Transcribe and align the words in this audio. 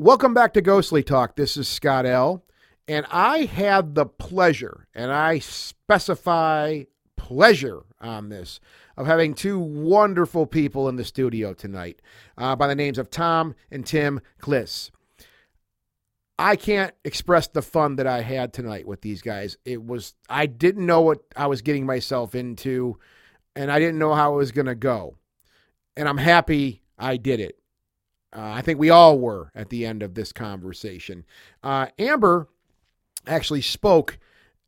Welcome 0.00 0.32
back 0.32 0.54
to 0.54 0.62
Ghostly 0.62 1.02
Talk. 1.02 1.36
This 1.36 1.58
is 1.58 1.68
Scott 1.68 2.06
L. 2.06 2.42
And 2.88 3.04
I 3.10 3.40
had 3.40 3.94
the 3.94 4.06
pleasure, 4.06 4.88
and 4.94 5.12
I 5.12 5.40
specify 5.40 6.84
pleasure 7.18 7.82
on 8.00 8.30
this, 8.30 8.60
of 8.96 9.06
having 9.06 9.34
two 9.34 9.58
wonderful 9.58 10.46
people 10.46 10.88
in 10.88 10.96
the 10.96 11.04
studio 11.04 11.52
tonight 11.52 12.00
uh, 12.38 12.56
by 12.56 12.66
the 12.66 12.74
names 12.74 12.96
of 12.96 13.10
Tom 13.10 13.54
and 13.70 13.84
Tim 13.84 14.22
Kliss. 14.40 14.90
I 16.38 16.56
can't 16.56 16.94
express 17.04 17.48
the 17.48 17.60
fun 17.60 17.96
that 17.96 18.06
I 18.06 18.22
had 18.22 18.54
tonight 18.54 18.86
with 18.86 19.02
these 19.02 19.20
guys. 19.20 19.58
It 19.66 19.84
was, 19.84 20.14
I 20.30 20.46
didn't 20.46 20.86
know 20.86 21.02
what 21.02 21.20
I 21.36 21.46
was 21.46 21.60
getting 21.60 21.84
myself 21.84 22.34
into, 22.34 22.98
and 23.54 23.70
I 23.70 23.78
didn't 23.78 23.98
know 23.98 24.14
how 24.14 24.32
it 24.32 24.38
was 24.38 24.50
going 24.50 24.64
to 24.64 24.74
go. 24.74 25.18
And 25.94 26.08
I'm 26.08 26.16
happy 26.16 26.80
I 26.98 27.18
did 27.18 27.38
it. 27.38 27.59
Uh, 28.34 28.52
I 28.54 28.62
think 28.62 28.78
we 28.78 28.90
all 28.90 29.18
were 29.18 29.50
at 29.54 29.70
the 29.70 29.84
end 29.84 30.02
of 30.02 30.14
this 30.14 30.32
conversation. 30.32 31.24
Uh, 31.62 31.86
Amber 31.98 32.48
actually 33.26 33.62
spoke 33.62 34.18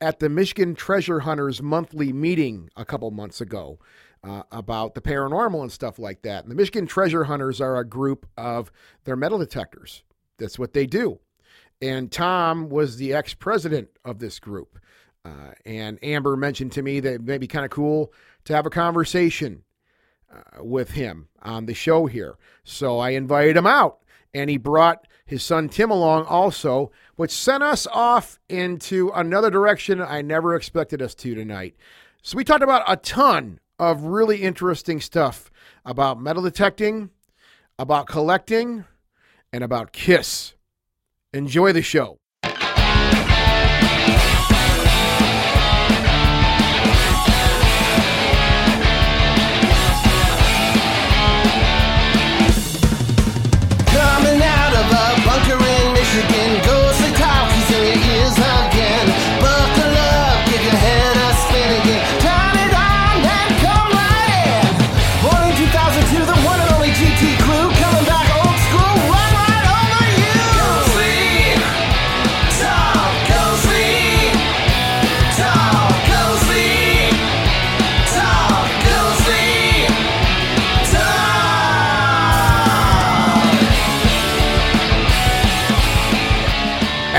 at 0.00 0.18
the 0.18 0.28
Michigan 0.28 0.74
Treasure 0.74 1.20
Hunters 1.20 1.62
monthly 1.62 2.12
meeting 2.12 2.70
a 2.76 2.84
couple 2.84 3.10
months 3.12 3.40
ago 3.40 3.78
uh, 4.24 4.42
about 4.50 4.94
the 4.94 5.00
paranormal 5.00 5.62
and 5.62 5.70
stuff 5.70 5.98
like 5.98 6.22
that. 6.22 6.42
And 6.42 6.50
the 6.50 6.56
Michigan 6.56 6.86
Treasure 6.86 7.24
Hunters 7.24 7.60
are 7.60 7.76
a 7.76 7.84
group 7.84 8.26
of 8.36 8.72
their 9.04 9.16
metal 9.16 9.38
detectors. 9.38 10.02
That's 10.38 10.58
what 10.58 10.72
they 10.72 10.86
do. 10.86 11.20
And 11.80 12.10
Tom 12.10 12.68
was 12.68 12.96
the 12.96 13.12
ex 13.12 13.34
president 13.34 13.90
of 14.04 14.18
this 14.18 14.38
group. 14.38 14.78
Uh, 15.24 15.52
and 15.64 16.02
Amber 16.02 16.36
mentioned 16.36 16.72
to 16.72 16.82
me 16.82 17.00
that 17.00 17.14
it 17.14 17.22
may 17.22 17.38
be 17.38 17.46
kind 17.46 17.64
of 17.64 17.70
cool 17.70 18.12
to 18.44 18.54
have 18.54 18.66
a 18.66 18.70
conversation 18.70 19.62
with 20.60 20.92
him 20.92 21.28
on 21.42 21.66
the 21.66 21.74
show 21.74 22.06
here. 22.06 22.36
So 22.64 22.98
I 22.98 23.10
invited 23.10 23.56
him 23.56 23.66
out, 23.66 23.98
and 24.32 24.48
he 24.48 24.56
brought 24.56 25.06
his 25.24 25.42
son 25.42 25.68
Tim 25.68 25.90
along 25.90 26.24
also, 26.26 26.90
which 27.16 27.30
sent 27.30 27.62
us 27.62 27.86
off 27.86 28.38
into 28.48 29.10
another 29.14 29.50
direction 29.50 30.00
I 30.00 30.22
never 30.22 30.54
expected 30.54 31.00
us 31.00 31.14
to 31.16 31.34
tonight. 31.34 31.74
So 32.22 32.36
we 32.36 32.44
talked 32.44 32.62
about 32.62 32.84
a 32.86 32.96
ton 32.96 33.60
of 33.78 34.04
really 34.04 34.42
interesting 34.42 35.00
stuff 35.00 35.50
about 35.84 36.20
metal 36.20 36.42
detecting, 36.42 37.10
about 37.78 38.06
collecting, 38.06 38.84
and 39.52 39.64
about 39.64 39.92
Kiss. 39.92 40.54
Enjoy 41.32 41.72
the 41.72 41.82
show. 41.82 42.18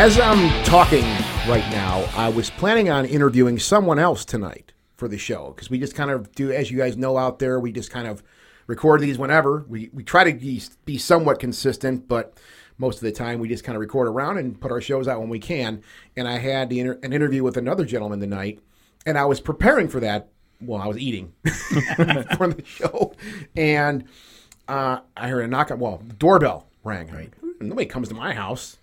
As 0.04 0.20
I'm 0.20 0.66
talking 0.66 1.06
right 1.48 1.66
now, 1.72 2.04
I 2.14 2.28
was 2.28 2.50
planning 2.50 2.90
on 2.90 3.06
interviewing 3.06 3.58
someone 3.58 3.98
else 3.98 4.26
tonight 4.26 4.74
for 4.98 5.08
the 5.08 5.18
show 5.18 5.54
because 5.56 5.70
we 5.70 5.80
just 5.80 5.96
kind 5.96 6.12
of 6.12 6.30
do, 6.34 6.52
as 6.52 6.70
you 6.70 6.78
guys 6.78 6.98
know 6.98 7.18
out 7.18 7.40
there, 7.40 7.58
we 7.58 7.72
just 7.72 7.90
kind 7.90 8.06
of 8.06 8.22
record 8.68 9.00
these 9.00 9.18
whenever. 9.18 9.64
We, 9.70 9.90
we 9.94 10.04
try 10.04 10.26
to 10.26 10.34
be, 10.34 10.62
be 10.84 10.98
somewhat 10.98 11.40
consistent, 11.40 12.10
but 12.10 12.38
most 12.78 12.98
of 12.98 13.04
the 13.04 13.14
time 13.14 13.40
we 13.40 13.48
just 13.48 13.64
kind 13.64 13.78
of 13.78 13.80
record 13.80 14.10
around 14.10 14.40
and 14.40 14.60
put 14.60 14.74
our 14.74 14.82
shows 14.82 15.08
out 15.08 15.22
when 15.22 15.30
we 15.30 15.40
can. 15.40 15.82
And 16.18 16.28
I 16.28 16.38
had 16.38 16.74
inter- 16.74 17.00
an 17.02 17.14
interview 17.14 17.42
with 17.42 17.56
another 17.56 17.86
gentleman 17.86 18.20
tonight, 18.20 18.60
and 19.06 19.18
I 19.18 19.24
was 19.24 19.40
preparing 19.40 19.88
for 19.88 20.02
that 20.02 20.28
while 20.60 20.82
I 20.82 20.88
was 20.88 20.98
eating 20.98 21.32
for 21.46 22.50
the 22.50 22.62
show. 22.66 23.16
And 23.56 24.04
uh, 24.68 25.00
I 25.16 25.30
heard 25.30 25.46
a 25.46 25.48
knock 25.48 25.72
on, 25.72 25.80
well, 25.80 26.04
doorbell 26.18 26.68
rang. 26.84 27.08
Right. 27.08 27.34
Nobody 27.70 27.86
comes 27.86 28.10
to 28.10 28.16
my 28.16 28.34
house. 28.34 28.78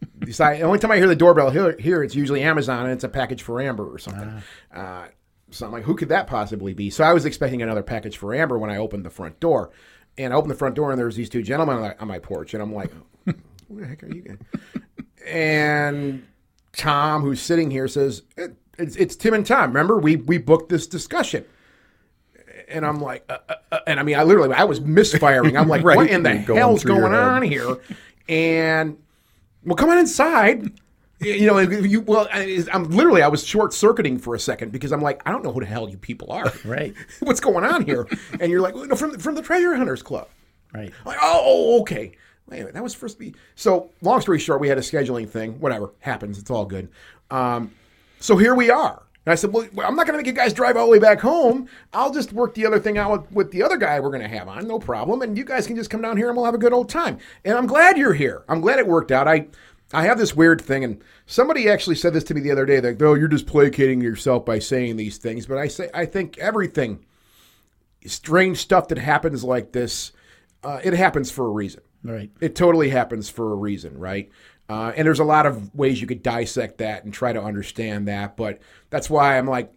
The 0.59 0.63
only 0.63 0.79
time 0.79 0.91
I 0.91 0.97
hear 0.97 1.07
the 1.09 1.17
doorbell 1.17 1.51
here, 1.51 1.77
here 1.79 2.03
it's 2.03 2.15
usually 2.15 2.43
Amazon 2.43 2.85
and 2.85 2.93
it's 2.93 3.05
a 3.05 3.09
package 3.09 3.43
for 3.43 3.61
Amber 3.61 3.85
or 3.93 3.99
something. 3.99 4.43
Uh, 4.75 5.07
so 5.51 5.67
I'm 5.67 5.73
like, 5.73 5.85
who 5.85 5.97
could 5.97 6.09
that 6.11 6.27
possibly 6.27 6.75
be? 6.75 6.91
So 6.91 7.05
I 7.05 7.13
was 7.13 7.25
expecting 7.25 7.63
another 7.63 7.83
package 7.83 8.17
for 8.19 8.35
Amber 8.35 8.59
when 8.59 8.71
I 8.71 8.77
opened 8.77 9.05
the 9.05 9.11
front 9.11 9.41
door. 9.41 9.71
And 10.19 10.33
I 10.33 10.37
opened 10.37 10.51
the 10.51 10.57
front 10.57 10.75
door 10.75 10.91
and 10.91 10.99
there 10.99 11.07
was 11.07 11.17
these 11.17 11.31
two 11.31 11.43
gentlemen 11.43 11.95
on, 11.99 12.09
my 12.09 12.19
porch. 12.19 12.53
And 12.55 12.63
I'm 12.63 12.75
like, 12.75 12.93
who 13.25 13.35
the 13.81 13.87
heck 13.87 14.03
are 14.03 14.09
you 14.09 14.23
guys? 14.23 14.39
and 15.27 16.27
Tom, 16.73 17.23
who's 17.23 17.41
sitting 17.41 17.71
here, 17.71 17.89
says, 17.89 18.23
it, 18.37 18.57
it's, 18.79 18.97
it's 18.97 19.17
Tim 19.17 19.35
and 19.35 19.47
Tom. 19.47 19.71
Remember, 19.71 19.99
we, 19.99 20.17
we 20.17 20.39
booked 20.39 20.69
this 20.69 20.87
discussion 20.87 21.45
and 22.71 22.87
I'm 22.87 23.01
like, 23.01 23.25
uh, 23.29 23.39
uh, 23.49 23.55
uh, 23.73 23.79
and 23.87 24.01
I 24.01 24.03
mean, 24.03 24.17
I 24.17 24.23
literally, 24.23 24.55
I 24.55 24.65
was 24.65 24.81
misfiring. 24.81 25.57
I'm 25.57 25.69
like, 25.69 25.83
Right. 25.85 25.97
what 25.97 26.11
in 26.11 26.23
the 26.23 26.37
hell's 26.37 26.85
going 26.85 27.13
on 27.13 27.43
here? 27.43 27.77
And 28.31 28.97
well, 29.65 29.77
come 29.77 29.91
on 29.91 29.99
inside. 29.99 30.71
You 31.19 31.47
know, 31.47 31.59
you 31.59 32.01
well, 32.01 32.29
I'm 32.33 32.85
literally, 32.91 33.21
I 33.21 33.29
was 33.29 33.45
short 33.45 33.75
circuiting 33.75 34.19
for 34.19 34.35
a 34.35 34.41
second 34.41 34.73
because 34.73 34.91
I'm 34.91 35.03
like, 35.03 35.21
I 35.27 35.33
don't 35.33 35.45
know 35.45 35.53
who 35.53 35.61
the 35.61 35.67
hell 35.67 35.87
you 35.91 35.99
people 35.99 36.33
are. 36.33 36.51
Right. 36.65 36.95
What's 37.21 37.41
going 37.41 37.65
on 37.65 37.85
here? 37.85 38.07
And 38.39 38.51
you're 38.51 38.61
like, 38.61 38.75
no, 38.75 38.95
from 38.97 39.19
from 39.19 39.35
the 39.35 39.43
Treasure 39.43 39.75
Hunters 39.75 40.03
Club. 40.03 40.29
Right. 40.73 40.93
Like, 41.05 41.19
oh, 41.21 41.41
oh, 41.45 41.81
okay. 41.83 42.13
Wait 42.47 42.57
a 42.57 42.61
minute, 42.61 42.75
that 42.75 42.83
was 42.83 42.95
first 42.95 43.19
be 43.19 43.35
so. 43.55 43.91
Long 44.01 44.21
story 44.21 44.39
short, 44.39 44.61
we 44.61 44.69
had 44.69 44.79
a 44.79 44.83
scheduling 44.83 45.29
thing. 45.29 45.61
Whatever 45.61 45.91
happens, 45.99 46.39
it's 46.39 46.51
all 46.51 46.65
good. 46.65 46.89
Um, 47.31 47.73
so 48.21 48.37
here 48.37 48.55
we 48.55 48.71
are. 48.71 49.03
And 49.27 49.33
I 49.33 49.37
said, 49.37 49.53
well, 49.53 49.69
I'm 49.85 49.97
not 49.97 50.07
going 50.07 50.13
to 50.13 50.17
make 50.17 50.27
you 50.27 50.33
guys 50.33 50.55
drive 50.55 50.77
all 50.77 50.87
the 50.87 50.93
way 50.93 50.99
back 50.99 51.21
home. 51.21 51.69
I'll 51.93 52.13
just 52.13 52.33
work 52.33 52.55
the 52.55 52.65
other 52.65 52.81
thing 52.81 52.97
out 52.97 53.11
with, 53.13 53.33
with 53.33 53.51
the 53.51 53.63
other 53.63 53.77
guy 53.77 54.01
we're 54.01 54.11
going 54.11 54.23
to 54.23 54.29
have 54.29 54.49
on, 54.49 54.67
no 54.67 54.79
problem. 54.79 55.21
And 55.21 55.37
you 55.37 55.45
guys 55.45 55.67
can 55.67 55.77
just 55.77 55.91
come 55.91 56.01
down 56.01 56.17
here 56.17 56.29
and 56.29 56.37
we'll 56.37 56.47
have 56.47 56.55
a 56.55 56.59
good 56.59 56.73
old 56.73 56.89
time. 56.89 57.19
And 57.45 57.57
I'm 57.57 57.67
glad 57.67 57.99
you're 57.99 58.15
here. 58.15 58.45
I'm 58.49 58.63
glad 58.63 58.79
it 58.79 58.87
worked 58.87 59.13
out. 59.13 59.29
I 59.29 59.49
I 59.93 60.05
have 60.05 60.19
this 60.19 60.37
weird 60.37 60.61
thing, 60.61 60.85
and 60.85 61.03
somebody 61.27 61.69
actually 61.69 61.97
said 61.97 62.13
this 62.13 62.23
to 62.25 62.35
me 62.35 62.41
the 62.41 62.53
other 62.53 62.65
day. 62.65 62.81
Like, 62.81 63.03
oh, 63.03 63.15
you're 63.15 63.29
just 63.29 63.47
placating 63.47 64.01
yourself 64.01 64.45
by 64.45 64.61
saying 64.61 64.97
these 64.97 65.19
things. 65.19 65.47
But 65.47 65.59
I 65.59 65.67
say, 65.67 65.91
I 65.93 66.07
think 66.07 66.39
everything 66.39 67.05
strange 68.07 68.59
stuff 68.59 68.89
that 68.89 68.99
happens 68.99 69.43
like 69.43 69.73
this, 69.73 70.13
uh, 70.63 70.81
it 70.83 70.93
happens 70.95 71.31
for 71.31 71.47
a 71.47 71.51
reason. 71.51 71.83
Right. 72.03 72.31
It 72.41 72.55
totally 72.55 72.89
happens 72.89 73.29
for 73.29 73.53
a 73.53 73.57
reason, 73.57 73.99
right? 73.99 74.31
Uh, 74.71 74.93
and 74.95 75.05
there's 75.05 75.19
a 75.19 75.25
lot 75.25 75.47
of 75.47 75.75
ways 75.75 76.01
you 76.01 76.07
could 76.07 76.23
dissect 76.23 76.79
that 76.79 77.03
and 77.05 77.13
try 77.13 77.33
to 77.33 77.43
understand 77.43 78.07
that, 78.07 78.37
but 78.37 78.61
that's 78.91 79.11
why 79.11 79.37
I'm 79.37 79.47
like, 79.47 79.73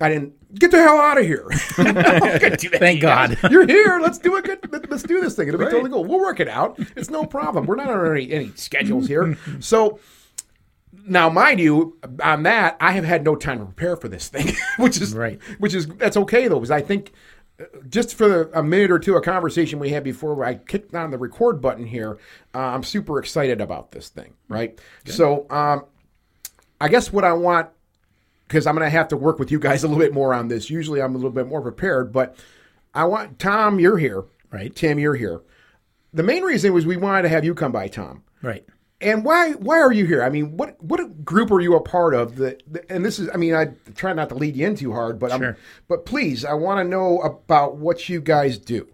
I 0.00 0.08
didn't 0.08 0.54
get 0.58 0.70
the 0.70 0.78
hell 0.78 0.96
out 0.98 1.18
of 1.18 1.26
here. 1.26 1.46
I'm 1.76 1.94
not 1.94 2.04
gonna 2.22 2.56
do 2.56 2.70
that 2.70 2.70
to 2.70 2.78
Thank 2.78 2.96
you 2.96 3.02
guys. 3.02 3.34
God. 3.38 3.52
You're 3.52 3.66
here. 3.66 4.00
Let's 4.00 4.16
do 4.16 4.34
a 4.36 4.40
good. 4.40 4.58
let- 4.72 4.90
Let's 4.90 5.02
do 5.02 5.20
this 5.20 5.36
thing. 5.36 5.48
It'll 5.48 5.58
be 5.60 5.66
totally 5.66 5.90
cool. 5.90 6.04
We'll 6.06 6.20
work 6.20 6.40
it 6.40 6.48
out. 6.48 6.78
It's 6.96 7.10
no 7.10 7.26
problem. 7.26 7.66
We're 7.66 7.76
not 7.76 7.90
on 7.90 8.10
any, 8.16 8.32
any 8.32 8.52
schedules 8.56 9.06
here. 9.08 9.36
So 9.60 10.00
now, 11.06 11.28
mind 11.28 11.60
you, 11.60 11.98
on 12.22 12.42
that, 12.44 12.76
I 12.80 12.92
have 12.92 13.04
had 13.04 13.24
no 13.24 13.36
time 13.36 13.58
to 13.58 13.66
prepare 13.66 13.96
for 13.96 14.08
this 14.08 14.28
thing, 14.28 14.54
which 14.78 15.00
is 15.02 15.14
Right. 15.14 15.38
Which 15.58 15.74
is 15.74 15.86
that's 15.86 16.16
okay 16.16 16.48
though, 16.48 16.60
because 16.60 16.70
I 16.70 16.80
think 16.80 17.12
just 17.88 18.14
for 18.14 18.28
the, 18.28 18.58
a 18.58 18.62
minute 18.62 18.90
or 18.90 18.98
two, 18.98 19.16
a 19.16 19.22
conversation 19.22 19.78
we 19.78 19.90
had 19.90 20.04
before 20.04 20.34
where 20.34 20.46
I 20.46 20.54
kicked 20.54 20.94
on 20.94 21.10
the 21.10 21.18
record 21.18 21.60
button 21.60 21.86
here, 21.86 22.18
uh, 22.54 22.58
I'm 22.58 22.82
super 22.82 23.18
excited 23.18 23.60
about 23.60 23.92
this 23.92 24.08
thing, 24.08 24.34
right? 24.48 24.78
So, 25.06 25.46
um, 25.50 25.84
I 26.80 26.88
guess 26.88 27.12
what 27.12 27.24
I 27.24 27.32
want, 27.32 27.68
because 28.48 28.66
I'm 28.66 28.74
going 28.74 28.86
to 28.86 28.90
have 28.90 29.08
to 29.08 29.16
work 29.16 29.38
with 29.38 29.50
you 29.50 29.58
guys 29.58 29.84
a 29.84 29.88
little 29.88 30.02
bit 30.02 30.14
more 30.14 30.32
on 30.32 30.48
this. 30.48 30.70
Usually, 30.70 31.02
I'm 31.02 31.14
a 31.14 31.18
little 31.18 31.30
bit 31.30 31.46
more 31.46 31.60
prepared, 31.60 32.12
but 32.12 32.36
I 32.94 33.04
want 33.04 33.38
Tom, 33.38 33.78
you're 33.78 33.98
here, 33.98 34.24
Right. 34.50 34.74
Tim, 34.74 34.98
you're 34.98 35.14
here. 35.14 35.42
The 36.12 36.22
main 36.22 36.42
reason 36.42 36.72
was 36.72 36.84
we 36.84 36.96
wanted 36.96 37.22
to 37.22 37.28
have 37.28 37.44
you 37.44 37.54
come 37.54 37.72
by, 37.72 37.88
Tom. 37.88 38.24
Right. 38.42 38.64
And 39.00 39.24
why 39.24 39.52
why 39.52 39.80
are 39.80 39.92
you 39.92 40.04
here? 40.04 40.22
I 40.22 40.28
mean, 40.28 40.56
what 40.56 40.82
what 40.82 41.24
group 41.24 41.50
are 41.50 41.60
you 41.60 41.74
a 41.74 41.80
part 41.80 42.14
of? 42.14 42.36
That 42.36 42.62
and 42.90 43.04
this 43.04 43.18
is 43.18 43.30
I 43.32 43.36
mean, 43.36 43.54
I 43.54 43.68
try 43.94 44.12
not 44.12 44.28
to 44.28 44.34
lead 44.34 44.56
you 44.56 44.66
in 44.66 44.76
too 44.76 44.92
hard, 44.92 45.18
but 45.18 45.32
I'm 45.32 45.56
but 45.88 46.04
please, 46.04 46.44
I 46.44 46.52
want 46.54 46.78
to 46.78 46.84
know 46.84 47.18
about 47.20 47.76
what 47.76 48.08
you 48.08 48.20
guys 48.20 48.58
do. 48.58 48.88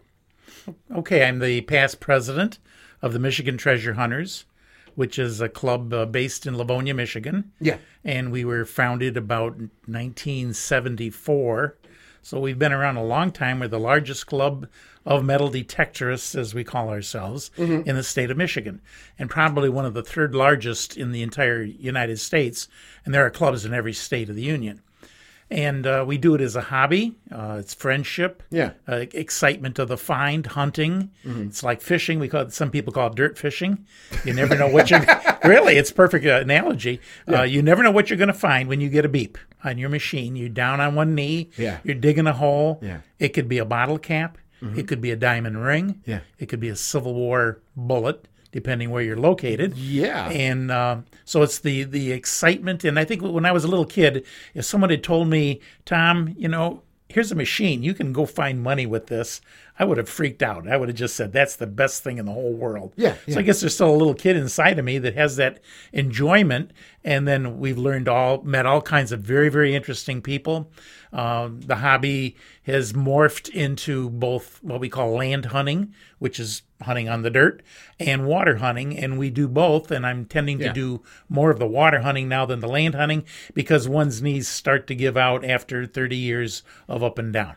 Okay, 0.94 1.25
I'm 1.25 1.38
the 1.38 1.61
past 1.62 2.00
president 2.00 2.58
of 3.03 3.12
the 3.12 3.19
Michigan 3.19 3.56
Treasure 3.56 3.94
Hunters, 3.94 4.44
which 4.94 5.19
is 5.19 5.41
a 5.41 5.49
club 5.49 5.93
uh, 5.93 6.06
based 6.06 6.47
in 6.47 6.56
Livonia, 6.56 6.94
Michigan. 6.94 7.53
Yeah. 7.61 7.79
And 8.05 8.32
we 8.32 8.44
were 8.44 8.64
founded 8.64 9.17
about 9.17 9.56
1974. 9.87 11.79
So 12.23 12.41
we've 12.41 12.58
been 12.58 12.73
around 12.73 12.97
a 12.97 13.05
long 13.05 13.31
time. 13.31 13.61
We're 13.61 13.69
the 13.69 13.79
largest 13.79 14.26
club 14.26 14.67
of 15.06 15.25
metal 15.25 15.49
detectorists, 15.50 16.37
as 16.38 16.53
we 16.55 16.64
call 16.64 16.91
ourselves, 16.91 17.50
in 17.56 17.85
the 17.94 18.03
state 18.03 18.31
of 18.31 18.37
Michigan, 18.37 18.81
and 19.19 19.31
probably 19.31 19.69
one 19.69 19.87
of 19.87 19.94
the 19.94 20.03
third 20.03 20.35
largest 20.35 20.97
in 20.97 21.12
the 21.12 21.23
entire 21.23 21.62
United 21.62 22.19
States. 22.19 22.69
And 23.05 23.14
there 23.14 23.25
are 23.25 23.31
clubs 23.31 23.64
in 23.64 23.73
every 23.73 23.93
state 23.93 24.29
of 24.29 24.35
the 24.37 24.43
union. 24.43 24.82
And 25.49 25.87
uh, 25.87 26.05
we 26.05 26.19
do 26.19 26.35
it 26.35 26.41
as 26.41 26.56
a 26.56 26.61
hobby. 26.61 27.14
Uh, 27.31 27.58
it's 27.61 27.73
friendship, 27.73 28.43
Yeah. 28.50 28.73
uh, 28.88 29.05
excitement 29.12 29.79
of 29.79 29.87
the 29.87 29.97
find, 29.97 30.44
hunting. 30.44 31.12
It's 31.25 31.62
like 31.62 31.81
fishing. 31.81 32.19
We 32.19 32.26
call 32.29 32.41
it. 32.43 32.53
Some 32.53 32.73
people 32.73 32.93
call 32.93 33.06
it 33.06 33.14
dirt 33.14 33.38
fishing. 33.38 33.87
You 34.25 34.32
never 34.35 34.56
know 34.56 34.67
what 34.67 34.91
you're. 34.91 35.05
really, 35.44 35.76
it's 35.76 35.93
perfect 35.93 36.26
uh, 36.26 36.41
analogy. 36.41 37.00
Uh, 37.29 37.43
you 37.43 37.62
never 37.62 37.85
know 37.85 37.93
what 37.93 38.11
you're 38.11 38.17
going 38.17 38.26
to 38.26 38.35
find 38.35 38.69
when 38.69 38.81
you 38.81 38.88
get 38.88 39.05
a 39.05 39.08
beep 39.08 39.38
on 39.62 39.79
your 39.79 39.88
machine. 39.88 40.35
You're 40.35 40.49
down 40.49 40.81
on 40.81 40.97
one 40.97 41.14
knee. 41.14 41.50
Yeah. 41.56 41.79
You're 41.85 41.94
digging 41.94 42.26
a 42.26 42.32
hole. 42.32 42.81
Yeah. 42.82 43.03
It 43.20 43.29
could 43.29 43.49
be 43.49 43.58
a 43.58 43.64
bottle 43.64 43.99
cap. 44.00 44.38
It 44.62 44.88
could 44.88 45.00
be 45.00 45.11
a 45.11 45.17
diamond 45.17 45.62
ring. 45.62 46.03
Yeah. 46.06 46.20
It 46.38 46.47
could 46.47 46.61
be 46.61 46.69
a 46.69 46.76
Civil 46.76 47.14
War 47.14 47.61
bullet, 47.76 48.26
depending 48.53 48.91
where 48.91 49.03
you're 49.03 49.17
located. 49.17 49.76
Yeah. 49.76 50.29
And 50.31 50.70
uh, 50.70 50.99
so 51.25 51.43
it's 51.43 51.58
the 51.58 51.85
the 51.85 52.12
excitement. 52.12 52.85
And 52.85 52.99
I 52.99 53.05
think 53.05 53.23
when 53.23 53.44
I 53.44 53.53
was 53.53 53.64
a 53.64 53.69
little 53.69 53.85
kid, 53.85 54.25
if 54.55 54.64
someone 54.64 54.91
had 54.91 55.05
told 55.05 55.29
me, 55.29 55.61
Tom, 55.85 56.35
you 56.38 56.49
know, 56.49 56.82
here's 57.08 57.31
a 57.31 57.37
machine, 57.37 57.82
you 57.82 57.94
can 57.94 58.12
go 58.12 58.26
find 58.26 58.62
money 58.62 58.85
with 58.85 59.06
this, 59.06 59.41
I 59.79 59.85
would 59.85 59.97
have 59.99 60.08
freaked 60.08 60.43
out. 60.43 60.67
I 60.67 60.76
would 60.76 60.88
have 60.88 60.97
just 60.97 61.14
said, 61.14 61.32
that's 61.32 61.56
the 61.56 61.67
best 61.67 62.03
thing 62.03 62.19
in 62.19 62.26
the 62.26 62.32
whole 62.32 62.53
world. 62.53 62.93
Yeah, 62.97 63.14
So. 63.29 63.38
I 63.38 63.43
guess 63.43 63.61
there's 63.61 63.75
still 63.75 63.94
a 63.94 63.97
little 63.97 64.14
kid 64.14 64.37
inside 64.37 64.79
of 64.79 64.85
me 64.85 64.99
that 64.99 65.14
has 65.14 65.37
that 65.37 65.61
enjoyment. 65.93 66.73
And 67.05 67.29
then 67.29 67.58
we've 67.58 67.79
learned 67.79 68.08
all, 68.08 68.43
met 68.43 68.67
all 68.67 68.82
kinds 68.82 69.12
of 69.12 69.20
very, 69.20 69.49
very 69.49 69.75
interesting 69.75 70.20
people. 70.20 70.70
Um, 71.12 71.61
the 71.61 71.76
hobby 71.76 72.37
has 72.64 72.93
morphed 72.93 73.49
into 73.49 74.11
both 74.11 74.62
what 74.62 74.81
we 74.81 74.88
call 74.88 75.12
land 75.12 75.47
hunting, 75.47 75.94
which 76.19 76.38
is 76.41 76.62
hunting 76.82 77.08
on 77.08 77.23
the 77.23 77.31
dirt, 77.31 77.62
and 77.99 78.26
water 78.26 78.56
hunting. 78.56 78.99
And 78.99 79.19
we 79.19 79.31
do 79.31 79.49
both. 79.49 79.91
And 79.91 80.05
I'm 80.06 80.25
tending 80.26 80.58
to 80.58 80.67
Yeah. 80.67 80.73
do 80.73 81.03
more 81.29 81.50
of 81.50 81.58
the 81.58 81.67
water 81.67 82.00
hunting 82.00 82.29
now 82.29 82.44
than 82.47 82.61
the 82.61 82.69
land 82.69 82.94
hunting 82.94 83.25
because 83.55 83.88
one's 83.88 84.20
knees 84.23 84.49
start 84.49 84.87
to 84.88 84.94
give 84.94 85.17
out 85.17 85.44
after 85.44 85.87
30 85.87 86.17
years 86.17 86.62
of 86.88 87.03
up 87.03 87.19
and 87.19 87.32
down. 87.32 87.55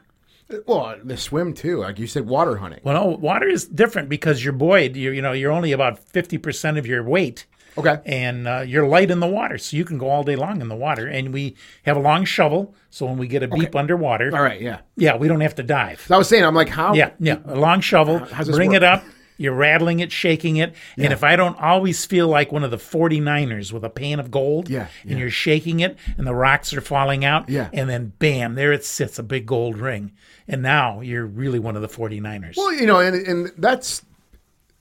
Well, 0.65 0.95
the 1.03 1.15
swim 1.15 1.53
too. 1.53 1.77
Like 1.81 1.99
you 1.99 2.07
said, 2.07 2.25
water 2.25 2.57
hunting. 2.57 2.79
Well, 2.83 2.95
no, 3.05 3.11
water 3.17 3.47
is 3.47 3.65
different 3.67 4.09
because 4.09 4.43
you're 4.43 4.53
buoyed. 4.53 4.95
You're, 4.95 5.13
you 5.13 5.21
know, 5.21 5.31
you're 5.31 5.51
only 5.51 5.71
about 5.73 5.99
50% 6.11 6.77
of 6.79 6.87
your 6.87 7.03
weight. 7.03 7.45
Okay. 7.79 7.97
And 8.05 8.47
uh, 8.47 8.59
you're 8.61 8.87
light 8.87 9.09
in 9.11 9.19
the 9.19 9.27
water, 9.27 9.57
so 9.57 9.75
you 9.77 9.85
can 9.85 9.97
go 9.97 10.09
all 10.09 10.23
day 10.23 10.35
long 10.35 10.61
in 10.61 10.67
the 10.67 10.75
water. 10.75 11.07
And 11.07 11.33
we 11.33 11.55
have 11.83 11.97
a 11.97 12.01
long 12.01 12.25
shovel, 12.25 12.75
so 12.89 13.05
when 13.05 13.17
we 13.17 13.27
get 13.27 13.43
a 13.43 13.47
beep 13.47 13.75
underwater, 13.75 14.35
All 14.35 14.41
right. 14.43 14.61
Yeah. 14.61 14.79
yeah, 14.95 15.15
we 15.17 15.27
don't 15.27 15.41
have 15.41 15.55
to 15.55 15.63
dive. 15.63 16.01
So 16.07 16.15
I 16.15 16.17
was 16.17 16.27
saying, 16.29 16.43
I'm 16.45 16.55
like, 16.55 16.69
how? 16.69 16.93
Yeah, 16.93 17.11
yeah, 17.19 17.39
a 17.45 17.55
long 17.55 17.81
shovel. 17.81 18.19
Bring 18.45 18.69
work? 18.69 18.77
it 18.77 18.83
up. 18.83 19.03
You're 19.41 19.53
rattling 19.53 20.01
it, 20.01 20.11
shaking 20.11 20.57
it. 20.57 20.73
And 20.97 21.13
if 21.13 21.23
I 21.23 21.37
don't 21.37 21.57
always 21.61 22.05
feel 22.05 22.27
like 22.27 22.51
one 22.51 22.65
of 22.65 22.71
the 22.71 22.77
49ers 22.77 23.71
with 23.71 23.85
a 23.85 23.89
pan 23.89 24.19
of 24.19 24.29
gold, 24.29 24.69
Yeah, 24.69 24.87
and 25.07 25.17
you're 25.17 25.29
shaking 25.29 25.79
it, 25.79 25.97
and 26.17 26.27
the 26.27 26.35
rocks 26.35 26.73
are 26.73 26.81
falling 26.81 27.23
out, 27.23 27.47
Yeah. 27.49 27.69
and 27.71 27.89
then 27.89 28.11
bam, 28.19 28.55
there 28.55 28.73
it 28.73 28.83
sits, 28.83 29.17
a 29.17 29.23
big 29.23 29.45
gold 29.45 29.77
ring. 29.77 30.11
And 30.47 30.61
now 30.61 30.99
you're 30.99 31.25
really 31.25 31.57
one 31.59 31.77
of 31.77 31.81
the 31.81 31.87
49ers. 31.87 32.57
Well, 32.57 32.73
you 32.73 32.85
know, 32.85 32.99
and 32.99 33.15
and 33.25 33.51
that's 33.57 34.01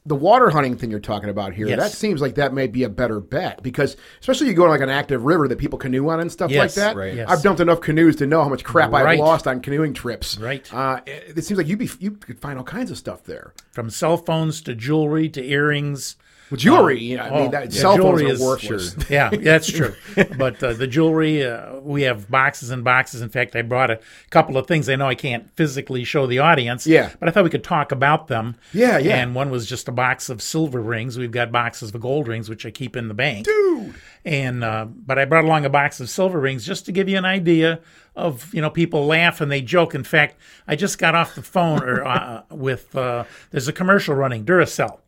the 0.09 0.15
water 0.15 0.51
hunting 0.51 0.77
thing 0.77 0.91
you're 0.91 1.01
talking 1.01 1.29
about 1.29 1.53
here. 1.53 1.69
Yes. 1.69 1.79
That 1.79 1.93
seems 1.93 2.21
like 2.21 2.35
that 2.37 2.53
may 2.53 2.67
be 2.67 2.83
a 2.83 2.89
better 2.89 3.21
bet 3.21 3.63
because 3.63 3.97
especially 4.21 4.49
you 4.49 4.55
go 4.55 4.65
on 4.65 4.71
like 4.71 4.81
an 4.81 4.89
active 4.89 5.25
river 5.25 5.47
that 5.49 5.59
people 5.59 5.79
canoe 5.79 6.09
on 6.09 6.21
and 6.21 6.33
stuff 6.33 6.51
like 6.51 6.73
that. 6.75 6.97
right. 6.97 7.15
Yes. 7.15 7.29
I've 7.29 7.43
dumped 7.43 7.61
enough 7.61 7.81
canoes 7.81 8.17
to 8.17 8.27
know 8.27 8.43
how 8.43 8.49
much 8.49 8.65
crap 8.65 8.93
I've 8.93 9.19
lost 9.19 9.47
on 9.47 9.61
canoeing 9.61 9.93
trips. 9.95 10.39
Right. 10.39 10.73
Uh, 10.73 11.01
it, 11.07 11.39
it 11.39 11.45
seems 11.45 11.59
like 11.59 11.69
you 11.69 11.77
be 11.77 11.89
you 12.01 12.13
could 12.13 12.41
find 12.41 12.59
all 12.59 12.65
kinds 12.65 12.91
of 12.91 12.99
stuff 12.99 13.25
there. 13.25 13.53
From 13.73 13.91
cell 13.91 14.17
phones 14.17 14.61
to 14.63 14.75
jewelry 14.75 15.29
to 15.31 15.45
earrings. 15.45 16.17
Well, 16.51 16.59
jewelry, 16.59 16.99
you 17.03 17.19
I 17.19 17.31
mean, 17.31 17.49
Oh, 17.49 17.51
that, 17.51 17.73
yeah, 17.73 17.81
cell 17.81 17.97
phones 17.99 18.23
are 18.23 18.45
worthless. 18.45 18.97
yeah, 19.11 19.31
that's 19.31 19.71
true. 19.71 19.95
But 20.39 20.63
uh, 20.63 20.73
the 20.73 20.87
jewelry, 20.87 21.45
uh, 21.45 21.81
we 21.81 22.03
have 22.03 22.31
boxes 22.31 22.71
and 22.71 22.83
boxes. 22.85 23.21
In 23.21 23.29
fact, 23.29 23.55
I 23.55 23.63
brought 23.63 23.91
a 23.91 24.01
couple 24.31 24.57
of 24.57 24.67
things. 24.67 24.89
I 24.89 24.97
know 24.97 25.07
I 25.09 25.15
can't 25.15 25.51
physically 25.57 26.05
show 26.05 26.27
the 26.27 26.39
audience. 26.39 26.87
Yeah. 26.87 27.11
But 27.21 27.29
I 27.29 27.33
thought 27.33 27.45
we 27.45 27.51
could 27.51 27.65
talk 27.65 27.93
about 27.93 28.29
them. 28.29 28.57
Yeah, 28.73 28.99
yeah. 28.99 29.17
And 29.17 29.35
one 29.35 29.51
was 29.51 29.67
just 29.67 29.89
a 29.89 29.93
box 29.93 30.29
of 30.29 30.41
silver 30.43 30.81
rings. 30.81 31.19
We've 31.19 31.31
got 31.31 31.53
boxes 31.53 31.95
of 31.95 32.01
gold 32.01 32.29
rings, 32.29 32.49
which 32.49 32.65
I 32.65 32.71
keep 32.71 32.97
in 32.97 33.09
the 33.09 33.15
bank. 33.15 33.47
Dude. 33.47 33.95
And 34.25 34.65
uh, 34.65 34.87
but 34.87 35.19
I 35.19 35.25
brought 35.25 35.45
along 35.45 35.65
a 35.65 35.71
box 35.71 36.01
of 36.01 36.09
silver 36.11 36.41
rings 36.41 36.67
just 36.67 36.87
to 36.87 36.93
give 36.93 37.09
you 37.09 37.17
an 37.19 37.25
idea 37.25 37.81
of 38.17 38.53
you 38.53 38.61
know 38.61 38.71
people 38.71 39.07
laugh 39.07 39.41
and 39.41 39.51
they 39.51 39.61
joke. 39.63 39.95
In 39.95 40.05
fact, 40.05 40.37
I 40.67 40.77
just 40.77 40.99
got 40.99 41.15
off 41.15 41.35
the 41.35 41.43
phone 41.43 41.83
or 41.83 42.05
uh, 42.05 42.43
with 42.51 42.95
uh, 42.97 43.25
there's 43.51 43.69
a 43.69 43.73
commercial 43.73 44.15
running 44.15 44.45
Duracell. 44.45 44.99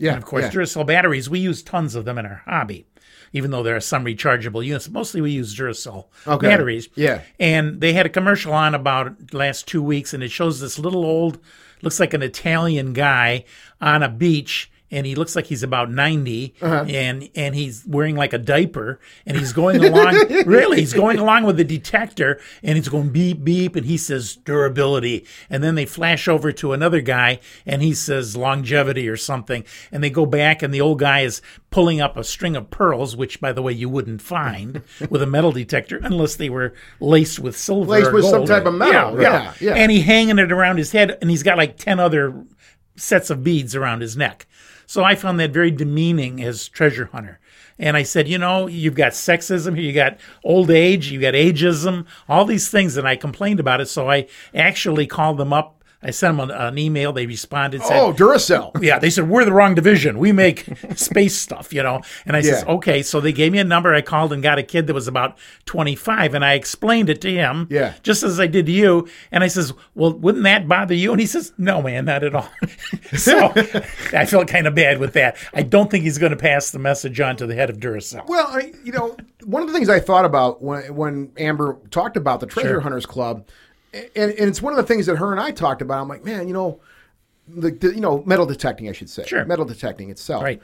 Yeah, 0.00 0.14
And 0.14 0.18
of 0.18 0.24
course, 0.24 0.44
yeah. 0.44 0.50
Duracell 0.50 0.86
batteries, 0.86 1.28
we 1.30 1.38
use 1.38 1.62
tons 1.62 1.94
of 1.94 2.04
them 2.06 2.18
in 2.18 2.26
our 2.26 2.42
hobby, 2.46 2.86
even 3.32 3.50
though 3.50 3.62
there 3.62 3.76
are 3.76 3.80
some 3.80 4.04
rechargeable 4.04 4.64
units. 4.64 4.88
Mostly 4.88 5.20
we 5.20 5.30
use 5.30 5.54
Duracell 5.54 6.06
Okay. 6.26 6.46
batteries. 6.48 6.88
Yeah. 6.94 7.20
And 7.38 7.80
they 7.80 7.92
had 7.92 8.06
a 8.06 8.10
commercial 8.10 8.52
on 8.52 8.74
about 8.74 9.32
last 9.34 9.68
two 9.68 9.82
weeks, 9.82 10.14
and 10.14 10.22
it 10.22 10.30
shows 10.30 10.58
this 10.60 10.78
little 10.78 11.04
old, 11.04 11.38
looks 11.82 12.00
like 12.00 12.14
an 12.14 12.22
Italian 12.22 12.92
guy 12.94 13.44
on 13.80 14.02
a 14.02 14.08
beach. 14.08 14.70
And 14.90 15.06
he 15.06 15.14
looks 15.14 15.36
like 15.36 15.46
he's 15.46 15.62
about 15.62 15.90
90 15.90 16.54
Uh-huh. 16.60 16.84
and 16.88 17.28
and 17.34 17.54
he's 17.54 17.84
wearing 17.86 18.16
like 18.16 18.32
a 18.32 18.38
diaper 18.38 18.98
and 19.24 19.36
he's 19.36 19.52
going 19.52 19.84
along 19.84 20.14
really 20.46 20.80
he's 20.80 20.92
going 20.92 21.18
along 21.18 21.44
with 21.44 21.56
the 21.56 21.64
detector 21.64 22.40
and 22.62 22.76
he's 22.76 22.88
going 22.88 23.10
beep 23.10 23.44
beep 23.44 23.76
and 23.76 23.86
he 23.86 23.96
says 23.96 24.36
durability 24.36 25.24
and 25.48 25.62
then 25.62 25.74
they 25.74 25.86
flash 25.86 26.26
over 26.28 26.50
to 26.52 26.72
another 26.72 27.00
guy 27.00 27.38
and 27.66 27.82
he 27.82 27.94
says 27.94 28.36
longevity 28.36 29.08
or 29.08 29.16
something 29.16 29.64
and 29.92 30.02
they 30.02 30.10
go 30.10 30.26
back 30.26 30.62
and 30.62 30.72
the 30.74 30.80
old 30.80 30.98
guy 30.98 31.20
is 31.20 31.40
pulling 31.70 32.00
up 32.00 32.16
a 32.16 32.24
string 32.24 32.56
of 32.56 32.70
pearls 32.70 33.14
which 33.16 33.40
by 33.40 33.52
the 33.52 33.62
way 33.62 33.72
you 33.72 33.88
wouldn't 33.88 34.20
find 34.20 34.82
with 35.10 35.22
a 35.22 35.26
metal 35.26 35.52
detector 35.52 36.00
unless 36.02 36.36
they 36.36 36.50
were 36.50 36.72
laced 37.00 37.38
with 37.38 37.56
silver 37.56 37.90
Laced 37.92 38.12
with 38.12 38.24
some 38.24 38.44
type 38.44 38.66
of 38.66 38.74
metal. 38.74 39.20
Yeah, 39.20 39.52
yeah. 39.60 39.74
and 39.74 39.90
he 39.90 40.00
hanging 40.00 40.38
it 40.38 40.50
around 40.52 40.78
his 40.78 40.92
head 40.92 41.16
and 41.20 41.30
he's 41.30 41.42
got 41.42 41.56
like 41.56 41.76
10 41.76 42.00
other 42.00 42.44
sets 42.96 43.30
of 43.30 43.42
beads 43.44 43.74
around 43.74 44.00
his 44.02 44.16
neck. 44.16 44.46
So 44.90 45.04
I 45.04 45.14
found 45.14 45.38
that 45.38 45.52
very 45.52 45.70
demeaning 45.70 46.42
as 46.42 46.66
treasure 46.66 47.10
hunter. 47.12 47.38
And 47.78 47.96
I 47.96 48.02
said, 48.02 48.26
you 48.26 48.38
know, 48.38 48.66
you've 48.66 48.96
got 48.96 49.12
sexism 49.12 49.76
here, 49.76 49.84
you 49.84 49.92
got 49.92 50.18
old 50.42 50.68
age, 50.68 51.12
you 51.12 51.20
got 51.20 51.34
ageism, 51.34 52.06
all 52.28 52.44
these 52.44 52.70
things, 52.70 52.96
and 52.96 53.06
I 53.06 53.14
complained 53.14 53.60
about 53.60 53.80
it. 53.80 53.86
So 53.86 54.10
I 54.10 54.26
actually 54.52 55.06
called 55.06 55.38
them 55.38 55.52
up. 55.52 55.79
I 56.02 56.12
sent 56.12 56.38
them 56.38 56.48
an, 56.48 56.56
an 56.56 56.78
email. 56.78 57.12
They 57.12 57.26
responded. 57.26 57.82
Said, 57.82 57.98
Oh, 58.00 58.12
Duracell. 58.12 58.72
yeah, 58.82 58.98
they 58.98 59.10
said 59.10 59.28
we're 59.28 59.44
the 59.44 59.52
wrong 59.52 59.74
division. 59.74 60.18
We 60.18 60.32
make 60.32 60.64
space 60.96 61.36
stuff, 61.36 61.72
you 61.74 61.82
know. 61.82 62.00
And 62.24 62.34
I 62.36 62.40
said, 62.40 62.64
Yeah. 62.66 62.74
okay. 62.74 63.02
So 63.02 63.20
they 63.20 63.32
gave 63.32 63.52
me 63.52 63.58
a 63.58 63.64
number. 63.64 63.94
I 63.94 64.00
called 64.00 64.32
and 64.32 64.42
got 64.42 64.58
a 64.58 64.62
kid 64.62 64.86
that 64.86 64.94
was 64.94 65.08
about 65.08 65.36
25, 65.66 66.34
and 66.34 66.44
I 66.44 66.54
explained 66.54 67.10
it 67.10 67.20
to 67.20 67.30
him, 67.30 67.66
Yeah. 67.70 67.94
just 68.02 68.22
as 68.22 68.40
I 68.40 68.46
did 68.46 68.66
to 68.66 68.72
you. 68.72 69.08
And 69.30 69.44
I 69.44 69.48
says, 69.48 69.72
well, 69.94 70.12
wouldn't 70.14 70.44
that 70.44 70.66
bother 70.66 70.94
you? 70.94 71.12
And 71.12 71.20
he 71.20 71.26
says, 71.26 71.52
no, 71.58 71.82
man, 71.82 72.06
not 72.06 72.24
at 72.24 72.34
all. 72.34 72.48
so 73.16 73.52
I 74.12 74.24
felt 74.26 74.48
kind 74.48 74.66
of 74.66 74.74
bad 74.74 74.98
with 74.98 75.12
that. 75.14 75.36
I 75.54 75.62
don't 75.62 75.90
think 75.90 76.04
he's 76.04 76.18
going 76.18 76.30
to 76.32 76.36
pass 76.38 76.70
the 76.70 76.78
message 76.78 77.20
on 77.20 77.36
to 77.36 77.46
the 77.46 77.54
head 77.54 77.70
of 77.70 77.78
Duracell. 77.78 78.26
Well, 78.26 78.46
I, 78.48 78.72
you 78.84 78.92
know, 78.92 79.16
one 79.44 79.62
of 79.62 79.68
the 79.68 79.74
things 79.74 79.88
I 79.88 80.00
thought 80.00 80.24
about 80.24 80.62
when 80.62 80.94
when 80.94 81.32
Amber 81.36 81.78
talked 81.90 82.16
about 82.16 82.40
the 82.40 82.46
Treasure 82.46 82.68
Sure. 82.70 82.80
Hunters 82.80 83.06
Club, 83.06 83.46
and, 83.92 84.30
and 84.32 84.48
it's 84.48 84.62
one 84.62 84.72
of 84.72 84.76
the 84.76 84.82
things 84.84 85.06
that 85.06 85.16
her 85.16 85.32
and 85.32 85.40
I 85.40 85.50
talked 85.50 85.82
about. 85.82 86.00
I'm 86.00 86.08
like, 86.08 86.24
man, 86.24 86.46
you 86.48 86.54
know, 86.54 86.80
the, 87.48 87.70
the 87.70 87.94
you 87.94 88.00
know 88.00 88.22
metal 88.24 88.46
detecting, 88.46 88.88
I 88.88 88.92
should 88.92 89.10
say, 89.10 89.24
Sure. 89.26 89.44
metal 89.44 89.64
detecting 89.64 90.10
itself. 90.10 90.42
Right. 90.44 90.60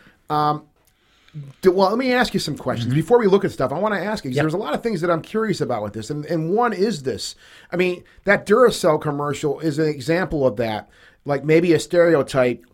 Do- 1.61 1.71
well, 1.73 1.91
let 1.91 1.99
me 1.99 2.13
ask 2.15 2.33
you 2.33 2.41
some 2.41 2.57
questions 2.57 2.89
Mm-hmm. 2.89 2.97
before 3.01 3.19
we 3.19 3.27
look 3.27 3.45
at 3.45 3.51
stuff. 3.53 3.71
I 3.71 3.79
want 3.79 3.93
to 3.95 4.01
ask 4.03 4.25
you 4.25 4.31
'cause 4.31 4.37
there's 4.39 4.55
a 4.55 4.59
lot 4.59 4.73
of 4.73 4.83
things 4.83 5.03
that 5.03 5.11
I'm 5.11 5.21
curious 5.21 5.61
about 5.61 5.83
with 5.83 5.93
this, 5.93 6.09
and 6.09 6.25
and 6.27 6.51
one 6.55 6.73
is 6.73 7.03
this. 7.03 7.35
I 7.71 7.77
mean, 7.77 8.05
that 8.25 8.47
Duracell 8.47 9.01
commercial 9.03 9.61
is 9.61 9.79
an 9.79 9.87
example 9.87 10.47
of 10.47 10.57
that. 10.57 10.89
Like 11.27 11.45
maybe 11.45 11.73
a 11.75 11.79
stereotype 11.79 12.65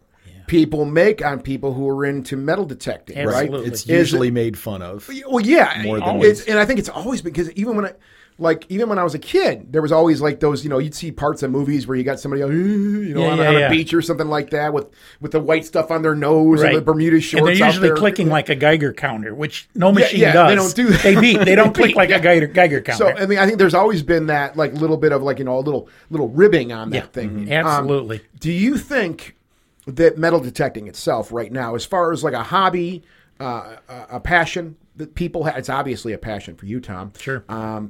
people 0.46 0.84
make 0.84 1.24
on 1.24 1.40
people 1.40 1.72
who 1.72 1.88
are 1.88 2.04
into 2.04 2.36
metal 2.36 2.64
detecting, 2.66 3.16
Absolutely. 3.16 3.58
right? 3.60 3.66
It's 3.66 3.86
usually 3.86 4.28
it- 4.28 4.32
made 4.34 4.56
fun 4.58 4.82
of. 4.82 5.10
Well, 5.28 5.44
yeah, 5.44 5.80
More 5.82 5.98
than 5.98 6.20
it's, 6.20 6.44
and 6.44 6.58
I 6.58 6.64
think 6.64 6.78
it's 6.78 6.88
always 6.90 7.20
because 7.22 7.50
even 7.52 7.74
when 7.74 7.86
I, 7.86 7.92
like, 8.38 8.64
even 8.68 8.88
when 8.88 8.98
I 8.98 9.04
was 9.04 9.14
a 9.14 9.18
kid, 9.18 9.72
there 9.72 9.82
was 9.82 9.92
always 9.92 10.20
like 10.20 10.40
those, 10.40 10.64
you 10.64 10.70
know, 10.70 10.78
you'd 10.78 10.94
see 10.94 11.12
parts 11.12 11.42
of 11.42 11.50
movies 11.50 11.86
where 11.86 11.96
you 11.96 12.02
got 12.02 12.18
somebody, 12.18 12.40
you 12.40 13.14
know, 13.14 13.22
Yeah, 13.22 13.30
on, 13.30 13.38
yeah, 13.38 13.48
on 13.48 13.54
a 13.56 13.58
yeah. 13.60 13.68
beach 13.68 13.92
or 13.94 14.02
something 14.02 14.28
like 14.28 14.50
that 14.50 14.72
with 14.72 14.86
with 15.20 15.32
the 15.32 15.40
white 15.40 15.64
stuff 15.64 15.90
on 15.90 16.02
their 16.02 16.14
nose 16.14 16.62
or 16.62 16.72
the 16.72 16.80
Bermuda 16.80 17.20
shorts. 17.20 17.40
And 17.48 17.56
they're 17.60 17.66
usually 17.68 17.90
clicking 17.92 18.28
like 18.28 18.48
a 18.48 18.54
Geiger 18.54 18.92
counter, 18.92 19.34
which 19.34 19.68
no 19.74 19.92
machine 19.92 20.20
does. 20.20 20.48
they 20.48 20.54
don't 20.54 20.74
do 20.74 20.88
that. 20.92 21.02
They 21.02 21.20
beat. 21.20 21.38
They 21.44 21.54
don't 21.54 21.68
They 21.68 21.72
click 21.82 21.88
beat, 21.90 21.96
like 21.96 22.10
a 22.10 22.18
Geiger, 22.20 22.46
Geiger 22.46 22.80
counter. 22.80 22.98
So 23.16 23.22
I 23.22 23.26
mean, 23.26 23.38
I 23.38 23.46
think 23.46 23.58
there's 23.58 23.74
always 23.74 24.02
been 24.02 24.26
that 24.26 24.56
like 24.56 24.72
little 24.74 24.96
bit 24.96 25.12
of 25.12 25.22
like 25.22 25.38
you 25.38 25.44
know 25.44 25.58
a 25.58 25.60
little 25.60 25.88
little 26.10 26.28
ribbing 26.28 26.72
on 26.72 26.90
that 26.90 27.12
thing. 27.12 27.46
mhm, 27.46 27.60
Um, 27.60 27.66
absolutely. 27.66 28.22
do 28.40 28.50
you 28.50 28.76
think 28.78 29.36
that 29.86 30.16
metal 30.16 30.40
detecting 30.40 30.86
itself 30.88 31.32
right 31.32 31.52
now, 31.52 31.74
as 31.74 31.84
far 31.84 32.12
as 32.12 32.22
like 32.24 32.34
a 32.34 32.42
hobby, 32.44 33.02
uh, 33.40 33.76
a, 33.88 34.06
a 34.16 34.20
passion 34.20 34.76
that 34.96 35.14
people 35.14 35.44
have, 35.44 35.56
it's 35.56 35.68
obviously 35.68 36.12
a 36.12 36.18
passion 36.18 36.54
for 36.54 36.66
you, 36.66 36.78
Tom. 36.80 37.12
Sure. 37.18 37.42
Uh, 37.48 37.82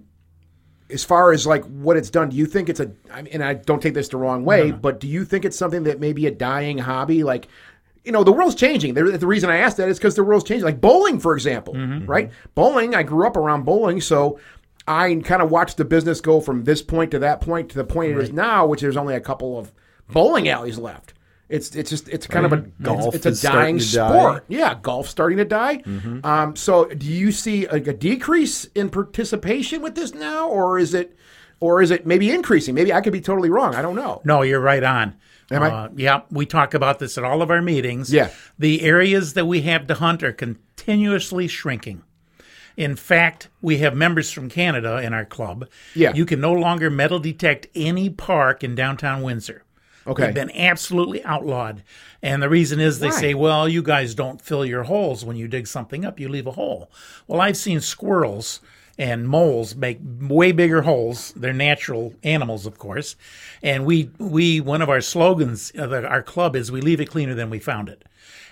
as 0.91 1.05
far 1.05 1.33
as 1.33 1.47
like 1.47 1.65
what 1.65 1.97
it's 1.97 2.11
done, 2.11 2.31
do 2.31 2.37
you 2.37 2.47
think 2.47 2.69
it's 2.69 2.81
a? 2.81 2.91
I 3.11 3.23
mean, 3.23 3.33
and 3.33 3.45
I 3.45 3.55
don't 3.55 3.83
take 3.83 3.95
this 3.95 4.09
the 4.09 4.17
wrong 4.17 4.45
way, 4.45 4.71
but 4.71 5.01
do 5.01 5.09
you 5.09 5.25
think 5.25 5.45
it's 5.45 5.57
something 5.57 5.85
that 5.85 6.01
may 6.01 6.13
be 6.13 6.27
a 6.27 6.31
dying 6.31 6.79
hobby? 6.79 7.23
Like, 7.23 7.49
you 8.05 8.13
know, 8.13 8.25
the 8.25 8.33
world's 8.33 8.55
changing. 8.55 8.95
The, 8.95 9.19
the 9.19 9.27
reason 9.27 9.51
I 9.51 9.59
asked 9.59 9.77
that 9.79 9.89
is 9.89 9.99
because 9.99 10.15
the 10.15 10.25
world's 10.25 10.45
changing. 10.45 10.65
Like 10.65 10.81
bowling, 10.81 11.21
for 11.21 11.35
example, 11.35 11.75
mm-hmm, 11.75 11.93
mm-hmm. 11.93 12.07
right? 12.07 12.31
Bowling. 12.55 12.95
I 12.95 13.03
grew 13.03 13.27
up 13.27 13.37
around 13.37 13.65
bowling, 13.65 14.01
so. 14.01 14.39
I 14.89 15.15
kind 15.25 15.43
of 15.43 15.49
watched 15.49 15.77
the 15.77 15.85
business 15.85 16.21
go 16.21 16.41
from 16.41 16.65
this 16.65 16.83
point 16.83 17.13
to 17.13 17.21
that 17.21 17.41
point 17.41 17.69
to 17.69 17.77
the 17.77 17.85
point 17.85 18.11
it 18.11 18.19
is 18.19 18.33
now, 18.33 18.67
which 18.67 18.81
there's 18.81 18.97
only 18.97 19.15
a 19.15 19.21
couple 19.21 19.57
of 19.57 19.71
bowling 20.09 20.49
alleys 20.49 20.77
left. 20.77 21.15
It's 21.53 21.77
it's 21.77 21.91
just 21.91 22.09
it's 22.09 22.27
kind 22.27 22.47
of 22.47 22.55
a 22.55 22.57
Golf 22.81 23.15
it's, 23.15 23.27
it's 23.27 23.45
a 23.45 23.47
dying 23.47 23.79
to 23.79 23.93
die. 23.95 24.09
sport. 24.09 24.45
Yeah, 24.49 24.75
golf's 24.81 25.11
starting 25.11 25.37
to 25.37 25.45
die. 25.45 25.83
Um, 26.25 26.57
so, 26.57 26.87
do 26.87 27.07
you 27.07 27.31
see 27.31 27.69
like 27.69 27.87
a 27.87 27.93
decrease 27.93 28.65
in 28.75 28.89
participation 28.89 29.83
with 29.83 29.95
this 29.95 30.15
now, 30.15 30.49
or 30.49 30.79
is 30.79 30.95
it, 30.95 31.15
or 31.61 31.83
is 31.83 31.91
it 31.91 32.07
maybe 32.07 32.31
increasing? 32.31 32.75
Maybe 32.75 32.91
I 32.91 33.03
could 33.03 33.13
be 33.13 33.21
totally 33.21 33.51
wrong. 33.51 33.75
I 33.75 33.83
don't 33.83 33.97
know. 33.97 34.23
No, 34.25 34.41
you're 34.41 34.61
right 34.61 34.83
on. 34.83 35.15
Am 35.51 35.63
I? 35.63 35.71
Uh, 35.71 35.89
yeah, 35.95 36.23
we 36.31 36.47
talk 36.47 36.73
about 36.73 36.99
this 36.99 37.19
at 37.19 37.25
all 37.25 37.43
of 37.43 37.51
our 37.51 37.61
meetings. 37.61 38.11
Yeah. 38.11 38.31
The 38.59 38.81
areas 38.81 39.35
that 39.35 39.45
we 39.45 39.61
have 39.61 39.87
to 39.89 39.95
hunt 39.95 40.23
are 40.23 40.33
continuously 40.33 41.49
shrinking. 41.49 42.03
In 42.79 42.97
fact, 42.97 43.51
we 43.61 43.77
have 43.79 43.95
members 43.95 44.31
from 44.33 44.49
Canada 44.49 45.03
in 45.03 45.13
our 45.13 45.27
club. 45.27 45.69
Yeah. 45.95 46.15
You 46.15 46.25
can 46.25 46.41
no 46.41 46.55
longer 46.55 46.89
metal 46.89 47.19
detect 47.19 47.67
any 47.75 48.09
park 48.09 48.65
in 48.65 48.75
downtown 48.75 49.21
Windsor. 49.21 49.65
Okay. 50.07 50.27
They've 50.27 50.35
been 50.35 50.51
absolutely 50.53 51.25
outlawed. 51.25 51.83
And 52.23 52.43
the 52.43 52.49
reason 52.49 52.81
is 52.81 52.99
they 52.99 53.09
Why? 53.09 53.21
say, 53.21 53.35
well, 53.35 53.69
you 53.69 53.83
guys 53.83 54.15
don't 54.15 54.41
fill 54.41 54.65
your 54.65 54.85
holes 54.85 55.25
when 55.25 55.37
you 55.37 55.49
dig 55.49 55.67
something 55.67 56.05
up, 56.05 56.19
you 56.19 56.29
leave 56.29 56.47
a 56.47 56.53
hole. 56.53 56.91
Well, 57.27 57.41
I've 57.41 57.57
seen 57.57 57.81
squirrels 57.81 58.61
and 58.99 59.29
moles 59.29 59.75
make 59.75 59.99
way 60.03 60.53
bigger 60.53 60.83
holes. 60.83 61.33
They're 61.35 61.53
natural 61.53 62.15
animals, 62.23 62.67
of 62.67 62.79
course. 62.79 63.17
And 63.63 63.87
we, 63.87 64.11
we 64.19 64.61
one 64.61 64.83
of 64.83 64.91
our 64.91 65.01
slogans 65.01 65.73
of 65.75 65.93
our 65.93 66.23
club 66.23 66.57
is 66.57 66.71
we 66.71 66.81
leave 66.81 67.01
it 67.01 67.11
cleaner 67.11 67.35
than 67.35 67.51
we 67.51 67.59
found 67.59 67.89
it. 67.89 68.05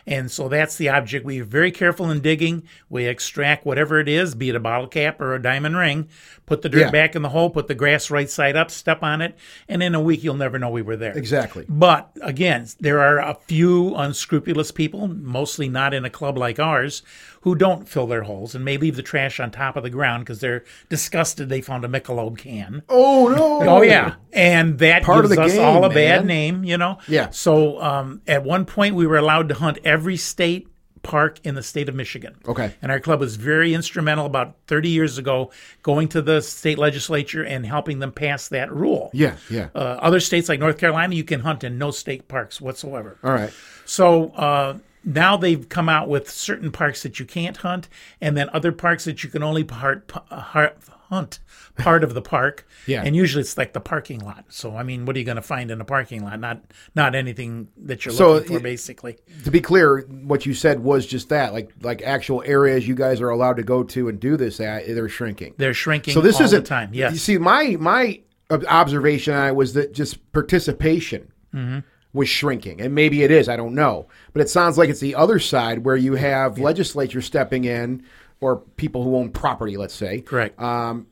And 0.06 0.30
so 0.30 0.48
that's 0.48 0.76
the 0.76 0.88
object. 0.88 1.24
We're 1.24 1.44
very 1.44 1.70
careful 1.70 2.10
in 2.10 2.20
digging. 2.20 2.64
We 2.88 3.06
extract 3.06 3.64
whatever 3.66 4.00
it 4.00 4.08
is, 4.08 4.34
be 4.34 4.48
it 4.48 4.56
a 4.56 4.60
bottle 4.60 4.86
cap 4.88 5.20
or 5.20 5.34
a 5.34 5.42
diamond 5.42 5.76
ring, 5.76 6.08
put 6.46 6.62
the 6.62 6.68
dirt 6.68 6.80
Yeah. 6.80 6.90
back 6.90 7.14
in 7.14 7.22
the 7.22 7.28
hole, 7.28 7.50
put 7.50 7.68
the 7.68 7.74
grass 7.74 8.10
right 8.10 8.28
side 8.28 8.56
up, 8.56 8.70
step 8.70 9.02
on 9.02 9.20
it, 9.20 9.36
and 9.68 9.82
in 9.82 9.94
a 9.94 10.00
week 10.00 10.24
you'll 10.24 10.34
never 10.34 10.58
know 10.58 10.70
we 10.70 10.82
were 10.82 10.96
there. 10.96 11.16
Exactly. 11.16 11.64
But 11.68 12.10
again, 12.22 12.66
there 12.80 13.00
are 13.00 13.18
a 13.18 13.34
few 13.46 13.94
unscrupulous 13.94 14.70
people, 14.70 15.06
mostly 15.08 15.68
not 15.68 15.94
in 15.94 16.04
a 16.04 16.10
club 16.10 16.36
like 16.38 16.58
ours, 16.58 17.02
who 17.42 17.54
don't 17.54 17.88
fill 17.88 18.06
their 18.06 18.24
holes 18.24 18.54
and 18.54 18.62
may 18.64 18.76
leave 18.76 18.96
the 18.96 19.02
trash 19.02 19.40
on 19.40 19.50
top 19.50 19.74
of 19.74 19.82
the 19.82 19.88
ground 19.88 20.24
because 20.24 20.40
they're 20.40 20.62
disgusted 20.90 21.48
they 21.48 21.62
found 21.62 21.84
a 21.86 21.88
Michelob 21.88 22.36
can. 22.36 22.82
Oh 22.88 23.28
no! 23.28 23.62
Oh 23.78 23.80
yeah, 23.82 24.16
and 24.32 24.78
that 24.80 25.04
Part 25.04 25.24
of 25.24 25.30
gives 25.30 25.36
the 25.36 25.42
us 25.44 25.52
game, 25.52 25.64
all 25.64 25.78
a 25.84 25.88
man. 25.88 25.94
bad 25.94 26.26
name, 26.26 26.64
you 26.64 26.76
know. 26.76 26.98
Yeah. 27.08 27.30
So 27.30 27.80
um, 27.80 28.20
at 28.28 28.44
one 28.44 28.66
point, 28.66 28.94
we 28.94 29.06
were 29.06 29.16
allowed 29.16 29.48
to 29.48 29.54
hunt 29.54 29.78
every 29.90 30.16
state 30.16 30.68
park 31.02 31.40
in 31.44 31.54
the 31.54 31.62
state 31.62 31.88
of 31.88 31.94
Michigan. 31.94 32.36
Okay. 32.46 32.74
And 32.80 32.92
our 32.92 33.00
club 33.00 33.20
was 33.20 33.36
very 33.36 33.74
instrumental 33.74 34.26
about 34.26 34.54
30 34.66 34.88
years 34.88 35.18
ago, 35.18 35.50
going 35.82 36.08
to 36.08 36.22
the 36.22 36.40
state 36.40 36.78
legislature 36.78 37.42
and 37.42 37.66
helping 37.66 37.98
them 37.98 38.12
pass 38.12 38.48
that 38.48 38.70
rule. 38.72 39.10
Yeah, 39.12 39.36
yeah. 39.50 39.68
Uh, 39.74 39.98
other 40.00 40.20
states 40.20 40.48
like 40.48 40.60
North 40.60 40.78
Carolina, 40.78 41.14
you 41.14 41.24
can 41.24 41.40
hunt 41.40 41.64
in 41.64 41.78
no 41.78 41.90
state 41.90 42.28
parks 42.28 42.60
whatsoever. 42.60 43.18
All 43.24 43.32
right. 43.32 43.50
So 43.84 44.28
uh, 44.30 44.78
now 45.02 45.36
they've 45.36 45.68
come 45.68 45.88
out 45.88 46.08
with 46.08 46.30
certain 46.30 46.70
parks 46.70 47.02
that 47.02 47.18
you 47.18 47.26
can't 47.26 47.56
hunt, 47.56 47.88
and 48.20 48.36
then 48.36 48.48
other 48.52 48.70
parks 48.70 49.04
that 49.06 49.24
you 49.24 49.30
can 49.30 49.42
only 49.42 49.64
part, 49.64 50.06
p- 50.06 50.20
har- 50.30 50.74
hunt 51.10 51.40
part 51.76 52.02
of 52.02 52.14
the 52.14 52.22
park. 52.22 52.66
Yeah. 52.86 53.02
And 53.04 53.14
usually 53.14 53.42
it's 53.42 53.58
like 53.58 53.72
the 53.74 53.80
parking 53.80 54.20
lot. 54.20 54.46
So 54.48 54.74
I 54.76 54.82
mean, 54.82 55.04
what 55.04 55.14
are 55.16 55.18
you 55.18 55.24
going 55.26 55.36
to 55.36 55.42
find 55.42 55.70
in 55.70 55.80
a 55.80 55.84
parking 55.84 56.24
lot? 56.24 56.40
Not 56.40 56.62
not 56.94 57.14
anything 57.14 57.68
that 57.84 58.04
you're 58.06 58.14
So 58.14 58.32
looking 58.32 58.48
for, 58.48 58.56
it- 58.58 58.62
basically. 58.62 59.18
To 59.44 59.50
be 59.50 59.60
clear, 59.60 60.00
what 60.08 60.46
you 60.46 60.54
said 60.54 60.80
was 60.80 61.06
just 61.06 61.28
that, 61.28 61.52
like 61.52 61.70
like 61.82 62.00
actual 62.02 62.42
areas 62.46 62.88
you 62.88 62.94
guys 62.94 63.20
are 63.20 63.28
allowed 63.30 63.56
to 63.58 63.62
go 63.62 63.82
to 63.82 64.08
and 64.08 64.18
do 64.18 64.36
this 64.38 64.60
at, 64.60 64.86
they're 64.86 65.08
shrinking. 65.08 65.54
They're 65.58 65.74
shrinking. 65.74 66.14
so 66.14 66.20
this 66.20 66.36
all 66.36 66.42
isn't 66.46 66.62
the 66.62 66.68
time. 66.68 66.90
Yeah. 66.94 67.10
You 67.10 67.18
see, 67.18 67.36
my 67.38 67.76
my 67.78 68.20
observation 68.68 69.34
on 69.34 69.48
it 69.48 69.56
was 69.56 69.74
that 69.74 69.92
just 69.92 70.32
participation 70.32 71.32
Mm-hmm. 71.54 71.80
was 72.12 72.28
shrinking, 72.28 72.80
and 72.80 72.94
maybe 72.94 73.24
it 73.24 73.32
is. 73.32 73.48
I 73.48 73.56
don't 73.56 73.74
know, 73.74 74.06
but 74.32 74.40
it 74.42 74.48
sounds 74.48 74.78
like 74.78 74.88
it's 74.88 75.00
the 75.00 75.16
other 75.16 75.40
side 75.40 75.84
where 75.84 75.96
you 75.96 76.14
have 76.14 76.60
legislature 76.60 77.20
stepping 77.20 77.64
in 77.64 78.04
or 78.40 78.56
people 78.76 79.02
who 79.04 79.16
own 79.16 79.30
property, 79.30 79.76
let's 79.76 79.94
say, 79.94 80.20
Correct. 80.20 80.58
and 80.58 81.06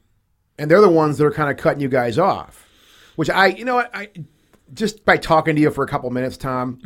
they're 0.56 0.80
the 0.80 0.88
ones 0.88 1.18
that 1.18 1.24
are 1.26 1.30
kind 1.30 1.50
of 1.50 1.56
cutting 1.56 1.80
you 1.80 1.88
guys 1.88 2.18
off. 2.18 2.66
Which 3.16 3.28
I, 3.30 3.48
you 3.48 3.64
know, 3.64 3.76
what, 3.76 3.90
I 3.94 4.08
just 4.72 5.04
by 5.04 5.16
talking 5.16 5.56
to 5.56 5.60
you 5.60 5.70
for 5.70 5.82
a 5.84 5.88
couple 5.88 6.08
minutes, 6.10 6.36
Tom, 6.36 6.80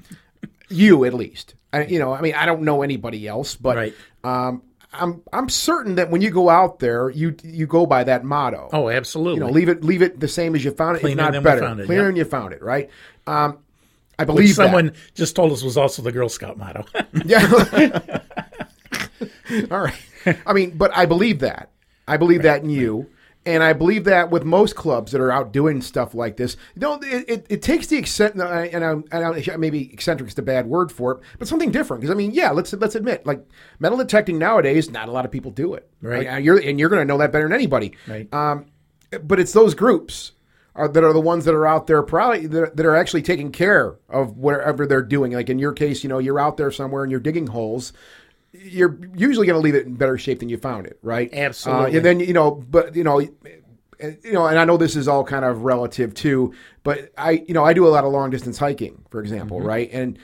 you 0.68 1.04
at 1.04 1.12
least, 1.14 1.54
I, 1.72 1.84
you 1.84 1.98
know, 1.98 2.12
I 2.14 2.20
mean, 2.22 2.34
I 2.34 2.46
don't 2.46 2.62
know 2.62 2.82
anybody 2.82 3.28
else, 3.28 3.54
but 3.54 3.76
Right. 3.76 3.94
um, 4.24 4.62
I'm 4.94 5.22
I'm 5.32 5.48
certain 5.48 5.94
that 5.96 6.10
when 6.10 6.20
you 6.20 6.30
go 6.30 6.50
out 6.50 6.78
there, 6.78 7.08
you 7.10 7.34
you 7.42 7.66
go 7.66 7.86
by 7.86 8.04
that 8.04 8.24
motto. 8.24 8.68
oh, 8.72 8.88
absolutely. 8.90 9.34
you 9.34 9.40
know, 9.40 9.50
leave 9.50 9.68
it 9.70 9.82
leave 9.82 10.02
it 10.02 10.20
the 10.20 10.28
same 10.28 10.54
as 10.54 10.64
you 10.64 10.70
found 10.70 10.96
it, 10.96 10.98
if 10.98 11.02
Cleaner 11.02 11.30
not 11.30 11.42
better, 11.42 11.60
found 11.62 11.80
it, 11.80 11.86
cleaner 11.86 12.08
yep. 12.08 12.16
you 12.16 12.24
found 12.24 12.52
it, 12.52 12.62
right? 12.62 12.90
Um, 13.26 13.58
I 14.18 14.24
Which 14.24 14.26
believe 14.26 14.48
that. 14.48 14.54
someone 14.54 14.92
just 15.14 15.34
told 15.34 15.50
us 15.52 15.62
was 15.62 15.78
also 15.78 16.02
the 16.02 16.12
Girl 16.12 16.28
Scout 16.28 16.58
motto. 16.58 16.84
Yeah. 17.24 17.40
All 19.70 19.80
right. 19.80 19.94
I 20.46 20.52
mean, 20.52 20.76
but 20.76 20.96
I 20.96 21.06
believe 21.06 21.40
that. 21.40 21.70
I 22.06 22.16
believe 22.16 22.42
that 22.42 22.62
in 22.62 22.70
you. 22.70 23.08
And 23.44 23.64
I 23.64 23.72
believe 23.72 24.04
that 24.04 24.30
with 24.30 24.44
most 24.44 24.76
clubs 24.76 25.10
that 25.10 25.20
are 25.20 25.32
out 25.32 25.52
doing 25.52 25.82
stuff 25.82 26.14
like 26.14 26.36
this, 26.36 26.56
you 26.76 26.80
know, 26.80 27.00
it, 27.02 27.28
it, 27.28 27.46
it 27.48 27.62
takes 27.62 27.88
the 27.88 27.98
accent, 27.98 28.34
and, 28.34 28.42
I, 28.42 28.66
and, 28.66 28.84
I, 28.84 28.90
and 29.10 29.50
I, 29.50 29.56
maybe 29.56 29.92
eccentric 29.92 30.28
is 30.28 30.36
the 30.36 30.42
bad 30.42 30.66
word 30.66 30.92
for 30.92 31.12
it, 31.12 31.20
but 31.40 31.48
something 31.48 31.72
different. 31.72 32.02
Because 32.02 32.12
I 32.12 32.16
mean, 32.16 32.30
yeah, 32.30 32.52
let's 32.52 32.72
let's 32.72 32.94
admit, 32.94 33.26
like 33.26 33.44
metal 33.80 33.98
detecting 33.98 34.38
nowadays, 34.38 34.90
not 34.90 35.08
a 35.08 35.12
lot 35.12 35.24
of 35.24 35.32
people 35.32 35.50
do 35.50 35.74
it, 35.74 35.88
Right. 36.00 36.26
And 36.26 36.44
you're 36.44 36.58
and 36.58 36.78
you're 36.78 36.88
going 36.88 37.00
to 37.00 37.04
know 37.04 37.18
that 37.18 37.32
better 37.32 37.44
than 37.44 37.52
anybody, 37.52 37.94
Right. 38.06 38.32
Um, 38.32 38.66
but 39.24 39.40
it's 39.40 39.52
those 39.52 39.74
groups 39.74 40.32
are, 40.74 40.88
that 40.88 41.02
are 41.02 41.12
the 41.12 41.20
ones 41.20 41.44
that 41.44 41.54
are 41.54 41.66
out 41.66 41.86
there 41.86 42.02
probably 42.02 42.46
that 42.46 42.76
that 42.76 42.86
are 42.86 42.96
actually 42.96 43.22
taking 43.22 43.50
care 43.50 43.96
of 44.08 44.38
whatever 44.38 44.86
they're 44.86 45.02
doing. 45.02 45.32
Like 45.32 45.50
in 45.50 45.58
your 45.58 45.72
case, 45.72 46.04
you 46.04 46.08
know, 46.08 46.18
you're 46.18 46.38
out 46.38 46.56
there 46.56 46.70
somewhere 46.70 47.02
and 47.02 47.10
you're 47.10 47.20
digging 47.20 47.48
holes. 47.48 47.92
You're 48.52 48.98
usually 49.14 49.46
going 49.46 49.58
to 49.58 49.62
leave 49.64 49.74
it 49.74 49.86
in 49.86 49.94
better 49.94 50.18
shape 50.18 50.40
than 50.40 50.48
you 50.48 50.58
found 50.58 50.86
it, 50.86 50.98
right? 51.02 51.30
Absolutely. 51.32 51.92
Uh, 51.92 51.96
and 51.96 52.04
then 52.04 52.20
you 52.20 52.32
know, 52.34 52.50
but 52.50 52.94
you 52.94 53.02
know, 53.04 53.18
and, 53.98 54.18
you 54.22 54.32
know, 54.32 54.46
and 54.46 54.58
I 54.58 54.64
know 54.64 54.76
this 54.76 54.94
is 54.96 55.08
all 55.08 55.24
kind 55.24 55.44
of 55.44 55.62
relative 55.62 56.12
too, 56.12 56.52
but 56.82 57.12
I, 57.16 57.42
you 57.46 57.54
know, 57.54 57.64
I 57.64 57.72
do 57.72 57.86
a 57.86 57.88
lot 57.88 58.04
of 58.04 58.12
long 58.12 58.30
distance 58.30 58.58
hiking, 58.58 59.04
for 59.10 59.20
example, 59.20 59.58
Mm-hmm. 59.58 59.66
right? 59.68 59.90
And 59.92 60.18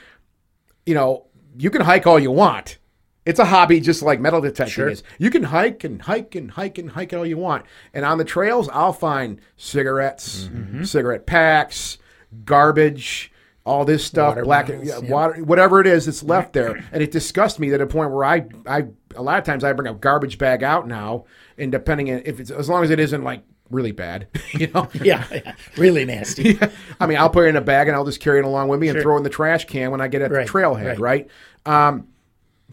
you 0.84 0.94
know, 0.94 1.26
you 1.58 1.70
can 1.70 1.80
hike 1.82 2.06
all 2.06 2.18
you 2.18 2.30
want. 2.30 2.78
It's 3.26 3.38
a 3.38 3.44
hobby 3.44 3.80
just 3.80 4.00
like 4.02 4.20
metal 4.20 4.40
detecting 4.40 4.72
Sure. 4.72 4.88
is. 4.88 5.02
You 5.18 5.30
can 5.30 5.42
hike 5.42 5.84
and 5.84 6.00
hike 6.00 6.34
and 6.34 6.50
hike 6.50 6.78
and 6.78 6.90
hike 6.90 7.12
all 7.12 7.26
you 7.26 7.36
want. 7.36 7.66
And 7.92 8.04
on 8.06 8.16
the 8.18 8.24
trails, 8.24 8.68
I'll 8.70 8.92
find 8.94 9.38
cigarettes, 9.58 10.44
Mm-hmm. 10.52 10.84
cigarette 10.84 11.26
packs, 11.26 11.98
garbage, 12.46 13.30
all 13.68 13.84
this 13.84 14.04
stuff, 14.04 14.30
Water 14.30 14.44
black 14.44 14.66
bottles, 14.66 14.88
yeah, 14.88 14.98
yeah. 15.02 15.10
water, 15.10 15.44
whatever 15.44 15.80
it 15.80 15.86
is 15.86 16.06
that's 16.06 16.22
left 16.22 16.52
there. 16.54 16.82
And 16.92 17.02
it 17.02 17.10
disgusts 17.10 17.58
me 17.58 17.68
to 17.70 17.78
the 17.78 17.86
point 17.86 18.10
where 18.10 18.24
I, 18.24 18.46
I, 18.66 18.86
a 19.14 19.22
lot 19.22 19.38
of 19.38 19.44
times 19.44 19.62
I 19.64 19.72
bring 19.74 19.86
a 19.88 19.94
garbage 19.94 20.38
bag 20.38 20.62
out 20.62 20.88
now, 20.88 21.26
and 21.58 21.70
depending 21.70 22.10
on 22.10 22.22
if 22.24 22.40
it's 22.40 22.50
as 22.50 22.68
long 22.68 22.82
as 22.82 22.90
it 22.90 22.98
isn't 22.98 23.22
like 23.22 23.42
really 23.70 23.92
bad, 23.92 24.28
you 24.52 24.68
know. 24.68 24.88
yeah, 25.02 25.24
yeah, 25.30 25.54
really 25.76 26.04
nasty. 26.04 26.58
I 27.00 27.06
mean, 27.06 27.18
I'll 27.18 27.30
put 27.30 27.44
it 27.44 27.48
in 27.48 27.56
a 27.56 27.60
bag 27.60 27.88
and 27.88 27.96
I'll 27.96 28.06
just 28.06 28.20
carry 28.20 28.38
it 28.38 28.44
along 28.46 28.68
with 28.68 28.80
me 28.80 28.88
and 28.88 29.00
throw 29.00 29.14
it 29.14 29.18
in 29.18 29.22
the 29.24 29.30
trash 29.30 29.66
can 29.66 29.90
when 29.90 30.00
I 30.00 30.08
get 30.08 30.22
at 30.22 30.30
Right, 30.30 30.46
the 30.46 30.52
trailhead, 30.52 30.98
right. 30.98 31.28
right? 31.66 31.88
Um, 31.88 32.08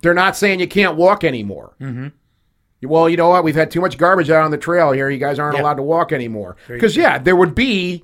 they're 0.02 0.14
not 0.14 0.38
saying 0.38 0.60
you 0.62 0.68
can't 0.68 0.96
walk 0.96 1.24
anymore. 1.24 1.76
Mm-hmm. 1.82 2.08
Well, 2.88 3.10
you 3.10 3.18
know 3.18 3.30
what? 3.30 3.44
We've 3.44 3.56
had 3.56 3.72
too 3.72 3.82
much 3.82 3.98
garbage 3.98 4.30
out 4.30 4.44
on 4.44 4.52
the 4.52 4.58
trail 4.58 4.92
here. 4.92 5.10
You 5.10 5.18
guys 5.18 5.40
aren't 5.40 5.56
Yeah. 5.58 5.64
allowed 5.64 5.76
to 5.76 5.84
walk 5.84 6.12
anymore. 6.12 6.56
Because, 6.68 6.96
yeah, 6.96 7.18
there 7.18 7.36
would 7.36 7.56
be 7.56 8.04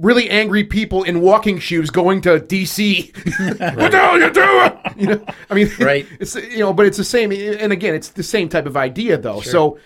really 0.00 0.30
angry 0.30 0.64
people 0.64 1.02
in 1.02 1.20
walking 1.20 1.58
shoes 1.58 1.90
going 1.90 2.20
to 2.22 2.40
DC. 2.40 3.14
what 3.76 3.90
the 3.90 3.98
hell 3.98 4.10
are 4.10 4.18
you 4.18 4.30
doing? 4.32 4.72
You 4.96 5.06
know, 5.06 5.24
I 5.50 5.54
mean, 5.54 5.70
Right. 5.78 6.06
It's 6.20 6.34
you 6.34 6.60
know, 6.60 6.72
but 6.72 6.86
it's 6.86 6.96
the 6.96 7.04
same. 7.04 7.32
And 7.32 7.72
again, 7.72 7.94
it's 7.94 8.10
the 8.10 8.22
same 8.22 8.48
type 8.48 8.66
of 8.66 8.76
idea, 8.76 9.16
though. 9.16 9.40
So, 9.40 9.78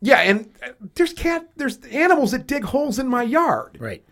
yeah, 0.00 0.18
and 0.18 0.50
there's 0.94 1.12
cat, 1.12 1.48
there's 1.56 1.78
animals 1.86 2.32
that 2.32 2.46
dig 2.46 2.64
holes 2.64 2.98
in 2.98 3.08
my 3.08 3.22
yard. 3.22 3.76
Right. 3.80 4.04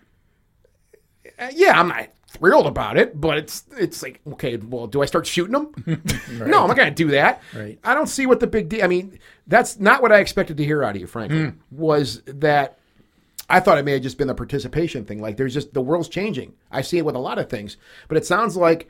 Uh, 1.38 1.50
yeah, 1.54 1.78
I'm 1.78 1.88
not 1.88 2.09
thrilled 2.28 2.66
about 2.66 2.97
it, 2.97 3.21
but 3.21 3.38
it's 3.38 3.64
it's 3.78 4.02
like 4.02 4.21
okay, 4.33 4.57
well, 4.57 4.87
do 4.87 5.02
I 5.02 5.07
start 5.07 5.26
shooting 5.26 5.52
them? 5.52 5.73
No, 6.35 6.62
I'm 6.62 6.69
not 6.69 6.76
going 6.76 6.88
to 6.88 6.95
do 6.95 7.11
that. 7.12 7.43
Right. 7.54 7.78
I 7.85 7.95
don't 7.95 8.09
see 8.09 8.26
what 8.26 8.40
the 8.40 8.47
big 8.47 8.69
deal. 8.69 8.85
I 8.85 8.88
mean, 8.88 9.19
that's 9.47 9.78
not 9.78 10.02
what 10.02 10.12
I 10.12 10.19
expected 10.19 10.57
to 10.57 10.64
hear 10.64 10.83
out 10.83 10.97
of 10.97 11.00
you, 11.00 11.07
frankly. 11.07 11.52
Was 11.71 12.23
that 12.26 12.78
I 13.54 13.61
thought 13.61 13.78
it 13.78 13.84
may 13.84 13.92
have 13.92 14.02
just 14.02 14.18
been 14.18 14.26
the 14.26 14.34
participation 14.34 15.04
thing. 15.04 15.20
Like 15.20 15.37
there's 15.37 15.54
just 15.54 15.75
the 15.75 15.80
world's 15.80 16.08
changing. 16.08 16.54
I 16.73 16.82
see 16.82 16.99
it 16.99 17.04
with 17.04 17.14
a 17.14 17.20
lot 17.20 17.38
of 17.38 17.49
things, 17.49 17.76
but 18.08 18.16
it 18.16 18.26
sounds 18.26 18.56
like 18.56 18.88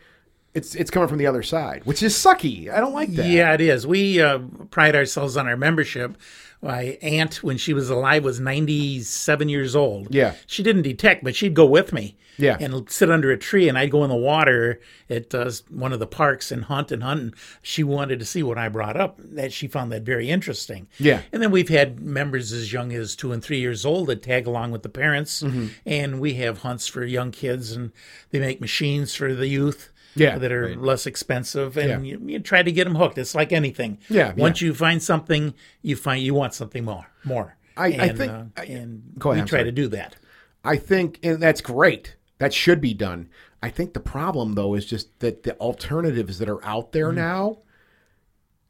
it's 0.55 0.75
it's 0.75 0.91
coming 0.91 1.07
from 1.07 1.19
the 1.19 1.27
other 1.27 1.43
side, 1.43 1.83
which 1.85 2.03
is 2.03 2.15
sucky. 2.15 2.73
I 2.73 2.81
don't 2.81 2.95
like 2.95 3.11
that. 3.17 3.27
Yeah, 3.27 3.53
it 3.53 3.61
is. 3.61 3.87
We 3.87 4.23
uh, 4.23 4.39
pride 4.71 4.97
ourselves 4.97 5.37
on 5.37 5.47
our 5.47 5.57
membership. 5.59 6.17
My 6.65 6.99
aunt, 7.03 7.43
when 7.43 7.59
she 7.59 7.75
was 7.75 7.91
alive, 7.91 8.25
was 8.25 8.41
97 8.41 9.49
years 9.49 9.77
old. 9.77 10.15
Yeah. 10.15 10.35
She 10.47 10.63
didn't 10.63 10.83
detect, 10.83 11.23
but 11.23 11.37
she'd 11.37 11.55
go 11.55 11.67
with 11.67 11.93
me. 11.93 12.17
Yeah. 12.37 12.57
And 12.59 12.91
sit 12.91 13.13
under 13.13 13.31
a 13.31 13.39
tree, 13.39 13.69
and 13.69 13.79
I'd 13.79 13.93
go 13.93 14.03
in 14.03 14.11
the 14.11 14.17
water 14.17 14.81
at 15.09 15.33
uh, 15.33 15.53
one 15.71 15.93
of 15.93 16.01
the 16.01 16.07
parks 16.07 16.51
and 16.51 16.65
hunt 16.65 16.91
and 16.91 17.01
hunt. 17.05 17.21
And 17.21 17.35
she 17.63 17.85
wanted 17.85 18.19
to 18.19 18.25
see 18.25 18.43
what 18.43 18.59
I 18.59 18.69
brought 18.69 18.97
up. 18.97 19.21
That 19.23 19.53
she 19.53 19.69
found 19.69 19.93
that 19.93 20.03
very 20.03 20.29
interesting. 20.31 20.89
Yeah. 20.99 21.21
And 21.33 21.41
then 21.41 21.53
we've 21.53 21.69
had 21.69 22.01
members 22.01 22.51
as 22.51 22.73
young 22.73 22.93
as 22.93 23.15
two 23.15 23.31
and 23.31 23.41
three 23.45 23.61
years 23.61 23.87
old 23.87 24.09
that 24.09 24.23
tag 24.25 24.49
along 24.49 24.73
with 24.73 24.83
the 24.83 24.89
parents, 24.89 25.43
Mm-hmm. 25.43 25.67
and 25.87 26.19
we 26.21 26.35
have 26.35 26.59
hunts 26.59 26.89
for 26.89 27.05
young 27.05 27.31
kids, 27.31 27.71
and 27.71 27.93
they 28.31 28.41
make 28.41 28.61
machines 28.61 29.15
for 29.15 29.33
the 29.33 29.47
youth. 29.47 29.91
Yeah, 30.17 30.39
that 30.39 30.53
are 30.53 30.75
less 30.77 31.07
expensive, 31.07 31.77
and 31.77 31.89
Yeah. 32.07 32.13
you, 32.19 32.23
you 32.27 32.39
try 32.39 32.63
to 32.63 32.71
get 32.73 32.85
them 32.85 32.95
hooked. 32.95 33.19
It's 33.19 33.35
like 33.35 33.53
anything. 33.53 33.99
Yeah, 34.09 34.33
Once 34.37 34.61
you 34.61 34.73
find 34.75 35.03
something, 35.03 35.55
you 35.83 35.97
find 35.97 36.23
you 36.23 36.35
want 36.35 36.55
something 36.55 36.85
more, 36.85 37.07
more. 37.25 37.57
I- 37.77 37.87
I 37.89 38.09
think- 38.11 38.31
uh, 38.33 38.45
I- 38.57 38.65
and 38.67 39.03
Go 39.19 39.31
ahead, 39.31 39.39
we 39.39 39.41
I'm 39.43 39.47
try 39.49 39.59
sorry. 39.61 39.65
to 39.71 39.73
do 39.73 39.89
that. 39.89 40.17
I 40.65 40.77
think, 40.77 41.19
and 41.23 41.43
that's 41.43 41.61
great. 41.61 42.17
That 42.39 42.55
should 42.55 42.81
be 42.81 42.95
done. 42.95 43.29
I 43.63 43.71
think 43.71 43.93
the 43.95 44.01
problem, 44.01 44.55
though, 44.55 44.75
is 44.75 44.87
just 44.87 45.19
that 45.21 45.43
the 45.43 45.57
alternatives 45.59 46.39
that 46.39 46.49
are 46.49 46.65
out 46.65 46.93
there 46.93 47.07
Mm-hmm. 47.09 47.17
now. 47.17 47.59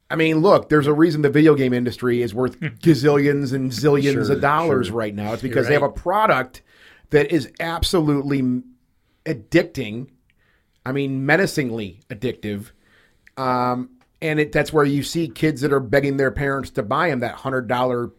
I 0.09 0.15
mean, 0.15 0.37
look, 0.39 0.69
there's 0.69 0.87
a 0.87 0.93
reason 0.93 1.21
the 1.23 1.29
video 1.29 1.55
game 1.55 1.73
industry 1.73 2.21
is 2.21 2.33
worth 2.33 2.59
gazillions 2.59 3.53
and 3.53 3.71
zillions 3.71 4.25
Sure, 4.25 4.31
of 4.33 4.41
dollars 4.41 4.87
sure. 4.87 4.95
right 4.95 5.13
now. 5.15 5.33
It's 5.33 5.41
because 5.41 5.67
they 5.67 5.73
have 5.73 5.81
a 5.83 5.89
product 5.89 6.61
that 7.09 7.31
is 7.31 7.49
absolutely 7.59 8.61
addicting. 9.25 10.07
I 10.85 10.91
mean, 10.91 11.25
menacingly 11.25 12.01
addictive. 12.09 12.71
Um, 13.37 13.89
and 14.21 14.39
it, 14.39 14.51
that's 14.51 14.71
where 14.71 14.85
you 14.85 15.03
see 15.03 15.27
kids 15.27 15.61
that 15.61 15.73
are 15.73 15.79
begging 15.79 16.17
their 16.17 16.31
parents 16.31 16.69
to 16.71 16.83
buy 16.83 17.09
them 17.09 17.19
that 17.19 17.35
hundred 17.35 17.67
dollar 17.67 18.11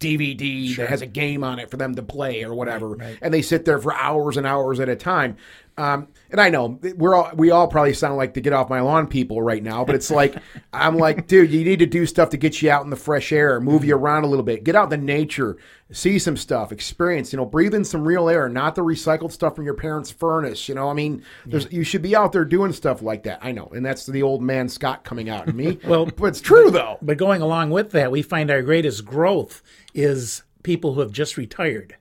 DVD 0.00 0.76
that 0.76 0.88
has 0.88 1.02
a 1.02 1.06
game 1.06 1.42
on 1.42 1.58
it 1.58 1.70
for 1.70 1.76
them 1.76 1.94
to 1.96 2.02
play 2.02 2.44
or 2.44 2.54
whatever, 2.54 2.96
and 3.20 3.32
they 3.34 3.42
sit 3.42 3.64
there 3.64 3.78
for 3.78 3.92
hours 3.94 4.36
and 4.36 4.46
hours 4.46 4.78
at 4.78 4.88
a 4.88 4.94
time. 4.94 5.36
Um, 5.78 6.08
and 6.30 6.40
I 6.40 6.50
know 6.50 6.78
we're 6.96 7.14
all 7.14 7.30
we 7.34 7.52
all 7.52 7.68
probably 7.68 7.94
sound 7.94 8.16
like 8.16 8.34
the 8.34 8.40
get 8.40 8.52
off 8.52 8.68
my 8.68 8.80
lawn 8.80 9.06
people 9.06 9.40
right 9.40 9.62
now, 9.62 9.84
but 9.84 9.94
it's 9.94 10.10
like 10.10 10.34
I'm 10.72 10.96
like, 10.96 11.28
dude, 11.28 11.52
you 11.52 11.64
need 11.64 11.78
to 11.78 11.86
do 11.86 12.04
stuff 12.04 12.30
to 12.30 12.36
get 12.36 12.60
you 12.60 12.68
out 12.68 12.82
in 12.82 12.90
the 12.90 12.96
fresh 12.96 13.30
air, 13.30 13.60
move 13.60 13.84
you 13.84 13.94
around 13.94 14.24
a 14.24 14.26
little 14.26 14.44
bit, 14.44 14.64
get 14.64 14.74
out 14.74 14.92
in 14.92 15.00
the 15.00 15.06
nature, 15.06 15.56
see 15.92 16.18
some 16.18 16.36
stuff, 16.36 16.72
experience, 16.72 17.32
you 17.32 17.36
know, 17.36 17.46
breathe 17.46 17.74
in 17.74 17.84
some 17.84 18.06
real 18.06 18.28
air, 18.28 18.48
not 18.48 18.74
the 18.74 18.82
recycled 18.82 19.30
stuff 19.30 19.54
from 19.54 19.64
your 19.64 19.74
parents' 19.74 20.10
furnace. 20.10 20.68
You 20.68 20.74
know, 20.74 20.90
I 20.90 20.94
mean, 20.94 21.22
there's 21.46 21.70
you 21.72 21.84
should 21.84 22.02
be 22.02 22.16
out 22.16 22.32
there 22.32 22.44
doing 22.44 22.72
stuff 22.72 23.00
like 23.00 23.22
that. 23.22 23.38
I 23.40 23.52
know, 23.52 23.68
and 23.72 23.86
that's 23.86 24.04
the 24.04 24.24
old 24.24 24.42
man 24.42 24.68
Scott 24.68 25.04
coming 25.04 25.30
out 25.30 25.48
in 25.48 25.56
me. 25.56 25.78
Well, 25.88 26.06
but 26.06 26.26
it's 26.26 26.40
true 26.40 26.70
though. 26.70 26.98
But 27.00 27.18
going 27.18 27.40
along 27.40 27.70
with 27.70 27.92
that, 27.92 28.10
we 28.10 28.20
find 28.20 28.50
our 28.50 28.62
greatest 28.62 29.04
growth 29.04 29.62
is 29.94 30.42
people 30.62 30.94
who 30.94 31.00
have 31.00 31.12
just 31.12 31.36
retired. 31.36 31.96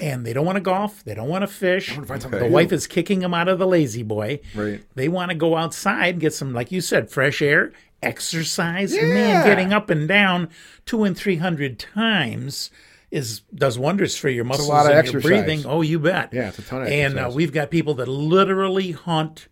And 0.00 0.26
they 0.26 0.32
don't 0.32 0.44
want 0.44 0.56
to 0.56 0.60
golf. 0.60 1.04
They 1.04 1.14
don't 1.14 1.28
want 1.28 1.42
to 1.42 1.46
fish. 1.46 1.94
The 1.96 2.48
wife 2.50 2.72
is 2.72 2.86
kicking 2.86 3.20
them 3.20 3.32
out 3.32 3.46
of 3.48 3.58
the 3.60 3.66
lazy 3.66 4.02
boy. 4.02 4.40
Right. 4.54 4.82
They 4.96 5.08
want 5.08 5.30
to 5.30 5.36
go 5.36 5.56
outside, 5.56 6.18
get 6.18 6.34
some, 6.34 6.52
like 6.52 6.72
you 6.72 6.80
said, 6.80 7.10
fresh 7.10 7.40
air, 7.40 7.72
exercise. 8.02 8.94
Yeah. 8.94 9.02
man, 9.02 9.46
getting 9.46 9.72
up 9.72 9.90
and 9.90 10.08
down 10.08 10.50
two 10.86 11.04
and 11.04 11.16
three 11.16 11.36
hundred 11.36 11.78
times 11.78 12.70
is 13.10 13.40
does 13.54 13.78
wonders 13.78 14.16
for 14.16 14.28
your 14.28 14.44
muscles 14.44 14.68
and 14.68 14.88
exercise. 14.88 15.12
your 15.12 15.22
breathing. 15.22 15.64
Oh, 15.66 15.82
you 15.82 16.00
bet. 16.00 16.32
Yeah, 16.32 16.48
it's 16.48 16.58
a 16.58 16.62
ton 16.62 16.82
of 16.82 16.88
And 16.88 17.18
uh, 17.18 17.30
we've 17.32 17.52
got 17.52 17.70
people 17.70 17.94
that 17.94 18.08
literally 18.08 18.90
hunt 18.90 19.46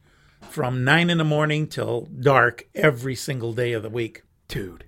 from 0.50 0.84
nine 0.84 1.08
in 1.10 1.18
the 1.18 1.24
morning 1.24 1.68
till 1.68 2.08
dark 2.20 2.68
every 2.74 3.14
single 3.14 3.52
day 3.52 3.72
of 3.72 3.82
the 3.82 3.90
week. 3.90 4.22
Dude, 4.48 4.84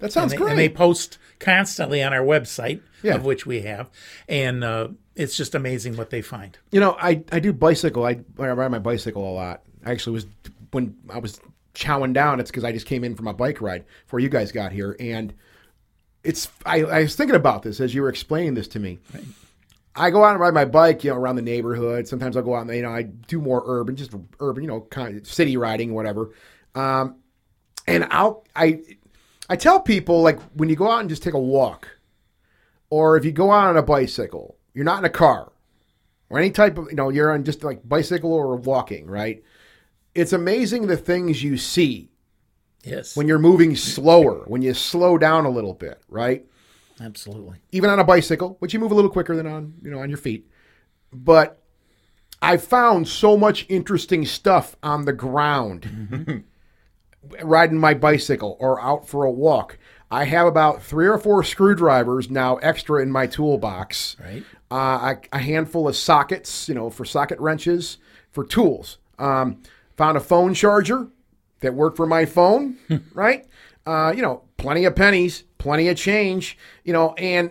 that 0.00 0.12
sounds 0.12 0.32
And 0.32 0.32
they, 0.32 0.36
great. 0.44 0.50
and 0.50 0.58
they 0.58 0.68
post 0.68 1.18
constantly 1.38 2.02
on 2.02 2.12
our 2.12 2.22
website, 2.24 2.80
Yeah. 3.02 3.14
of 3.14 3.24
which 3.24 3.46
we 3.46 3.62
have, 3.62 3.88
and 4.28 4.62
uh, 4.64 4.88
it's 5.14 5.36
just 5.36 5.54
amazing 5.54 5.96
what 5.96 6.10
they 6.10 6.20
find. 6.22 6.58
You 6.72 6.80
know, 6.80 6.96
I, 7.00 7.22
I 7.32 7.40
do 7.40 7.52
bicycle. 7.52 8.04
I, 8.04 8.20
I 8.38 8.48
ride 8.50 8.70
my 8.70 8.78
bicycle 8.78 9.26
a 9.26 9.32
lot. 9.32 9.62
I 9.84 9.92
actually 9.92 10.14
was 10.14 10.26
when 10.72 10.96
I 11.08 11.18
was 11.18 11.40
chowing 11.74 12.12
down. 12.12 12.40
It's 12.40 12.50
because 12.50 12.64
I 12.64 12.72
just 12.72 12.86
came 12.86 13.04
in 13.04 13.14
from 13.14 13.26
a 13.28 13.32
bike 13.32 13.60
ride 13.60 13.84
before 14.04 14.20
you 14.20 14.28
guys 14.28 14.52
got 14.52 14.72
here, 14.72 14.96
and 15.00 15.32
it's. 16.24 16.48
I, 16.66 16.82
I 16.82 17.02
was 17.02 17.16
thinking 17.16 17.36
about 17.36 17.62
this 17.62 17.80
as 17.80 17.94
you 17.94 18.02
were 18.02 18.08
explaining 18.10 18.54
this 18.54 18.68
to 18.68 18.78
me. 18.78 18.98
I 19.96 20.10
go 20.10 20.22
out 20.24 20.30
and 20.32 20.40
ride 20.40 20.54
my 20.54 20.64
bike, 20.66 21.02
you 21.02 21.10
know, 21.10 21.16
around 21.16 21.36
the 21.36 21.42
neighborhood. 21.42 22.06
Sometimes 22.06 22.36
I'll 22.36 22.42
go 22.44 22.54
out 22.54 22.66
and 22.66 22.74
you 22.74 22.82
know 22.82 22.90
I 22.92 23.02
do 23.02 23.40
more 23.40 23.62
urban, 23.66 23.96
just 23.96 24.12
urban, 24.38 24.62
you 24.62 24.68
know, 24.68 24.82
kind 24.82 25.16
of 25.18 25.26
city 25.26 25.56
riding, 25.56 25.94
whatever. 25.94 26.30
Um, 26.74 27.16
and 27.86 28.06
I'll 28.10 28.44
I 28.54 28.80
I 29.50 29.56
tell 29.56 29.80
people 29.80 30.22
like 30.22 30.40
when 30.54 30.68
you 30.68 30.76
go 30.76 30.88
out 30.88 31.00
and 31.00 31.08
just 31.08 31.24
take 31.24 31.34
a 31.34 31.38
walk, 31.38 31.88
or 32.88 33.16
if 33.16 33.24
you 33.24 33.32
go 33.32 33.50
out 33.50 33.66
on 33.66 33.76
a 33.76 33.82
bicycle, 33.82 34.56
you're 34.74 34.84
not 34.84 35.00
in 35.00 35.04
a 35.04 35.10
car 35.10 35.52
or 36.30 36.38
any 36.38 36.52
type 36.52 36.78
of 36.78 36.86
you 36.88 36.94
know 36.94 37.08
you're 37.08 37.32
on 37.32 37.42
just 37.42 37.64
like 37.64 37.86
bicycle 37.86 38.32
or 38.32 38.54
walking 38.54 39.06
right? 39.06 39.42
It's 40.14 40.32
amazing 40.32 40.86
the 40.86 40.96
things 40.96 41.42
you 41.42 41.58
see 41.58 42.10
Yes, 42.84 43.16
when 43.16 43.26
you're 43.26 43.40
moving 43.40 43.74
slower 43.74 44.44
when 44.46 44.62
you 44.62 44.72
slow 44.72 45.18
down 45.18 45.44
a 45.44 45.50
little 45.50 45.74
bit 45.74 46.00
right? 46.08 46.46
Absolutely. 47.00 47.56
even 47.72 47.90
on 47.90 47.98
a 47.98 48.04
bicycle 48.04 48.56
which 48.60 48.72
you 48.72 48.78
move 48.78 48.92
a 48.92 48.94
little 48.94 49.10
quicker 49.10 49.34
than 49.34 49.48
on 49.48 49.74
you 49.82 49.90
know 49.90 49.98
on 49.98 50.08
your 50.08 50.18
feet. 50.18 50.48
But 51.12 51.56
i 52.40 52.56
found 52.56 53.08
so 53.08 53.36
much 53.36 53.66
interesting 53.68 54.24
stuff 54.24 54.76
on 54.82 55.04
the 55.04 55.12
ground 55.12 55.82
mm-hmm. 55.82 56.38
Riding 57.42 57.78
my 57.78 57.94
bicycle 57.94 58.56
or 58.60 58.80
out 58.80 59.06
for 59.06 59.24
a 59.24 59.30
walk 59.30 59.76
i 60.10 60.24
have 60.24 60.46
about 60.46 60.82
three 60.82 61.06
or 61.06 61.18
four 61.18 61.44
screwdrivers 61.44 62.30
now 62.30 62.56
extra 62.56 63.02
in 63.02 63.10
my 63.10 63.26
toolbox 63.26 64.16
Right. 64.18 64.42
uh, 64.70 65.14
a, 65.32 65.36
a 65.36 65.38
handful 65.38 65.86
of 65.88 65.96
sockets, 65.96 66.68
you 66.68 66.74
know, 66.74 66.88
for 66.90 67.04
socket 67.04 67.38
wrenches, 67.40 67.98
for 68.30 68.44
tools. 68.44 68.98
Um, 69.18 69.62
found 69.96 70.16
a 70.16 70.20
phone 70.20 70.54
charger 70.54 71.08
that 71.60 71.74
worked 71.74 71.96
for 71.96 72.06
my 72.06 72.24
phone, 72.24 72.76
right? 73.12 73.46
Uh, 73.84 74.12
you 74.16 74.22
know, 74.22 74.44
plenty 74.56 74.84
of 74.86 74.94
pennies, 74.96 75.44
plenty 75.58 75.88
of 75.88 75.96
change, 75.96 76.56
you 76.84 76.92
know, 76.92 77.12
and 77.14 77.50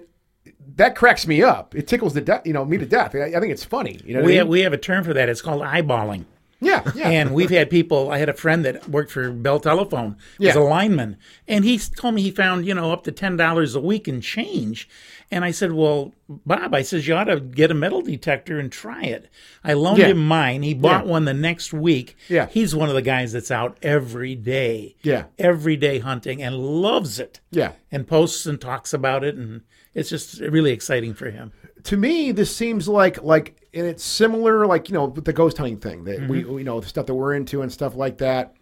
that 0.75 0.95
cracks 0.95 1.27
me 1.27 1.43
up. 1.43 1.75
It 1.75 1.87
tickles 1.87 2.13
the 2.13 2.21
death, 2.21 2.41
you 2.47 2.53
know, 2.53 2.63
me 2.65 2.77
to 2.77 2.85
death. 2.85 3.13
I, 3.15 3.25
I 3.25 3.39
think 3.39 3.51
it's 3.51 3.63
funny. 3.65 3.99
You 4.03 4.15
know, 4.15 4.23
We 4.23 4.39
I 4.39 4.43
mean? 4.43 4.49
we 4.51 4.61
have 4.61 4.73
a 4.73 4.77
term 4.77 5.03
for 5.03 5.13
that. 5.13 5.29
It's 5.29 5.41
called 5.41 5.61
eyeballing. 5.61 6.25
Yeah, 6.61 6.91
yeah. 6.95 7.09
And 7.09 7.33
we've 7.33 7.49
had 7.49 7.69
people. 7.69 8.11
I 8.11 8.17
had 8.17 8.29
a 8.29 8.33
friend 8.33 8.65
that 8.65 8.89
worked 8.89 9.11
for 9.11 9.31
Bell 9.31 9.59
Telephone. 9.59 10.17
Was 10.39 10.55
Yeah. 10.55 10.57
a 10.57 10.61
lineman, 10.61 11.17
and 11.47 11.63
he 11.63 11.77
told 11.77 12.15
me 12.15 12.21
he 12.21 12.31
found 12.31 12.65
you 12.65 12.73
know 12.73 12.91
up 12.91 13.03
to 13.05 13.11
ten 13.11 13.37
dollars 13.37 13.75
a 13.75 13.79
week 13.81 14.07
in 14.07 14.21
change. 14.21 14.87
And 15.31 15.45
I 15.45 15.51
said, 15.51 15.73
"Well, 15.73 16.13
Bob, 16.27 16.73
I 16.73 16.81
says 16.81 17.07
you 17.07 17.13
ought 17.13 17.25
to 17.25 17.39
get 17.39 17.69
a 17.69 17.75
metal 17.75 18.01
detector 18.01 18.57
and 18.59 18.71
try 18.71 19.03
it." 19.03 19.29
I 19.63 19.73
loaned 19.73 19.99
Yeah. 19.99 20.07
him 20.07 20.27
mine. 20.27 20.63
He 20.63 20.73
bought 20.73 21.05
Yeah. 21.05 21.11
one 21.11 21.25
the 21.25 21.33
next 21.35 21.71
week. 21.71 22.15
Yeah. 22.27 22.47
he's 22.47 22.73
one 22.75 22.89
of 22.89 22.95
the 22.95 23.01
guys 23.03 23.31
that's 23.33 23.51
out 23.51 23.77
every 23.83 24.33
day. 24.35 24.95
Yeah. 25.03 25.25
every 25.37 25.77
day 25.77 25.99
hunting 25.99 26.41
and 26.41 26.55
loves 26.55 27.19
it. 27.19 27.39
Yeah. 27.51 27.73
and 27.91 28.07
posts 28.07 28.45
and 28.47 28.59
talks 28.59 28.91
about 28.93 29.23
it, 29.23 29.35
and 29.35 29.61
it's 29.93 30.09
just 30.09 30.39
really 30.41 30.71
exciting 30.71 31.13
for 31.13 31.29
him. 31.29 31.51
to 31.83 31.95
me, 31.95 32.31
this 32.31 32.53
seems 32.55 32.87
like 32.89 33.21
like, 33.23 33.55
and 33.73 33.85
it's 33.85 34.03
similar, 34.03 34.65
like 34.65 34.89
you 34.89 34.93
know, 34.95 35.05
with 35.05 35.25
the 35.25 35.33
ghost 35.33 35.57
hunting 35.57 35.77
thing 35.77 36.03
that 36.05 36.27
we, 36.27 36.43
mm-hmm. 36.43 36.57
you 36.57 36.63
know, 36.63 36.79
the 36.79 36.87
stuff 36.87 37.05
that 37.05 37.13
we're 37.13 37.33
into 37.35 37.61
and 37.61 37.71
stuff 37.71 37.95
like 37.95 38.17
that. 38.17 38.55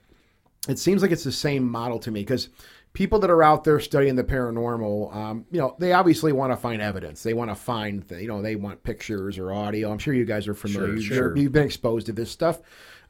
It 0.68 0.78
seems 0.80 1.02
like 1.02 1.12
it's 1.12 1.24
the 1.24 1.32
same 1.32 1.64
model 1.64 1.98
to 2.00 2.12
me 2.12 2.22
because 2.22 2.50
people 2.98 3.20
that 3.20 3.30
are 3.30 3.44
out 3.44 3.64
there 3.64 3.80
studying 3.80 4.16
the 4.16 4.24
paranormal, 4.24 5.16
um, 5.16 5.46
you 5.52 5.60
know, 5.60 5.76
they 5.78 5.94
obviously 5.94 6.32
want 6.34 6.52
to 6.52 6.58
find 6.58 6.82
evidence. 6.82 7.22
They 7.22 7.36
want 7.36 7.52
to 7.52 7.56
find, 7.56 8.04
you 8.10 8.28
know, 8.28 8.42
they 8.42 8.56
want 8.56 8.82
pictures 8.82 9.38
or 9.38 9.54
audio. 9.54 9.92
I'm 9.92 10.00
sure 10.00 10.16
you 10.16 10.26
guys 10.26 10.48
are 10.48 10.56
familiar. 10.56 11.00
Sure, 11.00 11.16
sure. 11.16 11.38
You've 11.38 11.52
been 11.52 11.66
exposed 11.66 12.08
to 12.08 12.12
this 12.12 12.32
stuff. 12.32 12.60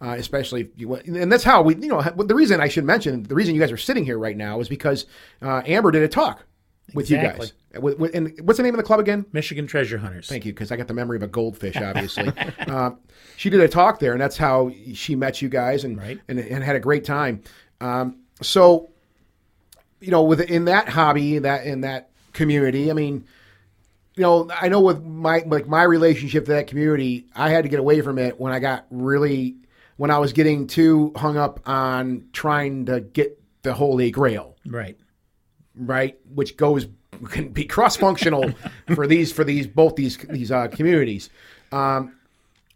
Uh, 0.02 0.16
especially 0.20 0.62
if 0.62 0.68
you, 0.76 0.94
and 0.94 1.32
that's 1.32 1.46
how 1.46 1.62
we, 1.62 1.74
you 1.78 1.88
know, 1.88 2.02
the 2.02 2.36
reason 2.36 2.60
I 2.60 2.68
should 2.68 2.84
mention 2.84 3.24
the 3.24 3.34
reason 3.34 3.56
you 3.56 3.62
guys 3.62 3.72
are 3.72 3.78
sitting 3.78 4.04
here 4.04 4.20
right 4.20 4.36
now 4.36 4.60
is 4.60 4.68
because 4.68 5.06
uh, 5.42 5.62
Amber 5.66 5.90
did 5.92 6.04
a 6.04 6.08
talk 6.10 6.44
with 6.94 7.10
you 7.10 7.18
guys. 7.18 7.54
With, 7.74 7.98
with, 7.98 8.14
and 8.14 8.38
what's 8.44 8.58
the 8.58 8.64
name 8.64 8.74
of 8.74 8.78
the 8.78 8.84
club 8.84 9.00
again? 9.00 9.26
Michigan 9.32 9.68
Treasure 9.68 9.98
Hunters. 9.98 10.28
Thank 10.28 10.46
you, 10.46 10.52
because 10.54 10.72
I 10.72 10.76
got 10.76 10.88
the 10.88 10.94
memory 10.94 11.16
of 11.16 11.24
a 11.24 11.28
goldfish. 11.28 11.78
Obviously, 11.78 12.30
uh, 12.68 12.92
she 13.38 13.50
did 13.50 13.62
a 13.62 13.70
talk 13.70 14.00
there, 14.00 14.12
and 14.12 14.20
that's 14.22 14.38
how 14.38 14.70
she 14.94 15.16
met 15.16 15.42
you 15.42 15.48
guys, 15.48 15.86
and 15.86 15.98
Right. 15.98 16.20
and, 16.28 16.40
and 16.40 16.62
had 16.64 16.76
a 16.76 16.80
great 16.82 17.06
time. 17.06 17.42
Um, 17.82 18.18
so, 18.42 18.90
you 20.00 20.12
know, 20.12 20.24
with 20.24 20.42
in 20.42 20.66
that 20.66 20.90
hobby, 20.90 21.40
that 21.40 21.66
in 21.66 21.82
that 21.82 22.10
community, 22.34 22.90
I 22.90 22.94
mean, 22.94 23.26
you 24.16 24.24
know, 24.24 24.50
I 24.54 24.68
know 24.70 24.80
with 24.82 25.04
my 25.04 25.44
like 25.46 25.68
my 25.68 25.84
relationship 25.84 26.46
to 26.46 26.52
that 26.52 26.68
community, 26.68 27.26
I 27.36 27.50
had 27.50 27.64
to 27.64 27.70
get 27.70 27.80
away 27.80 28.02
from 28.02 28.18
it 28.18 28.40
when 28.40 28.52
I 28.54 28.60
got 28.60 28.86
really 28.90 29.56
when 29.98 30.12
I 30.12 30.18
was 30.20 30.34
getting 30.34 30.68
too 30.68 31.12
hung 31.16 31.38
up 31.38 31.60
on 31.68 32.26
trying 32.34 32.86
to 32.86 33.02
get 33.02 33.40
the 33.64 33.74
holy 33.74 34.12
grail 34.12 34.56
Right. 34.66 34.96
right? 35.76 36.18
Which 36.34 36.58
goes 36.58 36.88
can 37.30 37.50
be 37.50 37.66
cross 37.66 37.98
functional 37.98 38.52
for 38.96 39.08
these 39.08 39.32
for 39.32 39.44
these 39.44 39.66
both 39.68 39.96
these 39.96 40.18
these 40.18 40.52
uh, 40.52 40.68
communities. 40.68 41.30
Um, 41.72 42.14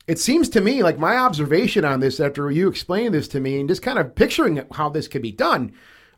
it 0.08 0.20
seems 0.20 0.50
to 0.50 0.62
me 0.62 0.84
like 0.84 0.98
my 0.98 1.16
observation 1.16 1.86
on 1.86 2.00
this 2.02 2.20
after 2.20 2.50
you 2.52 2.68
explained 2.68 3.14
this 3.14 3.28
to 3.30 3.40
me 3.40 3.60
and 3.60 3.70
just 3.70 3.82
kind 3.82 4.00
of 4.00 4.14
picturing 4.16 4.62
how 4.74 4.90
this 4.90 5.08
could 5.08 5.22
be 5.22 5.32
done. 5.32 5.74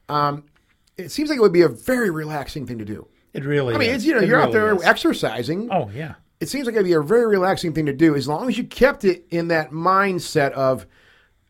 Um, 0.10 0.46
it 0.98 1.10
seems 1.10 1.30
like 1.30 1.38
it 1.38 1.42
would 1.42 1.54
be 1.54 1.62
a 1.62 1.70
very 1.70 2.10
relaxing 2.10 2.66
thing 2.68 2.78
to 2.80 2.86
do. 2.86 3.08
It 3.34 3.46
really. 3.46 3.74
I 3.74 3.78
mean, 3.78 3.90
is. 3.90 3.96
it's, 3.98 4.06
you 4.06 4.14
know, 4.14 4.20
It 4.22 4.28
you're 4.28 4.40
out 4.40 4.54
really 4.54 4.60
there 4.60 4.76
is. 4.76 4.84
exercising. 4.84 5.70
Oh 5.72 5.90
yeah. 5.94 6.16
It 6.40 6.50
seems 6.50 6.66
like 6.66 6.76
it'd 6.76 6.86
be 6.86 6.94
a 6.94 7.02
very 7.02 7.26
relaxing 7.26 7.74
thing 7.74 7.86
to 7.86 7.94
do 7.94 8.16
as 8.16 8.28
long 8.28 8.50
as 8.50 8.58
you 8.58 8.64
kept 8.66 9.06
it 9.06 9.26
in 9.32 9.48
that 9.48 9.72
mindset 9.72 10.52
of, 10.52 10.86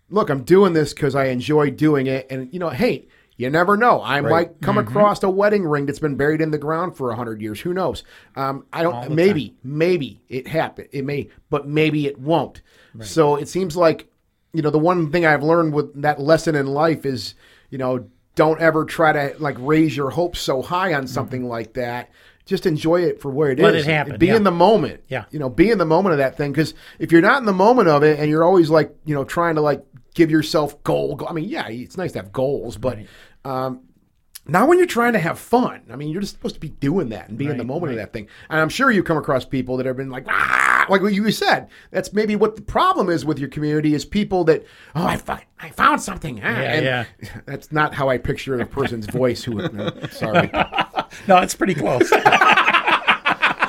look, 0.09 0.29
I'm 0.29 0.43
doing 0.43 0.73
this 0.73 0.93
because 0.93 1.15
I 1.15 1.25
enjoy 1.25 1.71
doing 1.71 2.05
it, 2.07 2.27
and 2.29 2.53
you 2.53 2.59
know, 2.59 2.69
hey, 2.69 3.07
you 3.35 3.49
never 3.49 3.75
know. 3.75 4.01
I 4.03 4.21
might 4.21 4.61
come 4.61 4.75
Mm-hmm. 4.77 4.87
across 4.87 5.23
a 5.23 5.29
wedding 5.29 5.65
ring 5.65 5.87
that's 5.87 5.97
been 5.99 6.15
buried 6.15 6.39
in 6.41 6.51
the 6.51 6.57
ground 6.59 6.95
for 6.95 7.11
hundred 7.15 7.41
years. 7.41 7.59
Who 7.61 7.73
knows? 7.73 8.03
Um, 8.35 8.65
I 8.71 8.83
don't. 8.83 9.11
Maybe, 9.11 9.55
maybe 9.63 10.21
it 10.29 10.47
happened. 10.47 10.89
It 10.91 11.03
may, 11.03 11.29
but 11.49 11.67
maybe 11.67 12.05
it 12.05 12.19
won't. 12.19 12.61
So 13.01 13.35
it 13.37 13.47
seems 13.47 13.75
like, 13.75 14.07
you 14.53 14.61
know, 14.61 14.69
the 14.69 14.77
one 14.77 15.11
thing 15.11 15.25
I've 15.25 15.41
learned 15.41 15.73
with 15.73 15.99
that 16.03 16.21
lesson 16.21 16.53
in 16.53 16.67
life 16.67 17.07
is, 17.07 17.33
you 17.71 17.79
know, 17.79 18.07
don't 18.35 18.59
ever 18.61 18.85
try 18.85 19.11
to 19.13 19.35
like 19.39 19.55
raise 19.59 19.95
your 19.95 20.09
hopes 20.09 20.39
so 20.39 20.61
high 20.61 20.93
on 20.93 21.07
something 21.07 21.47
like 21.47 21.73
that. 21.73 22.09
Just 22.45 22.65
enjoy 22.65 23.03
it 23.03 23.21
for 23.21 23.31
where 23.31 23.51
it 23.51 23.59
is. 23.59 23.63
Mm-hmm. 23.63 23.73
Let 23.73 23.75
it 23.75 23.85
happen, 23.85 24.17
Be 24.17 24.27
yeah. 24.27 24.35
in 24.35 24.43
the 24.43 24.51
moment. 24.51 25.01
Yeah. 25.07 25.25
You 25.31 25.39
know, 25.39 25.49
be 25.49 25.71
in 25.71 25.77
the 25.77 25.85
moment 25.85 26.13
of 26.13 26.17
that 26.17 26.35
thing. 26.35 26.51
Because 26.51 26.73
if 26.99 27.11
you're 27.11 27.21
not 27.21 27.37
in 27.37 27.45
the 27.45 27.53
moment 27.53 27.87
of 27.87 28.03
it 28.03 28.19
and 28.19 28.29
you're 28.29 28.43
always 28.43 28.69
like, 28.69 28.93
you 29.05 29.15
know, 29.15 29.23
trying 29.23 29.55
to 29.55 29.61
like 29.61 29.83
give 30.13 30.29
yourself 30.29 30.81
goal. 30.83 31.25
I 31.27 31.33
mean, 31.33 31.47
yeah, 31.47 31.67
it's 31.67 31.97
nice 31.97 32.11
to 32.13 32.19
have 32.19 32.31
goals, 32.31 32.77
but 32.77 32.99
um, 33.45 33.81
not 34.45 34.67
when 34.67 34.77
you're 34.77 34.87
trying 34.87 35.13
to 35.13 35.19
have 35.19 35.39
fun. 35.39 35.81
I 35.91 35.95
mean, 35.95 36.09
you're 36.09 36.21
just 36.21 36.33
supposed 36.33 36.55
to 36.55 36.59
be 36.61 36.69
doing 36.69 37.09
that 37.09 37.29
and 37.29 37.37
be 37.37 37.45
in 37.45 37.51
the 37.51 37.57
Right, 37.59 37.67
moment 37.67 37.91
of 37.93 37.97
that 37.97 38.11
thing. 38.13 38.27
And 38.49 38.59
I'm 38.59 38.69
sure 38.69 38.91
you 38.91 39.01
come 39.03 39.17
across 39.17 39.45
people 39.45 39.77
that 39.77 39.85
have 39.85 39.95
been 39.97 40.09
like, 40.09 40.25
ah, 40.27 40.85
like 40.89 41.01
what 41.01 41.13
you 41.13 41.31
said. 41.31 41.69
That's 41.91 42.11
maybe 42.11 42.35
what 42.35 42.55
the 42.57 42.61
problem 42.61 43.09
is 43.09 43.23
with 43.25 43.39
your 43.39 43.49
community 43.49 43.93
is 43.93 44.03
people 44.03 44.43
that, 44.45 44.65
oh, 44.95 45.05
I, 45.05 45.15
fi- 45.17 45.45
I 45.59 45.69
found 45.69 46.01
something. 46.01 46.41
ah," 46.43 46.47
and 46.47 46.85
yeah. 46.85 47.05
That's 47.45 47.71
not 47.71 47.93
how 47.93 48.09
I 48.09 48.17
picture 48.17 48.57
the 48.57 48.65
person's 48.65 49.05
voice. 49.05 49.43
Who? 49.43 49.55
no, 49.69 49.91
sorry. 50.11 50.51
No, 51.27 51.37
it's 51.37 51.53
pretty 51.53 51.75
close. 51.75 52.09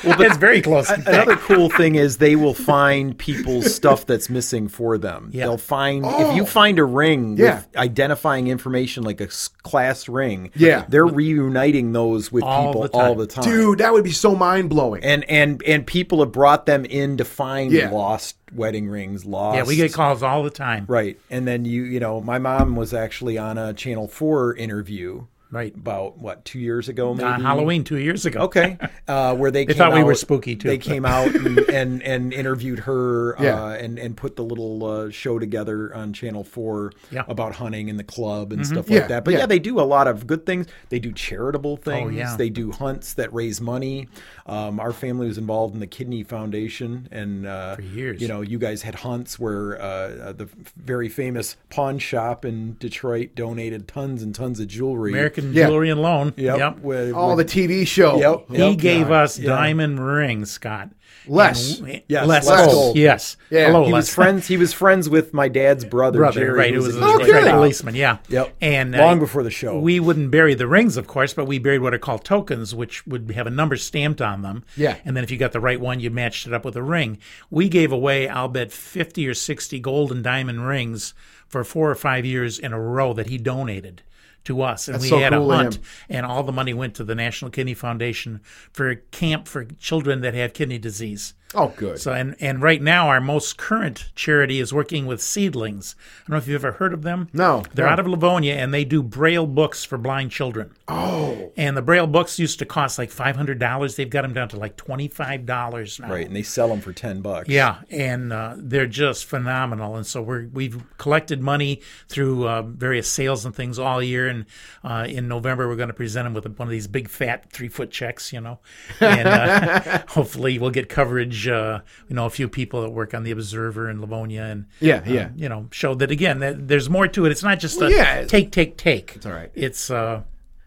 It's 0.06 0.36
very 0.36 0.60
close. 0.62 0.90
Another 0.90 1.36
cool 1.36 1.68
thing 1.70 1.94
is 1.94 2.18
they 2.18 2.36
will 2.36 2.54
find 2.54 3.16
people's 3.16 3.74
stuff 3.74 4.06
that's 4.06 4.28
missing 4.30 4.68
for 4.68 4.98
them. 4.98 5.30
Yeah. 5.32 5.44
They'll 5.44 5.58
find 5.58 6.04
if 6.06 6.36
you 6.36 6.42
oh. 6.42 6.46
find 6.46 6.78
a 6.78 6.84
ring 6.84 7.36
Yeah. 7.36 7.56
with 7.56 7.76
identifying 7.76 8.48
information 8.48 9.02
like 9.02 9.20
a 9.20 9.28
class 9.62 10.08
ring. 10.08 10.50
Yeah. 10.54 10.84
they're 10.88 11.06
reuniting 11.06 11.92
those 11.92 12.30
with 12.30 12.44
All 12.44 12.66
people 12.72 12.88
the 12.88 12.92
all 12.92 13.14
the 13.14 13.26
time. 13.26 13.44
Dude, 13.44 13.78
that 13.78 13.92
would 13.92 14.04
be 14.04 14.12
so 14.12 14.34
mind 14.34 14.70
blowing. 14.70 15.02
and 15.04 15.24
and 15.30 15.62
and 15.64 15.86
people 15.86 16.20
have 16.20 16.32
brought 16.32 16.66
them 16.66 16.84
in 16.84 17.16
to 17.16 17.24
find 17.24 17.72
Yeah. 17.72 17.90
lost 17.90 18.36
wedding 18.52 18.88
rings. 18.88 19.24
Lost. 19.24 19.56
yeah, 19.56 19.64
we 19.64 19.76
get 19.76 19.92
calls 19.92 20.22
all 20.22 20.42
the 20.42 20.50
time. 20.50 20.84
right. 20.88 21.18
And 21.30 21.46
then 21.46 21.64
you 21.64 21.82
you 21.84 22.00
know 22.00 22.20
my 22.20 22.38
mom 22.38 22.76
was 22.76 22.94
actually 22.94 23.38
on 23.38 23.58
a 23.58 23.72
Channel 23.72 24.08
Four 24.08 24.54
interview. 24.54 25.26
Right. 25.54 25.74
About 25.74 26.18
what 26.18 26.44
two 26.44 26.58
years 26.58 26.88
ago, 26.88 27.14
maybe 27.14 27.24
On 27.28 27.40
Halloween 27.40 27.84
two 27.84 27.98
years 27.98 28.26
ago. 28.26 28.40
Okay, 28.40 28.76
uh, 29.08 29.34
where 29.36 29.50
they, 29.52 29.64
They 29.64 29.72
came 29.74 29.78
thought 29.78 29.94
we 29.94 30.02
were 30.02 30.10
out- 30.12 30.18
spooky, 30.18 30.56
too. 30.56 30.66
They 30.68 30.78
came 30.78 31.06
out 31.06 31.32
and, 31.34 31.58
and, 31.70 32.02
and 32.02 32.32
interviewed 32.32 32.80
her, 32.80 33.36
Yeah. 33.40 33.62
uh, 33.64 33.68
and 33.74 33.98
and 33.98 34.16
put 34.16 34.34
the 34.34 34.42
little 34.42 34.84
uh, 34.84 35.10
show 35.10 35.38
together 35.38 35.94
on 35.94 36.12
Channel 36.12 36.42
Four 36.42 36.92
Yeah. 37.12 37.22
Mm-hmm. 37.22 37.30
about 37.30 37.54
hunting 37.54 37.88
in 37.88 37.96
the 37.96 38.04
club 38.04 38.52
and 38.52 38.66
stuff 38.66 38.90
Yeah, 38.90 38.98
like 39.00 39.08
that. 39.08 39.24
But 39.24 39.34
yeah. 39.34 39.46
they 39.46 39.60
do 39.60 39.78
a 39.80 39.82
lot 39.86 40.08
of 40.08 40.26
good 40.26 40.44
things. 40.44 40.66
They 40.88 40.98
do 40.98 41.12
charitable 41.12 41.76
things. 41.76 42.20
Oh. 42.24 42.36
They 42.36 42.50
do 42.50 42.72
hunts 42.72 43.14
that 43.14 43.32
raise 43.32 43.60
money. 43.60 44.08
Um, 44.46 44.80
our 44.80 44.92
family 44.92 45.28
was 45.28 45.38
involved 45.38 45.74
in 45.74 45.80
the 45.80 45.86
Kidney 45.86 46.24
Foundation, 46.24 47.08
and 47.12 47.46
uh, 47.46 47.76
For 47.76 47.82
years. 47.82 48.20
you 48.20 48.28
know, 48.28 48.40
you 48.40 48.58
guys 48.58 48.82
had 48.82 48.96
hunts 48.96 49.38
where 49.38 49.80
uh, 49.80 49.84
uh, 49.84 50.32
the 50.32 50.48
very 50.76 51.08
famous 51.08 51.56
pawn 51.70 51.98
shop 51.98 52.44
in 52.44 52.76
Detroit 52.80 53.34
donated 53.36 53.86
tons 53.88 54.22
and 54.22 54.34
tons 54.34 54.58
of 54.60 54.66
jewelry. 54.68 55.12
American 55.12 55.43
Yeah. 55.52 55.66
Jewelry 55.66 55.90
and 55.90 56.00
Loan. 56.00 56.32
Yep. 56.36 56.58
Yep. 56.58 56.78
with- 56.80 57.12
All 57.12 57.36
with- 57.36 57.46
the 57.48 57.52
TV 57.68 57.84
show. 57.86 58.18
Yep. 58.18 58.56
He 58.56 58.68
Yep. 58.70 58.78
gave 58.78 59.08
Yeah. 59.10 59.22
us 59.22 59.38
Yeah. 59.38 59.50
diamond 59.50 60.04
rings, 60.04 60.50
Scott. 60.50 60.90
Less. 61.26 61.78
And- 61.80 62.02
Yes, 62.06 62.26
Les, 62.26 62.46
Les 62.46 62.56
Gold. 62.66 62.70
Gold. 62.70 62.96
Yes. 62.96 63.36
Yeah. 63.48 63.66
Hello, 63.68 63.84
he 63.86 63.92
Les. 63.92 63.96
was 63.98 64.14
friends. 64.14 64.46
He 64.46 64.58
was 64.58 64.74
friends 64.74 65.08
with 65.08 65.32
my 65.32 65.48
dad's 65.48 65.82
brother, 65.96 66.18
brother, 66.18 66.40
Jerry, 66.40 66.58
right? 66.58 66.74
It 66.74 66.78
was 66.78 66.94
in 66.96 67.02
a 67.02 67.18
Detroit. 67.18 67.44
policeman, 67.50 67.94
yeah. 67.94 68.18
Yep. 68.28 68.54
And 68.60 68.94
uh, 68.94 68.98
Long 68.98 69.18
before 69.20 69.42
the 69.42 69.50
show. 69.50 69.78
we 69.78 70.00
wouldn't 70.00 70.30
bury 70.30 70.52
the 70.54 70.66
rings, 70.66 70.98
of 70.98 71.06
course, 71.06 71.32
but 71.32 71.46
we 71.46 71.58
buried 71.58 71.80
what 71.80 71.94
are 71.94 71.98
called 71.98 72.24
tokens, 72.24 72.74
which 72.74 73.06
would 73.06 73.30
have 73.34 73.46
a 73.46 73.50
number 73.50 73.76
stamped 73.76 74.20
on 74.20 74.42
them. 74.42 74.64
Yeah. 74.76 74.96
And 75.06 75.16
then 75.16 75.24
if 75.24 75.30
you 75.30 75.38
got 75.38 75.52
the 75.52 75.60
right 75.60 75.80
one, 75.80 75.98
you 75.98 76.10
matched 76.10 76.46
it 76.46 76.52
up 76.52 76.64
with 76.64 76.76
a 76.76 76.82
ring. 76.82 77.16
We 77.50 77.70
gave 77.70 77.90
away, 77.90 78.28
I'll 78.28 78.48
bet, 78.48 78.70
fifty 78.70 79.26
or 79.26 79.32
sixty 79.34 79.80
gold 79.80 80.12
and 80.12 80.22
diamond 80.22 80.66
rings 80.66 81.14
for 81.48 81.64
four 81.64 81.90
or 81.90 81.94
five 81.94 82.26
years 82.26 82.58
in 82.58 82.72
a 82.74 82.80
row 82.80 83.14
that 83.14 83.28
he 83.28 83.38
donated 83.38 84.02
to 84.44 84.62
us, 84.62 84.88
and 84.88 84.94
That's 84.94 85.04
we 85.04 85.08
so 85.10 85.18
had 85.18 85.32
cool 85.32 85.50
a 85.50 85.56
hunt, 85.56 85.78
and 86.08 86.24
all 86.26 86.42
the 86.42 86.52
money 86.52 86.74
went 86.74 86.94
to 86.96 87.04
the 87.04 87.14
National 87.14 87.50
Kidney 87.50 87.74
Foundation 87.74 88.40
for 88.72 88.90
a 88.90 88.96
camp 88.96 89.48
for 89.48 89.64
children 89.64 90.20
that 90.20 90.34
have 90.34 90.52
kidney 90.52 90.78
disease. 90.78 91.34
Oh, 91.54 91.68
good. 91.76 91.98
So 92.00 92.12
and 92.12 92.34
and 92.40 92.60
right 92.62 92.82
now 92.82 93.08
our 93.08 93.20
most 93.20 93.56
current 93.56 94.10
charity 94.14 94.60
is 94.60 94.72
working 94.72 95.06
with 95.06 95.20
Seedlings. 95.20 95.94
I 95.96 96.30
don't 96.30 96.30
know 96.30 96.36
if 96.38 96.48
you've 96.48 96.64
ever 96.64 96.76
heard 96.76 96.92
of 96.92 97.02
them. 97.02 97.28
No, 97.32 97.62
They're 97.74 97.86
no. 97.86 97.92
out 97.92 98.00
of 98.00 98.06
Livonia 98.06 98.54
and 98.54 98.72
they 98.74 98.84
do 98.84 99.02
braille 99.02 99.46
books 99.46 99.84
for 99.84 99.96
blind 99.98 100.30
children. 100.30 100.72
oh, 100.88 101.52
And 101.56 101.76
the 101.76 101.82
braille 101.82 102.06
books 102.06 102.38
used 102.38 102.58
to 102.58 102.66
cost 102.66 102.98
like 102.98 103.10
five 103.10 103.36
hundred 103.36 103.58
dollars. 103.58 103.96
They've 103.96 104.10
got 104.10 104.22
them 104.22 104.32
down 104.32 104.48
to 104.50 104.56
like 104.58 104.76
twenty 104.76 105.08
five 105.08 105.46
dollars 105.46 106.00
now. 106.00 106.10
right, 106.10 106.26
and 106.26 106.34
they 106.34 106.42
sell 106.42 106.68
them 106.68 106.80
for 106.80 106.92
ten 106.92 107.20
bucks. 107.20 107.48
Yeah, 107.48 107.80
and 107.90 108.32
uh, 108.32 108.54
they're 108.56 108.86
just 108.86 109.24
phenomenal. 109.26 109.96
And 109.96 110.06
so 110.06 110.22
we're 110.22 110.48
we've 110.52 110.82
collected 110.98 111.40
money 111.40 111.80
through 112.08 112.48
uh, 112.48 112.62
various 112.62 113.08
sales 113.10 113.44
and 113.44 113.54
things 113.54 113.78
all 113.78 114.02
year. 114.02 114.26
And 114.28 114.46
uh, 114.82 115.06
in 115.08 115.28
November 115.28 115.68
we're 115.68 115.76
going 115.76 115.88
to 115.88 115.94
present 115.94 116.24
them 116.26 116.34
with 116.34 116.46
one 116.58 116.68
of 116.68 116.72
these 116.72 116.86
big 116.86 117.08
fat 117.08 117.50
three 117.52 117.68
foot 117.68 117.90
checks, 117.90 118.32
you 118.32 118.40
know, 118.40 118.58
and 119.00 119.28
uh, 119.28 120.02
hopefully 120.08 120.58
we'll 120.58 120.70
get 120.70 120.88
coverage. 120.88 121.43
Uh, 121.48 121.80
you 122.08 122.16
know, 122.16 122.26
a 122.26 122.30
few 122.30 122.48
people 122.48 122.82
that 122.82 122.90
work 122.90 123.14
on 123.14 123.22
the 123.22 123.30
Observer 123.30 123.88
in 123.90 124.00
Livonia, 124.00 124.44
and 124.44 124.66
Yeah, 124.80 124.96
um, 124.96 125.02
yeah. 125.06 125.28
you 125.36 125.48
know, 125.48 125.68
show 125.70 125.94
that 125.94 126.10
again 126.10 126.40
that 126.40 126.68
there's 126.68 126.90
more 126.90 127.08
to 127.08 127.26
it. 127.26 127.32
It's 127.32 127.42
not 127.42 127.58
just 127.58 127.80
a 127.80 127.90
yeah. 127.90 128.24
take, 128.24 128.52
take, 128.52 128.76
take. 128.76 129.16
It's 129.16 129.26
all 129.26 129.32
right. 129.32 129.50
It's 129.54 129.90
uh, 129.90 130.22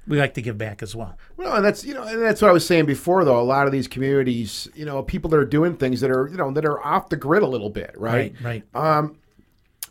we 0.07 0.17
like 0.17 0.33
to 0.35 0.41
give 0.41 0.57
back 0.57 0.81
as 0.81 0.95
well. 0.95 1.17
Well, 1.35 1.55
and 1.55 1.65
that's 1.65 1.85
you 1.85 1.93
know, 1.93 2.03
and 2.03 2.21
that's 2.21 2.41
what 2.41 2.49
I 2.49 2.53
was 2.53 2.65
saying 2.65 2.85
before. 2.85 3.25
Though 3.25 3.39
a 3.39 3.43
lot 3.43 3.65
of 3.65 3.71
these 3.71 3.87
communities, 3.87 4.67
you 4.75 4.85
know, 4.85 5.03
people 5.03 5.29
that 5.31 5.37
are 5.37 5.45
doing 5.45 5.77
things 5.77 6.01
that 6.01 6.11
are 6.11 6.27
you 6.27 6.37
know 6.37 6.51
that 6.51 6.65
are 6.65 6.83
off 6.85 7.09
the 7.09 7.17
grid 7.17 7.43
a 7.43 7.47
little 7.47 7.69
bit, 7.69 7.91
right? 7.95 8.33
Right, 8.41 8.63
right. 8.73 9.11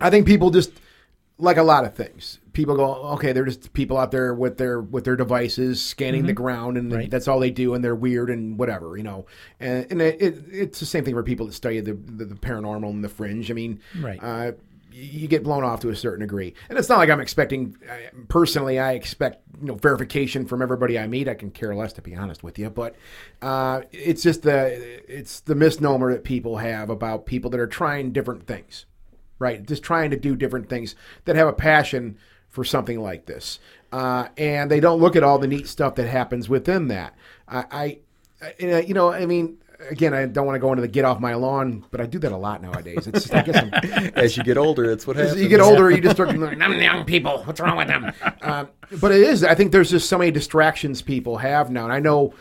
I 0.01 0.11
think 0.11 0.27
people 0.27 0.51
just 0.51 0.73
like 1.39 1.57
a 1.57 1.63
lot 1.63 1.85
of 1.85 1.95
things. 1.95 2.39
People 2.57 2.75
go, 2.75 2.95
okay, 3.13 3.33
they're 3.33 3.45
just 3.45 3.75
people 3.75 3.99
out 3.99 4.11
there 4.11 4.33
with 4.33 4.57
their 4.57 4.81
with 4.81 5.05
their 5.05 5.15
devices 5.15 5.83
scanning 5.85 6.25
the 6.25 6.33
ground, 6.33 6.79
and 6.79 6.91
Right. 6.91 7.11
that's 7.11 7.29
all 7.29 7.39
they 7.39 7.51
do, 7.51 7.75
and 7.75 7.85
they're 7.85 7.95
weird 7.95 8.31
and 8.31 8.59
whatever, 8.59 8.97
you 8.97 9.03
know. 9.03 9.27
And, 9.61 9.87
and 9.91 10.01
it, 10.01 10.23
it, 10.23 10.45
it's 10.51 10.81
the 10.81 10.87
same 10.87 11.05
thing 11.05 11.13
for 11.13 11.23
people 11.23 11.45
that 11.45 11.53
study 11.53 11.81
the, 11.81 11.93
the 11.93 12.25
the 12.25 12.35
paranormal 12.35 12.89
and 12.89 13.05
the 13.05 13.11
fringe. 13.11 13.51
I 13.51 13.55
mean, 13.55 13.81
Right. 14.01 14.19
Uh, 14.23 14.53
you 14.91 15.29
get 15.29 15.43
blown 15.43 15.65
off 15.65 15.81
to 15.81 15.91
a 15.91 15.95
certain 15.97 16.21
degree, 16.21 16.55
and 16.71 16.79
it's 16.79 16.89
not 16.89 16.97
like 16.97 17.11
I'm 17.11 17.21
expecting. 17.21 17.77
Personally, 18.29 18.79
I 18.79 18.93
expect 18.93 19.43
you 19.61 19.67
know 19.67 19.75
verification 19.75 20.47
from 20.47 20.63
everybody 20.63 20.99
I 20.99 21.07
meet. 21.09 21.29
I 21.29 21.35
can 21.35 21.51
care 21.51 21.75
less, 21.75 21.93
to 21.93 22.01
be 22.01 22.15
honest 22.17 22.43
with 22.43 22.59
you. 22.59 22.71
But 22.71 22.97
uh, 23.43 23.83
it's 23.93 24.23
just 24.23 24.45
the 24.45 24.73
it's 25.15 25.41
the 25.41 25.55
misnomer 25.55 26.11
that 26.15 26.25
people 26.25 26.57
have 26.57 26.89
about 26.89 27.27
people 27.27 27.51
that 27.51 27.61
are 27.61 27.67
trying 27.67 28.13
different 28.13 28.47
things 28.47 28.87
right? 29.39 29.67
Just 29.67 29.83
trying 29.83 30.09
to 30.11 30.17
do 30.17 30.35
different 30.35 30.67
things 30.71 30.95
that 31.27 31.37
have 31.37 31.47
a 31.47 31.53
passion 31.53 32.17
for 32.57 32.65
something 32.65 32.99
like 33.01 33.27
this, 33.27 33.59
uh, 33.93 34.29
and 34.39 34.71
they 34.71 34.81
don't 34.81 34.99
look 34.99 35.15
at 35.15 35.23
all 35.23 35.39
the 35.39 35.47
neat 35.47 35.69
stuff 35.69 35.95
that 35.97 36.09
happens 36.09 36.49
within 36.49 36.89
that. 36.89 37.15
I, 37.47 37.65
I, 37.71 37.99
I- 38.75 38.81
you 38.81 38.95
know, 38.95 39.13
I 39.13 39.27
mean, 39.27 39.59
again, 39.91 40.15
I 40.15 40.25
don't 40.25 40.47
want 40.47 40.57
to 40.57 40.59
go 40.61 40.71
into 40.73 40.81
the 40.81 40.89
get 40.89 41.05
off 41.05 41.21
my 41.21 41.35
lawn, 41.35 41.85
but 41.91 42.01
I 42.01 42.07
do 42.07 42.19
that 42.21 42.33
a 42.33 42.37
lot 42.37 42.63
nowadays. 42.63 43.07
It's 43.07 43.25
just, 43.25 43.35
I 43.35 43.43
guess 43.43 43.57
I'm, 43.63 43.71
As 44.17 44.39
you 44.39 44.43
get 44.43 44.57
older, 44.57 44.87
that's 44.89 45.07
what 45.07 45.19
as 45.19 45.29
happens. 45.29 45.43
you 45.43 45.51
get 45.51 45.61
older, 45.61 45.91
you 45.91 46.01
just 46.01 46.17
start 46.17 46.35
going, 46.35 46.63
"I'm 46.63 46.73
young 46.81 47.05
people. 47.05 47.43
What's 47.45 47.61
wrong 47.61 47.77
with 47.77 47.89
them?" 47.89 48.11
Um, 48.41 48.69
but 49.01 49.13
it 49.13 49.21
is. 49.21 49.45
I 49.45 49.55
think 49.55 49.71
there's 49.73 49.91
just 49.91 50.09
so 50.09 50.17
many 50.17 50.31
distractions 50.31 51.03
people 51.03 51.37
have 51.37 51.71
now, 51.71 51.85
and 51.85 51.93
I 51.93 52.01
know 52.01 52.33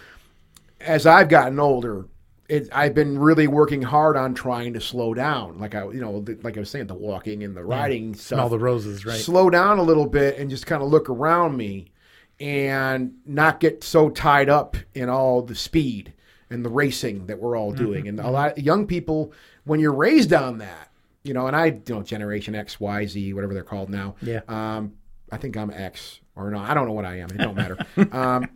as 0.79 1.05
I've 1.05 1.27
gotten 1.27 1.59
older, 1.59 2.05
it, 2.47 2.69
I've 2.71 2.93
been 2.93 3.17
really 3.17 3.47
working 3.47 3.81
hard 3.81 4.15
on 4.17 4.33
trying 4.33 4.73
to 4.73 4.81
slow 4.81 5.13
down. 5.13 5.57
Like 5.59 5.73
I, 5.75 5.83
you 5.85 6.01
know, 6.01 6.21
the, 6.21 6.37
like 6.43 6.57
I 6.57 6.59
was 6.59 6.69
saying, 6.69 6.87
the 6.87 6.93
walking 6.95 7.43
and 7.43 7.55
the 7.57 7.63
riding 7.63 8.13
stuff. 8.13 8.37
Smell 8.37 8.49
the 8.49 8.59
roses, 8.59 9.05
right? 9.05 9.19
Slow 9.19 9.49
down 9.49 9.79
a 9.79 9.83
little 9.83 10.05
bit 10.07 10.37
and 10.37 10.49
just 10.49 10.65
kind 10.67 10.83
of 10.83 10.89
look 10.89 11.09
around 11.09 11.57
me, 11.57 11.91
and 12.39 13.15
not 13.25 13.59
get 13.59 13.83
so 13.83 14.09
tied 14.09 14.49
up 14.49 14.77
in 14.93 15.09
all 15.09 15.41
the 15.41 15.55
speed 15.55 16.13
and 16.49 16.63
the 16.63 16.69
racing 16.69 17.25
that 17.27 17.39
we're 17.39 17.57
all 17.57 17.73
Mm-hmm. 17.73 17.83
doing. 17.85 18.07
And 18.07 18.19
a 18.19 18.29
lot 18.29 18.57
of 18.57 18.63
young 18.63 18.85
people, 18.85 19.33
when 19.63 19.79
you're 19.79 19.93
raised 19.93 20.33
on 20.33 20.59
that, 20.59 20.91
you 21.23 21.33
know, 21.33 21.47
and 21.47 21.55
I, 21.55 21.65
you 21.67 21.81
know, 21.87 22.03
Generation 22.03 22.53
X, 22.53 22.79
Y, 22.79 23.05
Z, 23.07 23.33
whatever 23.33 23.53
they're 23.53 23.63
called 23.63 23.89
now. 23.89 24.15
Yeah. 24.21 24.41
Um, 24.47 24.93
I 25.31 25.37
think 25.37 25.57
I'm 25.57 25.71
X 25.71 26.19
or 26.35 26.51
no, 26.51 26.59
I 26.59 26.73
don't 26.75 26.85
know 26.85 26.93
what 26.93 27.05
I 27.05 27.19
am. 27.19 27.29
It 27.31 27.37
don't 27.37 27.55
matter. 27.55 27.77
um, 28.11 28.47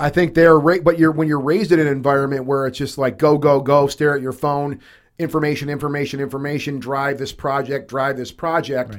I 0.00 0.10
think 0.10 0.34
they're 0.34 0.58
ra- 0.58 0.78
but 0.82 0.98
you're 0.98 1.12
when 1.12 1.28
you're 1.28 1.40
raised 1.40 1.72
in 1.72 1.78
an 1.78 1.86
environment 1.86 2.46
where 2.46 2.66
it's 2.66 2.78
just 2.78 2.98
like 2.98 3.18
go 3.18 3.38
go 3.38 3.60
go, 3.60 3.86
stare 3.86 4.14
at 4.14 4.22
your 4.22 4.32
phone, 4.32 4.80
information, 5.18 5.68
information, 5.70 6.20
information, 6.20 6.78
drive 6.80 7.18
this 7.18 7.32
project, 7.32 7.88
drive 7.88 8.16
this 8.16 8.32
project. 8.32 8.96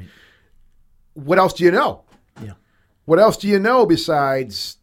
What 1.13 1.37
else 1.39 1.53
do 1.53 1.63
you 1.63 1.71
know? 1.71 2.03
Yeah. 2.41 2.53
What 3.05 3.19
else 3.19 3.37
do 3.37 3.47
you 3.47 3.59
know 3.59 3.85
besides 3.85 4.77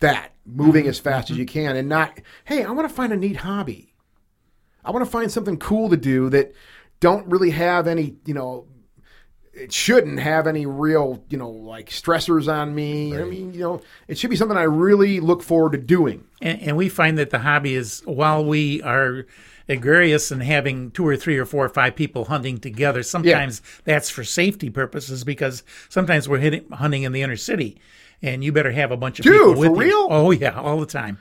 that? 0.00 0.32
Moving 0.48 0.82
Mm-hmm. 0.82 0.90
as 0.90 0.98
fast 1.00 1.30
as 1.32 1.36
you 1.38 1.44
can 1.44 1.74
and 1.74 1.88
not, 1.88 2.20
hey, 2.44 2.62
I 2.62 2.70
want 2.70 2.88
to 2.88 2.94
find 2.94 3.12
a 3.12 3.16
neat 3.16 3.38
hobby. 3.38 3.94
I 4.84 4.92
want 4.92 5.04
to 5.04 5.10
find 5.10 5.28
something 5.28 5.56
cool 5.58 5.88
to 5.90 5.96
do 5.96 6.30
that 6.30 6.54
don't 7.00 7.26
really 7.26 7.50
have 7.50 7.88
any, 7.88 8.14
you 8.24 8.32
know, 8.32 8.68
it 9.56 9.72
shouldn't 9.72 10.20
have 10.20 10.46
any 10.46 10.66
real, 10.66 11.22
you 11.30 11.38
know, 11.38 11.50
like 11.50 11.88
stressors 11.88 12.52
on 12.52 12.74
me. 12.74 13.16
I 13.16 13.24
mean, 13.24 13.54
you 13.54 13.60
know, 13.60 13.82
it 14.06 14.18
should 14.18 14.30
be 14.30 14.36
something 14.36 14.56
I 14.56 14.64
really 14.64 15.18
look 15.18 15.42
forward 15.42 15.72
to 15.72 15.78
doing. 15.78 16.24
And, 16.42 16.60
and 16.60 16.76
we 16.76 16.88
find 16.88 17.16
that 17.18 17.30
the 17.30 17.38
hobby 17.38 17.74
is 17.74 18.02
while 18.04 18.44
we 18.44 18.82
are 18.82 19.26
gregarious 19.66 20.30
and 20.30 20.42
having 20.42 20.90
two 20.90 21.06
or 21.06 21.16
three 21.16 21.38
or 21.38 21.46
four 21.46 21.64
or 21.64 21.68
five 21.70 21.96
people 21.96 22.26
hunting 22.26 22.58
together, 22.58 23.02
sometimes 23.02 23.62
that's 23.84 24.10
for 24.10 24.24
safety 24.24 24.68
purposes 24.70 25.24
because 25.24 25.62
sometimes 25.88 26.28
we're 26.28 26.38
hitting, 26.38 26.68
hunting 26.70 27.04
in 27.04 27.12
the 27.12 27.22
inner 27.22 27.36
city, 27.36 27.80
and 28.22 28.44
you 28.44 28.52
better 28.52 28.72
have 28.72 28.90
a 28.90 28.96
bunch 28.96 29.18
of 29.18 29.24
Dude, 29.24 29.34
people 29.34 29.54
with 29.54 29.74
for 29.74 29.82
you. 29.82 29.90
real? 29.90 30.08
Oh 30.10 30.30
yeah, 30.30 30.58
all 30.60 30.78
the 30.80 30.86
time. 30.86 31.18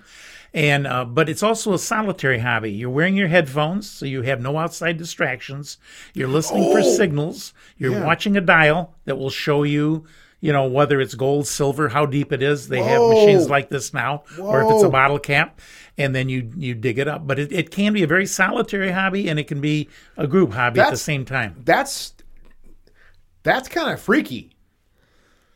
And 0.54 0.88
uh, 0.88 1.04
but 1.06 1.28
it's 1.30 1.44
also 1.44 1.74
a 1.74 1.80
solitary 1.80 2.40
hobby. 2.40 2.72
You're 2.72 2.90
wearing 2.90 3.16
your 3.16 3.28
headphones, 3.28 3.90
so 3.90 4.06
you 4.06 4.22
have 4.24 4.42
no 4.42 4.58
outside 4.58 4.98
distractions. 4.98 5.78
You're 6.14 6.28
listening 6.30 6.72
for 6.72 6.80
Oh! 6.80 6.82
signals. 6.96 7.54
You're 7.78 7.92
Yeah. 7.94 8.06
watching 8.06 8.38
a 8.38 8.42
dial 8.42 8.96
that 9.06 9.18
will 9.18 9.30
show 9.30 9.64
you, 9.64 10.06
you 10.40 10.54
know, 10.54 10.66
whether 10.68 11.02
it's 11.02 11.14
gold, 11.16 11.48
silver, 11.48 11.90
how 11.90 12.06
deep 12.06 12.32
it 12.32 12.42
is. 12.42 12.70
They 12.70 12.82
have 12.82 13.02
machines 13.10 13.50
like 13.50 13.70
this 13.70 13.94
now, 13.94 14.24
or 14.40 14.62
if 14.64 14.72
it's 14.72 14.82
a 14.84 14.86
Whoa. 14.86 14.92
bottle 14.92 15.20
cap, 15.20 15.60
and 15.98 16.16
then 16.16 16.30
you 16.30 16.50
you 16.56 16.74
dig 16.74 17.00
it 17.00 17.08
up. 17.08 17.28
But 17.28 17.38
it, 17.40 17.52
it 17.52 17.70
can 17.72 17.92
be 17.94 18.04
a 18.04 18.08
very 18.08 18.26
solitary 18.26 18.92
hobby, 18.92 19.28
and 19.28 19.38
it 19.40 19.48
can 19.48 19.60
be 19.60 19.90
a 20.16 20.28
group 20.28 20.54
hobby 20.54 20.80
at 20.80 20.92
the 20.92 20.98
same 20.98 21.26
time. 21.26 21.56
That's 21.66 22.14
that's 23.44 23.68
kind 23.68 23.92
of 23.92 24.00
freaky. 24.02 24.52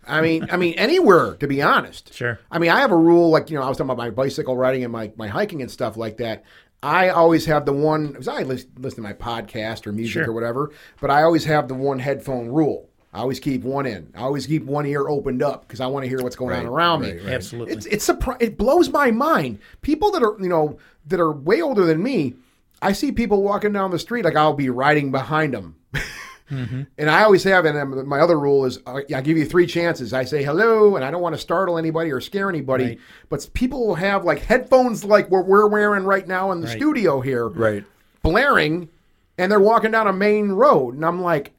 I 0.10 0.22
mean, 0.22 0.48
I 0.52 0.58
mean, 0.58 0.74
anywhere 0.76 1.36
to 1.36 1.48
be 1.48 1.62
honest. 1.62 2.14
Sure. 2.14 2.40
I 2.52 2.60
mean, 2.60 2.70
I 2.72 2.80
have 2.82 2.92
a 2.92 2.98
rule 2.98 3.30
like 3.30 3.50
you 3.50 3.58
know 3.58 3.64
I 3.64 3.70
was 3.70 3.78
talking 3.78 3.90
about 3.92 3.98
my 4.04 4.10
bicycle 4.10 4.58
riding 4.58 4.84
and 4.84 4.92
my 4.92 5.12
my 5.16 5.28
hiking 5.28 5.62
and 5.62 5.70
stuff 5.72 5.98
like 5.98 6.18
that. 6.18 6.44
I 6.82 7.10
always 7.10 7.46
have 7.48 7.66
the 7.66 7.74
one 7.74 8.08
because 8.08 8.28
I 8.30 8.44
listen, 8.44 8.72
listen 8.78 9.04
to 9.04 9.10
my 9.10 9.14
podcast 9.14 9.86
or 9.86 9.92
music 9.92 10.14
Sure. 10.14 10.30
or 10.30 10.34
whatever, 10.34 10.72
but 11.02 11.12
I 11.12 11.24
always 11.24 11.44
have 11.46 11.68
the 11.68 11.74
one 11.76 12.00
headphone 12.00 12.48
rule. 12.50 12.90
I 13.14 13.20
always 13.20 13.40
keep 13.40 13.64
one 13.64 13.86
in. 13.86 14.14
I 14.16 14.22
always 14.22 14.46
keep 14.46 14.64
one 14.66 14.86
ear 14.86 15.08
opened 15.10 15.42
up 15.44 15.68
because 15.68 15.82
I 15.82 15.88
want 15.88 16.04
to 16.06 16.10
hear 16.10 16.22
what's 16.22 16.36
going 16.36 16.56
on 16.56 16.66
around 16.68 17.02
right, 17.02 17.16
me. 17.16 17.22
right. 17.22 17.34
Absolutely. 17.34 17.74
It's 17.74 17.86
it's 17.88 18.08
surpri- 18.08 18.42
it 18.42 18.58
blows 18.58 18.90
my 18.90 19.12
mind. 19.12 19.60
People 19.82 20.12
that 20.12 20.24
are 20.24 20.38
you 20.40 20.48
know 20.48 20.78
that 21.08 21.20
are 21.20 21.32
way 21.32 21.62
older 21.62 21.86
than 21.86 22.02
me, 22.04 22.36
I 22.82 22.94
see 22.94 23.12
people 23.12 23.42
walking 23.44 23.74
down 23.74 23.92
the 23.92 24.00
street 24.00 24.24
like 24.24 24.36
I'll 24.36 24.54
be 24.54 24.70
riding 24.70 25.12
behind 25.12 25.54
them. 25.54 25.76
And 26.50 27.10
I 27.10 27.24
always 27.24 27.44
have, 27.44 27.66
and 27.66 27.78
um, 27.78 28.08
my 28.08 28.20
other 28.20 28.40
rule 28.40 28.66
is 28.66 28.80
I 28.88 29.22
give 29.22 29.38
you 29.38 29.46
three 29.46 29.68
chances. 29.68 30.14
I 30.14 30.24
say 30.26 30.44
hello, 30.44 30.96
and 30.96 31.06
I 31.06 31.12
don't 31.12 31.22
want 31.22 31.36
to 31.36 31.42
startle 31.42 31.78
anybody 31.78 32.12
or 32.12 32.20
scare 32.22 32.50
anybody. 32.50 32.84
Right. 32.86 33.00
But 33.30 33.50
people 33.54 33.86
will 33.88 33.96
have 33.96 34.26
like 34.26 34.40
headphones 34.40 35.04
like 35.06 35.30
what 35.30 35.46
we're 35.46 35.68
wearing 35.68 36.04
right 36.06 36.28
now 36.28 36.52
in 36.52 36.62
the 36.62 36.68
Right. 36.68 36.76
studio 36.78 37.22
here, 37.22 37.48
Right. 37.48 37.84
blaring, 38.24 38.90
and 39.38 39.52
they're 39.52 39.60
walking 39.60 39.92
down 39.92 40.08
a 40.08 40.14
main 40.14 40.50
road, 40.52 40.96
and 40.96 41.06
I'm 41.06 41.22
like, 41.22 41.52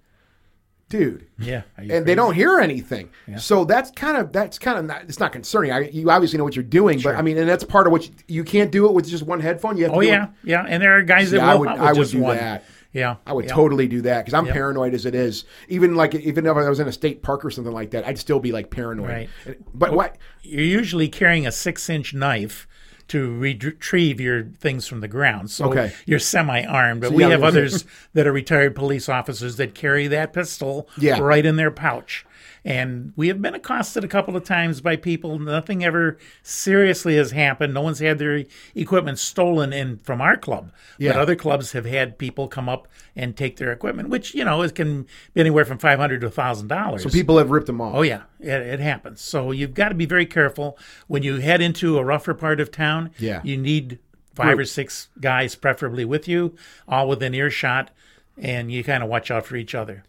dude, 0.89 1.25
yeah. 1.39 1.63
Are 1.79 1.85
you 1.85 1.95
and 1.95 2.05
they 2.05 2.15
don't 2.17 2.35
hear 2.35 2.59
anything. 2.59 3.11
So 3.39 3.65
that's 3.65 3.93
kind 3.93 4.17
of 4.17 4.33
that's 4.33 4.59
kind 4.59 4.77
of 4.77 4.85
not, 4.87 5.03
it's 5.05 5.21
not 5.21 5.31
concerning. 5.33 5.71
I, 5.71 5.89
you 5.89 6.11
obviously 6.11 6.37
know 6.39 6.43
what 6.45 6.57
you're 6.57 6.65
doing, 6.65 7.01
but 7.01 7.15
I 7.15 7.23
mean, 7.23 7.39
and 7.39 7.49
that's 7.49 7.63
part 7.63 7.87
of 7.87 7.93
what 7.93 8.07
you, 8.09 8.13
you 8.27 8.45
can't 8.45 8.73
do 8.73 8.87
it 8.87 8.93
with 8.93 9.09
just 9.09 9.23
one 9.23 9.39
headphone. 9.41 9.77
You 9.77 9.85
have 9.85 9.93
to 9.93 9.99
Oh 9.99 10.01
do 10.03 10.09
yeah, 10.09 10.25
it. 10.25 10.31
yeah. 10.43 10.65
And 10.69 10.83
there 10.83 10.99
are 10.99 11.03
guys 11.03 11.31
that 11.31 11.37
Yeah, 11.39 11.51
I 11.51 11.55
will 11.55 11.61
would- 11.61 11.69
hunt 11.69 11.81
I 11.81 11.91
with 11.93 11.99
would 11.99 12.11
do 12.11 12.21
one. 12.21 12.37
that. 12.39 12.65
Yeah, 12.93 13.17
I 13.27 13.33
would 13.33 13.45
yeah. 13.45 13.55
totally 13.55 13.87
do 13.87 14.01
that 14.03 14.25
because 14.25 14.35
I'm 14.35 14.47
Yep. 14.47 14.55
paranoid 14.55 14.95
as 14.95 15.07
it 15.07 15.15
is. 15.15 15.45
Even 15.69 15.95
like 15.95 16.15
even 16.15 16.45
if 16.47 16.57
I 16.57 16.69
was 16.69 16.81
in 16.81 16.89
a 16.89 16.93
state 16.93 17.23
park 17.23 17.45
or 17.45 17.51
something 17.51 17.73
like 17.73 17.91
that, 17.91 18.05
I'd 18.07 18.19
still 18.19 18.41
be 18.41 18.51
like 18.53 18.71
paranoid. 18.71 19.09
Right. 19.09 19.29
But 19.73 19.93
what? 19.93 20.17
You're 20.43 20.65
usually 20.65 21.09
carrying 21.09 21.47
a 21.47 21.53
six-inch 21.53 22.15
knife 22.15 22.67
to 23.09 23.37
retrieve 23.39 24.21
your 24.21 24.45
things 24.45 24.87
from 24.87 25.01
the 25.01 25.09
ground. 25.09 25.51
So 25.51 25.67
Okay. 25.67 25.93
you're 26.07 26.21
semi-armed. 26.21 27.01
But 27.01 27.09
So, 27.11 27.15
we 27.17 27.23
yeah, 27.25 27.31
have 27.31 27.43
others 27.43 27.85
that 28.15 28.27
are 28.27 28.33
retired 28.33 28.75
police 28.77 29.09
officers 29.09 29.57
that 29.57 29.75
carry 29.75 30.07
that 30.09 30.33
pistol 30.33 30.89
Yeah. 30.97 31.19
right 31.21 31.45
in 31.45 31.57
their 31.57 31.73
pouch. 31.73 32.25
And 32.65 33.13
we 33.17 33.29
have 33.29 33.41
been 33.41 33.55
accosted 33.55 34.05
a 34.05 34.09
couple 34.09 34.37
of 34.37 34.45
times 34.45 34.81
by 34.81 34.97
people. 34.97 35.39
Nothing 35.39 35.83
ever 35.85 36.19
seriously 36.43 37.17
has 37.17 37.31
happened. 37.31 37.73
No 37.73 37.81
one's 37.81 38.01
had 38.01 38.19
their 38.19 38.45
equipment 38.75 39.19
stolen 39.19 39.73
in 39.73 39.99
from 39.99 40.21
our 40.21 40.37
club. 40.37 40.73
Yeah. 40.99 41.13
But 41.13 41.21
other 41.21 41.37
clubs 41.37 41.73
have 41.73 41.87
had 41.87 42.19
people 42.19 42.49
come 42.49 42.69
up 42.69 42.87
and 43.17 43.37
take 43.37 43.57
their 43.57 43.73
equipment, 43.73 44.09
which 44.09 44.35
you 44.35 44.45
know 44.45 44.63
it 44.63 44.75
can 44.75 45.07
be 45.35 45.41
anywhere 45.41 45.65
from 45.65 45.79
five 45.79 45.99
hundred 45.99 46.21
to 46.21 46.31
thousand 46.31 46.69
dollars. 46.69 47.03
So 47.03 47.09
people 47.09 47.39
have 47.39 47.51
ripped 47.51 47.67
them 47.67 47.81
off. 47.81 47.95
Oh 47.97 48.03
yeah, 48.03 48.23
it, 48.39 48.49
it 48.49 48.81
happens. 48.81 49.21
So 49.21 49.51
you've 49.53 49.75
got 49.75 49.89
to 49.89 49.95
be 49.95 50.07
very 50.07 50.27
careful 50.27 50.79
when 51.07 51.23
you 51.23 51.37
head 51.37 51.61
into 51.61 51.99
a 51.99 52.05
rougher 52.05 52.35
part 52.35 52.61
of 52.61 52.71
town. 52.71 53.11
Yeah. 53.19 53.41
you 53.43 53.57
need 53.57 53.99
five 54.35 54.59
or 54.59 54.65
six 54.65 55.09
guys, 55.21 55.55
preferably 55.55 56.05
with 56.05 56.29
you, 56.29 56.55
all 56.89 57.09
within 57.09 57.35
earshot, 57.35 57.91
and 58.39 58.71
you 58.71 58.83
kind 58.85 59.03
of 59.03 59.09
watch 59.09 59.31
out 59.31 59.45
for 59.45 59.57
each 59.57 59.75
other 59.75 60.05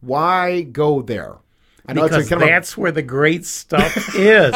Why 0.00 0.62
go 0.62 1.02
there? 1.02 1.36
I 1.86 1.94
know 1.94 2.04
because 2.04 2.20
it's 2.20 2.28
kind 2.30 2.42
of 2.42 2.48
a- 2.48 2.50
that's 2.50 2.76
where 2.76 2.92
the 2.92 3.02
great 3.02 3.44
stuff 3.44 3.96
is. 4.14 4.52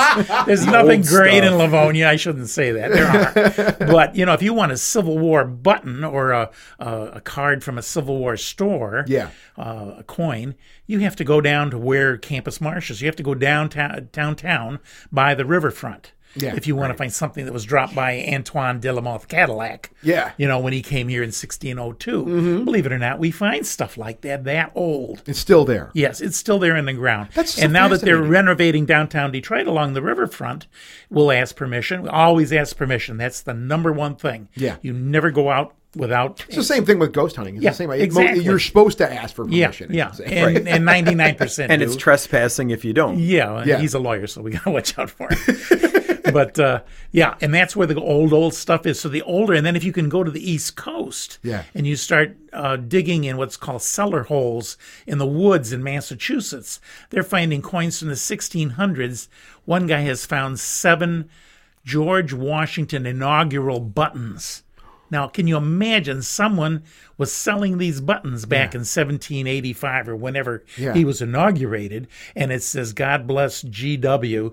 There's 0.47 0.65
nothing 0.67 1.01
old 1.01 1.07
great 1.09 1.43
in. 1.45 1.57
Livonia. 1.57 2.09
I 2.09 2.17
shouldn't 2.17 2.49
say 2.49 2.71
that. 2.73 2.93
There 2.93 3.07
are, 3.07 3.73
but 3.93 4.15
you 4.15 4.25
know, 4.25 4.33
if 4.33 4.43
you 4.43 4.55
want 4.55 4.71
a 4.73 4.77
Civil 4.77 5.19
War 5.19 5.45
button 5.45 6.05
or 6.05 6.31
a 6.31 6.51
a, 6.79 6.93
a 7.15 7.21
card 7.21 7.65
from 7.65 7.79
a 7.79 7.83
Civil 7.83 8.19
War 8.19 8.37
store, 8.37 9.05
Yeah. 9.09 9.31
uh, 9.59 9.95
a 9.99 10.05
coin, 10.05 10.55
you 10.87 11.01
have 11.01 11.17
to 11.17 11.25
go 11.25 11.41
down 11.41 11.71
to 11.73 11.79
where 11.79 12.17
Campus 12.17 12.61
Martius 12.61 12.91
is. 12.99 13.03
You 13.03 13.07
have 13.09 13.17
to 13.17 13.23
go 13.25 13.35
downtown 13.35 14.09
downtown 14.13 14.79
by 15.11 15.35
the 15.35 15.45
riverfront. 15.45 16.13
Yeah, 16.37 16.55
if 16.55 16.67
you 16.67 16.77
want 16.77 16.93
to 16.93 16.97
find 16.97 17.13
something 17.13 17.45
that 17.45 17.53
was 17.53 17.65
dropped 17.65 17.95
by 17.95 18.25
Antoine 18.33 18.81
de 18.81 18.93
la 18.93 19.01
Mothe 19.01 19.27
Cadillac. 19.29 19.91
Yeah. 20.03 20.33
You 20.37 20.47
know, 20.49 20.61
when 20.61 20.73
he 20.73 20.83
came 20.83 21.09
here 21.09 21.23
in 21.23 21.29
1602. 21.29 22.25
Mm-hmm. 22.25 22.65
Believe 22.65 22.87
it 22.87 22.93
or 22.93 22.99
not, 22.99 23.19
we 23.19 23.31
find 23.31 23.67
stuff 23.67 23.97
like 23.97 24.21
that 24.23 24.45
that 24.45 24.73
old. 24.75 25.23
it's 25.27 25.39
still 25.39 25.65
there. 25.65 25.91
Yes, 25.95 26.21
it's 26.21 26.37
still 26.37 26.59
there 26.59 26.77
in 26.77 26.85
the 26.85 26.93
ground. 26.93 27.31
That's 27.35 27.59
and 27.59 27.73
now 27.73 27.89
that 27.89 28.03
they're 28.03 28.23
renovating 28.23 28.87
downtown 28.87 29.33
Detroit 29.33 29.67
along 29.67 29.95
the 29.95 30.03
riverfront, 30.03 30.67
we'll 31.11 31.33
ask 31.33 31.57
permission. 31.57 32.03
We 32.03 32.09
always 32.09 32.53
ask 32.53 32.77
permission. 32.77 33.17
That's 33.17 33.43
the 33.43 33.55
number 33.55 33.93
one 33.93 34.17
thing. 34.17 34.49
Yeah. 34.55 34.77
You 34.83 34.93
never 34.93 35.31
go 35.31 35.51
out 35.51 35.75
without. 35.97 36.45
It's 36.49 36.57
the 36.57 36.65
same 36.65 36.85
thing 36.85 36.99
with 36.99 37.13
ghost 37.13 37.37
hunting. 37.37 37.57
It's 37.57 37.65
Yeah, 37.65 37.71
the 37.71 37.77
same. 37.77 37.91
exactly. 37.91 38.45
You're 38.45 38.59
supposed 38.59 38.99
to 38.99 39.13
ask 39.13 39.35
for 39.35 39.45
permission. 39.45 39.93
yeah. 39.93 40.09
It's 40.11 40.19
the 40.19 40.29
same. 40.29 40.57
And, 40.57 40.69
and 40.69 40.85
99% 40.87 41.67
And 41.71 41.81
do. 41.81 41.87
it's 41.87 41.97
trespassing 41.97 42.71
if 42.71 42.85
you 42.85 42.93
don't. 42.93 43.19
Yeah, 43.19 43.65
Yeah. 43.65 43.79
he's 43.79 43.95
a 43.95 43.99
lawyer, 43.99 44.27
so 44.27 44.43
we 44.43 44.53
gotta 44.53 44.71
watch 44.79 44.99
out 44.99 45.11
for 45.11 45.29
him. 45.33 46.23
but 46.33 46.59
uh, 46.59 46.83
yeah, 47.13 47.37
and 47.41 47.55
that's 47.55 47.75
where 47.77 47.87
the 47.87 48.01
old 48.01 48.33
old 48.33 48.53
stuff 48.55 48.85
is. 48.87 48.99
So 49.01 49.09
the 49.09 49.23
older, 49.23 49.55
and 49.55 49.65
then 49.65 49.77
if 49.77 49.85
you 49.85 49.93
can 49.93 50.09
go 50.09 50.23
to 50.25 50.31
the 50.31 50.51
East 50.51 50.77
Coast, 50.77 51.39
Yeah. 51.43 51.63
and 51.75 51.87
you 51.87 51.97
start 51.97 52.37
uh, 52.53 52.77
digging 52.77 53.25
in 53.25 53.37
what's 53.37 53.57
called 53.57 53.83
cellar 53.83 54.25
holes 54.25 54.77
in 55.07 55.19
the 55.19 55.27
woods 55.27 55.73
in 55.73 55.83
Massachusetts, 55.83 56.81
they're 57.11 57.23
finding 57.23 57.63
coins 57.63 57.99
from 58.01 58.09
the 58.09 58.15
1600s. 58.15 59.29
One 59.65 59.87
guy 59.87 60.01
has 60.01 60.27
found 60.27 60.59
seven 60.61 61.29
George 61.85 62.33
Washington 62.33 63.07
inaugural 63.07 63.79
buttons. 63.81 64.65
Now, 65.11 65.29
can 65.29 65.47
you 65.47 65.57
imagine 65.57 66.23
someone 66.23 66.83
was 67.17 67.33
selling 67.33 67.79
these 67.79 68.01
buttons 68.01 68.45
back 68.45 68.75
in 68.75 68.81
1785 68.81 70.09
or 70.09 70.17
whenever 70.17 70.65
Yeah. 70.77 70.95
he 70.95 71.05
was 71.05 71.23
inaugurated, 71.23 72.09
and 72.35 72.51
it 72.53 72.63
says 72.63 72.93
"God 72.93 73.27
bless 73.27 73.63
GW" 73.63 74.53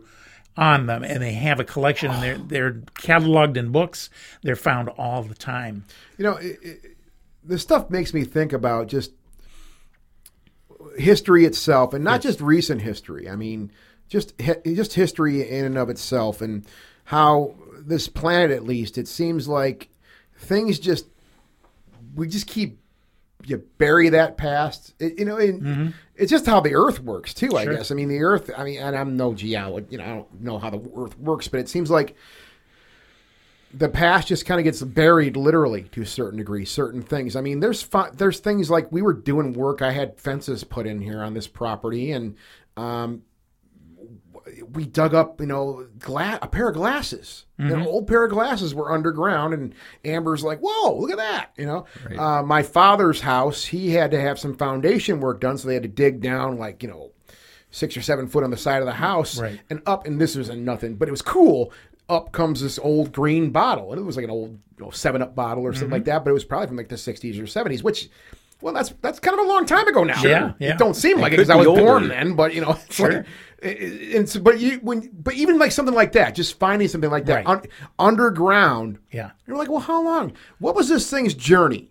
on 0.55 0.85
them, 0.85 1.03
and 1.03 1.21
they 1.23 1.33
have 1.33 1.59
a 1.59 1.63
collection, 1.63 2.11
and 2.11 2.21
they're 2.21 2.37
they're 2.37 2.73
cataloged 2.95 3.57
in 3.57 3.71
books. 3.71 4.09
They're 4.43 4.55
found 4.55 4.89
all 4.89 5.23
the 5.23 5.33
time. 5.33 5.85
You 6.17 6.23
know, 6.25 6.35
it, 6.37 6.59
it, 6.61 6.97
this 7.43 7.61
stuff 7.63 7.89
makes 7.89 8.13
me 8.13 8.23
think 8.23 8.53
about 8.53 8.87
just 8.87 9.11
history 10.97 11.45
itself, 11.45 11.93
and 11.93 12.03
not 12.03 12.21
just 12.21 12.39
recent 12.41 12.81
history. 12.81 13.29
I 13.29 13.35
mean, 13.35 13.71
just 14.09 14.33
just 14.65 14.93
history 14.93 15.47
in 15.49 15.65
and 15.65 15.77
of 15.77 15.89
itself, 15.89 16.41
and 16.41 16.65
how 17.05 17.55
this 17.79 18.07
planet, 18.07 18.51
at 18.51 18.63
least, 18.63 18.97
it 18.97 19.07
seems 19.07 19.47
like 19.47 19.89
things 20.43 20.79
just 20.79 21.05
we 22.15 22.27
just 22.27 22.47
keep 22.47 22.79
you 23.45 23.57
bury 23.77 24.09
that 24.09 24.37
past. 24.37 24.93
It, 24.99 25.19
you 25.19 25.25
know, 25.25 25.37
and 25.37 25.93
it's 26.15 26.31
just 26.31 26.45
how 26.45 26.59
the 26.61 26.75
Earth 26.75 26.99
works 27.01 27.33
too. 27.33 27.57
I 27.57 27.63
Sure. 27.65 27.73
guess. 27.75 27.91
I 27.91 27.95
mean, 27.95 28.07
the 28.07 28.21
Earth. 28.21 28.49
I 28.57 28.63
mean, 28.63 28.79
and 28.79 28.95
I'm 28.95 29.17
no 29.17 29.33
geologist. 29.33 29.91
You 29.91 29.97
know, 29.97 30.03
I 30.03 30.07
don't 30.07 30.41
know 30.41 30.59
how 30.59 30.69
the 30.69 30.79
Earth 30.95 31.17
works, 31.19 31.47
but 31.49 31.59
it 31.59 31.67
seems 31.67 31.89
like 31.91 32.15
the 33.73 33.89
past 33.89 34.27
just 34.27 34.45
kind 34.45 34.59
of 34.59 34.63
gets 34.63 34.81
buried 34.81 35.35
literally 35.35 35.83
to 35.91 36.01
a 36.03 36.05
certain 36.05 36.37
degree 36.37 36.63
certain 36.63 37.01
things 37.01 37.35
i 37.35 37.41
mean 37.41 37.59
there's 37.59 37.81
fu- 37.81 38.11
there's 38.13 38.37
things 38.39 38.69
like 38.69 38.91
we 38.91 39.01
were 39.01 39.13
doing 39.13 39.51
work 39.51 39.81
i 39.81 39.91
had 39.91 40.15
fences 40.19 40.63
put 40.63 40.85
in 40.85 41.01
here 41.01 41.23
on 41.23 41.33
this 41.33 41.47
property 41.47 42.11
and 42.11 42.35
um, 42.77 43.23
we 44.71 44.85
dug 44.85 45.13
up, 45.13 45.39
you 45.41 45.47
know, 45.47 45.87
gla- 45.99 46.39
a 46.41 46.47
pair 46.47 46.67
of 46.69 46.75
glasses. 46.75 47.45
Mm-hmm. 47.59 47.73
An 47.73 47.87
old 47.87 48.07
pair 48.07 48.23
of 48.25 48.31
glasses 48.31 48.73
were 48.75 48.91
underground, 48.91 49.53
and 49.53 49.73
Amber's 50.05 50.43
like, 50.43 50.59
"Whoa, 50.61 50.97
look 50.97 51.11
at 51.11 51.17
that!" 51.17 51.51
You 51.57 51.65
know, 51.65 51.85
uh, 52.17 52.43
my 52.43 52.63
father's 52.63 53.21
house, 53.21 53.65
he 53.65 53.91
had 53.91 54.11
to 54.11 54.19
have 54.21 54.39
some 54.39 54.55
foundation 54.55 55.19
work 55.19 55.39
done, 55.41 55.57
so 55.57 55.67
they 55.67 55.73
had 55.75 55.83
to 55.83 55.89
dig 55.89 56.21
down, 56.21 56.57
like 56.57 56.83
you 56.83 56.89
know, 56.89 57.11
six 57.71 57.95
or 57.97 58.01
seven 58.01 58.27
foot 58.27 58.43
on 58.43 58.51
the 58.51 58.57
side 58.57 58.81
of 58.81 58.85
the 58.85 58.93
house, 58.93 59.39
Right. 59.39 59.59
and 59.69 59.81
up. 59.85 60.05
And 60.05 60.19
this 60.19 60.35
was 60.35 60.49
a 60.49 60.55
nothing, 60.55 60.95
but 60.95 61.07
it 61.07 61.11
was 61.11 61.21
cool. 61.21 61.71
Up 62.09 62.31
comes 62.33 62.61
this 62.61 62.77
old 62.79 63.13
green 63.13 63.51
bottle, 63.51 63.91
and 63.91 63.99
it 64.01 64.03
was 64.03 64.17
like 64.17 64.25
an 64.25 64.31
old 64.31 64.59
you 64.77 64.85
know, 64.85 64.91
Seven 64.91 65.21
Up 65.21 65.35
bottle 65.35 65.63
or 65.63 65.71
something 65.73 65.85
Mm-hmm. 65.87 65.93
like 65.93 66.05
that. 66.05 66.23
But 66.25 66.31
it 66.31 66.33
was 66.33 66.43
probably 66.45 66.67
from 66.67 66.77
like 66.77 66.89
the 66.89 66.95
'60s 66.95 67.39
or 67.39 67.43
'70s, 67.43 67.81
which. 67.83 68.09
Well, 68.63 68.73
that's 68.73 68.93
that's 69.01 69.19
kind 69.19 69.37
of 69.37 69.45
a 69.45 69.47
long 69.47 69.65
time 69.65 69.87
ago 69.87 70.03
now. 70.03 70.21
Yeah, 70.23 70.53
yeah. 70.57 70.71
It 70.71 70.77
don't 70.79 70.95
seem 70.95 71.19
like 71.19 71.33
it 71.33 71.35
could 71.35 71.47
because 71.47 71.49
I 71.49 71.55
was 71.57 71.67
older. 71.67 71.81
born 71.81 72.07
then, 72.07 72.33
but 72.35 72.53
you 72.55 72.61
know, 72.61 72.71
it's 72.87 72.95
Sure. 72.95 73.11
like, 73.11 73.25
it- 73.61 73.77
it- 73.81 74.15
it's 74.15 74.37
but 74.37 74.59
you 74.59 74.79
when 74.81 75.09
but 75.13 75.33
even 75.35 75.59
like 75.59 75.71
something 75.71 75.93
like 75.93 76.13
that, 76.13 76.33
just 76.33 76.57
finding 76.59 76.87
something 76.87 77.11
like 77.11 77.25
that 77.25 77.45
Right. 77.45 77.47
un, 77.47 77.61
underground. 77.99 78.99
Yeah. 79.11 79.31
You're 79.45 79.57
like, 79.57 79.69
well, 79.69 79.81
how 79.81 80.01
long? 80.03 80.33
What 80.59 80.75
was 80.75 80.87
this 80.89 81.09
thing's 81.09 81.33
journey? 81.33 81.89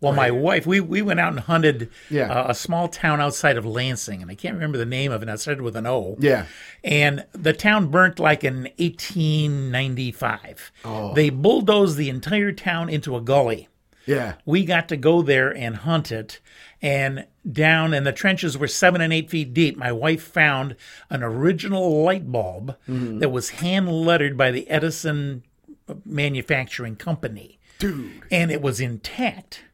Well, 0.00 0.12
my 0.12 0.30
wife, 0.30 0.64
we, 0.64 0.78
we 0.78 1.02
went 1.02 1.18
out 1.18 1.32
and 1.32 1.40
hunted 1.40 1.90
Yeah. 2.08 2.30
uh, 2.32 2.50
a 2.50 2.54
small 2.54 2.86
town 2.86 3.20
outside 3.20 3.56
of 3.56 3.66
Lansing, 3.66 4.22
and 4.22 4.30
I 4.30 4.36
can't 4.36 4.54
remember 4.54 4.78
the 4.78 4.86
name 4.86 5.10
of 5.10 5.24
it. 5.24 5.28
It 5.28 5.40
started 5.40 5.62
with 5.62 5.74
an 5.74 5.88
O. 5.88 6.14
Yeah. 6.20 6.46
And 6.84 7.26
the 7.32 7.52
town 7.52 7.88
burnt 7.88 8.20
like 8.20 8.44
in 8.44 8.68
1895. 8.78 10.70
Oh. 10.84 11.14
They 11.14 11.30
bulldozed 11.30 11.96
the 11.96 12.08
entire 12.10 12.52
town 12.52 12.88
into 12.88 13.16
a 13.16 13.20
gully. 13.20 13.68
Yeah. 14.08 14.34
We 14.44 14.64
got 14.64 14.88
to 14.88 14.96
go 14.96 15.22
there 15.22 15.56
and 15.56 15.76
hunt 15.76 16.10
it. 16.10 16.40
And 16.80 17.26
down, 17.50 17.92
and 17.92 18.06
the 18.06 18.12
trenches 18.12 18.56
were 18.56 18.68
seven 18.68 19.00
and 19.00 19.12
eight 19.12 19.28
feet 19.30 19.52
deep. 19.52 19.76
My 19.76 19.92
wife 19.92 20.22
found 20.22 20.76
an 21.10 21.22
original 21.22 22.02
light 22.02 22.30
bulb 22.32 22.76
Mm-hmm. 22.88 23.18
that 23.18 23.28
was 23.30 23.50
hand 23.50 23.88
lettered 23.90 24.36
by 24.36 24.50
the 24.50 24.68
Edison 24.70 25.42
Manufacturing 26.04 26.96
Company. 26.96 27.58
Dude. 27.78 28.22
And 28.30 28.50
it 28.50 28.62
was 28.62 28.80
intact. 28.80 29.64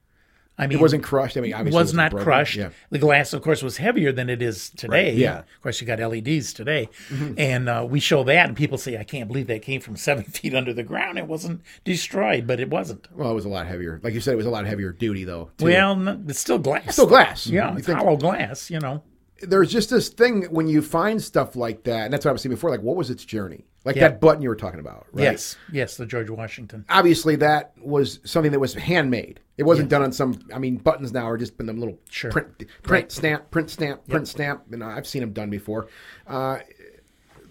I 0.57 0.69
mean, 0.69 0.79
It 0.79 0.81
wasn't 0.81 1.03
crushed. 1.03 1.37
I 1.37 1.41
mean, 1.41 1.53
obviously, 1.53 1.77
it 1.77 1.81
was 1.81 1.87
wasn't 1.95 2.11
broken. 2.13 2.25
crushed. 2.25 2.57
Yeah. 2.57 2.69
The 2.91 2.99
glass, 3.01 3.33
of 3.33 3.43
course, 3.43 3.61
was 3.63 3.79
heavier 3.79 4.13
than 4.13 4.31
it 4.31 4.41
is 4.41 4.71
today. 4.71 5.07
Right, 5.11 5.15
yeah. 5.15 5.31
Mm-hmm. 5.31 5.39
Of 5.57 5.63
course, 5.63 5.81
you 5.81 5.87
got 5.89 5.99
LEDs 5.99 6.53
today, 6.53 6.89
and 7.37 7.69
uh, 7.69 7.85
we 7.89 7.99
show 7.99 8.23
that, 8.23 8.47
and 8.47 8.57
people 8.57 8.79
say, 8.79 8.97
"I 8.97 9.03
can't 9.03 9.27
believe 9.27 9.49
that 9.49 9.63
came 9.63 9.81
from 9.81 9.97
seven 10.09 10.23
feet 10.25 10.55
under 10.55 10.73
the 10.73 10.85
ground. 10.85 11.19
It 11.19 11.27
wasn't 11.27 11.63
destroyed, 11.83 12.47
but 12.47 12.61
it 12.61 12.71
wasn't. 12.71 13.09
Well, 13.17 13.31
it 13.31 13.35
was 13.35 13.45
a 13.45 13.49
lot 13.49 13.67
heavier. 13.67 13.99
Like 14.05 14.15
you 14.15 14.21
said, 14.21 14.35
it 14.35 14.37
was 14.37 14.47
a 14.47 14.51
lot 14.51 14.65
heavier 14.65 14.93
duty, 14.93 15.25
though. 15.25 15.51
too. 15.59 15.65
Well, 15.65 16.09
it's 16.29 16.39
still 16.39 16.59
glass. 16.59 16.93
still 16.93 17.07
glass. 17.07 17.47
Yeah, 17.49 17.73
You 17.73 17.79
it's 17.79 17.87
think- 17.87 17.99
hollow 17.99 18.17
glass. 18.17 18.71
You 18.71 18.79
know. 18.79 19.03
There's 19.49 19.71
just 19.73 19.91
this 19.91 20.09
thing 20.09 20.45
when 20.45 20.67
you 20.69 20.83
find 20.83 21.23
stuff 21.23 21.57
like 21.57 21.85
that, 21.85 22.05
and 22.05 22.13
that's 22.13 22.25
what 22.25 22.31
I 22.31 22.33
was 22.33 22.43
saying 22.43 22.55
before. 22.55 22.71
Like, 22.71 22.83
what 22.83 22.97
was 22.97 23.11
its 23.11 23.25
journey? 23.25 23.65
Like 23.85 23.97
Yeah. 23.97 24.09
that 24.09 24.21
button 24.21 24.41
you 24.43 24.49
were 24.49 24.57
talking 24.57 24.81
about, 24.81 25.07
right? 25.13 25.25
Yes, 25.25 25.57
yes, 25.71 25.97
the 25.99 26.07
George 26.07 26.31
Washington. 26.31 26.85
obviously 26.89 27.37
that 27.37 27.73
was 27.79 28.21
something 28.25 28.51
that 28.53 28.59
was 28.61 28.73
handmade. 28.75 29.41
It 29.59 29.65
wasn't 29.65 29.89
done 29.91 30.03
on 30.03 30.11
some. 30.13 30.39
I 30.55 30.59
mean, 30.59 30.77
buttons 30.79 31.13
now 31.13 31.29
are 31.29 31.37
just 31.37 31.57
been 31.59 31.67
them 31.67 31.79
little 31.79 31.99
Sure. 32.09 32.31
print, 32.31 32.65
print 32.83 33.13
stamp, 33.13 33.51
print 33.51 33.71
stamp, 33.71 34.09
print 34.09 34.27
stamp. 34.27 34.63
And 34.73 34.83
I've 34.83 35.07
seen 35.07 35.21
them 35.21 35.33
done 35.33 35.51
before. 35.51 35.87
Uh, 36.27 36.59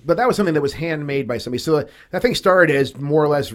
but 0.05 0.17
that 0.17 0.27
was 0.27 0.35
something 0.35 0.53
that 0.55 0.61
was 0.61 0.73
handmade 0.73 1.27
by 1.27 1.37
somebody. 1.37 1.59
So 1.59 1.87
that 2.11 2.21
thing 2.21 2.35
started 2.35 2.75
as 2.75 2.97
more 2.97 3.23
or 3.23 3.27
less 3.29 3.53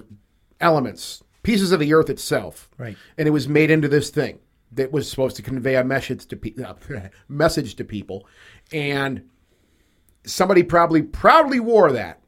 elements, 0.60 1.22
pieces 1.42 1.72
of 1.72 1.80
the 1.80 1.92
earth 1.92 2.08
itself, 2.10 2.70
Right. 2.78 2.96
And 3.18 3.26
it 3.28 3.32
was 3.32 3.48
made 3.48 3.70
into 3.70 3.88
this 3.88 4.10
thing 4.10 4.38
that 4.72 4.92
was 4.92 5.08
supposed 5.08 5.36
to 5.36 5.42
convey 5.42 5.76
a 5.76 5.84
message 5.84 6.26
to 6.26 6.36
people, 6.36 6.78
message 7.28 7.74
to 7.76 7.84
people, 7.84 8.26
and 8.72 9.22
somebody 10.24 10.62
probably 10.62 11.02
proudly 11.02 11.60
wore 11.60 11.92
that 11.92 12.20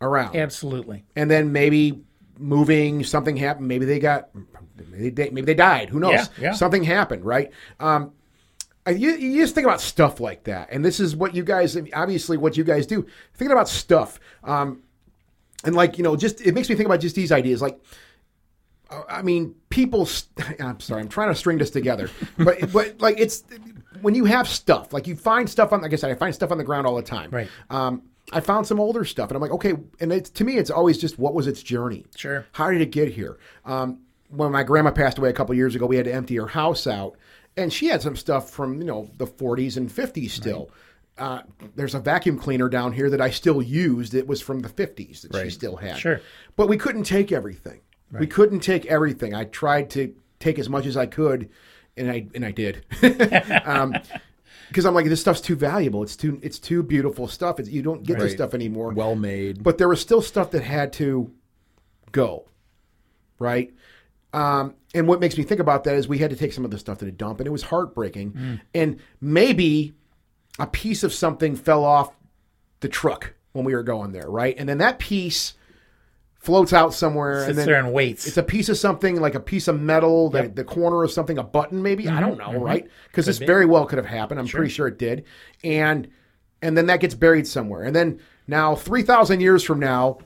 around. 0.00 0.36
Absolutely. 0.36 1.04
and 1.16 1.30
then 1.30 1.52
maybe 1.52 2.02
moving 2.38 3.02
something 3.04 3.36
happened. 3.36 3.68
Maybe 3.68 3.84
they 3.84 3.98
got 3.98 4.28
maybe 4.90 5.10
they, 5.10 5.30
maybe 5.30 5.46
they 5.46 5.54
died. 5.54 5.88
Who 5.90 5.98
knows? 6.00 6.12
Yeah, 6.12 6.26
yeah. 6.40 6.52
something 6.52 6.84
happened 6.84 7.24
right? 7.24 7.50
Um 7.80 8.12
you, 8.86 9.10
you 9.16 9.42
just 9.42 9.54
think 9.54 9.66
about 9.66 9.82
stuff 9.82 10.18
like 10.18 10.44
that. 10.44 10.68
And 10.70 10.82
this 10.82 10.98
is 10.98 11.14
what 11.14 11.34
you 11.34 11.42
guys 11.42 11.76
obviously 11.92 12.36
what 12.36 12.56
you 12.56 12.64
guys 12.64 12.86
do. 12.86 13.06
Thinking 13.34 13.52
about 13.52 13.68
stuff 13.68 14.20
um 14.44 14.82
and 15.64 15.74
like 15.74 15.98
you 15.98 16.04
know 16.04 16.16
just 16.16 16.40
it 16.40 16.54
makes 16.54 16.68
me 16.68 16.76
think 16.76 16.86
about 16.86 17.00
just 17.00 17.16
these 17.16 17.32
ideas. 17.32 17.60
Like 17.60 17.74
uh, 17.74 17.84
I 19.08 19.22
mean, 19.22 19.54
people. 19.70 20.08
I'm 20.60 20.80
sorry, 20.80 21.02
I'm 21.02 21.08
trying 21.08 21.28
to 21.28 21.34
string 21.34 21.58
this 21.58 21.70
together, 21.70 22.10
but 22.38 22.72
but 22.72 23.00
like 23.00 23.18
it's 23.18 23.44
when 24.00 24.14
you 24.14 24.24
have 24.24 24.48
stuff, 24.48 24.92
like 24.92 25.06
you 25.06 25.16
find 25.16 25.48
stuff 25.48 25.72
on. 25.72 25.82
Like 25.82 25.92
I 25.92 25.96
said, 25.96 26.10
I 26.10 26.14
find 26.14 26.34
stuff 26.34 26.50
on 26.50 26.58
the 26.58 26.64
ground 26.64 26.86
all 26.86 26.96
the 26.96 27.02
time. 27.02 27.30
Right. 27.30 27.48
Um, 27.70 28.02
I 28.32 28.40
found 28.40 28.66
some 28.66 28.80
older 28.80 29.04
stuff, 29.04 29.30
and 29.30 29.36
I'm 29.36 29.42
like, 29.42 29.52
okay. 29.52 29.74
And 30.00 30.12
it's 30.12 30.30
to 30.30 30.44
me, 30.44 30.56
it's 30.56 30.70
always 30.70 30.98
just 30.98 31.18
what 31.18 31.34
was 31.34 31.46
its 31.46 31.62
journey. 31.62 32.06
Sure. 32.16 32.46
How 32.52 32.70
did 32.70 32.80
it 32.80 32.90
get 32.90 33.08
here? 33.12 33.38
Um, 33.64 34.00
when 34.30 34.52
my 34.52 34.62
grandma 34.62 34.90
passed 34.90 35.18
away 35.18 35.30
a 35.30 35.32
couple 35.32 35.54
years 35.54 35.74
ago, 35.74 35.86
we 35.86 35.96
had 35.96 36.04
to 36.04 36.12
empty 36.12 36.36
her 36.36 36.46
house 36.46 36.86
out, 36.86 37.16
and 37.56 37.72
she 37.72 37.86
had 37.86 38.02
some 38.02 38.16
stuff 38.16 38.50
from 38.50 38.80
you 38.80 38.86
know 38.86 39.10
the 39.16 39.26
40s 39.26 39.76
and 39.76 39.90
50s 39.90 40.30
still. 40.30 40.70
Uh, 41.16 41.42
there's 41.74 41.96
a 41.96 41.98
vacuum 42.00 42.38
cleaner 42.38 42.68
down 42.68 42.92
here 42.92 43.10
that 43.10 43.20
I 43.20 43.30
still 43.30 43.60
used. 43.60 44.14
It 44.14 44.28
was 44.28 44.40
from 44.40 44.60
the 44.60 44.68
50s 44.68 45.22
that 45.22 45.42
she 45.42 45.50
still 45.50 45.74
had. 45.74 45.98
Sure. 45.98 46.20
But 46.54 46.68
we 46.68 46.76
couldn't 46.76 47.02
take 47.02 47.32
everything. 47.32 47.80
We 48.12 48.26
couldn't 48.26 48.60
take 48.60 48.86
everything. 48.86 49.34
I 49.34 49.44
tried 49.44 49.90
to 49.90 50.14
take 50.40 50.58
as 50.58 50.68
much 50.68 50.86
as 50.86 50.96
I 50.96 51.06
could, 51.06 51.50
and 51.96 52.10
I 52.10 52.26
and 52.34 52.44
I 52.44 52.52
did. 52.52 52.84
um, 53.64 53.94
because 54.68 54.84
I'm 54.84 54.94
like, 54.94 55.06
this 55.06 55.20
stuff's 55.20 55.40
too 55.40 55.56
valuable. 55.56 56.02
It's 56.02 56.16
too 56.16 56.38
it's 56.42 56.58
too 56.58 56.82
beautiful 56.82 57.28
stuff. 57.28 57.58
It's, 57.60 57.68
you 57.68 57.82
don't 57.82 58.02
get 58.02 58.18
this 58.18 58.32
stuff 58.32 58.54
anymore. 58.54 58.92
Well 58.92 59.14
made. 59.14 59.62
but 59.62 59.78
there 59.78 59.88
was 59.88 60.00
still 60.00 60.22
stuff 60.22 60.50
that 60.52 60.62
had 60.62 60.92
to 60.94 61.30
go, 62.12 62.46
right? 63.38 63.72
Um, 64.32 64.74
and 64.94 65.08
what 65.08 65.20
makes 65.20 65.38
me 65.38 65.44
think 65.44 65.60
about 65.60 65.84
that 65.84 65.94
is 65.94 66.06
we 66.06 66.18
had 66.18 66.30
to 66.30 66.36
take 66.36 66.52
some 66.52 66.64
of 66.64 66.70
the 66.70 66.78
stuff 66.78 66.98
to 66.98 67.04
the 67.04 67.12
dump, 67.12 67.40
and 67.40 67.46
it 67.46 67.50
was 67.50 67.62
heartbreaking. 67.62 68.60
And 68.74 69.00
maybe 69.20 69.94
a 70.58 70.66
piece 70.66 71.02
of 71.02 71.12
something 71.12 71.56
fell 71.56 71.84
off 71.84 72.14
the 72.80 72.88
truck 72.88 73.34
when 73.52 73.64
we 73.64 73.74
were 73.74 73.82
going 73.82 74.12
there, 74.12 74.28
right? 74.30 74.54
And 74.58 74.68
then 74.68 74.78
that 74.78 74.98
piece 74.98 75.54
floats 76.38 76.72
out 76.72 76.94
somewhere, 76.94 77.40
Sits 77.40 77.50
and 77.50 77.58
then 77.58 77.66
there 77.66 77.78
and 77.78 77.92
waits. 77.92 78.26
it's 78.26 78.36
a 78.36 78.42
piece 78.42 78.68
of 78.68 78.78
something 78.78 79.20
like 79.20 79.34
a 79.34 79.40
piece 79.40 79.68
of 79.68 79.80
metal, 79.80 80.30
the, 80.30 80.48
the 80.48 80.64
corner 80.64 81.02
of 81.02 81.10
something, 81.10 81.38
a 81.38 81.42
button 81.42 81.82
maybe. 81.82 82.08
I 82.08 82.20
don't 82.20 82.38
mm-hmm. 82.38 82.40
know, 82.40 82.58
mm-hmm. 82.58 82.64
right? 82.64 82.88
Because 83.08 83.26
this 83.26 83.38
very 83.38 83.66
well 83.66 83.86
could 83.86 83.98
have 83.98 84.06
happened. 84.06 84.40
I'm 84.40 84.46
pretty 84.46 84.70
sure 84.70 84.88
it 84.88 84.98
did. 84.98 85.24
And 85.64 86.08
and 86.62 86.76
then 86.76 86.86
that 86.86 87.00
gets 87.00 87.14
buried 87.14 87.46
somewhere. 87.46 87.82
And 87.82 87.94
then 87.94 88.20
now, 88.46 88.74
three 88.74 89.02
thousand 89.02 89.40
years 89.40 89.62
from 89.62 89.80
now, 89.80 90.18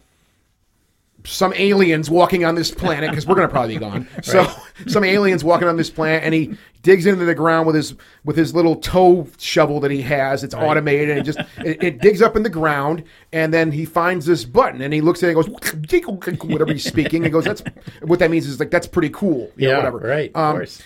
some 1.24 1.52
aliens 1.54 2.10
walking 2.10 2.44
on 2.44 2.54
this 2.54 2.70
planet 2.70 3.10
because 3.10 3.26
we're 3.26 3.34
going 3.36 3.46
to 3.48 3.52
probably 3.52 3.74
be 3.74 3.80
gone. 3.80 4.08
So 4.22 4.46
some 4.88 5.04
aliens 5.04 5.44
walking 5.44 5.68
on 5.68 5.76
this 5.76 5.90
planet, 5.90 6.24
and 6.24 6.34
he 6.34 6.56
digs 6.82 7.06
into 7.06 7.24
the 7.24 7.34
ground 7.34 7.66
with 7.66 7.76
his 7.76 7.94
with 8.24 8.36
his 8.36 8.54
little 8.54 8.76
toe 8.76 9.28
shovel 9.38 9.78
that 9.80 9.90
he 9.90 10.02
has. 10.02 10.42
It's 10.42 10.54
automated, 10.54 11.10
and 11.10 11.18
it 11.20 11.22
just 11.22 11.38
it, 11.58 11.82
it 11.82 11.98
digs 12.00 12.20
up 12.22 12.34
in 12.36 12.42
the 12.42 12.50
ground, 12.50 13.04
and 13.32 13.52
then 13.54 13.70
he 13.70 13.84
finds 13.84 14.26
this 14.26 14.44
button, 14.44 14.80
and 14.82 14.92
he 14.92 15.00
looks 15.00 15.22
at 15.22 15.28
it 15.30 15.36
and 15.36 15.46
goes 15.56 16.38
whatever 16.44 16.72
he's 16.72 16.84
speaking. 16.84 17.24
and 17.24 17.32
goes, 17.32 17.44
"That's 17.44 17.62
what 18.02 18.18
that 18.18 18.30
means 18.30 18.46
is 18.46 18.58
like 18.58 18.70
that's 18.70 18.86
pretty 18.88 19.10
cool." 19.10 19.52
You 19.56 19.68
know, 19.68 19.72
yeah, 19.74 19.76
whatever. 19.78 19.98
right. 19.98 20.30
Of 20.34 20.36
Um, 20.40 20.56
course. 20.56 20.82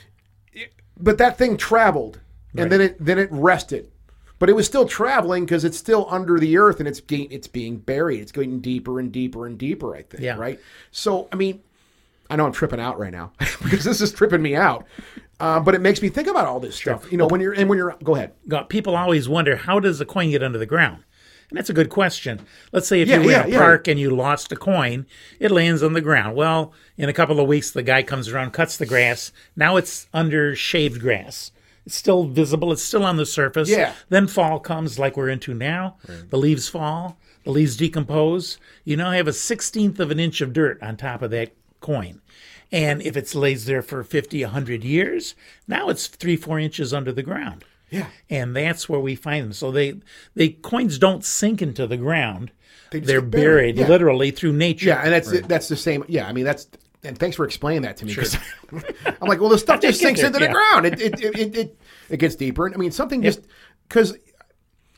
but 0.98 1.18
that 1.18 1.38
thing 1.38 1.56
traveled 1.56 2.20
and 2.56 2.70
then 2.72 2.80
it 2.80 2.96
then 2.98 3.18
it 3.18 3.28
rested 3.30 3.90
but 4.38 4.48
it 4.48 4.54
was 4.54 4.66
still 4.66 4.86
traveling 4.86 5.44
because 5.44 5.64
it's 5.64 5.78
still 5.78 6.06
under 6.10 6.38
the 6.38 6.56
earth 6.58 6.78
and 6.80 6.88
it's 6.88 7.00
it's 7.08 7.46
being 7.48 7.78
buried. 7.78 8.20
It's 8.20 8.32
going 8.32 8.60
deeper 8.60 8.98
and 9.00 9.10
deeper 9.12 9.46
and 9.46 9.56
deeper 9.58 9.94
i 9.96 10.02
think 10.02 10.22
Yeah. 10.22 10.36
right? 10.36 10.58
So 10.90 11.28
i 11.32 11.36
mean 11.36 11.62
i 12.28 12.36
know 12.36 12.44
i'm 12.46 12.52
tripping 12.52 12.80
out 12.80 12.98
right 12.98 13.12
now 13.12 13.32
because 13.62 13.84
this 13.84 14.00
is 14.00 14.12
tripping 14.12 14.42
me 14.42 14.56
out 14.56 14.84
um, 15.38 15.64
but 15.64 15.74
it 15.74 15.80
makes 15.82 16.00
me 16.00 16.08
think 16.08 16.28
about 16.28 16.46
all 16.46 16.60
this 16.60 16.76
stuff. 16.76 17.12
You 17.12 17.18
know 17.18 17.26
when 17.26 17.42
you're 17.42 17.52
and 17.52 17.68
when 17.68 17.76
you're 17.76 17.94
go 18.02 18.14
ahead. 18.14 18.32
Got- 18.48 18.70
people 18.70 18.96
always 18.96 19.28
wonder 19.28 19.54
how 19.56 19.78
does 19.80 20.00
a 20.00 20.06
coin 20.06 20.30
get 20.30 20.42
under 20.42 20.56
the 20.58 20.64
ground? 20.64 21.04
And 21.50 21.58
that's 21.58 21.68
a 21.70 21.74
good 21.74 21.90
question. 21.90 22.40
Let's 22.72 22.88
say 22.88 23.02
if 23.02 23.08
Yeah, 23.08 23.18
you 23.18 23.26
were 23.26 23.30
yeah, 23.30 23.42
in 23.44 23.48
a 23.50 23.52
yeah. 23.52 23.58
park 23.58 23.86
and 23.86 24.00
you 24.00 24.10
lost 24.16 24.50
a 24.50 24.56
coin 24.56 25.04
it 25.38 25.50
lands 25.50 25.82
on 25.82 25.92
the 25.92 26.00
ground. 26.00 26.36
Well 26.36 26.72
in 26.96 27.08
a 27.10 27.12
couple 27.12 27.38
of 27.38 27.46
weeks 27.46 27.70
the 27.70 27.82
guy 27.82 28.02
comes 28.02 28.28
around 28.30 28.52
cuts 28.52 28.78
the 28.78 28.86
grass. 28.86 29.30
Now 29.54 29.76
it's 29.76 30.08
under 30.14 30.56
shaved 30.56 31.00
grass 31.02 31.50
it's 31.86 31.94
still 31.94 32.24
visible. 32.24 32.72
It's 32.72 32.82
still 32.82 33.04
on 33.04 33.16
the 33.16 33.24
surface. 33.26 33.70
Yeah. 33.70 33.94
then 34.08 34.26
fall 34.26 34.58
comes 34.60 34.98
like 34.98 35.16
we're 35.16 35.28
into 35.30 35.54
now. 35.54 35.96
The 36.30 36.36
leaves 36.36 36.68
fall. 36.68 37.16
The 37.44 37.52
leaves 37.52 37.76
decompose. 37.76 38.58
You 38.84 38.96
now 38.96 39.12
have 39.12 39.28
a 39.28 39.32
sixteenth 39.32 40.00
of 40.00 40.10
an 40.10 40.18
inch 40.20 40.40
of 40.40 40.52
dirt 40.52 40.82
on 40.82 40.96
top 40.96 41.22
of 41.22 41.30
that 41.30 41.52
coin. 41.80 42.20
And 42.72 43.00
if 43.02 43.16
it 43.16 43.32
lays 43.34 43.66
there 43.66 43.80
for 43.82 44.02
50 44.02 44.42
100 44.42 44.82
years 44.82 45.36
now 45.68 45.88
it's 45.88 46.08
three 46.08 46.36
four 46.36 46.58
inches 46.58 46.92
under 46.92 47.12
the 47.12 47.22
ground. 47.22 47.64
Yeah. 47.90 48.08
And 48.28 48.56
that's 48.56 48.88
where 48.88 48.98
we 48.98 49.14
find 49.14 49.44
them. 49.44 49.52
So 49.52 49.70
they 49.70 50.00
they 50.34 50.48
coins 50.48 50.98
don't 50.98 51.24
sink 51.24 51.62
into 51.62 51.86
the 51.86 51.96
ground; 51.96 52.50
They 52.90 52.98
are 53.14 53.20
buried, 53.20 53.30
buried, 53.30 53.76
yeah. 53.78 53.86
literally 53.86 54.32
through 54.32 54.54
nature. 54.54 54.88
yeah 54.88 55.02
and 55.04 55.12
that's 55.12 55.30
that's 55.46 55.68
the 55.68 55.76
same 55.76 56.04
yeah 56.08 56.26
i 56.26 56.32
mean 56.32 56.44
that's 56.44 56.66
and 57.06 57.18
thanks 57.18 57.36
for 57.36 57.44
explaining 57.44 57.82
that 57.82 57.96
to 57.96 58.04
me 58.04 58.14
'cause 58.14 58.36
i'm 58.72 59.28
like 59.28 59.40
well 59.40 59.48
the 59.48 59.58
stuff 59.58 59.80
just 59.82 60.00
sinks 60.00 60.20
into 60.22 60.38
the 60.38 60.44
yeah. 60.46 60.52
ground 60.52 60.86
it 60.86 61.00
it, 61.00 61.20
it, 61.20 61.38
it, 61.38 61.56
it 61.56 61.78
it 62.10 62.16
gets 62.18 62.34
deeper 62.34 62.66
and 62.66 62.74
i 62.74 62.78
mean 62.78 62.90
something 62.90 63.22
just 63.22 63.40
because 63.88 64.16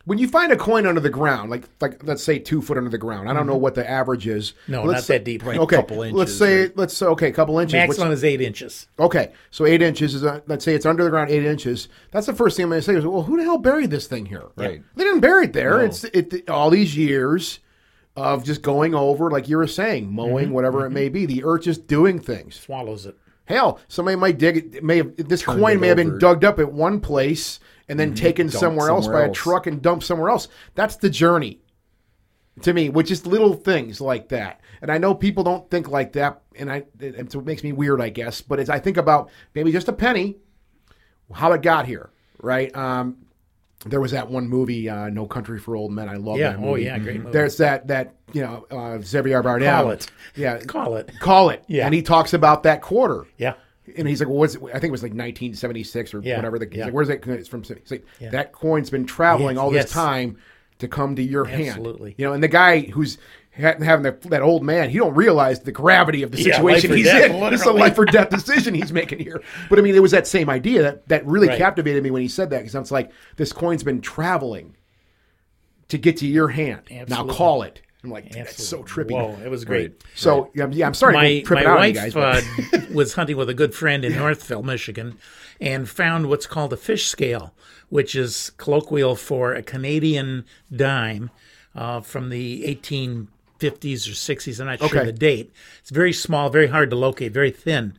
when 0.09 0.16
you 0.16 0.26
find 0.26 0.50
a 0.52 0.56
coin 0.56 0.86
under 0.86 1.02
the 1.02 1.11
ground, 1.11 1.50
like 1.50 1.64
like 1.82 2.02
let's 2.02 2.22
say 2.22 2.38
two 2.38 2.62
foot 2.62 2.78
under 2.78 2.88
the 2.88 2.96
ground, 2.96 3.28
I 3.28 3.34
don't 3.34 3.46
know 3.46 3.59
what 3.59 3.74
the 3.74 3.88
average 3.88 4.26
is. 4.26 4.52
Mm-hmm. 4.62 4.72
No, 4.72 4.82
Let's 4.84 4.96
not 5.00 5.04
say- 5.04 5.18
that 5.18 5.24
deep. 5.24 5.44
Right. 5.44 5.59
Okay, 5.59 5.76
couple 5.76 5.98
let's 5.98 6.34
say 6.34 6.72
let's 6.76 6.96
say 6.96 7.04
okay, 7.04 7.28
a 7.28 7.32
couple 7.32 7.59
inches. 7.59 7.74
which- 7.74 7.88
Maximum 7.88 8.12
is 8.12 8.24
eight 8.24 8.40
inches. 8.40 8.88
Okay, 8.98 9.32
so 9.50 9.66
eight 9.66 9.82
inches 9.82 10.14
is 10.14 10.24
uh, 10.24 10.40
let's 10.46 10.64
say 10.64 10.74
it's 10.74 10.86
under 10.86 11.04
the 11.04 11.11
ground 11.11 11.30
eight 11.30 11.44
inches. 11.44 11.88
That's 12.11 12.26
the 12.26 12.32
first 12.32 12.56
thing 12.56 12.64
I'm 12.64 12.70
going 12.70 12.80
to 12.80 12.84
say 12.86 12.94
is, 12.94 13.04
well, 13.04 13.22
who 13.22 13.36
the 13.36 13.44
hell 13.44 13.59
buried 13.59 13.90
this 13.90 14.06
thing 14.06 14.24
here? 14.24 14.46
Right. 14.56 14.82
They 14.94 15.04
didn't 15.04 15.20
bury 15.20 15.44
it 15.44 15.52
there. 15.52 15.82
It's 15.82 16.04
it 16.04 16.48
all 16.48 16.70
these 16.70 16.96
years 16.96 17.59
of 18.18 18.44
just 18.44 18.62
going 18.62 18.94
over, 18.94 19.30
like 19.30 19.48
you 19.48 19.56
were 19.56 19.66
saying, 19.66 20.12
mowing, 20.12 20.46
Mm-hmm. 20.46 20.54
whatever 20.54 20.84
it 20.84 20.90
may 20.90 21.08
be. 21.08 21.24
The 21.26 21.44
earth 21.44 21.62
just 21.62 21.86
doing 21.86 22.18
things. 22.18 22.58
Swallows 22.58 23.06
it. 23.06 23.16
Hell, 23.44 23.80
somebody 23.88 24.16
might 24.16 24.38
dig 24.38 24.56
it. 24.56 24.84
May 24.84 24.98
have 24.98 25.16
this 25.16 25.42
Turned 25.42 25.60
coin 25.60 25.76
it 25.76 25.80
may 25.80 25.88
have 25.88 25.96
been 25.96 26.18
dug 26.18 26.44
up 26.44 26.58
at 26.58 26.70
one 26.72 27.00
place 27.00 27.60
and 27.88 27.98
then 27.98 28.14
taken 28.14 28.48
Dumped 28.48 28.60
somewhere 28.60 28.90
else 28.90 29.04
somewhere 29.06 29.26
by 29.26 29.30
a 29.30 29.32
truck 29.32 29.66
and 29.66 29.80
dumped 29.80 30.04
somewhere 30.04 30.28
else. 30.28 30.48
That's 30.74 30.96
the 30.96 31.08
journey 31.08 31.60
to 32.62 32.74
me, 32.74 32.90
which 32.90 33.10
is 33.10 33.24
little 33.26 33.54
things 33.54 34.00
like 34.00 34.28
that. 34.28 34.60
And 34.82 34.92
I 34.92 34.98
know 34.98 35.14
people 35.14 35.44
don't 35.44 35.70
think 35.70 35.88
like 35.88 36.12
that, 36.12 36.42
and 36.56 36.70
I 36.70 36.84
it, 37.00 37.34
what 37.34 37.46
makes 37.46 37.64
me 37.64 37.72
weird, 37.72 38.00
I 38.00 38.10
guess. 38.10 38.42
But 38.42 38.60
as 38.60 38.68
I 38.68 38.78
think 38.80 38.96
about 38.96 39.30
maybe 39.54 39.72
just 39.72 39.88
a 39.88 39.92
penny, 39.92 40.36
how 41.32 41.52
it 41.52 41.62
got 41.62 41.86
here, 41.86 42.10
right? 42.42 42.74
Um, 42.76 43.16
there 43.86 44.00
was 44.00 44.10
that 44.12 44.28
one 44.28 44.48
movie, 44.48 44.88
uh, 44.88 45.08
No 45.08 45.26
Country 45.26 45.58
for 45.58 45.76
Old 45.76 45.92
Men. 45.92 46.08
I 46.08 46.16
love 46.16 46.38
Yeah. 46.38 46.50
that 46.52 46.60
movie. 46.60 46.70
Oh, 46.70 46.74
yeah. 46.94 46.98
Great 46.98 47.18
movie. 47.20 47.32
There's 47.32 47.56
that 47.58 47.86
that 47.88 48.14
you 48.32 48.42
know 48.42 48.66
uh, 48.70 49.00
Xavier 49.00 49.42
Bardem. 49.42 49.70
Call 49.70 49.90
it. 49.90 50.10
Yeah. 50.34 50.58
Call 50.60 50.96
it. 50.96 51.12
Call 51.20 51.50
it. 51.50 51.64
Yeah. 51.68 51.86
And 51.86 51.94
he 51.94 52.02
talks 52.02 52.32
about 52.34 52.64
that 52.64 52.82
quarter. 52.82 53.24
Yeah. 53.36 53.54
And 53.96 54.06
he's 54.06 54.20
like, 54.20 54.28
well, 54.28 54.38
what's 54.38 54.54
it? 54.54 54.62
I 54.64 54.72
think 54.72 54.84
it 54.84 54.90
was 54.90 55.02
like 55.02 55.12
1976 55.12 56.12
or 56.14 56.20
Yeah, 56.20 56.36
whatever. 56.36 56.58
The, 56.58 56.66
he's 56.66 56.76
yeah. 56.78 56.84
like, 56.86 56.94
where's 56.94 57.08
that? 57.08 57.26
It's 57.26 57.48
from. 57.48 57.62
He's 57.62 57.90
like, 57.90 58.04
Yeah. 58.20 58.30
that 58.30 58.52
coin's 58.52 58.90
been 58.90 59.06
traveling 59.06 59.56
Yes, 59.56 59.62
all 59.62 59.72
yes. 59.72 59.84
this 59.84 59.92
time 59.92 60.38
to 60.80 60.88
come 60.88 61.16
to 61.16 61.22
your 61.22 61.44
hand. 61.44 61.68
Absolutely. 61.68 62.14
You 62.18 62.26
know, 62.26 62.32
and 62.34 62.42
the 62.42 62.48
guy 62.48 62.80
who's 62.80 63.18
having 63.62 64.02
the, 64.02 64.16
that 64.28 64.42
old 64.42 64.62
man, 64.64 64.90
he 64.90 64.98
don't 64.98 65.14
realize 65.14 65.61
the 65.61 65.72
gravity 65.72 66.22
of 66.22 66.30
the 66.30 66.38
situation 66.42 66.92
or 66.92 66.96
he's 66.96 67.06
death, 67.06 67.30
in. 67.30 67.42
It's 67.52 67.66
a 67.66 67.72
life 67.72 67.98
or 67.98 68.04
death 68.04 68.30
decision 68.30 68.74
he's 68.74 68.92
making 68.92 69.18
here. 69.18 69.42
But 69.68 69.78
I 69.78 69.82
mean, 69.82 69.94
it 69.94 70.02
was 70.02 70.12
that 70.12 70.26
same 70.26 70.48
idea 70.48 70.82
that 70.82 71.09
that 71.09 71.26
really 71.26 71.48
Right. 71.48 71.59
captivated 71.59 72.02
me 72.02 72.11
when 72.11 72.22
he 72.22 72.28
said 72.28 72.50
that 72.50 72.59
because 72.59 72.74
it's 72.74 72.90
like 72.90 73.11
this 73.36 73.52
coin's 73.52 73.82
been 73.82 74.00
traveling 74.00 74.76
to 75.88 75.98
get 75.98 76.16
to 76.18 76.26
your 76.26 76.48
hand. 76.48 76.82
Now 77.09 77.24
call 77.26 77.62
it. 77.62 77.82
I'm 78.04 78.11
like, 78.11 78.30
that's 78.30 78.62
so 78.62 78.84
trippy. 78.84 79.11
Whoa, 79.11 79.36
it 79.44 79.48
was 79.50 79.64
great. 79.64 80.04
So 80.14 80.50
yeah, 80.54 80.68
yeah, 80.70 80.86
I'm 80.86 80.94
sorry 80.94 81.14
my 81.14 81.40
to 81.40 81.54
my 81.54 81.64
out 81.64 81.78
on 81.78 81.88
you 81.94 82.00
wife 82.00 82.14
guys. 82.14 82.16
uh, 82.72 82.80
was 82.94 83.14
hunting 83.14 83.36
with 83.36 83.48
a 83.48 83.54
good 83.54 83.74
friend 83.74 84.04
in 84.04 84.14
Northville, 84.14 84.62
Michigan, 84.62 85.18
and 85.61 85.88
found 85.88 86.28
what's 86.28 86.46
called 86.46 86.72
a 86.72 86.76
fish 86.76 87.09
scale, 87.09 87.54
which 87.88 88.14
is 88.14 88.50
colloquial 88.56 89.16
for 89.16 89.52
a 89.52 89.62
Canadian 89.64 90.44
dime 90.74 91.30
uh, 91.74 92.00
from 92.00 92.28
the 92.30 92.64
1850s 93.59 94.06
or 94.09 94.12
60s. 94.12 94.61
I'm 94.61 94.66
not 94.66 94.78
sure 94.78 94.88
Okay. 94.88 95.06
the 95.06 95.12
date. 95.12 95.52
It's 95.80 95.90
very 95.90 96.12
small, 96.12 96.50
very 96.50 96.68
hard 96.68 96.90
to 96.90 96.96
locate, 96.96 97.32
very 97.32 97.50
thin. 97.50 97.98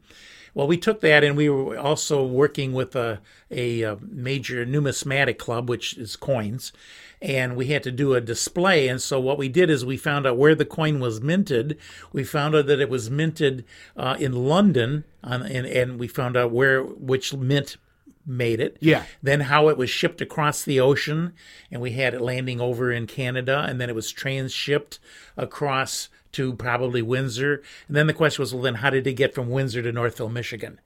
Well, 0.56 0.68
we 0.68 0.78
took 0.78 1.02
that, 1.02 1.24
and 1.24 1.38
we 1.38 1.48
were 1.48 1.78
also 1.78 2.26
working 2.26 2.74
with 2.74 2.96
a, 2.96 3.20
a, 3.52 3.84
uh 3.84 3.96
major 4.02 4.66
numismatic 4.66 5.38
club, 5.38 5.70
which 5.70 5.96
is 5.98 6.16
coins, 6.16 6.74
and 7.22 7.56
we 7.56 7.68
had 7.68 7.84
to 7.84 7.92
do 7.92 8.14
a 8.16 8.20
display. 8.22 8.88
And 8.88 9.00
so, 9.00 9.20
what 9.20 9.38
we 9.38 9.48
did 9.48 9.70
is 9.70 9.86
we 9.86 9.96
found 9.96 10.26
out 10.26 10.38
where 10.38 10.56
the 10.56 10.66
coin 10.66 11.00
was 11.00 11.22
minted. 11.22 11.78
We 12.12 12.24
found 12.24 12.56
out 12.56 12.66
that 12.66 12.80
it 12.82 12.90
was 12.90 13.12
minted 13.12 13.64
uh, 13.96 14.18
in 14.20 14.34
London, 14.34 15.04
on, 15.24 15.44
and, 15.44 15.68
and 15.68 16.00
we 16.00 16.08
found 16.08 16.36
out 16.36 16.52
where 16.52 16.82
which 16.84 17.34
mint 17.34 17.78
made 18.30 18.60
it. 18.60 18.78
Yeah. 18.80 19.04
Then 19.22 19.42
how 19.42 19.68
it 19.70 19.78
was 19.78 19.90
shipped 19.90 20.22
across 20.22 20.64
the 20.64 20.80
ocean, 20.80 21.34
and 21.72 21.82
we 21.82 21.92
had 21.92 22.14
it 22.14 22.22
landing 22.22 22.62
over 22.62 22.92
in 22.92 23.08
Canada, 23.08 23.66
and 23.68 23.82
then 23.82 23.90
it 23.90 23.96
was 23.96 24.14
transshipped 24.14 25.00
across 25.36 26.10
to 26.34 26.54
probably 26.54 27.02
Windsor. 27.02 27.64
And 27.88 27.98
then 27.98 28.08
the 28.08 28.14
question 28.14 28.42
was, 28.42 28.54
well, 28.54 28.64
then 28.64 28.76
how 28.76 28.92
did 28.92 29.08
it 29.08 29.14
get 29.14 29.34
from 29.34 29.50
Windsor 29.50 29.82
to 29.82 29.92
Northville, 29.92 30.30
Michigan? 30.30 30.80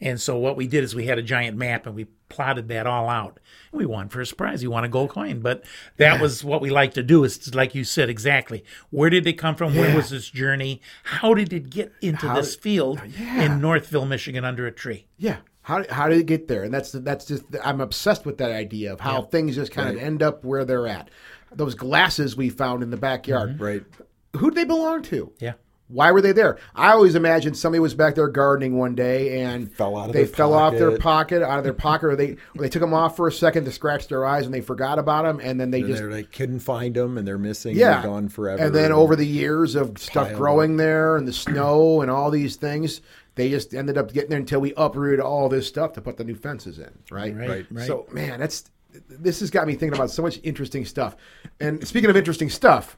And 0.00 0.20
so 0.20 0.36
what 0.36 0.56
we 0.56 0.66
did 0.66 0.84
is 0.84 0.94
we 0.94 1.06
had 1.06 1.18
a 1.18 1.22
giant 1.22 1.56
map 1.56 1.86
and 1.86 1.94
we 1.94 2.06
plotted 2.28 2.68
that 2.68 2.86
all 2.86 3.08
out. 3.08 3.40
We 3.72 3.86
won 3.86 4.08
first 4.08 4.36
prize. 4.36 4.62
You 4.62 4.70
won 4.70 4.84
a 4.84 4.88
gold 4.88 5.10
coin, 5.10 5.40
but 5.40 5.64
that 5.96 6.20
was 6.20 6.44
what 6.44 6.60
we 6.60 6.68
like 6.68 6.92
to 6.94 7.02
do. 7.02 7.24
Is 7.24 7.54
like 7.54 7.74
you 7.74 7.84
said 7.84 8.10
exactly. 8.10 8.62
Where 8.90 9.08
did 9.08 9.26
it 9.26 9.34
come 9.34 9.54
from? 9.54 9.74
Where 9.74 9.96
was 9.96 10.10
this 10.10 10.28
journey? 10.28 10.82
How 11.04 11.32
did 11.32 11.52
it 11.52 11.70
get 11.70 11.92
into 12.02 12.28
this 12.34 12.54
field 12.54 13.00
in 13.18 13.60
Northville, 13.60 14.06
Michigan, 14.06 14.44
under 14.44 14.66
a 14.66 14.72
tree? 14.72 15.06
Yeah. 15.16 15.38
How, 15.66 15.82
how 15.90 16.08
did 16.08 16.20
it 16.20 16.26
get 16.26 16.46
there? 16.46 16.62
And 16.62 16.72
that's 16.72 16.92
that's 16.92 17.24
just 17.24 17.42
I'm 17.64 17.80
obsessed 17.80 18.24
with 18.24 18.38
that 18.38 18.52
idea 18.52 18.92
of 18.92 19.00
how 19.00 19.22
things 19.22 19.56
just 19.56 19.72
kind 19.72 19.88
of 19.96 20.00
end 20.00 20.22
up 20.22 20.44
where 20.44 20.64
they're 20.64 20.86
at. 20.86 21.10
Those 21.52 21.74
glasses 21.74 22.36
we 22.36 22.50
found 22.50 22.84
in 22.84 22.90
the 22.90 22.96
backyard. 22.96 23.54
Mm-hmm. 23.54 23.62
Right. 23.64 23.82
Who'd 24.36 24.54
they 24.54 24.62
belong 24.62 25.02
to? 25.04 25.32
Yeah. 25.40 25.54
Why 25.88 26.12
were 26.12 26.20
they 26.20 26.30
there? 26.30 26.58
I 26.76 26.92
always 26.92 27.16
imagined 27.16 27.56
somebody 27.56 27.80
was 27.80 27.94
back 27.94 28.14
there 28.14 28.28
gardening 28.28 28.78
one 28.78 28.94
day 28.94 29.42
and 29.42 29.72
Fell 29.72 29.96
out 29.96 30.08
of 30.08 30.12
they 30.12 30.22
their 30.24 30.34
fell 30.34 30.52
off 30.54 30.72
their 30.74 30.90
pocket. 30.98 31.00
pocket, 31.00 31.42
out 31.42 31.58
of 31.58 31.64
their 31.64 31.72
pocket, 31.88 32.06
or 32.06 32.16
they 32.16 32.30
or 32.32 32.62
they 32.62 32.68
took 32.68 32.80
them 32.80 32.94
off 32.94 33.16
for 33.16 33.26
a 33.26 33.32
second 33.32 33.64
to 33.64 33.72
scratch 33.72 34.06
their 34.06 34.24
eyes 34.24 34.44
and 34.46 34.54
they 34.54 34.60
forgot 34.60 35.00
about 35.00 35.24
them, 35.24 35.40
and 35.42 35.58
then 35.60 35.72
they 35.72 35.80
And 35.80 35.88
just 35.88 36.00
they're 36.00 36.12
like 36.12 36.30
couldn't 36.30 36.60
find 36.60 36.94
them, 36.94 37.18
and 37.18 37.26
they're 37.26 37.38
missing. 37.38 37.74
yeah 37.76 38.00
they're 38.02 38.10
gone 38.10 38.28
forever. 38.28 38.62
And 38.62 38.72
then 38.72 38.92
over 38.92 39.16
the 39.16 39.26
years 39.26 39.74
of 39.74 39.98
stuff 39.98 40.28
Piled 40.28 40.38
growing 40.38 40.76
there 40.76 41.16
and 41.16 41.26
the 41.26 41.32
snow 41.32 42.02
and 42.02 42.10
all 42.10 42.30
these 42.32 42.54
things, 42.56 43.00
they 43.36 43.50
just 43.50 43.72
ended 43.74 43.96
up 43.96 44.12
getting 44.12 44.30
there 44.30 44.38
until 44.38 44.60
we 44.60 44.72
uprooted 44.76 45.20
all 45.20 45.48
this 45.48 45.66
stuff 45.68 45.92
to 45.92 46.00
put 46.00 46.16
the 46.16 46.24
new 46.24 46.34
fences 46.34 46.78
in. 46.78 46.90
Right. 47.10 47.34
Right, 47.36 47.48
Right. 47.48 47.66
right. 47.70 47.86
So 47.86 48.06
man, 48.10 48.40
that's 48.40 48.64
this 49.08 49.40
has 49.40 49.50
got 49.50 49.66
me 49.66 49.74
thinking 49.74 49.96
about 49.96 50.10
so 50.10 50.22
much 50.22 50.40
interesting 50.42 50.84
stuff. 50.84 51.16
And 51.60 51.86
speaking 51.86 52.10
of 52.10 52.16
interesting 52.16 52.50
stuff. 52.50 52.96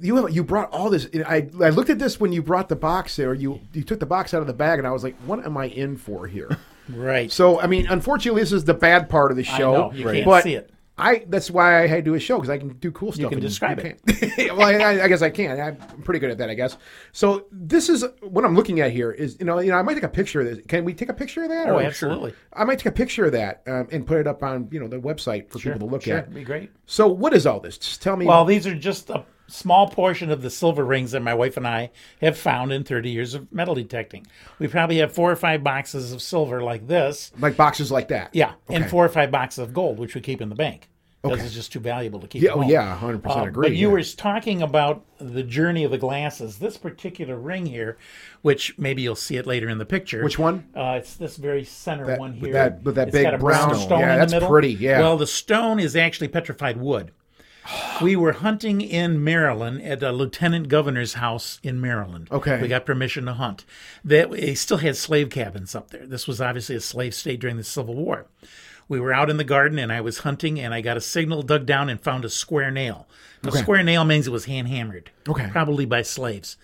You 0.00 0.16
have, 0.16 0.30
you 0.30 0.44
brought 0.44 0.70
all 0.70 0.88
this. 0.88 1.08
I 1.26 1.48
I 1.60 1.70
looked 1.70 1.90
at 1.90 1.98
this 1.98 2.20
when 2.20 2.32
you 2.32 2.42
brought 2.42 2.68
the 2.68 2.76
box 2.76 3.16
there. 3.16 3.34
You 3.34 3.60
you 3.72 3.82
took 3.82 3.98
the 3.98 4.06
box 4.06 4.32
out 4.32 4.40
of 4.40 4.46
the 4.46 4.52
bag, 4.52 4.78
and 4.78 4.86
I 4.86 4.92
was 4.92 5.02
like, 5.02 5.16
"What 5.26 5.44
am 5.44 5.56
I 5.56 5.64
in 5.66 5.96
for 5.96 6.28
here?" 6.28 6.56
Right. 6.88 7.30
So 7.32 7.60
I 7.60 7.66
mean, 7.66 7.86
unfortunately, 7.88 8.40
this 8.42 8.52
is 8.52 8.64
the 8.64 8.74
bad 8.74 9.08
part 9.08 9.32
of 9.32 9.36
the 9.36 9.42
show. 9.42 9.72
know, 9.72 9.92
you 9.92 10.04
can't 10.04 10.24
but 10.24 10.44
see 10.44 10.54
it. 10.54 10.70
I 10.96 11.24
that's 11.26 11.50
why 11.50 11.82
I 11.82 11.86
had 11.88 11.96
to 11.96 12.02
do 12.02 12.14
a 12.14 12.20
show 12.20 12.36
because 12.36 12.50
I 12.50 12.58
can 12.58 12.68
do 12.68 12.92
cool 12.92 13.10
stuff. 13.10 13.22
You 13.22 13.28
can 13.28 13.40
describe 13.40 13.78
you 13.82 13.94
can't. 14.06 14.56
well, 14.56 14.68
I, 14.68 15.02
I 15.02 15.08
guess 15.08 15.22
I 15.22 15.30
can. 15.30 15.60
I'm 15.60 16.02
pretty 16.02 16.20
good 16.20 16.30
at 16.30 16.38
that, 16.38 16.48
I 16.48 16.54
guess. 16.54 16.76
So 17.10 17.46
this 17.50 17.88
is 17.88 18.04
what 18.20 18.44
I'm 18.44 18.54
looking 18.54 18.80
at 18.80 18.92
here. 18.92 19.10
Is 19.10 19.36
you 19.40 19.44
know 19.44 19.58
you 19.58 19.72
know 19.72 19.76
I 19.76 19.82
might 19.82 19.94
take 19.94 20.04
a 20.04 20.08
picture 20.08 20.40
of 20.40 20.46
this. 20.46 20.64
Can 20.66 20.84
we 20.84 20.94
take 20.94 21.08
a 21.08 21.14
picture 21.14 21.42
of 21.42 21.48
that? 21.48 21.68
Oh, 21.68 21.80
absolutely. 21.80 22.32
I 22.52 22.62
might 22.62 22.78
take 22.78 22.86
a 22.86 22.92
picture 22.92 23.24
of 23.24 23.32
that 23.32 23.62
um, 23.66 23.88
and 23.90 24.06
put 24.06 24.18
it 24.18 24.28
up 24.28 24.44
on 24.44 24.68
you 24.70 24.78
know 24.78 24.86
the 24.86 25.00
website 25.00 25.50
for 25.50 25.58
people 25.58 25.80
to 25.80 25.86
look 25.86 26.02
sure, 26.02 26.18
at. 26.18 26.24
it'd 26.24 26.34
be 26.34 26.44
great. 26.44 26.70
So 26.86 27.08
what 27.08 27.34
is 27.34 27.44
all 27.44 27.58
this? 27.58 27.76
Just 27.76 28.00
tell 28.00 28.16
me. 28.16 28.26
Well, 28.26 28.44
these 28.44 28.64
are 28.64 28.74
just 28.74 29.10
a 29.10 29.24
small 29.46 29.88
portion 29.88 30.30
of 30.30 30.42
the 30.42 30.50
silver 30.50 30.84
rings 30.84 31.12
that 31.12 31.20
my 31.20 31.34
wife 31.34 31.56
and 31.56 31.66
I 31.66 31.90
have 32.20 32.36
found 32.38 32.72
in 32.72 32.84
30 32.84 33.10
years 33.10 33.34
of 33.34 33.52
metal 33.52 33.74
detecting. 33.74 34.26
We 34.58 34.68
probably 34.68 34.98
have 34.98 35.12
four 35.12 35.30
or 35.30 35.36
five 35.36 35.62
boxes 35.62 36.12
of 36.12 36.22
silver 36.22 36.62
like 36.62 36.86
this. 36.86 37.30
like 37.38 37.56
boxes 37.56 37.90
like 37.92 38.08
that. 38.08 38.30
Yeah, 38.32 38.54
and 38.68 38.88
four 38.88 39.04
or 39.04 39.08
five 39.08 39.30
boxes 39.30 39.58
of 39.60 39.74
gold, 39.74 39.98
which 39.98 40.14
we 40.14 40.20
keep 40.20 40.40
in 40.40 40.48
the 40.48 40.54
bank. 40.54 40.88
Because 41.22 41.42
it's 41.42 41.54
just 41.54 41.72
too 41.72 41.80
valuable 41.80 42.20
to 42.20 42.26
keep. 42.28 42.42
Yeah, 42.42 42.50
oh, 42.50 42.60
yeah, 42.60 42.98
100% 43.00 43.22
Uh, 43.24 43.44
agree, 43.44 43.68
But 43.70 43.76
you 43.76 43.86
yeah. 43.88 43.92
were 43.94 44.02
talking 44.02 44.60
about 44.60 45.06
the 45.18 45.42
journey 45.42 45.82
of 45.82 45.90
the 45.90 45.96
glasses. 45.96 46.58
This 46.58 46.76
particular 46.76 47.36
ring 47.36 47.64
here, 47.64 47.96
which 48.42 48.78
maybe 48.78 49.00
you'll 49.00 49.14
see 49.14 49.36
it 49.38 49.46
later 49.46 49.70
in 49.70 49.78
the 49.78 49.86
picture. 49.86 50.22
Which 50.22 50.38
one? 50.38 50.66
Uh, 50.76 50.96
it's 50.98 51.14
this 51.16 51.38
very 51.38 51.64
center 51.64 52.04
That- 52.04 52.18
one 52.18 52.32
with 52.34 52.42
here. 52.42 52.52
that- 52.52 52.82
with 52.82 52.96
that 52.96 53.10
big 53.10 53.24
brown 53.24 53.40
brown- 53.40 53.74
stone 53.76 54.00
yeah, 54.00 54.12
in 54.12 54.18
that's 54.18 54.32
the 54.32 54.36
middle. 54.36 54.50
pretty, 54.50 54.72
yeah. 54.74 55.00
Well, 55.00 55.16
the 55.16 55.26
stone 55.26 55.80
is 55.80 55.96
actually 55.96 56.28
petrified 56.28 56.76
wood. 56.76 57.10
We 58.02 58.16
were 58.16 58.32
hunting 58.32 58.80
in 58.80 59.22
Maryland 59.24 59.82
at 59.82 60.02
a 60.02 60.12
lieutenant 60.12 60.68
governor's 60.68 61.14
house 61.14 61.60
in 61.62 61.80
Maryland. 61.80 62.28
Okay. 62.30 62.60
We 62.60 62.68
got 62.68 62.84
permission 62.84 63.24
to 63.26 63.34
hunt. 63.34 63.64
That 64.04 64.30
they 64.30 64.54
still 64.54 64.78
had 64.78 64.96
slave 64.96 65.30
cabins 65.30 65.74
up 65.74 65.90
there. 65.90 66.06
This 66.06 66.26
was 66.26 66.40
obviously 66.40 66.76
a 66.76 66.80
slave 66.80 67.14
state 67.14 67.40
during 67.40 67.56
the 67.56 67.64
Civil 67.64 67.94
War. 67.94 68.26
We 68.86 69.00
were 69.00 69.14
out 69.14 69.30
in 69.30 69.38
the 69.38 69.44
garden 69.44 69.78
and 69.78 69.90
I 69.90 70.02
was 70.02 70.18
hunting 70.18 70.60
and 70.60 70.74
I 70.74 70.82
got 70.82 70.98
a 70.98 71.00
signal, 71.00 71.42
dug 71.42 71.64
down 71.64 71.88
and 71.88 71.98
found 71.98 72.26
a 72.26 72.30
square 72.30 72.70
nail. 72.70 73.06
A 73.42 73.52
square 73.52 73.82
nail 73.82 74.04
means 74.04 74.26
it 74.26 74.30
was 74.30 74.44
hand 74.44 74.68
hammered. 74.68 75.10
Okay. 75.26 75.48
Probably 75.50 75.86
by 75.86 76.02
slaves. 76.02 76.58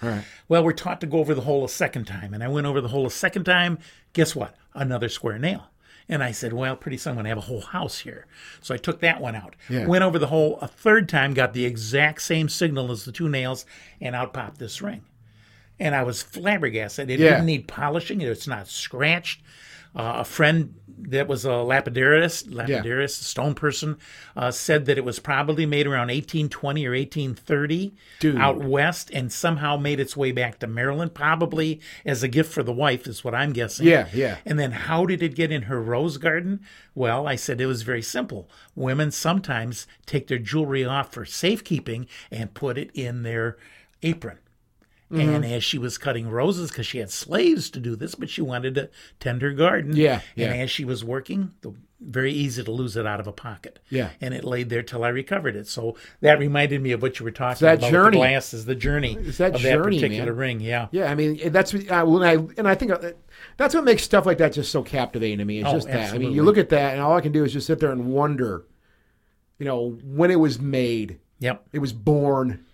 Well, 0.48 0.62
we're 0.64 0.72
taught 0.72 1.00
to 1.00 1.06
go 1.06 1.18
over 1.18 1.34
the 1.34 1.42
hole 1.42 1.64
a 1.64 1.68
second 1.68 2.04
time. 2.06 2.34
And 2.34 2.44
I 2.44 2.48
went 2.48 2.66
over 2.66 2.82
the 2.82 2.88
hole 2.88 3.06
a 3.06 3.10
second 3.10 3.44
time. 3.44 3.78
Guess 4.12 4.36
what? 4.36 4.54
Another 4.74 5.08
square 5.08 5.38
nail. 5.38 5.69
And 6.10 6.24
I 6.24 6.32
said, 6.32 6.52
well, 6.52 6.74
pretty 6.74 6.96
soon 6.96 7.12
I'm 7.12 7.16
going 7.16 7.24
to 7.24 7.28
have 7.28 7.38
a 7.38 7.42
whole 7.42 7.60
house 7.60 8.00
here. 8.00 8.26
So 8.60 8.74
I 8.74 8.78
took 8.78 8.98
that 9.00 9.20
one 9.20 9.36
out. 9.36 9.54
Yeah. 9.68 9.86
Went 9.86 10.02
over 10.02 10.18
the 10.18 10.26
hole 10.26 10.58
a 10.60 10.66
third 10.66 11.08
time, 11.08 11.34
got 11.34 11.52
the 11.54 11.64
exact 11.64 12.20
same 12.22 12.48
signal 12.48 12.90
as 12.90 13.04
the 13.04 13.12
two 13.12 13.28
nails, 13.28 13.64
and 14.00 14.16
out 14.16 14.32
popped 14.34 14.58
this 14.58 14.82
ring. 14.82 15.02
And 15.78 15.94
I 15.94 16.02
was 16.02 16.20
flabbergasted. 16.20 17.08
It 17.10 17.20
Yeah. 17.20 17.30
didn't 17.30 17.46
need 17.46 17.68
polishing. 17.68 18.20
It's 18.20 18.48
not 18.48 18.66
scratched. 18.66 19.40
Uh, 19.94 20.14
a 20.18 20.24
friend 20.24 20.74
that 21.08 21.26
was 21.26 21.44
a 21.44 21.48
lapidarist, 21.48 22.48
lapidarist, 22.48 23.20
a 23.20 23.24
stone 23.24 23.54
person, 23.54 23.96
uh, 24.36 24.50
said 24.50 24.86
that 24.86 24.98
it 24.98 25.04
was 25.04 25.18
probably 25.18 25.66
made 25.66 25.86
around 25.86 26.08
1820 26.08 26.86
or 26.86 26.92
1830 26.92 27.94
Dude. 28.18 28.36
out 28.36 28.58
west, 28.58 29.10
and 29.12 29.32
somehow 29.32 29.76
made 29.76 30.00
its 30.00 30.16
way 30.16 30.32
back 30.32 30.58
to 30.58 30.66
Maryland, 30.66 31.14
probably 31.14 31.80
as 32.04 32.22
a 32.22 32.28
gift 32.28 32.52
for 32.52 32.62
the 32.62 32.72
wife, 32.72 33.06
is 33.06 33.24
what 33.24 33.34
I'm 33.34 33.52
guessing. 33.52 33.86
Yeah, 33.86 34.08
yeah. 34.12 34.38
And 34.44 34.58
then 34.58 34.72
how 34.72 35.06
did 35.06 35.22
it 35.22 35.34
get 35.34 35.50
in 35.50 35.62
her 35.62 35.80
rose 35.80 36.18
garden? 36.18 36.60
Well, 36.94 37.26
I 37.26 37.36
said 37.36 37.60
it 37.60 37.66
was 37.66 37.82
very 37.82 38.02
simple. 38.02 38.48
Women 38.74 39.10
sometimes 39.10 39.86
take 40.06 40.26
their 40.26 40.38
jewelry 40.38 40.84
off 40.84 41.12
for 41.12 41.24
safekeeping 41.24 42.06
and 42.30 42.54
put 42.54 42.78
it 42.78 42.90
in 42.94 43.22
their 43.22 43.56
apron. 44.02 44.38
And 45.10 45.44
as 45.44 45.64
she 45.64 45.76
was 45.76 45.98
cutting 45.98 46.28
roses, 46.30 46.70
because 46.70 46.86
she 46.86 46.98
had 46.98 47.10
slaves 47.10 47.68
to 47.70 47.80
do 47.80 47.96
this, 47.96 48.14
but 48.14 48.30
she 48.30 48.42
wanted 48.42 48.76
to 48.76 48.90
tend 49.18 49.42
her 49.42 49.50
garden. 49.52 49.96
Yeah, 49.96 50.20
And 50.36 50.54
yeah. 50.54 50.62
as 50.62 50.70
she 50.70 50.84
was 50.84 51.04
working, 51.04 51.50
the, 51.62 51.74
very 52.00 52.32
easy 52.32 52.62
to 52.62 52.70
lose 52.70 52.96
it 52.96 53.06
out 53.06 53.18
of 53.18 53.26
a 53.26 53.32
pocket. 53.32 53.80
Yeah. 53.90 54.10
And 54.20 54.32
it 54.32 54.44
laid 54.44 54.70
there 54.70 54.82
till 54.84 55.02
I 55.02 55.08
recovered 55.08 55.56
it. 55.56 55.66
So 55.66 55.96
that 56.20 56.38
reminded 56.38 56.80
me 56.80 56.92
of 56.92 57.02
what 57.02 57.18
you 57.18 57.24
were 57.24 57.32
talking 57.32 57.66
that 57.66 57.78
about. 57.78 57.90
journey. 57.90 58.16
The 58.18 58.20
glasses, 58.20 58.64
the 58.66 58.74
journey 58.76 59.16
It's 59.20 59.38
that 59.38 59.56
of 59.56 59.60
journey, 59.60 59.98
that 59.98 60.06
particular 60.06 60.32
man. 60.32 60.36
ring. 60.40 60.60
Yeah. 60.60 60.86
Yeah, 60.92 61.10
I 61.10 61.14
mean 61.16 61.50
that's 61.50 61.74
what- 61.74 61.90
uh, 61.90 62.04
when 62.06 62.22
I 62.22 62.34
and 62.56 62.66
I 62.68 62.74
think 62.76 62.92
uh, 62.92 63.10
that's 63.56 63.74
what 63.74 63.82
makes 63.84 64.02
stuff 64.04 64.24
like 64.26 64.38
that 64.38 64.52
just 64.52 64.70
so 64.70 64.82
captivating 64.82 65.38
to 65.38 65.44
me. 65.44 65.58
It's 65.58 65.68
Oh, 65.68 65.72
just 65.72 65.88
that. 65.88 66.14
I 66.14 66.18
mean, 66.18 66.32
you 66.32 66.42
look 66.44 66.56
at 66.56 66.68
that, 66.70 66.92
and 66.92 67.02
all 67.02 67.16
I 67.16 67.20
can 67.20 67.32
do 67.32 67.44
is 67.44 67.52
just 67.52 67.66
sit 67.66 67.80
there 67.80 67.90
and 67.90 68.06
wonder, 68.12 68.64
you 69.58 69.66
know, 69.66 69.98
when 70.04 70.30
it 70.30 70.36
was 70.38 70.58
made, 70.60 71.18
Yep. 71.40 71.64
it 71.72 71.80
was 71.80 71.92
born, 71.92 72.64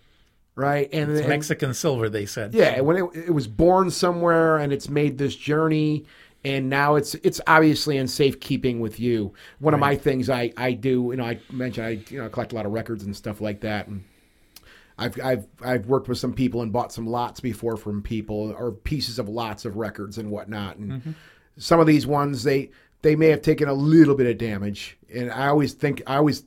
right? 0.57 0.89
And, 0.93 1.13
and 1.13 1.29
Mexican 1.29 1.73
silver, 1.75 2.09
they 2.09 2.27
said. 2.27 2.55
yeah, 2.55 2.81
when 2.81 2.97
it, 2.97 3.05
it 3.29 3.35
was 3.35 3.47
born 3.47 3.91
somewhere, 3.91 4.57
and 4.57 4.73
it's 4.73 4.89
made 4.89 5.19
this 5.19 5.37
journey, 5.37 6.05
and 6.45 6.69
now 6.69 6.97
it's 6.97 7.15
it's 7.17 7.41
obviously 7.47 7.97
in 7.97 8.09
safekeeping 8.09 8.81
with 8.81 8.99
you. 8.99 9.33
One 9.61 9.75
of 9.75 9.81
my 9.81 9.95
things 9.95 10.29
I 10.29 10.53
I 10.57 10.73
do, 10.73 11.09
you 11.11 11.17
know, 11.17 11.25
I 11.25 11.39
mentioned 11.53 11.87
I 11.87 11.91
you 12.09 12.21
know 12.21 12.29
collect 12.29 12.53
a 12.53 12.57
lot 12.57 12.67
of 12.67 12.73
records 12.73 13.05
and 13.05 13.15
stuff 13.15 13.41
like 13.41 13.61
that, 13.61 13.87
and 13.87 14.03
I've 14.99 15.21
I've 15.21 15.47
I've 15.63 15.87
worked 15.87 16.09
with 16.09 16.19
some 16.19 16.33
people 16.33 16.63
and 16.63 16.73
bought 16.73 16.93
some 16.93 17.07
lots 17.07 17.41
before 17.41 17.77
from 17.77 18.03
people 18.03 18.55
or 18.59 18.73
pieces 18.73 19.19
of 19.19 19.29
lots 19.29 19.65
of 19.65 19.77
records 19.77 20.19
and 20.19 20.31
whatnot. 20.31 20.77
And 20.77 20.93
mm-hmm. 20.93 21.11
some 21.59 21.81
of 21.81 21.87
these 21.87 22.07
ones 22.07 22.45
they 22.45 22.71
they 23.03 23.15
may 23.15 23.29
have 23.29 23.43
taken 23.43 23.69
a 23.69 23.75
little 23.75 24.15
bit 24.15 24.27
of 24.27 24.39
damage. 24.39 24.97
And 25.15 25.31
I 25.31 25.49
always 25.49 25.75
think 25.75 26.03
I 26.07 26.17
always 26.17 26.45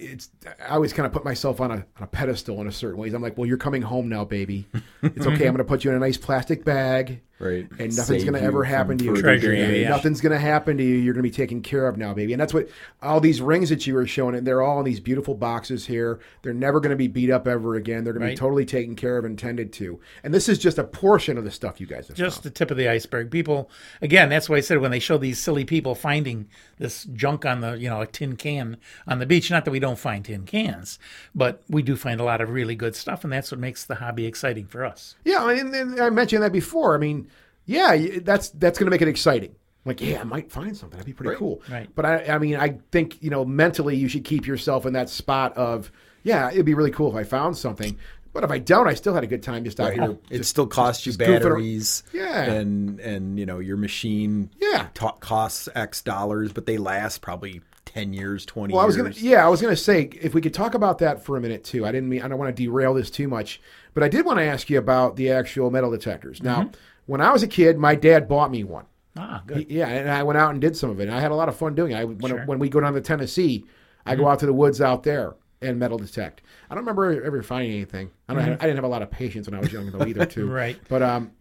it's 0.00 0.30
I 0.60 0.74
always 0.74 0.92
kind 0.92 1.06
of 1.06 1.12
put 1.12 1.24
myself 1.24 1.60
on 1.60 1.70
a 1.70 1.74
on 1.74 2.02
a 2.02 2.06
pedestal 2.06 2.60
in 2.60 2.66
a 2.66 2.72
certain 2.72 2.98
ways. 2.98 3.14
I'm 3.14 3.22
like, 3.22 3.36
well, 3.36 3.46
you're 3.46 3.56
coming 3.56 3.82
home 3.82 4.08
now, 4.08 4.24
baby. 4.24 4.66
It's 5.02 5.26
okay. 5.26 5.46
I'm 5.46 5.54
going 5.54 5.56
to 5.58 5.64
put 5.64 5.84
you 5.84 5.90
in 5.90 5.96
a 5.96 6.00
nice 6.00 6.16
plastic 6.16 6.64
bag. 6.64 7.20
Right. 7.38 7.68
And 7.78 7.96
nothing's 7.96 8.22
going 8.22 8.34
to 8.34 8.42
ever 8.42 8.62
happen 8.62 8.98
to 8.98 9.04
you. 9.04 9.10
further 9.16 9.22
Treasure, 9.22 9.52
Yeah, 9.52 9.68
yeah. 9.70 9.88
Nothing's 9.88 10.20
going 10.20 10.32
to 10.32 10.38
happen 10.38 10.76
to 10.76 10.84
you. 10.84 10.94
You're 10.94 11.12
going 11.12 11.24
to 11.24 11.28
be 11.28 11.34
taken 11.34 11.60
care 11.60 11.88
of 11.88 11.96
now, 11.96 12.14
baby. 12.14 12.32
And 12.32 12.40
that's 12.40 12.54
what 12.54 12.68
all 13.02 13.18
these 13.18 13.40
rings 13.40 13.68
that 13.70 13.84
you 13.84 13.94
were 13.94 14.06
showing, 14.06 14.36
and 14.36 14.46
they're 14.46 14.62
all 14.62 14.78
in 14.78 14.84
these 14.84 15.00
beautiful 15.00 15.34
boxes 15.34 15.86
here. 15.86 16.20
They're 16.42 16.54
never 16.54 16.78
going 16.78 16.90
to 16.90 16.96
be 16.96 17.08
beat 17.08 17.30
up 17.30 17.48
ever 17.48 17.74
again. 17.74 18.04
They're 18.04 18.12
going 18.12 18.26
to 18.26 18.32
be 18.32 18.36
totally 18.36 18.64
taken 18.64 18.94
care 18.94 19.18
of 19.18 19.24
and 19.24 19.36
tended 19.36 19.72
to. 19.74 19.98
And 20.22 20.32
this 20.32 20.48
is 20.48 20.58
just 20.58 20.78
a 20.78 20.84
portion 20.84 21.36
of 21.36 21.42
the 21.42 21.50
stuff 21.50 21.80
you 21.80 21.86
guys 21.86 22.06
have 22.06 22.16
just 22.16 22.36
found. 22.36 22.44
the 22.44 22.50
tip 22.50 22.70
of 22.70 22.76
the 22.76 22.88
iceberg. 22.88 23.30
People, 23.30 23.68
again, 24.00 24.28
that's 24.28 24.48
why 24.48 24.58
I 24.58 24.60
said 24.60 24.78
when 24.78 24.92
they 24.92 25.00
show 25.00 25.18
these 25.18 25.40
silly 25.40 25.64
people 25.64 25.96
finding 25.96 26.48
this 26.78 27.04
junk 27.04 27.44
on 27.44 27.60
the, 27.60 27.72
you 27.72 27.88
know, 27.88 28.00
a 28.02 28.06
tin 28.06 28.36
can 28.36 28.76
on 29.08 29.18
the 29.18 29.26
beach. 29.26 29.50
Not 29.50 29.64
that 29.64 29.72
we 29.72 29.80
don't 29.80 29.98
find 29.98 30.24
tin 30.24 30.44
cans, 30.44 30.98
but 31.34 31.62
we 31.68 31.82
do 31.82 31.96
find 31.96 32.20
a 32.20 32.24
lot 32.24 32.40
of 32.40 32.50
really 32.50 32.76
good 32.76 32.94
stuff, 32.94 33.24
and 33.24 33.32
that's 33.32 33.50
what 33.50 33.58
makes 33.58 33.84
the 33.84 33.96
hobby 33.96 34.26
exciting 34.26 34.66
for 34.66 34.84
us. 34.84 35.16
Yeah, 35.24 35.50
and, 35.50 35.74
and 35.74 36.00
I 36.00 36.10
mentioned 36.10 36.44
that 36.44 36.52
before. 36.52 36.94
I 36.94 36.98
mean, 36.98 37.28
yeah, 37.66 38.20
that's 38.22 38.50
that's 38.50 38.78
going 38.78 38.86
to 38.86 38.90
make 38.90 39.02
it 39.02 39.08
exciting. 39.08 39.54
Like, 39.84 40.00
yeah, 40.00 40.20
I 40.20 40.24
might 40.24 40.52
find 40.52 40.76
something. 40.76 40.96
That'd 40.96 41.06
be 41.06 41.12
pretty 41.12 41.36
cool. 41.36 41.60
right. 41.68 41.88
But 41.94 42.06
I, 42.06 42.24
I 42.34 42.38
mean, 42.38 42.56
I 42.56 42.78
think 42.92 43.20
you 43.22 43.30
know, 43.30 43.44
mentally, 43.44 43.96
you 43.96 44.06
should 44.08 44.24
keep 44.24 44.46
yourself 44.46 44.86
in 44.86 44.92
that 44.92 45.08
spot 45.08 45.56
of, 45.56 45.90
yeah, 46.22 46.50
it'd 46.50 46.64
be 46.64 46.74
really 46.74 46.92
cool 46.92 47.10
if 47.10 47.16
I 47.16 47.24
found 47.24 47.56
something. 47.56 47.98
But 48.32 48.44
if 48.44 48.50
I 48.50 48.60
don't, 48.60 48.86
I 48.86 48.94
still 48.94 49.12
had 49.12 49.24
a 49.24 49.26
good 49.26 49.42
time 49.42 49.64
just 49.64 49.78
out 49.80 49.92
here. 49.92 50.16
It 50.30 50.38
just- 50.38 50.50
still 50.50 50.66
costs 50.66 51.04
you 51.04 51.10
just 51.12 51.18
batteries. 51.18 52.02
Yeah. 52.14 52.44
And 52.44 52.98
and 53.00 53.38
you 53.38 53.44
know 53.44 53.58
your 53.58 53.76
machine. 53.76 54.50
Yeah. 54.60 54.88
ta- 54.94 55.12
costs 55.12 55.68
X 55.74 56.00
dollars, 56.00 56.52
but 56.52 56.64
they 56.64 56.78
last 56.78 57.20
probably 57.20 57.60
ten 57.84 58.14
years, 58.14 58.46
twenty. 58.46 58.72
Well, 58.72 58.82
I 58.82 58.86
was 58.86 58.96
years. 58.96 59.18
gonna, 59.18 59.28
yeah, 59.30 59.44
I 59.44 59.48
was 59.48 59.60
gonna 59.60 59.76
say 59.76 60.08
if 60.20 60.32
we 60.32 60.40
could 60.40 60.54
talk 60.54 60.74
about 60.74 60.98
that 60.98 61.24
for 61.24 61.36
a 61.36 61.40
minute 61.40 61.64
too. 61.64 61.84
I 61.84 61.92
didn't 61.92 62.08
mean 62.08 62.22
I 62.22 62.28
don't 62.28 62.38
want 62.38 62.56
to 62.56 62.62
derail 62.62 62.94
this 62.94 63.10
too 63.10 63.28
much, 63.28 63.60
but 63.92 64.02
I 64.02 64.08
did 64.08 64.24
want 64.24 64.38
to 64.38 64.44
ask 64.44 64.70
you 64.70 64.78
about 64.78 65.16
the 65.16 65.30
actual 65.30 65.70
metal 65.70 65.90
detectors. 65.90 66.42
Now, 66.42 66.62
mm-hmm. 66.62 66.74
When 67.06 67.20
I 67.20 67.32
was 67.32 67.42
a 67.42 67.48
kid, 67.48 67.78
my 67.78 67.94
dad 67.94 68.28
bought 68.28 68.50
me 68.50 68.64
one. 68.64 68.84
Ah, 69.16 69.42
good. 69.46 69.70
Yeah, 69.70 69.88
and 69.88 70.10
I 70.10 70.22
went 70.22 70.38
out 70.38 70.52
and 70.52 70.60
did 70.60 70.76
some 70.76 70.90
of 70.90 70.98
it. 71.00 71.04
And 71.08 71.12
I 71.14 71.20
had 71.20 71.30
a 71.30 71.34
lot 71.34 71.48
of 71.48 71.56
fun 71.56 71.74
doing 71.74 71.92
it. 71.92 71.96
I, 71.96 72.04
when, 72.04 72.30
Sure. 72.30 72.44
when 72.46 72.58
we 72.58 72.68
go 72.68 72.80
down 72.80 72.94
to 72.94 73.00
Tennessee, 73.00 73.64
I 74.06 74.16
go 74.16 74.26
out 74.28 74.38
to 74.40 74.46
the 74.46 74.52
woods 74.54 74.80
out 74.80 75.02
there 75.02 75.34
and 75.60 75.78
metal 75.78 75.98
detect. 75.98 76.42
I 76.70 76.74
don't 76.74 76.82
remember 76.84 77.22
ever 77.22 77.42
finding 77.42 77.72
anything. 77.72 78.10
I, 78.28 78.34
don't, 78.34 78.44
I 78.48 78.54
didn't 78.54 78.76
have 78.76 78.84
a 78.84 78.88
lot 78.88 79.02
of 79.02 79.10
patience 79.10 79.46
when 79.48 79.54
I 79.54 79.60
was 79.60 79.72
young 79.72 79.90
though 79.90 80.06
either 80.06 80.24
too. 80.26 80.48
Right. 80.50 80.78
But 80.88 81.02
um, 81.02 81.32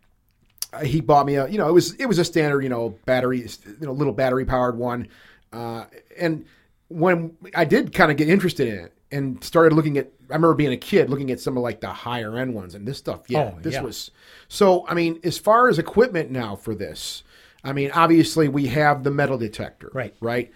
he 0.83 1.01
bought 1.01 1.25
me 1.25 1.35
a 1.35 1.47
you 1.47 1.57
know 1.57 1.67
it 1.67 1.73
was 1.73 1.93
it 1.95 2.05
was 2.05 2.19
a 2.19 2.25
standard 2.25 2.61
you 2.61 2.69
know 2.69 2.97
battery 3.05 3.39
you 3.39 3.85
know 3.87 3.91
little 3.93 4.13
battery 4.13 4.45
powered 4.45 4.77
one, 4.77 5.07
uh, 5.51 5.85
and 6.19 6.45
when 6.89 7.35
I 7.55 7.65
did 7.65 7.93
kind 7.93 8.11
of 8.11 8.17
get 8.17 8.29
interested 8.29 8.67
in 8.67 8.79
it 8.85 8.93
and 9.11 9.43
started 9.43 9.73
looking 9.73 9.97
at 9.97 10.11
I 10.29 10.33
remember 10.35 10.53
being 10.55 10.71
a 10.71 10.77
kid 10.77 11.09
looking 11.09 11.31
at 11.31 11.39
some 11.39 11.57
of 11.57 11.63
like 11.63 11.81
the 11.81 11.89
higher 11.89 12.37
end 12.37 12.53
ones 12.53 12.75
and 12.75 12.87
this 12.87 12.97
stuff. 12.97 13.21
Yeah 13.27 13.51
Oh, 13.55 13.59
this 13.61 13.73
yeah. 13.75 13.81
was 13.81 14.11
so 14.47 14.85
I 14.87 14.93
mean 14.93 15.19
as 15.23 15.37
far 15.37 15.67
as 15.69 15.79
equipment 15.79 16.31
now 16.31 16.55
for 16.55 16.73
this 16.75 17.23
I 17.63 17.73
mean 17.73 17.91
obviously 17.91 18.47
we 18.47 18.67
have 18.67 19.03
the 19.03 19.11
metal 19.11 19.37
detector 19.37 19.91
Right. 19.93 20.13
right? 20.21 20.51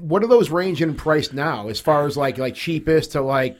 What 0.00 0.22
do 0.22 0.28
those 0.28 0.50
range 0.50 0.82
in 0.82 0.94
price 0.94 1.32
now 1.32 1.68
as 1.68 1.80
far 1.80 2.06
as 2.06 2.16
like 2.16 2.38
like 2.38 2.54
cheapest 2.54 3.12
to 3.12 3.20
like 3.20 3.56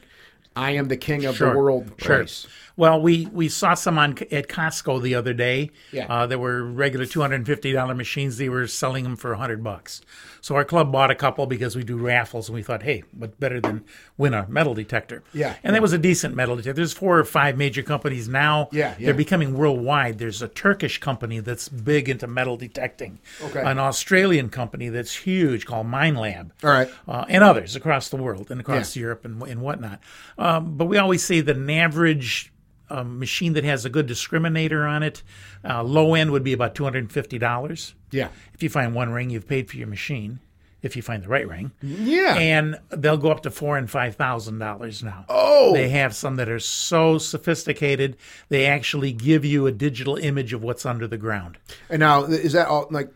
I 0.57 0.73
am 0.73 0.89
the 0.89 0.97
king 0.97 1.25
of 1.25 1.39
the 1.39 1.51
world 1.51 1.97
price 1.99 2.47
Well, 2.79 3.01
we, 3.01 3.27
we 3.27 3.49
saw 3.49 3.75
some 3.75 3.99
on 3.99 4.13
at 4.31 4.47
Costco 4.49 5.03
the 5.03 5.17
other 5.17 5.35
day. 5.35 5.73
Yeah. 5.91 6.07
Uh, 6.09 6.27
there 6.27 6.39
were 6.39 6.63
regular 6.63 7.07
two 7.07 7.21
hundred 7.21 7.35
and 7.35 7.47
fifty 7.47 7.73
dollar 7.73 7.93
machines. 7.93 8.39
They 8.39 8.49
were 8.49 8.69
selling 8.69 9.03
them 9.03 9.17
for 9.17 9.35
hundred 9.35 9.65
bucks. 9.65 10.01
So 10.41 10.55
our 10.55 10.65
club 10.65 10.93
bought 10.93 11.11
a 11.11 11.17
couple 11.17 11.47
because 11.47 11.75
we 11.75 11.83
do 11.83 11.97
raffles, 11.97 12.49
and 12.49 12.55
we 12.55 12.63
thought, 12.63 12.85
hey, 12.85 13.03
what 13.11 13.39
better 13.41 13.61
than 13.61 13.85
win 14.17 14.33
a 14.33 14.47
metal 14.49 14.75
detector? 14.75 15.25
Yeah, 15.35 15.57
And 15.65 15.75
that 15.75 15.83
was 15.83 15.93
a 15.93 15.99
decent 15.99 16.37
metal 16.37 16.55
detector. 16.55 16.75
There's 16.75 16.93
four 16.93 17.19
or 17.19 17.25
five 17.25 17.59
major 17.59 17.83
companies 17.83 18.29
now. 18.29 18.69
Yeah, 18.71 18.95
yeah. 18.97 19.07
They're 19.07 19.15
becoming 19.15 19.55
worldwide. 19.55 20.19
There's 20.19 20.41
a 20.41 20.47
Turkish 20.47 20.99
company 20.99 21.41
that's 21.41 21.69
big 21.69 22.09
into 22.09 22.29
metal 22.29 22.57
detecting. 22.57 23.19
Okay. 23.43 23.61
An 23.61 23.81
Australian 23.81 24.49
company 24.51 24.89
that's 24.89 25.17
huge 25.17 25.67
called 25.67 25.89
Minelab 25.89 26.53
All 26.63 26.71
right. 26.71 26.89
uh, 27.09 27.25
and 27.29 27.43
others 27.43 27.75
across 27.75 28.09
the 28.09 28.17
world 28.17 28.53
and 28.53 28.61
across 28.61 28.95
Europe 28.95 29.25
and, 29.25 29.43
and 29.43 29.61
whatnot. 29.61 29.99
Um, 30.39 30.77
but 30.77 30.85
we 30.87 30.97
always 30.97 31.25
say 31.25 31.41
that 31.41 31.57
an 31.57 31.69
average 31.69 32.53
um, 32.91 33.19
machine 33.19 33.53
that 33.55 33.65
has 33.65 33.85
a 33.85 33.91
good 33.91 34.07
discriminator 34.07 34.89
on 34.89 35.03
it, 35.03 35.23
uh, 35.65 35.83
low 35.83 36.15
end 36.15 36.31
would 36.31 36.45
be 36.45 36.53
about 36.53 36.75
two 36.75 36.85
hundred 36.85 37.01
and 37.01 37.13
fifty 37.13 37.39
dollars. 37.39 37.95
yeah 38.11 38.29
If 38.55 38.63
you 38.63 38.69
find 38.69 38.95
one 38.95 39.11
ring, 39.11 39.31
you've 39.31 39.49
paid 39.49 39.69
for 39.71 39.77
your 39.77 39.89
machine. 39.89 40.41
If 40.81 40.95
you 40.95 41.03
find 41.03 41.25
the 41.25 41.29
right 41.29 41.49
ring, 41.49 41.73
yeah 41.83 42.37
and 42.37 42.79
they'll 42.91 43.17
go 43.17 43.33
up 43.33 43.43
to 43.43 43.51
four 43.51 43.77
and 43.77 43.91
five 43.91 44.15
thousand 44.15 44.59
dollars 44.61 45.03
now. 45.03 45.25
Oh. 45.29 45.73
they 45.73 45.89
have 45.89 46.15
some 46.15 46.37
that 46.37 46.49
are 46.49 46.61
so 46.61 47.19
sophisticated 47.19 48.17
they 48.49 48.65
actually 48.67 49.13
give 49.13 49.45
you 49.45 49.67
a 49.67 49.73
digital 49.73 50.15
image 50.17 50.53
of 50.53 50.63
what's 50.63 50.87
under 50.87 51.09
the 51.09 51.17
ground. 51.19 51.59
And 51.91 51.99
now, 51.99 52.25
is 52.25 52.53
that 52.53 52.69
all 52.69 52.87
like? 52.91 53.13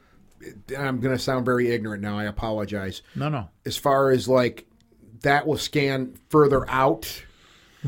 I'm 0.76 0.98
going 0.98 1.16
to 1.16 1.22
sound 1.22 1.46
very 1.46 1.70
ignorant 1.70 2.02
now. 2.02 2.18
I 2.18 2.24
apologize. 2.24 3.02
No, 3.14 3.28
no, 3.28 3.48
As 3.64 3.76
far 3.76 4.10
as 4.10 4.26
like 4.26 4.66
that 5.20 5.46
will 5.46 5.56
scan 5.56 6.18
further 6.30 6.68
out, 6.68 7.22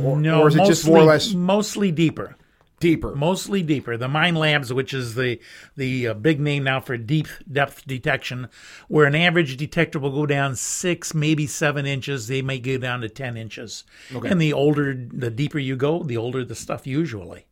or, 0.01 0.18
no. 0.18 0.42
or 0.42 0.49
is 0.49 0.55
it 0.55 0.59
mostly, 0.59 0.74
just 0.74 0.86
more 0.86 0.99
or 0.99 1.05
less 1.05 1.34
mostly 1.34 1.92
deeper? 1.92 2.36
deeper? 2.80 3.14
mostly 3.14 3.62
deeper. 3.62 3.97
The 3.97 4.09
Minelabs, 4.09 4.70
which 4.72 4.92
is 4.92 5.14
the 5.14 5.40
the 5.76 6.09
uh, 6.09 6.14
big 6.14 6.40
name 6.40 6.64
now 6.64 6.80
for 6.80 6.97
deep 6.97 7.28
depth 7.51 7.86
detection, 7.86 8.49
where 8.88 9.07
an 9.07 9.14
average 9.14 9.57
detector 9.57 9.99
will 9.99 10.11
go 10.12 10.26
down 10.26 10.57
six, 10.57 11.14
maybe 11.14 11.47
seven 11.47 11.86
inches, 11.86 12.28
they 12.28 12.42
may 12.42 12.59
go 12.59 12.78
down 12.78 13.01
to 13.01 13.09
ten 13.09 13.36
inches. 13.36 13.84
Okay. 14.14 14.28
And 14.28 14.40
the 14.40 14.53
older, 14.53 14.95
the 14.95 15.30
deeper 15.30 15.59
you 15.59 15.76
go, 15.76 16.03
the 16.03 16.16
older 16.16 16.45
the 16.45 16.55
stuff 16.55 16.86
usually. 16.86 17.47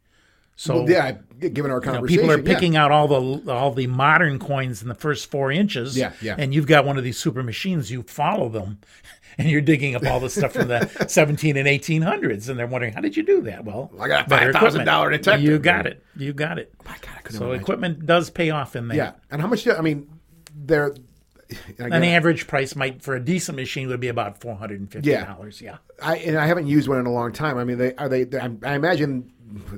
So 0.56 0.82
Well, 0.82 0.90
yeah, 0.90 1.12
given 1.40 1.70
our 1.70 1.78
you 1.78 1.86
know, 1.86 1.92
conversation, 1.92 2.20
people 2.22 2.30
are 2.30 2.38
yeah. 2.38 2.54
picking 2.54 2.76
out 2.76 2.90
all 2.92 3.08
the 3.08 3.52
all 3.52 3.72
the 3.72 3.86
modern 3.86 4.38
coins 4.38 4.82
in 4.82 4.88
the 4.88 4.94
first 4.94 5.30
four 5.30 5.50
inches. 5.50 5.96
Yeah, 5.96 6.12
yeah. 6.20 6.36
And 6.38 6.54
you've 6.54 6.66
got 6.66 6.84
one 6.84 6.98
of 6.98 7.04
these 7.04 7.18
super 7.18 7.42
machines. 7.42 7.90
You 7.90 8.02
follow 8.02 8.48
them, 8.48 8.78
and 9.38 9.48
you're 9.48 9.62
digging 9.62 9.96
up 9.96 10.04
all 10.06 10.20
the 10.20 10.28
stuff 10.30 10.52
from 10.52 10.68
the 10.68 10.86
17 11.08 11.56
and 11.56 11.66
1800s, 11.66 12.48
and 12.48 12.58
they're 12.58 12.66
wondering 12.66 12.92
how 12.92 13.00
did 13.00 13.16
you 13.16 13.22
do 13.22 13.40
that? 13.42 13.64
Well, 13.64 13.90
I 13.98 14.06
got 14.08 14.26
a 14.26 14.30
$5,000 14.30 14.50
equipment. 14.54 15.10
detector. 15.12 15.40
You 15.42 15.58
got 15.58 15.86
it. 15.86 16.04
You 16.16 16.32
got 16.32 16.58
it. 16.58 16.72
My 16.84 16.92
God, 17.00 17.10
I 17.16 17.20
couldn't 17.22 17.38
So 17.38 17.46
imagine. 17.46 17.60
equipment 17.62 18.06
does 18.06 18.30
pay 18.30 18.50
off 18.50 18.76
in 18.76 18.88
there. 18.88 18.96
Yeah, 18.98 19.12
and 19.30 19.40
how 19.40 19.48
much? 19.48 19.64
do- 19.64 19.74
I 19.74 19.80
mean, 19.80 20.08
they're. 20.54 20.94
An 21.78 22.02
average 22.02 22.46
price 22.46 22.74
might 22.74 23.02
for 23.02 23.14
a 23.14 23.20
decent 23.22 23.56
machine 23.56 23.88
would 23.88 24.00
be 24.00 24.08
about 24.08 24.40
four 24.40 24.54
hundred 24.54 24.80
and 24.80 24.90
fifty 24.90 25.12
dollars. 25.12 25.60
Yeah. 25.60 25.78
I 26.02 26.16
and 26.16 26.38
I 26.38 26.46
haven't 26.46 26.66
used 26.66 26.88
one 26.88 26.98
in 26.98 27.04
a 27.04 27.12
long 27.12 27.30
time. 27.32 27.58
I 27.58 27.64
mean, 27.64 27.76
they 27.76 27.94
are 27.96 28.08
they. 28.08 28.26
I 28.64 28.74
imagine 28.74 29.30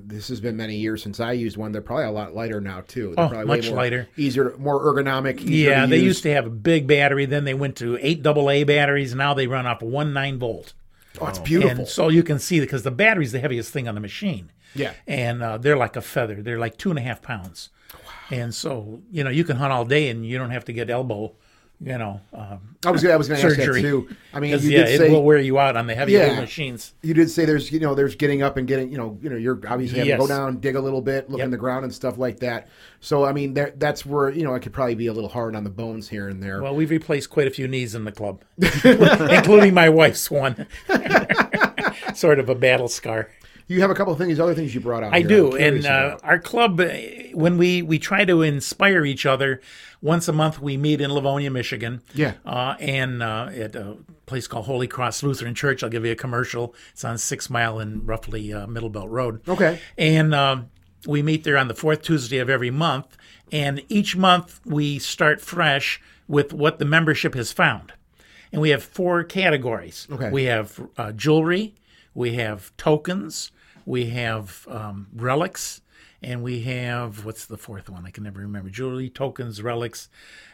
this 0.05 0.29
has 0.29 0.41
been 0.41 0.57
many 0.57 0.77
years 0.77 1.03
since 1.03 1.21
I 1.21 1.33
used 1.33 1.57
one. 1.57 1.73
They're 1.73 1.83
probably 1.83 2.05
a 2.07 2.11
lot 2.11 2.35
lighter 2.35 2.61
now 2.61 2.83
too. 2.87 3.15
They're 3.17 3.25
Oh, 3.25 3.29
probably 3.29 3.47
way 3.51 3.57
much 3.59 3.67
more- 3.69 3.77
lighter. 3.77 4.09
easier, 4.17 4.55
more 4.59 4.81
ergonomic. 4.81 5.41
easier 5.41 5.71
Yeah, 5.71 5.87
they 5.87 5.97
use. 5.97 6.05
used 6.05 6.23
to 6.25 6.33
have 6.33 6.47
a 6.47 6.51
big 6.51 6.87
battery. 6.87 7.25
Then 7.27 7.45
they 7.45 7.55
went 7.55 7.77
to 7.77 7.99
eight 8.01 8.27
AA 8.27 8.65
batteries. 8.65 9.15
Now 9.15 9.35
they 9.35 9.47
run 9.47 9.67
off 9.67 9.83
one 9.83 10.13
nine 10.13 10.39
volt. 10.39 10.73
Oh, 11.21 11.27
it's 11.27 11.39
beautiful. 11.39 11.79
And 11.79 11.89
so 11.89 12.09
you 12.09 12.23
can 12.23 12.39
see 12.39 12.59
because 12.61 12.83
the 12.83 12.91
battery's 12.91 13.33
the 13.33 13.39
heaviest 13.41 13.73
thing 13.73 13.87
on 13.89 13.95
the 13.95 14.01
machine. 14.01 14.51
Yeah. 14.75 14.93
And 15.07 15.43
uh, 15.43 15.59
they're 15.59 15.77
like 15.77 15.95
a 15.97 16.01
feather. 16.03 16.43
They're 16.43 16.59
like 16.59 16.77
two 16.77 16.91
and 16.91 16.99
a 16.99 17.03
half 17.03 17.23
pounds. 17.23 17.71
Wow. 17.93 17.99
And 18.37 18.55
so 18.55 19.01
you 19.13 19.23
know 19.23 19.31
you 19.31 19.45
can 19.45 19.57
hunt 19.57 19.73
all 19.73 19.85
day 19.85 20.09
and 20.09 20.27
you 20.27 20.39
don't 20.39 20.51
have 20.51 20.65
to 20.65 20.73
get 20.73 20.91
elbow, 20.91 21.35
you 21.81 21.99
know, 21.99 22.21
um, 22.33 22.77
I 22.87 22.91
was 22.91 23.03
gonna, 23.03 23.15
I 23.15 23.17
was 23.17 23.29
going 23.29 23.41
to 23.41 23.47
ask 23.47 23.57
that 23.57 23.81
too. 23.81 24.09
I 24.33 24.41
mean, 24.41 24.53
you 24.61 24.71
yeah, 24.71 24.85
did 24.85 24.95
it 24.95 24.99
say 24.99 25.11
will 25.11 25.23
wear 25.25 25.39
you 25.39 25.59
out 25.59 25.77
on 25.77 25.87
the 25.87 25.95
heavy 25.95 26.13
Yeah. 26.13 26.41
machines. 26.41 26.95
you 27.03 27.13
did 27.15 27.29
say 27.31 27.45
there's 27.45 27.71
you 27.73 27.81
know 27.81 27.95
there's 27.95 28.15
getting 28.15 28.43
up 28.43 28.57
and 28.57 28.67
getting 28.69 28.91
you 28.93 28.97
know 28.99 29.19
you 29.21 29.29
know 29.29 29.37
you're 29.37 29.61
obviously 29.69 29.99
having 29.99 30.13
to 30.15 30.19
go 30.19 30.27
down 30.27 30.61
dig 30.61 30.77
a 30.77 30.81
little 30.81 31.03
bit 31.03 31.29
look 31.29 31.39
Yep. 31.39 31.45
in 31.47 31.51
the 31.51 31.57
ground 31.59 31.85
and 31.85 31.93
stuff 31.93 32.17
like 32.17 32.41
that 32.41 32.69
so 33.01 33.25
i 33.25 33.33
mean 33.33 33.55
there, 33.55 33.73
that's 33.77 34.07
where 34.07 34.31
you 34.31 34.45
know 34.45 34.55
i 34.55 34.59
could 34.59 34.73
probably 34.73 34.95
be 34.95 35.09
a 35.09 35.13
little 35.13 35.29
hard 35.29 35.55
on 35.57 35.65
the 35.65 35.71
bones 35.71 36.09
here 36.09 36.29
and 36.29 36.43
there 36.43 36.63
Well, 36.63 36.75
we've 36.75 36.91
replaced 36.91 37.29
quite 37.31 37.47
a 37.49 37.51
few 37.51 37.67
knees 37.69 37.95
in 37.95 38.05
the 38.05 38.13
club, 38.13 38.43
including 38.85 39.75
my 39.75 39.89
wife's 39.89 40.31
one. 40.31 40.67
sort 42.15 42.39
of 42.39 42.49
a 42.49 42.55
battle 42.55 42.89
scar. 42.89 43.29
You 43.67 43.81
have 43.81 43.91
a 43.91 43.95
couple 43.95 44.13
of 44.13 44.19
things 44.19 44.39
other 44.39 44.55
things 44.55 44.75
you 44.75 44.81
brought 44.81 45.03
out 45.03 45.15
I 45.15 45.21
here 45.21 45.29
do, 45.29 45.57
and 45.57 45.87
uh, 45.87 46.19
our 46.23 46.39
club, 46.39 46.81
uh, 46.81 46.89
when 47.33 47.57
we 47.57 47.83
we 47.83 47.99
try 47.99 48.25
to 48.25 48.43
inspire 48.43 49.05
each 49.05 49.25
other, 49.25 49.61
once 50.03 50.29
a 50.29 50.33
month 50.33 50.61
we 50.61 50.77
meet 50.77 51.01
in 51.01 51.13
Livonia, 51.13 51.51
Michigan. 51.51 52.03
Yeah. 52.15 52.35
uh, 52.45 52.75
and 52.79 53.23
uh, 53.23 53.49
at 53.55 53.75
a 53.75 53.97
place 54.27 54.47
called 54.47 54.67
Holy 54.67 54.87
Cross 54.87 55.23
Lutheran 55.23 55.55
Church. 55.55 55.83
I'll 55.83 55.91
give 55.91 56.05
you 56.05 56.13
a 56.13 56.17
commercial. 56.17 56.75
It's 56.93 57.05
on 57.05 57.17
Six 57.17 57.49
Mile 57.49 57.79
and 57.79 58.07
roughly 58.07 58.53
uh, 58.53 58.67
Middlebelt 58.67 59.09
Road. 59.09 59.41
Okay. 59.49 59.81
and 59.97 60.35
um, 60.35 60.71
we 61.07 61.23
meet 61.23 61.45
there 61.45 61.57
on 61.57 61.69
the 61.69 61.75
fourth 61.75 62.03
Tuesday 62.03 62.39
of 62.39 62.51
every 62.51 62.71
month, 62.71 63.17
and 63.53 63.83
each 63.89 64.17
month 64.17 64.61
we 64.65 64.99
start 64.99 65.41
fresh 65.41 66.01
with 66.29 66.53
what 66.53 66.79
the 66.79 66.85
membership 66.85 67.35
has 67.35 67.53
found. 67.53 67.93
And 68.53 68.63
we 68.63 68.71
have 68.71 68.83
four 68.85 69.25
categories. 69.25 70.07
Okay. 70.11 70.31
We 70.31 70.45
have 70.45 70.81
uh, 70.97 71.13
jewelry, 71.13 71.75
we 72.15 72.35
have 72.35 72.75
tokens, 72.77 73.51
we 73.85 74.07
have 74.07 74.67
um, 74.71 75.09
relics, 75.15 75.81
and 76.25 76.43
we 76.43 76.61
have 76.63 77.25
what's 77.25 77.47
the 77.47 77.57
fourth 77.59 77.89
one? 77.91 78.05
I 78.07 78.11
can 78.11 78.25
never 78.25 78.41
remember. 78.41 78.71
Jewelry, 78.71 79.11
tokens, 79.11 79.63
relics, 79.63 80.09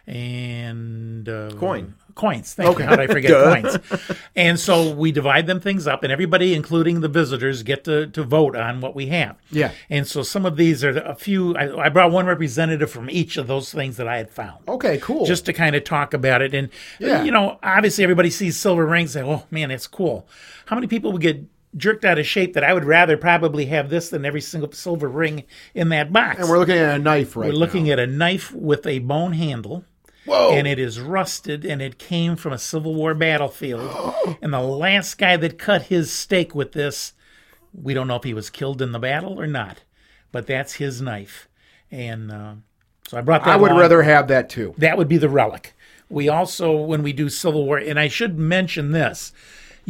and 0.06 1.28
uh, 1.28 1.50
Coin. 1.56 1.94
Coins. 2.14 2.54
Thank 2.54 2.78
you. 2.78 2.84
How 2.84 2.96
did 2.96 3.08
I 3.10 3.12
forget 3.12 3.30
coins? 3.62 4.10
And 4.34 4.58
so 4.58 4.92
we 4.92 5.12
divide 5.12 5.46
them 5.46 5.60
things 5.60 5.86
up, 5.86 6.02
and 6.02 6.12
everybody, 6.12 6.54
including 6.54 7.00
the 7.00 7.08
visitors, 7.08 7.62
get 7.62 7.84
to, 7.84 8.08
to 8.08 8.22
vote 8.24 8.56
on 8.56 8.80
what 8.80 8.94
we 8.94 9.06
have. 9.06 9.36
Yeah. 9.50 9.70
And 9.88 10.06
so 10.06 10.22
some 10.22 10.44
of 10.44 10.56
these 10.56 10.82
are 10.84 10.98
a 10.98 11.14
few. 11.14 11.56
I, 11.56 11.86
I 11.86 11.88
brought 11.88 12.10
one 12.10 12.26
representative 12.26 12.90
from 12.90 13.08
each 13.08 13.36
of 13.36 13.46
those 13.46 13.72
things 13.72 13.96
that 13.96 14.08
I 14.08 14.16
had 14.16 14.30
found 14.30 14.68
okay 14.68 14.98
cool 14.98 15.24
just 15.24 15.46
to 15.46 15.52
kind 15.52 15.76
of 15.76 15.84
talk 15.84 16.12
about 16.14 16.42
it. 16.42 16.54
And 16.54 16.68
Yeah. 16.98 17.22
you 17.22 17.30
know, 17.30 17.58
obviously 17.62 18.02
everybody 18.04 18.30
sees 18.30 18.56
silver 18.56 18.84
rings. 18.84 19.12
Say, 19.12 19.22
"Oh 19.22 19.44
man, 19.50 19.70
it's 19.70 19.86
cool." 19.86 20.26
How 20.66 20.76
many 20.76 20.86
people 20.88 21.12
would 21.12 21.22
get 21.22 21.42
jerked 21.76 22.04
out 22.04 22.18
of 22.18 22.26
shape 22.26 22.54
that 22.54 22.64
I 22.64 22.74
would 22.74 22.84
rather 22.84 23.16
probably 23.16 23.66
have 23.66 23.90
this 23.90 24.08
than 24.08 24.24
every 24.24 24.40
single 24.40 24.72
silver 24.72 25.08
ring 25.08 25.44
in 25.74 25.88
that 25.90 26.12
box? 26.12 26.40
and 26.40 26.48
we're 26.48 26.58
looking 26.58 26.76
at 26.76 26.96
a 26.96 26.98
knife 26.98 27.36
right 27.36 27.48
We're 27.48 27.58
looking 27.58 27.86
now. 27.86 27.92
at 27.92 27.98
a 28.00 28.06
knife 28.06 28.52
with 28.52 28.86
a 28.86 28.98
bone 29.00 29.32
handle. 29.34 29.84
Whoa. 30.26 30.52
And 30.52 30.66
it 30.66 30.78
is 30.78 31.00
rusted 31.00 31.64
and 31.64 31.80
it 31.80 31.98
came 31.98 32.36
from 32.36 32.52
a 32.52 32.58
Civil 32.58 32.94
War 32.94 33.14
battlefield. 33.14 34.14
and 34.42 34.52
the 34.52 34.60
last 34.60 35.16
guy 35.16 35.36
that 35.36 35.58
cut 35.58 35.82
his 35.82 36.12
stake 36.12 36.54
with 36.54 36.72
this, 36.72 37.14
we 37.72 37.94
don't 37.94 38.06
know 38.08 38.16
if 38.16 38.24
he 38.24 38.34
was 38.34 38.50
killed 38.50 38.82
in 38.82 38.92
the 38.92 38.98
battle 38.98 39.40
or 39.40 39.46
not, 39.46 39.82
but 40.32 40.46
that's 40.46 40.74
his 40.74 41.00
knife. 41.00 41.48
And 41.90 42.30
uh, 42.30 42.54
so 43.08 43.16
I 43.16 43.22
brought 43.22 43.44
that 43.44 43.50
i 43.52 43.56
would 43.56 43.70
along. 43.70 43.80
rather 43.80 44.02
have 44.02 44.28
that 44.28 44.48
too 44.50 44.74
That 44.78 44.98
would 44.98 45.08
be 45.08 45.16
the 45.18 45.28
relic. 45.28 45.74
We 46.08 46.28
also, 46.28 46.72
when 46.76 47.02
we 47.02 47.12
do 47.12 47.28
Civil 47.28 47.64
War, 47.64 47.78
and 47.78 47.98
I 47.98 48.08
should 48.08 48.38
mention 48.38 48.90
this, 48.92 49.32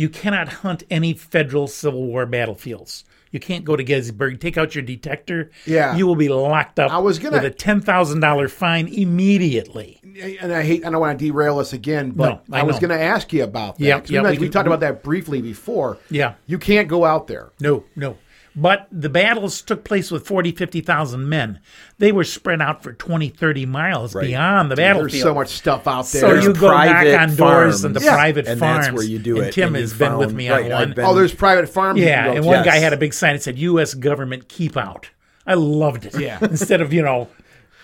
you 0.01 0.09
cannot 0.09 0.49
hunt 0.49 0.83
any 0.91 1.13
federal 1.13 1.67
Civil 1.69 2.05
War 2.07 2.25
battlefields. 2.25 3.05
You 3.33 3.39
can't 3.39 3.65
go 3.65 3.77
to 3.77 3.85
Gettysburg, 3.85 4.41
take 4.41 4.57
out 4.59 4.75
your 4.75 4.83
detector. 4.83 5.51
Yeah. 5.65 5.95
You 5.97 6.07
will 6.07 6.17
be 6.17 6.29
locked 6.29 6.79
up 6.81 6.91
I 6.91 6.99
was 6.99 7.19
gonna- 7.19 7.37
with 7.37 7.45
a 7.45 7.51
$10,000 7.51 8.51
fine 8.51 8.89
immediately. 8.89 10.01
and 10.41 10.53
I 10.53 10.63
hate 10.63 10.85
I 10.85 10.91
don't 10.91 11.01
want 11.01 11.19
to 11.19 11.25
derail 11.25 11.59
us 11.59 11.73
again, 11.73 12.11
but 12.11 12.49
No, 12.49 12.57
I 12.57 12.61
I, 12.61 12.63
was 12.65 12.79
going 12.79 12.91
to 12.91 13.01
ask 13.01 13.33
you 13.33 13.45
about 13.45 13.79
that. 13.79 13.85
Yeah, 13.85 14.01
yeah, 14.07 14.23
we, 14.23 14.31
we 14.31 14.39
we 14.39 14.49
talked 14.49 14.67
about 14.67 14.81
that 14.81 15.03
briefly 15.03 15.41
before. 15.43 15.99
Yeah. 16.11 16.35
you 16.47 16.59
can't 16.59 16.89
go 16.89 17.05
out 17.05 17.27
there. 17.29 17.51
No, 17.61 17.85
no. 17.95 18.17
But 18.57 18.89
the 18.91 19.09
battles 19.09 19.63
took 19.63 19.85
place 19.85 20.11
with 20.11 20.27
40, 20.27 20.51
50,000 20.53 21.29
men. 21.29 21.61
They 21.99 22.11
were 22.11 22.25
spread 22.25 22.61
out 22.61 22.83
for 22.83 22.93
20, 22.93 23.29
30 23.29 23.65
miles 23.67 24.13
beyond 24.13 24.71
the 24.73 24.77
battlefield. 24.77 25.13
There's 25.13 25.23
so 25.23 25.35
much 25.35 25.49
stuff 25.51 25.87
out 25.87 26.07
there. 26.07 26.21
So 26.21 26.35
you 26.35 26.53
go 26.53 26.69
knock 26.71 27.07
on 27.21 27.37
doors 27.37 27.85
and 27.85 27.95
the. 27.95 28.01
Yeah. 28.01 28.15
private 28.15 28.49
and 28.49 28.59
farms. 28.59 28.87
that's 28.87 28.97
where 28.97 29.05
you 29.05 29.21
do 29.21 29.37
and 29.37 29.47
it. 29.47 29.53
Tim 29.55 29.69
And 29.69 29.77
has 29.77 29.93
been 29.93 30.17
with 30.19 30.35
me 30.35 30.49
on 30.49 30.63
right, 30.63 30.73
I've 30.73 30.89
one. 30.89 30.93
been- 30.95 31.05
oh, 31.05 31.15
there's 31.15 31.33
private 31.35 31.69
farms. 31.69 32.01
Yeah, 32.01 32.33
and 32.33 32.45
one 32.45 32.65
guy 32.65 32.79
had 32.79 32.93
a 32.93 32.97
big 32.97 33.15
sign 33.15 33.35
that 33.37 33.43
said 33.43 33.57
"U.S. 33.59 33.95
government 33.95 34.49
keep 34.49 34.77
out." 34.77 35.11
I 35.47 35.55
loved 35.55 36.07
it. 36.07 36.19
Yeah. 36.19 36.39
Instead 36.43 36.81
of 36.81 36.93
you 36.93 37.03
know, 37.03 37.29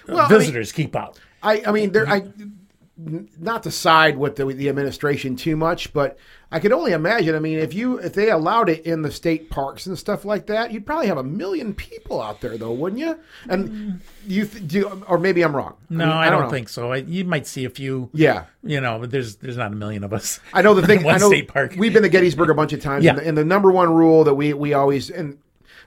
Well, 0.08 0.18
I 0.18 0.28
mean- 0.28 0.38
visitors 0.40 0.72
keep 0.72 0.96
out. 0.96 1.18
I, 1.42 1.62
I 1.66 1.70
mean, 1.70 1.92
there, 1.92 2.08
I, 2.08 2.24
not 2.96 3.62
to 3.64 3.70
side 3.70 4.16
with 4.16 4.36
the, 4.36 4.46
the 4.46 4.68
administration 4.68 5.36
too 5.36 5.54
much, 5.56 5.92
but 5.92 6.18
I 6.50 6.60
could 6.60 6.72
only 6.72 6.92
imagine. 6.92 7.34
I 7.34 7.40
mean, 7.40 7.58
if 7.58 7.74
you 7.74 7.98
if 7.98 8.12
they 8.12 8.30
allowed 8.30 8.68
it 8.68 8.86
in 8.86 9.02
the 9.02 9.10
state 9.10 9.50
parks 9.50 9.86
and 9.86 9.98
stuff 9.98 10.24
like 10.24 10.46
that, 10.46 10.72
you'd 10.72 10.86
probably 10.86 11.08
have 11.08 11.18
a 11.18 11.24
million 11.24 11.74
people 11.74 12.22
out 12.22 12.40
there, 12.40 12.56
though, 12.56 12.72
wouldn't 12.72 13.00
you? 13.00 13.18
And 13.48 13.68
mm. 13.68 14.00
you 14.28 14.46
th- 14.46 14.66
do, 14.68 15.04
or 15.08 15.18
maybe 15.18 15.42
I'm 15.42 15.56
wrong. 15.56 15.74
No, 15.90 16.06
mean, 16.06 16.14
I, 16.14 16.30
don't, 16.30 16.42
know. 16.42 16.50
think 16.50 16.68
so. 16.68 16.92
I, 16.92 16.98
you 16.98 17.24
might 17.24 17.48
see 17.48 17.64
a 17.64 17.70
few. 17.70 18.10
Yeah, 18.12 18.44
You 18.62 18.80
know, 18.80 19.00
but 19.00 19.10
there's 19.10 19.36
there's 19.36 19.56
not 19.56 19.72
a 19.72 19.74
million 19.74 20.04
of 20.04 20.12
us. 20.12 20.38
I 20.52 20.62
know 20.62 20.74
the 20.74 20.86
thing. 20.86 21.02
One 21.04 21.16
I 21.16 21.18
know 21.18 21.28
state 21.28 21.48
park. 21.48 21.74
we've 21.76 21.92
been 21.92 22.04
to 22.04 22.08
Gettysburg 22.08 22.50
a 22.50 22.54
bunch 22.54 22.72
of 22.72 22.80
times, 22.80 23.04
Yeah. 23.04 23.10
and, 23.10 23.18
the, 23.18 23.28
and 23.28 23.38
the 23.38 23.44
number 23.44 23.72
one 23.72 23.92
rule 23.92 24.22
that 24.24 24.34
we 24.34 24.52
we 24.52 24.72
always 24.72 25.10
and 25.10 25.38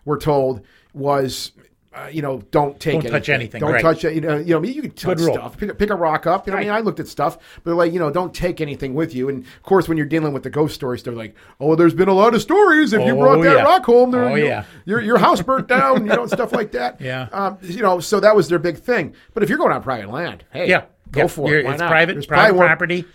we're 0.03 0.19
told 0.19 0.61
was. 0.93 1.53
Uh, 1.99 2.07
you 2.07 2.21
know, 2.21 2.41
don't 2.51 2.79
take 2.79 3.01
Don't 3.01 3.11
touch 3.11 3.27
anything, 3.29 3.59
Don't 3.59 3.73
right. 3.73 3.81
touch 3.81 4.05
it. 4.05 4.13
You 4.13 4.21
know, 4.21 4.37
you 4.37 4.53
know, 4.53 4.63
you 4.63 4.81
can 4.81 4.91
touch 4.91 5.19
stuff. 5.19 5.57
Pick, 5.57 5.69
a- 5.71 5.73
pick 5.73 5.89
a 5.89 5.95
rock 5.95 6.25
up. 6.27 6.45
You 6.47 6.53
know, 6.53 6.57
I 6.59 6.61
mean, 6.61 6.69
I 6.69 6.79
looked 6.79 6.99
at 6.99 7.07
stuff, 7.07 7.37
but 7.63 7.75
like, 7.75 7.91
you 7.91 7.99
know, 7.99 8.09
don't 8.09 8.33
take 8.33 8.61
anything 8.61 8.93
with 8.93 9.13
you. 9.13 9.27
And 9.27 9.43
of 9.43 9.63
course, 9.63 9.89
when 9.89 9.97
you're 9.97 10.05
dealing 10.05 10.31
with 10.31 10.43
the 10.43 10.49
ghost 10.49 10.75
stories, 10.75 11.03
they're 11.03 11.13
like, 11.13 11.35
oh, 11.59 11.75
there's 11.75 11.93
been 11.93 12.07
a 12.07 12.13
lot 12.13 12.33
of 12.35 12.41
stories. 12.41 12.93
If 12.93 13.05
you 13.05 13.13
Oh, 13.15 13.19
brought 13.19 13.41
that 13.43 13.57
yeah. 13.57 13.63
rock 13.63 13.85
home, 13.85 14.11
there, 14.11 14.23
Oh, 14.25 14.35
you 14.35 14.43
know, 14.43 14.49
yeah. 14.49 14.63
your 14.85 15.01
your 15.01 15.17
house 15.17 15.41
burnt 15.41 15.67
down. 15.67 16.05
You 16.05 16.13
know, 16.15 16.25
stuff 16.37 16.51
like 16.53 16.71
that. 16.71 17.01
Yeah. 17.01 17.27
Um, 17.33 17.57
you 17.63 17.81
know, 17.81 17.99
so 17.99 18.19
that 18.19 18.35
was 18.35 18.47
their 18.47 18.59
big 18.59 18.77
thing. 18.77 19.13
But 19.33 19.43
if 19.43 19.49
you're 19.49 19.57
going 19.57 19.73
on 19.73 19.81
private 19.83 20.09
land, 20.11 20.45
hey, 20.53 20.69
Yeah, 20.69 20.83
go 21.11 21.21
yeah. 21.21 21.27
for 21.27 21.49
You're- 21.49 21.61
it. 21.61 21.65
Why 21.65 21.71
it's 21.73 21.79
not? 21.81 21.89
private, 21.89 22.13
There's 22.13 22.25
private 22.27 22.57
property, 22.57 23.05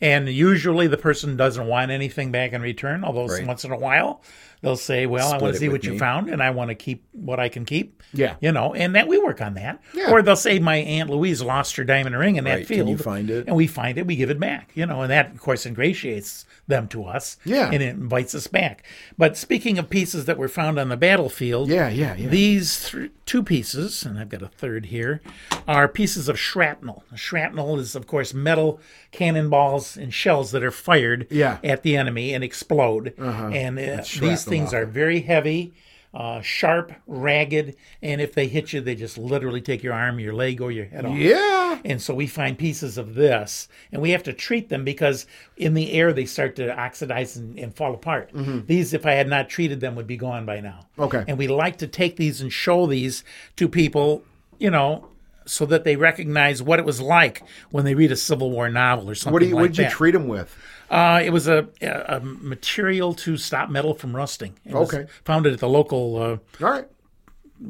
and 0.00 0.28
usually 0.28 0.88
the 0.88 0.98
person 0.98 1.36
doesn't 1.36 1.66
want 1.66 1.90
anything 1.90 2.30
back 2.32 2.52
in 2.52 2.60
return. 2.60 3.02
Although 3.04 3.26
Right. 3.28 3.46
once 3.46 3.64
in 3.64 3.72
a 3.72 3.78
while 3.78 4.22
they'll 4.66 4.76
say, 4.76 5.06
"Well, 5.06 5.32
I 5.32 5.38
want 5.38 5.54
to 5.54 5.60
see 5.60 5.68
what 5.68 5.84
you 5.84 5.98
found, 5.98 6.28
and 6.28 6.42
I 6.42 6.50
want 6.50 6.68
to 6.68 6.74
keep 6.74 7.04
what 7.12 7.40
I 7.40 7.48
can 7.48 7.64
keep." 7.64 8.02
Yeah. 8.12 8.36
you 8.40 8.52
know, 8.52 8.72
and 8.74 8.94
that 8.94 9.08
we 9.08 9.18
work 9.18 9.40
on 9.40 9.54
that. 9.54 9.80
Yeah. 9.94 10.10
Or 10.12 10.22
they'll 10.22 10.36
say, 10.36 10.58
"My 10.58 10.76
aunt 10.76 11.10
Louise 11.10 11.42
lost 11.42 11.76
her 11.76 11.84
diamond 11.84 12.16
ring 12.16 12.36
in 12.36 12.44
that 12.44 12.54
Right, 12.54 12.66
can 12.66 12.86
you 12.86 12.98
find 12.98 13.30
it? 13.30 13.46
And 13.46 13.56
we 13.56 13.66
find 13.66 13.98
it, 13.98 14.06
we 14.06 14.16
give 14.16 14.30
it 14.30 14.38
back. 14.38 14.70
You 14.74 14.86
know, 14.86 15.02
and 15.02 15.10
that 15.10 15.32
of 15.32 15.40
course 15.40 15.66
ingratiates 15.66 16.44
them 16.68 16.88
to 16.88 17.04
us. 17.04 17.36
Yeah. 17.44 17.70
and 17.72 17.82
it 17.82 17.90
invites 17.90 18.34
us 18.34 18.46
back. 18.48 18.84
But 19.16 19.36
speaking 19.36 19.78
of 19.78 19.88
pieces 19.88 20.24
that 20.24 20.36
were 20.38 20.48
found 20.48 20.78
on 20.78 20.88
the 20.88 20.96
battlefield, 20.96 21.68
Yeah, 21.68 21.88
yeah, 21.88 22.14
yeah. 22.16 22.28
these 22.28 22.90
th- 22.90 23.10
two 23.24 23.42
pieces, 23.42 24.04
and 24.04 24.18
I've 24.18 24.28
got 24.28 24.42
a 24.42 24.48
third 24.48 24.86
here, 24.86 25.20
are 25.68 25.86
pieces 25.88 26.28
of 26.28 26.38
shrapnel. 26.38 27.04
Shrapnel 27.14 27.78
is, 27.78 27.94
of 27.94 28.06
course, 28.06 28.34
metal 28.34 28.80
cannonballs 29.12 29.96
and 29.96 30.12
shells 30.12 30.50
that 30.52 30.62
are 30.62 30.70
fired 30.70 31.26
Yeah. 31.30 31.58
at 31.64 31.82
the 31.82 31.96
enemy 31.96 32.32
and 32.34 32.42
explode. 32.44 33.14
And 33.18 33.78
uh, 33.78 34.02
these 34.20 34.44
things 34.44 34.68
off 34.68 34.74
are 34.74 34.86
very 34.86 35.20
heavy, 35.20 35.74
uh, 36.16 36.40
sharp, 36.40 36.92
ragged, 37.06 37.76
and 38.00 38.22
if 38.22 38.32
they 38.32 38.46
hit 38.48 38.72
you, 38.72 38.80
they 38.80 38.94
just 38.94 39.18
literally 39.18 39.60
take 39.60 39.82
your 39.82 39.92
arm, 39.92 40.18
your 40.18 40.32
leg, 40.32 40.62
or 40.62 40.72
your 40.72 40.86
head 40.86 41.04
off. 41.04 41.14
Yeah. 41.14 41.78
And 41.84 42.00
so 42.00 42.14
we 42.14 42.26
find 42.26 42.56
pieces 42.56 42.96
of 42.96 43.14
this, 43.14 43.68
and 43.92 44.00
we 44.00 44.12
have 44.12 44.22
to 44.22 44.32
treat 44.32 44.70
them 44.70 44.82
because 44.82 45.26
in 45.58 45.74
the 45.74 45.92
air 45.92 46.14
they 46.14 46.24
start 46.24 46.56
to 46.56 46.74
oxidize 46.74 47.36
and, 47.36 47.58
and 47.58 47.76
fall 47.76 47.92
apart. 47.92 48.30
These, 48.66 48.94
if 48.94 49.04
I 49.04 49.12
had 49.12 49.28
not 49.28 49.50
treated 49.50 49.80
them, 49.80 49.94
would 49.94 50.06
be 50.06 50.16
gone 50.16 50.46
by 50.46 50.60
now. 50.60 50.86
Mm-hmm. 50.92 51.02
Okay. 51.02 51.24
And 51.28 51.36
we 51.36 51.48
like 51.48 51.76
to 51.78 51.86
take 51.86 52.16
these 52.16 52.40
and 52.40 52.50
show 52.50 52.86
these 52.86 53.22
to 53.56 53.68
people, 53.68 54.24
you 54.58 54.70
know, 54.70 55.08
so 55.44 55.66
that 55.66 55.84
they 55.84 55.96
recognize 55.96 56.62
what 56.62 56.78
it 56.78 56.86
was 56.86 56.98
like 56.98 57.42
when 57.70 57.84
they 57.84 57.94
read 57.94 58.10
a 58.10 58.16
Civil 58.16 58.50
War 58.50 58.70
novel 58.70 59.10
or 59.10 59.14
something 59.14 59.32
What 59.34 59.40
do 59.42 59.48
you? 59.48 59.54
like 59.54 59.62
what 59.62 59.72
did 59.74 59.84
you 59.84 59.90
treat 59.90 60.12
them 60.12 60.28
with? 60.28 60.56
Uh, 60.90 61.20
it 61.24 61.30
was 61.30 61.48
a, 61.48 61.68
a, 61.82 62.20
material 62.20 63.14
to 63.14 63.36
stop 63.36 63.68
metal 63.70 63.94
from 63.94 64.14
rusting. 64.14 64.54
It 64.64 64.74
Okay. 64.74 65.06
found 65.24 65.46
it 65.46 65.52
at 65.52 65.58
the 65.58 65.68
local 65.68 66.16
uh, 66.16 66.64
All 66.64 66.70
right. 66.70 66.86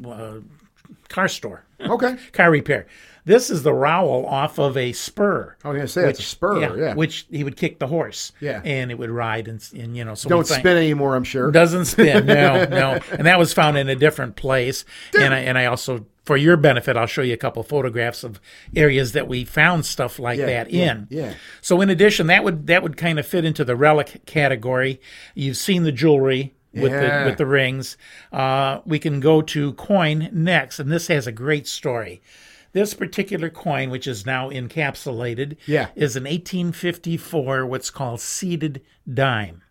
Uh, 0.05 0.41
car 1.09 1.27
store. 1.27 1.63
Okay. 1.79 2.17
car 2.33 2.51
repair. 2.51 2.87
This 3.25 3.49
is 3.49 3.63
the 3.63 3.73
rowel 3.73 4.25
off 4.25 4.57
of 4.57 4.77
a 4.77 4.93
spur. 4.93 5.57
I 5.61 5.67
was 5.67 5.75
gonna 5.75 5.87
say 5.89 6.03
that's 6.03 6.19
a 6.19 6.23
spur. 6.23 6.77
Yeah. 6.77 6.93
Which 6.93 7.27
he 7.29 7.43
would 7.43 7.57
kick 7.57 7.77
the 7.77 7.87
horse. 7.87 8.31
Yeah. 8.39 8.61
And 8.63 8.89
it 8.89 8.97
would 8.97 9.09
ride 9.09 9.49
and, 9.49 9.61
and 9.73 9.97
you 9.97 10.05
know, 10.05 10.15
so 10.15 10.29
Don't 10.29 10.47
spin 10.47 10.77
anymore. 10.77 11.13
I'm 11.13 11.25
sure. 11.25 11.51
Doesn't 11.51 11.85
spin. 11.85 12.25
No, 12.25 12.63
no. 12.65 12.99
And 13.11 13.25
that 13.27 13.37
was 13.37 13.51
found 13.53 13.77
in 13.77 13.89
a 13.89 13.95
different 13.95 14.37
place. 14.37 14.85
And 15.17 15.33
I, 15.33 15.39
and 15.39 15.57
I 15.57 15.65
also, 15.65 16.05
for 16.27 16.37
your 16.37 16.57
benefit, 16.57 16.97
I'll 16.97 17.07
show 17.07 17.21
you 17.21 17.33
a 17.33 17.37
couple 17.37 17.63
photographs 17.63 18.23
of 18.23 18.39
areas 18.75 19.13
that 19.13 19.27
we 19.29 19.45
found 19.45 19.85
stuff 19.85 20.19
like 20.19 20.37
Yeah, 20.37 20.45
that 20.47 20.71
yeah, 20.71 20.91
in. 20.91 21.07
yeah. 21.09 21.33
So 21.61 21.79
in 21.81 21.89
addition, 21.89 22.27
that 22.27 22.43
would 22.43 22.67
that 22.67 22.83
would 22.83 22.97
kind 22.97 23.17
of 23.17 23.25
fit 23.25 23.45
into 23.45 23.63
the 23.63 23.75
relic 23.77 24.23
category. 24.25 24.99
You've 25.33 25.57
seen 25.57 25.83
the 25.83 25.91
jewelry. 25.91 26.53
With 26.73 26.91
Yeah. 26.91 27.23
the 27.23 27.29
with 27.29 27.37
the 27.39 27.45
rings, 27.47 27.97
uh, 28.31 28.81
we 28.85 28.99
can 28.99 29.19
go 29.19 29.41
to 29.41 29.73
coin 29.73 30.29
next, 30.31 30.79
and 30.79 30.91
this 30.91 31.07
has 31.07 31.25
a 31.25 31.31
great 31.31 31.65
story. 31.65 32.21
This 32.73 32.93
particular 32.93 33.49
coin, 33.49 33.89
which 33.89 34.05
is 34.05 34.25
now 34.27 34.49
encapsulated, 34.51 35.55
Yeah. 35.65 35.87
is 35.95 36.15
an 36.15 36.27
1854 36.27 37.65
what's 37.65 37.89
called 37.89 38.21
seated 38.21 38.81
dime. 39.11 39.63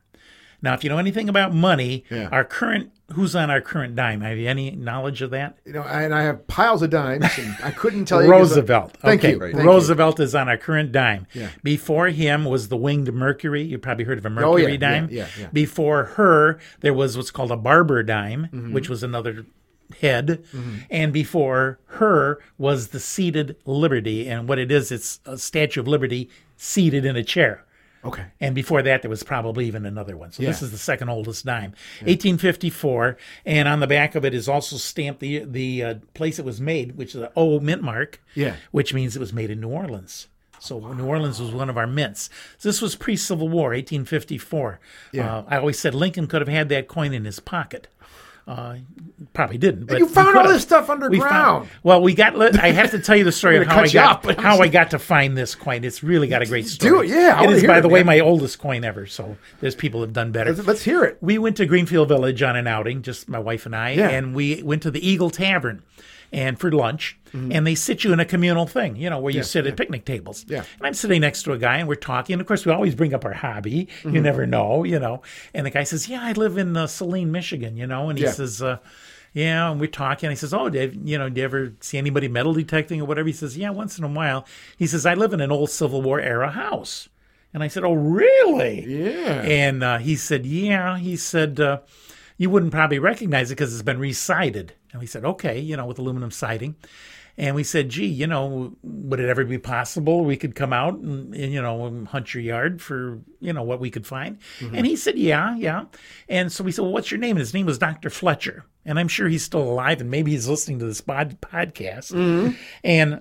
Now, 0.62 0.74
if 0.74 0.82
you 0.84 0.90
know 0.90 0.98
anything 0.98 1.28
about 1.28 1.54
money, 1.54 2.04
Yeah. 2.10 2.28
our 2.32 2.44
current 2.44 2.90
who's 3.12 3.36
on 3.36 3.50
our 3.50 3.60
current 3.60 3.94
dime? 3.94 4.20
Have 4.22 4.36
you 4.36 4.48
any 4.48 4.72
knowledge 4.72 5.22
of 5.22 5.30
that? 5.30 5.56
You 5.64 5.74
know, 5.74 5.82
and 5.84 6.12
I 6.12 6.22
have 6.22 6.48
piles 6.48 6.82
of 6.82 6.90
dimes, 6.90 7.24
and 7.38 7.54
I 7.62 7.70
couldn't 7.70 8.06
tell 8.06 8.20
you. 8.20 8.28
'cause 8.28 8.36
I- 8.52 8.56
Roosevelt. 8.56 8.96
Thank 9.00 9.20
okay. 9.20 9.32
you. 9.34 9.38
Thank 9.38 9.54
you. 9.54 9.62
Roosevelt 9.62 10.18
is 10.18 10.34
on 10.34 10.48
our 10.48 10.56
current 10.56 10.90
dime. 10.90 11.28
Yeah. 11.32 11.50
Before 11.62 12.08
him 12.08 12.44
was 12.44 12.66
the 12.68 12.76
winged 12.76 13.12
Mercury. 13.14 13.62
You 13.62 13.78
probably 13.78 14.04
heard 14.06 14.18
of 14.18 14.26
a 14.26 14.30
Mercury 14.30 14.50
Oh, 14.50 14.56
yeah, 14.56 14.76
dime. 14.76 15.08
yeah, 15.12 15.26
yeah. 15.38 15.46
Before 15.52 16.04
her, 16.16 16.58
there 16.80 16.92
was 16.94 17.16
what's 17.16 17.30
called 17.30 17.52
a 17.52 17.56
Barber 17.56 18.02
dime, 18.02 18.48
Mm-hmm. 18.52 18.72
which 18.72 18.88
was 18.88 19.04
another 19.04 19.44
head. 20.00 20.42
And 20.90 21.12
before 21.12 21.78
her 21.86 22.40
was 22.58 22.88
the 22.88 22.98
seated 22.98 23.54
Liberty. 23.66 24.26
And 24.28 24.48
what 24.48 24.58
it 24.58 24.72
is, 24.72 24.90
it's 24.90 25.20
a 25.24 25.38
Statue 25.38 25.78
of 25.80 25.86
Liberty 25.86 26.28
seated 26.56 27.04
in 27.04 27.14
a 27.14 27.22
chair. 27.22 27.62
Okay. 28.06 28.24
And 28.40 28.54
before 28.54 28.82
that, 28.82 29.02
there 29.02 29.10
was 29.10 29.22
probably 29.22 29.66
even 29.66 29.84
another 29.84 30.16
one. 30.16 30.32
So 30.32 30.42
this 30.42 30.62
is 30.62 30.70
the 30.70 30.78
second 30.78 31.08
oldest 31.08 31.44
dime, 31.44 31.72
1854. 32.00 33.16
And 33.44 33.68
on 33.68 33.80
the 33.80 33.86
back 33.86 34.14
of 34.14 34.24
it 34.24 34.34
is 34.34 34.48
also 34.48 34.76
stamped 34.76 35.20
the 35.20 35.44
the 35.44 35.82
uh, 35.82 35.94
place 36.14 36.38
it 36.38 36.44
was 36.44 36.60
made, 36.60 36.96
which 36.96 37.14
is 37.14 37.20
the 37.20 37.32
O 37.36 37.60
mint 37.60 37.82
mark. 37.82 38.22
Yeah. 38.34 38.56
Which 38.70 38.94
means 38.94 39.16
it 39.16 39.20
was 39.20 39.32
made 39.32 39.50
in 39.50 39.60
New 39.60 39.68
Orleans. 39.68 40.28
So 40.58 40.78
New 40.94 41.06
Orleans 41.06 41.40
was 41.40 41.50
one 41.52 41.68
of 41.68 41.76
our 41.76 41.86
mints. 41.86 42.30
This 42.62 42.80
was 42.80 42.96
pre-Civil 42.96 43.48
War, 43.48 43.68
1854. 43.70 44.80
Yeah. 45.12 45.36
Uh, 45.38 45.44
I 45.48 45.56
always 45.58 45.78
said 45.78 45.94
Lincoln 45.94 46.26
could 46.26 46.40
have 46.40 46.48
had 46.48 46.68
that 46.70 46.88
coin 46.88 47.12
in 47.12 47.24
his 47.24 47.40
pocket. 47.40 47.88
Uh, 48.46 48.76
probably 49.32 49.58
didn't. 49.58 49.86
But 49.86 49.98
you 49.98 50.06
found 50.06 50.36
all 50.36 50.44
have. 50.44 50.52
this 50.52 50.62
stuff 50.62 50.86
We 50.88 50.92
underground. 50.94 51.20
found, 51.28 51.68
well, 51.82 52.00
we 52.00 52.14
got. 52.14 52.36
I 52.60 52.70
have 52.70 52.92
to 52.92 53.00
tell 53.00 53.16
you 53.16 53.24
the 53.24 53.32
story 53.40 53.56
of 53.56 53.66
how 53.66 53.80
I 53.80 53.88
got 53.88 54.24
off, 54.24 54.36
how 54.36 54.60
I 54.60 54.68
got 54.68 54.90
to 54.92 55.00
find 55.00 55.36
this 55.36 55.56
coin. 55.56 55.82
It's 55.82 56.04
really 56.04 56.28
got 56.28 56.42
a 56.42 56.46
great 56.46 56.66
story. 56.68 56.90
Do 56.90 57.00
it, 57.02 57.08
yeah, 57.08 57.34
I 57.40 57.44
it 57.44 57.58
hear 57.58 57.68
by 57.68 57.78
it, 57.78 57.80
the 57.80 57.88
way, 57.88 58.00
man. 58.00 58.06
my 58.06 58.20
oldest 58.20 58.60
coin 58.60 58.84
ever. 58.84 59.04
So 59.06 59.36
there's 59.60 59.74
people 59.74 60.00
have 60.00 60.12
done 60.12 60.30
better. 60.30 60.52
Let's, 60.52 60.66
let's 60.66 60.82
hear 60.84 61.02
it. 61.02 61.18
We 61.20 61.38
went 61.38 61.56
to 61.56 61.66
Greenfield 61.66 62.06
Village 62.08 62.40
on 62.42 62.54
an 62.54 62.68
outing, 62.68 63.02
just 63.02 63.28
my 63.28 63.40
wife 63.40 63.66
and 63.66 63.74
I, 63.74 63.90
Yeah. 63.92 64.10
and 64.10 64.32
we 64.32 64.62
went 64.62 64.82
to 64.82 64.92
the 64.92 65.04
Eagle 65.06 65.30
Tavern. 65.30 65.82
And 66.32 66.58
for 66.58 66.70
lunch, 66.72 67.18
and 67.32 67.66
they 67.66 67.74
sit 67.74 68.02
you 68.02 68.12
in 68.14 68.20
a 68.20 68.24
communal 68.24 68.66
thing, 68.66 68.96
you 68.96 69.10
know, 69.10 69.18
where 69.18 69.32
you 69.32 69.42
sit 69.42 69.66
at 69.66 69.76
picnic 69.76 70.06
tables. 70.06 70.44
Mm-hmm. 70.44 70.52
Yeah. 70.54 70.64
And 70.78 70.86
I'm 70.86 70.94
sitting 70.94 71.20
next 71.20 71.42
to 71.42 71.52
a 71.52 71.58
guy, 71.58 71.76
and 71.76 71.86
we're 71.86 71.94
talking. 71.94 72.32
And 72.34 72.40
of 72.40 72.46
course, 72.48 72.64
we 72.64 72.72
always 72.72 72.94
bring 72.94 73.12
up 73.12 73.24
our 73.26 73.34
hobby. 73.34 73.88
Mm-hmm. 74.00 74.14
You 74.14 74.20
never 74.22 74.46
know, 74.46 74.84
you 74.84 74.98
know. 74.98 75.20
And 75.52 75.66
the 75.66 75.70
guy 75.70 75.84
says, 75.84 76.08
"Yeah, 76.08 76.20
I 76.22 76.32
live 76.32 76.56
in 76.56 76.76
uh, 76.76 76.86
Saline, 76.86 77.30
Michigan," 77.30 77.76
you 77.76 77.86
know. 77.86 78.08
And 78.08 78.18
he 78.18 78.24
Yeah. 78.24 78.30
says, 78.32 78.62
uh, 78.62 78.78
"Yeah." 79.34 79.70
And 79.70 79.78
we're 79.80 79.86
talking. 79.88 80.30
He 80.30 80.36
says, 80.36 80.54
"Oh, 80.54 80.70
Dave, 80.70 80.94
you 81.06 81.18
know, 81.18 81.28
do 81.28 81.40
you 81.40 81.44
ever 81.44 81.74
see 81.80 81.98
anybody 81.98 82.26
metal 82.28 82.54
detecting 82.54 83.00
or 83.02 83.04
whatever?" 83.04 83.26
He 83.26 83.34
says, 83.34 83.56
"Yeah, 83.58 83.68
once 83.70 83.98
in 83.98 84.04
a 84.04 84.08
while." 84.08 84.46
He 84.78 84.86
says, 84.86 85.04
"I 85.04 85.12
live 85.14 85.32
in 85.34 85.40
an 85.42 85.52
old 85.52 85.68
Civil 85.70 86.00
War 86.02 86.18
era 86.20 86.50
house." 86.50 87.08
And 87.52 87.62
I 87.62 87.68
said, 87.68 87.84
"Oh, 87.84 87.94
really?" 87.94 88.84
Yeah. 88.86 89.42
And 89.42 89.82
uh, 89.84 89.98
he 89.98 90.16
said, 90.16 90.46
"Yeah." 90.46 90.96
He 90.98 91.16
said, 91.16 91.60
uh, 91.60 91.80
"You 92.36 92.50
wouldn't 92.50 92.72
probably 92.72 92.98
recognize 92.98 93.50
it 93.50 93.54
because 93.56 93.72
it's 93.72 93.82
been 93.82 93.98
re-sided." 93.98 94.74
And 94.92 95.00
we 95.00 95.06
said, 95.06 95.24
"Okay," 95.24 95.58
you 95.58 95.76
know, 95.76 95.86
with 95.86 95.98
aluminum 95.98 96.30
siding. 96.30 96.76
And 97.38 97.54
we 97.54 97.64
said, 97.64 97.90
"Gee, 97.90 98.06
you 98.06 98.26
know, 98.26 98.74
would 98.82 99.20
it 99.20 99.28
ever 99.28 99.44
be 99.44 99.58
possible 99.58 100.24
we 100.24 100.36
could 100.36 100.54
come 100.54 100.72
out 100.72 100.94
and, 100.94 101.34
and 101.34 101.52
you 101.52 101.60
know 101.60 102.06
hunt 102.06 102.32
your 102.32 102.42
yard 102.42 102.80
for 102.80 103.20
you 103.40 103.52
know 103.52 103.62
what 103.62 103.80
we 103.80 103.90
could 103.90 104.06
find?" 104.06 104.38
Mm-hmm. 104.60 104.74
And 104.74 104.86
he 104.86 104.96
said, 104.96 105.18
"Yeah, 105.18 105.54
yeah." 105.56 105.84
And 106.28 106.50
so 106.50 106.64
we 106.64 106.72
said, 106.72 106.82
"Well, 106.82 106.92
what's 106.92 107.10
your 107.10 107.20
name?" 107.20 107.36
And 107.36 107.40
his 107.40 107.54
name 107.54 107.66
was 107.66 107.78
Dr. 107.78 108.08
Fletcher. 108.10 108.64
And 108.84 108.98
I'm 108.98 109.08
sure 109.08 109.28
he's 109.28 109.42
still 109.42 109.62
alive, 109.62 110.00
and 110.00 110.10
maybe 110.10 110.30
he's 110.30 110.48
listening 110.48 110.78
to 110.78 110.86
this 110.86 111.00
pod- 111.00 111.40
podcast. 111.40 112.12
Mm-hmm. 112.12 112.54
And 112.84 113.20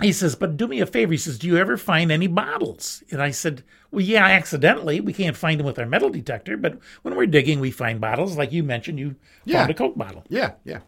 he 0.00 0.12
says, 0.12 0.36
but 0.36 0.56
do 0.56 0.68
me 0.68 0.80
a 0.80 0.86
favor. 0.86 1.12
He 1.12 1.18
says, 1.18 1.38
do 1.38 1.46
you 1.46 1.56
ever 1.56 1.76
find 1.76 2.12
any 2.12 2.28
bottles? 2.28 3.02
And 3.10 3.20
I 3.20 3.30
said, 3.32 3.64
well, 3.90 4.00
yeah, 4.02 4.24
accidentally. 4.26 5.00
We 5.00 5.12
can't 5.12 5.36
find 5.36 5.58
them 5.58 5.66
with 5.66 5.78
our 5.78 5.86
metal 5.86 6.10
detector, 6.10 6.56
but 6.56 6.78
when 7.02 7.16
we're 7.16 7.26
digging, 7.26 7.58
we 7.58 7.70
find 7.70 8.00
bottles. 8.00 8.36
Like 8.36 8.52
you 8.52 8.62
mentioned, 8.62 8.98
you 8.98 9.16
Yeah. 9.44 9.58
found 9.58 9.70
a 9.70 9.74
Coke 9.74 9.98
bottle. 9.98 10.24
Yeah. 10.28 10.52
Yeah. 10.64 10.80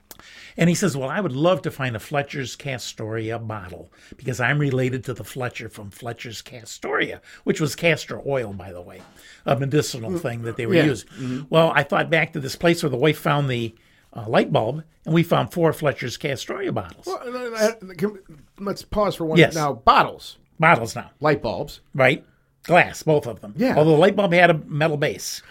And 0.56 0.68
he 0.68 0.74
says, 0.74 0.96
well, 0.96 1.08
I 1.08 1.20
would 1.20 1.32
love 1.32 1.62
to 1.62 1.70
find 1.70 1.96
a 1.96 2.00
Fletcher's 2.00 2.54
Castoria 2.54 3.38
bottle 3.38 3.90
because 4.16 4.38
I'm 4.38 4.58
related 4.58 5.02
to 5.04 5.14
the 5.14 5.24
Fletcher 5.24 5.68
from 5.70 5.90
Fletcher's 5.90 6.42
Castoria, 6.42 7.20
which 7.44 7.60
was 7.60 7.74
castor 7.74 8.20
oil, 8.26 8.52
by 8.52 8.70
the 8.72 8.82
way, 8.82 9.00
a 9.46 9.56
medicinal 9.56 10.10
mm. 10.10 10.20
thing 10.20 10.42
that 10.42 10.56
they 10.56 10.66
were 10.66 10.74
Yeah. 10.74 10.84
using. 10.84 11.08
Mm-hmm. 11.08 11.42
Well, 11.48 11.72
I 11.74 11.82
thought 11.82 12.10
back 12.10 12.34
to 12.34 12.40
this 12.40 12.54
place 12.56 12.82
where 12.82 12.90
the 12.90 12.96
wife 12.98 13.18
found 13.18 13.48
the 13.48 13.74
uh, 14.14 14.24
light 14.28 14.52
bulb, 14.52 14.82
and 15.04 15.14
we 15.14 15.22
found 15.22 15.52
four 15.52 15.72
Fletcher's 15.72 16.16
Castoria 16.16 16.72
bottles. 16.72 17.06
Well, 17.06 17.18
can- 17.96 18.18
Let's 18.58 18.82
pause 18.82 19.16
for 19.16 19.24
one. 19.24 19.38
Yes. 19.38 19.54
Now, 19.54 19.72
bottles, 19.72 20.38
Bottles 20.58 20.94
now. 20.94 21.10
light 21.20 21.42
bulbs. 21.42 21.80
right? 21.94 22.24
Glass, 22.64 23.02
both 23.02 23.26
of 23.26 23.40
them. 23.40 23.54
Yeah. 23.56 23.76
Although 23.76 23.92
the 23.92 23.96
light 23.98 24.16
bulb 24.16 24.32
had 24.34 24.50
a 24.50 24.54
metal 24.66 24.96
base. 24.98 25.42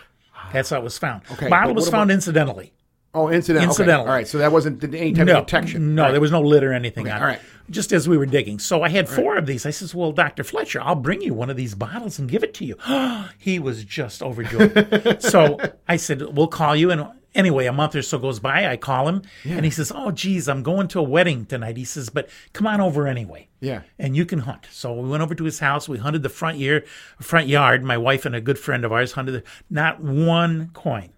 That's 0.53 0.69
how 0.69 0.77
it 0.77 0.83
was 0.83 0.97
found. 0.97 1.23
Okay, 1.31 1.49
Bottle 1.49 1.73
was 1.73 1.89
found 1.89 2.09
about- 2.11 2.15
incidentally. 2.15 2.73
Oh, 3.11 3.27
incidental. 3.29 3.63
Okay. 3.63 3.69
Incidentally. 3.71 4.07
All 4.07 4.13
right. 4.13 4.27
So 4.27 4.37
that 4.37 4.51
wasn't 4.51 4.83
any 4.83 5.13
type 5.13 5.25
No, 5.25 5.39
of 5.39 5.47
detection. 5.47 5.95
no, 5.95 6.03
All 6.03 6.07
right. 6.09 6.11
there 6.11 6.21
was 6.21 6.31
no 6.31 6.41
lid 6.41 6.63
or 6.63 6.73
anything 6.73 7.09
on 7.09 7.17
it. 7.17 7.19
all 7.19 7.25
right. 7.27 7.39
Just 7.71 7.91
as 7.91 8.07
we 8.07 8.19
were 8.19 8.27
digging. 8.27 8.59
So 8.59 8.83
I 8.83 8.89
had 8.89 9.09
four 9.09 9.35
of 9.35 9.47
these. 9.47 9.65
I 9.65 9.71
says, 9.71 9.95
Well, 9.95 10.11
Dr. 10.11 10.43
Fletcher, 10.43 10.79
I'll 10.79 10.93
bring 10.93 11.19
you 11.21 11.33
one 11.33 11.49
of 11.49 11.57
these 11.57 11.73
bottles 11.73 12.19
and 12.19 12.29
give 12.29 12.43
it 12.43 12.53
to 12.55 12.65
you. 12.65 12.75
he 13.39 13.57
was 13.57 13.83
just 13.83 14.21
overjoyed. 14.21 15.17
so 15.23 15.57
I 15.87 15.95
said, 15.95 16.21
We'll 16.37 16.47
call 16.47 16.75
you. 16.75 16.91
And 16.91 17.07
anyway, 17.35 17.65
a 17.65 17.73
month 17.73 17.95
or 17.95 18.01
so 18.01 18.17
goes 18.17 18.39
by. 18.39 18.67
I 18.67 18.77
call 18.77 19.07
him 19.07 19.21
and 19.45 19.65
he 19.65 19.71
says, 19.71 19.91
Oh, 19.93 20.11
geez, 20.11 20.47
I'm 20.47 20.63
going 20.63 20.87
to 20.89 20.99
a 20.99 21.03
wedding 21.03 21.45
tonight. 21.45 21.77
He 21.77 21.85
says, 21.85 22.09
But 22.09 22.29
come 22.53 22.67
on 22.67 22.81
over 22.81 23.07
anyway. 23.07 23.47
Yeah. 23.61 23.81
and 23.97 24.15
you 24.15 24.25
can 24.25 24.39
hunt. 24.39 24.67
So 24.71 24.93
we 24.93 25.09
went 25.09 25.21
over 25.21 25.35
to 25.35 25.43
his 25.43 25.59
house. 25.59 25.89
We 25.89 25.97
hunted 25.97 26.23
the 26.23 26.29
front 26.29 26.57
year, 26.57 26.85
front 27.19 27.47
yard. 27.47 27.83
My 27.83 27.97
wife 27.97 28.25
and 28.25 28.33
a 28.35 28.41
good 28.41 28.57
friend 28.57 28.85
of 28.85 28.91
ours 28.93 29.11
hunted. 29.13 29.31
The, 29.33 29.43
not 29.69 29.99
one 30.01 30.69
coin. 30.73 31.09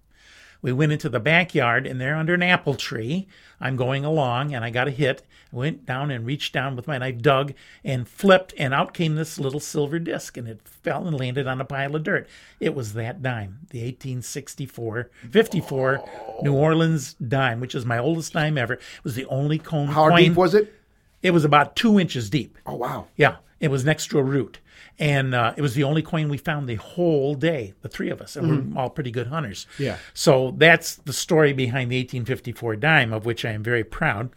We 0.63 0.71
went 0.71 0.91
into 0.91 1.09
the 1.09 1.19
backyard, 1.19 1.87
and 1.87 1.99
there 1.99 2.15
under 2.15 2.35
an 2.35 2.43
apple 2.43 2.75
tree, 2.75 3.27
I'm 3.61 3.75
going 3.75 4.03
along, 4.03 4.53
and 4.53 4.65
I 4.65 4.71
got 4.71 4.87
a 4.87 4.91
hit. 4.91 5.21
I 5.53 5.55
went 5.55 5.85
down 5.85 6.09
and 6.11 6.25
reached 6.25 6.51
down 6.53 6.75
with 6.75 6.87
my 6.87 6.97
knife, 6.97 7.19
dug, 7.19 7.53
and 7.83 8.07
flipped, 8.07 8.53
and 8.57 8.73
out 8.73 8.93
came 8.93 9.15
this 9.15 9.37
little 9.39 9.59
silver 9.59 9.99
disc, 9.99 10.35
and 10.35 10.47
it 10.47 10.61
fell 10.65 11.07
and 11.07 11.17
landed 11.17 11.45
on 11.45 11.61
a 11.61 11.65
pile 11.65 11.95
of 11.95 12.03
dirt. 12.03 12.27
It 12.59 12.73
was 12.73 12.93
that 12.93 13.21
dime, 13.21 13.59
the 13.69 13.79
1864, 13.83 15.09
54 15.29 16.03
New 16.41 16.53
Orleans 16.53 17.13
dime, 17.13 17.59
which 17.59 17.75
is 17.75 17.85
my 17.85 17.97
oldest 17.99 18.33
dime 18.33 18.57
ever. 18.57 18.73
It 18.73 18.81
was 19.03 19.15
the 19.15 19.25
only 19.25 19.59
cone 19.59 19.87
How 19.87 20.09
coin. 20.09 20.17
deep 20.17 20.33
was 20.35 20.53
it? 20.55 20.73
it 21.21 21.31
was 21.31 21.45
about 21.45 21.75
two 21.75 21.99
inches 21.99 22.29
deep. 22.31 22.57
Oh, 22.65 22.75
wow. 22.75 23.07
Yeah, 23.15 23.35
it 23.59 23.67
was 23.69 23.85
next 23.85 24.07
to 24.07 24.17
a 24.19 24.23
root. 24.23 24.57
And 25.01 25.33
uh, 25.33 25.55
it 25.57 25.63
was 25.63 25.73
the 25.73 25.83
only 25.83 26.03
coin 26.03 26.29
we 26.29 26.37
found 26.37 26.69
the 26.69 26.75
whole 26.75 27.33
day, 27.33 27.73
the 27.81 27.89
three 27.89 28.11
of 28.11 28.21
us, 28.21 28.35
and 28.35 28.75
we're 28.75 28.79
all 28.79 28.91
pretty 28.91 29.09
good 29.09 29.27
hunters. 29.27 29.65
Yeah. 29.79 29.97
So 30.13 30.53
that's 30.55 30.97
the 30.97 31.11
story 31.11 31.53
behind 31.53 31.91
the 31.91 31.97
1854 31.97 32.75
dime, 32.75 33.11
of 33.11 33.25
which 33.25 33.43
I 33.43 33.49
am 33.49 33.63
very 33.63 33.83
proud. 33.83 34.29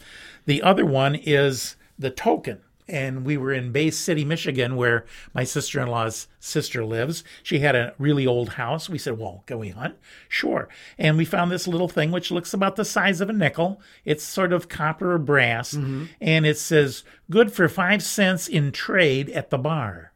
The 0.46 0.62
other 0.62 0.86
one 0.86 1.16
is 1.16 1.76
the 1.98 2.10
token. 2.10 2.62
And 2.88 3.26
we 3.26 3.36
were 3.36 3.52
in 3.52 3.72
Bay 3.72 3.90
City, 3.90 4.24
Michigan, 4.24 4.76
where 4.76 5.04
my 5.34 5.44
sister 5.44 5.80
in 5.80 5.88
law's 5.88 6.28
sister 6.40 6.84
lives. 6.84 7.24
She 7.42 7.58
had 7.58 7.74
a 7.74 7.94
really 7.98 8.26
old 8.26 8.50
house. 8.50 8.88
We 8.90 8.98
said, 8.98 9.18
Well, 9.18 9.42
can 9.46 9.58
we 9.58 9.70
hunt? 9.70 9.96
Sure. 10.28 10.68
And 10.98 11.18
we 11.18 11.24
found 11.26 11.50
this 11.50 11.66
little 11.66 11.88
thing 11.88 12.10
which 12.10 12.30
looks 12.30 12.52
about 12.54 12.76
the 12.76 12.84
size 12.84 13.20
of 13.22 13.28
a 13.30 13.34
nickel. 13.34 13.80
It's 14.04 14.24
sort 14.24 14.52
of 14.52 14.68
copper 14.68 15.12
or 15.12 15.18
brass. 15.18 15.72
And 16.20 16.46
it 16.46 16.58
says, 16.58 17.04
Good 17.30 17.52
for 17.52 17.68
five 17.68 18.02
cents 18.02 18.48
in 18.48 18.70
trade 18.72 19.28
at 19.30 19.48
the 19.50 19.58
bar. 19.58 20.12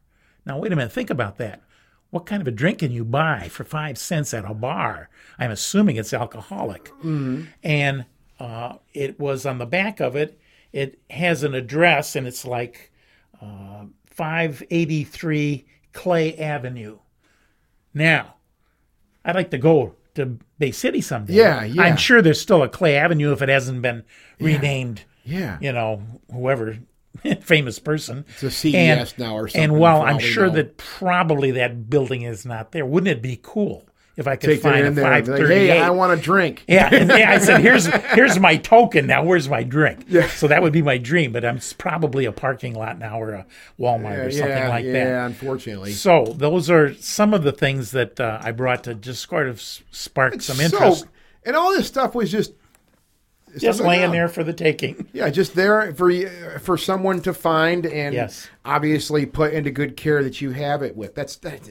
Now, 0.49 0.57
wait 0.57 0.73
a 0.73 0.75
minute, 0.75 0.91
think 0.91 1.11
about 1.11 1.37
that. 1.37 1.61
What 2.09 2.25
kind 2.25 2.41
of 2.41 2.47
a 2.47 2.51
drink 2.51 2.79
can 2.79 2.91
you 2.91 3.05
buy 3.05 3.49
for 3.49 3.63
five 3.63 3.99
cents 3.99 4.33
at 4.33 4.43
a 4.49 4.53
bar? 4.55 5.09
I'm 5.37 5.51
assuming 5.51 5.95
it's 5.97 6.11
alcoholic. 6.11 6.91
And 7.03 8.05
uh, 8.39 8.77
it 8.91 9.19
was 9.19 9.45
on 9.45 9.59
the 9.59 9.67
back 9.67 9.99
of 9.99 10.15
it, 10.15 10.39
it 10.73 10.99
has 11.11 11.43
an 11.43 11.53
address, 11.53 12.15
and 12.15 12.25
it's 12.25 12.45
like 12.45 12.91
uh, 13.39 13.85
583 14.07 15.67
Clay 15.93 16.35
Avenue. 16.35 16.97
Now, 17.93 18.35
I'd 19.23 19.35
like 19.35 19.51
to 19.51 19.57
go 19.59 19.93
to 20.15 20.39
Bay 20.57 20.71
City 20.71 21.01
someday. 21.01 21.33
Yeah, 21.35 21.63
yeah. 21.63 21.83
I'm 21.83 21.97
sure 21.97 22.23
there's 22.23 22.41
still 22.41 22.63
a 22.63 22.69
Clay 22.69 22.95
Avenue 22.95 23.33
if 23.33 23.43
it 23.43 23.49
hasn't 23.49 23.83
been 23.83 24.03
renamed 24.39 25.03
Yeah. 25.23 25.59
you 25.61 25.71
know, 25.71 26.01
whoever 26.31 26.79
famous 27.41 27.79
person. 27.79 28.25
It's 28.29 28.43
a 28.43 28.51
CES 28.51 28.75
and, 28.75 29.19
now 29.19 29.35
or 29.35 29.47
something. 29.47 29.71
And 29.71 29.79
while 29.79 30.01
I'm 30.01 30.19
sure 30.19 30.47
know. 30.47 30.53
that 30.53 30.77
probably 30.77 31.51
that 31.51 31.89
building 31.89 32.23
is 32.23 32.45
not 32.45 32.71
there, 32.71 32.85
wouldn't 32.85 33.09
it 33.09 33.21
be 33.21 33.39
cool 33.41 33.85
if 34.15 34.27
I 34.27 34.35
could 34.35 34.49
take 34.49 34.61
find 34.61 34.83
a 34.83 34.87
and 34.87 34.95
be 34.95 35.01
like, 35.01 35.25
538? 35.25 35.67
hey, 35.67 35.79
I 35.79 35.89
want 35.91 36.17
a 36.19 36.21
drink. 36.21 36.65
yeah, 36.67 36.89
and 36.91 37.09
yeah, 37.09 37.31
I 37.31 37.39
said, 37.39 37.61
"Here's 37.61 37.85
here's 37.85 38.37
my 38.37 38.57
token. 38.57 39.07
Now, 39.07 39.23
where's 39.23 39.47
my 39.49 39.63
drink?" 39.63 40.05
Yeah. 40.07 40.27
So 40.27 40.47
that 40.47 40.61
would 40.61 40.73
be 40.73 40.81
my 40.81 40.97
dream, 40.97 41.31
but 41.31 41.45
I'm 41.45 41.59
probably 41.77 42.25
a 42.25 42.31
parking 42.31 42.73
lot 42.73 42.99
now 42.99 43.21
or 43.21 43.31
a 43.31 43.45
Walmart 43.79 44.27
or 44.27 44.31
something 44.31 44.49
yeah, 44.49 44.69
like 44.69 44.85
yeah, 44.85 44.91
that. 44.91 45.05
Yeah, 45.05 45.25
unfortunately. 45.25 45.93
So 45.93 46.33
those 46.37 46.69
are 46.69 46.93
some 46.95 47.33
of 47.33 47.43
the 47.43 47.51
things 47.51 47.91
that 47.91 48.19
uh, 48.19 48.39
I 48.41 48.51
brought 48.51 48.83
to 48.85 48.95
just 48.95 49.27
sort 49.29 49.47
of 49.47 49.61
spark 49.61 50.41
some 50.41 50.59
interest. 50.59 51.01
So, 51.01 51.07
and 51.45 51.55
all 51.55 51.71
this 51.71 51.87
stuff 51.87 52.13
was 52.13 52.29
just 52.29 52.53
just 53.57 53.79
laying 53.81 54.11
there 54.11 54.27
for 54.27 54.43
the 54.43 54.53
taking. 54.53 55.07
Yeah, 55.13 55.29
just 55.29 55.55
there 55.55 55.93
for 55.93 56.11
for 56.59 56.77
someone 56.77 57.21
to 57.21 57.33
find 57.33 57.85
and 57.85 58.13
Yes. 58.13 58.47
obviously 58.65 59.25
put 59.25 59.53
into 59.53 59.71
good 59.71 59.97
care 59.97 60.23
that 60.23 60.41
you 60.41 60.51
have 60.51 60.83
it 60.83 60.95
with. 60.95 61.15
That's 61.15 61.35
that, 61.37 61.61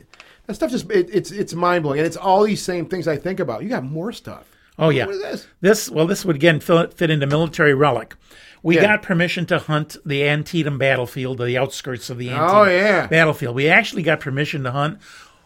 that 0.46 0.54
stuff. 0.54 0.70
Just 0.70 0.90
it, 0.90 1.08
it's 1.12 1.30
it's 1.30 1.54
mind 1.54 1.82
blowing, 1.84 1.98
and 1.98 2.06
it's 2.06 2.16
all 2.16 2.42
these 2.44 2.62
same 2.62 2.86
things 2.86 3.06
I 3.06 3.16
think 3.16 3.40
about. 3.40 3.62
You 3.62 3.68
got 3.68 3.84
more 3.84 4.12
stuff. 4.12 4.46
Oh 4.78 4.90
yeah, 4.90 5.06
What 5.06 5.16
is 5.16 5.22
this? 5.22 5.46
This 5.60 5.90
well, 5.90 6.06
this 6.06 6.24
would 6.24 6.36
again 6.36 6.60
fit, 6.60 6.94
fit 6.94 7.10
into 7.10 7.26
military 7.26 7.74
relic. 7.74 8.14
We 8.62 8.74
Yeah. 8.76 8.82
got 8.82 9.02
permission 9.02 9.46
to 9.46 9.58
hunt 9.60 9.96
the 10.04 10.28
Antietam 10.28 10.78
battlefield, 10.78 11.38
the 11.38 11.56
outskirts 11.58 12.10
of 12.10 12.18
the 12.18 12.30
oh, 12.30 12.34
Antietam 12.34 12.56
Oh, 12.56 12.64
yeah. 12.64 13.06
battlefield. 13.06 13.54
We 13.54 13.68
actually 13.68 14.02
got 14.02 14.18
permission 14.20 14.64
to 14.64 14.72
hunt 14.72 14.98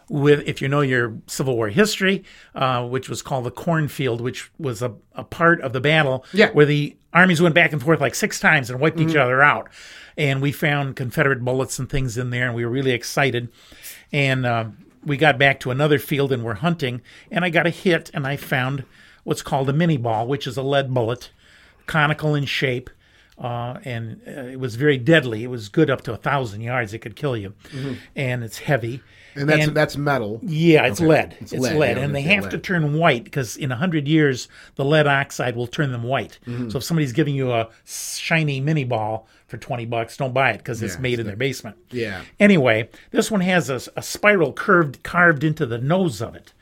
with, 0.09 0.41
if 0.47 0.61
you 0.61 0.67
know 0.67 0.81
your 0.81 1.17
Civil 1.27 1.55
War 1.55 1.69
history, 1.69 2.23
uh, 2.55 2.85
which 2.87 3.09
was 3.09 3.21
called 3.21 3.45
the 3.45 3.51
Cornfield, 3.51 4.21
which 4.21 4.51
was 4.57 4.81
a, 4.81 4.93
a 5.15 5.23
part 5.23 5.61
of 5.61 5.73
the 5.73 5.81
battle 5.81 6.25
Yeah. 6.33 6.49
where 6.51 6.65
the 6.65 6.95
armies 7.13 7.41
went 7.41 7.55
back 7.55 7.71
and 7.73 7.81
forth 7.81 8.01
like 8.01 8.15
six 8.15 8.39
times 8.39 8.69
and 8.69 8.79
wiped 8.79 8.97
Mm-hmm. 8.97 9.09
each 9.09 9.15
other 9.15 9.41
out. 9.41 9.69
And 10.17 10.41
we 10.41 10.51
found 10.51 10.95
Confederate 10.95 11.43
bullets 11.43 11.79
and 11.79 11.89
things 11.89 12.17
in 12.17 12.29
there, 12.29 12.45
and 12.47 12.55
we 12.55 12.63
were 12.65 12.71
really 12.71 12.91
excited. 12.91 13.49
And 14.11 14.45
uh, 14.45 14.65
we 15.03 15.17
got 15.17 15.37
back 15.39 15.59
to 15.61 15.71
another 15.71 15.97
field 15.99 16.31
and 16.31 16.43
we're 16.43 16.53
hunting, 16.55 17.01
and 17.31 17.43
I 17.43 17.49
got 17.49 17.65
a 17.65 17.71
hit, 17.71 18.11
and 18.13 18.27
I 18.27 18.35
found 18.37 18.83
what's 19.23 19.41
called 19.41 19.69
a 19.69 19.73
Minié 19.73 20.01
ball, 20.01 20.27
which 20.27 20.45
is 20.47 20.57
a 20.57 20.61
lead 20.61 20.93
bullet, 20.93 21.31
conical 21.87 22.35
in 22.35 22.45
shape. 22.45 22.89
Uh, 23.35 23.79
and 23.83 24.21
uh, 24.27 24.31
it 24.43 24.59
was 24.59 24.75
very 24.75 24.97
deadly. 24.97 25.43
It 25.43 25.47
was 25.49 25.67
good 25.67 25.89
up 25.89 26.01
to 26.01 26.13
a 26.13 26.17
thousand 26.17 26.61
yards. 26.61 26.93
It 26.93 26.99
could 26.99 27.15
kill 27.15 27.35
you, 27.35 27.53
and 28.15 28.43
it's 28.43 28.59
heavy. 28.59 29.01
And 29.35 29.49
that's 29.49 29.67
that's 29.69 29.97
metal. 29.97 30.39
Yeah, 30.43 30.85
it's 30.85 30.99
lead. 30.99 31.35
It's, 31.39 31.51
lead, 31.51 31.75
lead, 31.75 31.97
yeah, 31.97 32.03
and 32.03 32.15
they 32.15 32.21
have 32.21 32.43
lead. 32.43 32.51
to 32.51 32.57
turn 32.57 32.93
white 32.93 33.23
because 33.23 33.57
in 33.57 33.71
a 33.71 33.75
hundred 33.75 34.07
years 34.07 34.47
the 34.75 34.85
lead 34.85 35.07
oxide 35.07 35.55
will 35.55 35.67
turn 35.67 35.91
them 35.91 36.03
white. 36.03 36.39
Mm-hmm. 36.45 36.69
So 36.69 36.77
if 36.77 36.83
somebody's 36.83 37.13
giving 37.13 37.35
you 37.35 37.51
a 37.51 37.69
shiny 37.85 38.61
Minié 38.61 38.87
ball 38.87 39.27
for 39.47 39.57
twenty 39.57 39.85
bucks, 39.85 40.17
don't 40.17 40.33
buy 40.33 40.51
it 40.51 40.57
because 40.57 40.81
it's 40.81 40.95
Yeah, 40.95 41.01
made 41.01 41.13
it's 41.13 41.21
in 41.21 41.27
their 41.27 41.35
basement. 41.35 41.77
Yeah. 41.91 42.21
Anyway, 42.39 42.89
this 43.11 43.31
one 43.31 43.41
has 43.41 43.69
a, 43.69 43.81
a 43.95 44.01
spiral 44.03 44.53
curved 44.53 45.03
carved 45.03 45.43
into 45.43 45.65
the 45.65 45.77
nose 45.77 46.21
of 46.21 46.35
it. 46.35 46.53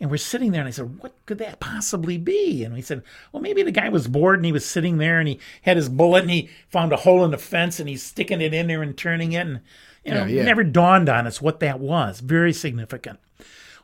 And 0.00 0.10
we're 0.10 0.16
sitting 0.16 0.52
there, 0.52 0.62
and 0.62 0.68
I 0.68 0.70
said, 0.72 1.02
"What 1.02 1.14
could 1.26 1.38
that 1.38 1.60
possibly 1.60 2.16
be?" 2.16 2.64
And 2.64 2.72
we 2.74 2.80
said, 2.80 3.02
"Well, 3.32 3.42
maybe 3.42 3.62
the 3.62 3.70
guy 3.70 3.90
was 3.90 4.08
bored, 4.08 4.38
and 4.38 4.46
he 4.46 4.52
was 4.52 4.64
sitting 4.64 4.96
there, 4.96 5.18
and 5.18 5.28
he 5.28 5.38
had 5.62 5.76
his 5.76 5.90
bullet, 5.90 6.22
and 6.22 6.30
he 6.30 6.48
found 6.68 6.92
a 6.92 6.96
hole 6.96 7.22
in 7.24 7.30
the 7.32 7.38
fence, 7.38 7.78
and 7.78 7.88
he's 7.88 8.02
sticking 8.02 8.40
it 8.40 8.54
in 8.54 8.68
there 8.68 8.82
and 8.82 8.96
turning 8.96 9.32
it, 9.32 9.46
and 9.46 9.60
you 10.04 10.14
know, 10.14 10.24
Yeah, 10.24 10.36
yeah. 10.36 10.42
it 10.42 10.44
never 10.46 10.64
dawned 10.64 11.10
on 11.10 11.26
us 11.26 11.42
what 11.42 11.60
that 11.60 11.80
was. 11.80 12.20
Very 12.20 12.54
significant." 12.54 13.18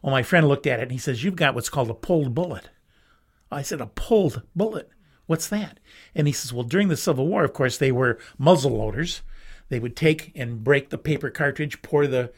Well, 0.01 0.11
my 0.13 0.23
friend 0.23 0.49
looked 0.49 0.67
at 0.67 0.79
it, 0.79 0.85
and 0.85 0.93
he 0.93 0.99
says, 0.99 1.23
"You've 1.23 1.37
got 1.37 1.55
what's 1.55 1.69
called 1.69 1.91
a 1.91 1.95
pulled 1.95 2.35
bullet." 2.35 2.71
I 3.53 3.61
said, 3.63 3.83
"A 3.83 3.87
pulled 3.87 4.43
bullet? 4.57 4.89
What's 5.27 5.49
that?" 5.49 5.81
And 6.15 6.27
he 6.27 6.33
says, 6.33 6.53
"Well, 6.53 6.65
during 6.65 6.89
the 6.89 6.97
Civil 6.97 7.27
War, 7.27 7.45
of 7.45 7.53
course, 7.53 7.77
they 7.77 7.93
were 7.93 8.19
muzzle 8.39 8.79
loaders. 8.79 9.21
They 9.69 9.79
would 9.79 9.97
take 9.97 10.33
and 10.35 10.65
break 10.65 10.89
the 10.89 10.99
paper 10.99 11.29
cartridge, 11.29 11.83
pour 11.83 12.07
the 12.07 12.31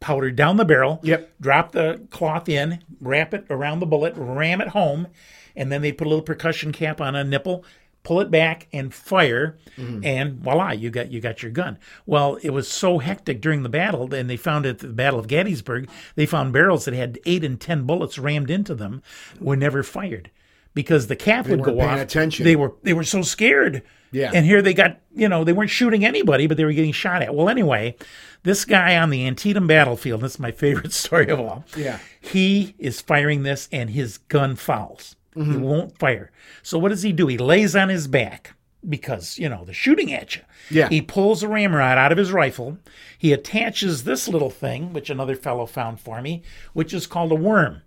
powder 0.00 0.30
down 0.30 0.56
the 0.56 0.64
barrel, 0.64 0.98
Yep. 1.02 1.30
drop 1.40 1.72
the 1.72 2.00
cloth 2.10 2.48
in, 2.48 2.80
wrap 3.00 3.34
it 3.34 3.44
around 3.50 3.80
the 3.80 3.86
bullet, 3.86 4.14
ram 4.16 4.60
it 4.60 4.68
home, 4.68 5.08
and 5.54 5.70
then 5.70 5.82
they 5.82 5.92
put 5.92 6.06
a 6.06 6.10
little 6.10 6.24
percussion 6.24 6.72
cap 6.72 7.00
on 7.00 7.14
a 7.14 7.22
nipple, 7.22 7.64
pull 8.02 8.20
it 8.20 8.30
back, 8.30 8.66
and 8.72 8.94
fire, 8.94 9.58
mm-hmm. 9.76 10.02
and 10.02 10.34
voila, 10.40 10.70
you 10.72 10.88
got 10.88 11.10
you 11.12 11.20
got 11.20 11.42
your 11.42 11.52
gun. 11.52 11.78
Well, 12.06 12.38
it 12.42 12.50
was 12.50 12.66
so 12.66 12.98
hectic 12.98 13.42
during 13.42 13.62
the 13.62 13.68
battle, 13.68 14.12
and 14.14 14.30
they 14.30 14.38
found 14.38 14.64
at 14.64 14.78
the 14.78 14.88
Battle 14.88 15.20
of 15.20 15.28
Gettysburg, 15.28 15.88
they 16.14 16.24
found 16.24 16.52
barrels 16.54 16.86
that 16.86 16.94
had 16.94 17.18
eight 17.26 17.44
and 17.44 17.60
ten 17.60 17.84
bullets 17.84 18.18
rammed 18.18 18.50
into 18.50 18.74
them, 18.74 19.02
were 19.38 19.56
never 19.56 19.82
fired. 19.82 20.30
Because 20.72 21.08
the 21.08 21.16
cap 21.16 21.48
would 21.48 21.62
go 21.62 21.80
off. 21.80 21.98
attention. 21.98 22.44
They 22.44 22.54
were 22.56 22.74
they 22.82 22.92
were 22.92 23.02
so 23.04 23.22
scared. 23.22 23.82
Yeah. 24.12 24.30
And 24.34 24.44
here 24.44 24.60
they 24.62 24.74
got, 24.74 24.98
you 25.14 25.28
know, 25.28 25.44
they 25.44 25.52
weren't 25.52 25.70
shooting 25.70 26.04
anybody, 26.04 26.46
but 26.48 26.56
they 26.56 26.64
were 26.64 26.72
getting 26.72 26.92
shot 26.92 27.22
at. 27.22 27.32
Well, 27.34 27.48
anyway, 27.48 27.96
this 28.42 28.64
guy 28.64 28.96
on 28.96 29.10
the 29.10 29.24
Antietam 29.26 29.66
battlefield, 29.68 30.20
this 30.22 30.34
is 30.34 30.38
my 30.40 30.50
favorite 30.64 30.92
story 30.92 31.28
of 31.28 31.38
all. 31.40 31.64
Yeah. 31.76 31.98
He 32.20 32.74
is 32.78 33.00
firing 33.00 33.42
this 33.44 33.68
and 33.70 33.90
his 33.90 34.18
gun 34.18 34.56
fouls. 34.56 35.16
He 35.34 35.40
Mm-hmm. 35.42 35.60
won't 35.60 35.96
fire. 35.98 36.32
So 36.64 36.76
what 36.76 36.88
does 36.88 37.02
he 37.02 37.12
do? 37.12 37.28
He 37.28 37.38
lays 37.38 37.76
on 37.76 37.88
his 37.88 38.08
back 38.08 38.54
because, 38.88 39.38
you 39.38 39.48
know, 39.48 39.64
they're 39.64 39.72
shooting 39.74 40.12
at 40.12 40.34
you. 40.34 40.42
Yeah. 40.70 40.88
He 40.88 41.00
pulls 41.02 41.44
a 41.44 41.48
ramrod 41.48 41.96
out 41.96 42.10
of 42.10 42.18
his 42.18 42.32
rifle. 42.32 42.78
He 43.16 43.32
attaches 43.32 44.02
this 44.02 44.26
little 44.26 44.50
thing, 44.50 44.92
which 44.92 45.08
another 45.08 45.36
fellow 45.36 45.66
found 45.66 46.00
for 46.00 46.20
me, 46.20 46.42
which 46.72 46.92
is 46.92 47.06
called 47.06 47.30
a 47.30 47.36
worm. 47.36 47.82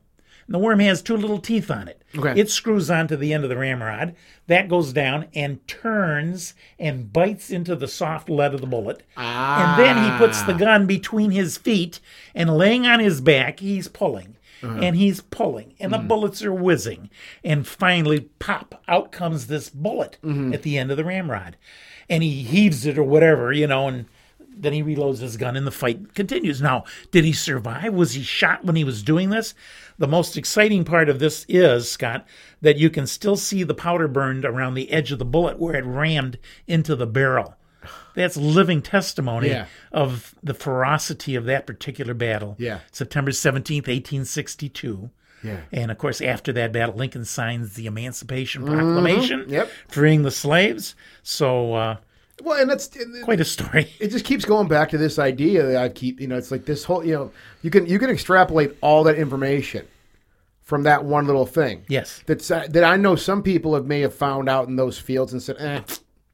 And 0.46 0.54
the 0.54 0.60
worm 0.60 0.80
has 0.80 1.02
two 1.02 1.16
little 1.16 1.40
teeth 1.40 1.72
on 1.72 1.88
it. 1.88 2.04
Okay. 2.18 2.40
It 2.40 2.50
screws 2.50 2.90
onto 2.90 3.16
the 3.16 3.34
end 3.34 3.44
of 3.44 3.50
the 3.50 3.58
ramrod. 3.58 4.16
That 4.48 4.68
goes 4.68 4.94
down 4.94 5.28
and 5.34 5.66
turns 5.68 6.54
and 6.78 7.12
bites 7.12 7.50
into 7.50 7.76
the 7.76 7.88
soft 7.88 8.30
lead 8.30 8.54
of 8.54 8.62
the 8.62 8.68
bullet. 8.68 9.04
Ah. 9.16 9.76
And 9.76 9.84
then 9.84 10.04
he 10.04 10.18
puts 10.18 10.42
the 10.42 10.54
ah. 10.54 10.58
gun 10.58 10.86
between 10.86 11.32
his 11.32 11.58
feet 11.58 12.00
and 12.36 12.58
laying 12.58 12.86
on 12.86 13.00
his 13.00 13.22
back, 13.22 13.60
he's 13.60 13.88
pulling. 13.88 14.36
Uh-huh. 14.62 14.80
And 14.82 14.96
he's 14.96 15.20
pulling, 15.20 15.74
and 15.78 15.92
the 15.92 15.98
hmm. 15.98 16.08
bullets 16.08 16.42
are 16.42 16.54
whizzing. 16.54 17.10
And 17.44 17.68
finally, 17.68 18.22
pop, 18.40 18.82
out 18.88 19.12
comes 19.12 19.48
this 19.48 19.70
bullet 19.70 20.18
mm-hmm. 20.24 20.54
at 20.54 20.62
the 20.62 20.78
end 20.78 20.90
of 20.90 20.96
the 20.96 21.04
ramrod. 21.04 21.58
And 22.10 22.24
he 22.24 22.44
heaves 22.44 22.86
it 22.86 22.98
or 22.98 23.04
whatever, 23.04 23.52
you 23.52 23.68
know, 23.68 23.90
and 23.90 24.06
then 24.56 24.74
he 24.74 24.84
reloads 24.84 25.20
his 25.20 25.38
gun 25.38 25.56
and 25.56 25.66
the 25.66 25.72
fight 25.72 26.14
continues. 26.14 26.62
Now, 26.62 26.84
did 27.12 27.26
he 27.26 27.34
survive? 27.34 27.94
Was 27.94 28.14
he 28.14 28.24
shot 28.24 28.64
when 28.64 28.76
he 28.76 28.84
was 28.84 29.04
doing 29.04 29.30
this? 29.30 29.54
The 29.98 30.08
most 30.08 30.36
exciting 30.38 30.84
part 30.86 31.08
of 31.10 31.20
this 31.20 31.46
is, 31.48 31.90
Scott, 31.92 32.26
that 32.62 32.78
you 32.78 32.90
can 32.90 33.06
still 33.08 33.36
see 33.36 33.64
the 33.64 33.74
powder 33.76 34.08
burned 34.08 34.44
around 34.46 34.74
the 34.74 34.92
edge 34.92 35.12
of 35.12 35.20
the 35.20 35.26
bullet 35.26 35.60
where 35.60 35.76
it 35.76 35.86
rammed 35.86 36.38
into 36.68 36.96
the 36.96 37.06
barrel. 37.08 37.56
That's 38.16 38.38
living 38.38 38.82
testimony 38.82 39.50
Yeah. 39.50 39.66
of 39.92 40.34
the 40.42 40.54
ferocity 40.54 41.36
of 41.36 41.46
that 41.46 41.68
particular 41.68 42.14
battle. 42.14 42.56
Yeah. 42.58 42.80
September 42.92 43.32
17th, 43.32 43.88
1862. 43.88 45.10
Yeah. 45.44 45.58
And 45.74 45.92
of 45.92 45.98
course, 45.98 46.22
after 46.22 46.54
that 46.54 46.72
battle, 46.72 46.96
Lincoln 46.96 47.26
signs 47.26 47.74
the 47.74 47.86
Emancipation 47.86 48.66
Proclamation, 48.66 49.42
Mm-hmm. 49.42 49.52
Yep. 49.54 49.72
freeing 49.90 50.22
the 50.24 50.32
slaves. 50.32 50.96
So, 51.22 51.74
uh, 51.74 51.98
Well, 52.42 52.60
and 52.60 52.70
that's 52.70 52.88
and 52.96 53.24
quite 53.24 53.40
a 53.40 53.46
story. 53.46 53.94
it 54.00 54.10
just 54.10 54.26
keeps 54.26 54.44
going 54.46 54.68
back 54.68 54.90
to 54.90 54.98
this 54.98 55.20
idea 55.20 55.64
that 55.68 55.78
I 55.78 55.90
keep, 55.90 56.20
you 56.20 56.28
know, 56.28 56.36
it's 56.38 56.52
like 56.52 56.66
this 56.66 56.84
whole, 56.84 57.06
you 57.06 57.14
know, 57.14 57.32
you 57.62 57.70
can 57.70 57.86
you 57.86 58.00
can 58.00 58.10
extrapolate 58.10 58.76
all 58.82 59.04
that 59.04 59.18
information 59.18 59.88
from 60.62 60.84
that 60.84 61.04
one 61.06 61.28
little 61.28 61.46
thing. 61.46 61.84
Yes. 61.88 62.24
That's 62.26 62.50
uh, 62.50 62.68
that 62.70 62.84
I 62.84 62.98
know 62.98 63.16
some 63.16 63.44
people 63.44 63.76
have 63.76 63.86
may 63.86 64.02
have 64.02 64.16
found 64.16 64.50
out 64.50 64.68
in 64.68 64.76
those 64.78 64.98
fields 64.98 65.32
and 65.34 65.42
said, 65.44 65.58
eh, 65.60 65.82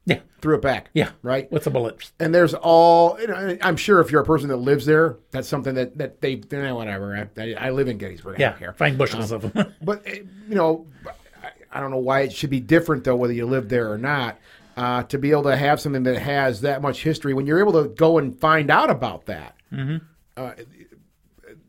Yeah. 0.06 0.20
threw 0.40 0.54
it 0.56 0.62
back. 0.62 0.88
Yeah. 0.94 1.10
Right. 1.22 1.50
What's 1.52 1.66
a 1.66 1.70
bullet? 1.70 2.10
And 2.18 2.34
there's 2.34 2.54
all, 2.54 3.20
you 3.20 3.26
know, 3.26 3.58
I'm 3.60 3.76
sure 3.76 4.00
if 4.00 4.10
you're 4.10 4.22
a 4.22 4.24
person 4.24 4.48
that 4.48 4.56
lives 4.56 4.86
there, 4.86 5.18
that's 5.32 5.48
something 5.48 5.74
that 5.74 5.98
that 5.98 6.20
they, 6.22 6.40
eh, 6.52 6.70
whatever. 6.72 7.28
I, 7.36 7.54
I 7.54 7.70
live 7.70 7.88
in 7.88 7.98
Gettysburg. 7.98 8.36
I 8.36 8.40
Yeah. 8.40 8.50
don't 8.50 8.58
care. 8.58 8.72
Find 8.72 8.96
bushels 8.96 9.32
of 9.32 9.52
them. 9.52 9.74
But 9.82 10.02
eh, 10.06 10.20
you 10.48 10.54
know, 10.54 10.86
I, 11.42 11.50
I 11.72 11.80
don't 11.80 11.90
know 11.90 11.98
why 11.98 12.20
it 12.20 12.32
should 12.32 12.50
be 12.50 12.60
different 12.60 13.04
though, 13.04 13.16
whether 13.16 13.34
you 13.34 13.44
live 13.46 13.68
there 13.68 13.92
or 13.92 13.98
not. 13.98 14.38
Uh, 14.76 15.02
to 15.04 15.18
be 15.18 15.30
able 15.30 15.42
to 15.44 15.56
have 15.56 15.80
something 15.80 16.02
that 16.04 16.18
has 16.18 16.60
that 16.62 16.80
much 16.82 17.02
history, 17.02 17.34
when 17.34 17.46
you're 17.46 17.58
able 17.60 17.82
to 17.82 17.88
go 17.90 18.18
and 18.18 18.38
find 18.38 18.70
out 18.70 18.90
about 18.90 19.26
that, 19.26 19.56
Mm-hmm. 19.72 19.96
uh, 20.36 20.52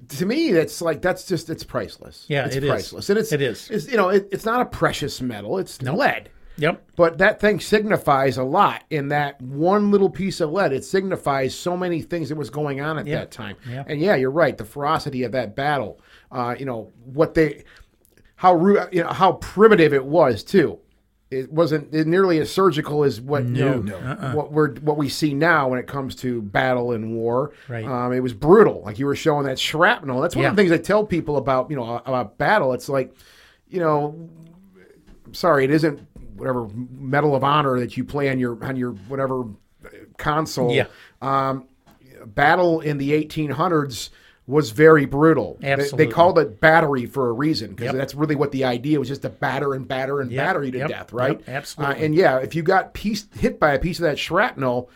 to 0.10 0.26
me, 0.26 0.52
that's 0.52 0.82
like 0.82 1.02
that's 1.02 1.26
just 1.26 1.50
it's 1.50 1.64
priceless. 1.64 2.26
Yeah, 2.28 2.46
it's 2.46 2.56
it 2.56 2.64
is. 2.64 2.70
priceless, 2.70 3.10
and 3.10 3.20
it's 3.20 3.32
It 3.32 3.42
is. 3.42 3.70
It's, 3.70 3.88
you 3.90 3.98
know, 3.98 4.10
it, 4.10 4.28
it's 4.32 4.46
not 4.46 4.62
a 4.62 4.66
precious 4.66 5.22
metal; 5.22 5.58
it's 5.58 5.82
lead. 5.82 6.30
yep. 6.58 6.84
But 6.98 7.18
that 7.20 7.40
thing 7.40 7.60
signifies 7.62 8.38
a 8.38 8.44
lot 8.44 8.84
in 8.90 9.08
that 9.10 9.42
one 9.42 9.90
little 9.92 10.10
piece 10.10 10.42
of 10.42 10.52
lead. 10.52 10.74
It 10.74 10.84
signifies 10.84 11.56
so 11.56 11.78
many 11.78 12.02
things 12.02 12.28
that 12.30 12.36
was 12.36 12.50
going 12.50 12.82
on 12.82 12.98
at 13.00 13.08
Yeah. 13.08 13.20
that 13.20 13.32
time. 13.32 13.56
Yeah. 13.70 13.84
And 13.88 14.02
yeah, 14.02 14.16
you're 14.16 14.32
right. 14.32 14.58
The 14.58 14.66
ferocity 14.66 15.24
of 15.24 15.32
that 15.32 15.56
battle. 15.56 16.02
Uh, 16.32 16.56
you 16.60 16.66
know 16.66 16.92
what 17.06 17.34
they, 17.34 17.64
how 18.36 18.58
you 18.92 19.04
know 19.04 19.10
how 19.14 19.34
primitive 19.34 19.94
it 19.94 20.04
was 20.06 20.44
too. 20.44 20.78
It 21.32 21.50
wasn't 21.50 21.94
nearly 21.94 22.40
as 22.40 22.52
surgical 22.52 23.06
as 23.06 23.22
what 23.22 23.46
you 23.46 23.82
know, 23.84 23.98
Uh-uh. 23.98 24.34
what 24.34 24.52
we're 24.52 24.74
what 24.76 24.98
we 24.98 25.08
see 25.08 25.34
now 25.34 25.70
when 25.70 25.80
it 25.80 25.88
comes 25.88 26.14
to 26.18 26.42
battle 26.42 26.92
and 26.92 27.16
war. 27.16 27.54
Right. 27.70 27.86
Um, 27.86 28.12
it 28.12 28.20
was 28.20 28.34
brutal. 28.34 28.82
Like 28.84 29.00
you 29.00 29.06
were 29.06 29.16
showing 29.16 29.46
that 29.46 29.58
shrapnel. 29.58 30.20
That's 30.20 30.36
one 30.36 30.44
of 30.44 30.56
the 30.56 30.62
things 30.62 30.74
I 30.74 30.78
tell 30.78 31.06
people 31.06 31.38
about 31.38 31.70
you 31.70 31.78
know 31.78 32.02
about 32.06 32.38
battle. 32.38 32.74
It's 32.74 32.90
like, 32.90 33.16
you 33.70 33.80
know, 33.80 34.30
sorry, 35.32 35.64
it 35.64 35.72
isn't 35.72 36.06
whatever 36.36 36.68
Medal 36.92 37.34
of 37.34 37.46
Honor 37.46 37.80
that 37.80 37.96
you 37.96 38.04
play 38.04 38.30
on 38.30 38.38
your 38.38 38.62
on 38.66 38.76
your 38.76 38.92
whatever 38.92 39.46
console. 40.18 40.74
Yeah. 40.74 40.88
Um, 41.22 41.68
battle 42.26 42.82
in 42.82 42.98
the 42.98 43.12
1800s 43.24 44.10
was 44.52 44.70
very 44.72 45.06
brutal. 45.06 45.58
They- 45.62 45.76
They, 45.96 46.08
called 46.08 46.38
it 46.38 46.60
battery 46.60 47.06
for 47.06 47.30
a 47.30 47.34
reason 47.34 47.72
because 47.72 47.86
Yep. 47.86 47.96
that's 47.96 48.14
really 48.16 48.36
what 48.36 48.52
the 48.52 48.66
idea 48.66 49.00
was 49.00 49.08
just 49.08 49.22
to 49.24 49.30
batter 49.30 49.74
and 49.74 49.88
batter 49.88 50.20
and 50.22 50.32
Yep, 50.32 50.46
batter 50.46 50.64
you 50.64 50.72
to 50.74 50.78
yep, 50.80 50.90
death, 50.90 51.14
right? 51.14 51.42
absolutely. 51.48 51.96
Uh, 51.96 52.06
and 52.06 52.14
yeah, 52.16 52.38
if 52.38 52.54
you 52.54 52.62
got 52.62 52.94
piece, 52.94 53.28
hit 53.40 53.60
by 53.60 53.74
a 53.74 53.80
piece 53.80 53.98
of 54.00 54.04
that 54.04 54.20
shrapnel, 54.20 54.90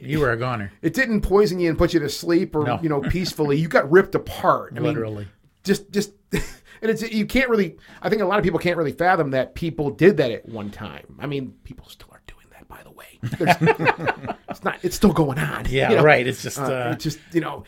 You 0.00 0.20
were 0.20 0.30
a 0.30 0.36
goner. 0.36 0.70
it 0.82 0.94
didn't 0.94 1.22
poison 1.22 1.58
you 1.58 1.68
and 1.70 1.76
put 1.78 1.92
you 1.94 2.00
to 2.00 2.08
sleep 2.08 2.54
or 2.54 2.64
No. 2.64 2.78
you 2.82 2.88
know 2.88 3.00
peacefully. 3.10 3.56
You 3.58 3.66
got 3.68 3.90
ripped 3.90 4.14
apart. 4.14 4.72
I 4.76 4.80
mean, 4.80 4.84
Literally. 4.94 5.26
just 5.64 5.90
just 5.90 6.12
and 6.32 6.90
it's 6.90 7.02
you 7.10 7.26
can't 7.26 7.48
really. 7.48 7.76
I 8.02 8.08
think 8.08 8.22
a 8.22 8.26
lot 8.26 8.38
of 8.38 8.44
people 8.44 8.60
can't 8.60 8.76
really 8.76 8.92
fathom 8.92 9.30
that 9.32 9.54
people 9.54 9.90
did 9.90 10.18
that 10.18 10.30
at 10.30 10.48
one 10.48 10.70
time. 10.70 11.16
I 11.18 11.26
mean, 11.26 11.54
people 11.64 11.88
still 11.88 12.08
are 12.12 12.20
doing 12.26 12.46
that, 12.52 12.68
by 12.68 12.82
the 12.84 12.90
way. 12.92 14.34
It's 14.58 14.64
not. 14.64 14.78
It's 14.82 14.96
still 14.96 15.12
going 15.12 15.38
on. 15.38 15.66
Yeah, 15.70 15.90
you 15.90 15.96
know? 15.96 16.02
right. 16.02 16.26
It's 16.26 16.42
just 16.42 16.58
Uh, 16.58 16.64
uh, 16.64 16.90
it's 16.94 17.04
just 17.04 17.20
you 17.32 17.40
know, 17.40 17.62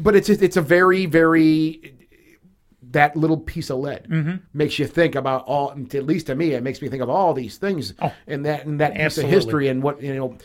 but 0.00 0.16
it's 0.16 0.26
just, 0.26 0.42
it's 0.42 0.56
a 0.56 0.62
very 0.62 1.06
very 1.06 1.94
that 2.90 3.16
little 3.16 3.36
piece 3.38 3.70
of 3.70 3.78
lead 3.78 4.06
Mm-hmm. 4.10 4.36
makes 4.52 4.78
you 4.78 4.86
think 4.86 5.14
about 5.14 5.44
all. 5.46 5.70
At 5.70 6.04
least 6.04 6.26
to 6.26 6.34
me, 6.34 6.52
it 6.54 6.62
makes 6.62 6.82
me 6.82 6.88
think 6.88 7.02
of 7.02 7.08
all 7.08 7.34
these 7.34 7.56
things 7.56 7.94
and 8.26 8.44
that 8.46 8.66
and 8.66 8.80
that 8.80 8.94
piece 8.94 9.18
Oh, 9.18 9.22
of 9.24 9.30
history 9.30 9.68
and 9.68 9.82
what 9.82 10.02
you 10.02 10.14
know. 10.14 10.36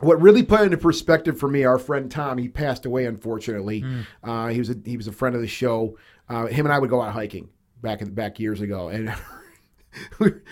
What 0.00 0.20
really 0.20 0.42
put 0.42 0.62
into 0.62 0.76
perspective 0.78 1.38
for 1.38 1.48
me, 1.48 1.62
our 1.62 1.78
friend 1.78 2.10
Tom, 2.10 2.36
he 2.38 2.48
passed 2.48 2.86
away 2.86 3.06
unfortunately. 3.06 3.80
Hmm. 3.80 4.00
Uh, 4.24 4.48
he 4.48 4.58
was 4.58 4.70
a, 4.70 4.74
he 4.84 4.96
was 4.96 5.06
a 5.06 5.12
friend 5.12 5.36
of 5.36 5.40
the 5.42 5.46
show. 5.48 5.96
Uh, 6.28 6.46
him 6.46 6.66
and 6.66 6.72
I 6.72 6.78
would 6.80 6.90
go 6.90 7.00
out 7.00 7.12
hiking 7.12 7.48
back 7.80 8.02
in, 8.02 8.12
back 8.12 8.40
years 8.40 8.60
ago, 8.60 8.88
and 8.88 9.10
I 10.20 10.24
think 10.24 10.42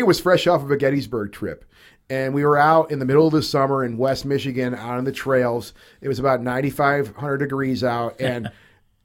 it 0.00 0.06
was 0.06 0.20
fresh 0.20 0.46
off 0.46 0.62
of 0.62 0.70
a 0.70 0.76
Gettysburg 0.76 1.32
trip. 1.32 1.64
And 2.10 2.32
we 2.34 2.44
were 2.44 2.56
out 2.56 2.90
in 2.90 2.98
the 2.98 3.04
middle 3.04 3.26
of 3.26 3.32
the 3.32 3.42
summer 3.42 3.84
in 3.84 3.98
West 3.98 4.24
Michigan 4.24 4.74
out 4.74 4.96
on 4.98 5.04
the 5.04 5.12
trails. 5.12 5.74
It 6.00 6.08
was 6.08 6.18
about 6.18 6.40
9,500 6.42 7.36
degrees 7.38 7.84
out. 7.84 8.16
And 8.20 8.50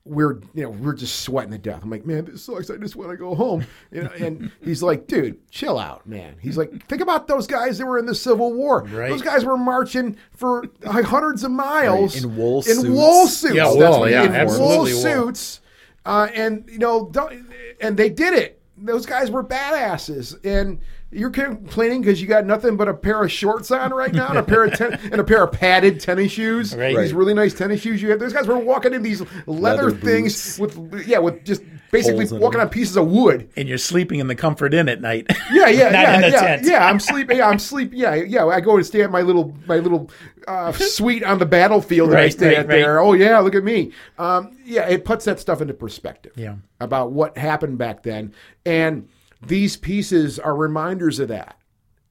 we're, 0.06 0.42
you 0.54 0.64
know, 0.64 0.70
we're 0.70 0.94
just 0.96 1.22
sweating 1.22 1.52
to 1.52 1.58
death. 1.58 1.82
I'm 1.82 1.90
like, 1.90 2.06
man, 2.06 2.26
this 2.26 2.44
sucks. 2.44 2.70
I 2.70 2.76
just 2.76 2.98
want 2.98 3.12
to 3.12 3.16
go 3.16 3.36
home. 3.36 3.66
You 3.90 4.04
know, 4.04 4.10
and 4.20 4.52
he's 4.62 4.84
like, 4.84 5.08
dude, 5.08 5.50
chill 5.50 5.80
out, 5.80 6.06
man. 6.06 6.36
He's 6.42 6.58
like, 6.58 6.88
think 6.90 7.02
about 7.02 7.28
those 7.28 7.48
guys 7.48 7.78
that 7.78 7.86
were 7.86 7.98
in 7.98 8.06
the 8.06 8.14
Civil 8.16 8.52
War. 8.54 8.84
Right. 8.84 9.10
Those 9.10 9.22
guys 9.22 9.46
were 9.46 9.56
marching 9.56 10.18
for 10.32 10.66
like 10.82 11.06
hundreds 11.06 11.46
of 11.46 11.52
miles 11.52 12.16
Right, 12.16 12.24
in 12.26 12.36
wool 12.36 12.58
in 12.58 12.64
suits. 12.64 12.88
wool 12.90 13.28
suits. 13.28 13.56
Yeah, 13.56 13.70
wool, 13.70 14.10
yeah, 14.10 14.24
in 14.24 14.32
wool 14.32 14.40
absolutely 14.42 14.94
wool. 14.94 15.02
suits. 15.02 15.62
Uh, 16.06 16.28
and 16.34 16.68
you 16.70 16.80
know, 16.80 17.08
don't, 17.10 17.46
and 17.80 17.96
they 17.96 18.10
did 18.10 18.34
it. 18.34 18.62
Those 18.78 19.06
guys 19.06 19.32
were 19.32 19.42
badasses, 19.44 20.36
and 20.44 20.80
you're 21.14 21.30
complaining 21.30 22.02
because 22.02 22.22
you 22.22 22.28
got 22.28 22.46
nothing 22.46 22.76
but 22.78 22.88
a 22.88 22.94
pair 22.94 23.24
of 23.24 23.32
shorts 23.32 23.72
on 23.72 23.92
right 23.94 24.14
now, 24.14 24.30
and 24.30 24.38
a 24.38 24.44
pair 24.44 24.64
of 24.66 24.74
ten- 24.74 24.94
and 25.12 25.16
a 25.22 25.24
pair 25.24 25.44
of 25.44 25.52
padded 25.52 26.00
tennis 26.00 26.32
shoes. 26.32 26.76
Right. 26.76 26.90
These 26.98 27.14
Right. 27.14 27.20
really 27.20 27.34
nice 27.34 27.54
tennis 27.54 27.82
shoes 27.82 28.02
you 28.02 28.10
have. 28.12 28.20
Those 28.20 28.34
guys 28.34 28.48
were 28.48 28.58
walking 28.58 28.94
in 28.94 29.04
these 29.04 29.22
leather, 29.48 29.84
Leather 29.86 29.92
things 29.92 30.58
with 30.60 31.06
yeah, 31.08 31.20
with 31.20 31.44
just 31.46 31.62
basically 31.92 32.26
walking 32.40 32.60
on 32.60 32.70
pieces 32.70 32.98
of 32.98 33.08
wood. 33.08 33.48
and 33.56 33.70
you're 33.70 33.78
sleeping 33.78 34.20
in 34.20 34.26
the 34.28 34.34
comfort 34.36 34.74
inn 34.74 34.90
at 34.90 35.00
night. 35.00 35.28
Yeah, 35.52 35.68
yeah, 35.68 35.84
Not 35.90 35.92
yeah, 35.94 36.16
in 36.16 36.22
the 36.22 36.30
yeah, 36.30 36.40
tent. 36.42 36.66
yeah. 36.66 36.86
I'm 36.88 37.00
sleeping. 37.00 37.38
Yeah, 37.38 37.48
I'm 37.48 37.60
sleeping. 37.60 38.00
Yeah, 38.00 38.16
yeah. 38.16 38.46
I 38.48 38.60
go 38.62 38.78
and 38.78 38.86
stay 38.86 39.02
at 39.04 39.12
my 39.12 39.22
little 39.22 39.56
my 39.68 39.78
little 39.78 40.10
uh, 40.48 40.72
suite 40.74 41.24
on 41.24 41.38
the 41.40 41.46
battlefield 41.46 42.12
that 42.12 42.20
I 42.20 42.30
stay 42.30 42.48
right, 42.48 42.58
at 42.60 42.68
there. 42.68 42.96
right. 42.96 43.06
Oh 43.06 43.14
yeah, 43.14 43.38
look 43.40 43.56
at 43.56 43.64
me. 43.64 43.92
Um, 44.18 44.58
yeah, 44.66 44.88
it 44.90 45.06
puts 45.06 45.26
that 45.26 45.40
stuff 45.40 45.62
into 45.62 45.74
perspective. 45.74 46.34
Yeah. 46.36 46.56
about 46.80 47.12
what 47.12 47.38
happened 47.38 47.78
back 47.78 48.04
then, 48.04 48.34
and 48.66 49.08
these 49.48 49.78
pieces 49.78 50.40
are 50.40 50.56
reminders 50.56 51.20
of 51.20 51.30
that. 51.30 51.58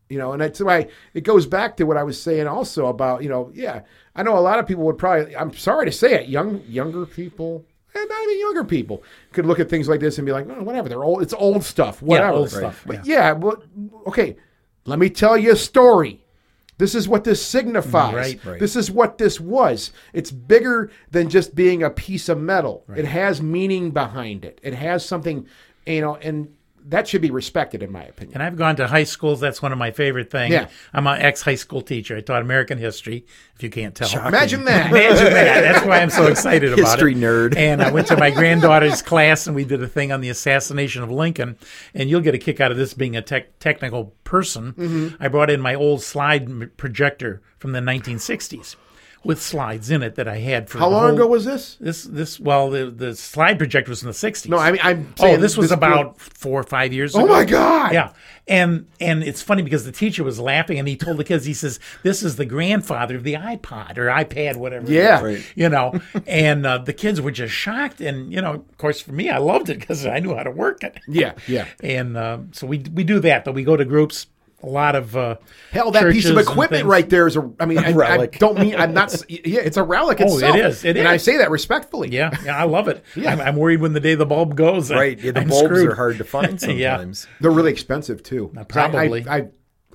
You 0.08 0.18
know, 0.18 0.32
and 0.32 0.42
that's 0.42 0.60
why 0.60 0.88
it 1.14 1.22
goes 1.22 1.46
back 1.46 1.76
to 1.78 1.84
what 1.84 1.96
I 1.96 2.02
was 2.02 2.20
saying 2.20 2.46
also 2.46 2.86
about 2.86 3.22
you 3.22 3.30
know, 3.30 3.50
yeah, 3.54 3.82
I 4.14 4.22
know 4.22 4.36
a 4.36 4.40
lot 4.40 4.58
of 4.58 4.66
people 4.66 4.84
would 4.84 4.98
probably. 4.98 5.34
I'm 5.34 5.54
sorry 5.54 5.86
to 5.86 5.92
say 5.92 6.14
it, 6.14 6.28
young 6.28 6.62
younger 6.66 7.06
people. 7.06 7.64
And 7.94 8.08
not 8.08 8.22
even 8.22 8.40
younger 8.40 8.64
people 8.64 9.02
could 9.32 9.44
look 9.44 9.60
at 9.60 9.68
things 9.68 9.86
like 9.86 10.00
this 10.00 10.16
and 10.16 10.24
be 10.24 10.32
like, 10.32 10.46
oh, 10.48 10.62
whatever, 10.62 10.88
they're 10.88 11.04
old. 11.04 11.22
It's 11.22 11.34
old 11.34 11.62
stuff. 11.62 12.00
Whatever. 12.00 12.32
old 12.32 12.50
stuff, 12.50 12.82
But 12.86 13.04
yeah, 13.06 13.32
well, 13.32 13.62
okay. 14.06 14.36
Let 14.86 14.98
me 14.98 15.10
tell 15.10 15.36
you 15.36 15.52
a 15.52 15.56
story. 15.56 16.24
This 16.78 16.94
is 16.94 17.06
what 17.06 17.24
this 17.24 17.44
signifies. 17.44 18.14
Right, 18.14 18.44
right. 18.44 18.60
This 18.60 18.76
is 18.76 18.90
what 18.90 19.18
this 19.18 19.38
was. 19.38 19.92
It's 20.12 20.30
bigger 20.30 20.90
than 21.10 21.28
just 21.28 21.54
being 21.54 21.82
a 21.82 21.90
piece 21.90 22.28
of 22.28 22.40
metal. 22.40 22.84
It 22.96 23.04
has 23.04 23.40
meaning 23.40 23.90
behind 23.90 24.44
it. 24.44 24.58
It 24.62 24.74
has 24.74 25.04
something, 25.06 25.46
you 25.86 26.00
know, 26.00 26.16
and 26.16 26.54
that 26.86 27.08
should 27.08 27.22
be 27.22 27.30
respected, 27.30 27.82
in 27.82 27.92
my 27.92 28.02
opinion. 28.04 28.34
And 28.34 28.42
I've 28.42 28.56
gone 28.56 28.76
to 28.76 28.86
high 28.86 29.04
schools. 29.04 29.40
That's 29.40 29.62
one 29.62 29.72
of 29.72 29.78
my 29.78 29.90
favorite 29.90 30.30
things. 30.30 30.52
Yeah. 30.52 30.68
I'm 30.92 31.06
an 31.06 31.20
ex 31.20 31.42
high 31.42 31.54
school 31.54 31.82
teacher. 31.82 32.16
I 32.16 32.20
taught 32.20 32.42
American 32.42 32.78
history, 32.78 33.24
if 33.54 33.62
you 33.62 33.70
can't 33.70 33.94
tell. 33.94 34.26
Imagine 34.26 34.64
that. 34.64 34.86
Imagine 34.90 35.32
that. 35.32 35.60
That's 35.62 35.86
why 35.86 36.00
I'm 36.00 36.10
so 36.10 36.26
excited 36.26 36.72
about 36.72 36.84
History 36.84 37.12
it. 37.12 37.16
History 37.16 37.28
nerd. 37.28 37.56
And 37.56 37.82
I 37.82 37.90
went 37.90 38.08
to 38.08 38.16
my 38.16 38.30
granddaughter's 38.34 39.02
class 39.02 39.46
and 39.46 39.54
we 39.54 39.64
did 39.64 39.82
a 39.82 39.88
thing 39.88 40.12
on 40.12 40.20
the 40.20 40.28
assassination 40.28 41.02
of 41.02 41.10
Lincoln. 41.10 41.56
And 41.94 42.10
you'll 42.10 42.20
get 42.20 42.34
a 42.34 42.38
kick 42.38 42.60
out 42.60 42.70
of 42.70 42.76
this 42.76 42.94
being 42.94 43.16
a 43.16 43.22
tech 43.22 43.58
technical 43.58 44.14
person. 44.24 44.72
Mm-hmm. 44.72 45.22
I 45.22 45.28
brought 45.28 45.50
in 45.50 45.60
my 45.60 45.74
old 45.74 46.02
slide 46.02 46.76
projector 46.76 47.42
from 47.58 47.72
the 47.72 47.80
1960s 47.80 48.76
with 49.24 49.40
slides 49.40 49.90
in 49.90 50.02
it 50.02 50.16
that 50.16 50.26
I 50.26 50.38
had 50.38 50.68
for 50.68 50.78
How 50.78 50.88
long 50.88 51.02
whole- 51.02 51.14
ago 51.14 51.26
was 51.28 51.44
this? 51.44 51.76
this? 51.80 52.02
This 52.04 52.40
well, 52.40 52.70
the 52.70 52.90
the 52.90 53.14
slide 53.14 53.58
projector 53.58 53.90
was 53.90 54.02
in 54.02 54.08
the 54.08 54.14
60s. 54.14 54.48
No, 54.48 54.58
I 54.58 54.72
mean, 54.72 54.80
I'm 54.82 55.14
Oh, 55.18 55.22
saying 55.22 55.40
this 55.40 55.56
was 55.56 55.70
about 55.70 56.20
four 56.20 56.58
or 56.60 56.64
five 56.64 56.92
years 56.92 57.14
Oh 57.14 57.26
my 57.26 57.44
God. 57.44 57.92
Yeah. 57.92 58.10
And 58.48 58.86
and 59.00 59.22
it's 59.22 59.40
funny 59.40 59.62
because 59.62 59.84
the 59.84 59.92
teacher 59.92 60.24
was 60.24 60.40
laughing 60.40 60.76
and 60.78 60.88
he 60.88 60.96
told 60.96 61.16
the 61.18 61.24
kids, 61.24 61.44
he 61.44 61.54
says, 61.54 61.78
This 62.02 62.24
is 62.24 62.34
the 62.36 62.44
grandfather 62.44 63.14
of 63.14 63.22
the 63.22 63.34
iPod 63.34 63.96
or 63.98 64.06
iPad, 64.06 64.56
whatever. 64.56 64.84
it 64.86 64.90
Yeah. 64.92 65.18
is." 65.18 65.22
Right. 65.22 65.52
You 65.54 65.68
know, 65.68 66.00
and 66.26 66.66
uh, 66.66 66.78
the 66.78 66.92
kids 66.92 67.20
were 67.20 67.30
just 67.30 67.54
shocked. 67.54 68.00
And, 68.00 68.32
you 68.32 68.40
know, 68.42 68.54
of 68.54 68.78
course, 68.78 69.00
for 69.00 69.12
me, 69.12 69.30
I 69.30 69.38
loved 69.38 69.70
it 69.70 69.78
because 69.78 70.04
I 70.06 70.18
knew 70.18 70.34
how 70.34 70.42
to 70.42 70.50
work 70.50 70.82
it. 70.82 70.98
Yeah, 71.06 71.34
yeah. 71.46 71.66
And 71.84 72.16
uh, 72.16 72.38
so 72.50 72.66
we 72.66 72.78
we 72.92 73.04
do 73.04 73.20
that, 73.20 73.44
but 73.44 73.54
we 73.54 73.62
go 73.62 73.76
to 73.76 73.84
groups. 73.84 74.26
A 74.64 74.68
lot 74.68 74.94
of 74.94 75.16
uh, 75.16 75.36
Hell, 75.72 75.90
that 75.90 76.12
piece 76.12 76.26
of 76.28 76.38
equipment 76.38 76.86
right 76.86 77.08
there 77.10 77.26
is 77.26 77.36
a. 77.36 77.50
I 77.58 77.66
mean, 77.66 77.78
I, 77.80 77.92
I 78.22 78.26
don't 78.26 78.58
mean 78.58 78.76
I'm 78.76 78.94
not. 78.94 79.12
Yeah, 79.28 79.60
it's 79.60 79.76
a 79.76 79.82
relic 79.82 80.18
Oh, 80.20 80.24
it 80.24 80.34
itself. 80.34 80.56
is, 80.56 80.84
it 80.84 80.96
and 80.96 81.08
I 81.08 81.16
say 81.16 81.38
that 81.38 81.50
respectfully. 81.50 82.10
Yeah, 82.10 82.30
yeah, 82.44 82.56
I 82.56 82.64
love 82.64 82.86
it. 82.88 83.04
I'm, 83.16 83.40
I'm 83.40 83.56
worried 83.56 83.80
when 83.80 83.92
the 83.92 84.00
day 84.00 84.14
the 84.14 84.26
bulb 84.26 84.54
goes. 84.54 84.90
Right. 84.90 85.18
Yeah, 85.18 85.32
the 85.32 85.40
I'm 85.40 85.48
bulbs 85.48 85.64
screwed. 85.66 85.88
are 85.90 85.94
hard 85.96 86.18
to 86.18 86.24
find 86.24 86.60
Yeah. 86.68 86.96
sometimes. 86.96 87.26
They're 87.40 87.50
really 87.50 87.72
expensive 87.72 88.22
too 88.22 88.52
I- 88.56 88.62
probably. 88.64 89.26
I, 89.26 89.36
I, 89.36 89.48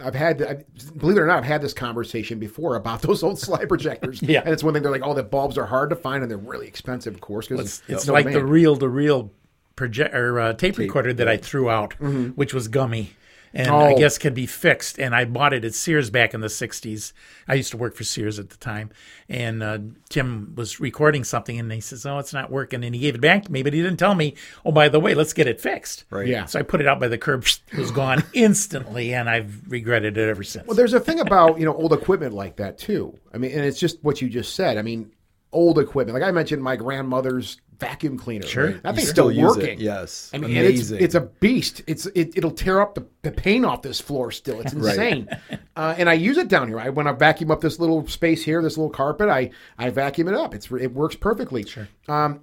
I've 0.03 0.13
had, 0.15 0.41
I, 0.43 0.63
believe 0.97 1.17
it 1.17 1.21
or 1.21 1.25
not, 1.25 1.37
I've 1.39 1.43
had 1.45 1.61
this 1.61 1.73
conversation 1.73 2.37
before 2.37 2.75
about 2.75 3.01
those 3.01 3.23
old 3.23 3.39
slide 3.39 3.67
projectors. 3.67 4.21
Yeah. 4.21 4.41
and 4.43 4.53
it's 4.53 4.63
one 4.63 4.73
thing 4.75 4.83
they're 4.83 4.91
like, 4.91 5.01
oh, 5.03 5.15
the 5.15 5.23
bulbs 5.23 5.57
are 5.57 5.65
hard 5.65 5.89
to 5.89 5.95
find 5.95 6.21
and 6.21 6.29
they're 6.29 6.37
really 6.37 6.67
expensive, 6.67 7.15
of 7.15 7.21
course, 7.21 7.47
because 7.47 7.81
It's, 7.87 8.03
it's 8.03 8.07
like 8.07 8.31
the 8.31 8.45
reel 8.45 8.75
to 8.77 8.87
reel 8.87 9.31
project 9.75 10.13
or 10.13 10.39
uh, 10.39 10.53
tape, 10.53 10.77
recorder 10.77 11.13
that 11.13 11.27
I 11.27 11.37
threw 11.37 11.69
out, 11.69 11.93
which 11.99 12.53
was 12.53 12.67
gummy. 12.67 13.13
And 13.53 13.69
I 13.69 13.93
Oh. 13.93 13.97
guess 13.97 14.17
can 14.17 14.33
be 14.33 14.45
fixed. 14.45 14.99
And 14.99 15.15
I 15.15 15.25
bought 15.25 15.53
it 15.53 15.63
at 15.65 15.73
Sears 15.73 16.09
back 16.09 16.33
in 16.33 16.41
the 16.41 16.49
60s. 16.49 17.13
I 17.47 17.53
used 17.55 17.71
to 17.71 17.77
work 17.77 17.95
for 17.95 18.03
Sears 18.03 18.39
at 18.39 18.49
the 18.49 18.57
time. 18.57 18.89
And 19.29 19.63
uh, 19.63 19.79
Tim 20.09 20.53
was 20.55 20.79
recording 20.79 21.23
something 21.23 21.57
and 21.59 21.71
he 21.71 21.81
says, 21.81 22.05
Oh, 22.05 22.17
it's 22.19 22.33
not 22.33 22.51
working. 22.51 22.83
And 22.83 22.93
he 22.93 23.01
gave 23.01 23.15
it 23.15 23.21
back 23.21 23.43
to 23.45 23.51
me, 23.51 23.63
but 23.63 23.73
he 23.73 23.81
didn't 23.81 23.97
tell 23.97 24.15
me, 24.15 24.35
Oh, 24.65 24.71
by 24.71 24.89
the 24.89 24.99
way, 24.99 25.13
let's 25.15 25.33
get 25.33 25.47
it 25.47 25.59
fixed. 25.61 26.03
Right. 26.09 26.27
Yeah. 26.27 26.45
So 26.45 26.59
I 26.59 26.61
put 26.63 26.81
it 26.81 26.87
out 26.87 26.99
by 26.99 27.07
the 27.07 27.17
curb. 27.17 27.45
It 27.71 27.77
was 27.79 27.91
gone 27.91 28.23
instantly. 28.33 29.13
And 29.13 29.29
I've 29.29 29.61
regretted 29.71 30.17
it 30.17 30.29
ever 30.29 30.43
since. 30.43 30.67
Well, 30.67 30.75
there's 30.75 30.93
a 30.93 30.99
thing 30.99 31.19
about 31.19 31.59
you 31.59 31.65
know 31.65 31.73
old 31.75 31.93
equipment 31.93 32.33
like 32.33 32.57
that 32.57 32.77
too. 32.77 33.17
I 33.33 33.37
mean, 33.37 33.51
and 33.51 33.65
it's 33.65 33.79
just 33.79 34.03
what 34.03 34.21
you 34.21 34.29
just 34.29 34.55
said. 34.55 34.77
I 34.77 34.81
mean, 34.81 35.11
old 35.57 35.79
equipment. 35.79 36.13
Like 36.19 36.27
I 36.27 36.31
mentioned, 36.31 36.61
my 36.61 36.75
grandmother's 36.75 37.59
vacuum 37.79 38.17
cleaner. 38.17 38.45
Sure. 38.45 38.73
that 38.73 38.95
thing's 38.95 39.09
still 39.09 39.29
still, 39.29 39.31
use 39.31 39.55
it, 39.57 39.61
working. 39.61 39.79
yes. 39.79 40.29
I 40.33 40.37
mean, 40.37 40.51
it's 40.51 40.89
Amazing. 40.89 41.01
it's 41.01 41.15
a 41.15 41.21
beast. 41.21 41.81
It's 41.87 42.05
it, 42.07 42.37
it'll 42.37 42.51
tear 42.51 42.79
up 42.79 42.93
the, 42.95 43.05
the 43.23 43.31
paint 43.31 43.65
off 43.65 43.81
this 43.81 43.99
floor. 43.99 44.31
Still, 44.31 44.61
it's 44.61 44.73
insane. 44.79 45.27
uh, 45.75 45.95
and 45.97 46.07
I 46.09 46.13
use 46.13 46.37
it 46.37 46.47
down 46.47 46.67
here. 46.67 46.79
I 46.79 46.89
when 46.89 47.07
I 47.07 47.11
vacuum 47.11 47.49
up 47.49 47.61
this 47.61 47.79
little 47.79 48.07
space 48.07 48.43
here, 48.43 48.61
this 48.61 48.77
little 48.77 48.91
carpet, 48.91 49.29
I 49.29 49.49
I 49.79 49.89
vacuum 49.89 50.27
it 50.27 50.35
up. 50.35 50.53
It's 50.53 50.71
it 50.71 50.93
works 50.93 51.15
perfectly. 51.15 51.65
Sure. 51.65 51.87
Um, 52.07 52.41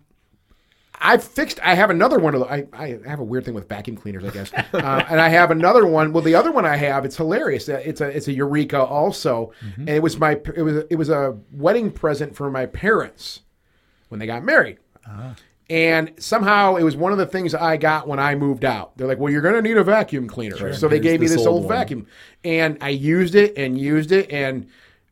I've 1.00 1.22
fixed. 1.22 1.60
I 1.62 1.74
have 1.74 1.90
another 1.90 2.18
one 2.18 2.34
of 2.34 2.40
the. 2.40 2.46
I, 2.46 2.66
I 2.72 2.98
have 3.08 3.20
a 3.20 3.24
weird 3.24 3.44
thing 3.44 3.54
with 3.54 3.68
vacuum 3.68 3.96
cleaners, 3.96 4.24
I 4.24 4.30
guess. 4.30 4.52
Uh, 4.54 5.04
and 5.08 5.20
I 5.20 5.28
have 5.28 5.50
another 5.50 5.86
one. 5.86 6.12
Well, 6.12 6.22
the 6.22 6.34
other 6.34 6.50
one 6.52 6.64
I 6.64 6.76
have, 6.76 7.04
it's 7.04 7.16
hilarious. 7.16 7.68
Uh, 7.68 7.82
It's 7.84 8.00
a 8.00 8.08
it's 8.08 8.28
a 8.28 8.32
Eureka 8.32 8.80
also, 8.82 9.52
and 9.76 9.88
it 9.88 10.02
was 10.02 10.18
my 10.18 10.40
it 10.56 10.62
was 10.62 10.84
it 10.90 10.96
was 10.96 11.10
a 11.10 11.36
wedding 11.52 11.90
present 11.90 12.34
for 12.36 12.50
my 12.50 12.66
parents 12.66 13.40
when 14.08 14.18
they 14.20 14.26
got 14.26 14.44
married. 14.44 14.78
And 15.70 16.12
somehow 16.18 16.76
it 16.76 16.82
was 16.82 16.94
one 16.94 17.12
of 17.12 17.18
the 17.18 17.26
things 17.26 17.54
I 17.54 17.78
got 17.78 18.06
when 18.06 18.18
I 18.18 18.34
moved 18.34 18.64
out. 18.66 18.96
They're 18.96 19.06
like, 19.08 19.18
"Well, 19.18 19.32
you're 19.32 19.40
going 19.42 19.54
to 19.54 19.62
need 19.62 19.76
a 19.78 19.84
vacuum 19.84 20.28
cleaner," 20.28 20.56
so 20.74 20.88
they 20.88 20.96
Here's 20.96 21.04
gave 21.04 21.20
me 21.20 21.26
this 21.26 21.36
this 21.38 21.46
old 21.46 21.62
old 21.62 21.68
vacuum, 21.68 22.06
and 22.44 22.76
I 22.82 22.90
used 22.90 23.34
it 23.34 23.56
and 23.56 23.78
used 23.78 24.12
it, 24.12 24.30
and 24.30 24.68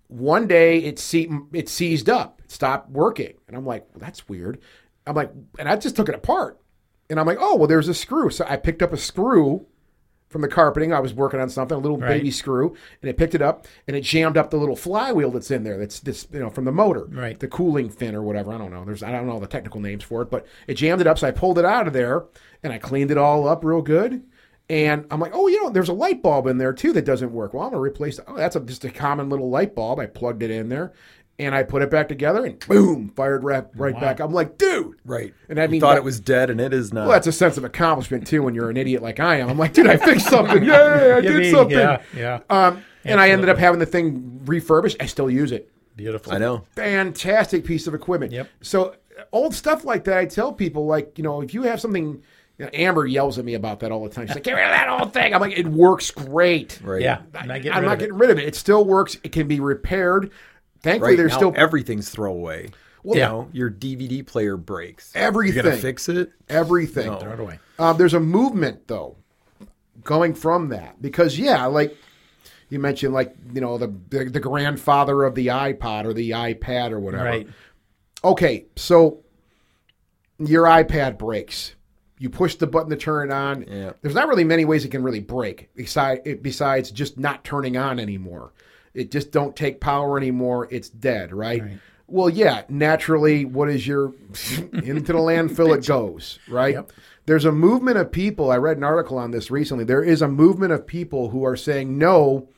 one 0.09 0.47
day 0.47 0.79
it 0.81 0.99
se- 0.99 1.31
it 1.55 1.69
seized 1.71 2.11
up, 2.11 2.43
it 2.45 2.51
stopped 2.51 2.91
working, 2.91 3.33
and 3.49 3.57
I'm 3.57 3.65
like, 3.65 3.87
well, 3.93 4.01
"That's 4.01 4.29
weird." 4.29 4.59
I'm 5.07 5.15
like, 5.15 5.33
and 5.59 5.69
I 5.69 5.77
just 5.77 5.97
took 5.97 6.09
it 6.09 6.15
apart, 6.15 6.61
and 7.11 7.19
I'm 7.19 7.27
like, 7.27 7.39
"Oh, 7.41 7.57
well, 7.57 7.67
there's 7.67 7.89
a 7.89 7.95
screw." 7.95 8.31
So 8.31 8.45
I 8.49 8.57
picked 8.57 8.83
up 8.83 8.93
a 8.93 8.97
screw 8.97 9.67
from 10.29 10.41
the 10.41 10.49
carpeting. 10.49 10.95
I 10.95 11.01
was 11.01 11.13
working 11.13 11.41
on 11.41 11.49
something, 11.51 11.77
a 11.77 11.81
little 11.81 11.99
Right. 11.99 12.09
baby 12.09 12.31
screw, 12.31 12.75
and 13.03 13.11
it 13.11 13.19
picked 13.19 13.35
it 13.35 13.43
up 13.43 13.67
and 13.87 13.95
it 13.95 14.01
jammed 14.01 14.39
up 14.39 14.49
the 14.51 14.57
little 14.57 14.77
flywheel 14.77 15.31
that's 15.31 15.51
in 15.51 15.63
there. 15.63 15.77
That's 15.77 16.01
this, 16.01 16.27
you 16.33 16.39
know, 16.41 16.49
from 16.49 16.65
the 16.65 16.73
motor, 16.73 17.05
Right. 17.11 17.39
The 17.39 17.49
cooling 17.49 17.91
fin 17.91 18.15
or 18.15 18.23
whatever. 18.23 18.51
I 18.53 18.57
don't 18.57 18.71
know. 18.73 18.83
There's 18.85 19.03
I 19.03 19.13
don't 19.13 19.27
know 19.27 19.39
the 19.39 19.47
technical 19.47 19.81
names 19.81 20.03
for 20.05 20.23
it, 20.23 20.31
but 20.31 20.47
it 20.67 20.75
jammed 20.75 21.03
it 21.03 21.07
up. 21.07 21.19
So 21.19 21.27
I 21.29 21.33
pulled 21.33 21.59
it 21.59 21.67
out 21.67 21.87
of 21.87 21.93
there 21.93 22.25
and 22.63 22.73
I 22.73 22.79
cleaned 22.79 23.11
it 23.11 23.19
all 23.19 23.47
up 23.47 23.63
real 23.63 23.83
good. 23.83 24.23
And 24.71 25.05
I'm 25.11 25.21
like, 25.21 25.33
oh, 25.35 25.49
you 25.49 25.63
know, 25.63 25.69
there's 25.69 25.91
a 25.91 25.93
light 25.93 26.23
bulb 26.23 26.47
in 26.47 26.57
there 26.57 26.73
too 26.73 26.95
that 26.95 27.05
doesn't 27.05 27.31
work. 27.33 27.53
Well, 27.53 27.65
I'm 27.65 27.71
gonna 27.73 27.83
replace 27.83 28.19
it. 28.19 28.25
Oh, 28.27 28.37
that's 28.39 28.57
a, 28.57 28.61
just 28.61 28.87
a 28.87 28.91
common 28.91 29.29
little 29.29 29.51
light 29.51 29.75
bulb. 29.75 29.99
I 29.99 30.07
plugged 30.07 30.43
it 30.43 30.51
in 30.51 30.71
there, 30.71 30.95
and 31.39 31.55
I 31.55 31.63
put 31.63 31.83
it 31.83 31.91
back 31.91 32.09
together, 32.09 32.45
and 32.45 32.59
boom, 32.67 33.09
fired 33.17 33.43
right, 33.43 33.65
right 33.75 33.99
back. 33.99 34.21
I'm 34.21 34.33
like, 34.33 34.59
dude, 34.59 34.97
Right. 35.05 35.35
And 35.49 35.59
I 35.59 35.65
You 35.65 35.69
mean, 35.71 35.81
thought 35.81 35.95
that- 35.95 35.99
it 35.99 36.05
was 36.05 36.21
dead, 36.21 36.51
and 36.51 36.61
it 36.61 36.73
is 36.73 36.93
not. 36.93 37.03
well, 37.03 37.13
that's 37.13 37.27
a 37.27 37.33
sense 37.33 37.57
of 37.57 37.65
accomplishment 37.65 38.27
too 38.27 38.43
when 38.43 38.55
you're 38.55 38.71
an 38.71 38.77
idiot 38.77 39.03
like 39.03 39.19
I 39.21 39.37
am. 39.37 39.49
I'm 39.49 39.59
like, 39.59 39.73
dude, 39.73 39.87
I 39.89 39.97
fixed 39.97 40.29
something. 40.29 40.63
Yay, 40.65 41.13
I 41.13 41.21
did 41.21 41.39
me, 41.41 41.51
something. 41.51 41.77
Yeah, 41.79 42.03
yeah. 42.17 42.41
Um, 42.51 42.83
and 43.05 43.21
I 43.21 43.31
ended 43.31 43.49
up 43.49 43.59
having 43.59 43.81
the 43.81 43.87
thing 43.87 44.41
refurbished. 44.45 44.97
I 45.01 45.07
still 45.07 45.31
use 45.31 45.51
it. 45.53 45.69
Beautiful. 45.97 46.33
I 46.33 46.39
know. 46.39 46.65
Fantastic 46.77 47.65
piece 47.65 47.87
of 47.87 47.95
equipment. 47.95 48.33
Yep. 48.33 48.49
So 48.61 48.95
old 49.33 49.55
stuff 49.55 49.85
like 49.85 50.05
that, 50.05 50.19
I 50.19 50.27
tell 50.27 50.53
people 50.53 50.87
like, 50.87 51.19
you 51.19 51.25
know, 51.25 51.41
if 51.43 51.53
you 51.55 51.63
have 51.65 51.81
something. 51.81 52.23
You 52.59 52.67
know, 52.67 52.71
Amber 52.75 53.07
yells 53.07 53.39
at 53.39 53.47
me 53.47 53.55
about 53.55 53.81
that 53.81 53.91
all 53.91 54.05
the 54.05 54.11
time. 54.11 54.27
She's 54.27 54.37
like, 54.37 54.45
"Get 54.45 54.53
rid 54.53 54.65
of 54.65 54.71
that 54.73 54.87
old 54.87 55.15
thing." 55.15 55.35
I'm 55.35 55.41
like, 55.41 55.59
"It 55.59 55.67
works 55.67 56.11
great. 56.11 56.79
Right. 56.85 57.01
Yeah. 57.01 57.23
I, 57.35 57.47
Not 57.47 57.65
am 57.65 57.81
rid 57.81 57.87
not 57.89 57.99
getting 57.99 58.15
rid 58.19 58.29
of 58.31 58.39
it. 58.39 58.45
It 58.47 58.55
still 58.55 58.85
works. 58.85 59.17
It 59.25 59.33
can 59.33 59.49
be 59.49 59.59
repaired. 59.59 60.31
Thankfully, 60.83 61.13
Right. 61.13 61.17
there's 61.17 61.33
now, 61.33 61.37
still 61.39 61.53
everything's 61.57 62.11
throwaway. 62.11 62.71
Well, 63.05 63.17
you 63.17 63.23
know, 63.23 63.49
your 63.53 63.71
DVD 63.71 64.25
player 64.25 64.57
breaks. 64.57 65.13
Everything. 65.15 65.55
You're 65.57 65.65
gonna 65.73 65.77
fix 65.77 66.09
it. 66.09 66.31
everything. 66.49 67.07
No. 67.07 67.19
Throw 67.19 67.33
it 67.33 67.41
away. 67.41 67.59
Um, 67.79 67.97
there's 67.99 68.15
a 68.15 68.21
movement 68.21 68.87
though, 68.89 69.17
going 70.05 70.35
from 70.35 70.69
that 70.69 71.01
because 71.03 71.39
yeah, 71.39 71.67
like 71.67 71.97
you 72.69 72.79
mentioned, 72.79 73.13
like 73.15 73.35
you 73.53 73.61
know 73.61 73.77
the 73.79 73.93
the, 74.11 74.25
the 74.27 74.41
grandfather 74.41 75.25
of 75.25 75.35
the 75.35 75.49
iPod 75.49 76.05
or 76.05 76.13
the 76.13 76.31
iPad 76.31 76.93
or 76.93 77.01
whatever. 77.01 77.25
Right. 77.25 77.49
Okay, 78.25 78.67
so 78.77 79.21
your 80.39 80.65
iPad 80.65 81.19
breaks. 81.19 81.75
You 82.19 82.31
push 82.31 82.55
the 82.55 82.69
button 82.69 82.91
to 82.91 82.97
turn 82.97 83.31
it 83.31 83.35
on. 83.35 83.65
Yeah. 83.69 83.93
There's 84.01 84.15
not 84.15 84.29
really 84.29 84.45
many 84.45 84.65
ways 84.65 84.85
it 84.85 84.91
can 84.91 85.03
really 85.03 85.19
break 85.21 85.71
besides 85.75 86.21
besides 86.41 86.93
just 86.93 87.19
not 87.19 87.43
turning 87.43 87.77
on 87.77 87.99
anymore. 87.99 88.53
It 88.95 89.11
just 89.11 89.31
don't 89.31 89.57
take 89.57 89.81
power 89.81 90.17
anymore. 90.19 90.69
It's 90.71 90.89
dead, 90.91 91.33
right? 91.33 91.63
Right. 91.63 91.79
Well, 92.09 92.29
yeah, 92.29 92.63
naturally, 92.69 93.45
what 93.47 93.71
is 93.71 93.87
your 93.87 94.13
into 94.73 95.13
the 95.13 95.19
landfill 95.19 95.75
it 95.77 95.87
goes, 95.87 96.39
right? 96.49 96.75
Yep. 96.75 96.93
There's 97.25 97.45
a 97.45 97.53
movement 97.53 97.97
of 97.99 98.11
people. 98.13 98.51
I 98.51 98.57
read 98.57 98.77
an 98.77 98.85
article 98.85 99.17
on 99.17 99.31
this 99.31 99.51
recently. 99.51 99.85
There 99.85 100.03
is 100.03 100.21
a 100.23 100.29
movement 100.29 100.73
of 100.73 100.87
people 100.87 101.31
who 101.31 101.45
are 101.45 101.57
saying 101.57 101.97
no. 101.97 102.49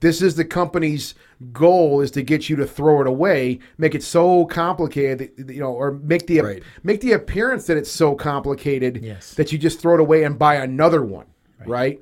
This 0.00 0.22
is 0.22 0.34
the 0.36 0.44
company's 0.46 1.14
goal 1.52 2.00
is 2.00 2.10
to 2.12 2.22
get 2.22 2.48
you 2.48 2.56
to 2.56 2.66
throw 2.66 3.00
it 3.02 3.06
away, 3.06 3.58
make 3.76 3.94
it 3.94 4.02
so 4.02 4.46
complicated, 4.46 5.30
that, 5.36 5.52
you 5.52 5.60
know, 5.60 5.72
or 5.72 5.92
make 5.92 6.26
the 6.26 6.40
Right. 6.40 6.62
make 6.82 7.00
the 7.02 7.12
appearance 7.12 7.66
that 7.66 7.76
it's 7.76 7.90
so 7.90 8.14
complicated 8.14 9.00
Yes. 9.02 9.34
that 9.34 9.50
you 9.52 9.58
just 9.58 9.78
throw 9.80 9.94
it 9.94 10.00
away 10.00 10.22
and 10.24 10.38
buy 10.38 10.54
another 10.56 11.02
one, 11.02 11.26
right? 11.66 12.00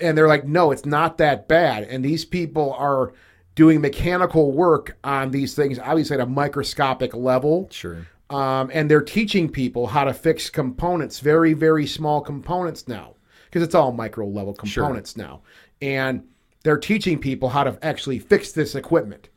And 0.00 0.16
they're 0.16 0.28
like, 0.28 0.46
no, 0.46 0.70
it's 0.70 0.86
not 0.86 1.18
that 1.18 1.48
bad. 1.48 1.84
And 1.84 2.04
these 2.04 2.24
people 2.24 2.74
are 2.74 3.12
doing 3.54 3.80
mechanical 3.80 4.52
work 4.52 4.96
on 5.02 5.30
these 5.30 5.54
things, 5.54 5.78
obviously 5.78 6.14
at 6.14 6.20
a 6.20 6.26
microscopic 6.26 7.14
level. 7.14 7.68
Sure. 7.70 8.06
Um, 8.28 8.70
and 8.74 8.90
they're 8.90 9.02
teaching 9.02 9.48
people 9.48 9.86
how 9.86 10.04
to 10.04 10.12
fix 10.12 10.50
components, 10.50 11.20
very, 11.20 11.52
very 11.52 11.86
small 11.86 12.20
components 12.20 12.88
now, 12.88 13.14
because 13.44 13.62
it's 13.62 13.74
all 13.74 13.92
micro 13.92 14.26
level 14.26 14.52
components 14.52 15.16
now. 15.16 15.42
And 15.80 16.24
they're 16.64 16.78
teaching 16.78 17.18
people 17.18 17.48
how 17.48 17.62
to 17.64 17.78
actually 17.82 18.18
fix 18.18 18.52
this 18.52 18.74
equipment 18.74 19.28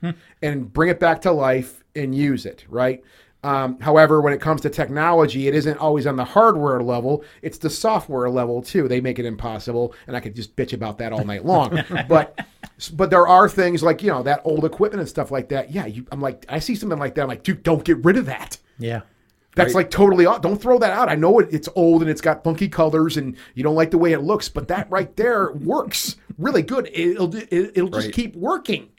and 0.42 0.74
bring 0.74 0.90
it 0.90 1.00
back 1.00 1.22
to 1.22 1.32
life 1.32 1.84
and 1.96 2.16
use 2.16 2.46
it, 2.46 2.66
right? 2.68 3.04
Um, 3.42 3.80
however, 3.80 4.20
when 4.22 4.34
it 4.34 4.42
comes 4.42 4.60
to 4.62 4.70
technology, 4.70 5.48
it 5.48 5.56
isn't 5.56 5.78
always 5.78 6.06
on 6.06 6.18
the 6.18 6.26
hardware 6.26 6.82
level; 6.82 7.24
it's 7.42 7.58
the 7.58 7.70
software 7.70 8.30
level 8.30 8.62
too. 8.62 8.88
They 8.90 9.00
make 9.00 9.18
it 9.18 9.26
impossible, 9.26 9.94
and 10.08 10.16
I 10.18 10.20
could 10.20 10.36
just 10.36 10.56
bitch 10.58 10.74
about 10.74 10.98
that 10.98 11.14
all 11.14 11.24
night 11.24 11.46
long. 11.46 11.82
but, 12.10 12.38
but 12.94 13.10
there 13.10 13.28
are 13.28 13.48
things 13.48 13.82
like 13.82 14.04
you 14.04 14.10
know 14.12 14.24
that 14.24 14.42
old 14.44 14.66
equipment 14.66 15.00
and 15.00 15.10
stuff 15.10 15.32
like 15.32 15.50
that. 15.50 15.72
Yeah, 15.72 15.86
you, 15.86 16.06
I'm 16.12 16.20
like, 16.20 16.46
I 16.50 16.60
see 16.60 16.76
something 16.76 17.00
like 17.00 17.16
that. 17.16 17.22
I'm 17.22 17.28
like, 17.30 17.44
dude, 17.44 17.64
don't 17.64 17.84
get 17.86 18.04
rid 18.04 18.18
of 18.18 18.26
that. 18.26 18.58
Yeah. 18.78 19.02
That's 19.56 19.74
like 19.74 19.90
totally 19.90 20.26
off. 20.26 20.42
Don't 20.42 20.62
throw 20.62 20.78
that 20.80 20.92
out. 20.92 21.10
I 21.10 21.16
know 21.16 21.40
it, 21.40 21.50
it's 21.52 21.68
old 21.76 22.02
and 22.02 22.10
it's 22.10 22.22
got 22.22 22.46
funky 22.46 22.70
colors 22.70 23.18
and 23.18 23.36
you 23.56 23.64
don't 23.64 23.76
like 23.76 23.92
the 23.92 23.98
way 23.98 24.14
it 24.14 24.20
looks, 24.22 24.48
but 24.48 24.70
that 24.70 24.90
right 24.90 25.14
there 25.18 25.52
works 25.54 26.16
really 26.38 26.62
good. 26.62 26.90
It'll 26.94 27.34
it, 27.36 27.52
it'll 27.52 27.90
just 27.90 28.08
Right. 28.08 28.14
keep 28.14 28.36
working. 28.38 28.90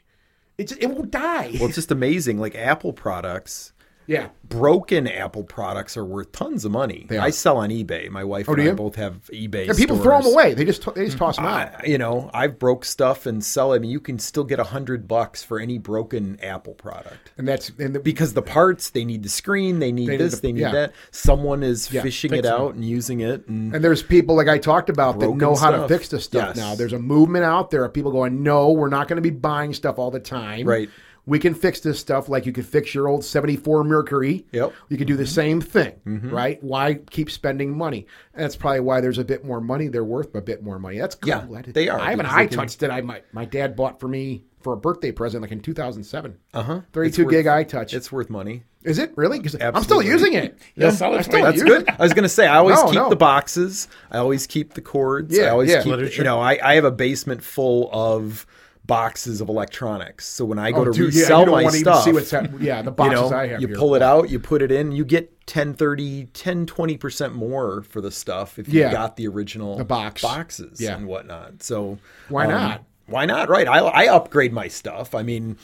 It's 0.59 0.71
it 0.73 0.85
won't 0.87 1.09
die. 1.09 1.51
Well, 1.55 1.65
it's 1.65 1.75
just 1.75 1.89
amazing. 1.89 2.37
Like 2.37 2.53
Apple 2.55 2.93
products, 2.93 3.73
yeah. 4.07 4.29
broken 4.47 5.07
Apple 5.07 5.43
products 5.43 5.95
are 5.97 6.05
worth 6.05 6.31
tons 6.31 6.65
of 6.65 6.71
money. 6.71 7.07
I 7.09 7.29
sell 7.29 7.57
on 7.57 7.69
eBay. 7.69 8.09
My 8.09 8.23
wife 8.23 8.49
oh, 8.49 8.53
and 8.53 8.61
I 8.61 8.65
you? 8.65 8.73
both 8.73 8.95
have 8.95 9.29
eBay. 9.31 9.69
And 9.69 9.77
people 9.77 9.97
throw 9.97 10.21
them 10.21 10.31
away. 10.31 10.53
They 10.53 10.65
just 10.65 10.83
they 10.95 11.05
just 11.05 11.17
toss 11.17 11.37
them 11.37 11.45
out. 11.45 11.81
I, 11.81 11.85
you 11.85 11.97
know, 11.97 12.29
I've 12.33 12.59
broke 12.59 12.85
stuff 12.85 13.25
and 13.25 13.43
sell 13.43 13.73
it. 13.73 13.77
I 13.77 13.79
mean, 13.79 13.91
you 13.91 13.99
can 13.99 14.19
still 14.19 14.43
get 14.43 14.59
a 14.59 14.65
hundred 14.65 15.07
bucks 15.07 15.43
for 15.43 15.59
any 15.59 15.77
broken 15.77 16.39
Apple 16.41 16.73
product. 16.73 17.31
And 17.37 17.47
that's 17.47 17.69
and 17.79 17.95
the, 17.95 17.99
Because 17.99 18.33
the 18.33 18.41
parts, 18.41 18.89
they 18.89 19.05
need 19.05 19.23
the 19.23 19.29
screen, 19.29 19.79
they 19.79 19.91
need 19.91 20.07
They 20.07 20.11
need 20.13 20.17
this, 20.19 20.35
the- 20.35 20.41
they 20.41 20.51
need 20.53 20.61
yeah. 20.61 20.71
that. 20.71 20.93
Someone 21.11 21.63
is 21.63 21.91
Yeah, 21.91 22.01
fishing 22.01 22.33
it 22.33 22.45
out 22.45 22.75
and 22.75 22.83
using 22.83 23.21
it, 23.21 23.47
and, 23.47 23.75
and 23.75 23.83
there's 23.83 24.03
people 24.03 24.35
like 24.35 24.47
I 24.47 24.57
talked 24.57 24.89
about 24.89 25.19
that 25.19 25.29
know 25.29 25.55
how 25.55 25.71
to 25.71 25.87
fix 25.87 26.09
this 26.09 26.25
stuff 26.25 26.49
Yes. 26.49 26.57
now. 26.57 26.75
There's 26.75 26.93
a 26.93 26.99
movement 26.99 27.45
out 27.45 27.71
there 27.71 27.85
of 27.85 27.93
people 27.93 28.11
going, 28.11 28.43
no, 28.43 28.71
we're 28.71 28.89
not 28.89 29.07
going 29.07 29.17
to 29.17 29.21
be 29.21 29.29
buying 29.29 29.73
stuff 29.73 29.97
all 29.99 30.11
the 30.11 30.19
time. 30.19 30.67
Right. 30.67 30.89
We 31.25 31.37
can 31.39 31.53
fix 31.53 31.79
this 31.79 31.99
stuff 31.99 32.29
like 32.29 32.45
you 32.45 32.51
could 32.51 32.65
fix 32.65 32.93
your 32.95 33.07
old 33.07 33.23
74 33.23 33.83
Mercury. 33.83 34.45
Yep. 34.51 34.73
You 34.89 34.97
could 34.97 35.07
do 35.07 35.15
the 35.15 35.27
same 35.27 35.61
thing, 35.61 35.93
right? 36.31 36.61
Why 36.63 36.95
keep 36.95 37.29
spending 37.29 37.77
money? 37.77 38.07
And 38.33 38.43
that's 38.43 38.55
probably 38.55 38.79
why 38.79 39.01
there's 39.01 39.19
a 39.19 39.23
bit 39.25 39.45
more 39.45 39.61
money. 39.61 39.87
They're 39.87 40.03
worth 40.03 40.33
a 40.35 40.41
bit 40.41 40.63
more 40.63 40.79
money. 40.79 40.97
That's 40.97 41.15
cool. 41.15 41.29
Yeah, 41.29 41.45
I 41.55 41.61
did- 41.61 41.73
they 41.75 41.89
are, 41.89 41.99
I 41.99 42.09
have 42.11 42.19
an 42.19 42.25
because 42.25 42.49
they 42.49 42.57
iTouch 42.57 42.77
that 42.79 42.91
I 42.91 43.01
my, 43.01 43.21
my 43.33 43.45
dad 43.45 43.75
bought 43.75 43.99
for 43.99 44.07
me 44.07 44.43
for 44.61 44.73
a 44.73 44.77
birthday 44.77 45.11
present 45.11 45.41
like 45.41 45.51
in 45.51 45.59
2007. 45.59 46.37
uh 46.53 46.63
huh, 46.63 46.81
32 46.93 47.29
gig 47.29 47.45
iTouch. 47.45 47.93
It's 47.93 48.11
worth 48.11 48.29
money. 48.29 48.63
Is 48.83 48.97
it 48.97 49.11
really? 49.15 49.37
Because 49.37 49.55
I'm 49.61 49.83
still 49.83 50.01
using 50.01 50.33
it. 50.33 50.57
Yeah, 50.75 50.89
solid 50.89 51.19
I 51.19 51.21
still 51.21 51.41
point. 51.41 51.45
That's 51.45 51.61
good. 51.63 51.87
I 51.87 52.01
was 52.01 52.13
going 52.13 52.23
to 52.23 52.29
say, 52.29 52.47
I 52.47 52.57
always 52.57 52.77
No, 52.77 52.85
keep 52.85 52.95
no. 52.95 53.09
the 53.09 53.15
boxes. 53.15 53.87
I 54.09 54.17
always 54.17 54.47
keep 54.47 54.73
the 54.73 54.81
cords. 54.81 55.35
Yeah, 55.35 55.43
I 55.43 55.45
Yeah, 55.45 55.51
always 55.51 55.69
yeah. 55.69 55.83
keep, 55.83 55.91
Literature. 55.91 56.17
you 56.17 56.23
know, 56.23 56.39
I, 56.39 56.57
I 56.63 56.75
have 56.75 56.83
a 56.85 56.91
basement 56.91 57.43
full 57.43 57.89
of 57.93 58.47
boxes 58.91 59.39
of 59.41 59.47
electronics. 59.49 60.25
So 60.27 60.43
when 60.43 60.59
I 60.59 60.71
go 60.71 60.79
Oh, 60.81 60.85
to 60.85 60.91
dude, 60.91 61.13
yeah, 61.13 61.21
resell 61.21 61.39
you 61.39 61.45
don't 61.45 61.55
my 61.55 61.63
want 61.63 61.73
to 61.75 61.79
even 61.79 61.93
stuff, 61.93 62.03
see 62.03 62.11
what's 62.11 62.29
happening. 62.31 62.61
Yeah, 62.61 62.81
the 62.81 62.91
you 62.91 62.95
boxes 62.95 63.31
know, 63.31 63.37
I 63.37 63.47
have 63.47 63.61
you 63.61 63.67
here. 63.67 63.77
pull 63.77 63.95
it 63.95 64.01
out, 64.01 64.29
you 64.29 64.39
put 64.39 64.61
it 64.61 64.71
in, 64.71 64.91
you 64.91 65.05
get 65.05 65.47
10, 65.47 65.73
30, 65.75 66.25
10, 66.33 66.65
20% 66.65 67.33
more 67.33 67.83
for 67.83 68.01
the 68.01 68.11
stuff 68.11 68.59
if 68.59 68.67
you 68.67 68.81
Yeah. 68.81 68.91
got 68.91 69.15
the 69.15 69.27
original 69.27 69.77
The 69.77 69.85
box. 69.85 70.21
boxes 70.21 70.81
Yeah. 70.81 70.97
and 70.97 71.07
whatnot. 71.07 71.63
So 71.63 71.99
Why 72.29 72.45
um, 72.45 72.51
not? 72.51 72.83
Why 73.07 73.25
not? 73.25 73.49
Right. 73.49 73.67
I, 73.67 73.79
I 73.79 74.07
upgrade 74.13 74.51
my 74.53 74.67
stuff. 74.67 75.15
I 75.15 75.23
mean, 75.23 75.57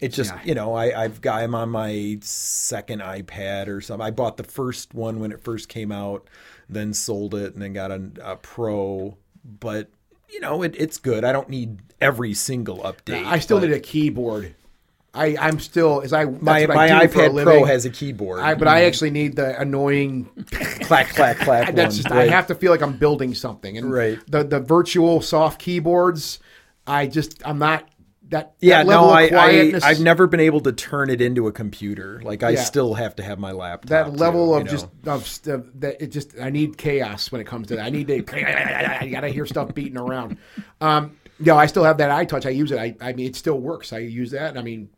it 0.00 0.08
just, 0.08 0.32
Yeah. 0.34 0.40
you 0.44 0.54
know, 0.54 0.74
I, 0.74 1.04
I've 1.04 1.20
got, 1.20 1.42
I'm 1.42 1.54
on 1.54 1.70
my 1.70 2.18
second 2.22 3.00
iPad 3.02 3.68
or 3.68 3.80
something. 3.80 4.04
I 4.04 4.10
bought 4.10 4.36
the 4.36 4.44
first 4.44 4.92
one 4.94 5.20
when 5.20 5.30
it 5.32 5.40
first 5.40 5.68
came 5.68 5.92
out, 5.92 6.28
then 6.68 6.92
sold 6.94 7.34
it 7.34 7.54
and 7.54 7.62
then 7.62 7.72
got 7.72 7.90
a, 7.92 8.10
a 8.22 8.36
pro. 8.36 9.16
But, 9.44 9.88
you 10.28 10.40
know, 10.40 10.62
it, 10.62 10.74
it's 10.78 10.98
good. 10.98 11.24
I 11.24 11.32
don't 11.32 11.48
need 11.48 11.80
every 12.02 12.34
single 12.34 12.78
update. 12.78 13.24
I 13.24 13.38
still 13.38 13.60
but 13.60 13.68
need 13.68 13.74
a 13.76 13.80
keyboard. 13.80 14.54
I 15.14 15.36
I'm 15.38 15.60
still 15.60 16.00
as 16.00 16.12
I 16.14 16.24
My, 16.24 16.66
my 16.66 17.00
I 17.02 17.06
iPad. 17.06 17.42
Pro 17.42 17.64
has 17.64 17.84
a 17.84 17.90
keyboard. 17.90 18.40
I, 18.40 18.54
but 18.54 18.66
I 18.66 18.84
actually 18.84 19.10
need 19.10 19.36
the 19.36 19.58
annoying. 19.60 20.24
clack, 20.50 21.10
clack, 21.14 21.38
clack. 21.38 21.66
That's 21.74 21.96
one. 21.96 22.02
just 22.02 22.10
Right. 22.10 22.28
I 22.28 22.32
have 22.32 22.46
to 22.46 22.54
feel 22.54 22.70
like 22.72 22.80
I'm 22.82 22.96
building 22.96 23.34
something. 23.34 23.76
And 23.76 23.92
Right. 23.92 24.18
the 24.26 24.42
the 24.42 24.60
virtual 24.60 25.20
soft 25.20 25.60
keyboards, 25.60 26.38
I 26.86 27.06
just 27.08 27.42
I'm 27.44 27.58
not 27.58 27.86
that. 28.30 28.54
Yeah, 28.60 28.78
that 28.78 28.86
level 28.86 29.08
no, 29.08 29.12
I, 29.12 29.22
I 29.24 29.28
quietness, 29.28 29.84
I've 29.84 30.00
never 30.00 30.26
been 30.26 30.40
able 30.40 30.60
to 30.60 30.72
turn 30.72 31.10
it 31.10 31.20
into 31.20 31.46
a 31.46 31.52
computer. 31.52 32.22
Like 32.24 32.42
I 32.42 32.50
Yeah. 32.50 32.62
still 32.62 32.94
have 32.94 33.14
to 33.16 33.22
have 33.22 33.38
my 33.38 33.52
laptop. 33.52 33.90
that 33.90 34.16
level 34.16 34.46
too, 34.46 34.54
of 34.54 34.58
you 34.60 34.64
know? 34.64 34.70
just 34.70 34.86
of 35.06 35.26
st- 35.28 35.80
that 35.82 36.02
it 36.02 36.06
just 36.06 36.40
I 36.40 36.48
need 36.48 36.78
chaos 36.78 37.30
when 37.30 37.42
it 37.42 37.46
comes 37.46 37.66
to 37.68 37.76
that. 37.76 37.84
I 37.84 37.90
need 37.90 38.08
to 38.08 38.14
you 39.04 39.10
gotta 39.12 39.28
hear 39.28 39.44
stuff 39.44 39.74
beating 39.74 39.98
around. 39.98 40.38
Um, 40.80 41.18
yeah, 41.40 41.54
I 41.54 41.66
still 41.66 41.84
have 41.84 41.98
that 41.98 42.10
iTouch. 42.10 42.46
I 42.46 42.50
use 42.50 42.70
it. 42.72 42.78
I, 42.78 42.96
I 43.00 43.12
mean, 43.12 43.26
it 43.26 43.36
still 43.36 43.58
works. 43.58 43.92
I 43.92 43.98
use 43.98 44.30
that. 44.32 44.56
I 44.56 44.62
mean, 44.62 44.88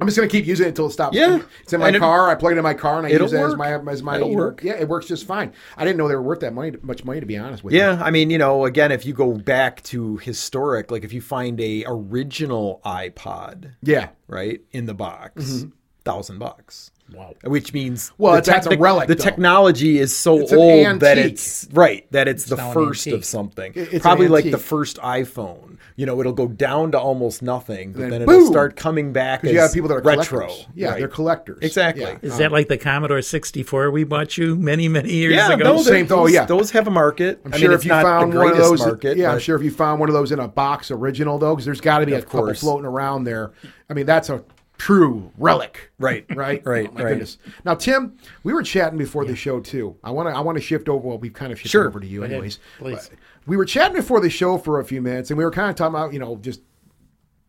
I'm 0.00 0.06
just 0.06 0.16
gonna 0.16 0.28
keep 0.30 0.46
using 0.46 0.64
it 0.66 0.70
until 0.70 0.86
it 0.86 0.92
stops. 0.92 1.14
Yeah. 1.16 1.42
it's 1.62 1.72
in 1.74 1.80
my 1.80 1.88
And 1.88 1.96
it- 1.96 1.98
car. 1.98 2.30
I 2.30 2.34
plug 2.34 2.52
it 2.52 2.56
in 2.56 2.62
my 2.62 2.72
car 2.72 2.96
and 2.98 3.06
I 3.06 3.10
use 3.10 3.32
it 3.34 3.38
as 3.40 3.54
my 3.56 3.78
as 3.90 4.02
my. 4.02 4.16
It'll 4.16 4.34
work. 4.34 4.62
Yeah, 4.62 4.74
it 4.74 4.88
works 4.88 5.06
just 5.06 5.26
fine. 5.26 5.52
I 5.76 5.84
didn't 5.84 5.98
know 5.98 6.08
they 6.08 6.14
were 6.14 6.22
worth 6.22 6.40
that 6.40 6.54
money, 6.54 6.72
much 6.82 7.04
money 7.04 7.20
to 7.20 7.26
be 7.26 7.36
honest 7.36 7.62
with 7.62 7.74
you. 7.74 7.80
Yeah, 7.80 8.00
I 8.02 8.10
mean, 8.10 8.30
you 8.30 8.38
know, 8.38 8.64
again, 8.64 8.92
if 8.92 9.04
you 9.04 9.12
go 9.12 9.34
back 9.34 9.82
to 9.84 10.16
historic, 10.18 10.90
like 10.90 11.04
if 11.04 11.12
you 11.12 11.20
find 11.20 11.60
a 11.60 11.84
original 11.86 12.80
iPod, 12.84 13.72
Yeah, 13.82 14.08
right, 14.26 14.60
in 14.70 14.86
the 14.86 14.94
box, 14.94 15.44
Mm-hmm. 15.44 15.70
thousand 16.04 16.38
bucks. 16.38 16.92
Wow. 17.14 17.34
Which 17.44 17.72
means 17.72 18.12
Well, 18.18 18.32
the 18.32 18.38
it's- 18.38 18.54
that's 18.64 18.74
a 18.74 18.78
relic, 18.78 19.08
The 19.08 19.14
though. 19.14 19.24
technology 19.24 19.98
is 19.98 20.16
so 20.16 20.38
It's 20.40 20.52
an 20.52 20.58
old 20.58 21.00
that 21.00 21.18
it's 21.18 21.66
right 21.72 22.06
that 22.12 22.28
it's, 22.28 22.44
the 22.44 22.56
first 22.56 23.06
of 23.08 23.24
something. 23.24 23.72
It's 23.74 24.02
Probably 24.02 24.28
like 24.28 24.50
the 24.50 24.58
first 24.58 24.98
iPhone. 24.98 25.76
You 25.96 26.06
know, 26.06 26.18
it'll 26.20 26.32
go 26.32 26.48
down 26.48 26.92
to 26.92 26.98
almost 26.98 27.42
nothing, 27.42 27.92
but 27.92 28.00
Then 28.00 28.10
then, 28.10 28.22
it'll 28.22 28.34
boom! 28.38 28.46
start 28.46 28.74
coming 28.76 29.12
back. 29.12 29.42
Because 29.42 29.50
as 29.50 29.54
you 29.54 29.60
have 29.60 29.72
people 29.74 29.88
that 29.88 29.96
are 29.96 30.00
retro. 30.02 30.40
collectors. 30.46 30.66
Yeah, 30.74 30.88
Right. 30.90 30.98
they're 30.98 31.08
collectors. 31.08 31.58
Exactly. 31.60 32.04
Yeah. 32.04 32.16
Is 32.22 32.38
that 32.38 32.46
um, 32.46 32.52
like 32.52 32.68
the 32.68 32.78
Commodore 32.78 33.20
64 33.20 33.90
we 33.90 34.04
bought 34.04 34.38
you 34.38 34.56
many, 34.56 34.88
many 34.88 35.12
years 35.12 35.34
Yeah, 35.34 35.52
ago? 35.52 35.64
no, 35.76 35.82
Same- 35.82 36.06
oh, 36.06 36.08
those, 36.08 36.18
oh, 36.18 36.26
yeah. 36.28 36.44
those 36.46 36.70
have 36.70 36.86
a 36.86 36.90
market. 36.90 37.40
I'm 37.44 37.52
I 37.52 37.58
sure 37.58 37.68
mean, 37.70 37.78
if 37.78 37.84
you 37.84 37.90
not 37.90 38.02
found 38.02 38.32
one 38.34 38.50
of 38.50 38.56
those, 38.56 38.80
market, 38.80 39.16
yeah, 39.18 39.32
I'm 39.32 39.38
sure 39.40 39.56
if 39.56 39.62
you 39.62 39.70
found 39.70 40.00
one 40.00 40.08
of 40.08 40.14
those 40.14 40.32
in 40.32 40.38
a 40.38 40.48
box 40.48 40.90
original 40.90 41.38
though, 41.38 41.54
because 41.54 41.66
there's 41.66 41.80
got 41.82 41.98
to 41.98 42.06
be 42.06 42.14
a 42.14 42.22
couple 42.22 42.54
floating 42.54 42.86
around 42.86 43.24
there. 43.24 43.50
I 43.90 43.92
mean, 43.94 44.06
that's 44.06 44.30
a 44.30 44.42
true 44.80 45.30
relic. 45.36 45.90
Right, 45.98 46.24
Right. 46.34 46.64
right, 46.64 46.88
Oh, 46.90 46.94
my 46.94 47.02
right. 47.02 47.08
goodness. 47.10 47.36
Now, 47.66 47.74
Tim, 47.74 48.16
we 48.44 48.54
were 48.54 48.62
chatting 48.62 48.98
before 48.98 49.26
the 49.26 49.36
show 49.36 49.60
too. 49.60 49.94
I 50.02 50.10
want 50.10 50.28
to. 50.28 50.34
I 50.34 50.40
want 50.40 50.56
to 50.56 50.62
shift 50.62 50.88
over. 50.88 51.06
Well, 51.06 51.18
we've 51.18 51.32
kind 51.34 51.52
of 51.52 51.58
shifted 51.58 51.70
Sure. 51.70 51.86
over 51.86 52.00
to 52.00 52.06
you, 52.06 52.22
ahead, 52.24 52.32
anyways. 52.32 52.58
please. 52.78 53.08
But 53.10 53.18
We 53.46 53.56
were 53.58 53.66
chatting 53.66 53.94
before 53.96 54.20
the 54.20 54.30
show 54.30 54.56
for 54.58 54.80
a 54.80 54.84
few 54.84 55.02
minutes, 55.02 55.30
and 55.30 55.36
we 55.38 55.44
were 55.44 55.50
kind 55.50 55.68
of 55.68 55.76
talking 55.76 55.94
about 55.94 56.12
you 56.14 56.18
know 56.18 56.36
just 56.36 56.62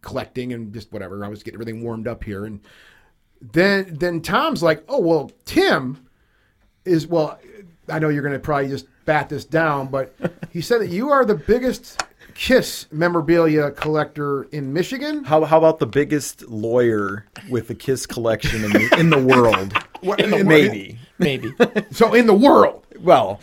collecting 0.02 0.52
and 0.54 0.74
just 0.74 0.92
whatever. 0.92 1.24
I 1.24 1.30
was 1.30 1.42
getting 1.44 1.56
everything 1.56 1.84
warmed 1.84 2.08
up 2.08 2.24
here, 2.24 2.46
and 2.46 2.60
then 3.54 3.96
then 3.98 4.22
Tom's 4.22 4.62
like, 4.62 4.84
"Oh 4.90 5.00
well, 5.00 5.32
Tim 5.46 6.06
is 6.86 7.08
well." 7.08 7.40
I 7.88 8.00
know 8.00 8.10
you're 8.10 8.22
going 8.22 8.34
to 8.34 8.40
probably 8.40 8.68
just 8.70 8.86
bat 9.06 9.28
this 9.30 9.44
down, 9.44 9.88
but 9.88 10.14
he 10.52 10.62
said 10.62 10.82
that 10.82 10.90
you 10.90 11.10
are 11.10 11.26
the 11.26 11.36
biggest 11.36 12.02
Kiss 12.36 12.88
memorabilia 12.92 13.72
collector 13.72 14.44
in 14.52 14.74
Michigan. 14.74 15.24
How, 15.24 15.44
how 15.46 15.58
about 15.58 15.80
the 15.80 15.86
biggest 15.88 16.48
lawyer 16.50 17.26
with 17.50 17.68
the 17.68 17.76
Kiss 17.76 18.06
collection 18.06 18.64
in 18.64 18.72
the, 18.72 18.96
in 19.00 19.10
the 19.10 19.20
world? 19.20 19.74
What- 20.02 20.20
in 20.20 20.32
the- 20.32 20.44
Maybe. 20.44 20.98
Maybe. 21.20 21.54
So 21.92 22.14
in 22.16 22.26
the 22.26 22.34
world, 22.34 22.88
Well, 23.00 23.40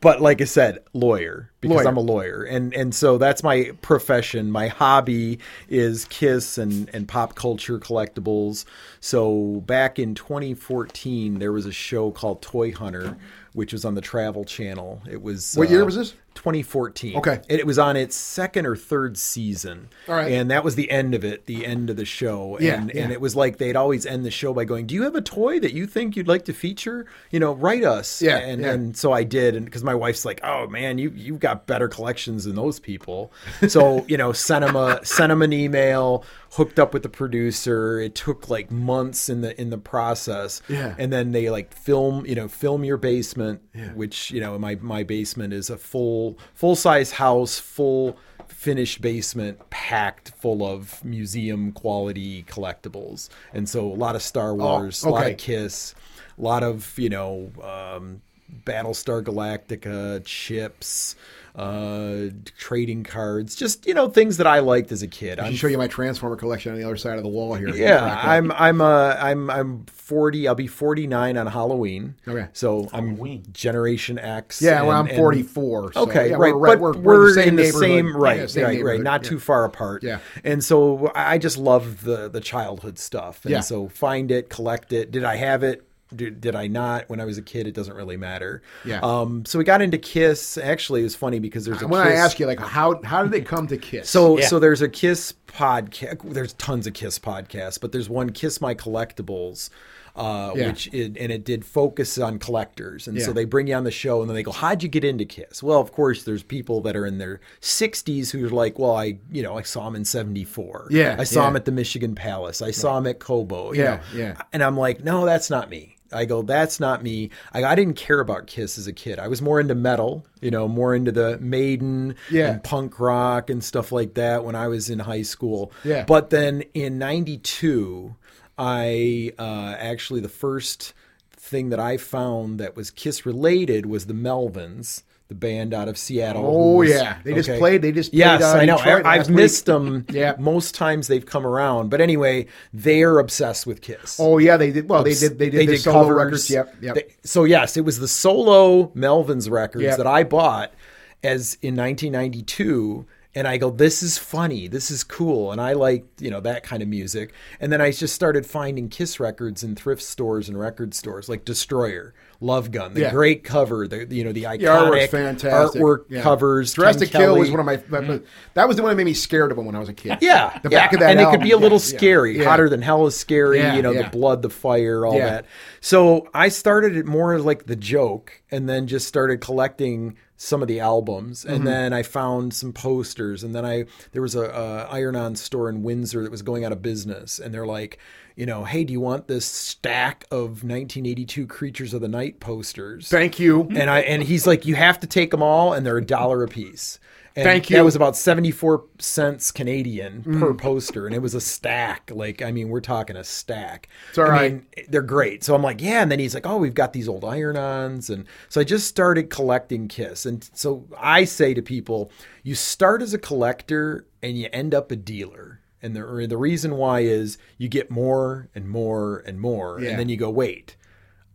but 0.00 0.20
like 0.20 0.40
I 0.40 0.44
said, 0.44 0.78
lawyer 0.92 1.50
because 1.60 1.76
Lawyer. 1.76 1.88
I'm 1.88 1.96
a 1.98 2.00
lawyer, 2.00 2.42
and 2.42 2.72
and 2.74 2.92
so 2.94 3.16
that's 3.18 3.42
my 3.44 3.70
profession. 3.82 4.50
My 4.50 4.66
hobby 4.68 5.38
is 5.68 6.06
Kiss 6.06 6.56
and 6.58 6.88
and 6.94 7.06
pop 7.06 7.34
culture 7.36 7.78
collectibles. 7.78 8.64
So 9.00 9.62
back 9.66 9.98
in 10.00 10.14
2014, 10.16 11.38
there 11.38 11.52
was 11.52 11.66
a 11.66 11.72
show 11.72 12.10
called 12.10 12.40
Toy 12.42 12.72
Hunter, 12.72 13.16
which 13.52 13.72
was 13.74 13.84
on 13.84 13.94
the 13.94 14.00
Travel 14.00 14.44
Channel. 14.44 15.02
It 15.08 15.20
was 15.22 15.54
What 15.54 15.68
year 15.70 15.82
uh, 15.82 15.84
was 15.84 15.96
this? 15.96 16.14
2014. 16.34 17.16
Okay. 17.16 17.40
And 17.48 17.60
it 17.60 17.66
was 17.66 17.78
on 17.78 17.96
its 17.96 18.16
second 18.16 18.66
or 18.66 18.76
third 18.76 19.18
season. 19.18 19.88
All 20.08 20.14
right. 20.14 20.32
And 20.32 20.50
that 20.50 20.64
was 20.64 20.74
the 20.74 20.90
end 20.90 21.14
of 21.14 21.24
it, 21.24 21.46
the 21.46 21.66
end 21.66 21.90
of 21.90 21.96
the 21.96 22.04
show. 22.04 22.58
Yeah, 22.60 22.74
and, 22.74 22.92
yeah. 22.94 23.02
and 23.02 23.12
it 23.12 23.20
was 23.20 23.36
like 23.36 23.58
they'd 23.58 23.76
always 23.76 24.06
end 24.06 24.24
the 24.24 24.30
show 24.30 24.54
by 24.54 24.64
going, 24.64 24.86
Do 24.86 24.94
you 24.94 25.02
have 25.02 25.14
a 25.14 25.20
toy 25.20 25.60
that 25.60 25.72
you 25.72 25.86
think 25.86 26.16
you'd 26.16 26.28
like 26.28 26.44
to 26.46 26.52
feature? 26.52 27.06
You 27.30 27.40
know, 27.40 27.52
write 27.52 27.84
us. 27.84 28.22
Yeah, 28.22 28.38
And, 28.38 28.62
yeah. 28.62 28.72
and 28.72 28.96
so 28.96 29.12
I 29.12 29.24
did. 29.24 29.54
And 29.54 29.64
because 29.64 29.84
my 29.84 29.94
wife's 29.94 30.24
like, 30.24 30.40
Oh 30.42 30.66
man, 30.68 30.98
you, 30.98 31.10
you've 31.10 31.40
got 31.40 31.66
better 31.66 31.88
collections 31.88 32.44
than 32.44 32.54
those 32.56 32.80
people. 32.80 33.32
So, 33.68 34.04
you 34.08 34.16
know, 34.16 34.32
sent 34.32 34.64
them, 34.64 34.76
a, 34.76 35.04
sent 35.04 35.30
them 35.30 35.42
an 35.42 35.52
email, 35.52 36.24
hooked 36.52 36.78
up 36.78 36.92
with 36.92 37.02
the 37.02 37.08
producer. 37.08 38.00
It 38.00 38.14
took 38.14 38.48
like 38.48 38.70
months 38.70 39.28
in 39.28 39.40
the, 39.40 39.58
in 39.60 39.70
the 39.70 39.78
process. 39.78 40.62
Yeah. 40.68 40.94
And 40.98 41.12
then 41.12 41.32
they 41.32 41.48
like 41.50 41.72
film, 41.72 42.26
you 42.26 42.34
know, 42.34 42.48
film 42.48 42.84
your 42.84 42.96
basement, 42.96 43.62
yeah. 43.74 43.92
which, 43.92 44.30
you 44.30 44.40
know, 44.40 44.58
my, 44.58 44.74
my 44.76 45.02
basement 45.02 45.52
is 45.52 45.70
a 45.70 45.76
full, 45.76 46.38
full 46.54 46.74
size 46.76 47.12
house, 47.12 47.58
full 47.58 48.16
finished 48.48 49.00
basement 49.00 49.70
packed 49.70 50.30
full 50.30 50.64
of 50.66 51.04
museum 51.04 51.70
quality 51.70 52.42
collectibles. 52.42 53.28
And 53.54 53.68
so 53.68 53.86
a 53.86 53.94
lot 53.94 54.16
of 54.16 54.22
Star 54.22 54.54
Wars, 54.54 55.04
a 55.04 55.08
lot 55.08 55.18
Oh, 55.18 55.22
okay. 55.22 55.32
of 55.32 55.38
Kiss, 55.38 55.94
a 56.36 56.42
lot 56.42 56.64
of, 56.64 56.98
you 56.98 57.10
know, 57.10 57.52
um, 57.62 58.22
Battlestar 58.64 59.22
Galactica, 59.22 60.22
chips, 60.24 61.16
uh, 61.56 62.26
trading 62.58 63.02
cards, 63.02 63.54
just, 63.56 63.86
you 63.86 63.92
know, 63.92 64.08
things 64.08 64.36
that 64.36 64.46
I 64.46 64.60
liked 64.60 64.92
as 64.92 65.02
a 65.02 65.08
kid. 65.08 65.38
I 65.40 65.44
I'm 65.44 65.48
can 65.50 65.56
show 65.56 65.66
you 65.66 65.78
my 65.78 65.88
Transformer 65.88 66.36
collection 66.36 66.72
on 66.72 66.78
the 66.78 66.84
other 66.84 66.96
side 66.96 67.16
of 67.16 67.22
the 67.24 67.28
wall 67.28 67.54
here. 67.54 67.68
yeah, 67.74 68.20
I'm 68.24 68.52
I'm 68.52 68.80
uh 68.80 69.16
I'm 69.18 69.50
I'm 69.50 69.84
40. 69.86 70.46
I'll 70.48 70.54
be 70.54 70.66
49 70.68 71.36
on 71.36 71.46
Halloween. 71.48 72.14
Okay. 72.26 72.46
So 72.52 72.88
Halloween. 72.92 73.42
I'm 73.46 73.52
Generation 73.52 74.18
X. 74.18 74.62
Yeah, 74.62 74.82
well, 74.82 74.92
I'm 75.00 75.06
and- 75.08 75.16
44. 75.16 75.92
so, 75.92 76.00
Okay, 76.02 76.30
yeah, 76.30 76.36
right, 76.36 76.54
We're, 76.54 76.66
but 76.68 76.80
we're, 76.80 76.96
we're, 76.96 77.28
in 77.30 77.34
the 77.34 77.42
same 77.42 77.48
in 77.48 77.56
the 77.56 77.72
same 77.72 78.16
right, 78.16 78.40
Yeah, 78.40 78.46
same 78.46 78.64
right, 78.64 78.84
right, 78.84 79.00
not 79.00 79.22
Yeah. 79.24 79.28
too 79.30 79.38
far 79.40 79.64
apart. 79.64 80.02
Yeah. 80.04 80.20
and 80.44 80.62
so 80.62 81.10
I 81.16 81.38
just 81.38 81.58
love 81.58 82.04
the 82.04 82.28
the 82.28 82.40
childhood 82.40 82.98
stuff, 82.98 83.44
and 83.44 83.52
Yeah. 83.52 83.60
so 83.60 83.88
find 83.88 84.30
it, 84.30 84.50
collect 84.50 84.92
it. 84.92 85.10
Did 85.10 85.24
I 85.24 85.34
have 85.36 85.62
it? 85.64 85.82
Did, 86.14 86.40
did 86.40 86.56
I 86.56 86.66
not? 86.66 87.08
When 87.08 87.20
I 87.20 87.24
was 87.24 87.38
a 87.38 87.42
kid, 87.42 87.66
it 87.66 87.74
doesn't 87.74 87.94
really 87.94 88.16
matter. 88.16 88.62
Yeah. 88.84 89.00
Um. 89.02 89.44
So 89.44 89.58
we 89.58 89.64
got 89.64 89.80
into 89.82 89.98
Kiss. 89.98 90.58
Actually, 90.58 91.00
it 91.00 91.04
was 91.04 91.14
funny 91.16 91.38
because 91.38 91.64
there's 91.64 91.82
a 91.82 91.86
When 91.88 92.00
I 92.00 92.10
Kiss- 92.10 92.18
ask 92.18 92.40
you, 92.40 92.46
like, 92.46 92.60
how 92.60 93.00
how 93.02 93.22
did 93.22 93.32
they 93.32 93.40
come 93.42 93.66
to 93.68 93.76
Kiss? 93.76 94.10
so 94.10 94.38
Yeah. 94.38 94.46
so 94.46 94.58
there's 94.58 94.82
a 94.82 94.88
Kiss 94.88 95.34
podcast. 95.46 96.32
There's 96.32 96.52
tons 96.54 96.86
of 96.86 96.94
Kiss 96.94 97.18
podcasts, 97.18 97.80
but 97.80 97.92
there's 97.92 98.08
one 98.08 98.30
Kiss 98.30 98.60
My 98.60 98.74
Collectibles, 98.74 99.70
uh, 100.16 100.52
Yeah. 100.56 100.68
which 100.68 100.88
it, 100.92 101.16
and 101.18 101.30
it 101.32 101.44
did 101.44 101.64
focus 101.64 102.18
on 102.18 102.38
collectors, 102.38 103.06
and 103.08 103.20
so 103.22 103.32
they 103.32 103.44
bring 103.44 103.66
you 103.68 103.74
on 103.74 103.84
the 103.84 103.90
show, 103.90 104.20
and 104.20 104.28
then 104.28 104.34
they 104.34 104.42
go, 104.42 104.52
"How'd 104.52 104.82
you 104.82 104.88
get 104.88 105.04
into 105.04 105.24
Kiss?" 105.24 105.62
Well, 105.62 105.80
of 105.80 105.92
course, 105.92 106.24
there's 106.24 106.42
people 106.42 106.80
that 106.82 106.96
are 106.96 107.06
in 107.06 107.18
their 107.18 107.40
60s 107.60 108.30
who 108.32 108.44
are 108.46 108.50
like, 108.50 108.78
"Well, 108.78 108.94
I 108.96 109.18
you 109.30 109.42
know 109.42 109.56
I 109.58 109.62
saw 109.62 109.86
him 109.88 109.94
in 109.96 110.04
'74. 110.04 110.88
Yeah, 110.90 111.16
I 111.18 111.24
saw 111.24 111.42
yeah. 111.42 111.48
him 111.48 111.56
at 111.56 111.64
the 111.64 111.72
Michigan 111.72 112.14
Palace. 112.14 112.62
I 112.62 112.70
saw 112.72 112.98
him 112.98 113.06
at 113.06 113.18
Cobo. 113.20 113.72
you 113.72 113.82
Yeah, 113.82 113.96
know. 113.96 114.00
yeah. 114.14 114.42
And 114.52 114.62
I'm 114.62 114.76
like, 114.76 115.04
no, 115.04 115.24
that's 115.24 115.50
not 115.50 115.70
me. 115.70 115.96
I 116.12 116.24
go, 116.24 116.42
that's 116.42 116.80
not 116.80 117.02
me. 117.02 117.30
I, 117.52 117.64
I 117.64 117.74
didn't 117.74 117.94
care 117.94 118.20
about 118.20 118.46
Kiss 118.46 118.78
as 118.78 118.86
a 118.86 118.92
kid. 118.92 119.18
I 119.18 119.28
was 119.28 119.40
more 119.40 119.60
into 119.60 119.74
metal, 119.74 120.26
you 120.40 120.50
know, 120.50 120.66
more 120.68 120.94
into 120.94 121.12
the 121.12 121.38
Maiden 121.38 122.16
Yeah. 122.30 122.52
and 122.52 122.64
punk 122.64 122.98
rock 122.98 123.48
and 123.50 123.62
stuff 123.62 123.92
like 123.92 124.14
that 124.14 124.44
when 124.44 124.54
I 124.56 124.68
was 124.68 124.90
in 124.90 124.98
high 125.00 125.22
school. 125.22 125.72
Yeah. 125.84 126.04
But 126.04 126.30
then 126.30 126.62
in 126.74 126.98
92, 126.98 128.14
I 128.58 129.32
uh, 129.38 129.74
actually, 129.78 130.20
the 130.20 130.28
first 130.28 130.92
thing 131.32 131.70
that 131.70 131.80
I 131.80 131.96
found 131.96 132.60
that 132.60 132.76
was 132.76 132.90
Kiss 132.90 133.24
related 133.24 133.86
was 133.86 134.06
the 134.06 134.14
Melvins. 134.14 135.02
The 135.30 135.34
band 135.36 135.72
out 135.72 135.86
of 135.88 135.96
Seattle. 135.96 136.44
Oh, 136.44 136.74
was- 136.78 136.90
yeah. 136.90 137.18
They 137.24 137.32
just 137.34 137.48
played- 137.58 137.80
they 137.82 137.92
just 137.92 138.10
played 138.10 138.18
Yes, 138.18 138.42
I 138.42 138.64
know. 138.66 138.76
Detroit 138.76 139.06
I, 139.06 139.16
have 139.16 139.30
missed 139.30 139.64
them. 139.64 140.04
Yeah. 140.10 140.34
most 140.38 140.74
times 140.74 141.06
they've 141.06 141.24
come 141.24 141.46
around. 141.46 141.88
But 141.88 142.00
anyway, 142.00 142.46
they're 142.74 143.18
obsessed 143.20 143.64
with 143.66 143.80
Kiss. 143.80 144.18
oh 144.20 144.38
yeah, 144.38 144.56
they 144.56 144.72
did. 144.72 144.88
Well, 144.88 145.02
they 145.04 145.14
did. 145.14 145.38
They 145.38 145.48
did 145.48 145.60
they 145.60 145.66
the 145.66 145.76
solo 145.78 146.08
records. 146.10 146.50
Yep, 146.50 146.74
yep. 146.82 146.94
They- 146.96 147.14
so 147.22 147.44
yes, 147.44 147.76
it 147.76 147.84
was 147.84 148.00
the 148.00 148.08
solo 148.08 148.88
Melvins 148.88 149.48
records 149.48 149.84
Yep. 149.84 149.98
that 149.98 150.06
I 150.06 150.24
bought 150.24 150.74
as 151.22 151.56
in 151.62 151.76
1992. 151.76 153.06
And 153.32 153.46
I 153.46 153.58
go, 153.58 153.70
this 153.70 154.02
is 154.02 154.18
funny. 154.18 154.66
This 154.66 154.90
is 154.90 155.04
cool. 155.04 155.52
And 155.52 155.60
I 155.60 155.74
like, 155.74 156.04
you 156.18 156.30
know, 156.32 156.40
that 156.40 156.64
kind 156.64 156.82
of 156.82 156.88
music. 156.88 157.32
And 157.60 157.72
then 157.72 157.80
I 157.80 157.92
just 157.92 158.12
started 158.12 158.44
finding 158.44 158.88
Kiss 158.88 159.20
records 159.20 159.62
in 159.62 159.76
thrift 159.76 160.02
stores 160.02 160.48
and 160.48 160.58
record 160.58 160.94
stores 160.94 161.28
like 161.28 161.44
Destroyer, 161.44 162.12
Love 162.42 162.70
Gun, 162.70 162.94
the 162.94 163.00
Yeah. 163.02 163.10
great 163.10 163.44
cover, 163.44 163.86
the, 163.86 164.06
you 164.08 164.24
know, 164.24 164.32
the 164.32 164.44
iconic 164.44 164.60
Yeah, 164.62 164.76
artwork's 164.78 165.10
fantastic. 165.10 165.80
artwork 165.82 166.04
Yeah. 166.08 166.22
covers. 166.22 166.72
Dressed 166.72 167.00
to 167.00 167.06
Kill 167.06 167.36
was 167.38 167.50
one 167.50 167.60
of 167.60 167.66
my. 167.66 167.76
that- 167.76 168.22
That 168.54 168.66
was 168.66 168.76
the 168.78 168.82
one 168.82 168.90
that 168.90 168.96
made 168.96 169.04
me 169.04 169.12
scared 169.12 169.50
of 169.50 169.56
them 169.58 169.66
when 169.66 169.74
I 169.74 169.78
was 169.78 169.90
a 169.90 169.92
kid. 169.92 170.18
Yeah, 170.22 170.58
the 170.62 170.70
back 170.70 170.94
of 170.94 171.00
that, 171.00 171.10
and 171.10 171.20
it 171.20 171.28
could 171.30 171.42
be 171.42 171.50
a 171.52 171.58
little 171.58 171.78
scary. 171.78 172.42
Hotter 172.42 172.68
than 172.70 172.80
hell 172.80 173.06
is 173.06 173.14
scary. 173.14 173.60
You 173.60 173.82
know, 173.82 173.92
the 173.92 174.08
blood, 174.10 174.40
the 174.42 174.48
fire, 174.50 175.04
all 175.04 175.18
that. 175.18 175.44
So 175.82 176.28
I 176.32 176.48
started 176.48 176.96
it 176.96 177.04
more 177.06 177.38
like 177.38 177.66
the 177.66 177.76
joke, 177.76 178.40
and 178.50 178.68
then 178.68 178.86
just 178.86 179.06
started 179.06 179.40
collecting 179.40 180.16
some 180.38 180.62
of 180.62 180.68
the 180.68 180.80
albums, 180.80 181.44
and 181.44 181.56
Mm-hmm. 181.56 181.64
then 181.66 181.92
I 181.92 182.02
found 182.02 182.54
some 182.54 182.72
posters, 182.72 183.44
and 183.44 183.54
then 183.54 183.66
I 183.66 183.84
there 184.12 184.22
was 184.22 184.34
a, 184.34 184.44
a 184.44 184.88
iron-on 184.90 185.36
store 185.36 185.68
in 185.68 185.82
Windsor 185.82 186.22
that 186.22 186.30
was 186.30 186.40
going 186.40 186.64
out 186.64 186.72
of 186.72 186.80
business, 186.80 187.38
and 187.38 187.52
they're 187.52 187.66
like. 187.66 187.98
You 188.36 188.46
know, 188.46 188.64
hey, 188.64 188.84
do 188.84 188.92
you 188.92 189.00
want 189.00 189.28
this 189.28 189.44
stack 189.44 190.24
of 190.30 190.64
1982 190.64 191.46
Creatures 191.46 191.94
of 191.94 192.00
the 192.00 192.08
Night 192.08 192.40
posters? 192.40 193.08
Thank 193.08 193.38
you. 193.38 193.68
and 193.70 193.90
I 193.90 194.00
and 194.00 194.22
he's 194.22 194.46
like, 194.46 194.66
you 194.66 194.74
have 194.74 195.00
to 195.00 195.06
take 195.06 195.30
them 195.30 195.42
all, 195.42 195.72
and 195.72 195.84
they're 195.84 195.98
a 195.98 196.04
dollar 196.04 196.42
a 196.42 196.48
piece. 196.48 196.98
And 197.36 197.44
Thank 197.44 197.70
you. 197.70 197.76
That 197.76 197.84
was 197.84 197.94
about 197.94 198.16
seventy 198.16 198.50
four 198.50 198.84
cents 198.98 199.52
Canadian 199.52 200.22
mm. 200.22 200.40
per 200.40 200.52
poster, 200.52 201.06
and 201.06 201.14
it 201.14 201.20
was 201.20 201.34
a 201.34 201.40
stack. 201.40 202.10
Like, 202.12 202.42
I 202.42 202.50
mean, 202.50 202.68
we're 202.70 202.80
talking 202.80 203.14
a 203.16 203.22
stack. 203.22 203.88
It's 204.08 204.18
all 204.18 204.24
I 204.24 204.28
right. 204.28 204.52
mean, 204.52 204.66
they're 204.88 205.00
great. 205.00 205.44
So 205.44 205.54
I'm 205.54 205.62
like, 205.62 205.80
yeah. 205.80 206.02
And 206.02 206.10
then 206.10 206.18
he's 206.18 206.34
like, 206.34 206.46
oh, 206.46 206.56
we've 206.56 206.74
got 206.74 206.92
these 206.92 207.08
old 207.08 207.24
iron-ons, 207.24 208.10
and 208.10 208.26
so 208.48 208.60
I 208.60 208.64
just 208.64 208.88
started 208.88 209.30
collecting 209.30 209.86
Kiss. 209.86 210.26
And 210.26 210.48
so 210.54 210.88
I 210.98 211.24
say 211.24 211.54
to 211.54 211.62
people, 211.62 212.10
you 212.42 212.56
start 212.56 213.00
as 213.00 213.14
a 213.14 213.18
collector, 213.18 214.06
and 214.22 214.36
you 214.36 214.48
end 214.52 214.74
up 214.74 214.90
a 214.90 214.96
dealer. 214.96 215.59
And 215.82 215.96
the 215.96 216.26
the 216.28 216.36
reason 216.36 216.76
why 216.76 217.00
is 217.00 217.38
you 217.58 217.68
get 217.68 217.90
more 217.90 218.48
and 218.54 218.68
more 218.68 219.22
and 219.26 219.40
more, 219.40 219.80
Yeah. 219.80 219.90
and 219.90 219.98
then 219.98 220.08
you 220.08 220.16
go, 220.16 220.30
wait 220.30 220.76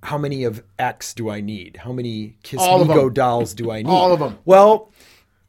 how 0.04 0.20
many 0.20 0.44
of 0.44 0.62
X 0.78 1.16
do 1.16 1.32
I 1.32 1.42
need? 1.42 1.78
How 1.78 1.92
many 1.92 2.38
Kiss 2.44 2.60
All 2.62 2.86
Mego 2.86 3.12
dolls 3.12 3.56
do 3.56 3.72
I 3.72 3.78
need? 3.82 3.90
All 3.90 4.14
of 4.14 4.20
them. 4.20 4.38
Well, 4.46 4.92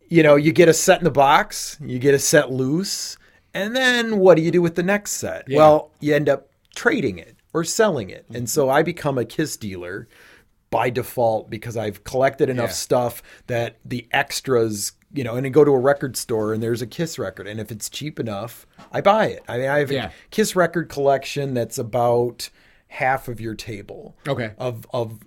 you 0.09 0.23
know, 0.23 0.37
you 0.37 0.51
get 0.51 0.67
a 0.67 0.73
set 0.73 0.97
in 0.99 1.05
the 1.05 1.11
box, 1.11 1.77
you 1.85 1.99
get 1.99 2.15
a 2.15 2.19
set 2.19 2.51
loose, 2.51 3.19
and 3.53 3.77
then 3.77 4.19
what 4.19 4.37
do 4.39 4.43
you 4.43 4.51
do 4.51 4.63
with 4.63 4.75
the 4.75 4.83
next 4.83 5.13
set? 5.13 5.45
Well, 5.51 5.91
you 6.01 6.15
end 6.15 6.31
up 6.31 6.49
trading 6.75 7.19
it 7.19 7.37
or 7.53 7.65
selling 7.65 8.09
it. 8.09 8.25
And 8.33 8.49
so 8.49 8.71
I 8.71 8.83
become 8.83 9.19
a 9.19 9.27
Kiss 9.27 9.59
dealer 9.59 10.09
by 10.71 10.89
default 10.89 11.51
because 11.51 11.77
I've 11.77 12.03
collected 12.05 12.49
enough 12.49 12.71
Yeah. 12.71 12.75
stuff 12.77 13.23
that 13.49 13.77
the 13.85 14.07
extras, 14.11 14.93
you 15.13 15.25
know, 15.25 15.35
and 15.37 15.45
then 15.45 15.53
go 15.53 15.65
to 15.65 15.71
a 15.73 15.79
record 15.79 16.17
store 16.17 16.53
and 16.53 16.63
there's 16.63 16.83
a 16.83 16.87
Kiss 16.87 17.19
record. 17.19 17.47
And 17.47 17.59
if 17.61 17.71
it's 17.71 17.89
cheap 17.89 18.19
enough, 18.21 18.67
I 18.93 19.01
buy 19.01 19.27
it. 19.27 19.43
I 19.49 19.59
mean, 19.59 19.69
I 19.69 19.79
have 19.79 19.91
Yeah. 19.91 20.07
a 20.07 20.11
Kiss 20.31 20.55
record 20.57 20.89
collection 20.89 21.55
that's 21.55 21.79
about 21.79 22.51
half 22.97 23.29
of 23.29 23.41
your 23.41 23.55
table 23.55 24.17
Okay. 24.27 24.53
of 24.59 24.87
of 24.95 25.19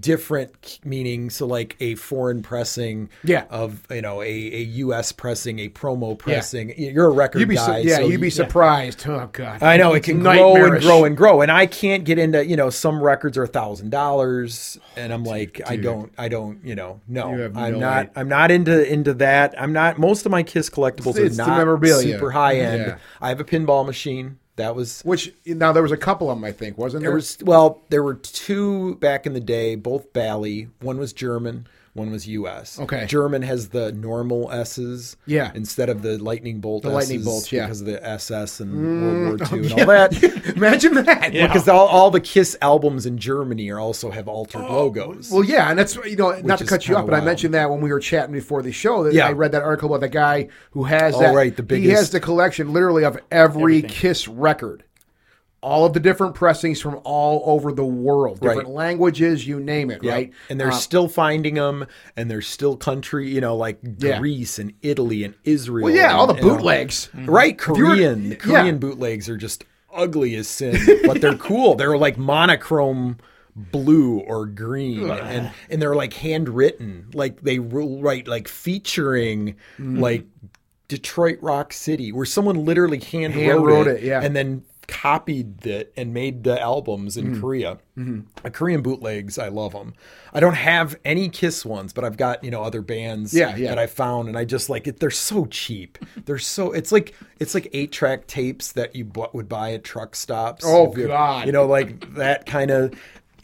different 0.00 0.80
meaning 0.84 1.30
so 1.30 1.46
like 1.46 1.76
a 1.78 1.94
foreign 1.94 2.42
pressing 2.42 3.08
Yeah. 3.22 3.44
of 3.50 3.86
you 3.90 4.02
know 4.02 4.20
a, 4.22 4.24
a 4.26 4.62
US 4.84 5.12
pressing 5.12 5.58
a 5.60 5.68
promo 5.68 6.18
pressing 6.18 6.74
you're 6.76 7.06
a 7.06 7.10
record 7.10 7.38
You'd 7.40 7.48
be 7.48 7.56
su- 7.56 7.66
guy 7.66 7.78
yeah, 7.78 7.96
so 7.96 8.06
you'd 8.08 8.20
be 8.20 8.30
surprised. 8.30 9.06
Oh 9.06 9.28
god, 9.32 9.62
I 9.62 9.76
know 9.76 9.94
it 9.94 10.02
can 10.02 10.20
grow 10.20 10.56
and 10.56 10.80
grow 10.82 11.04
and 11.04 11.16
grow, 11.16 11.42
and 11.42 11.50
I 11.52 11.66
can't 11.66 12.04
get 12.04 12.18
into 12.18 12.44
you 12.44 12.56
know 12.56 12.70
some 12.70 13.00
records 13.02 13.38
are 13.38 13.44
a 13.44 13.48
thousand 13.48 13.90
dollars, 13.90 14.78
and 14.96 15.12
I'm 15.12 15.24
like 15.24 15.60
I 15.66 15.76
don't 15.76 16.12
I 16.18 16.28
don't 16.28 16.64
you 16.64 16.74
know 16.74 17.00
no 17.06 17.34
You 17.36 17.52
I'm 17.54 17.72
no 17.74 17.78
not. 17.78 18.10
I'm 18.16 18.28
not 18.28 18.50
into 18.50 18.90
into 18.92 19.14
that 19.14 19.54
I'm 19.58 19.72
not 19.72 19.98
most 19.98 20.26
of 20.26 20.32
my 20.32 20.42
Kiss 20.42 20.68
collectibles 20.68 21.16
It's 21.18 21.38
are 21.38 21.46
not 21.46 22.00
super 22.02 22.30
high 22.32 22.56
end. 22.56 22.82
Yeah. 22.86 22.98
I 23.20 23.28
have 23.28 23.38
a 23.40 23.44
pinball 23.44 23.86
machine 23.86 24.38
that 24.56 24.74
was 24.76 25.02
Which 25.02 25.32
now 25.46 25.72
there 25.72 25.82
was 25.82 25.92
a 25.92 25.96
couple 25.96 26.30
of 26.30 26.36
them, 26.36 26.44
I 26.44 26.52
think, 26.52 26.76
wasn't 26.78 27.02
there? 27.02 27.10
there 27.10 27.14
was 27.14 27.38
well 27.42 27.82
there 27.88 28.02
were 28.02 28.14
two 28.14 28.96
back 28.96 29.26
in 29.26 29.32
the 29.32 29.40
day, 29.40 29.74
both 29.74 30.12
Bally. 30.12 30.68
One 30.80 30.98
was 30.98 31.12
German. 31.12 31.66
One 31.94 32.10
was 32.10 32.26
U.S. 32.26 32.80
Okay. 32.80 33.04
German 33.06 33.42
has 33.42 33.68
the 33.68 33.92
normal 33.92 34.50
S's, 34.50 35.18
Yeah. 35.26 35.52
instead 35.54 35.90
of 35.90 36.00
the 36.00 36.16
lightning 36.16 36.58
bolt. 36.60 36.84
The 36.84 36.88
lightning 36.88 37.16
S's 37.18 37.26
bolts, 37.26 37.52
yeah. 37.52 37.64
Mm. 37.64 37.66
because 37.66 37.80
of 37.82 37.86
the 37.88 38.06
SS 38.08 38.60
and 38.60 39.02
World 39.28 39.40
War 39.40 39.58
II 39.58 39.66
and 39.70 39.80
all 39.80 39.86
that. 39.86 40.52
Imagine 40.56 40.94
that. 40.94 41.34
Yeah. 41.34 41.46
Because 41.48 41.68
all, 41.68 41.86
all 41.88 42.10
the 42.10 42.20
Kiss 42.20 42.56
albums 42.62 43.04
in 43.04 43.18
Germany 43.18 43.68
are 43.70 43.78
also 43.78 44.10
have 44.10 44.26
altered 44.26 44.62
logos. 44.62 45.30
Well, 45.30 45.44
yeah, 45.44 45.68
and 45.68 45.78
that's 45.78 45.94
you 45.96 46.16
know 46.16 46.30
not 46.40 46.60
to 46.60 46.64
cut 46.64 46.88
you 46.88 46.96
off, 46.96 47.04
but 47.04 47.14
I 47.14 47.20
mentioned 47.20 47.52
that 47.52 47.68
when 47.70 47.82
we 47.82 47.90
were 47.92 48.00
chatting 48.00 48.32
before 48.32 48.62
the 48.62 48.72
show. 48.72 49.04
That 49.04 49.12
Yeah. 49.12 49.26
I 49.28 49.32
read 49.32 49.52
that 49.52 49.62
article 49.62 49.90
about 49.90 50.00
the 50.00 50.08
guy 50.08 50.48
who 50.70 50.84
has 50.84 51.14
Oh, 51.14 51.20
that. 51.20 51.34
right, 51.34 51.54
the 51.54 51.76
He 51.76 51.88
has 51.90 52.08
the 52.08 52.20
collection 52.20 52.72
literally 52.72 53.04
of 53.04 53.18
every 53.30 53.78
Everything. 53.78 53.90
Kiss 53.90 54.28
record, 54.28 54.84
all 55.62 55.86
of 55.86 55.92
the 55.92 56.00
different 56.00 56.34
pressings 56.34 56.80
from 56.80 57.00
all 57.04 57.42
over 57.46 57.72
the 57.72 57.84
world, 57.84 58.40
different 58.40 58.66
Right. 58.66 58.74
languages, 58.74 59.46
you 59.46 59.60
name 59.60 59.90
it, 59.92 60.02
Yeah. 60.02 60.12
right? 60.12 60.32
And 60.50 60.58
they're 60.58 60.72
Um, 60.72 60.78
still 60.78 61.06
finding 61.08 61.54
them, 61.54 61.86
and 62.16 62.28
there's 62.30 62.48
still 62.48 62.76
country, 62.76 63.28
you 63.30 63.40
know, 63.40 63.56
like 63.56 63.78
Yeah. 63.98 64.18
Greece 64.18 64.58
and 64.58 64.72
Italy 64.82 65.22
and 65.22 65.34
Israel. 65.44 65.84
well, 65.84 65.94
yeah, 65.94 66.12
all 66.14 66.26
the 66.26 66.34
and, 66.34 66.42
you 66.42 66.48
know, 66.50 66.56
bootlegs. 66.56 67.08
Right, 67.14 67.56
were- 67.68 67.74
Korean. 67.74 68.30
Yeah. 68.30 68.36
Korean 68.36 68.78
bootlegs 68.78 69.28
are 69.28 69.36
just 69.36 69.64
ugly 69.94 70.34
as 70.34 70.48
sin, 70.48 70.76
but 71.04 71.20
they're 71.20 71.34
cool. 71.36 71.76
They're 71.76 71.96
like 71.98 72.18
monochrome 72.18 73.18
blue 73.54 74.18
or 74.20 74.46
green 74.46 75.10
and 75.10 75.50
and 75.68 75.82
they're 75.82 75.94
like 75.94 76.14
handwritten 76.14 77.04
like 77.12 77.42
they 77.42 77.58
write 77.58 78.26
like 78.26 78.48
featuring 78.48 79.54
Mm-hmm. 79.78 79.98
like 79.98 80.24
Detroit 80.88 81.38
Rock 81.42 81.72
City 81.74 82.12
where 82.12 82.24
someone 82.26 82.64
literally 82.64 82.98
hand, 82.98 83.34
Hand 83.34 83.58
wrote, 83.58 83.64
wrote 83.66 83.86
it, 83.88 83.96
it, 83.98 84.02
yeah. 84.04 84.22
and 84.22 84.34
then 84.34 84.62
copied 84.88 85.66
it 85.66 85.92
and 85.96 86.12
made 86.14 86.44
the 86.44 86.60
albums 86.60 87.16
Mm-hmm. 87.16 87.34
in 87.34 87.40
Korea. 87.40 87.78
The 88.42 88.50
Korean 88.50 88.82
bootlegs, 88.82 89.38
I 89.38 89.48
love 89.48 89.72
them. 89.72 89.92
I 90.32 90.40
don't 90.40 90.54
have 90.54 90.96
any 91.04 91.28
Kiss 91.28 91.64
ones, 91.64 91.92
but 91.92 92.04
I've 92.04 92.16
got 92.16 92.42
you 92.42 92.50
know 92.50 92.62
other 92.62 92.80
bands 92.82 93.34
Yeah, 93.34 93.54
yeah. 93.54 93.68
that 93.68 93.78
I 93.78 93.86
found, 93.86 94.28
and 94.28 94.36
I 94.38 94.44
just 94.44 94.70
like 94.70 94.86
it. 94.86 94.98
They're 95.00 95.10
so 95.10 95.44
cheap. 95.46 95.98
They're 96.24 96.38
so. 96.38 96.72
It's 96.72 96.90
like 96.92 97.14
it's 97.38 97.54
like 97.54 97.68
eight 97.72 97.92
track 97.92 98.26
tapes 98.26 98.72
that 98.72 98.96
you 98.96 99.04
bu- 99.04 99.26
would 99.34 99.48
buy 99.48 99.74
at 99.74 99.84
truck 99.84 100.14
stops. 100.16 100.64
Oh, 100.66 100.94
you- 100.96 101.06
God. 101.08 101.46
You 101.46 101.52
know, 101.52 101.66
like 101.66 102.14
that 102.14 102.46
kind 102.46 102.70
of 102.70 102.94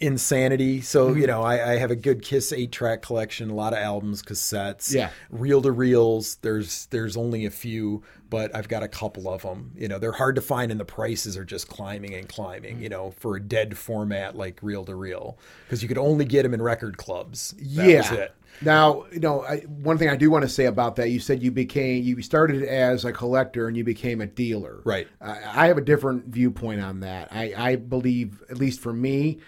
insanity. 0.00 0.80
So 0.80 1.08
Mm-hmm. 1.10 1.20
you 1.20 1.26
know, 1.26 1.42
I, 1.42 1.72
I 1.72 1.76
have 1.78 1.90
a 1.90 1.96
good 1.96 2.22
Kiss 2.22 2.52
eight 2.52 2.72
track 2.72 3.02
collection, 3.02 3.50
a 3.50 3.54
lot 3.54 3.72
of 3.72 3.78
albums, 3.80 4.22
cassettes, 4.22 4.94
Yeah. 4.94 5.10
reel 5.30 5.60
to 5.62 5.72
reels. 5.72 6.36
There's 6.42 6.86
there's 6.86 7.16
only 7.16 7.44
a 7.46 7.50
few, 7.50 8.02
but 8.30 8.54
I've 8.54 8.68
got 8.68 8.82
a 8.82 8.88
couple 8.88 9.28
of 9.28 9.42
them. 9.42 9.72
You 9.76 9.88
know, 9.88 9.98
they're 9.98 10.12
hard 10.12 10.36
to 10.36 10.42
find, 10.42 10.70
and 10.70 10.78
the 10.78 10.84
prices 10.84 11.36
are 11.36 11.44
just 11.44 11.68
climbing 11.68 12.14
and 12.14 12.28
climbing. 12.28 12.80
You 12.80 12.88
mm. 12.88 12.92
know, 12.92 13.10
for 13.12 13.36
a 13.36 13.40
dead 13.40 13.76
format 13.76 14.36
like 14.36 14.58
reel 14.62 14.84
to 14.84 14.94
reel, 14.94 15.38
because 15.64 15.82
you 15.82 15.88
could 15.88 15.98
only 15.98 16.24
get 16.24 16.42
them 16.42 16.54
in 16.54 16.62
record 16.62 16.96
clubs. 16.96 17.54
That 17.58 17.88
yeah. 17.88 18.28
Now, 18.60 19.04
you 19.12 19.20
know, 19.20 19.42
I, 19.42 19.58
one 19.60 19.98
thing 19.98 20.08
I 20.08 20.16
do 20.16 20.30
want 20.30 20.42
to 20.42 20.48
say 20.48 20.64
about 20.64 20.96
that, 20.96 21.10
you 21.10 21.20
said 21.20 21.42
you 21.42 21.52
became, 21.52 22.02
you 22.02 22.20
started 22.22 22.64
as 22.64 23.04
a 23.04 23.12
collector 23.12 23.68
and 23.68 23.76
you 23.76 23.84
became 23.84 24.20
a 24.20 24.26
dealer. 24.26 24.80
Right. 24.84 25.06
I, 25.20 25.64
I 25.64 25.66
have 25.68 25.78
a 25.78 25.82
different 25.82 26.26
viewpoint 26.26 26.80
on 26.80 27.00
that. 27.00 27.28
I, 27.30 27.54
I 27.56 27.76
believe, 27.76 28.42
at 28.50 28.58
least 28.58 28.80
for 28.80 28.92
me, 28.92 29.38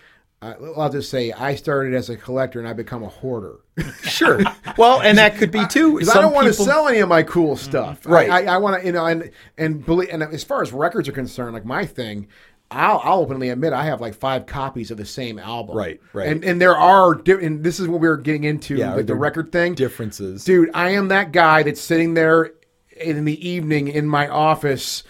uh, 0.43 0.55
I'll 0.77 0.91
just 0.91 1.11
say 1.11 1.33
I 1.33 1.55
started 1.55 1.93
as 1.95 2.09
a 2.09 2.17
collector 2.17 2.59
and 2.59 2.67
I 2.69 2.73
become 2.73 3.03
a 3.03 3.09
hoarder. 3.09 3.57
Sure. 4.03 4.41
Well, 4.77 5.01
and 5.01 5.17
that 5.19 5.37
could 5.37 5.51
be 5.51 5.67
too. 5.67 6.01
I 6.01 6.03
Some 6.05 6.23
don't 6.23 6.35
want 6.35 6.47
to 6.47 6.53
people- 6.53 6.65
sell 6.67 6.89
any 6.89 6.99
of 6.99 7.09
my 7.09 7.23
cool 7.23 7.57
stuff. 7.57 8.05
Right. 8.05 8.29
I, 8.29 8.45
I, 8.45 8.55
I 8.55 8.57
want 8.59 8.81
to, 8.81 8.87
you 8.87 8.93
know, 8.93 9.07
and 9.07 9.31
and 9.57 9.85
believe, 9.85 10.09
and 10.11 10.23
as 10.23 10.45
far 10.45 10.61
as 10.63 10.73
records 10.73 11.09
are 11.09 11.13
concerned, 11.13 11.55
like 11.55 11.65
my 11.65 11.87
thing, 11.87 12.27
I'll, 12.71 13.01
I'll 13.03 13.21
openly 13.21 13.49
admit 13.49 13.73
I 13.73 13.85
have 13.85 14.01
like 14.01 14.15
five 14.15 14.45
copies 14.47 14.91
of 14.91 14.99
the 14.99 15.07
same 15.07 15.39
album. 15.39 15.77
Right, 15.77 16.01
right. 16.13 16.29
And 16.29 16.45
and 16.45 16.61
there 16.61 16.77
are, 16.77 17.15
di- 17.15 17.33
and 17.45 17.65
this 17.65 17.81
is 17.81 17.89
what 17.89 18.01
we 18.01 18.09
were 18.09 18.17
getting 18.19 18.45
into 18.45 18.77
Yeah, 18.77 18.97
with 18.97 19.07
the 19.07 19.15
record 19.15 19.53
thing. 19.53 19.75
differences. 19.75 20.45
Dude, 20.45 20.71
I 20.75 20.91
am 20.91 21.09
that 21.09 21.33
guy 21.33 21.63
that's 21.63 21.81
sitting 21.81 22.13
there 22.15 22.53
in 22.97 23.25
the 23.25 23.49
evening 23.49 23.89
in 23.89 24.07
my 24.07 24.29
office 24.29 25.03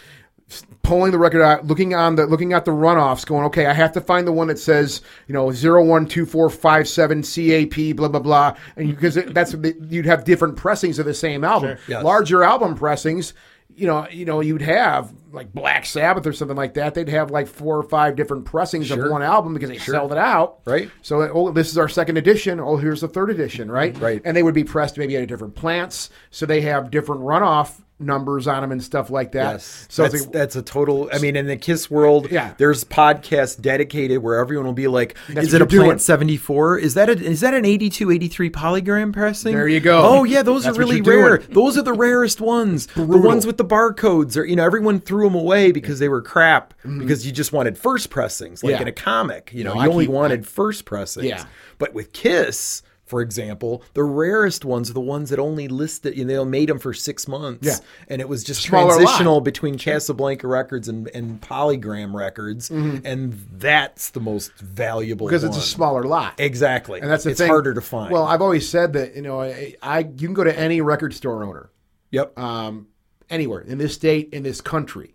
pulling 0.91 1.13
the 1.13 1.19
record 1.19 1.41
out, 1.41 1.65
looking 1.67 1.95
on 1.95 2.17
the 2.17 2.27
looking 2.27 2.53
at 2.53 2.65
the 2.65 2.73
runoffs, 2.73 3.25
going, 3.25 3.45
okay, 3.45 3.67
I 3.67 3.73
have 3.73 3.93
to 3.93 4.01
find 4.01 4.27
the 4.27 4.33
one 4.33 4.49
that 4.49 4.59
says, 4.59 5.03
you 5.29 5.33
know, 5.33 5.53
zero 5.53 5.85
one 5.85 6.05
two 6.05 6.27
four 6.27 6.51
five 6.51 6.89
seven 6.89 7.23
CAP, 7.23 7.95
blah 7.97 8.09
blah 8.09 8.19
blah, 8.19 8.57
and 8.75 8.91
because 8.91 9.15
that's 9.15 9.55
you'd 9.89 10.07
have 10.07 10.25
different 10.25 10.57
pressings 10.57 10.99
of 10.99 11.07
the 11.07 11.15
same 11.15 11.45
album, 11.45 11.79
Yes. 11.87 12.03
larger 12.03 12.43
album 12.43 12.75
pressings. 12.75 13.35
You 13.73 13.87
know, 13.87 14.09
you 14.11 14.25
know, 14.25 14.41
you'd 14.41 14.63
have 14.63 15.13
like 15.31 15.53
Black 15.55 15.87
Sabbath 15.87 16.27
or 16.27 16.33
something 16.33 16.57
like 16.57 16.75
that. 16.75 16.95
They'd 16.95 17.09
have 17.09 17.31
like 17.31 17.47
four 17.47 17.79
or 17.79 17.85
five 17.85 18.17
different 18.17 18.45
pressings 18.45 18.91
of 18.91 18.99
one 18.99 19.23
album 19.23 19.55
because 19.55 19.71
they 19.71 19.79
sold 19.79 20.11
it 20.11 20.19
out. 20.19 20.59
Right. 20.67 20.91
So, 21.03 21.23
oh, 21.33 21.53
this 21.53 21.71
is 21.71 21.79
our 21.79 21.89
second 21.89 22.17
edition. 22.19 22.59
Oh, 22.59 22.77
here's 22.77 23.01
the 23.01 23.09
third 23.09 23.31
edition, 23.31 23.71
right? 23.71 23.97
Right. 23.97 24.21
And 24.25 24.37
they 24.37 24.43
would 24.43 24.55
be 24.57 24.65
pressed 24.65 24.99
maybe 24.99 25.17
at 25.17 25.29
different 25.29 25.55
plants, 25.55 26.11
so 26.31 26.47
they 26.47 26.63
have 26.63 26.91
different 26.91 27.23
runoff 27.23 27.81
numbers 28.01 28.47
on 28.47 28.63
them 28.63 28.73
and 28.73 28.83
stuff 28.83 29.11
like 29.11 29.33
that. 29.33 29.53
Yes. 29.53 29.87
So 29.91 30.03
that's, 30.03 30.23
like, 30.23 30.33
that's 30.33 30.57
a 30.57 30.63
total. 30.63 31.09
I 31.13 31.19
mean, 31.19 31.37
in 31.37 31.47
the 31.47 31.57
Kiss 31.57 31.91
world, 31.91 32.31
Yeah. 32.31 32.55
there's 32.57 32.83
podcasts 32.83 33.61
dedicated 33.61 34.23
where 34.23 34.39
everyone 34.39 34.67
will 34.67 34.73
be 34.73 34.89
like, 34.89 35.17
That's 35.29 35.49
"Is 35.49 35.55
it 35.55 35.63
a 35.63 35.67
doing. 35.67 35.85
Plant 35.87 36.01
74? 36.01 36.79
Is 36.79 36.95
that 36.95 37.09
a, 37.09 37.13
is 37.13 37.41
that 37.43 37.55
an 37.55 37.65
82, 37.65 38.11
83 38.11 38.51
polygram 38.51 39.13
pressing? 39.13 39.53
There 39.55 39.69
you 39.69 39.81
go. 39.81 40.01
Oh 40.03 40.25
yeah, 40.25 40.43
those 40.43 40.67
are 40.67 40.73
really 40.75 41.01
rare. 41.03 41.39
Those 41.39 41.77
are 41.77 41.83
the 41.83 41.93
rarest 41.93 42.41
ones. 42.41 42.87
The 42.87 43.05
ones 43.05 43.47
with 43.47 43.59
the 43.59 43.65
barcodes 43.65 44.37
are. 44.37 44.45
You 44.45 44.57
know, 44.57 44.65
everyone 44.65 45.01
threw 45.01 45.25
them 45.25 45.35
away 45.35 45.71
because 45.73 45.99
they 45.99 46.09
were 46.09 46.23
crap. 46.23 46.75
Because 46.83 47.27
you 47.27 47.33
just 47.33 47.53
wanted 47.53 47.77
first 47.77 48.11
pressings, 48.11 48.65
like 48.65 48.71
Mm-hmm. 48.75 48.77
Yeah. 48.79 48.83
in 48.83 48.89
a 48.89 48.93
comic. 48.93 49.51
You 49.53 49.65
know, 49.65 49.75
No, 49.75 49.81
you 49.83 49.87
I 49.89 49.93
only 49.93 50.07
keep- 50.07 50.15
wanted 50.15 50.47
first 50.47 50.85
pressings. 50.87 51.27
Yeah. 51.27 51.45
But 51.79 51.93
with 51.95 52.13
Kiss. 52.13 52.83
For 53.11 53.21
example, 53.21 53.83
the 53.95 54.05
rarest 54.05 54.65
ones 54.65 54.89
are 54.89 54.95
the 54.95 55.01
ones 55.01 55.31
that 55.31 55.39
only 55.39 55.69
listed, 55.69 56.17
you 56.17 56.25
know, 56.25 56.45
they 56.45 56.51
made 56.51 56.69
them 56.69 56.79
for 56.79 56.95
six 56.95 57.27
months. 57.29 57.67
Yeah. 57.67 57.75
And 58.09 58.21
it 58.21 58.29
was 58.29 58.45
just 58.45 58.63
Smaller 58.63 58.87
lot. 58.87 58.97
transitional 58.97 59.41
between 59.41 59.77
Casablanca 59.77 60.47
Records 60.47 60.89
and, 60.89 61.09
and 61.09 61.41
Polygram 61.41 62.15
Records, 62.15 62.71
and 62.71 63.33
that's 63.59 64.11
the 64.11 64.21
most 64.21 64.53
valuable 64.59 65.27
Mm-hmm. 65.27 65.35
because 65.35 65.45
it's 65.45 65.57
a 65.57 65.61
smaller 65.61 66.05
lot. 66.05 66.35
exactly, 66.39 67.01
And 67.01 67.11
that's 67.11 67.25
the 67.25 67.31
it's 67.31 67.41
thing. 67.41 67.49
harder 67.49 67.75
to 67.75 67.81
find. 67.81 68.13
Well, 68.13 68.25
I've 68.25 68.41
always 68.43 68.69
said 68.69 68.93
that 68.95 69.17
you 69.17 69.23
know 69.23 69.41
I, 69.41 69.75
I 69.83 69.99
you 70.01 70.29
can 70.29 70.35
go 70.35 70.45
to 70.45 70.57
any 70.59 70.81
record 70.81 71.13
store 71.13 71.43
owner 71.45 71.71
yep, 72.11 72.39
um, 72.39 72.87
anywhere 73.29 73.61
in 73.61 73.79
this 73.79 73.95
state 73.95 74.33
in 74.33 74.43
this 74.45 74.61
country, 74.61 75.15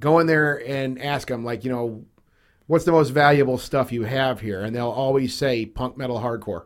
go 0.00 0.18
in 0.18 0.26
there 0.26 0.56
and 0.66 1.00
ask 1.00 1.28
them 1.28 1.44
like 1.44 1.64
you 1.64 1.70
know 1.70 2.04
what's 2.66 2.84
the 2.84 2.92
most 2.92 3.10
valuable 3.10 3.58
stuff 3.58 3.92
you 3.92 4.02
have 4.04 4.40
here, 4.40 4.62
and 4.62 4.74
they'll 4.74 4.90
always 4.90 5.34
say 5.34 5.64
punk 5.64 5.96
metal 5.96 6.20
hardcore, 6.20 6.64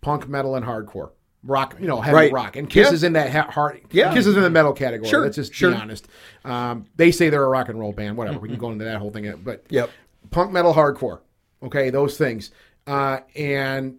punk 0.00 0.28
metal 0.28 0.54
and 0.56 0.64
hardcore. 0.64 1.10
Rock, 1.44 1.76
you 1.80 1.86
know, 1.86 2.00
heavy 2.00 2.14
Right. 2.16 2.32
rock, 2.32 2.56
and 2.56 2.68
Kiss 2.68 2.88
Yeah. 2.88 2.94
is 2.94 3.04
in 3.04 3.12
that 3.12 3.30
ha- 3.30 3.50
hard. 3.50 3.80
Yeah. 3.92 4.12
Kiss 4.12 4.26
is 4.26 4.36
in 4.36 4.42
the 4.42 4.50
metal 4.50 4.72
category. 4.72 5.08
Sure, 5.08 5.20
Let's 5.22 5.36
just 5.36 5.54
sure. 5.54 5.70
be 5.70 5.76
honest. 5.76 6.08
Um, 6.44 6.86
they 6.96 7.12
say 7.12 7.28
they're 7.30 7.44
a 7.44 7.48
rock 7.48 7.68
and 7.68 7.78
roll 7.78 7.92
band. 7.92 8.16
Whatever, 8.16 8.40
we 8.40 8.48
can 8.48 8.58
go 8.58 8.70
into 8.72 8.84
that 8.84 8.98
whole 8.98 9.10
thing. 9.10 9.32
But 9.44 9.64
Yep. 9.68 9.90
punk 10.30 10.50
metal 10.52 10.74
hardcore 10.74 11.20
okay 11.62 11.88
those 11.88 12.18
things 12.18 12.50
uh, 12.88 13.18
and 13.36 13.94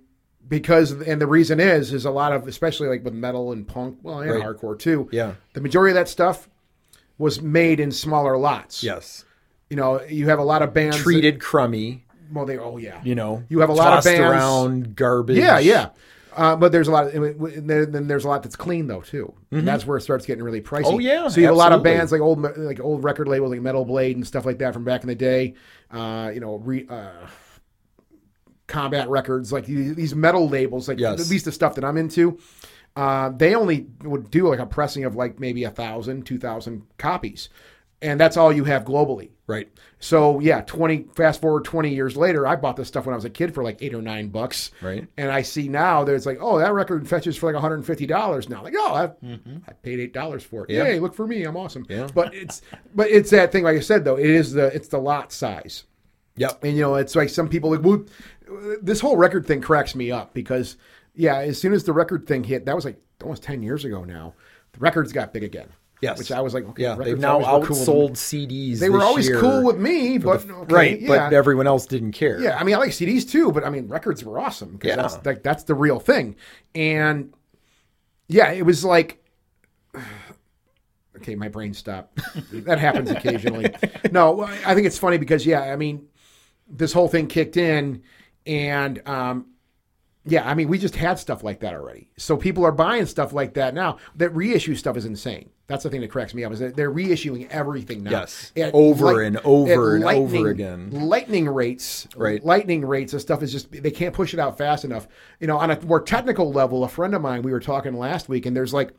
because 0.47 0.91
and 0.91 1.19
the 1.21 1.25
reason 1.25 1.59
is 1.59 1.91
is 1.93 2.05
a 2.05 2.11
lot 2.11 2.31
of 2.33 2.47
especially 2.47 2.87
like 2.87 3.03
with 3.03 3.13
metal 3.13 3.51
and 3.53 3.65
punk 3.67 3.97
well 4.03 4.19
and 4.19 4.29
Right. 4.29 4.43
hardcore 4.43 4.77
too 4.77 5.07
Yeah. 5.11 5.33
the 5.53 5.61
majority 5.61 5.91
of 5.91 5.95
that 5.95 6.07
stuff 6.09 6.49
was 7.17 7.41
made 7.41 7.79
in 7.79 7.91
smaller 7.91 8.37
lots 8.37 8.83
yes, 8.83 9.23
you 9.69 9.77
know 9.77 10.01
you 10.03 10.27
have 10.29 10.37
a 10.37 10.43
lot 10.43 10.61
of 10.61 10.73
bands 10.73 10.97
that- 10.97 11.03
treated 11.03 11.39
crummy. 11.39 12.05
Well 12.31 12.45
they 12.45 12.57
oh 12.57 12.77
yeah 12.77 12.99
You 13.03 13.15
know, 13.15 13.43
You 13.49 13.59
have 13.59 13.69
a 13.69 13.73
lot 13.73 13.97
of 13.97 14.03
bands- 14.03 14.19
around 14.19 14.95
garbage. 14.95 15.37
yeah 15.37 15.59
yeah 15.59 15.89
Uh, 16.35 16.55
but 16.55 16.71
there's 16.71 16.87
a 16.87 16.91
lot, 16.91 17.07
of, 17.07 17.15
and 17.15 17.67
then 17.67 18.05
there's 18.07 18.23
a 18.23 18.27
lot 18.27 18.43
that's 18.43 18.55
clean 18.55 18.85
though 18.85 19.01
too. 19.01 19.33
And 19.51 19.67
that's 19.67 19.87
where 19.87 19.97
it 19.97 20.01
starts 20.01 20.25
getting 20.27 20.43
really 20.43 20.61
pricey. 20.61 20.83
Mm-hmm. 20.83 20.95
Oh, 20.95 20.99
yeah, 20.99 21.27
so 21.29 21.39
you 21.41 21.47
have 21.47 21.55
a 21.55 21.57
lot 21.57 21.71
of 21.71 21.81
bands 21.81 22.11
like 22.11 22.21
old, 22.21 22.39
like 22.57 22.79
old 22.79 23.03
record 23.03 23.27
labels 23.27 23.49
like 23.51 23.61
Metal 23.61 23.85
Blade 23.85 24.15
and 24.17 24.27
stuff 24.27 24.45
like 24.45 24.59
that 24.59 24.71
from 24.73 24.83
back 24.83 25.01
in 25.01 25.07
the 25.07 25.15
day. 25.15 25.55
Uh, 25.89 26.29
you 26.31 26.39
know, 26.39 26.57
re, 26.57 26.85
uh, 26.87 27.09
combat 28.67 29.09
records 29.09 29.51
like 29.51 29.65
these 29.65 29.95
these 29.95 30.13
metal 30.15 30.47
labels, 30.49 30.87
like 30.87 30.99
Yes. 30.99 31.19
at 31.21 31.29
least 31.29 31.45
the 31.45 31.51
stuff 31.51 31.75
that 31.75 31.83
I'm 31.83 31.97
into. 31.97 32.37
Uh, 32.95 33.29
they 33.29 33.53
only 33.55 33.87
would 34.03 34.29
do 34.31 34.47
like 34.47 34.59
a 34.59 34.65
pressing 34.65 35.05
of 35.05 35.15
like 35.15 35.39
maybe 35.39 35.63
a 35.63 35.69
thousand, 35.71 36.25
two 36.25 36.37
thousand 36.37 36.83
copies, 36.97 37.49
and 38.01 38.19
that's 38.19 38.37
all 38.37 38.53
you 38.53 38.63
have 38.65 38.83
globally. 38.83 39.31
Right. 39.47 39.69
So 39.99 40.41
yeah, 40.41 40.59
twenty. 40.61 41.05
Fast 41.15 41.39
forward 41.39 41.63
twenty 41.63 41.95
years 41.95 42.17
later, 42.17 42.45
I 42.45 42.57
bought 42.57 42.75
this 42.75 42.89
stuff 42.89 43.05
when 43.05 43.13
I 43.13 43.15
was 43.15 43.23
a 43.23 43.29
kid 43.29 43.53
for 43.53 43.63
like 43.63 43.81
eight 43.81 43.93
or 43.93 44.01
nine 44.01 44.27
bucks. 44.27 44.71
Right. 44.81 45.07
And 45.15 45.31
I 45.31 45.41
see 45.41 45.69
now 45.69 46.03
that 46.03 46.13
it's 46.13 46.25
like, 46.25 46.39
oh, 46.41 46.59
that 46.59 46.73
record 46.73 47.07
fetches 47.07 47.37
for 47.37 47.45
like 47.45 47.53
one 47.53 47.61
hundred 47.61 47.75
and 47.75 47.85
fifty 47.85 48.05
dollars 48.05 48.49
now. 48.49 48.61
Like, 48.61 48.73
oh, 48.77 48.93
I, 48.93 49.29
I 49.67 49.73
paid 49.83 50.01
eight 50.01 50.13
dollars 50.13 50.43
for 50.43 50.63
it. 50.63 50.69
Mm-hmm. 50.69 50.85
Yeah. 50.85 50.93
Yay, 50.93 50.99
look 50.99 51.13
for 51.15 51.25
me, 51.25 51.43
I'm 51.43 51.55
awesome. 51.55 51.85
Yeah. 51.87 52.09
But 52.13 52.33
it's 52.35 52.61
but 52.93 53.09
it's 53.09 53.29
that 53.29 53.53
thing. 53.53 53.63
Like 53.63 53.77
I 53.77 53.79
said 53.79 54.03
though, 54.03 54.17
it 54.17 54.29
is 54.29 54.51
the 54.51 54.65
it's 54.75 54.89
the 54.89 54.99
lot 54.99 55.31
size. 55.31 55.85
Yep. 56.35 56.65
And 56.65 56.75
you 56.75 56.81
know, 56.81 56.95
it's 56.95 57.15
like 57.15 57.29
some 57.29 57.47
people 57.47 57.71
like, 57.71 57.83
well, 57.83 58.03
this 58.81 58.99
whole 58.99 59.15
record 59.15 59.45
thing 59.45 59.61
cracks 59.61 59.95
me 59.95 60.11
up 60.11 60.33
because, 60.33 60.75
yeah, 61.15 61.37
as 61.37 61.59
soon 61.59 61.71
as 61.71 61.85
the 61.85 61.93
record 61.93 62.27
thing 62.27 62.43
hit, 62.43 62.65
that 62.65 62.75
was 62.75 62.83
like 62.83 63.01
almost 63.23 63.43
ten 63.43 63.63
years 63.63 63.85
ago 63.85 64.03
now. 64.03 64.33
The 64.73 64.79
records 64.79 65.13
got 65.13 65.33
big 65.33 65.43
again. 65.43 65.69
Yes. 66.01 66.19
which 66.19 66.31
I 66.31 66.41
was 66.41 66.53
like, 66.53 66.63
okay, 66.69 66.83
Yeah, 66.83 66.95
they've 66.95 67.17
now 67.17 67.39
were 67.39 67.65
cool. 67.65 67.75
outsold 67.75 68.11
CDs. 68.11 68.79
They 68.79 68.89
were 68.89 69.01
always 69.01 69.27
year 69.27 69.39
cool 69.39 69.63
with 69.63 69.77
me, 69.77 70.17
but 70.19 70.47
the- 70.47 70.53
okay, 70.53 70.73
right, 70.75 71.01
yeah. 71.01 71.07
but 71.07 71.33
everyone 71.33 71.65
else 71.65 71.85
didn't 71.87 72.11
care. 72.11 72.39
Yeah, 72.39 72.55
I 72.59 72.63
mean, 72.63 72.75
I 72.75 72.77
like 72.77 72.91
CDs 72.91 73.27
too, 73.27 73.51
but 73.51 73.63
I 73.65 73.69
mean, 73.71 73.87
records 73.87 74.23
were 74.23 74.37
awesome 74.39 74.73
because 74.73 74.89
Yeah. 74.89 74.95
that's 74.97 75.25
like 75.25 75.41
that's 75.43 75.63
the 75.63 75.73
real 75.73 75.99
thing. 75.99 76.35
And 76.75 77.33
yeah, 78.27 78.51
it 78.51 78.63
was 78.63 78.85
like, 78.85 79.23
okay, 81.17 81.35
my 81.35 81.47
brain 81.47 81.73
stopped. 81.73 82.19
that 82.51 82.79
happens 82.79 83.09
occasionally. 83.11 83.73
No, 84.11 84.43
I 84.43 84.73
think 84.73 84.87
it's 84.87 84.97
funny 84.97 85.17
because 85.17 85.45
yeah, 85.45 85.61
I 85.61 85.75
mean, 85.75 86.07
this 86.69 86.93
whole 86.93 87.07
thing 87.09 87.27
kicked 87.27 87.57
in, 87.57 88.03
and 88.45 89.05
um, 89.07 89.47
yeah, 90.27 90.47
I 90.47 90.53
mean, 90.53 90.67
we 90.67 90.77
just 90.77 90.95
had 90.95 91.17
stuff 91.19 91.43
like 91.43 91.61
that 91.61 91.73
already. 91.73 92.09
So 92.17 92.35
people 92.37 92.65
are 92.65 92.71
buying 92.71 93.05
stuff 93.05 93.33
like 93.33 93.53
that 93.55 93.73
now. 93.73 93.97
That 94.15 94.29
reissue 94.35 94.75
stuff 94.75 94.97
is 94.97 95.05
insane. 95.05 95.49
That's 95.67 95.83
the 95.83 95.89
thing 95.89 96.01
that 96.01 96.09
cracks 96.11 96.33
me 96.33 96.43
up 96.43 96.51
is 96.53 96.59
that 96.59 96.75
they're 96.75 96.91
reissuing 96.91 97.49
everything 97.49 98.03
now. 98.03 98.11
Yes. 98.11 98.51
At 98.55 98.73
Over 98.73 99.21
and 99.21 99.37
over 99.43 99.95
and 99.95 100.03
over 100.05 100.49
again. 100.49 100.91
Lightning 100.91 101.47
rates, 101.49 102.07
Right. 102.15 102.43
Lightning 102.43 102.85
rates 102.85 103.13
of 103.13 103.21
stuff 103.21 103.41
is 103.43 103.51
just 103.51 103.71
they 103.71 103.91
can't 103.91 104.13
push 104.13 104.33
it 104.33 104.39
out 104.39 104.57
fast 104.57 104.85
enough. 104.85 105.07
You 105.39 105.47
know, 105.47 105.57
on 105.57 105.71
a 105.71 105.81
more 105.81 106.01
technical 106.01 106.51
level, 106.51 106.83
a 106.83 106.87
friend 106.89 107.13
of 107.15 107.21
mine 107.21 107.41
we 107.41 107.51
were 107.51 107.59
talking 107.59 107.93
last 107.97 108.29
week, 108.29 108.45
and 108.45 108.55
there's 108.55 108.73
like 108.73 108.91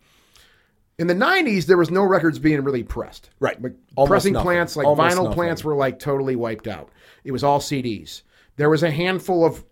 in 0.99 1.07
the 1.07 1.15
'90s 1.15 1.67
there 1.67 1.79
was 1.79 1.91
no 1.91 2.03
records 2.03 2.39
being 2.39 2.63
really 2.63 2.83
pressed. 2.83 3.31
Right. 3.41 3.61
Like 3.63 3.75
Almost 3.97 4.11
pressing 4.11 4.33
nothing. 4.35 4.45
plants, 4.47 4.77
like 4.77 4.87
Almost 4.87 5.15
vinyl 5.17 5.23
nothing. 5.25 5.33
plants, 5.35 5.65
were 5.65 5.75
like 5.75 5.99
totally 5.99 6.37
wiped 6.37 6.69
out. 6.69 6.91
It 7.25 7.33
was 7.33 7.43
all 7.45 7.61
CDs. 7.61 8.23
There 8.57 8.69
was 8.69 8.83
a 8.83 8.91
handful 8.91 9.45
of 9.45 9.65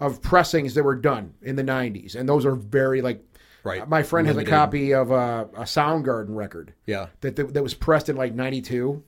of 0.00 0.20
pressings 0.22 0.74
that 0.74 0.82
were 0.82 0.96
done 0.96 1.34
in 1.42 1.54
the 1.56 1.62
90s 1.62 2.14
and 2.16 2.28
those 2.28 2.44
are 2.46 2.54
very 2.54 3.02
like 3.02 3.22
Right. 3.62 3.86
my 3.86 4.02
friend 4.02 4.26
has 4.26 4.38
a 4.38 4.44
copy 4.44 4.94
of 4.94 5.10
a, 5.10 5.48
a 5.54 5.62
soundgarden 5.64 6.34
record 6.34 6.72
Yeah. 6.86 7.08
that, 7.20 7.36
that 7.36 7.52
that 7.54 7.62
was 7.62 7.74
pressed 7.74 8.08
in 8.08 8.16
like 8.16 8.34
92 8.34 9.02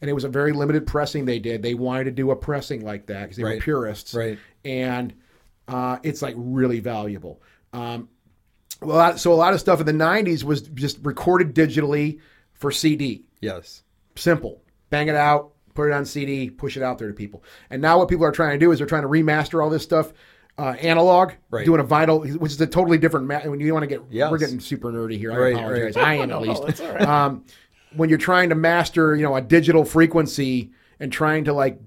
and 0.00 0.08
it 0.08 0.12
was 0.12 0.22
a 0.24 0.28
very 0.28 0.52
limited 0.52 0.86
pressing 0.86 1.24
they 1.24 1.40
did 1.40 1.62
they 1.62 1.74
wanted 1.74 2.04
to 2.04 2.10
do 2.12 2.30
a 2.30 2.36
pressing 2.36 2.84
like 2.84 3.06
that 3.06 3.22
because 3.22 3.36
they 3.36 3.42
were 3.42 3.56
purists 3.58 4.14
Right. 4.14 4.38
and 4.64 5.12
uh, 5.66 5.98
it's 6.04 6.22
like 6.22 6.34
really 6.38 6.78
valuable 6.80 7.42
um, 7.72 8.08
well, 8.80 9.16
so 9.18 9.32
a 9.32 9.34
lot 9.34 9.54
of 9.54 9.60
stuff 9.60 9.80
in 9.80 9.86
the 9.86 9.92
90s 9.92 10.44
was 10.44 10.62
just 10.62 10.98
recorded 11.02 11.54
digitally 11.54 12.20
for 12.52 12.70
cd 12.70 13.24
Yes. 13.40 13.82
simple. 14.14 14.62
Bang 14.90 15.08
it 15.08 15.16
out, 15.16 15.52
put 15.74 15.88
it 15.88 15.92
on 15.92 16.04
CD, 16.06 16.48
push 16.48 16.76
it 16.76 16.82
out 16.82 16.96
there 16.98 17.08
to 17.08 17.14
people. 17.14 17.42
And 17.70 17.82
now 17.82 17.98
what 17.98 18.08
people 18.08 18.24
are 18.24 18.30
trying 18.32 18.52
to 18.52 18.64
do 18.64 18.70
is 18.70 18.78
they're 18.78 18.86
trying 18.86 19.02
to 19.02 19.08
remaster 19.08 19.62
all 19.62 19.68
this 19.68 19.82
stuff 19.82 20.12
uh, 20.58 20.74
analog, 20.80 21.32
Right. 21.50 21.64
doing 21.66 21.80
a 21.80 21.84
vinyl, 21.84 22.36
which 22.38 22.52
is 22.52 22.60
a 22.60 22.66
totally 22.66 22.98
different. 22.98 23.26
Ma- 23.26 23.40
when 23.40 23.60
you 23.60 23.72
want 23.72 23.82
to 23.82 23.86
get, 23.86 24.02
Yes. 24.10 24.30
we're 24.30 24.38
getting 24.38 24.60
super 24.60 24.90
nerdy 24.90 25.18
here. 25.18 25.32
I 25.32 25.36
Right, 25.38 25.54
apologize. 25.54 25.96
right. 25.96 26.06
I 26.06 26.14
am 26.14 26.30
at 26.30 26.40
least. 26.42 26.80
um, 27.02 27.44
when 27.94 28.08
you're 28.08 28.18
trying 28.18 28.48
to 28.48 28.54
master, 28.54 29.14
you 29.14 29.22
know, 29.22 29.36
a 29.36 29.40
digital 29.40 29.84
frequency 29.84 30.70
and 31.00 31.12
trying 31.12 31.44
to 31.44 31.52
like 31.52 31.78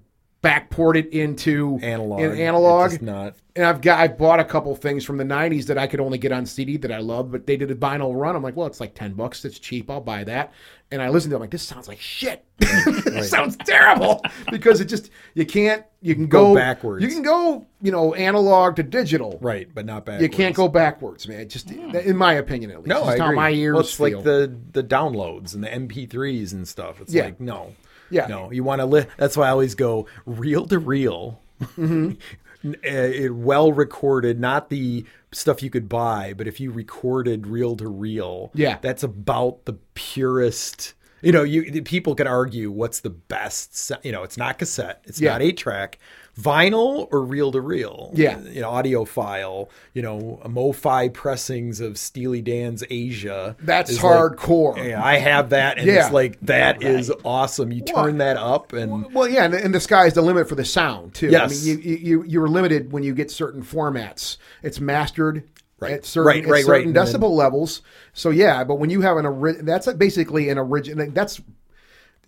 backport 0.42 0.96
it 0.96 1.08
into 1.10 1.78
Analog. 1.82 2.22
in 2.22 2.38
analog, 2.40 2.94
It's 2.94 3.02
not. 3.02 3.36
and 3.58 3.66
I've 3.66 3.82
got 3.82 4.00
I 4.00 4.08
bought 4.08 4.40
a 4.40 4.46
couple 4.46 4.74
things 4.76 5.04
from 5.04 5.18
the 5.18 5.24
'90s 5.26 5.66
that 5.66 5.78
I 5.78 5.86
could 5.88 6.00
only 6.00 6.18
get 6.18 6.32
on 6.32 6.46
CD 6.46 6.78
that 6.78 6.92
I 6.92 7.00
love, 7.00 7.32
but 7.32 7.46
they 7.46 7.58
did 7.58 7.70
a 7.72 7.76
vinyl 7.76 8.18
run. 8.20 8.36
I'm 8.36 8.44
like, 8.44 8.56
well, 8.56 8.68
it's 8.68 8.80
like 8.80 8.96
ten 8.96 9.14
bucks. 9.14 9.44
It's 9.44 9.60
cheap. 9.60 9.90
I'll 9.92 10.00
buy 10.02 10.24
that. 10.24 10.54
And 10.92 11.02
I 11.04 11.10
listened 11.10 11.32
to 11.32 11.36
it. 11.36 11.38
I'm 11.38 11.42
like, 11.42 11.52
this 11.52 11.62
sounds 11.62 11.88
like 11.88 12.00
shit. 12.00 12.44
this 12.58 13.30
sounds 13.30 13.58
terrible 13.58 14.24
because 14.52 14.80
it 14.82 14.86
just 14.86 15.12
you 15.34 15.46
can't. 15.46 15.84
You 16.02 16.16
can 16.16 16.28
Go 16.28 16.48
go, 16.48 16.56
backwards. 16.56 17.04
You 17.04 17.10
can 17.10 17.22
go, 17.22 17.68
you 17.82 17.92
know, 17.92 18.14
analog 18.14 18.78
to 18.78 18.84
digital. 18.84 19.38
Right, 19.42 19.68
but 19.74 19.86
not 19.86 20.06
backwards. 20.06 20.24
You 20.24 20.30
can't 20.30 20.56
go 20.56 20.70
backwards, 20.70 21.28
man. 21.28 21.42
It 21.42 21.50
Just 21.50 21.70
hmm. 21.70 21.94
in 21.96 22.16
my 22.16 22.36
opinion, 22.36 22.72
at 22.72 22.78
least. 22.78 22.88
No, 22.88 23.00
It's 23.00 23.08
I 23.10 23.14
agree. 23.16 23.26
how 23.26 23.32
my 23.34 23.50
ears 23.52 23.74
well, 23.74 23.82
it's 23.82 23.94
feel. 23.94 24.18
like 24.20 24.24
the 24.24 24.58
the 24.72 24.84
downloads 24.84 25.54
and 25.54 25.64
the 25.64 25.68
MP3s 25.70 26.54
and 26.54 26.66
stuff. 26.66 27.02
It's 27.02 27.14
Yeah. 27.14 27.26
like 27.26 27.42
no, 27.42 27.76
Yeah. 28.10 28.28
no. 28.28 28.52
You 28.52 28.64
want 28.64 28.80
to 28.80 28.86
li- 28.86 29.06
That's 29.18 29.36
why 29.38 29.48
I 29.48 29.50
always 29.52 29.76
go 29.76 30.08
reel 30.26 30.66
to 30.68 30.80
reel. 30.80 31.42
Mm-hmm. 31.62 32.14
it 32.84 33.34
well 33.34 33.72
recorded, 33.72 34.40
not 34.40 34.70
the 34.70 35.06
stuff 35.32 35.62
you 35.64 35.70
could 35.70 35.88
buy, 35.88 36.34
but 36.36 36.48
if 36.48 36.60
you 36.60 36.72
recorded 36.72 37.48
reel 37.48 37.76
to 37.78 37.88
reel, 37.88 38.52
Yeah. 38.54 38.78
that's 38.82 39.04
about 39.04 39.66
the 39.66 39.74
purest. 39.94 40.94
You 41.22 41.32
know, 41.34 41.44
you 41.44 41.82
people 41.84 42.16
can 42.16 42.28
argue 42.28 42.72
what's 42.72 43.02
the 43.02 43.10
best. 43.10 43.92
You 44.04 44.12
know, 44.12 44.24
it's 44.24 44.38
not 44.38 44.58
cassette, 44.58 45.02
it's 45.06 45.20
Yeah. 45.22 45.32
not 45.34 45.42
eight 45.42 45.58
track, 45.58 46.00
vinyl 46.40 47.08
or 47.12 47.22
reel 47.24 47.52
to 47.52 47.62
reel. 47.62 48.12
Yeah. 48.14 48.40
you 48.40 48.62
know, 48.62 48.70
audiophile. 48.72 49.70
You 49.94 50.02
know, 50.02 50.42
MoFi 50.46 51.14
pressings 51.14 51.80
of 51.82 51.98
Steely 51.98 52.42
Dan's 52.42 52.84
Aja. 52.84 53.56
That's 53.60 53.90
is 53.92 54.04
like- 54.04 54.14
hardcore. 54.38 54.88
yeah, 54.88 55.04
I 55.04 55.18
have 55.18 55.50
that, 55.50 55.78
and 55.78 55.88
Yeah. 55.88 56.06
it's 56.06 56.14
like 56.14 56.40
that 56.42 56.82
is 56.84 57.12
awesome. 57.26 57.72
You 57.72 57.82
turn 57.82 58.18
that 58.20 58.38
up, 58.38 58.74
and 58.74 59.14
Well, 59.14 59.28
yeah, 59.28 59.46
and, 59.46 59.54
and 59.54 59.74
the 59.74 59.80
sky's 59.80 60.14
the 60.14 60.22
limit 60.22 60.48
for 60.48 60.56
the 60.56 60.66
sound 60.66 61.14
too. 61.14 61.30
Yes. 61.30 61.64
I 61.64 61.66
mean, 61.68 61.80
you, 61.82 61.84
you 61.92 61.98
you- 61.98 62.24
you're 62.28 62.48
limited 62.48 62.92
when 62.92 63.04
you 63.04 63.14
get 63.14 63.30
certain 63.32 63.62
formats. 63.64 64.38
It's 64.64 64.80
mastered 64.80 65.44
Right. 65.80 65.94
at 65.94 66.06
certain, 66.06 66.28
Right, 66.28 66.38
at 66.44 66.50
certain 66.66 66.72
right. 66.72 66.86
And 66.86 66.96
then- 66.96 67.06
decibel 67.06 67.32
levels. 67.32 67.82
So 68.14 68.30
yeah, 68.32 68.64
but 68.66 68.76
when 68.76 68.90
you 68.90 69.02
have 69.02 69.16
an 69.18 69.26
ori- 69.26 69.62
that's 69.62 69.92
basically 69.94 70.50
an 70.50 70.58
original. 70.58 71.08
That's 71.12 71.40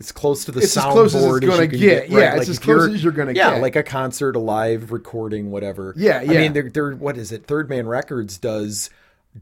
it's 0.02 0.12
close 0.12 0.46
to 0.46 0.52
the 0.52 0.60
It's 0.62 0.76
as 0.76 0.84
soundboard 0.84 0.92
close 0.94 1.16
as 1.16 1.24
it's 1.26 1.42
you 1.44 1.50
gonna 1.52 1.68
can 1.68 1.80
get. 1.80 2.10
Yeah, 2.10 2.20
it's 2.32 2.40
Like 2.40 2.50
as 2.50 2.60
close 2.60 2.90
as 2.90 3.04
you're 3.04 3.14
gonna 3.14 3.34
yeah, 3.34 3.52
get. 3.52 3.62
like 3.62 3.76
a 3.76 3.84
concert, 3.84 4.36
a 4.36 4.40
live 4.40 4.92
recording, 4.92 5.52
whatever. 5.52 5.94
Yeah, 5.96 6.22
yeah. 6.22 6.32
I 6.32 6.42
mean, 6.42 6.54
they're 6.54 6.70
they're 6.70 6.92
what 6.96 7.18
is 7.18 7.32
it? 7.32 7.46
Third 7.46 7.70
Man 7.70 7.88
Records 7.88 8.38
does 8.38 8.90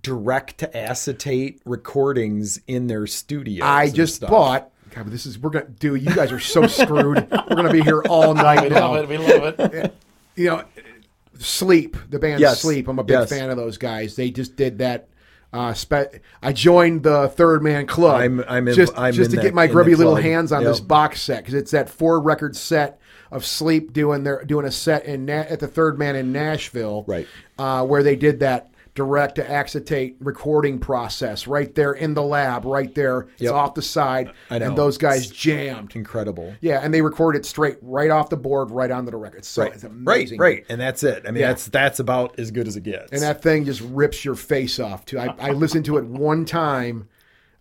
direct 0.03 0.57
to 0.59 0.77
acetate 0.77 1.61
recordings 1.65 2.59
in 2.67 2.87
their 2.87 3.07
studio. 3.07 3.65
I 3.65 3.89
just 3.89 4.15
stuff. 4.17 4.29
bought. 4.29 4.71
God, 4.93 5.03
but 5.03 5.11
this 5.11 5.25
is 5.25 5.39
we're 5.39 5.49
gonna 5.51 5.65
do. 5.67 5.95
You 5.95 6.13
guys 6.13 6.31
are 6.31 6.39
so 6.39 6.67
screwed. 6.67 7.17
We're 7.31 7.55
gonna 7.55 7.71
be 7.71 7.81
here 7.81 8.01
all 8.09 8.33
night 8.33 8.63
We 8.63 8.69
now. 8.69 8.93
love 8.95 9.09
it. 9.09 9.09
We 9.09 9.17
love 9.17 9.59
it. 9.59 9.85
Uh, 9.85 9.89
you 10.35 10.45
know, 10.47 10.63
Sleep, 11.37 11.95
the 12.09 12.19
band 12.19 12.41
Yes. 12.41 12.61
Sleep. 12.61 12.87
I'm 12.87 12.99
a 12.99 13.03
big 13.03 13.13
Yes. 13.19 13.29
fan 13.29 13.49
of 13.49 13.55
those 13.57 13.77
guys. 13.77 14.15
They 14.15 14.29
just 14.31 14.55
did 14.55 14.79
that. 14.79 15.07
Uh, 15.51 15.73
spe- 15.73 16.19
I 16.43 16.53
joined 16.53 17.01
the 17.03 17.27
Third 17.29 17.63
Man 17.63 17.87
Club. 17.87 18.19
I'm- 18.21 18.43
I'm 18.47 18.67
in- 18.67 18.75
just 18.75 18.93
I'm 18.97 19.13
just 19.13 19.31
to 19.31 19.37
that- 19.37 19.41
get 19.41 19.53
my 19.55 19.65
grubby 19.67 19.95
little 19.95 20.15
hands 20.15 20.51
on 20.51 20.63
this 20.63 20.79
box 20.79 21.21
set 21.21 21.37
because 21.39 21.55
it's 21.55 21.71
that 21.71 21.89
four 21.89 22.19
record 22.19 22.55
set 22.55 22.99
of 23.31 23.45
Sleep 23.45 23.91
doing 23.93 24.23
their 24.23 24.43
doing 24.43 24.65
a 24.65 24.71
set 24.71 25.05
in 25.05 25.25
Na- 25.25 25.45
at 25.49 25.59
the 25.59 25.67
Third 25.67 25.97
Man 25.97 26.15
in 26.15 26.31
Nashville, 26.31 27.03
Right. 27.07 27.27
Uh, 27.57 27.83
where 27.83 28.03
they 28.03 28.15
did 28.15 28.39
that 28.41 28.69
direct 28.99 29.35
to 29.35 29.49
acetate 29.49 30.17
recording 30.19 30.77
process 30.77 31.47
right 31.47 31.73
there 31.73 31.93
in 31.93 32.13
the 32.13 32.21
lab, 32.21 32.65
right 32.65 32.93
there. 32.93 33.21
It's 33.35 33.43
Yep. 33.43 33.53
off 33.53 33.73
the 33.73 33.81
side, 33.81 34.31
I 34.49 34.59
know. 34.59 34.65
and 34.67 34.77
those 34.77 34.97
guys 34.97 35.27
jammed. 35.29 35.95
incredible. 35.95 36.53
Yeah, 36.59 36.81
and 36.83 36.93
they 36.93 37.01
recorded 37.01 37.45
straight 37.45 37.77
right 37.81 38.09
off 38.09 38.29
the 38.29 38.35
board, 38.35 38.71
right 38.71 38.91
onto 38.91 39.09
the 39.11 39.15
record. 39.17 39.45
So 39.45 39.61
Right, 39.61 39.73
it's 39.73 39.83
right, 39.85 39.91
amazing. 39.93 40.37
right, 40.39 40.65
and 40.67 40.81
that's 40.81 41.01
it. 41.03 41.23
I 41.25 41.31
mean, 41.31 41.39
Yeah. 41.41 41.47
that's 41.47 41.67
that's 41.69 41.99
about 42.01 42.37
as 42.37 42.51
good 42.51 42.67
as 42.67 42.75
it 42.75 42.83
gets. 42.83 43.13
And 43.13 43.21
that 43.21 43.41
thing 43.41 43.63
just 43.63 43.79
rips 43.79 44.25
your 44.25 44.35
face 44.35 44.79
off. 44.81 45.05
Too. 45.05 45.17
I, 45.17 45.33
I 45.39 45.51
listened 45.51 45.85
to 45.85 45.97
it 45.97 46.03
one 46.03 46.43
time. 46.43 47.07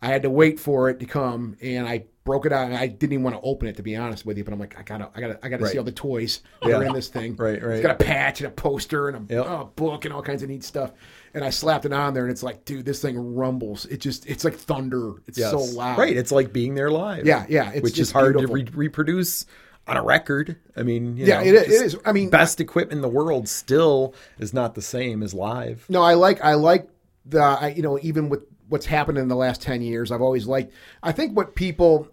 I 0.02 0.08
had 0.08 0.22
to 0.22 0.30
wait 0.30 0.58
for 0.58 0.88
it 0.90 0.98
to 1.00 1.06
come, 1.06 1.56
and 1.62 1.86
I 1.88 2.04
broke 2.24 2.44
it 2.46 2.52
out. 2.52 2.66
And 2.66 2.76
I 2.76 2.86
didn't 2.88 3.14
even 3.14 3.24
want 3.24 3.36
to 3.36 3.42
open 3.42 3.66
it, 3.68 3.76
to 3.76 3.82
be 3.82 3.96
honest 3.96 4.26
with 4.26 4.36
you. 4.38 4.44
But 4.44 4.52
I'm 4.52 4.60
like, 4.60 4.78
I 4.78 4.82
gotta, 4.82 5.08
I 5.16 5.20
gotta, 5.20 5.38
I 5.42 5.48
gotta 5.48 5.62
Right. 5.64 5.72
see 5.72 5.78
all 5.78 5.84
the 5.84 5.90
toys 5.92 6.42
that 6.62 6.70
are 6.72 6.84
in 6.84 6.92
this 6.92 7.08
thing. 7.08 7.34
Right, 7.36 7.60
right. 7.62 7.76
It's 7.76 7.82
got 7.82 8.00
a 8.00 8.04
patch 8.04 8.40
and 8.40 8.48
a 8.48 8.50
poster 8.50 9.08
and 9.08 9.30
a 9.30 9.34
Yep. 9.34 9.46
oh, 9.48 9.70
book 9.76 10.04
and 10.04 10.12
all 10.12 10.20
kinds 10.22 10.42
of 10.42 10.50
neat 10.50 10.62
stuff. 10.62 10.92
And 11.34 11.44
I 11.44 11.50
slapped 11.50 11.84
it 11.84 11.92
on 11.92 12.14
there, 12.14 12.24
and 12.24 12.32
it's 12.32 12.42
like, 12.42 12.64
dude, 12.64 12.84
this 12.86 13.02
thing 13.02 13.16
rumbles. 13.34 13.84
It 13.86 14.00
just, 14.00 14.26
it's 14.26 14.44
like 14.44 14.54
thunder. 14.54 15.14
It's 15.26 15.38
Yes. 15.38 15.50
so 15.50 15.58
loud. 15.58 15.98
Right, 15.98 16.16
it's 16.16 16.32
like 16.32 16.52
being 16.52 16.74
there 16.74 16.90
live. 16.90 17.26
Yeah, 17.26 17.44
yeah, 17.48 17.70
it's 17.72 17.82
which 17.82 17.98
is 17.98 18.10
hard 18.10 18.34
beautiful. 18.34 18.56
to 18.56 18.62
re- 18.64 18.68
reproduce 18.86 19.44
on 19.86 19.96
a 19.96 20.02
record. 20.02 20.56
I 20.76 20.82
mean, 20.82 21.16
you 21.16 21.26
Yeah, 21.26 21.40
know, 21.40 21.46
it 21.46 21.54
is- 21.54 21.62
it 21.80 21.86
is. 21.86 21.96
I 22.04 22.12
mean, 22.12 22.30
best 22.30 22.60
equipment 22.60 22.96
in 22.98 23.02
the 23.02 23.08
world 23.08 23.48
still 23.48 24.14
is 24.38 24.52
not 24.54 24.74
the 24.74 24.82
same 24.82 25.22
as 25.22 25.34
live. 25.34 25.84
No, 25.88 26.02
I 26.02 26.14
like 26.14 26.42
I 26.44 26.54
like 26.54 26.88
the 27.26 27.40
I, 27.40 27.68
you 27.68 27.82
know 27.82 27.98
even 28.02 28.28
with 28.30 28.44
what's 28.68 28.86
happened 28.86 29.18
in 29.18 29.28
the 29.28 29.36
last 29.36 29.60
ten 29.62 29.80
years, 29.82 30.10
I've 30.12 30.20
always 30.22 30.46
liked. 30.46 30.72
I 31.02 31.12
think 31.12 31.36
what 31.36 31.54
people 31.54 32.08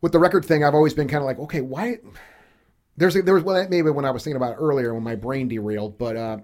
with 0.00 0.12
the 0.12 0.18
record 0.18 0.44
thing, 0.44 0.64
I've 0.64 0.74
always 0.74 0.94
been 0.94 1.08
kind 1.08 1.22
of 1.22 1.26
like, 1.26 1.38
okay, 1.40 1.60
why? 1.60 1.98
There's 2.96 3.16
a, 3.16 3.22
there 3.22 3.34
was 3.34 3.42
well, 3.44 3.56
that 3.56 3.70
maybe 3.70 3.90
when 3.90 4.04
I 4.04 4.10
was 4.10 4.22
thinking 4.24 4.36
about 4.36 4.52
it 4.52 4.56
earlier 4.60 4.92
when 4.94 5.02
my 5.02 5.14
brain 5.14 5.48
derailed, 5.48 5.96
but 5.98 6.16
uh, 6.16 6.38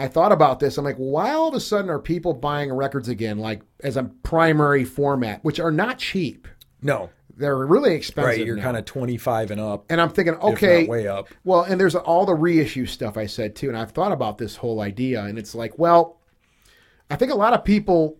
I 0.00 0.08
thought 0.08 0.32
about 0.32 0.60
this. 0.60 0.78
I'm 0.78 0.84
like, 0.84 0.96
why 0.96 1.32
all 1.32 1.48
of 1.48 1.54
a 1.54 1.60
sudden 1.60 1.90
are 1.90 1.98
people 1.98 2.32
buying 2.32 2.72
records 2.72 3.08
again, 3.08 3.38
like 3.38 3.60
as 3.84 3.96
a 3.96 4.04
primary 4.22 4.84
format, 4.84 5.44
which 5.44 5.60
are 5.60 5.70
not 5.70 5.98
cheap. 5.98 6.48
No, 6.80 7.10
They're 7.36 7.66
really 7.66 7.94
expensive. 7.94 8.38
right. 8.38 8.46
You're 8.46 8.56
kind 8.58 8.76
of 8.78 8.86
25 8.86 9.50
and 9.50 9.60
up. 9.60 9.84
And 9.90 10.00
I'm 10.00 10.08
thinking, 10.08 10.34
okay, 10.36 10.86
way 10.86 11.06
up. 11.06 11.28
Well, 11.44 11.62
and 11.62 11.78
there's 11.78 11.94
all 11.94 12.24
the 12.24 12.34
reissue 12.34 12.86
stuff 12.86 13.18
I 13.18 13.26
said 13.26 13.54
too, 13.54 13.68
and 13.68 13.76
I've 13.76 13.90
thought 13.90 14.12
about 14.12 14.38
this 14.38 14.56
whole 14.56 14.80
idea, 14.80 15.22
and 15.24 15.38
it's 15.38 15.54
like, 15.54 15.78
well, 15.78 16.18
I 17.10 17.16
think 17.16 17.30
a 17.30 17.34
lot 17.36 17.52
of 17.52 17.64
people 17.64 18.16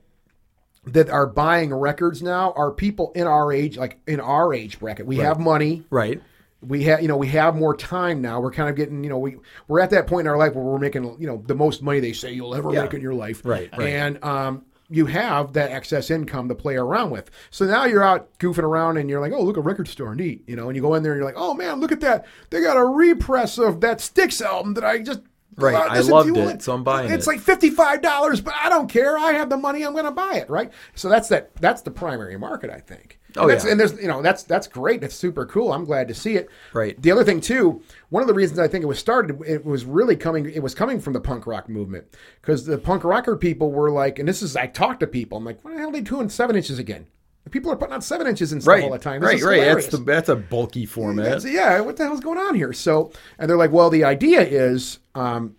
that 0.84 1.08
are 1.08 1.26
buying 1.26 1.72
records 1.74 2.22
now 2.22 2.52
are 2.56 2.70
people 2.70 3.12
in 3.14 3.26
our 3.26 3.52
age, 3.52 3.76
like 3.76 4.00
in 4.06 4.20
our 4.20 4.52
age 4.52 4.78
bracket. 4.80 5.06
We 5.06 5.16
have 5.18 5.38
money, 5.38 5.84
right. 5.90 6.20
We 6.62 6.82
have, 6.84 7.00
you 7.00 7.08
know, 7.08 7.16
we 7.16 7.28
have 7.28 7.56
more 7.56 7.74
time 7.76 8.20
now. 8.20 8.40
We're 8.40 8.50
kind 8.52 8.68
of 8.68 8.76
getting, 8.76 9.02
you 9.02 9.10
know, 9.10 9.18
we 9.18 9.36
we're 9.68 9.80
at 9.80 9.90
that 9.90 10.06
point 10.06 10.26
in 10.26 10.30
our 10.30 10.36
life 10.38 10.54
where 10.54 10.64
we're 10.64 10.78
making, 10.78 11.04
you 11.18 11.26
know, 11.26 11.42
the 11.46 11.54
most 11.54 11.82
money 11.82 12.00
they 12.00 12.12
say 12.12 12.32
you'll 12.32 12.54
ever 12.54 12.72
Yeah. 12.72 12.82
make 12.82 12.94
in 12.94 13.00
your 13.00 13.14
life, 13.14 13.42
Right, 13.44 13.70
right. 13.76 13.88
And 13.88 14.22
um, 14.22 14.64
you 14.90 15.06
have 15.06 15.52
that 15.54 15.70
excess 15.70 16.10
income 16.10 16.48
to 16.48 16.54
play 16.54 16.76
around 16.76 17.10
with. 17.10 17.30
So 17.50 17.64
now 17.64 17.84
you're 17.84 18.02
out 18.02 18.36
goofing 18.38 18.64
around 18.64 18.96
and 18.96 19.08
you're 19.08 19.20
like, 19.20 19.32
oh, 19.32 19.42
look, 19.42 19.56
a 19.56 19.60
record 19.60 19.88
store, 19.88 20.14
neat. 20.14 20.42
You 20.46 20.56
know, 20.56 20.68
and 20.68 20.76
you 20.76 20.82
go 20.82 20.94
in 20.94 21.02
there 21.02 21.12
and 21.12 21.18
you're 21.20 21.26
like, 21.26 21.38
oh 21.38 21.54
man, 21.54 21.80
look 21.80 21.92
at 21.92 22.00
that. 22.00 22.26
They 22.50 22.60
got 22.60 22.76
a 22.76 22.84
repress 22.84 23.56
of 23.56 23.80
that 23.82 24.00
Styx 24.00 24.40
album 24.42 24.74
that 24.74 24.84
I 24.84 24.98
just. 24.98 25.20
Right, 25.56 25.74
I 25.74 26.00
loved 26.00 26.34
to. 26.34 26.48
it, 26.48 26.62
so 26.62 26.72
I'm 26.72 26.84
buying 26.84 27.06
It's 27.06 27.12
it. 27.12 27.16
It's 27.18 27.26
like 27.26 27.40
fifty-five 27.40 28.00
dollars, 28.00 28.40
but 28.40 28.54
I 28.54 28.68
don't 28.70 28.88
care. 28.88 29.18
I 29.18 29.32
have 29.32 29.50
the 29.50 29.58
money. 29.58 29.82
I'm 29.84 29.92
going 29.92 30.04
to 30.06 30.10
buy 30.10 30.36
it. 30.36 30.48
Right. 30.48 30.70
So 30.94 31.08
that's 31.08 31.28
that. 31.28 31.54
That's 31.56 31.82
the 31.82 31.90
primary 31.90 32.38
market, 32.38 32.70
I 32.70 32.78
think. 32.80 33.19
Oh, 33.36 33.48
and 33.48 33.62
yeah. 33.64 33.70
And 33.70 33.80
there's, 33.80 33.92
you 34.00 34.08
know, 34.08 34.22
that's 34.22 34.42
that's 34.42 34.66
great. 34.66 35.00
That's 35.00 35.14
super 35.14 35.46
cool. 35.46 35.72
I'm 35.72 35.84
glad 35.84 36.08
to 36.08 36.14
see 36.14 36.36
it. 36.36 36.48
Right. 36.72 37.00
The 37.00 37.10
other 37.10 37.24
thing 37.24 37.40
too, 37.40 37.82
one 38.08 38.22
of 38.22 38.26
the 38.26 38.34
reasons 38.34 38.58
I 38.58 38.68
think 38.68 38.82
it 38.82 38.86
was 38.86 38.98
started, 38.98 39.40
it 39.46 39.64
was 39.64 39.84
really 39.84 40.16
coming. 40.16 40.50
It 40.50 40.62
was 40.62 40.74
coming 40.74 41.00
from 41.00 41.12
the 41.12 41.20
punk 41.20 41.46
rock 41.46 41.68
movement 41.68 42.06
because 42.40 42.66
the 42.66 42.78
punk 42.78 43.04
rocker 43.04 43.36
people 43.36 43.70
were 43.72 43.90
like, 43.90 44.18
and 44.18 44.28
this 44.28 44.42
is 44.42 44.56
I 44.56 44.66
talked 44.66 45.00
to 45.00 45.06
people. 45.06 45.38
I'm 45.38 45.44
like, 45.44 45.62
what 45.64 45.72
the 45.74 45.78
hell 45.80 45.90
are 45.90 45.92
they 45.92 46.00
doing 46.00 46.28
seven 46.28 46.56
inches 46.56 46.78
again? 46.78 47.06
People 47.50 47.72
are 47.72 47.76
putting 47.76 47.94
out 47.94 48.04
seven 48.04 48.26
inches 48.26 48.52
and 48.52 48.62
stuff 48.62 48.72
Right. 48.74 48.84
all 48.84 48.90
the 48.90 48.98
time. 48.98 49.20
This 49.22 49.28
Right. 49.28 49.42
Right. 49.42 49.54
hilarious. 49.60 49.86
That's 49.86 49.98
the 49.98 50.04
that's 50.04 50.28
a 50.28 50.36
bulky 50.36 50.86
format. 50.86 51.24
That's- 51.24 51.44
yeah, 51.44 51.80
what 51.80 51.96
the 51.96 52.04
hell's 52.04 52.20
going 52.20 52.38
on 52.38 52.54
here? 52.54 52.72
So, 52.72 53.12
and 53.38 53.48
they're 53.50 53.56
like, 53.56 53.72
well, 53.72 53.90
the 53.90 54.04
idea 54.04 54.42
is 54.42 54.98
um, 55.14 55.56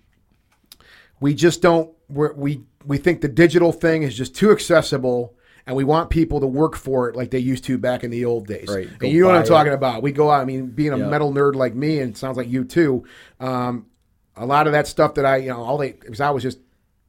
we 1.20 1.34
just 1.34 1.62
don't 1.62 1.92
we're, 2.10 2.34
we 2.34 2.62
we 2.86 2.98
think 2.98 3.22
the 3.22 3.28
digital 3.28 3.72
thing 3.72 4.04
is 4.04 4.16
just 4.16 4.36
too 4.36 4.52
accessible. 4.52 5.36
And 5.68 5.76
we 5.76 5.84
want 5.84 6.10
people 6.10 6.40
to 6.40 6.48
work 6.48 6.76
for 6.76 7.10
it 7.10 7.16
like 7.16 7.32
they 7.32 7.40
used 7.40 7.64
to 7.66 7.78
back 7.78 8.04
in 8.04 8.12
the 8.12 8.26
old 8.26 8.48
days. 8.48 8.68
Right. 8.68 8.88
Go 8.98 9.06
And 9.06 9.16
you 9.16 9.22
know 9.22 9.28
what 9.28 9.36
I'm 9.36 9.42
buy 9.44 9.48
talking 9.48 9.74
about. 9.74 10.02
We 10.02 10.12
go 10.12 10.32
out. 10.32 10.42
I 10.42 10.46
mean, 10.46 10.68
being 10.68 10.94
a 10.94 10.98
Yeah. 10.98 11.08
metal 11.08 11.32
nerd 11.32 11.56
like 11.56 11.76
me, 11.76 12.00
and 12.00 12.12
it 12.12 12.18
sounds 12.18 12.38
like 12.38 12.50
you 12.50 12.64
too. 12.64 13.04
Um, 13.40 13.86
a 14.36 14.46
lot 14.46 14.66
of 14.66 14.74
that 14.74 14.88
stuff 14.88 15.14
that 15.16 15.26
I, 15.26 15.38
you 15.38 15.50
know, 15.50 15.62
all 15.62 15.78
they 15.78 15.92
because 15.92 16.20
I 16.22 16.30
was 16.32 16.42
just 16.44 16.60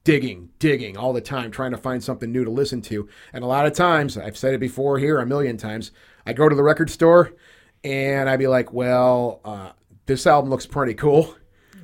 digging, 0.05 0.51
digging 0.59 0.97
all 0.97 1.13
the 1.13 1.21
time, 1.21 1.51
trying 1.51 1.71
to 1.71 1.77
find 1.77 2.03
something 2.03 2.31
new 2.31 2.45
to 2.45 2.51
listen 2.51 2.83
to. 2.83 3.09
And 3.33 3.45
a 3.45 3.47
lot 3.47 3.67
of 3.67 3.73
times, 3.73 4.19
I've 4.19 4.37
said 4.37 4.53
it 4.55 4.59
before 4.59 4.99
here 4.99 5.19
a 5.19 5.27
million 5.27 5.57
times, 5.57 5.93
I 6.27 6.33
go 6.33 6.49
to 6.49 6.55
the 6.57 6.63
record 6.63 6.91
store 6.91 7.33
and 7.85 8.29
I'd 8.29 8.39
be 8.39 8.49
like, 8.49 8.73
well, 8.73 9.41
uh, 9.45 9.71
this 10.07 10.27
album 10.27 10.51
looks 10.51 10.67
pretty 10.67 10.95
cool. 10.95 11.35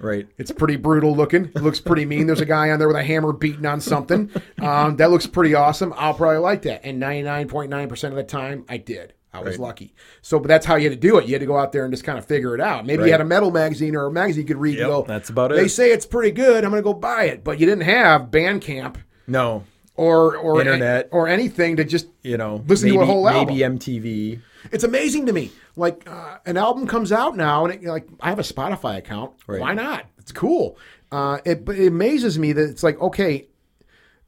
Right. 0.01 0.29
It's 0.39 0.51
pretty 0.53 0.77
brutal 0.77 1.15
looking. 1.15 1.47
It 1.47 1.63
looks 1.63 1.81
pretty 1.81 2.05
mean. 2.05 2.27
There's 2.27 2.41
a 2.41 2.45
guy 2.47 2.71
on 2.71 2.79
there 2.79 2.89
with 2.89 2.97
a 2.97 3.03
hammer 3.03 3.33
beating 3.33 3.67
on 3.67 3.81
something. 3.81 4.31
Um, 4.61 4.97
that 4.97 5.11
looks 5.11 5.27
pretty 5.27 5.55
awesome. 5.55 5.93
I'll 5.97 6.15
probably 6.15 6.39
like 6.39 6.63
that. 6.63 6.83
And 6.85 7.01
99.9% 7.03 8.05
of 8.09 8.15
the 8.15 8.23
time, 8.25 8.65
I 8.69 8.77
did. 8.77 9.15
I 9.33 9.41
was 9.41 9.59
Right. 9.59 9.67
lucky. 9.67 9.95
So, 10.23 10.39
but 10.39 10.49
that's 10.49 10.65
how 10.65 10.77
you 10.77 10.89
had 10.89 11.01
to 11.01 11.09
do 11.09 11.19
it. 11.19 11.27
You 11.27 11.33
had 11.35 11.41
to 11.41 11.47
go 11.47 11.59
out 11.59 11.73
there 11.73 11.85
and 11.85 11.93
just 11.93 12.03
kind 12.05 12.17
of 12.19 12.25
figure 12.25 12.55
it 12.55 12.61
out. 12.61 12.87
Maybe 12.87 13.05
you 13.05 13.11
had 13.13 13.21
a 13.21 13.25
metal 13.27 13.51
magazine 13.51 13.95
or 13.95 14.07
a 14.07 14.11
magazine 14.11 14.43
you 14.43 14.47
could 14.49 14.57
read 14.61 14.77
Yep, 14.79 14.83
and 14.85 14.91
go, 14.91 15.03
that's 15.07 15.29
about 15.29 15.53
it. 15.53 15.57
They 15.57 15.69
say 15.69 15.91
it's 15.93 16.07
pretty 16.07 16.31
good. 16.31 16.65
I'm 16.65 16.71
going 16.71 16.83
to 16.83 16.85
go 16.85 16.95
buy 16.95 17.25
it. 17.25 17.45
But 17.45 17.59
you 17.61 17.67
didn't 17.67 17.85
have 17.85 18.31
Bandcamp 18.31 18.97
No. 19.27 19.65
or 19.97 20.37
or 20.37 20.61
Internet. 20.61 21.09
or 21.13 21.29
anything 21.29 21.77
to 21.77 21.85
just 21.85 22.07
You 22.23 22.37
know. 22.39 22.65
Listen 22.67 22.89
to 22.91 23.01
a 23.01 23.05
whole 23.07 23.29
album. 23.29 23.55
Maybe 23.55 23.61
MTV. 23.79 24.41
It's 24.73 24.85
amazing 24.85 25.27
to 25.27 25.33
me. 25.33 25.51
Like 25.77 26.09
uh, 26.09 26.39
an 26.47 26.57
album 26.57 26.87
comes 26.87 27.13
out 27.13 27.37
now, 27.37 27.65
and 27.65 27.75
it, 27.75 27.83
like 27.89 28.09
I 28.21 28.29
have 28.29 28.39
a 28.39 28.43
Spotify 28.43 28.99
account. 28.99 29.33
Right. 29.47 29.61
Why 29.61 29.75
not? 29.75 30.07
It's 30.19 30.33
cool. 30.33 30.79
Uh, 31.11 31.39
it 31.45 31.69
it 31.69 31.89
amazes 31.89 32.39
me 32.39 32.53
that 32.53 32.69
it's 32.69 32.83
like 32.83 33.01
okay, 33.01 33.49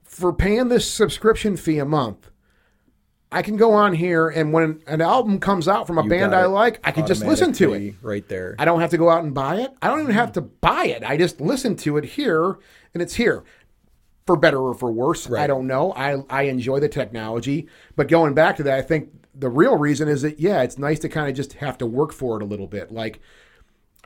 for 0.04 0.32
paying 0.32 0.68
this 0.68 0.90
subscription 0.90 1.56
fee 1.56 1.78
a 1.78 1.84
month, 1.84 2.30
I 3.32 3.42
can 3.42 3.56
go 3.56 3.72
on 3.72 3.94
here 3.94 4.28
and 4.28 4.52
when 4.52 4.82
an 4.86 5.00
album 5.00 5.38
comes 5.38 5.68
out 5.68 5.86
from 5.86 5.98
a 5.98 6.02
You 6.02 6.10
band 6.10 6.34
I 6.34 6.46
like, 6.46 6.80
I 6.82 6.90
can 6.90 7.06
just 7.06 7.24
listen 7.24 7.52
to 7.54 7.74
it. 7.74 7.94
Right 8.02 8.26
there. 8.28 8.56
I 8.58 8.64
don't 8.64 8.80
have 8.80 8.90
to 8.90 8.98
go 8.98 9.08
out 9.08 9.22
and 9.22 9.32
buy 9.32 9.56
it. 9.56 9.70
I 9.80 9.88
don't 9.88 10.00
even 10.00 10.14
have 10.14 10.32
to 10.32 10.40
buy 10.40 10.86
it. 10.86 11.04
I 11.04 11.16
just 11.16 11.40
listen 11.40 11.76
to 11.76 11.96
it 11.96 12.04
here, 12.04 12.58
and 12.92 13.02
it's 13.02 13.14
here. 13.14 13.44
For 14.26 14.36
better 14.36 14.58
or 14.58 14.74
for 14.74 14.92
worse, 14.92 15.30
I 15.32 15.46
don't 15.48 15.66
know. 15.66 15.92
I 15.92 16.22
I 16.28 16.42
enjoy 16.42 16.78
the 16.78 16.88
technology, 16.88 17.66
but 17.96 18.06
going 18.06 18.34
back 18.34 18.56
to 18.56 18.62
that, 18.64 18.78
I 18.78 18.82
think 18.82 19.10
the 19.40 19.48
real 19.48 19.76
reason 19.76 20.08
is 20.08 20.22
that 20.22 20.38
yeah, 20.38 20.62
it's 20.62 20.78
nice 20.78 20.98
to 21.00 21.08
kind 21.08 21.28
of 21.28 21.34
just 21.34 21.54
have 21.54 21.78
to 21.78 21.86
work 21.86 22.12
for 22.12 22.36
it 22.36 22.42
a 22.42 22.46
little 22.46 22.66
bit. 22.66 22.92
Like 22.92 23.20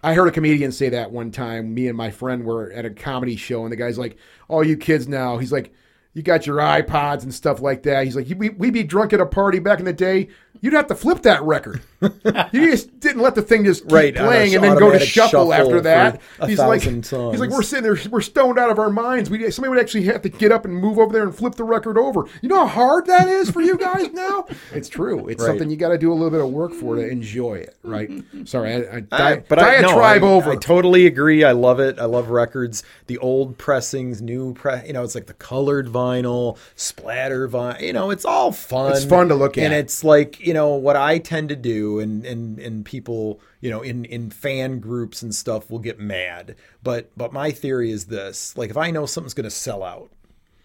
I 0.03 0.15
heard 0.15 0.29
a 0.29 0.33
comedian 0.33 0.73
say 0.73 0.91
that 0.91 1.13
one 1.13 1.31
time. 1.31 1.75
Me 1.75 1.89
and 1.89 1.97
my 1.97 2.11
friend 2.11 2.45
were 2.45 2.71
at 2.73 2.85
a 2.85 2.91
comedy 2.91 3.37
show, 3.37 3.65
and 3.65 3.73
the 3.73 3.77
guy's 3.77 3.99
like, 3.99 4.17
"All 4.49 4.65
you 4.65 4.77
kids 4.77 5.09
now," 5.09 5.39
he's 5.39 5.53
like, 5.53 5.73
"You 6.15 6.23
got 6.23 6.47
your 6.47 6.57
iPods 6.59 7.23
and 7.25 7.35
stuff 7.35 7.61
like 7.61 7.83
that." 7.85 8.05
He's 8.05 8.17
like, 8.17 8.27
"We 8.37 8.49
we'd 8.51 8.73
be 8.73 8.83
drunk 8.83 9.13
at 9.13 9.21
a 9.21 9.27
party 9.27 9.59
back 9.59 9.79
in 9.79 9.85
the 9.85 9.93
day. 9.93 10.29
You'd 10.61 10.73
have 10.73 10.87
to 10.87 10.95
flip 10.95 11.23
that 11.23 11.43
record. 11.43 11.83
you 12.01 12.71
just 12.71 12.99
didn't 13.01 13.21
let 13.21 13.35
the 13.35 13.43
thing 13.43 13.65
just 13.65 13.83
keep 13.83 13.93
Right, 13.93 14.15
playing 14.15 14.55
and 14.55 14.65
then 14.65 14.79
go 14.79 14.91
to 14.91 14.99
shuffle, 14.99 15.51
shuffle 15.51 15.53
after 15.55 15.81
that." 15.83 16.21
He's 16.47 16.59
like, 16.59 16.81
thousand 16.83 17.05
"He's 17.33 17.41
like, 17.41 17.51
we're 17.51 17.63
sitting 17.63 17.83
there, 17.83 17.99
we're 18.11 18.23
stoned 18.23 18.59
out 18.59 18.71
of 18.71 18.79
our 18.79 18.89
minds. 18.89 19.29
We 19.29 19.51
somebody 19.51 19.71
would 19.71 19.79
actually 19.81 20.05
have 20.05 20.23
to 20.23 20.29
get 20.31 20.53
up 20.53 20.65
and 20.65 20.75
move 20.75 20.99
over 20.99 21.13
there 21.13 21.23
and 21.25 21.35
flip 21.37 21.57
the 21.57 21.65
record 21.65 21.99
over. 21.99 22.25
You 22.41 22.49
know 22.49 22.67
how 22.67 22.87
hard 22.87 23.07
that 23.07 23.29
is 23.29 23.51
for 23.51 23.61
you 23.61 23.77
guys 23.77 24.11
now. 24.13 24.47
It's 24.73 24.89
true. 24.89 25.27
It's 25.29 25.43
Right. 25.43 25.49
something 25.51 25.69
you 25.71 25.77
got 25.77 25.91
to 25.91 25.99
do 25.99 26.11
a 26.13 26.15
little 26.15 26.31
bit 26.31 26.41
of 26.41 26.49
work 26.51 26.73
for 26.73 26.97
to 26.97 27.07
enjoy 27.07 27.57
it, 27.57 27.77
right? 27.83 28.11
Sorry, 28.45 28.75
I, 28.75 29.03
I, 29.13 29.33
I- 29.33 29.37
but 29.37 29.59
I, 29.59 29.81
no, 29.81 29.99
I, 29.99 30.19
over. 30.21 30.53
I 30.53 30.57
totally 30.57 31.07
agree. 31.07 31.45
I 31.45 31.53
love 31.53 31.81
it. 31.81 31.99
I 31.99 32.05
love 32.07 32.31
records. 32.31 32.83
The 33.07 33.19
old 33.19 33.59
pressings, 33.59 34.23
new 34.23 34.55
press. 34.55 34.87
You 34.87 34.93
know, 34.95 35.03
it's 35.03 35.15
like 35.15 35.27
the 35.27 35.35
colored 35.35 35.89
vinyl, 35.89 36.04
splatter 36.75 37.49
vinyl. 37.49 37.81
You 37.81 37.93
know, 37.93 38.11
it's 38.11 38.25
all 38.25 38.53
fun. 38.53 38.93
It's 38.93 39.05
fun 39.05 39.29
to 39.29 39.35
look 39.35 39.57
at, 39.59 39.65
and 39.65 39.75
it's 39.75 40.05
like 40.05 40.41
you 40.41 40.55
know 40.55 40.69
what 40.75 40.97
I 40.97 41.19
tend 41.19 41.49
to 41.51 41.57
do, 41.57 41.99
and 42.01 42.25
and 42.25 42.59
and 42.59 42.85
people, 42.85 43.41
you 43.61 43.71
know, 43.71 43.81
in 43.83 44.05
in 44.05 44.31
fan 44.31 44.79
groups 44.81 45.23
and 45.23 45.35
stuff 45.35 45.71
will 45.71 45.79
get 45.79 45.99
mad. 45.99 46.57
But 46.83 47.11
but 47.17 47.33
my 47.33 47.51
theory 47.51 47.91
is 47.91 48.07
this: 48.07 48.57
like 48.57 48.71
if 48.71 48.77
I 48.77 48.91
know 48.91 49.07
something's 49.07 49.35
going 49.35 49.45
to 49.45 49.51
sell 49.51 49.83
out, 49.83 50.11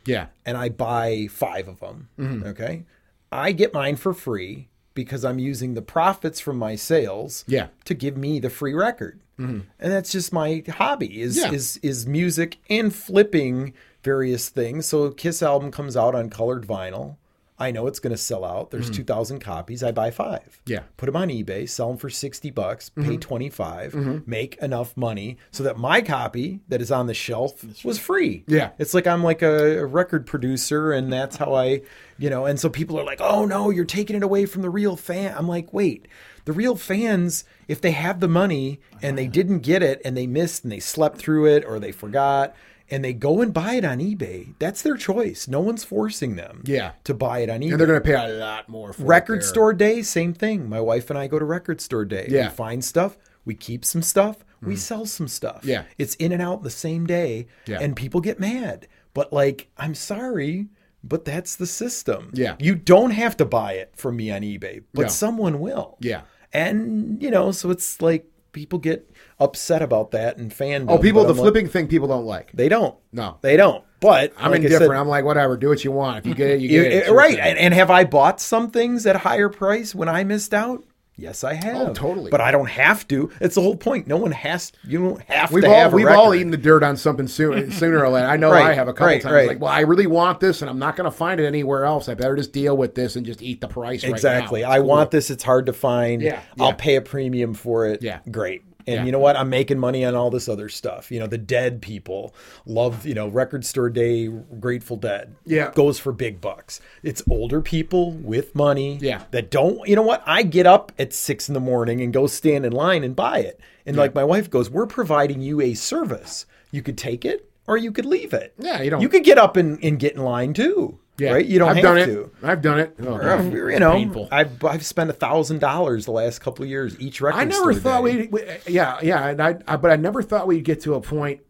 yeah, 0.05 0.27
and 0.45 0.57
I 0.57 0.69
buy 0.69 1.27
five 1.31 1.67
of 1.67 1.79
them, 1.79 2.09
Mm-hmm. 2.19 2.47
okay, 2.47 2.83
I 3.31 3.51
get 3.51 3.73
mine 3.73 3.95
for 3.95 4.13
free 4.13 4.67
because 4.95 5.23
I'm 5.23 5.39
using 5.39 5.75
the 5.75 5.81
profits 5.81 6.39
from 6.41 6.57
my 6.57 6.75
sales 6.75 7.45
Yeah. 7.47 7.65
Mm-hmm. 7.65 7.73
to 7.85 7.93
give 7.93 8.17
me 8.17 8.39
the 8.39 8.49
free 8.49 8.73
record. 8.73 9.19
And 9.37 9.63
that's 9.79 10.11
just 10.11 10.33
my 10.33 10.65
hobby 10.67 11.21
is 11.21 11.37
Yeah. 11.37 11.53
is 11.53 11.77
is 11.81 12.05
music 12.05 12.57
and 12.69 12.93
flipping 12.93 13.71
various 14.03 14.49
things. 14.49 14.85
So 14.85 15.11
Kiss 15.11 15.41
album 15.43 15.71
comes 15.71 15.95
out 15.97 16.15
on 16.15 16.29
colored 16.29 16.65
vinyl. 16.67 17.17
I 17.61 17.71
know 17.71 17.87
it's 17.87 17.99
going 17.99 18.11
to 18.11 18.17
sell 18.17 18.45
out. 18.45 18.71
There's 18.71 18.89
2,000 18.89 19.39
copies. 19.39 19.83
I 19.83 19.91
buy 19.91 20.11
five. 20.11 20.39
Mm-hmm. 20.63 20.71
Yeah. 20.71 20.83
Put 20.95 21.07
them 21.07 21.17
on 21.17 21.27
eBay, 21.27 21.67
sell 21.67 21.89
them 21.89 21.97
for 21.97 22.09
60 22.09 22.51
bucks, 22.51 22.87
pay 22.87 23.01
Mm-hmm. 23.01 23.15
25, 23.17 24.25
make 24.25 24.55
enough 24.59 24.95
money 24.95 25.35
so 25.51 25.63
that 25.63 25.77
my 25.77 26.01
copy 26.01 26.61
that 26.69 26.81
is 26.81 26.89
on 26.89 27.07
the 27.07 27.13
shelf 27.13 27.65
was 27.83 27.99
free. 27.99 28.45
Yeah. 28.47 28.69
It's 28.79 28.93
like 28.93 29.07
I'm 29.07 29.25
like 29.25 29.41
a, 29.41 29.79
a 29.79 29.85
record 29.85 30.25
producer, 30.25 30.93
and 30.93 31.11
that's 31.11 31.35
how 31.35 31.53
I, 31.53 31.81
you 32.17 32.29
know, 32.29 32.45
and 32.45 32.57
so 32.57 32.69
people 32.69 32.97
are 32.97 33.03
like, 33.03 33.19
oh 33.19 33.43
no, 33.43 33.71
you're 33.71 33.83
taking 33.83 34.15
it 34.15 34.23
away 34.23 34.45
from 34.45 34.61
the 34.61 34.69
real 34.69 34.95
fan. 34.95 35.35
I'm 35.37 35.49
like, 35.49 35.73
wait, 35.73 36.07
the 36.45 36.53
real 36.53 36.77
fans, 36.77 37.43
if 37.67 37.81
they 37.81 37.91
have 37.91 38.21
the 38.21 38.29
money 38.29 38.79
and 39.01 39.17
they 39.17 39.27
didn't 39.39 39.59
get 39.59 39.83
it 39.83 40.01
and 40.05 40.15
they 40.15 40.27
missed 40.27 40.63
and 40.63 40.71
they 40.71 40.79
slept 40.79 41.17
through 41.17 41.45
it 41.47 41.65
or 41.65 41.77
they 41.77 41.91
forgot 41.91 42.55
and 42.91 43.03
they 43.03 43.13
go 43.13 43.41
and 43.41 43.53
buy 43.53 43.73
it 43.75 43.85
on 43.85 43.99
eBay, 43.99 44.53
that's 44.59 44.81
their 44.81 44.95
choice. 44.97 45.47
No 45.47 45.59
one's 45.59 45.83
forcing 45.83 46.35
them 46.35 46.63
Yeah. 46.65 46.91
to 47.03 47.13
buy 47.13 47.39
it 47.39 47.49
on 47.49 47.59
eBay. 47.61 47.71
and 47.71 47.79
they're 47.79 47.87
going 47.87 48.01
to 48.01 48.05
pay 48.05 48.13
a 48.13 48.37
lot 48.39 48.67
more 48.69 48.93
for 48.93 49.03
Record 49.03 49.43
store 49.43 49.73
day, 49.73 50.01
same 50.01 50.33
thing. 50.33 50.67
My 50.69 50.81
wife 50.81 51.09
and 51.09 51.19
I 51.19 51.27
go 51.27 51.39
to 51.39 51.45
record 51.45 51.81
store 51.81 52.05
day. 52.05 52.27
Yeah. 52.29 52.49
We 52.49 52.55
find 52.55 52.83
stuff, 52.83 53.17
we 53.45 53.53
keep 53.55 53.85
some 53.85 54.01
stuff, 54.01 54.43
we 54.61 54.75
mm. 54.75 54.77
sell 54.77 55.05
some 55.05 55.27
stuff. 55.27 55.61
Yeah. 55.63 55.83
It's 55.97 56.15
in 56.15 56.31
and 56.31 56.41
out 56.41 56.63
the 56.63 56.69
same 56.69 57.05
day. 57.05 57.47
Yeah. 57.65 57.79
And 57.79 57.95
people 57.95 58.21
get 58.21 58.39
mad. 58.39 58.87
But 59.13 59.31
like, 59.31 59.69
I'm 59.77 59.95
sorry, 59.95 60.67
but 61.03 61.25
that's 61.25 61.55
the 61.55 61.65
system. 61.67 62.31
Yeah. 62.33 62.55
You 62.59 62.75
don't 62.75 63.11
have 63.11 63.37
to 63.37 63.45
buy 63.45 63.73
it 63.73 63.93
from 63.95 64.17
me 64.17 64.31
on 64.31 64.41
eBay, 64.41 64.83
but 64.93 65.03
Yeah. 65.03 65.07
someone 65.09 65.59
will. 65.59 65.97
Yeah. 66.01 66.21
and 66.51 67.21
you 67.21 67.29
know, 67.29 67.51
so 67.51 67.69
it's 67.69 68.01
like 68.01 68.25
people 68.51 68.79
get 68.79 69.09
upset 69.39 69.81
about 69.81 70.11
that 70.11 70.37
and 70.37 70.51
fandom. 70.51 70.85
Oh, 70.89 70.97
people, 70.97 71.23
the 71.23 71.29
I'm 71.29 71.37
like, 71.37 71.43
flipping 71.43 71.67
thing, 71.67 71.87
people 71.87 72.07
don't 72.07 72.25
like. 72.25 72.51
they 72.53 72.69
don't. 72.69 72.95
No. 73.11 73.37
they 73.41 73.57
don't. 73.57 73.83
But 73.99 74.33
I'm 74.37 74.51
like 74.51 74.61
indifferent. 74.61 74.91
said, 74.91 74.97
I'm 74.97 75.07
like, 75.07 75.25
whatever, 75.25 75.57
do 75.57 75.69
what 75.69 75.83
you 75.83 75.91
want. 75.91 76.19
If 76.19 76.25
you 76.25 76.35
get 76.35 76.51
it, 76.51 76.61
you 76.61 76.69
get 76.83 76.91
it. 76.91 77.07
Eh, 77.07 77.11
right. 77.11 77.37
And, 77.37 77.57
and 77.57 77.73
have 77.73 77.91
I 77.91 78.05
bought 78.05 78.39
some 78.39 78.71
things 78.71 79.05
at 79.05 79.17
higher 79.17 79.49
price 79.49 79.93
when 79.93 80.07
I 80.07 80.23
missed 80.23 80.53
out? 80.53 80.83
Yes, 81.19 81.43
I 81.43 81.53
oh, 81.53 81.55
have. 81.55 81.89
Oh, 81.89 81.93
totally. 81.93 82.31
But 82.31 82.41
I 82.41 82.51
don't 82.51 82.69
have 82.69 83.07
to. 83.09 83.31
It's 83.41 83.55
the 83.55 83.61
whole 83.61 83.75
point. 83.75 84.07
No 84.07 84.17
one 84.17 84.31
has. 84.31 84.71
You 84.83 84.99
don't 84.99 85.21
have 85.23 85.51
We've 85.51 85.63
to 85.63 85.69
all 85.69 85.75
have 85.75 85.93
we've 85.93 86.07
all 86.07 86.33
eaten 86.33 86.51
the 86.51 86.57
dirt 86.57 86.83
on 86.83 86.97
something 86.97 87.27
sooner, 87.27 87.69
sooner 87.79 88.03
or 88.03 88.09
later. 88.09 88.27
I 88.27 88.37
know 88.37 88.51
Right, 88.51 88.67
I 88.67 88.73
have 88.73 88.87
a 88.87 88.93
couple 88.93 89.07
right, 89.07 89.21
times. 89.21 89.33
right. 89.33 89.47
Like, 89.47 89.59
well, 89.59 89.71
I 89.71 89.81
really 89.81 90.07
want 90.07 90.39
this, 90.39 90.61
and 90.61 90.69
I'm 90.69 90.79
not 90.79 90.95
going 90.95 91.09
to 91.09 91.15
find 91.15 91.39
it 91.39 91.45
anywhere 91.45 91.85
else. 91.85 92.09
I 92.09 92.13
better 92.13 92.35
just 92.35 92.53
deal 92.53 92.75
with 92.77 92.95
this 92.95 93.15
and 93.15 93.25
just 93.25 93.41
eat 93.41 93.61
the 93.61 93.67
price. 93.67 94.03
Exactly. 94.03 94.63
Right 94.63 94.69
now. 94.69 94.75
I 94.75 94.79
cool. 94.79 94.87
want 94.87 95.11
this. 95.11 95.29
It's 95.29 95.43
hard 95.43 95.65
to 95.67 95.73
find. 95.73 96.21
Yeah, 96.21 96.41
I'll 96.59 96.73
pay 96.73 96.95
a 96.95 97.01
premium 97.01 97.53
for 97.53 97.87
it. 97.87 98.01
Yeah. 98.01 98.19
Great. 98.31 98.63
And 98.89 98.95
Yeah. 99.01 99.05
you 99.05 99.11
know 99.11 99.19
what? 99.19 99.35
I'm 99.37 99.49
making 99.49 99.77
money 99.77 100.03
on 100.03 100.15
all 100.15 100.31
this 100.31 100.49
other 100.49 100.67
stuff. 100.67 101.11
You 101.11 101.19
know, 101.19 101.27
the 101.27 101.37
dead 101.37 101.81
people 101.81 102.33
love, 102.65 103.05
you 103.05 103.13
know, 103.13 103.27
record 103.27 103.63
store 103.63 103.89
day, 103.89 104.27
Grateful 104.27 104.97
Dead. 104.97 105.35
Yeah. 105.45 105.71
Goes 105.75 105.99
for 105.99 106.11
big 106.11 106.41
bucks. 106.41 106.81
It's 107.03 107.21
older 107.29 107.61
people 107.61 108.11
with 108.11 108.55
money. 108.55 108.97
Yeah. 109.01 109.23
That 109.31 109.51
don't, 109.51 109.87
you 109.87 109.95
know 109.95 110.01
what? 110.01 110.23
I 110.25 110.41
get 110.43 110.65
up 110.65 110.91
at 110.97 111.13
six 111.13 111.47
in 111.47 111.53
the 111.53 111.59
morning 111.59 112.01
and 112.01 112.11
go 112.11 112.25
stand 112.27 112.65
in 112.65 112.71
line 112.71 113.03
and 113.03 113.15
buy 113.15 113.39
it. 113.39 113.59
And 113.85 113.95
like 113.95 114.15
my 114.15 114.23
wife 114.23 114.49
goes, 114.49 114.69
we're 114.69 114.87
providing 114.87 115.41
you 115.41 115.61
a 115.61 115.73
service. 115.75 116.45
You 116.71 116.81
could 116.81 116.97
take 116.97 117.25
it 117.25 117.49
or 117.67 117.77
you 117.77 117.91
could 117.91 118.05
leave 118.05 118.33
it. 118.33 118.53
Yeah, 118.57 118.81
you 118.81 118.89
don't- 118.89 119.01
You 119.01 119.09
could 119.09 119.23
get 119.23 119.37
up 119.37 119.55
and, 119.55 119.77
and 119.83 119.99
get 119.99 120.15
in 120.15 120.23
line 120.23 120.53
too. 120.53 120.99
Yeah. 121.19 121.33
Right? 121.33 121.45
You 121.45 121.59
don't 121.59 121.69
I've 121.69 121.75
have 121.77 121.83
done 121.83 122.07
to. 122.07 122.21
it. 122.21 122.31
I've 122.43 122.61
done 122.61 122.79
it. 122.79 122.95
Oh, 123.01 123.15
Or, 123.15 123.71
you 123.71 123.79
know, 123.79 123.93
painful. 123.93 124.27
I've 124.31 124.63
I've 124.63 124.85
spent 124.85 125.09
a 125.09 125.13
thousand 125.13 125.59
dollars 125.59 126.05
the 126.05 126.11
last 126.11 126.39
couple 126.39 126.63
of 126.63 126.69
years 126.69 126.99
each 126.99 127.21
record. 127.21 127.39
I 127.39 127.43
never 127.43 127.73
thought 127.73 128.03
we, 128.03 128.29
yeah, 128.67 128.99
yeah, 129.01 129.27
and 129.27 129.41
I, 129.41 129.57
I, 129.67 129.77
but 129.77 129.91
I 129.91 129.95
never 129.95 130.23
thought 130.23 130.47
we'd 130.47 130.63
get 130.63 130.81
to 130.81 130.95
a 130.95 131.01
point 131.01 131.41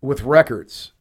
with 0.00 0.22
records. 0.22 0.92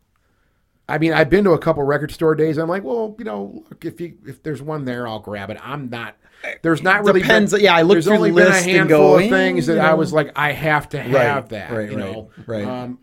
I 0.87 0.97
mean, 0.97 1.13
I've 1.13 1.29
been 1.29 1.43
to 1.43 1.51
a 1.51 1.59
couple 1.59 1.83
record 1.83 2.11
store 2.11 2.35
days. 2.35 2.57
I'm 2.57 2.67
like, 2.67 2.83
well, 2.83 3.15
you 3.19 3.25
know, 3.25 3.63
look, 3.69 3.85
if 3.85 4.01
you 4.01 4.17
if 4.25 4.41
there's 4.43 4.61
one 4.61 4.85
there, 4.85 5.07
I'll 5.07 5.19
grab 5.19 5.49
it. 5.49 5.57
I'm 5.61 5.89
not. 5.89 6.15
There's 6.61 6.81
not 6.81 7.03
really 7.03 7.21
Depends. 7.21 7.51
Been, 7.51 7.61
Yeah, 7.61 7.75
I 7.75 7.81
looked 7.81 8.05
through 8.05 8.15
only 8.15 8.31
the 8.31 8.35
been 8.37 8.45
a 8.45 8.49
list 8.49 8.67
and 8.67 8.77
handful 8.77 8.97
go, 8.97 9.23
of 9.23 9.29
things 9.29 9.67
that 9.67 9.73
you 9.75 9.79
I 9.79 9.93
was 9.93 10.13
like, 10.13 10.31
I 10.37 10.53
have 10.53 10.89
to 10.89 11.01
have 11.01 11.49
that. 11.49 11.71
right, 11.71 11.91
you 11.91 11.97
right, 11.97 12.13
know, 12.13 12.29
right. 12.47 12.65
Um, 12.65 12.97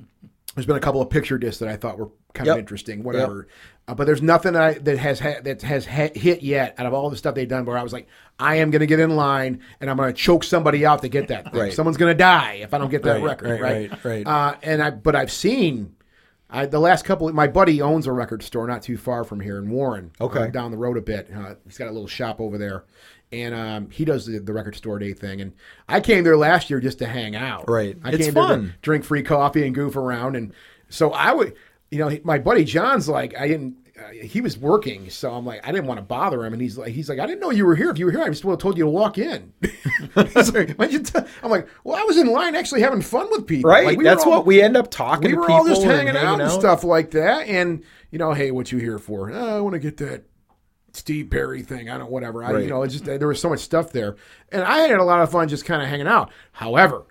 there's 0.54 0.66
been 0.66 0.76
a 0.76 0.80
couple 0.80 1.02
of 1.02 1.10
picture 1.10 1.36
discs 1.36 1.58
that 1.60 1.68
I 1.68 1.76
thought 1.76 1.98
were 1.98 2.10
kind 2.32 2.48
of 2.48 2.58
interesting, 2.58 3.02
whatever. 3.02 3.46
Uh, 3.88 3.94
but 3.94 4.04
there's 4.04 4.20
nothing 4.22 4.56
I, 4.56 4.74
that 4.74 4.98
has 4.98 5.20
ha- 5.20 5.40
that 5.44 5.62
has 5.62 5.86
ha- 5.86 6.10
hit 6.14 6.42
yet 6.42 6.74
out 6.76 6.86
of 6.86 6.94
all 6.94 7.08
the 7.08 7.16
stuff 7.16 7.36
they've 7.36 7.46
done 7.48 7.64
where 7.64 7.78
I 7.78 7.82
was 7.84 7.92
like, 7.92 8.08
I 8.38 8.56
am 8.56 8.70
going 8.72 8.80
to 8.80 8.86
get 8.86 8.98
in 8.98 9.14
line 9.14 9.60
and 9.80 9.88
I'm 9.88 9.96
going 9.96 10.12
to 10.12 10.20
choke 10.20 10.42
somebody 10.42 10.84
out 10.84 11.02
to 11.02 11.08
get 11.08 11.28
that 11.28 11.52
thing. 11.52 11.60
Right. 11.60 11.72
Someone's 11.72 11.96
going 11.96 12.12
to 12.12 12.18
die 12.18 12.54
if 12.54 12.74
I 12.74 12.78
don't 12.78 12.90
get 12.90 13.04
that 13.04 13.20
Right, 13.20 13.22
record, 13.22 13.60
right, 13.60 13.90
right? 13.90 14.04
right. 14.04 14.26
Uh, 14.26 14.56
and 14.62 14.82
I, 14.82 14.90
but 14.90 15.14
I've 15.14 15.30
seen. 15.30 15.92
I, 16.48 16.66
the 16.66 16.78
last 16.78 17.04
couple, 17.04 17.32
my 17.32 17.48
buddy 17.48 17.82
owns 17.82 18.06
a 18.06 18.12
record 18.12 18.40
store 18.42 18.68
not 18.68 18.80
too 18.82 18.96
far 18.96 19.24
from 19.24 19.40
here 19.40 19.58
in 19.58 19.68
Warren. 19.68 20.12
Okay. 20.20 20.42
uh, 20.44 20.46
down 20.46 20.70
the 20.70 20.76
road 20.78 20.96
a 20.96 21.00
bit. 21.00 21.28
Uh, 21.34 21.54
he's 21.64 21.76
got 21.76 21.88
a 21.88 21.90
little 21.90 22.06
shop 22.06 22.40
over 22.40 22.56
there, 22.56 22.84
and 23.32 23.52
um, 23.52 23.90
he 23.90 24.04
does 24.04 24.26
the, 24.26 24.38
the 24.38 24.52
record 24.52 24.76
store 24.76 25.00
day 25.00 25.12
thing. 25.12 25.40
And 25.40 25.54
I 25.88 26.00
came 26.00 26.22
there 26.22 26.36
last 26.36 26.70
year 26.70 26.78
just 26.80 26.98
to 27.00 27.06
hang 27.06 27.34
out. 27.34 27.68
Right. 27.68 27.96
I 28.04 28.10
It's 28.10 28.24
came 28.26 28.34
there 28.34 28.42
to 28.44 28.48
fun. 28.48 28.74
drink 28.80 29.04
free 29.04 29.24
coffee 29.24 29.66
and 29.66 29.74
goof 29.74 29.96
around. 29.96 30.36
And 30.36 30.52
so 30.88 31.10
I 31.12 31.32
would, 31.32 31.56
you 31.90 31.98
know, 31.98 32.16
my 32.24 32.38
buddy 32.38 32.64
John's 32.64 33.08
like, 33.08 33.36
I 33.38 33.46
didn't. 33.48 33.76
Uh, 33.98 34.10
he 34.10 34.42
was 34.42 34.58
working, 34.58 35.08
so 35.08 35.32
I'm 35.32 35.46
like, 35.46 35.66
I 35.66 35.72
didn't 35.72 35.86
want 35.86 35.96
to 35.98 36.04
bother 36.04 36.44
him, 36.44 36.52
and 36.52 36.60
he's 36.60 36.76
like, 36.76 36.92
he's 36.92 37.08
like, 37.08 37.18
I 37.18 37.24
didn't 37.24 37.40
know 37.40 37.48
you 37.50 37.64
were 37.64 37.74
here. 37.74 37.88
If 37.88 37.98
you 37.98 38.04
were 38.04 38.10
here, 38.12 38.22
I 38.22 38.28
just 38.28 38.44
would 38.44 38.52
have 38.52 38.58
told 38.60 38.76
you 38.76 38.84
to 38.84 38.90
walk 38.90 39.16
in. 39.16 39.54
he's 39.62 40.52
like, 40.52 40.72
Why'd 40.72 40.92
you 40.92 40.98
tell-" 40.98 41.26
I'm 41.42 41.50
like, 41.50 41.66
well, 41.82 41.96
I 41.96 42.02
was 42.04 42.18
in 42.18 42.26
line 42.26 42.54
actually 42.54 42.82
having 42.82 43.00
fun 43.00 43.28
with 43.30 43.46
people. 43.46 43.70
Right. 43.70 43.86
Like, 43.86 43.96
we 43.96 44.04
That's 44.04 44.24
all- 44.24 44.32
what 44.32 44.44
we 44.46 44.60
end 44.60 44.76
up 44.76 44.90
talking 44.90 45.30
we 45.30 45.30
to 45.30 45.36
were 45.36 45.46
people 45.46 45.54
all 45.60 45.66
just 45.66 45.80
and 45.82 45.90
hanging, 45.92 46.16
out 46.16 46.42
and 46.42 46.50
stuff 46.50 46.84
like 46.84 47.12
that. 47.12 47.48
And 47.48 47.84
you 48.10 48.18
know, 48.18 48.34
hey, 48.34 48.50
what 48.50 48.70
you 48.70 48.76
here 48.78 48.98
for? 48.98 49.30
"Oh, 49.30 49.56
I 49.56 49.60
want 49.62 49.72
to 49.72 49.78
get 49.78 49.96
that 49.96 50.24
Steve 50.92 51.30
Perry 51.30 51.62
thing. 51.62 51.88
I 51.88 51.96
don't 51.96 52.10
whatever. 52.10 52.44
I, 52.44 52.52
Right. 52.52 52.64
you 52.64 52.68
know, 52.70 52.82
it's 52.82 52.92
just 52.92 53.06
there 53.06 53.28
was 53.28 53.40
so 53.40 53.48
much 53.48 53.60
stuff 53.60 53.92
there, 53.92 54.16
and 54.52 54.62
I 54.62 54.80
had 54.80 54.98
a 54.98 55.04
lot 55.04 55.22
of 55.22 55.30
fun 55.30 55.48
just 55.48 55.64
kind 55.64 55.82
of 55.82 55.88
hanging 55.88 56.06
out. 56.06 56.30
However, 56.52 57.04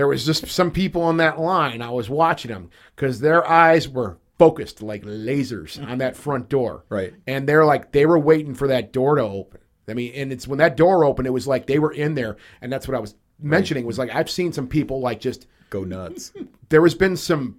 there 0.00 0.08
was 0.08 0.24
just 0.24 0.46
some 0.46 0.70
people 0.70 1.02
on 1.02 1.18
that 1.18 1.38
line. 1.38 1.82
I 1.82 1.90
was 1.90 2.08
watching 2.08 2.50
them 2.50 2.70
because 2.96 3.20
their 3.20 3.46
eyes 3.46 3.86
were 3.86 4.16
focused 4.38 4.80
like 4.80 5.02
lasers 5.02 5.78
on 5.86 5.98
that 5.98 6.16
front 6.16 6.48
door. 6.48 6.86
Right. 6.88 7.12
And 7.26 7.46
they're 7.46 7.66
like 7.66 7.92
they 7.92 8.06
were 8.06 8.18
waiting 8.18 8.54
for 8.54 8.68
that 8.68 8.94
door 8.94 9.16
to 9.16 9.22
open. 9.22 9.60
I 9.86 9.92
mean, 9.92 10.14
and 10.14 10.32
it's 10.32 10.48
when 10.48 10.58
that 10.58 10.78
door 10.78 11.04
opened, 11.04 11.26
it 11.26 11.32
was 11.32 11.46
like 11.46 11.66
they 11.66 11.78
were 11.78 11.92
in 11.92 12.14
there, 12.14 12.38
and 12.62 12.72
that's 12.72 12.88
what 12.88 12.96
I 12.96 12.98
was 12.98 13.14
mentioning. 13.38 13.84
Was 13.84 13.98
like 13.98 14.08
I've 14.08 14.30
seen 14.30 14.54
some 14.54 14.68
people 14.68 15.00
like 15.00 15.20
just 15.20 15.46
Go 15.68 15.84
nuts. 15.84 16.32
there 16.70 16.82
has 16.82 16.94
been 16.94 17.14
some 17.14 17.58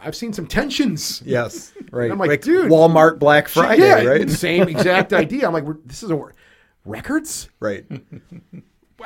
I've 0.00 0.16
seen 0.16 0.32
some 0.32 0.46
tensions. 0.46 1.22
Yes. 1.26 1.74
Right. 1.92 2.08
I'm 2.08 2.18
like, 2.18 2.40
dude. 2.40 2.70
Walmart 2.70 3.18
Black 3.18 3.48
Friday, 3.48 3.82
yeah, 3.82 4.04
right? 4.04 4.30
Same 4.30 4.68
exact 4.68 5.12
idea. 5.24 5.44
I'm 5.44 5.52
like, 5.52 5.64
this 5.84 6.04
is 6.04 6.10
a 6.12 6.24
records. 6.84 7.48
Right. 7.58 7.84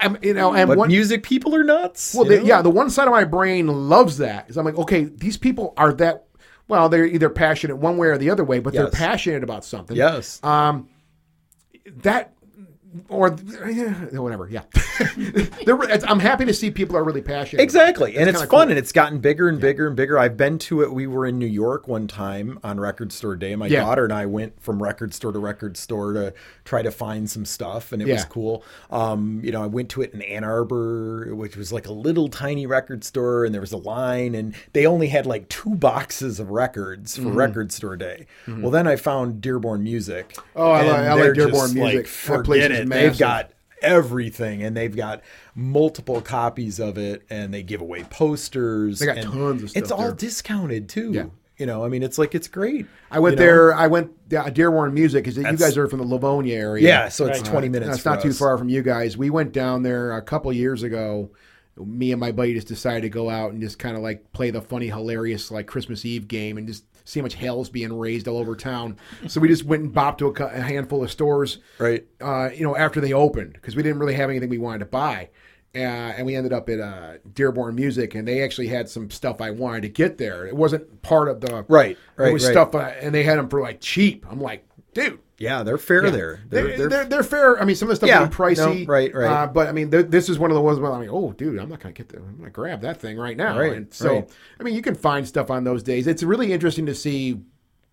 I'm, 0.01 0.19
you 0.23 0.35
know, 0.35 0.55
and 0.55 0.69
But 0.69 0.79
one, 0.79 0.89
music 0.89 1.23
people 1.23 1.55
are 1.55 1.65
nuts. 1.65 2.15
well, 2.15 2.25
you 2.25 2.33
the, 2.33 2.39
know? 2.39 2.47
yeah, 2.47 2.63
the 2.63 2.71
one 2.71 2.91
side 2.91 3.07
of 3.07 3.13
my 3.13 3.25
brain 3.25 3.89
loves 3.89 4.19
that. 4.19 4.51
Is 4.51 4.57
I'm 4.57 4.65
like, 4.65 4.77
okay, 4.79 5.05
these 5.05 5.37
people 5.37 5.73
are 5.77 5.93
that. 5.95 6.27
Well, 6.67 6.89
they're 6.89 7.07
either 7.07 7.29
passionate 7.29 7.77
one 7.77 7.99
way 7.99 8.09
or 8.09 8.19
the 8.19 8.31
other 8.31 8.45
way, 8.45 8.59
but 8.59 8.73
they're 8.73 8.91
passionate 8.91 9.43
about 9.45 9.65
something. 9.65 9.97
Yes. 9.97 10.43
Um, 10.43 10.89
that 11.97 12.34
or 13.09 13.37
yeah, 13.69 13.93
whatever. 14.19 14.49
Yeah, 14.49 14.63
I'm 16.07 16.21
happy 16.21 16.45
to 16.45 16.55
see 16.55 16.71
people 16.71 16.97
are 16.97 17.05
really 17.05 17.23
passionate. 17.23 17.55
about 17.55 17.61
it. 17.61 17.65
Exactly. 17.65 18.17
And 18.17 18.29
it's 18.29 18.39
fun 18.41 18.49
cool. 18.49 18.61
and 18.61 18.73
it's 18.73 18.93
gotten 18.93 19.19
bigger 19.19 19.49
and 19.49 19.61
bigger 19.61 19.87
and 19.87 19.97
bigger. 19.97 20.19
I've 20.19 20.37
been 20.37 20.59
to 20.61 20.83
it. 20.83 20.93
We 20.93 21.07
were 21.07 21.27
in 21.27 21.39
New 21.39 21.47
York 21.47 21.89
one 21.89 22.07
time 22.07 22.59
on 22.63 22.79
record 22.79 23.13
store 23.13 23.37
day. 23.37 23.57
My 23.57 23.67
Yeah. 23.67 23.81
daughter 23.81 24.05
and 24.05 24.13
I 24.13 24.27
went 24.27 24.61
from 24.63 24.83
record 24.83 25.15
store 25.15 25.33
to 25.33 25.39
record 25.39 25.77
store 25.77 26.13
to 26.13 26.35
try 26.65 26.83
to 26.83 26.91
find 26.91 27.29
some 27.29 27.45
stuff 27.45 27.93
and 27.93 28.01
it 28.03 28.09
was 28.09 28.25
cool. 28.25 28.63
Um, 28.91 29.41
you 29.43 29.51
know, 29.53 29.63
I 29.63 29.67
went 29.67 29.89
to 29.91 30.03
it 30.03 30.13
in 30.15 30.23
Ann 30.23 30.45
Arbor, 30.45 31.35
which 31.35 31.57
was 31.57 31.73
like 31.73 31.87
a 31.89 31.93
little 31.93 32.29
tiny 32.29 32.67
record 32.67 33.05
store 33.05 33.45
and 33.45 33.53
there 33.55 33.61
was 33.61 33.73
a 33.73 33.77
line 33.79 34.35
and 34.35 34.55
they 34.73 34.87
only 34.87 35.09
had 35.09 35.27
like 35.27 35.49
two 35.49 35.75
boxes 35.75 36.39
of 36.41 36.51
records 36.51 37.17
for 37.17 37.25
Mm-hmm. 37.25 37.37
record 37.39 37.73
store 37.73 37.97
day. 37.97 38.27
Well, 38.47 38.71
then 38.71 38.87
I 38.87 38.97
found 38.97 39.41
Dearborn 39.41 39.83
Music. 39.83 40.37
Oh, 40.55 40.71
I 40.71 40.83
like- 40.83 40.95
I 41.01 41.15
like 41.15 41.35
Dearborn 41.35 41.75
Music. 41.75 41.97
Like, 41.97 42.07
forget 42.07 42.71
is 42.71 42.84
it. 42.85 42.89
massive. 42.89 43.13
They've 43.13 43.19
got 43.19 43.51
everything 43.83 44.63
and 44.63 44.77
they've 44.77 44.95
got 44.97 45.21
multiple 45.55 46.21
copies 46.23 46.81
of 46.81 46.97
it 46.99 47.23
and 47.31 47.53
they 47.53 47.63
give 47.63 47.81
away 47.81 48.03
posters 48.05 48.99
They 48.99 49.07
got 49.07 49.19
and 49.19 49.31
tons 49.33 49.63
of 49.63 49.71
stuff 49.71 49.83
it's 49.83 49.93
all 49.93 49.99
there. 50.09 50.13
discounted 50.15 50.89
too 50.89 51.13
Yeah. 51.13 51.27
you 51.59 51.67
know 51.67 51.85
i 51.85 51.89
mean 51.89 52.03
it's 52.03 52.17
like 52.17 52.35
it's 52.35 52.49
great 52.49 52.87
I 53.11 53.19
went 53.19 53.35
you 53.35 53.41
know? 53.41 53.47
there. 53.47 53.75
I 53.75 53.87
went 53.87 54.11
uh, 54.35 54.49
Dearborn 54.51 54.95
Music 54.95 55.23
because 55.25 55.37
you 55.37 55.43
guys 55.45 55.77
are 55.77 55.87
from 55.87 55.99
the 56.01 56.07
Livonia 56.07 56.57
area. 56.57 56.83
yeah 56.89 57.09
so 57.11 57.27
it's 57.27 57.41
Right. 57.41 57.51
20 57.51 57.69
minutes 57.69 57.91
That's 57.91 58.05
not 58.07 58.23
too 58.23 58.33
far 58.33 58.57
from 58.57 58.69
you 58.71 58.83
guys. 58.83 59.17
We 59.19 59.29
went 59.31 59.53
down 59.53 59.83
there 59.83 60.17
a 60.17 60.23
couple 60.23 60.51
years 60.53 60.83
ago. 60.83 61.31
Me 61.77 62.11
and 62.13 62.19
my 62.21 62.33
buddy 62.33 62.55
just 62.55 62.69
decided 62.69 63.03
to 63.03 63.09
go 63.11 63.29
out 63.29 63.53
and 63.53 63.61
just 63.61 63.79
kind 63.79 63.97
of 63.97 64.03
like 64.03 64.33
play 64.33 64.51
the 64.51 64.63
funny, 64.63 64.87
hilarious 64.87 65.51
like 65.51 65.67
Christmas 65.67 66.05
Eve 66.05 66.27
game 66.27 66.57
and 66.57 66.67
just 66.67 66.85
see 67.05 67.21
how 67.21 67.25
much 67.25 67.35
hell's 67.35 67.69
being 67.69 67.97
raised 67.99 68.27
all 68.29 68.39
over 68.39 68.57
town. 68.57 68.97
So 69.29 69.41
we 69.41 69.49
just 69.49 69.65
went 69.65 69.83
and 69.83 69.93
bopped 69.95 70.19
to 70.19 70.29
a, 70.29 70.47
a 70.47 70.61
handful 70.61 71.05
of 71.05 71.11
stores, 71.11 71.59
right 71.79 72.05
uh, 72.21 72.51
you 72.55 72.65
know, 72.65 72.77
after 72.77 73.01
they 73.01 73.13
opened 73.13 73.53
because 73.55 73.77
we 73.77 73.83
didn't 73.83 73.99
really 73.99 74.15
have 74.15 74.31
anything 74.31 74.49
we 74.49 74.59
wanted 74.59 74.81
to 74.81 74.87
buy. 74.87 75.29
Uh, 75.77 75.79
and 75.79 76.25
we 76.25 76.37
ended 76.37 76.53
up 76.53 76.69
at 76.69 76.79
uh, 76.79 77.15
Dearborn 77.33 77.75
Music, 77.75 78.15
and 78.15 78.29
they 78.29 78.43
actually 78.45 78.69
had 78.69 78.89
some 78.89 79.11
stuff 79.11 79.41
I 79.41 79.51
wanted 79.51 79.83
to 79.83 79.89
get 79.89 80.19
there. 80.19 80.47
It 80.47 80.55
wasn't 80.55 81.03
part 81.03 81.29
of 81.29 81.41
the 81.41 81.65
Right, 82.17 82.29
It 82.31 82.33
was 82.33 82.45
right. 82.45 82.53
stuff, 82.53 82.77
uh, 82.77 82.93
and 83.01 83.13
they 83.13 83.25
had 83.25 83.39
them 83.39 83.49
for 83.49 83.61
like 83.61 83.81
cheap. 83.81 84.25
I'm 84.31 84.41
like, 84.41 84.65
dude, 84.93 85.19
yeah 85.39 85.63
they're 85.63 85.79
fair 85.79 86.05
yeah. 86.05 86.11
there 86.11 86.41
They're, 86.49 86.77
they're, 86.77 86.89
they're, 86.89 87.05
they're, 87.07 87.23
fair. 87.23 87.61
I 87.61 87.65
mean, 87.65 87.77
some 87.77 87.87
of 87.89 87.91
the 87.91 87.97
stuff 87.97 88.09
Yeah, 88.09 88.29
pricey. 88.29 88.87
no, 88.87 88.93
right, 88.93 89.15
right. 89.15 89.27
Uh, 89.27 89.47
but 89.47 89.69
I 89.69 89.73
mean, 89.73 89.91
th- 89.91 90.07
this 90.09 90.29
is 90.29 90.39
one 90.39 90.51
of 90.51 90.55
the 90.55 90.61
ones 90.61 90.79
where 90.79 90.93
I'm 90.93 91.01
like, 91.01 91.09
oh, 91.11 91.33
dude, 91.33 91.59
I'm 91.59 91.69
not 91.69 91.81
going 91.81 91.95
to 91.95 91.99
get 91.99 92.09
that. 92.11 92.19
I'm 92.19 92.33
going 92.37 92.45
to 92.45 92.51
grab 92.51 92.81
that 92.83 93.01
thing 93.01 93.17
right 93.19 93.37
now. 93.37 93.59
Right, 93.59 93.73
And 93.73 93.93
so, 93.93 94.15
right. 94.15 94.31
I 94.61 94.63
mean, 94.63 94.75
you 94.75 94.83
can 94.83 94.95
find 94.95 95.27
stuff 95.27 95.51
on 95.51 95.65
those 95.65 95.83
days. 95.83 96.07
It's 96.07 96.23
really 96.23 96.53
interesting 96.53 96.87
to 96.87 96.95
see 96.95 97.41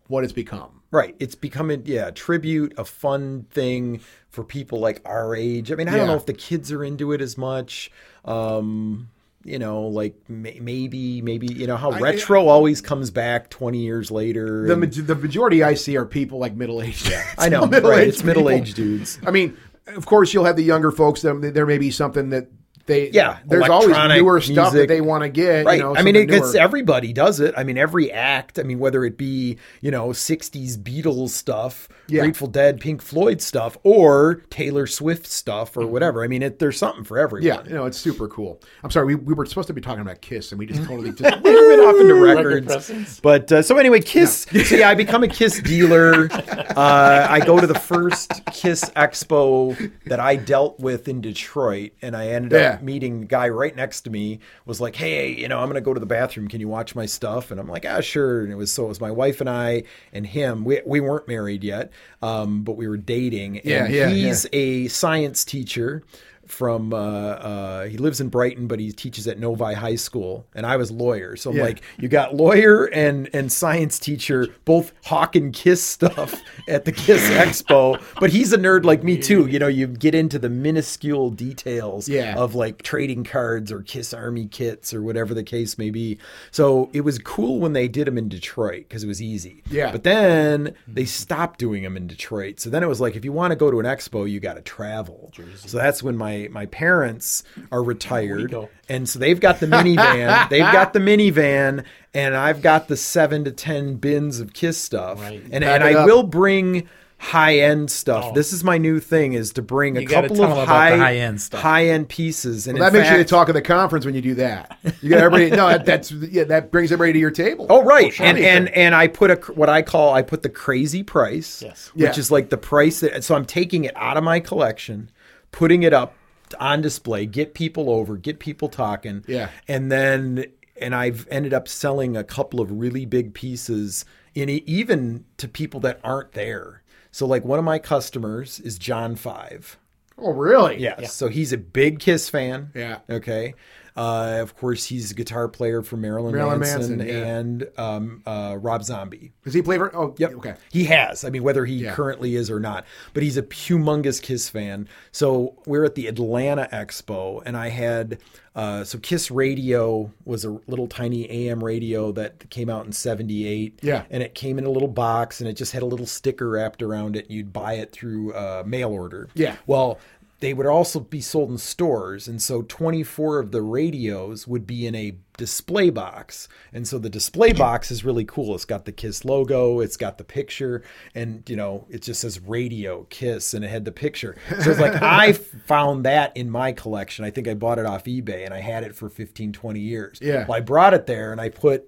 what 0.07 0.23
it's 0.26 0.34
become. 0.34 0.81
right 0.91 1.15
it's 1.22 1.35
becoming 1.35 1.81
yeah 1.85 2.07
a 2.07 2.11
tribute 2.11 2.73
a 2.77 2.84
fun 2.84 3.45
thing 3.49 4.01
for 4.30 4.43
people 4.43 4.77
like 4.80 5.01
our 5.05 5.34
age 5.34 5.72
i 5.72 5.76
mean 5.76 5.88
i 5.88 5.91
Yeah. 5.91 5.97
don't 5.99 6.07
know 6.07 6.15
if 6.18 6.26
the 6.26 6.34
kids 6.34 6.69
are 6.69 6.84
into 6.84 7.13
it 7.13 7.22
as 7.22 7.38
much 7.38 7.89
um 8.26 9.07
you 9.43 9.57
know 9.59 9.84
like 9.88 10.15
may, 10.30 10.59
maybe 10.61 11.22
maybe 11.22 11.47
you 11.47 11.65
know 11.68 11.77
how 11.77 11.91
retro 11.91 12.47
always 12.47 12.81
comes 12.81 13.09
back 13.09 13.49
20 13.49 13.80
years 13.80 14.11
later 14.11 14.68
The, 14.68 14.73
and- 14.73 14.93
the 14.93 15.15
majority 15.15 15.63
I 15.63 15.73
see 15.73 15.97
are 15.97 16.05
people 16.05 16.38
like 16.39 16.55
middle 16.55 16.81
aged. 16.81 17.11
i 17.38 17.49
know 17.49 17.65
right 17.68 18.07
it's 18.07 18.23
middle-aged 18.23 18.76
dudes 18.76 19.19
I 19.26 19.31
mean, 19.31 19.57
of 19.88 20.05
course, 20.05 20.34
you'll 20.34 20.45
have 20.45 20.55
the 20.55 20.63
younger 20.63 20.91
folks. 20.91 21.22
There 21.23 21.65
may 21.65 21.77
be 21.80 21.89
something 21.91 22.30
that 22.30 22.47
they 22.91 23.09
Yeah, 23.09 23.39
there's 23.45 23.68
always 23.69 23.95
newer 23.97 24.39
stuff 24.41 24.73
that 24.73 24.88
they 24.88 25.01
want 25.01 25.23
to 25.23 25.30
get. 25.30 25.65
Right. 25.65 25.77
You 25.77 25.84
know, 25.84 25.95
I 25.95 26.01
mean, 26.03 26.13
because 26.13 26.53
everybody 26.55 27.13
does 27.13 27.39
it. 27.39 27.53
I 27.57 27.63
mean, 27.63 27.77
every 27.77 28.11
act. 28.11 28.59
I 28.59 28.63
mean, 28.63 28.80
whether 28.80 29.03
it 29.05 29.18
be 29.18 29.57
you 29.81 29.89
know 29.91 30.09
'60s 30.09 30.77
Beatles 30.77 31.30
stuff, 31.30 31.88
Yeah. 32.07 32.22
Grateful 32.22 32.47
Dead, 32.47 32.80
Pink 32.80 33.01
Floyd 33.01 33.41
stuff, 33.41 33.77
or 33.84 34.43
Taylor 34.49 34.85
Swift 34.88 35.26
stuff, 35.27 35.76
or 35.77 35.88
whatever. 35.88 36.23
I 36.23 36.27
mean, 36.27 36.43
it, 36.43 36.59
there's 36.59 36.77
something 36.77 37.03
for 37.03 37.18
everyone. 37.18 37.45
yeah, 37.47 37.63
you 37.65 37.73
know, 37.73 37.85
it's 37.85 37.97
super 37.97 38.27
cool. 38.27 38.61
I'm 38.84 38.91
sorry, 38.91 39.05
we, 39.07 39.15
we 39.15 39.34
were 39.34 39.45
supposed 39.45 39.68
to 39.68 39.73
be 39.73 39.81
talking 39.81 40.01
about 40.01 40.22
Kiss, 40.22 40.51
and 40.51 40.59
we 40.59 40.65
just 40.65 40.84
totally 40.84 41.11
just 41.13 41.22
went 41.22 41.81
off 41.81 41.95
into 41.99 42.15
records. 42.15 42.65
presents. 42.68 43.19
But 43.19 43.51
uh, 43.51 43.61
so 43.61 43.77
anyway, 43.77 44.01
Kiss. 44.01 44.45
so 44.65 44.76
yeah, 44.76 44.89
I 44.89 44.95
become 44.95 45.23
a 45.23 45.27
Kiss 45.27 45.61
dealer. 45.61 46.27
Uh, 46.31 47.27
I 47.30 47.39
go 47.45 47.59
to 47.59 47.68
the 47.68 47.80
first 47.80 48.31
Kiss 48.51 48.84
Expo 48.95 49.91
that 50.05 50.19
I 50.19 50.35
dealt 50.35 50.80
with 50.80 51.07
in 51.07 51.22
Detroit, 51.22 51.91
and 52.01 52.15
I 52.15 52.27
ended 52.30 52.51
Yeah. 52.59 52.73
up 52.76 52.80
meeting 52.83 53.21
the 53.21 53.25
guy 53.25 53.49
right 53.49 53.75
next 53.75 54.01
to 54.01 54.09
me. 54.09 54.39
Was 54.65 54.81
like, 54.81 54.95
hey, 54.95 55.31
you 55.31 55.47
know, 55.47 55.59
I'm 55.59 55.67
gonna 55.67 55.81
go 55.81 55.93
to 55.93 55.99
the 55.99 56.05
bathroom. 56.05 56.47
Can 56.47 56.59
you 56.59 56.67
watch 56.67 56.95
my 56.95 57.05
stuff? 57.05 57.51
And 57.51 57.59
I'm 57.59 57.67
like, 57.67 57.85
ah, 57.87 58.01
sure. 58.01 58.41
And 58.41 58.51
it 58.51 58.55
was 58.55 58.71
so 58.71 58.85
it 58.85 58.89
was 58.89 59.01
my 59.01 59.11
wife 59.11 59.41
and 59.41 59.49
I 59.49 59.83
and 60.13 60.25
him. 60.25 60.63
We 60.65 60.81
we 60.85 60.99
weren't 60.99 61.27
married 61.27 61.63
yet, 61.63 61.91
um, 62.21 62.63
but 62.63 62.73
we 62.73 62.87
were 62.87 62.97
dating. 62.97 63.57
And 63.59 63.65
Yeah, 63.65 63.87
yeah, 63.87 64.09
he's 64.09 64.47
a 64.53 64.87
science 64.87 65.45
teacher 65.45 66.03
from 66.51 66.93
uh, 66.93 66.97
uh, 66.97 67.85
he 67.85 67.97
lives 67.97 68.19
in 68.19 68.27
Brighton, 68.27 68.67
but 68.67 68.79
he 68.79 68.91
teaches 68.91 69.27
at 69.27 69.39
Novi 69.39 69.73
High 69.73 69.95
School, 69.95 70.45
and 70.53 70.65
I 70.65 70.75
was 70.75 70.91
lawyer. 70.91 71.35
So 71.37 71.49
I'm 71.51 71.57
Yeah. 71.57 71.63
like, 71.63 71.81
you 71.97 72.07
got 72.09 72.35
lawyer 72.35 72.85
and 72.85 73.29
and 73.33 73.51
science 73.51 73.97
teacher 73.97 74.47
both 74.65 74.91
hawking 75.05 75.51
Kiss 75.53 75.81
stuff 75.81 76.41
at 76.67 76.85
the 76.85 76.91
Kiss 76.91 77.27
Expo, 77.29 78.01
but 78.19 78.29
he's 78.31 78.51
a 78.53 78.57
nerd 78.57 78.83
like 78.83 79.03
me 79.03 79.17
too. 79.17 79.47
You 79.47 79.59
know, 79.59 79.67
you 79.67 79.87
get 79.87 80.13
into 80.13 80.37
the 80.37 80.49
minuscule 80.49 81.29
details 81.29 82.09
Yeah. 82.09 82.35
of 82.37 82.53
like 82.53 82.81
trading 82.81 83.23
cards 83.23 83.71
or 83.71 83.81
Kiss 83.81 84.13
Army 84.13 84.47
kits 84.47 84.93
or 84.93 85.01
whatever 85.01 85.33
the 85.33 85.43
case 85.43 85.77
may 85.77 85.89
be. 85.89 86.17
So 86.51 86.89
it 86.93 87.01
was 87.01 87.17
cool 87.19 87.59
when 87.59 87.73
they 87.73 87.87
did 87.87 88.07
them 88.07 88.17
in 88.17 88.27
Detroit 88.29 88.85
because 88.89 89.03
it 89.03 89.07
was 89.07 89.21
easy. 89.21 89.63
Yeah. 89.69 89.91
But 89.91 90.03
then 90.03 90.75
they 90.87 91.05
stopped 91.05 91.59
doing 91.59 91.83
them 91.83 91.95
in 91.95 92.07
Detroit. 92.07 92.59
So 92.59 92.69
then 92.69 92.83
it 92.83 92.87
was 92.87 92.99
like, 92.99 93.15
if 93.15 93.23
you 93.23 93.31
want 93.31 93.51
to 93.51 93.55
go 93.55 93.71
to 93.71 93.79
an 93.79 93.85
expo, 93.85 94.29
you 94.29 94.39
got 94.39 94.55
to 94.55 94.61
travel. 94.61 95.31
So 95.55 95.77
that's 95.77 96.03
when 96.03 96.17
my 96.17 96.40
my 96.49 96.65
parents 96.68 97.43
are 97.72 97.84
retired, 97.84 98.55
and 98.89 99.07
so 99.07 99.19
they've 99.19 99.39
got 99.39 99.59
the 99.59 99.68
minivan. 99.68 100.49
they've 100.49 100.59
got 100.72 100.93
the 100.93 100.99
minivan, 100.99 101.84
and 102.13 102.35
I've 102.35 102.61
got 102.61 102.88
the 102.88 102.97
seven 102.97 103.43
to 103.45 103.51
ten 103.51 103.95
bins 103.95 104.39
of 104.39 104.53
Kiss 104.53 104.77
stuff. 104.77 105.19
Right. 105.22 105.41
And 105.51 105.63
Pack 105.63 105.81
and 105.81 105.84
I 105.84 105.93
up. 105.95 106.05
will 106.07 106.23
bring 106.23 106.88
high 107.18 107.59
end 107.59 107.91
stuff. 107.91 108.26
Oh. 108.30 108.34
This 108.34 108.51
is 108.51 108.63
my 108.63 108.80
new 108.80 108.99
thing: 108.99 109.34
is 109.34 109.53
to 109.53 109.61
bring 109.61 109.95
a 109.95 110.01
You 110.01 110.07
gotta 110.07 110.27
couple 110.30 110.43
of 110.43 110.68
high, 110.68 110.97
high 110.97 111.15
end 111.18 111.39
stuff. 111.39 111.61
high 111.61 111.85
end 111.89 112.09
pieces. 112.09 112.65
And 112.68 112.81
that 112.81 112.88
in 112.95 112.99
makes 113.01 113.11
you 113.15 113.23
talk 113.23 113.47
at 113.47 113.53
the 113.53 113.61
conference 113.61 114.05
when 114.07 114.15
you 114.15 114.22
do 114.23 114.34
that. 114.35 114.80
You 115.01 115.11
got 115.11 115.19
everybody. 115.19 115.51
no, 115.51 115.68
that, 115.69 115.85
that's 115.85 116.11
yeah, 116.11 116.45
that 116.45 116.72
brings 116.72 116.91
everybody 116.91 117.13
to 117.13 117.19
your 117.19 117.30
table. 117.30 117.68
Oh 117.69 117.84
right, 117.84 118.11
sure. 118.11 118.26
and 118.26 118.39
and 118.39 118.69
and 118.69 118.95
I 118.95 119.07
put 119.07 119.30
a 119.30 119.35
what 119.53 119.69
I 119.69 119.84
call 119.84 120.13
I 120.15 120.23
put 120.23 120.41
the 120.41 120.49
crazy 120.49 121.03
price, 121.03 121.61
Yes. 121.61 121.91
which 121.93 122.01
Yeah. 122.03 122.19
is 122.19 122.31
like 122.31 122.49
the 122.49 122.57
price 122.57 123.01
that. 123.01 123.23
So 123.23 123.35
I'm 123.35 123.45
taking 123.45 123.84
it 123.84 123.93
out 123.95 124.18
of 124.18 124.23
my 124.23 124.39
collection, 124.39 125.11
putting 125.51 125.84
it 125.84 125.93
up 125.93 126.15
on 126.59 126.81
display, 126.81 127.25
get 127.25 127.53
people 127.53 127.89
over, 127.89 128.17
get 128.17 128.39
people 128.39 128.69
talking, 128.69 129.23
Yeah. 129.27 129.49
and 129.67 129.91
then 129.91 130.45
and 130.79 130.95
I've 130.95 131.27
ended 131.29 131.53
up 131.53 131.67
selling 131.67 132.17
a 132.17 132.23
couple 132.23 132.59
of 132.59 132.71
really 132.71 133.05
big 133.05 133.33
pieces 133.35 134.03
in 134.33 134.49
even 134.49 135.25
to 135.37 135.47
people 135.47 135.79
that 135.81 135.99
aren't 136.03 136.31
there. 136.31 136.81
So 137.11 137.27
like 137.27 137.45
one 137.45 137.59
of 137.59 137.65
my 137.65 137.77
customers 137.77 138.59
is 138.61 138.79
John 138.79 139.15
Five. 139.15 139.77
Oh, 140.17 140.31
really? 140.33 140.79
Yes. 140.79 141.13
So 141.13 141.27
he's 141.29 141.51
a 141.53 141.57
big 141.57 141.99
Kiss 141.99 142.29
fan. 142.29 142.71
Yeah. 142.75 142.99
Okay. 143.09 143.53
Uh, 143.95 144.38
of 144.41 144.55
course, 144.55 144.85
he's 144.85 145.11
a 145.11 145.13
guitar 145.13 145.47
player 145.47 145.81
for 145.81 145.97
Marilyn, 145.97 146.34
Marilyn 146.34 146.59
Manson, 146.59 146.97
Manson, 146.97 147.07
yeah. 147.07 147.26
and 147.38 147.68
um, 147.77 148.23
uh, 148.26 148.57
Rob 148.59 148.84
Zombie. 148.84 149.34
Does 149.43 149.53
he 149.53 149.61
play 149.61 149.77
for? 149.77 149.95
Oh, 149.95 150.15
Yep. 150.18 150.34
Okay. 150.35 150.55
He 150.72 150.85
has. 150.85 151.23
I 151.26 151.30
mean, 151.30 151.43
whether 151.43 151.65
he 151.65 151.76
Yeah. 151.76 151.93
currently 151.93 152.35
is 152.35 152.49
or 152.49 152.59
not, 152.59 152.85
but 153.13 153.23
he's 153.23 153.38
a 153.38 153.43
humongous 153.43 154.22
Kiss 154.22 154.49
fan. 154.49 154.88
So 155.11 155.55
we're 155.65 155.84
at 155.85 155.95
the 155.95 156.07
Atlanta 156.07 156.69
Expo, 156.72 157.41
and 157.45 157.57
I 157.57 157.69
had 157.69 158.19
uh, 158.53 158.84
so 158.84 158.97
Kiss 158.99 159.31
Radio 159.31 160.11
was 160.26 160.43
a 160.43 160.49
little 160.68 160.88
tiny 160.88 161.30
AM 161.30 161.63
radio 161.63 162.11
that 162.11 162.49
came 162.49 162.69
out 162.69 162.85
in 162.85 162.91
'78. 162.91 163.80
Yeah. 163.81 164.03
and 164.09 164.22
it 164.22 164.35
came 164.35 164.57
in 164.57 164.65
a 164.65 164.69
little 164.69 164.89
box, 164.89 165.39
and 165.39 165.49
it 165.49 165.53
just 165.53 165.72
had 165.72 165.84
a 165.84 165.85
little 165.85 166.05
sticker 166.05 166.49
wrapped 166.49 166.81
around 166.81 167.15
it. 167.15 167.30
You'd 167.31 167.53
buy 167.53 167.73
it 167.76 167.91
through 167.91 168.34
uh, 168.34 168.63
mail 168.65 168.89
order. 168.89 169.30
Yeah. 169.35 169.55
Well, 169.68 169.99
they 170.41 170.53
would 170.55 170.65
also 170.65 170.99
be 170.99 171.22
sold 171.22 171.51
in 171.51 171.57
stores. 171.59 172.27
And 172.27 172.41
so 172.41 172.63
24 172.63 173.39
of 173.39 173.51
the 173.51 173.61
radios 173.61 174.47
would 174.47 174.65
be 174.65 174.88
in 174.88 174.95
a 174.95 175.15
display 175.38 175.91
box. 175.91 176.47
And 176.73 176.88
so 176.88 176.97
the 176.97 177.09
display 177.11 177.53
box 177.53 177.91
is 177.91 178.03
really 178.03 178.26
cool. 178.26 178.55
It's 178.55 178.65
got 178.65 178.85
the 178.85 178.91
Kiss 178.91 179.23
logo, 179.23 179.80
it's 179.80 179.97
got 179.97 180.18
the 180.18 180.23
picture, 180.23 180.84
and, 181.15 181.47
you 181.47 181.55
know, 181.55 181.85
it 181.89 182.01
just 182.01 182.22
says 182.22 182.39
radio 182.41 183.03
Kiss 183.11 183.53
and 183.53 183.63
it 183.63 183.69
had 183.69 183.85
the 183.85 183.91
picture. 183.91 184.35
So 184.61 184.72
it's 184.72 184.80
like, 184.80 185.01
I 185.01 185.31
found 185.68 186.05
that 186.05 186.35
in 186.35 186.49
my 186.49 186.72
collection. 186.72 187.23
I 187.23 187.30
think 187.30 187.47
I 187.47 187.53
bought 187.53 187.77
it 187.80 187.85
off 187.85 188.03
eBay 188.05 188.43
and 188.43 188.53
I 188.53 188.59
had 188.59 188.84
it 188.84 188.95
for 188.95 189.09
15, 189.09 189.53
20 189.53 189.80
years. 189.80 190.19
Yeah. 190.22 190.45
Well, 190.47 190.57
I 190.57 190.61
brought 190.61 190.93
it 190.95 191.05
there 191.05 191.31
and 191.31 191.39
I 191.39 191.49
put 191.49 191.88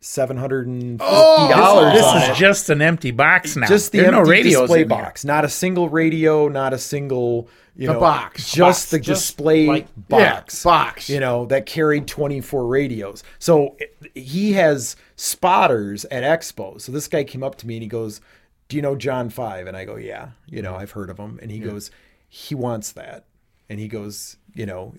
$750 0.00 0.98
Oh, 1.00 1.90
This 1.92 2.24
is 2.24 2.30
it 2.30 2.40
just 2.40 2.70
an 2.70 2.82
empty 2.82 3.10
box 3.12 3.54
now. 3.56 3.66
just 3.68 3.92
the 3.92 3.98
There's 3.98 4.14
empty 4.14 4.52
no 4.52 4.60
display 4.60 4.84
box, 4.84 5.24
not 5.24 5.44
a 5.44 5.48
single 5.48 5.88
radio, 5.88 6.48
not 6.48 6.72
a 6.72 6.78
single 6.78 7.48
you 7.76 7.86
The 7.88 7.94
know 7.94 8.00
box. 8.00 8.52
just 8.52 8.58
Box. 8.58 8.90
the 8.90 8.98
Just 9.00 9.26
display 9.28 9.66
like- 9.66 9.88
box, 10.08 10.64
Yeah, 10.64 10.70
box. 10.70 11.08
you 11.10 11.20
know 11.20 11.46
that 11.46 11.66
carried 11.66 12.06
24 12.06 12.66
radios. 12.66 13.22
So 13.38 13.76
he 14.14 14.52
has 14.52 14.96
spotters 15.16 16.04
at 16.06 16.22
Expo. 16.22 16.80
So 16.80 16.92
this 16.92 17.08
guy 17.08 17.24
came 17.24 17.42
up 17.42 17.56
to 17.56 17.66
me 17.66 17.76
and 17.76 17.82
he 17.82 17.88
goes, 17.88 18.20
"Do 18.68 18.76
you 18.76 18.82
know 18.82 18.94
John 18.96 19.30
Five?" 19.30 19.66
And 19.66 19.76
I 19.76 19.84
go, 19.84 19.96
"Yeah, 19.96 20.30
you 20.46 20.60
know, 20.62 20.74
I've 20.76 20.90
heard 20.92 21.08
of 21.10 21.18
him." 21.18 21.38
And 21.42 21.50
he 21.50 21.58
goes, 21.58 21.90
"He 22.28 22.54
wants 22.54 22.92
that." 22.92 23.24
And 23.70 23.80
he 23.80 23.88
goes, 23.88 24.36
"You 24.54 24.66
know, 24.66 24.94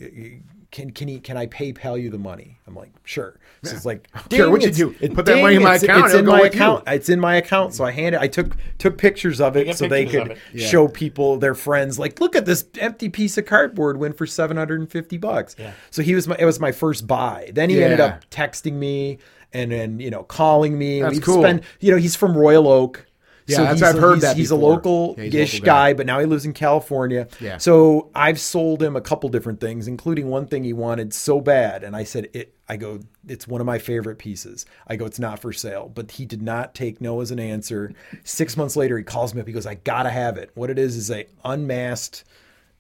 can 0.74 0.90
can 0.92 1.08
he 1.08 1.20
can 1.22 1.38
I 1.38 1.48
PayPal 1.48 2.02
you 2.02 2.10
the 2.10 2.18
money?" 2.18 2.60
I'm 2.68 2.76
like, 2.76 2.92
"Sure." 3.06 3.40
So 3.64 3.74
it's 3.74 3.86
like, 3.86 4.10
care 4.30 4.50
what 4.50 4.62
you 4.62 4.72
do. 4.72 4.94
it- 5.00 5.14
Put 5.14 5.26
that 5.28 5.42
money 5.42 5.56
in 5.56 5.64
my 5.64 5.76
it's- 5.76 5.84
account, 5.84 6.06
It's 6.08 6.14
in 6.16 6.26
my 6.26 6.42
with 6.42 6.54
you. 6.54 6.60
account. 6.60 6.84
It's 6.88 7.08
in 7.08 7.20
my 7.22 7.36
account. 7.38 7.74
So 7.74 7.86
I 7.86 7.92
handed. 7.92 8.20
I 8.20 8.28
took 8.28 8.58
took 8.78 8.98
pictures 8.98 9.40
of 9.40 9.56
it 9.56 9.78
so 9.78 9.88
they 9.88 10.06
could 10.06 10.38
it. 10.54 10.58
show 10.60 10.90
people 10.90 11.38
their 11.38 11.56
friends 11.56 11.98
like, 11.98 12.20
look 12.20 12.36
at 12.36 12.46
this 12.46 12.66
empty 12.80 13.08
piece 13.08 13.38
of 13.38 13.46
cardboard 13.46 13.96
went 13.98 14.18
for 14.18 14.26
seven 14.26 14.58
hundred 14.58 14.82
and 14.82 14.92
fifty 14.92 15.18
bucks. 15.18 15.56
Yeah. 15.58 15.72
So 15.92 16.02
he 16.02 16.14
was 16.16 16.28
my. 16.28 16.36
It 16.38 16.46
was 16.46 16.60
my 16.60 16.74
first 16.74 17.08
buy. 17.08 17.52
Then 17.54 17.70
he 17.70 17.82
ended 17.82 18.02
up 18.02 18.30
texting 18.30 18.74
me 18.74 19.20
and 19.54 19.72
then 19.72 20.00
you 20.02 20.10
know 20.10 20.24
calling 20.24 20.78
me. 20.78 21.02
That's 21.02 21.14
we've 21.14 21.24
cool. 21.24 21.42
spent- 21.44 21.64
you 21.80 21.92
know, 21.92 21.98
he's 21.98 22.16
from 22.18 22.36
Royal 22.38 22.68
Oak. 22.68 23.06
Yeah, 23.46 23.58
so 23.58 23.64
that's- 23.64 23.82
I've 23.82 24.00
heard 24.00 24.16
he's, 24.16 24.22
that 24.22 24.38
He's 24.38 24.52
a 24.52 24.56
local 24.56 25.16
yeah, 25.18 25.42
ish 25.42 25.60
guy. 25.60 25.66
guy, 25.66 25.94
but 25.94 26.06
now 26.06 26.20
he 26.20 26.26
lives 26.26 26.46
in 26.46 26.54
California. 26.54 27.28
Yeah. 27.40 27.58
So 27.58 28.10
I've 28.16 28.40
sold 28.40 28.82
him 28.82 28.96
a 28.96 29.02
couple 29.02 29.30
different 29.30 29.60
things, 29.60 29.88
including 29.88 30.30
one 30.30 30.48
thing 30.48 30.64
he 30.64 30.74
wanted 30.74 31.14
so 31.14 31.42
bad, 31.42 31.84
and 31.84 31.96
I 31.96 32.04
said 32.04 32.30
it. 32.34 32.56
I 32.70 32.78
go, 32.78 33.02
it's 33.28 33.46
one 33.46 33.60
of 33.60 33.68
my 33.68 33.78
favorite 33.78 34.18
pieces. 34.18 34.66
I 34.88 34.96
go, 34.96 35.06
it's 35.06 35.20
not 35.20 35.40
for 35.40 35.52
sale, 35.52 35.92
but 35.94 36.12
he 36.12 36.26
did 36.26 36.42
not 36.42 36.74
take 36.74 37.02
no 37.02 37.20
as 37.20 37.30
an 37.30 37.40
answer. 37.40 37.94
Six 38.24 38.56
months 38.56 38.78
later, 38.78 38.98
he 38.98 39.04
calls 39.04 39.34
me 39.34 39.42
up. 39.42 39.48
He 39.48 39.54
goes, 39.54 39.66
I 39.66 39.76
gotta 39.76 40.10
have 40.10 40.38
it. 40.38 40.52
What 40.56 40.70
it 40.70 40.80
is 40.80 40.96
is 40.96 41.12
a 41.12 41.28
unmasked 41.44 42.24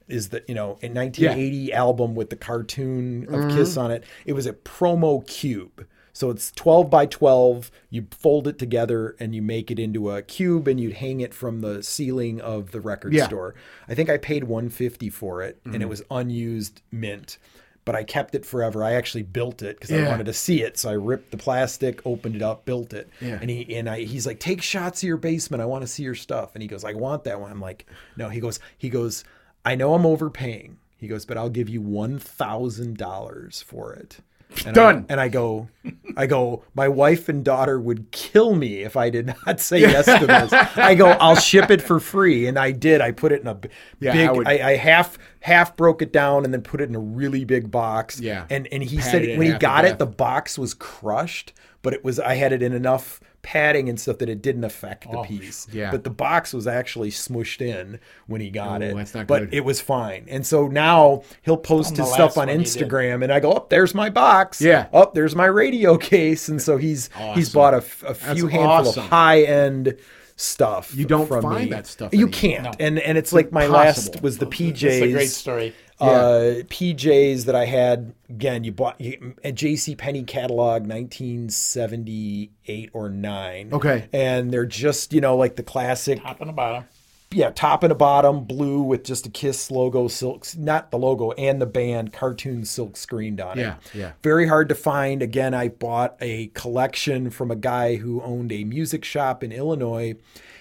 is 0.07 0.30
the 0.30 0.44
you 0.48 0.56
know 0.56 0.77
in 0.81 0.94
1980 0.94 1.73
album 1.73 2.15
with 2.15 2.30
the 2.30 2.35
cartoon 2.35 3.23
of 3.26 3.35
mm-hmm. 3.35 3.57
Kiss 3.57 3.77
on 3.77 3.91
it. 3.91 4.03
It 4.26 4.34
was 4.34 4.45
a 4.45 4.53
promo 4.53 5.26
cube. 5.27 5.85
So 6.14 6.30
it's 6.30 6.52
12 6.52 6.90
by 6.91 7.07
12. 7.07 7.72
You 7.90 8.07
fold 8.11 8.48
it 8.48 8.60
together 8.60 9.15
and 9.19 9.34
you 9.34 9.41
make 9.41 9.72
it 9.72 9.80
into 9.80 10.11
a 10.11 10.22
cube 10.22 10.68
and 10.68 10.80
you'd 10.80 10.94
hang 10.94 11.22
it 11.22 11.34
from 11.34 11.61
the 11.61 11.81
ceiling 11.81 12.40
of 12.40 12.72
the 12.72 12.80
record 12.80 13.14
Yeah. 13.14 13.26
store. 13.26 13.56
I 13.90 13.95
think 13.95 14.10
I 14.10 14.18
paid 14.18 14.44
150 14.44 15.10
for 15.10 15.41
it 15.41 15.60
and 15.65 15.76
it 15.76 15.80
mm-hmm. 15.80 15.90
was 15.90 16.03
unused 16.11 16.81
mint. 16.91 17.40
But 17.85 17.95
I 17.95 18.06
kept 18.06 18.34
it 18.34 18.45
forever. 18.45 18.81
I 18.81 18.94
actually 18.94 19.23
built 19.23 19.61
it 19.61 19.77
because 19.77 19.91
I 19.91 20.07
wanted 20.07 20.27
to 20.27 20.34
see 20.34 20.61
it. 20.61 20.77
So 20.77 20.90
I 20.90 20.94
ripped 20.94 21.31
the 21.31 21.38
plastic, 21.38 22.02
opened 22.06 22.38
it 22.38 22.41
up, 22.41 22.64
built 22.64 22.94
it. 22.94 23.10
Yeah. 23.19 23.40
And 23.41 23.49
he 23.49 23.76
and 23.76 23.90
I 23.90 24.03
he's 24.03 24.26
like, 24.26 24.40
take 24.40 24.61
shots 24.61 25.03
of 25.03 25.07
your 25.07 25.18
basement. 25.18 25.61
I 25.61 25.65
want 25.65 25.81
to 25.81 25.88
see 25.88 26.03
your 26.03 26.15
stuff. 26.15 26.52
And 26.56 26.61
he 26.61 26.69
goes, 26.69 26.85
I 26.85 26.94
want 26.94 27.26
that 27.26 27.41
one. 27.41 27.52
I'm 27.52 27.60
like, 27.60 27.85
no. 28.15 28.30
He 28.30 28.40
goes, 28.40 28.61
he 28.77 28.88
goes, 28.88 29.26
I 29.65 29.76
know 29.76 29.95
I'm 29.95 30.06
overpaying. 30.06 30.77
He 30.95 31.10
goes, 31.10 31.26
but 31.26 31.38
I'll 31.38 31.49
give 31.49 31.68
you 31.68 31.81
one 31.81 32.19
thousand 32.19 32.98
dollars 32.98 33.61
for 33.61 33.91
it. 33.91 34.19
And 34.65 34.75
Done. 34.75 35.05
I, 35.09 35.13
and 35.13 35.19
I 35.21 35.27
go, 35.30 35.67
I 36.15 36.25
go. 36.27 36.63
My 36.75 36.88
wife 36.88 37.27
and 37.30 37.43
daughter 37.43 37.80
would 37.80 38.11
kill 38.11 38.55
me 38.55 38.84
if 38.84 38.95
I 38.95 39.09
did 39.09 39.34
not 39.45 39.59
say 39.59 39.80
yes 39.80 40.05
to 40.05 40.25
this. 40.27 40.53
I 40.77 40.95
go, 40.95 41.07
I'll 41.09 41.35
ship 41.35 41.71
it 41.71 41.81
for 41.81 41.99
free, 41.99 42.47
and 42.47 42.57
I 42.59 42.71
did. 42.71 43.01
I 43.01 43.11
put 43.11 43.31
it 43.31 43.41
in 43.41 43.47
a 43.47 43.57
Yeah, 43.99 44.11
I 44.11 44.13
big. 44.13 44.31
would- 44.38 44.47
I, 44.47 44.69
I 44.71 44.75
half 44.77 45.17
half 45.41 45.75
broke 45.75 46.01
it 46.01 46.13
down 46.13 46.45
and 46.45 46.53
then 46.53 46.61
put 46.61 46.81
it 46.81 46.89
in 46.89 46.95
a 46.95 46.99
really 46.99 47.45
big 47.45 47.71
box. 47.71 48.19
Yeah. 48.19 48.45
And 48.49 48.67
and 48.71 48.84
he 48.84 49.01
said 49.01 49.38
when 49.38 49.51
he 49.51 49.57
got 49.57 49.85
it, 49.85 49.99
the 49.99 50.05
box 50.05 50.57
was 50.57 50.73
crushed, 50.73 51.53
but 51.81 51.93
it 51.93 52.03
was 52.03 52.19
I 52.19 52.35
had 52.35 52.53
it 52.53 52.61
in 52.61 52.73
enough 52.73 53.19
padding 53.44 53.90
and 53.90 53.99
stuff 53.99 54.18
that 54.18 54.30
it 54.30 54.41
didn't 54.41 54.64
affect 54.64 55.03
the 55.11 55.18
Oh, 55.20 55.24
piece. 55.24 55.68
yeah. 55.72 55.91
But 55.91 56.03
the 56.03 56.10
box 56.10 56.53
was 56.53 56.65
actually 56.65 57.11
smushed 57.11 57.61
in 57.61 57.99
when 58.26 58.41
he 58.41 58.49
got 58.49 58.82
Ooh, 58.82 58.86
it. 58.86 58.95
that's 58.95 59.14
not 59.14 59.28
but 59.28 59.40
good. 59.41 59.53
it 59.53 59.65
was 59.65 59.80
fine. 59.82 60.26
And 60.30 60.45
so 60.48 60.68
now 60.68 61.24
he'll 61.44 61.57
post 61.57 61.91
On 61.91 61.98
the 61.98 62.03
his 62.06 62.14
stuff 62.14 62.38
on 62.38 62.48
one 62.48 62.60
he 62.60 62.64
did. 62.64 62.65
Instagram, 62.90 63.22
and 63.24 63.32
I 63.32 63.40
go, 63.40 63.52
"Oh, 63.53 63.68
there's 63.70 63.94
my 63.94 64.10
box. 64.10 64.61
Yeah. 64.61 64.88
Oh, 64.94 65.11
there's 65.14 65.36
my 65.36 65.45
radio 65.45 65.98
case." 66.14 66.49
And 66.49 66.61
so 66.61 66.78
he's 66.78 67.10
he's 67.36 67.49
Awesome. 67.49 67.53
bought 67.53 67.74
a 67.76 67.82
few 67.82 68.07
That's 68.07 68.30
handful 68.41 68.60
awesome. 68.64 69.03
of 69.03 69.10
high 69.10 69.44
end 69.44 69.98
stuff. 70.35 70.93
You 70.95 71.05
don't 71.05 71.27
from 71.27 71.41
find 71.43 71.65
me. 71.65 71.69
that 71.72 71.85
stuff 71.88 72.14
You 72.14 72.27
anymore. 72.27 72.31
can't. 72.34 72.64
No. 72.64 72.72
And 72.80 72.99
and 72.99 73.18
it's 73.18 73.34
like 73.34 73.51
my 73.51 73.65
impossible. 73.65 74.14
last 74.14 74.23
was 74.23 74.38
the 74.39 74.45
PJs 74.47 74.84
It's 74.84 75.01
a 75.05 75.11
great 75.11 75.30
story. 75.30 75.73
uh, 75.99 76.64
PJs 76.69 77.45
that 77.45 77.55
I 77.55 77.65
had 77.65 78.14
again. 78.30 78.64
You 78.64 78.72
bought 78.72 78.99
you, 78.99 79.35
a 79.43 79.51
J.C. 79.51 79.95
Penney 79.95 80.23
catalog, 80.23 80.88
1978 80.88 82.89
or 82.93 83.10
nine. 83.10 83.69
Okay. 83.72 84.07
and 84.14 84.51
they're 84.51 84.65
just 84.65 85.14
you 85.14 85.22
know 85.22 85.35
like 85.38 85.55
the 85.55 85.64
classic, 85.64 86.22
Top 86.22 86.39
and 86.41 86.49
the 86.49 86.53
bottom. 86.53 86.85
Yeah, 87.34 87.49
top 87.51 87.84
and 87.84 87.91
a 87.91 87.95
bottom, 87.95 88.43
blue 88.45 88.81
with 88.81 89.03
just 89.03 89.26
a 89.26 89.30
Kiss 89.30 89.69
logo, 89.72 90.07
silk, 90.07 90.45
not 90.57 90.91
the 90.91 90.97
logo 90.97 91.31
and 91.31 91.61
the 91.61 91.65
band 91.65 92.14
cartoon 92.14 92.65
silk 92.65 92.95
screened 92.97 93.41
on 93.41 93.57
Yeah, 93.57 93.76
it. 93.76 93.95
yeah. 93.95 94.11
Very 94.23 94.47
hard 94.47 94.69
to 94.69 94.76
find. 94.76 95.22
Again, 95.22 95.53
I 95.53 95.69
bought 95.69 96.15
a 96.22 96.47
collection 96.47 97.30
from 97.30 97.51
a 97.51 97.55
guy 97.55 97.95
who 97.95 98.22
owned 98.22 98.51
a 98.51 98.64
music 98.64 99.03
shop 99.03 99.43
in 99.43 99.51
Illinois. 99.51 100.15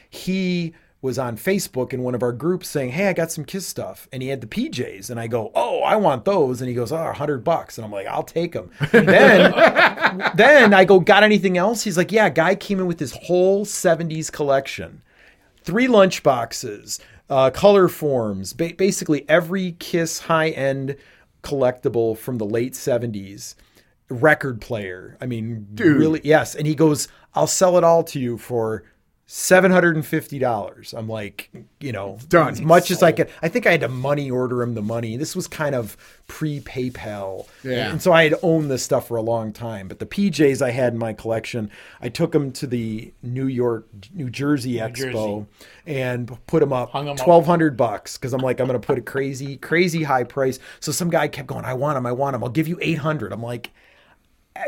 He 0.09 0.75
was 1.01 1.19
on 1.19 1.37
Facebook 1.37 1.93
in 1.93 2.03
one 2.03 2.15
of 2.15 2.23
our 2.23 2.31
groups 2.33 2.69
saying, 2.69 2.91
Hey, 2.93 3.09
I 3.09 3.13
got 3.13 3.33
some 3.33 3.45
Kiss 3.45 3.67
stuff. 3.67 4.09
And 4.13 4.23
he 4.23 4.29
had 4.29 4.41
the 4.41 4.47
PJs. 4.47 5.11
And 5.11 5.19
I 5.19 5.27
go, 5.27 5.51
Oh, 5.55 5.81
I 5.81 5.97
want 5.97 6.25
those. 6.25 6.61
And 6.61 6.69
he 6.69 6.75
goes, 6.77 6.93
ah, 6.93 7.03
Oh, 7.03 7.07
100 7.07 7.43
bucks. 7.43 7.77
And 7.77 7.85
I'm 7.85 7.91
like, 7.91 8.07
I'll 8.07 8.23
take 8.23 8.53
them. 8.53 8.71
then, 8.93 9.53
then 10.37 10.73
I 10.75 10.85
go, 10.85 11.01
Got 11.01 11.25
anything 11.25 11.59
else? 11.59 11.83
He's 11.83 11.97
like, 11.97 12.13
Yeah, 12.13 12.29
guy 12.29 12.55
came 12.55 12.79
in 12.79 12.87
with 12.87 13.01
his 13.01 13.13
whole 13.25 13.65
70s 13.67 14.31
collection 14.31 15.03
three 15.65 15.89
lunch 15.89 16.23
boxes, 16.23 17.01
uh, 17.31 17.51
color 17.51 17.89
forms, 17.89 18.53
ba- 18.53 18.75
basically 18.77 19.29
every 19.29 19.73
Kiss 19.73 20.21
high 20.21 20.51
end 20.51 20.97
collectible 21.43 22.17
from 22.17 22.39
the 22.39 22.45
late 22.47 22.75
70s, 22.75 23.55
record 24.09 24.61
player. 24.61 25.17
I 25.21 25.27
mean, 25.27 25.67
really, 25.77 26.21
yes. 26.25 26.55
And 26.55 26.67
he 26.67 26.75
goes, 26.75 27.09
I'll 27.35 27.47
sell 27.47 27.79
it 27.79 27.85
all 27.85 28.05
to 28.05 28.21
you 28.21 28.39
for. 28.39 28.85
$750. 29.33 30.95
I'm 30.95 31.09
like, 31.09 31.49
you 31.81 31.91
know, 31.91 32.19
Done. 32.29 32.53
as 32.53 32.61
much 32.61 32.91
as 32.91 33.03
I 33.03 33.13
could. 33.13 33.31
I 33.41 33.49
think 33.49 33.67
I 33.67 33.71
had 33.71 33.81
to 33.81 33.89
money 33.89 34.31
order 34.31 34.63
him 34.63 34.75
the 34.75 34.83
money. 34.83 35.17
This 35.17 35.35
was 35.35 35.49
kind 35.49 35.75
of 35.75 35.97
pre 36.27 36.61
PayPal. 36.61 37.49
Yeah. 37.65 37.91
And 37.91 38.03
so 38.03 38.13
I 38.13 38.25
had 38.25 38.35
owned 38.43 38.71
this 38.71 38.83
stuff 38.83 39.09
for 39.09 39.17
a 39.17 39.23
long 39.23 39.51
time. 39.55 39.89
But 39.89 40.01
the 40.01 40.07
PJs 40.07 40.61
I 40.61 40.71
had 40.71 40.93
in 40.93 40.99
my 40.99 41.15
collection, 41.15 41.71
I 42.03 42.11
took 42.11 42.33
them 42.33 42.53
to 42.53 42.67
the 42.67 43.15
New 43.23 43.47
York, 43.47 43.89
New 44.13 44.29
Jersey 44.29 44.75
Expo 44.75 45.47
and 45.87 46.39
put 46.47 46.61
them 46.61 46.75
up 46.75 46.91
Hung 46.91 47.09
'em 47.09 47.13
up. 47.13 47.25
twelve 47.25 47.47
hundred 47.47 47.75
bucks 47.75 48.19
because 48.19 48.35
I'm 48.35 48.43
like 48.43 48.61
I'm 48.61 48.67
going 48.67 48.79
to 48.79 48.87
put 48.87 48.99
a 48.99 49.03
crazy, 49.03 49.57
crazy 49.57 50.03
high 50.03 50.25
price. 50.25 50.59
So 50.81 50.93
some 50.93 51.09
guy 51.09 51.29
kept 51.29 51.49
going, 51.49 51.65
I 51.65 51.73
want 51.73 51.97
them, 51.97 52.05
I 52.05 52.13
want 52.13 52.35
them. 52.35 52.45
I'll 52.45 52.51
give 52.51 52.69
you 52.69 52.79
eight 52.83 52.99
hundred. 52.99 53.33
I'm 53.33 53.43
like. 53.43 53.71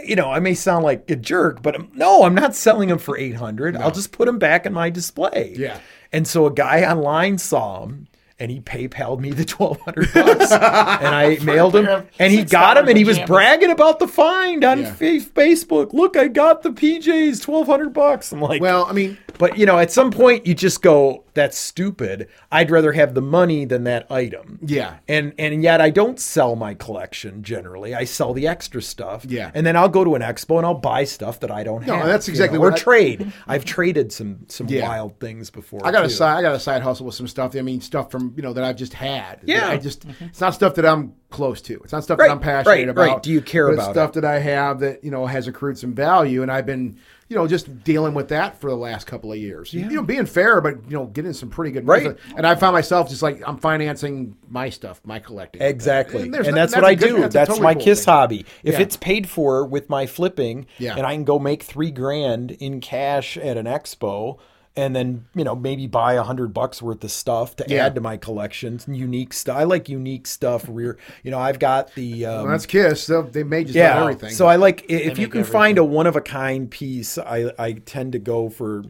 You 0.04 0.16
know, 0.16 0.30
I 0.30 0.40
may 0.40 0.54
sound 0.54 0.84
like 0.84 1.10
a 1.10 1.16
jerk, 1.16 1.62
but 1.62 1.74
I'm, 1.74 1.90
no, 1.94 2.24
I'm 2.24 2.34
not 2.34 2.54
selling 2.54 2.88
them 2.88 2.98
for 2.98 3.18
800. 3.18 3.76
I'll 3.76 3.90
just 3.90 4.12
put 4.12 4.26
them 4.26 4.38
back 4.38 4.64
in 4.66 4.72
my 4.72 4.90
display. 4.90 5.54
Yeah. 5.56 5.78
And 6.12 6.26
so 6.26 6.46
a 6.46 6.52
guy 6.52 6.84
online 6.90 7.38
saw 7.38 7.80
them 7.80 8.08
and 8.38 8.50
he 8.50 8.60
PayPal'd 8.60 9.20
me 9.20 9.30
the 9.30 9.44
1200 9.56 10.12
bucks 10.14 10.50
and 10.52 11.14
I 11.14 11.38
mailed 11.42 11.76
him 11.76 12.06
and 12.18 12.32
he 12.32 12.44
got 12.44 12.76
him 12.78 12.88
and 12.88 12.96
he 12.96 13.04
was 13.04 13.16
pajamas. 13.18 13.28
bragging 13.28 13.70
about 13.70 13.98
the 13.98 14.08
find 14.08 14.64
on 14.64 14.80
Yeah. 14.80 14.92
fa- 14.94 15.04
Facebook. 15.20 15.92
Look, 15.92 16.16
I 16.16 16.28
got 16.28 16.62
the 16.62 16.70
PJs 16.70 17.46
1200 17.46 17.92
bucks. 17.92 18.32
I'm 18.32 18.40
like, 18.40 18.60
Well, 18.62 18.86
I 18.86 18.92
mean, 18.92 19.18
but 19.38 19.58
you 19.58 19.66
know, 19.66 19.78
at 19.78 19.92
some 19.92 20.10
point 20.10 20.46
you 20.46 20.54
just 20.54 20.82
go, 20.82 21.23
that's 21.34 21.58
stupid. 21.58 22.28
I'd 22.52 22.70
rather 22.70 22.92
have 22.92 23.14
the 23.14 23.20
money 23.20 23.64
than 23.64 23.84
that 23.84 24.10
item. 24.10 24.58
Yeah. 24.62 24.98
And 25.08 25.34
and 25.38 25.62
yet 25.62 25.80
I 25.80 25.90
don't 25.90 26.18
sell 26.20 26.56
my 26.56 26.74
collection 26.74 27.42
generally. 27.42 27.94
I 27.94 28.04
sell 28.04 28.32
the 28.32 28.46
extra 28.46 28.80
stuff. 28.80 29.24
Yeah. 29.28 29.50
And 29.54 29.66
then 29.66 29.76
I'll 29.76 29.88
go 29.88 30.04
to 30.04 30.14
an 30.14 30.22
expo 30.22 30.56
and 30.58 30.64
I'll 30.66 30.74
buy 30.74 31.04
stuff 31.04 31.40
that 31.40 31.50
I 31.50 31.64
don't 31.64 31.86
No, 31.86 31.96
have. 31.96 32.06
that's 32.06 32.28
you 32.28 32.32
exactly 32.32 32.58
know, 32.58 32.64
or 32.66 32.70
what 32.70 32.80
I- 32.80 32.82
trade. 32.82 33.32
I've 33.46 33.64
traded 33.64 34.12
some 34.12 34.46
some 34.48 34.68
Yeah. 34.68 34.88
wild 34.88 35.18
things 35.20 35.50
before. 35.50 35.80
I 35.84 35.90
got 35.90 36.04
a 36.04 36.10
side. 36.10 36.38
I 36.38 36.42
got 36.42 36.54
a 36.54 36.60
side 36.60 36.82
hustle 36.82 37.06
with 37.06 37.14
some 37.16 37.26
stuff. 37.28 37.56
I 37.56 37.62
mean, 37.62 37.80
stuff 37.80 38.10
from 38.10 38.32
you 38.36 38.42
know 38.42 38.52
that 38.52 38.64
I've 38.64 38.76
just 38.76 38.94
had. 38.94 39.40
Yeah. 39.44 39.68
I 39.68 39.76
just. 39.76 40.04
It's 40.20 40.40
not 40.40 40.54
stuff 40.54 40.74
that 40.76 40.86
I'm 40.86 41.14
close 41.30 41.60
to. 41.62 41.74
It's 41.82 41.92
not 41.92 42.04
stuff 42.04 42.18
Right, 42.20 42.28
that 42.28 42.32
I'm 42.32 42.40
passionate 42.40 42.70
right, 42.70 42.88
about. 42.88 43.08
right. 43.08 43.22
Do 43.22 43.32
you 43.32 43.40
care 43.40 43.68
about 43.68 43.90
stuff 43.90 44.12
that 44.12 44.24
I 44.24 44.38
have 44.38 44.78
that 44.80 45.02
you 45.02 45.10
know 45.10 45.26
has 45.26 45.48
accrued 45.48 45.78
some 45.78 45.92
value, 45.94 46.42
and 46.42 46.50
I've 46.52 46.66
been 46.66 46.96
you 47.34 47.40
know 47.40 47.48
just 47.48 47.82
dealing 47.82 48.14
with 48.14 48.28
that 48.28 48.60
for 48.60 48.70
the 48.70 48.76
last 48.76 49.08
couple 49.08 49.32
of 49.32 49.38
years. 49.38 49.74
You 49.74 49.88
know, 49.90 50.02
being 50.04 50.24
fair, 50.24 50.60
but 50.60 50.76
you 50.88 50.96
know, 50.96 51.06
getting 51.06 51.32
some 51.32 51.50
pretty 51.50 51.72
good. 51.72 51.84
Right. 51.86 52.16
And 52.36 52.46
I 52.46 52.54
found 52.54 52.74
myself 52.74 53.08
just 53.08 53.22
like 53.22 53.42
I'm 53.44 53.58
financing 53.58 54.36
my 54.48 54.70
stuff, 54.70 55.00
my 55.04 55.18
collecting. 55.18 55.60
Exactly. 55.60 56.22
And, 56.22 56.32
there's 56.32 56.46
no- 56.46 56.54
that's, 56.54 56.76
what 56.76 56.84
I 56.84 56.94
good- 56.94 57.08
do. 57.08 57.24
a 57.24 57.28
That's, 57.28 57.48
totally 57.48 57.60
my 57.64 57.74
cool 57.74 57.82
kiss 57.82 58.04
thing. 58.04 58.14
hobby. 58.14 58.46
If 58.62 58.74
Yeah. 58.74 58.80
it's 58.82 58.96
paid 58.96 59.28
for 59.28 59.66
with 59.66 59.90
my 59.90 60.06
flipping 60.06 60.66
Yeah. 60.78 60.94
and 60.96 61.04
I 61.04 61.14
can 61.14 61.24
go 61.24 61.40
make 61.40 61.64
three 61.64 61.90
grand 61.90 62.52
in 62.52 62.80
cash 62.80 63.36
at 63.36 63.56
an 63.56 63.66
expo 63.66 64.38
and 64.76 64.94
then, 64.96 65.24
you 65.34 65.44
know, 65.44 65.54
maybe 65.54 65.86
buy 65.86 66.14
a 66.14 66.22
hundred 66.22 66.52
bucks 66.52 66.82
worth 66.82 67.04
of 67.04 67.10
stuff 67.12 67.54
to 67.56 67.64
Yeah. 67.68 67.86
add 67.86 67.94
to 67.94 68.00
my 68.00 68.16
collection, 68.16 68.80
unique 68.88 69.32
stuff. 69.32 69.56
I 69.56 69.64
like 69.64 69.88
unique 69.88 70.26
stuff. 70.26 70.64
Rear, 70.68 70.98
you 71.22 71.30
know, 71.30 71.38
I've 71.38 71.58
got 71.60 71.94
the, 71.94 72.26
um, 72.26 72.42
Well, 72.42 72.46
that's 72.52 72.66
Kiss. 72.66 73.02
So 73.04 73.22
they 73.22 73.44
may 73.44 73.62
just 73.64 73.76
yeah. 73.76 74.00
everything. 74.00 74.30
So 74.30 74.46
I 74.46 74.56
like 74.56 74.82
i- 74.90 74.94
if 74.94 75.18
you 75.18 75.26
make 75.26 75.32
can 75.32 75.44
find 75.44 75.78
a 75.78 75.84
one 75.84 76.06
of 76.06 76.16
a 76.16 76.20
kind 76.20 76.70
piece. 76.70 77.18
I 77.18 77.52
I 77.58 77.72
tend 77.72 78.12
to 78.12 78.18
go 78.18 78.48
for. 78.48 78.82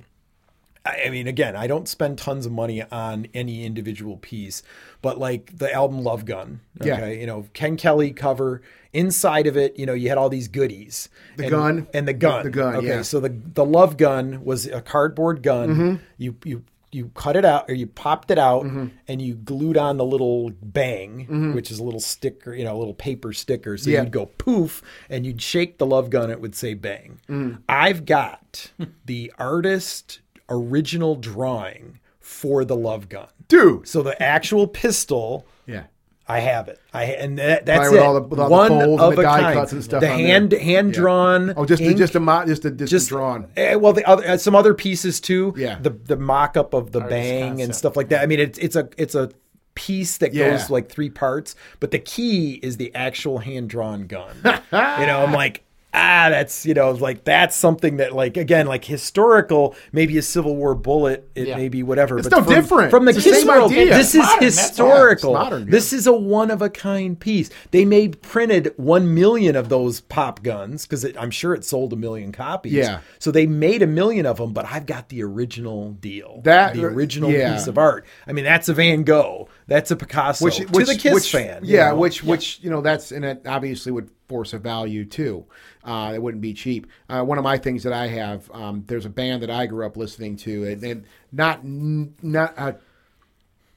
I 0.86 1.08
mean, 1.08 1.26
again, 1.26 1.56
I 1.56 1.66
don't 1.66 1.88
spend 1.88 2.18
tons 2.18 2.44
of 2.44 2.52
money 2.52 2.82
on 2.82 3.26
any 3.32 3.64
individual 3.64 4.18
piece, 4.18 4.62
but 5.00 5.18
like 5.18 5.56
the 5.56 5.72
album 5.72 6.02
Love 6.02 6.26
Gun, 6.26 6.60
okay, 6.80 6.88
Yeah. 6.90 7.06
you 7.08 7.26
know, 7.26 7.46
Ken 7.54 7.76
Kelly 7.76 8.10
cover. 8.10 8.60
Inside 8.92 9.46
of 9.48 9.56
it, 9.56 9.76
you 9.78 9.86
know, 9.86 9.92
you 9.94 10.08
had 10.08 10.18
all 10.18 10.28
these 10.28 10.46
goodies. 10.46 11.08
The 11.36 11.44
and, 11.44 11.50
gun. 11.50 11.86
and 11.94 12.06
the 12.06 12.12
gun, 12.12 12.44
The 12.44 12.50
gun, 12.50 12.76
Okay, 12.76 12.86
yeah. 12.86 13.02
so 13.02 13.18
the 13.18 13.30
the 13.54 13.64
Love 13.64 13.96
Gun 13.96 14.44
was 14.44 14.66
a 14.66 14.80
cardboard 14.80 15.42
gun. 15.42 15.68
Mm-hmm. 15.70 15.94
You 16.18 16.36
you 16.44 16.62
you 16.92 17.10
cut 17.16 17.34
it 17.34 17.44
out 17.44 17.68
or 17.68 17.74
you 17.74 17.88
popped 17.88 18.30
it 18.30 18.38
out 18.38 18.62
Mm-hmm. 18.64 18.86
and 19.08 19.20
you 19.20 19.34
glued 19.34 19.76
on 19.76 19.96
the 19.96 20.04
little 20.04 20.50
bang, 20.62 21.52
which 21.54 21.72
is 21.72 21.80
a 21.80 21.82
little 21.82 21.98
sticker, 21.98 22.54
you 22.54 22.62
know, 22.62 22.76
a 22.76 22.78
little 22.78 22.94
paper 22.94 23.32
sticker. 23.32 23.76
So 23.76 23.90
Yeah. 23.90 24.02
you'd 24.02 24.12
go 24.12 24.26
poof 24.26 24.80
and 25.10 25.26
you'd 25.26 25.42
shake 25.42 25.78
the 25.78 25.86
love 25.86 26.08
gun, 26.10 26.30
it 26.30 26.40
would 26.40 26.54
say 26.54 26.74
bang. 26.74 27.18
Mm. 27.28 27.62
I've 27.68 28.04
got 28.04 28.70
the 29.06 29.32
artist 29.40 30.20
original 30.48 31.16
drawing 31.16 31.98
for 32.20 32.64
the 32.64 32.76
love 32.76 33.08
gun. 33.08 33.28
dude. 33.48 33.86
So 33.86 34.02
the 34.02 34.20
actual 34.22 34.66
pistol, 34.66 35.46
Yeah. 35.66 35.84
I 36.26 36.38
have 36.40 36.68
it. 36.68 36.80
I 36.94 37.04
and 37.04 37.38
that, 37.38 37.66
that's 37.66 37.80
Probably 37.80 37.98
with 37.98 38.00
it. 38.02 38.06
all 38.06 38.14
the- 38.14 38.20
with 38.22 38.40
all 38.40 38.46
the 38.48 38.50
One 38.50 38.68
folds 38.70 38.82
and 38.92 39.00
of 39.02 39.14
the 39.16 39.20
a 39.20 39.24
die 39.24 39.40
kind. 39.40 39.54
cuts 39.58 39.72
and 39.72 39.84
stuff 39.84 40.00
The 40.00 40.08
on 40.10 40.16
there. 40.18 40.26
hand 40.26 40.52
hand 40.52 40.92
drawn. 40.94 41.52
Oh, 41.54 41.66
just 41.66 41.82
ink, 41.82 41.98
just 41.98 42.14
a 42.14 42.20
mo- 42.20 42.46
just 42.46 42.64
a 42.64 42.70
just, 42.70 42.90
just 42.90 43.08
drawn. 43.10 43.48
eh, 43.58 43.74
well, 43.74 43.92
the 43.92 44.08
other 44.08 44.26
uh, 44.26 44.36
some 44.38 44.54
other 44.54 44.72
pieces 44.72 45.20
too. 45.20 45.52
Yeah. 45.54 45.78
The 45.82 45.90
the 45.90 46.16
mock 46.16 46.56
up 46.56 46.72
of 46.72 46.92
the 46.92 47.00
Artist 47.02 47.10
bang 47.10 47.60
and 47.60 47.74
stuff 47.76 47.94
like 47.94 48.08
that. 48.08 48.22
I 48.22 48.26
mean, 48.26 48.40
it's 48.40 48.58
it's 48.58 48.74
a 48.74 48.88
it's 48.96 49.14
a 49.14 49.30
piece 49.74 50.16
that 50.18 50.32
Yeah. 50.32 50.48
goes 50.50 50.70
like 50.70 50.88
three 50.88 51.10
parts, 51.10 51.56
but 51.78 51.90
the 51.90 51.98
key 51.98 52.54
is 52.62 52.78
the 52.78 52.94
actual 52.94 53.38
hand 53.40 53.68
drawn 53.68 54.06
gun. 54.06 54.34
you 54.44 54.50
know, 54.72 55.24
I'm 55.26 55.32
like. 55.32 55.60
Ah, 55.96 56.26
that's 56.28 56.66
you 56.66 56.74
know, 56.74 56.90
like 56.90 57.22
that's 57.24 57.54
something 57.54 57.98
that 57.98 58.12
like 58.12 58.36
again, 58.36 58.66
like 58.66 58.84
historical, 58.84 59.76
maybe 59.92 60.18
a 60.18 60.22
Civil 60.22 60.56
War 60.56 60.74
bullet, 60.74 61.28
it 61.36 61.46
Yeah. 61.48 61.56
may 61.56 61.68
be 61.68 61.82
whatever. 61.84 62.18
It's 62.18 62.28
but 62.28 62.36
no 62.38 62.44
from, 62.44 62.54
different. 62.54 62.90
from 62.90 63.04
the 63.04 63.12
It's 63.12 63.22
Kiss 63.22 63.38
same 63.38 63.46
world. 63.48 63.70
idea. 63.70 63.86
This 63.94 64.14
It's 64.14 64.14
is 64.16 64.20
modern, 64.26 64.42
historical. 64.44 65.30
It's 65.36 65.38
modern, 65.44 65.64
yeah. 65.66 65.70
This 65.70 65.92
is 65.92 66.06
a 66.08 66.12
one 66.12 66.50
of 66.50 66.60
a 66.62 66.68
kind 66.68 67.18
piece. 67.18 67.48
They 67.70 67.84
made 67.84 68.20
printed 68.22 68.72
one 68.76 69.14
million 69.14 69.54
of 69.54 69.68
those 69.68 70.00
pop 70.00 70.42
guns 70.42 70.84
because 70.84 71.04
I'm 71.16 71.30
sure 71.30 71.54
it 71.54 71.64
sold 71.64 71.92
a 71.92 71.96
million 71.96 72.32
copies. 72.32 72.72
Yeah. 72.72 72.98
So 73.20 73.30
they 73.30 73.46
made 73.46 73.80
a 73.82 73.86
million 73.86 74.26
of 74.26 74.38
them, 74.38 74.52
but 74.52 74.66
I've 74.70 74.86
got 74.86 75.10
the 75.10 75.22
original 75.22 75.92
deal. 75.92 76.40
That- 76.44 76.74
the 76.74 76.84
original 76.86 77.30
yeah. 77.30 77.54
piece 77.54 77.68
of 77.68 77.78
art. 77.78 78.04
I 78.26 78.32
mean, 78.32 78.44
that's 78.44 78.68
a 78.68 78.74
Van 78.74 79.04
Gogh. 79.04 79.48
That's 79.68 79.90
a 79.92 79.96
Picasso. 79.96 80.44
which, 80.44 80.56
to 80.56 80.64
which 80.66 80.88
the 80.88 80.96
Kiss 80.96 81.14
which, 81.14 81.30
fan. 81.32 81.64
you 81.64 81.76
Yeah, 81.76 81.90
know? 81.90 81.96
which 81.96 82.24
which 82.24 82.58
you 82.62 82.68
know 82.70 82.80
that's 82.80 83.12
and 83.12 83.24
it 83.24 83.42
obviously 83.46 83.92
would 83.92 84.10
force 84.28 84.52
a 84.52 84.58
value 84.58 85.04
too. 85.04 85.44
Uh, 85.84 86.12
it 86.14 86.22
wouldn't 86.22 86.40
be 86.42 86.54
cheap. 86.54 86.86
Uh, 87.08 87.22
one 87.22 87.38
of 87.38 87.44
my 87.44 87.58
things 87.58 87.82
that 87.82 87.92
I 87.92 88.06
have, 88.08 88.50
um, 88.52 88.84
there's 88.86 89.04
a 89.06 89.10
band 89.10 89.42
that 89.42 89.50
I 89.50 89.66
grew 89.66 89.84
up 89.86 89.96
listening 89.96 90.36
to, 90.38 90.64
and, 90.64 90.82
and 90.82 91.04
not 91.32 91.64
not 91.64 92.54
a 92.58 92.76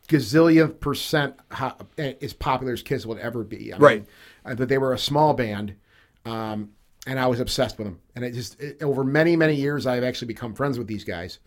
gazillion 0.08 0.80
percent 0.80 1.36
ho- 1.52 1.76
as 1.98 2.34
popular 2.34 2.74
as 2.74 2.82
Kiss 2.82 3.06
would 3.06 3.18
ever 3.20 3.44
be. 3.44 3.74
I 3.74 3.78
mean, 3.78 3.82
Right. 3.82 4.06
uh, 4.46 4.56
but 4.56 4.70
they 4.70 4.78
were 4.78 4.94
a 4.94 4.98
small 4.98 5.34
band. 5.34 5.76
Um, 6.26 6.72
and 7.06 7.20
I 7.20 7.28
was 7.28 7.40
obsessed 7.40 7.78
with 7.78 7.88
them. 7.88 8.00
And 8.16 8.26
it 8.26 8.34
just 8.34 8.60
it, 8.60 8.84
over 8.84 9.04
many 9.04 9.36
many 9.38 9.56
years, 9.56 9.86
I've 9.88 10.04
actually 10.04 10.28
become 10.28 10.54
friends 10.54 10.78
with 10.78 10.88
these 10.88 11.04
guys. 11.06 11.40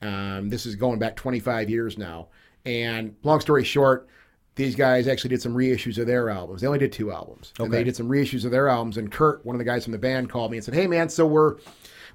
Um, 0.00 0.48
this 0.48 0.64
is 0.64 0.76
going 0.76 1.00
back 1.00 1.16
25 1.16 1.68
years 1.68 1.98
now. 1.98 2.28
And 2.64 3.16
long 3.24 3.40
story 3.40 3.64
short, 3.64 4.08
these 4.58 4.74
guys 4.74 5.08
actually 5.08 5.30
did 5.30 5.40
some 5.40 5.54
reissues 5.54 5.98
of 5.98 6.06
their 6.06 6.28
albums. 6.28 6.60
They 6.60 6.66
only 6.66 6.78
did 6.78 6.92
two 6.92 7.10
albums. 7.12 7.54
And 7.58 7.72
they 7.72 7.84
did 7.84 7.96
some 7.96 8.08
reissues 8.08 8.44
of 8.44 8.50
their 8.50 8.68
albums. 8.68 8.98
And 8.98 9.10
Kurt, 9.10 9.44
one 9.46 9.54
of 9.56 9.58
the 9.58 9.64
guys 9.64 9.84
from 9.84 9.92
the 9.92 9.98
band, 9.98 10.28
called 10.28 10.50
me 10.50 10.58
and 10.58 10.64
said, 10.64 10.74
"Hey 10.74 10.86
man, 10.86 11.08
so 11.08 11.26
we're 11.26 11.56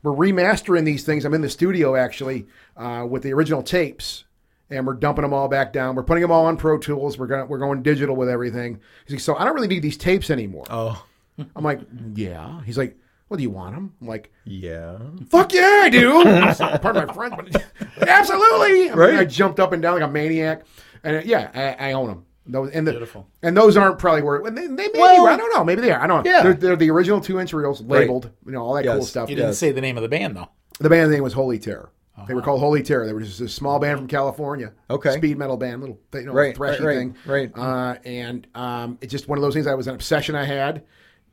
we're 0.03 0.11
remastering 0.11 0.85
these 0.85 1.03
things. 1.03 1.25
I'm 1.25 1.33
in 1.33 1.41
the 1.41 1.49
studio 1.49 1.95
actually 1.95 2.45
uh, 2.77 3.07
with 3.09 3.23
the 3.23 3.33
original 3.33 3.63
tapes, 3.63 4.25
and 4.69 4.85
we're 4.85 4.93
dumping 4.93 5.23
them 5.23 5.33
all 5.33 5.47
back 5.47 5.71
down. 5.73 5.95
We're 5.95 6.03
putting 6.03 6.21
them 6.21 6.31
all 6.31 6.45
on 6.45 6.57
Pro 6.57 6.77
Tools. 6.77 7.17
We're 7.17 7.27
going 7.27 7.47
we're 7.47 7.59
going 7.59 7.81
digital 7.81 8.15
with 8.15 8.29
everything. 8.29 8.79
He's 9.05 9.15
like, 9.15 9.21
so 9.21 9.35
I 9.35 9.45
don't 9.45 9.55
really 9.55 9.67
need 9.67 9.81
these 9.81 9.97
tapes 9.97 10.29
anymore. 10.29 10.65
Oh, 10.69 11.03
I'm 11.55 11.63
like, 11.63 11.79
yeah. 12.13 12.61
He's 12.63 12.77
like, 12.77 12.97
well, 13.29 13.37
do 13.37 13.43
you 13.43 13.49
want 13.49 13.73
them? 13.73 13.93
I'm 14.01 14.07
like, 14.07 14.31
yeah. 14.43 14.97
fuck 15.29 15.53
yeah, 15.53 15.81
I 15.83 15.89
do. 15.89 16.23
Part 16.79 16.97
of 16.97 17.07
my 17.07 17.13
friends, 17.13 17.35
but 17.37 17.63
absolutely. 18.07 18.89
I, 18.89 18.89
mean, 18.89 18.93
Right. 18.93 19.15
I 19.15 19.25
jumped 19.25 19.59
up 19.59 19.71
and 19.71 19.81
down 19.81 19.95
like 19.95 20.03
a 20.03 20.11
maniac, 20.11 20.65
and 21.03 21.25
yeah, 21.25 21.49
I, 21.79 21.89
I 21.89 21.91
own 21.93 22.09
them. 22.09 22.25
Those 22.45 22.71
and 22.71 22.85
the 22.85 22.91
Beautiful. 22.91 23.27
and 23.41 23.55
those 23.55 23.77
aren't 23.77 23.99
probably 23.99 24.21
where 24.21 24.41
they, 24.51 24.67
they 24.67 24.67
may 24.67 24.89
Well- 24.95 25.25
be. 25.25 25.31
I 25.31 25.37
don't 25.37 25.55
know. 25.55 25.63
Maybe 25.63 25.81
they 25.81 25.91
are. 25.91 26.01
I 26.01 26.07
don't 26.07 26.25
know. 26.25 26.29
Yeah. 26.31 26.43
They're, 26.43 26.53
they're 26.53 26.75
the 26.75 26.89
original 26.89 27.21
two 27.21 27.39
inch 27.39 27.53
reels 27.53 27.81
labeled. 27.81 28.31
You 28.45 28.51
know 28.51 28.63
all 28.63 28.73
that 28.73 28.83
cool 28.85 29.03
stuff. 29.03 29.29
You 29.29 29.35
didn't 29.35 29.49
Yes. 29.51 29.57
say 29.59 29.71
the 29.71 29.79
name 29.81 29.95
of 29.97 30.03
the 30.03 30.09
band 30.09 30.35
though. 30.35 30.49
The 30.79 30.89
band's 30.89 31.13
name 31.13 31.23
was 31.23 31.33
Holy 31.33 31.57
Terror. 31.59 31.89
They 32.27 32.33
were 32.35 32.41
called 32.43 32.59
Holy 32.59 32.83
Terror. 32.83 33.05
They 33.07 33.13
were 33.13 33.21
just 33.21 33.41
a 33.41 33.49
small 33.49 33.79
band 33.79 33.97
from 33.97 34.07
California. 34.07 34.71
Okay. 34.89 35.13
Speed 35.13 35.37
metal 35.37 35.57
band, 35.57 35.81
little 35.81 35.99
you 36.13 36.21
know, 36.23 36.31
Right, 36.33 36.55
thrashy 36.55 36.79
right, 36.79 36.81
right, 36.81 36.95
thing. 36.95 37.15
right. 37.25 37.51
Uh, 37.57 37.95
and 38.05 38.45
um, 38.53 38.97
it's 39.01 39.11
just 39.11 39.27
one 39.27 39.37
of 39.37 39.41
those 39.41 39.53
things. 39.55 39.65
I 39.65 39.73
was 39.73 39.87
an 39.87 39.95
obsession 39.95 40.35
I 40.35 40.43
had, 40.45 40.83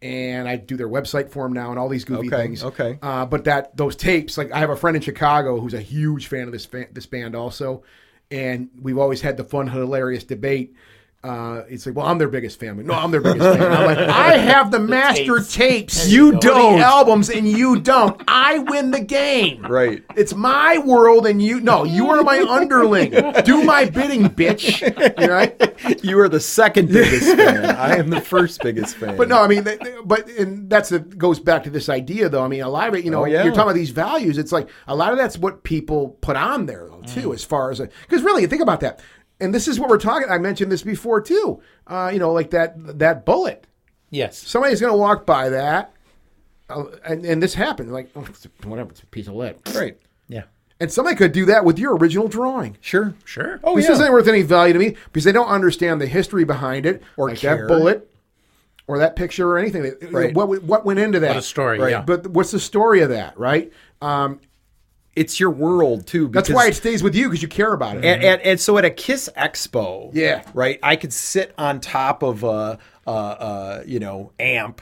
and 0.01 0.49
I 0.49 0.57
do 0.57 0.77
their 0.78 0.89
website 0.89 1.31
for 1.31 1.45
them 1.45 1.53
now 1.53 1.69
and 1.70 1.78
all 1.78 1.89
these 1.91 2.05
goofy 2.07 2.28
Okay, 2.28 2.37
things. 2.45 2.65
okay. 2.65 2.99
Uh, 3.03 3.27
but 3.27 3.45
that 3.45 3.77
those 3.77 3.95
tapes, 3.95 4.39
like 4.39 4.53
I 4.53 4.59
have 4.61 4.70
a 4.70 4.77
friend 4.77 4.97
in 4.97 5.03
Chicago 5.03 5.61
who's 5.61 5.74
a 5.74 5.81
huge 5.82 6.28
fan 6.28 6.45
of 6.45 6.53
this 6.53 6.65
fan, 6.65 6.87
this 6.93 7.05
band 7.07 7.35
also, 7.37 7.82
and 8.31 8.70
we've 8.81 8.99
always 8.99 9.20
had 9.20 9.37
the 9.37 9.45
fun, 9.45 9.69
hilarious 9.69 10.24
debate. 10.24 10.74
Uh, 11.22 11.64
it's 11.68 11.84
like, 11.84 11.94
well, 11.94 12.06
I'm 12.06 12.16
their 12.16 12.28
biggest 12.28 12.59
fan. 12.59 12.82
No, 12.86 12.94
I'm 12.94 13.10
their 13.10 13.20
biggest 13.20 13.40
fan. 13.59 13.70
I'm 13.70 13.84
like, 13.84 13.98
I 14.09 14.38
have 14.38 14.70
the, 14.70 14.78
master 14.78 15.36
tapes. 15.40 15.55
tapes. 15.55 16.09
you 16.09 16.32
You 16.32 16.38
don't. 16.40 16.78
The 16.78 16.84
albums, 16.84 17.28
and 17.28 17.47
you 17.47 17.78
don't. 17.78 18.18
I 18.26 18.60
win 18.60 18.90
the 18.90 19.01
game. 19.01 19.60
Right. 19.66 20.02
It's 20.16 20.34
my 20.34 20.78
world, 20.78 21.26
and 21.26 21.42
you 21.42 21.60
no, 21.60 21.84
you 21.84 22.09
are 22.09 22.22
my 22.22 22.38
underling. 22.40 23.10
Do 23.44 23.62
my 23.64 23.84
bidding, 23.84 24.30
bitch. 24.30 24.80
You 24.80 25.26
know, 25.26 25.32
right? 25.32 25.76
You 26.05 26.18
are 26.20 26.28
the 26.28 26.40
second 26.40 26.88
biggest 26.88 27.36
fan. 27.36 27.64
I 27.66 27.97
am 27.97 28.09
the 28.10 28.20
first 28.20 28.62
biggest 28.62 28.97
fan. 28.97 29.16
But 29.18 29.28
no, 29.28 29.42
I 29.42 29.47
mean, 29.47 29.64
they- 29.64 29.76
they- 29.76 29.97
but 30.05 30.26
and 30.30 30.70
that's 30.70 30.90
it 30.92 31.18
goes 31.18 31.38
back 31.40 31.64
to 31.64 31.70
this 31.70 31.88
idea, 31.90 32.28
though. 32.30 32.42
I 32.42 32.48
mean, 32.48 32.62
a 32.62 32.68
lot 32.68 32.88
of 32.88 32.94
it, 32.94 33.05
you 33.05 33.10
know, 33.10 33.22
Oh, 33.22 33.24
yeah. 33.26 33.42
you're 33.42 33.52
talking 33.52 33.62
about 33.70 33.74
these 33.74 33.90
values. 33.90 34.38
It's 34.38 34.52
like 34.52 34.68
a 34.86 34.94
lot 34.94 35.12
of 35.12 35.18
that's 35.18 35.36
what 35.36 35.62
people 35.64 36.16
put 36.22 36.36
on 36.36 36.64
there, 36.66 36.86
though, 36.88 37.02
too, 37.06 37.28
Mm. 37.30 37.34
as 37.34 37.44
far 37.44 37.70
as 37.70 37.80
because 37.80 38.22
really, 38.22 38.47
think 38.47 38.62
about 38.62 38.80
that. 38.80 39.01
And 39.40 39.54
this 39.54 39.66
is 39.68 39.80
what 39.80 39.88
we're 39.88 39.98
talking. 39.98 40.28
I 40.30 40.38
mentioned 40.38 40.70
this 40.70 40.82
before 40.82 41.20
too. 41.20 41.62
Uh, 41.86 42.10
you 42.12 42.18
know, 42.18 42.32
like 42.32 42.50
that 42.50 42.98
that 42.98 43.24
bullet. 43.24 43.66
Yes. 44.10 44.38
Somebody's 44.38 44.80
going 44.80 44.92
to 44.92 44.96
walk 44.98 45.24
by 45.24 45.50
that, 45.50 45.92
uh, 46.68 46.84
and, 47.04 47.24
and 47.24 47.42
this 47.42 47.54
happened. 47.54 47.92
Like 47.92 48.10
oh, 48.16 48.24
it's 48.28 48.44
a- 48.46 48.68
whatever, 48.68 48.90
it's 48.90 49.02
a 49.02 49.06
piece 49.06 49.28
of 49.28 49.34
lead. 49.34 49.56
right. 49.74 49.96
Yeah. 50.28 50.42
And 50.80 50.90
somebody 50.90 51.14
could 51.16 51.32
do 51.32 51.44
that 51.46 51.64
with 51.64 51.78
your 51.78 51.94
original 51.96 52.26
drawing. 52.26 52.76
Sure. 52.80 53.14
Sure. 53.24 53.60
Oh 53.62 53.76
this 53.76 53.86
yeah. 53.86 53.92
isn't 53.92 54.12
worth 54.12 54.28
any 54.28 54.42
value 54.42 54.72
to 54.72 54.78
me 54.78 54.96
because 55.06 55.24
they 55.24 55.32
don't 55.32 55.48
understand 55.48 56.00
the 56.00 56.06
history 56.06 56.44
behind 56.44 56.86
it, 56.86 57.02
Or 57.16 57.28
like 57.28 57.38
care. 57.38 57.56
that 57.58 57.68
bullet, 57.68 58.10
or 58.86 58.98
that 58.98 59.14
picture, 59.14 59.48
or 59.48 59.58
anything. 59.58 59.94
Right. 60.10 60.34
What 60.34 60.62
what 60.62 60.84
went 60.84 60.98
into 60.98 61.20
that? 61.20 61.28
What 61.28 61.36
a 61.36 61.42
story. 61.42 61.78
Right. 61.78 61.90
Yeah. 61.90 62.02
But 62.02 62.26
what's 62.28 62.50
the 62.50 62.60
story 62.60 63.00
of 63.02 63.10
that, 63.10 63.38
right? 63.38 63.72
Um, 64.02 64.40
it's 65.20 65.38
your 65.38 65.51
world 65.51 66.06
too. 66.06 66.28
that's 66.28 66.48
why 66.51 66.66
it 66.68 66.74
stays 66.74 67.02
with 67.02 67.14
you 67.14 67.28
because 67.28 67.42
you 67.42 67.48
care 67.48 67.72
about 67.72 67.97
it. 67.98 68.05
And, 68.05 68.24
and, 68.24 68.40
and 68.42 68.59
so 68.60 68.78
at 68.78 68.84
a 68.84 68.90
Kiss 68.90 69.28
Expo, 69.36 70.10
Yeah. 70.14 70.42
right, 70.55 70.78
I 70.82 70.97
could 70.97 71.12
sit 71.12 71.52
on 71.59 71.80
top 71.80 72.22
of 72.22 72.42
a, 72.44 72.78
a, 73.06 73.10
a 73.10 73.82
you 73.86 73.98
know 74.01 74.32
amp 74.40 74.80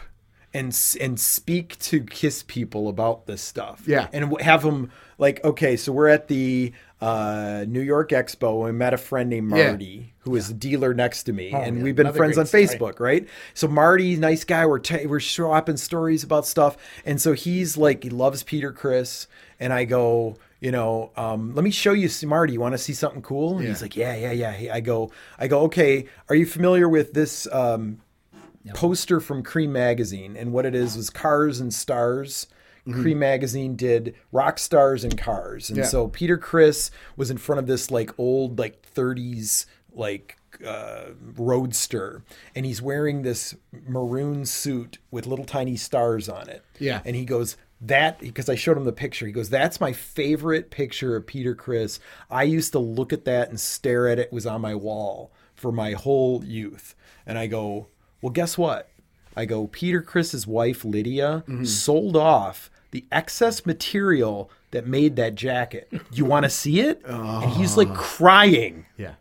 and 0.54 0.68
and 1.00 1.18
speak 1.20 1.78
to 1.80 2.02
Kiss 2.04 2.42
people 2.42 2.88
about 2.88 3.26
this 3.26 3.42
stuff. 3.42 3.82
Yeah. 3.86 4.08
and 4.12 4.40
have 4.40 4.62
them 4.62 4.90
like, 5.18 5.42
okay, 5.44 5.76
so 5.76 5.92
we're 5.92 6.08
at 6.08 6.28
the 6.28 6.72
uh, 7.00 7.64
New 7.68 7.80
York 7.80 8.10
Expo 8.10 8.68
and 8.68 8.78
met 8.78 8.94
a 8.94 8.96
friend 8.96 9.28
named 9.30 9.50
Yeah. 9.54 9.68
Marty 9.70 10.14
who 10.20 10.36
is 10.36 10.50
a 10.50 10.54
dealer 10.54 10.92
next 10.94 11.22
to 11.24 11.32
me, 11.32 11.52
and 11.52 11.78
yeah. 11.78 11.82
we've 11.82 11.96
been 11.96 12.06
Another 12.06 12.18
friends 12.18 12.36
on 12.38 12.44
great 12.46 12.68
story. 12.68 12.92
Facebook, 12.92 13.00
right? 13.00 13.28
So 13.54 13.66
Marty, 13.66 14.16
nice 14.16 14.44
guy, 14.44 14.66
we're 14.66 14.78
ta 14.78 14.98
we're 15.06 15.20
swapping 15.20 15.76
stories 15.78 16.22
about 16.22 16.46
stuff, 16.46 16.76
and 17.06 17.20
so 17.20 17.32
he's 17.32 17.76
like, 17.76 18.04
he 18.04 18.10
loves 18.10 18.42
Peter 18.42 18.70
Criss, 18.72 19.26
and 19.60 19.72
I 19.72 19.84
go, 19.84 20.36
you 20.60 20.70
know, 20.72 21.10
um, 21.16 21.54
let 21.54 21.62
me 21.64 21.70
show 21.70 21.92
you, 21.92 22.08
Marty. 22.26 22.52
You 22.54 22.60
want 22.60 22.72
to 22.74 22.78
see 22.78 22.92
something 22.94 23.22
cool? 23.22 23.58
And 23.58 23.66
he's 23.68 23.82
like, 23.82 23.96
yeah, 23.96 24.14
yeah, 24.16 24.32
yeah. 24.32 24.74
I 24.74 24.80
go, 24.80 25.10
I 25.38 25.48
go, 25.48 25.60
okay. 25.62 26.06
Are 26.28 26.34
you 26.34 26.46
familiar 26.46 26.88
with 26.88 27.12
this 27.12 27.46
um, 27.52 28.00
poster 28.74 29.20
from 29.20 29.42
Creem 29.42 29.70
Magazine? 29.70 30.36
And 30.36 30.52
what 30.52 30.66
it 30.66 30.74
is 30.74 30.96
was 30.96 31.10
Cars 31.10 31.60
and 31.60 31.72
Stars. 31.72 32.46
Creem 32.86 33.18
Magazine 33.18 33.76
did 33.76 34.14
rock 34.32 34.58
stars 34.58 35.04
and 35.04 35.18
cars, 35.18 35.68
and 35.68 35.76
Yeah. 35.76 35.84
so 35.84 36.08
Peter 36.08 36.38
Criss 36.38 36.90
was 37.18 37.30
in 37.30 37.36
front 37.36 37.58
of 37.58 37.66
this 37.66 37.90
like 37.90 38.18
old 38.18 38.58
like 38.58 38.80
30s 38.94 39.66
like 39.92 40.38
uh, 40.66 41.08
roadster, 41.36 42.22
and 42.54 42.64
he's 42.64 42.80
wearing 42.80 43.20
this 43.20 43.54
maroon 43.86 44.46
suit 44.46 44.96
with 45.10 45.26
little 45.26 45.44
tiny 45.44 45.76
stars 45.76 46.30
on 46.30 46.48
it. 46.48 46.64
Yeah. 46.78 47.02
and 47.04 47.14
he 47.14 47.26
goes 47.26 47.58
that 47.80 48.18
because 48.20 48.48
I 48.48 48.54
showed 48.54 48.76
him 48.76 48.84
the 48.84 48.92
picture. 48.92 49.26
He 49.26 49.32
goes, 49.32 49.50
"That's 49.50 49.80
my 49.80 49.92
favorite 49.92 50.70
picture 50.70 51.14
of 51.16 51.26
Peter 51.26 51.54
Criss. 51.54 52.00
I 52.30 52.42
used 52.44 52.72
to 52.72 52.78
look 52.78 53.12
at 53.12 53.24
that 53.26 53.48
and 53.50 53.58
stare 53.60 54.08
at 54.08 54.18
it. 54.18 54.26
It 54.26 54.32
was 54.32 54.46
on 54.46 54.60
my 54.60 54.74
wall 54.74 55.30
for 55.54 55.70
my 55.72 55.92
whole 55.92 56.44
youth." 56.44 56.94
And 57.26 57.38
I 57.38 57.46
go, 57.46 57.86
"Well, 58.22 58.32
guess 58.32 58.58
what?" 58.58 58.88
I 59.36 59.44
go, 59.44 59.68
Peter 59.68 60.02
Criss's 60.02 60.46
wife 60.48 60.84
Lydia 60.84 61.44
Mm-hmm. 61.46 61.64
sold 61.64 62.16
off 62.16 62.70
the 62.90 63.04
excess 63.12 63.64
material 63.64 64.50
that 64.72 64.86
made 64.86 65.14
that 65.16 65.36
jacket. 65.36 65.92
You 66.10 66.24
want 66.24 66.42
to 66.44 66.50
see 66.50 66.80
it? 66.80 67.02
And 67.04 67.52
he's 67.52 67.76
like 67.76 67.94
crying. 67.94 68.86
yeah. 68.96 69.12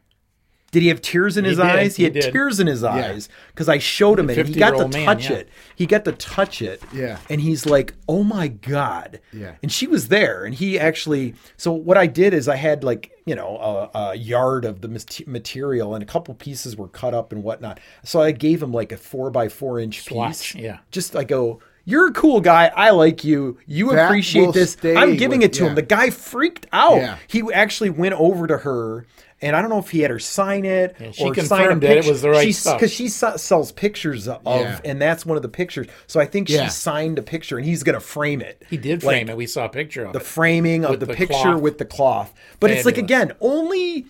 Did 0.72 0.82
he 0.82 0.90
have 0.90 1.02
tears 1.02 1.38
in 1.38 1.46
his 1.46 1.60
eyes? 1.60 1.96
He, 1.96 2.02
he 2.02 2.04
had 2.06 2.14
did. 2.14 2.32
tears 2.34 2.60
in 2.60 2.68
his 2.68 2.84
eyes 2.84 3.30
because 3.48 3.70
I 3.70 3.78
showed 3.78 4.20
him 4.20 4.30
it. 4.30 4.38
and 4.38 4.50
He 4.50 4.56
got 4.56 4.72
to 4.72 4.76
50-year-old 4.76 4.94
man, 4.94 5.06
touch 5.06 5.30
yeah. 5.30 5.36
it. 5.38 5.50
He 5.76 5.86
got 5.86 6.04
to 6.06 6.12
touch 6.12 6.62
it. 6.62 6.82
Yeah. 6.94 7.20
And 7.30 7.40
he's 7.40 7.66
like, 7.66 7.94
"Oh 8.08 8.24
my 8.24 8.50
god." 8.50 9.22
Yeah. 9.32 9.56
And 9.64 9.72
she 9.72 9.88
was 9.88 10.10
there, 10.10 10.44
and 10.44 10.54
he 10.54 10.78
actually. 10.78 11.36
So 11.56 11.72
what 11.72 11.98
I 11.98 12.06
did 12.06 12.34
is 12.34 12.48
I 12.50 12.58
had 12.58 12.84
like 12.84 13.12
you 13.26 13.34
know 13.36 13.90
a, 13.94 13.98
a 13.98 14.16
yard 14.16 14.66
of 14.66 14.82
the 14.82 14.90
material, 15.26 15.94
and 15.96 16.04
a 16.04 16.06
couple 16.06 16.34
pieces 16.34 16.76
were 16.76 16.90
cut 16.90 17.14
up 17.14 17.32
and 17.32 17.44
whatnot. 17.44 17.80
So 18.04 18.22
I 18.22 18.32
gave 18.32 18.62
him 18.62 18.74
like 18.74 18.92
a 18.92 18.98
four 18.98 19.32
by 19.32 19.48
four 19.48 19.80
inch 19.80 20.02
Swatch, 20.04 20.54
piece. 20.54 20.62
yeah. 20.62 20.80
Just 20.92 21.16
I 21.16 21.24
go. 21.24 21.62
You're 21.90 22.08
a 22.08 22.12
cool 22.12 22.42
guy. 22.42 22.70
I 22.76 22.90
like 22.90 23.24
you. 23.24 23.58
You 23.66 23.92
That 23.92 24.08
appreciate 24.08 24.52
this. 24.54 24.74
stay 24.74 24.94
I'm 24.94 25.16
giving 25.16 25.40
with- 25.40 25.52
it 25.52 25.54
to 25.54 25.64
yeah. 25.64 25.70
him. 25.70 25.76
The 25.76 25.82
guy 25.84 26.10
freaked 26.10 26.68
out. 26.74 26.98
Yeah. 26.98 27.18
He 27.28 27.42
actually 27.54 27.92
went 27.92 28.14
over 28.16 28.46
to 28.46 28.58
her, 28.58 29.06
and 29.42 29.56
I 29.56 29.62
don't 29.62 29.70
know 29.70 29.80
if 29.80 29.92
he 29.92 30.02
had 30.02 30.12
her 30.12 30.20
sign 30.20 30.66
it 30.66 30.98
Yeah, 31.00 31.12
she 31.12 31.24
or 31.24 31.34
sign 31.36 31.62
a 31.62 31.64
confirmed 31.68 31.84
that 31.84 31.98
it 31.98 32.06
was 32.06 32.22
the 32.22 32.30
right 32.30 32.44
She's- 32.44 32.58
stuff. 32.58 32.78
Because 32.78 32.92
she 32.92 33.08
se- 33.08 33.38
sells 33.38 33.72
pictures 33.72 34.28
of, 34.28 34.42
Yeah. 34.46 34.80
and 34.84 35.02
that's 35.02 35.26
one 35.26 35.38
of 35.38 35.44
the 35.44 35.48
pictures. 35.50 35.88
So 36.08 36.20
I 36.20 36.26
think 36.26 36.50
Yeah. 36.50 36.66
she 36.66 36.72
signed 36.72 37.20
a 37.20 37.24
picture, 37.24 37.58
and 37.58 37.66
he's 37.66 37.84
gonna 37.84 38.02
frame 38.02 38.42
it. 38.42 38.66
He 38.70 38.76
did 38.76 39.02
Like, 39.06 39.16
frame 39.16 39.30
it. 39.30 39.38
We 39.38 39.48
saw 39.48 39.64
a 39.64 39.70
picture 39.70 40.04
of 40.04 40.12
The 40.12 40.20
it. 40.20 40.26
framing 40.26 40.84
of 40.84 41.00
the, 41.00 41.06
the 41.06 41.14
picture 41.14 41.36
cloth. 41.36 41.62
with 41.62 41.78
the 41.78 41.86
cloth. 41.86 42.34
But 42.60 42.70
it's 42.70 42.84
like 42.86 42.98
again, 42.98 43.32
only 43.40 44.06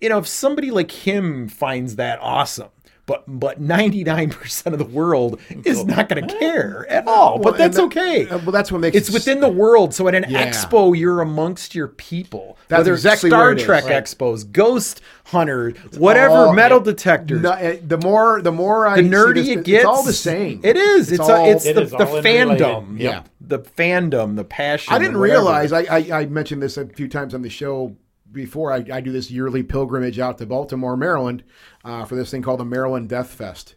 you 0.00 0.08
know 0.08 0.18
if 0.18 0.26
somebody 0.26 0.72
like 0.72 0.90
him 0.90 1.46
finds 1.48 1.94
that 1.94 2.18
awesome. 2.20 2.70
But 3.10 3.24
but 3.26 3.60
ninety 3.60 4.04
nine 4.04 4.30
percent 4.30 4.72
of 4.72 4.78
the 4.78 4.84
world 4.84 5.40
is 5.64 5.84
not 5.84 6.08
going 6.08 6.24
to 6.28 6.38
care 6.38 6.86
at 6.88 7.08
all. 7.08 7.40
Well, 7.40 7.42
but 7.52 7.58
that's 7.58 7.76
and 7.76 7.90
that- 7.90 7.98
okay. 7.98 8.28
uh, 8.28 8.38
well, 8.38 8.52
that's 8.52 8.70
what 8.70 8.80
makes 8.80 8.96
it's 8.96 9.08
it- 9.08 9.12
within 9.14 9.40
the 9.40 9.48
world. 9.48 9.92
So 9.92 10.06
at 10.06 10.14
an 10.14 10.26
Yeah. 10.28 10.48
expo, 10.48 10.96
you're 10.96 11.20
amongst 11.20 11.74
your 11.74 11.88
people. 11.88 12.56
That's 12.68 12.78
Whether 12.80 12.92
exactly 12.92 13.26
it's 13.28 13.34
Star 13.34 13.42
where 13.46 13.52
it 13.52 13.58
is. 13.58 13.64
Trek 13.64 13.84
Right. 13.86 14.04
expos, 14.04 14.52
Ghost 14.52 15.00
Hunter, 15.24 15.72
whatever 15.98 16.34
all- 16.34 16.52
metal 16.52 16.78
yeah. 16.78 16.84
detectors. 16.84 17.40
No, 17.42 17.76
the 17.84 17.98
more 17.98 18.40
the 18.42 18.52
more 18.52 18.86
I 18.86 18.98
the 18.98 19.02
see 19.02 19.08
nerdy 19.08 19.34
this, 19.34 19.48
it 19.48 19.68
it's 19.68 19.84
all 19.84 20.04
the 20.04 20.12
same. 20.12 20.60
It 20.62 20.76
is. 20.76 21.10
It's 21.10 21.18
It's 21.20 21.28
a- 21.28 21.50
it's 21.50 21.66
It 21.66 21.74
the, 21.74 21.82
is 21.82 21.90
the 21.90 21.96
all 22.06 22.16
interrelated. 22.18 22.64
fandom. 22.64 23.00
Yeah. 23.00 23.22
the 23.40 23.58
fandom, 23.58 24.36
the 24.36 24.44
passion. 24.44 24.94
I 24.94 25.00
didn't 25.00 25.16
realize. 25.16 25.72
I, 25.72 25.80
I 25.80 26.20
I 26.20 26.26
mentioned 26.26 26.62
this 26.62 26.76
a 26.76 26.86
few 26.86 27.08
times 27.08 27.34
on 27.34 27.42
the 27.42 27.50
show 27.50 27.96
before. 28.32 28.72
I, 28.72 28.84
I 28.92 29.00
do 29.00 29.12
this 29.12 29.30
yearly 29.30 29.62
pilgrimage 29.62 30.18
out 30.18 30.38
to 30.38 30.46
Baltimore, 30.46 30.96
Maryland, 30.96 31.42
uh, 31.84 32.04
for 32.04 32.16
this 32.16 32.30
thing 32.30 32.42
called 32.42 32.60
the 32.60 32.64
Maryland 32.64 33.08
Death 33.08 33.30
Fest, 33.30 33.74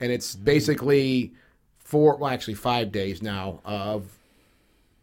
and 0.00 0.10
it's 0.12 0.34
basically 0.34 1.32
four, 1.78 2.16
well, 2.16 2.30
actually 2.30 2.54
five 2.54 2.92
days 2.92 3.22
now 3.22 3.60
of 3.64 4.06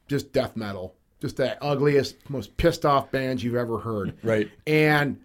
just 0.07 0.33
death 0.33 0.55
metal, 0.55 0.95
just 1.21 1.37
the 1.37 1.61
ugliest, 1.63 2.29
most 2.29 2.57
pissed 2.57 2.85
off 2.85 3.11
bands 3.11 3.43
you've 3.43 3.55
ever 3.55 3.79
heard. 3.79 4.13
Right. 4.23 4.49
And 4.65 5.19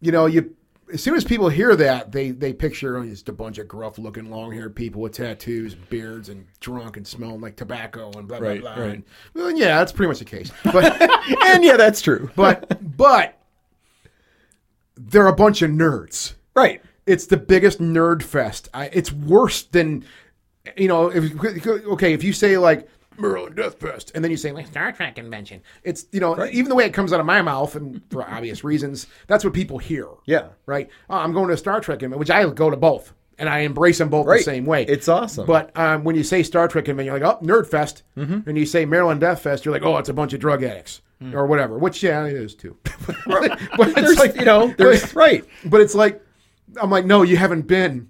you 0.00 0.12
know, 0.12 0.26
you 0.26 0.56
as 0.92 1.02
soon 1.02 1.14
as 1.14 1.24
people 1.24 1.48
hear 1.48 1.74
that, 1.76 2.12
they 2.12 2.30
they 2.30 2.52
picture 2.52 2.96
oh, 2.98 3.04
just 3.04 3.28
a 3.28 3.32
bunch 3.32 3.58
of 3.58 3.66
gruff 3.68 3.98
looking 3.98 4.30
long 4.30 4.52
haired 4.52 4.74
people 4.76 5.00
with 5.02 5.12
tattoos, 5.12 5.74
beards, 5.74 6.28
and 6.28 6.46
drunk 6.60 6.96
and 6.96 7.06
smelling 7.06 7.40
like 7.40 7.56
tobacco 7.56 8.10
and 8.12 8.26
blah 8.28 8.38
blah 8.38 8.48
Right, 8.48 8.60
blah. 8.60 8.74
right. 8.74 8.94
And, 8.94 9.04
well, 9.34 9.50
yeah, 9.50 9.78
that's 9.78 9.92
pretty 9.92 10.08
much 10.08 10.18
the 10.18 10.24
case. 10.24 10.50
But 10.64 11.00
and 11.46 11.64
yeah, 11.64 11.76
that's 11.76 12.00
true. 12.00 12.30
but 12.36 12.78
but 12.96 13.36
they're 14.96 15.26
a 15.26 15.32
bunch 15.34 15.62
of 15.62 15.70
nerds. 15.70 16.34
right. 16.54 16.82
It's 17.06 17.26
the 17.26 17.36
biggest 17.38 17.80
nerd 17.80 18.22
fest. 18.22 18.68
I, 18.72 18.86
it's 18.92 19.10
worse 19.10 19.62
than 19.62 20.04
you 20.76 20.86
know. 20.86 21.08
If 21.08 21.34
okay, 21.64 22.12
if 22.12 22.22
you 22.22 22.32
say 22.32 22.56
like 22.58 22.86
Maryland 23.20 23.56
Death 23.56 23.78
Fest, 23.80 24.12
and 24.14 24.24
then 24.24 24.30
you 24.30 24.36
say 24.36 24.52
like 24.52 24.66
Star 24.66 24.92
Trek 24.92 25.14
convention. 25.16 25.62
It's 25.84 26.06
you 26.12 26.20
know 26.20 26.44
even 26.46 26.68
the 26.68 26.74
way 26.74 26.84
it 26.84 26.94
comes 26.94 27.12
out 27.12 27.20
of 27.20 27.26
my 27.26 27.42
mouth, 27.42 27.76
and 27.76 28.00
for 28.10 28.22
obvious 28.28 28.64
reasons, 28.64 29.06
that's 29.26 29.44
what 29.44 29.52
people 29.52 29.78
hear. 29.78 30.08
Yeah. 30.26 30.48
right. 30.66 30.88
Oh, 31.08 31.16
I'm 31.16 31.32
going 31.32 31.48
to 31.48 31.54
a 31.54 31.58
Star 31.58 31.80
Trek 31.80 31.98
convention, 32.00 32.18
which 32.18 32.30
I 32.30 32.48
go 32.50 32.70
to 32.70 32.76
both, 32.76 33.12
and 33.38 33.48
I 33.48 33.60
embrace 33.60 33.98
them 33.98 34.08
both 34.08 34.26
the 34.26 34.38
same 34.40 34.66
way. 34.66 34.84
It's 34.84 35.08
awesome. 35.08 35.46
But 35.46 35.76
um, 35.76 36.04
when 36.04 36.16
you 36.16 36.22
say 36.24 36.42
Star 36.42 36.68
Trek 36.68 36.84
convention, 36.86 37.12
you're 37.14 37.20
like, 37.26 37.40
oh, 37.42 37.44
Nerd 37.44 37.66
Fest, 37.68 38.02
Mm-hmm. 38.16 38.48
and 38.48 38.58
you 38.58 38.66
say 38.66 38.84
Maryland 38.84 39.20
Death 39.20 39.42
Fest, 39.42 39.64
you're 39.64 39.72
like, 39.74 39.82
oh, 39.84 39.96
it's 39.98 40.08
a 40.08 40.14
bunch 40.14 40.32
of 40.32 40.40
drug 40.40 40.62
addicts 40.62 41.02
Hmm. 41.20 41.34
or 41.36 41.46
whatever. 41.46 41.76
Which 41.78 42.02
yeah, 42.02 42.24
it 42.24 42.34
is 42.34 42.54
too. 42.54 42.78
but 43.26 43.58
it's 43.98 44.18
like 44.18 44.36
you 44.36 44.44
know, 44.46 44.68
there's 44.78 45.14
right. 45.14 45.44
But 45.66 45.82
it's 45.82 45.94
like, 45.94 46.22
I'm 46.80 46.90
like, 46.90 47.04
no, 47.04 47.22
you 47.22 47.36
haven't 47.36 47.66
been. 47.66 48.08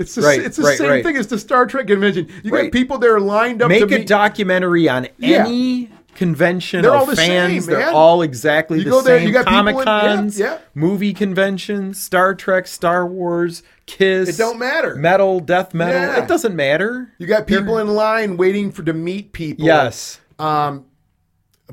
It's 0.00 0.14
the, 0.14 0.22
Right, 0.22 0.40
it's 0.40 0.56
the 0.56 0.62
right, 0.64 0.78
same 0.78 0.88
right. 0.88 1.04
thing 1.04 1.16
as 1.16 1.26
the 1.26 1.38
Star 1.38 1.66
Trek 1.66 1.86
convention. 1.86 2.26
You 2.42 2.50
got 2.50 2.72
people 2.72 2.98
there 2.98 3.20
lined 3.20 3.60
up 3.62 3.68
to. 3.68 3.80
Make 3.80 3.82
a 3.92 3.98
meet. 4.00 4.06
documentary 4.08 4.88
on 4.88 5.06
Yeah. 5.18 5.44
any 5.44 5.90
convention 6.16 6.82
They're 6.82 6.90
of 6.92 7.00
all 7.00 7.06
the 7.06 7.14
fans. 7.16 7.64
same, 7.66 7.74
They're 7.74 7.90
all 7.90 8.22
exactly 8.22 8.78
You 8.78 8.84
the 8.84 8.90
go 8.90 9.00
there, 9.02 9.18
same. 9.18 9.28
you 9.28 9.32
got 9.32 9.46
Comic 9.46 9.76
Cons, 9.76 10.38
yeah, 10.38 10.52
yeah. 10.54 10.58
movie 10.74 11.12
conventions, 11.14 12.00
Star 12.00 12.34
Trek, 12.34 12.66
Star 12.66 13.06
Wars, 13.06 13.62
Kiss. 13.86 14.28
It 14.28 14.36
don't 14.36 14.58
matter. 14.58 14.96
Metal, 14.96 15.38
death 15.40 15.72
metal. 15.74 16.00
Yeah. 16.00 16.22
It 16.22 16.28
doesn't 16.28 16.54
matter. 16.56 17.12
you 17.18 17.26
got 17.26 17.46
people 17.46 17.78
in 17.78 17.88
line 17.88 18.36
waiting 18.36 18.72
for 18.72 18.82
to 18.82 18.92
meet 18.92 19.32
people. 19.32 19.66
Yes. 19.66 20.18
Um, 20.38 20.86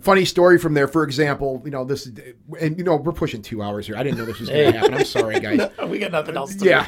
funny 0.01 0.25
story 0.25 0.57
from 0.59 0.73
there. 0.75 0.87
For 0.87 1.03
example, 1.03 1.61
you 1.65 1.71
know 1.71 1.83
this, 1.83 2.09
and 2.59 2.77
you 2.77 2.83
know 2.83 2.95
we're 2.97 3.11
pushing 3.13 3.41
two 3.41 3.61
hours 3.63 3.87
here. 3.87 3.95
I 3.97 4.03
didn't 4.03 4.17
know 4.19 4.25
this 4.25 4.39
was 4.39 4.49
going 4.49 4.71
to 4.73 4.77
happen. 4.79 4.93
I'm 4.95 5.05
sorry, 5.05 5.39
guys. 5.39 5.69
we 5.87 5.97
got 5.99 6.11
nothing 6.11 6.35
else 6.37 6.55
to 6.55 6.65
Yeah. 6.65 6.87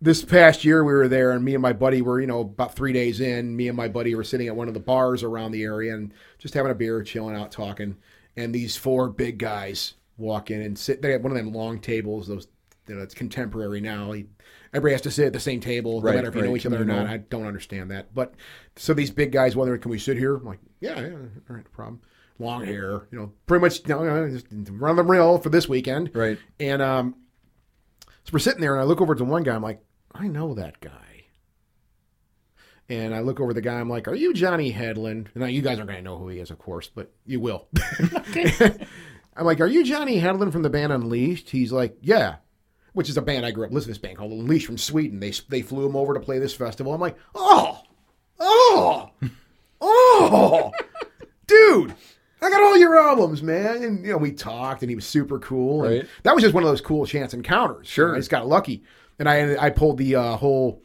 This 0.00 0.24
past 0.24 0.64
year 0.64 0.84
we 0.84 0.92
were 0.92 1.08
there 1.08 1.32
and 1.32 1.44
me 1.44 1.54
and 1.54 1.62
my 1.62 1.72
buddy 1.72 2.02
were, 2.02 2.20
you 2.20 2.26
know, 2.26 2.40
about 2.40 2.74
three 2.74 2.92
days 2.92 3.20
in, 3.20 3.56
me 3.56 3.68
and 3.68 3.76
my 3.76 3.88
buddy 3.88 4.14
were 4.14 4.24
sitting 4.24 4.46
at 4.46 4.56
one 4.56 4.68
of 4.68 4.74
the 4.74 4.80
bars 4.80 5.22
around 5.22 5.52
the 5.52 5.62
area 5.62 5.94
and 5.94 6.12
just 6.38 6.54
having 6.54 6.70
a 6.70 6.74
beer, 6.74 7.02
chilling 7.02 7.34
out, 7.34 7.50
talking. 7.50 7.96
And 8.36 8.54
these 8.54 8.76
four 8.76 9.08
big 9.08 9.38
guys 9.38 9.94
walk 10.18 10.50
in 10.50 10.60
and 10.60 10.78
sit 10.78 11.02
they 11.02 11.12
have 11.12 11.22
one 11.22 11.32
of 11.32 11.38
them 11.38 11.52
long 11.52 11.78
tables, 11.78 12.28
those 12.28 12.48
you 12.88 12.94
know, 12.94 13.02
it's 13.02 13.14
contemporary 13.14 13.80
now. 13.80 14.12
He, 14.12 14.26
everybody 14.72 14.92
has 14.92 15.00
to 15.02 15.10
sit 15.10 15.26
at 15.26 15.32
the 15.32 15.40
same 15.40 15.60
table, 15.60 16.00
no 16.00 16.12
matter 16.12 16.28
if 16.28 16.34
you 16.34 16.42
know 16.42 16.56
each 16.56 16.66
other 16.66 16.82
or 16.82 16.84
not. 16.84 17.06
I 17.06 17.16
don't 17.18 17.46
understand 17.46 17.90
that. 17.90 18.14
But 18.14 18.34
so 18.76 18.94
these 18.94 19.10
big 19.10 19.32
guys 19.32 19.56
wondering, 19.56 19.80
can 19.80 19.90
we 19.90 19.98
sit 19.98 20.16
here? 20.16 20.36
I'm 20.36 20.44
like, 20.44 20.60
yeah, 20.80 21.00
yeah, 21.00 21.06
all 21.06 21.56
right, 21.56 21.64
no 21.64 21.70
problem. 21.72 22.00
Long 22.38 22.64
hair, 22.64 23.06
you 23.10 23.18
know, 23.18 23.32
pretty 23.46 23.62
much 23.62 23.80
you 23.88 23.94
know, 23.94 24.28
just 24.28 24.46
run 24.70 24.96
the 24.96 25.04
mill 25.04 25.38
for 25.38 25.48
this 25.48 25.68
weekend. 25.68 26.10
Right. 26.14 26.38
And 26.60 26.82
um 26.82 27.16
so 28.26 28.32
we're 28.32 28.40
sitting 28.40 28.60
there, 28.60 28.74
and 28.74 28.82
I 28.82 28.84
look 28.84 29.00
over 29.00 29.14
to 29.14 29.24
one 29.24 29.44
guy. 29.44 29.54
I'm 29.54 29.62
like, 29.62 29.80
I 30.12 30.26
know 30.26 30.54
that 30.54 30.80
guy. 30.80 30.90
And 32.88 33.14
I 33.14 33.20
look 33.20 33.40
over 33.40 33.54
the 33.54 33.60
guy. 33.60 33.78
I'm 33.80 33.88
like, 33.88 34.08
Are 34.08 34.14
you 34.14 34.32
Johnny 34.34 34.72
Hedlund? 34.72 35.26
And 35.32 35.36
now 35.36 35.46
you 35.46 35.62
guys 35.62 35.78
aren't 35.78 35.90
going 35.90 35.98
to 35.98 36.04
know 36.04 36.18
who 36.18 36.28
he 36.28 36.38
is, 36.38 36.50
of 36.50 36.58
course, 36.58 36.90
but 36.92 37.12
you 37.24 37.40
will. 37.40 37.68
I'm 39.36 39.44
like, 39.44 39.60
Are 39.60 39.66
you 39.66 39.84
Johnny 39.84 40.20
Hedlund 40.20 40.52
from 40.52 40.62
the 40.62 40.70
band 40.70 40.92
Unleashed? 40.92 41.50
He's 41.50 41.72
like, 41.72 41.96
Yeah. 42.00 42.36
Which 42.92 43.08
is 43.08 43.16
a 43.16 43.22
band 43.22 43.44
I 43.44 43.50
grew 43.50 43.66
up 43.66 43.72
listening 43.72 43.94
to. 43.94 44.00
This 44.00 44.08
band 44.08 44.18
called 44.18 44.32
Unleashed 44.32 44.66
from 44.66 44.78
Sweden. 44.78 45.20
They 45.20 45.32
they 45.48 45.62
flew 45.62 45.86
him 45.86 45.96
over 45.96 46.14
to 46.14 46.20
play 46.20 46.38
this 46.38 46.54
festival. 46.54 46.94
I'm 46.94 47.00
like, 47.00 47.16
Oh, 47.34 47.82
oh, 48.40 49.10
oh, 49.80 50.72
dude. 51.46 51.94
I 52.46 52.50
got 52.50 52.62
all 52.62 52.76
your 52.76 52.96
albums, 52.96 53.42
man. 53.42 53.82
And 53.82 54.04
you 54.04 54.12
know, 54.12 54.18
we 54.18 54.32
talked, 54.32 54.82
and 54.82 54.90
he 54.90 54.94
was 54.96 55.06
super 55.06 55.38
cool. 55.38 55.84
And 55.84 55.94
Right. 56.00 56.08
that 56.22 56.34
was 56.34 56.42
just 56.42 56.54
one 56.54 56.62
of 56.62 56.68
those 56.68 56.80
cool 56.80 57.06
chance 57.06 57.34
encounters. 57.34 57.86
Sure. 57.88 58.14
I 58.14 58.18
just 58.18 58.30
got 58.30 58.46
lucky, 58.46 58.82
and 59.18 59.28
I 59.28 59.56
I 59.66 59.70
pulled 59.70 59.98
the 59.98 60.16
uh, 60.16 60.36
whole 60.36 60.82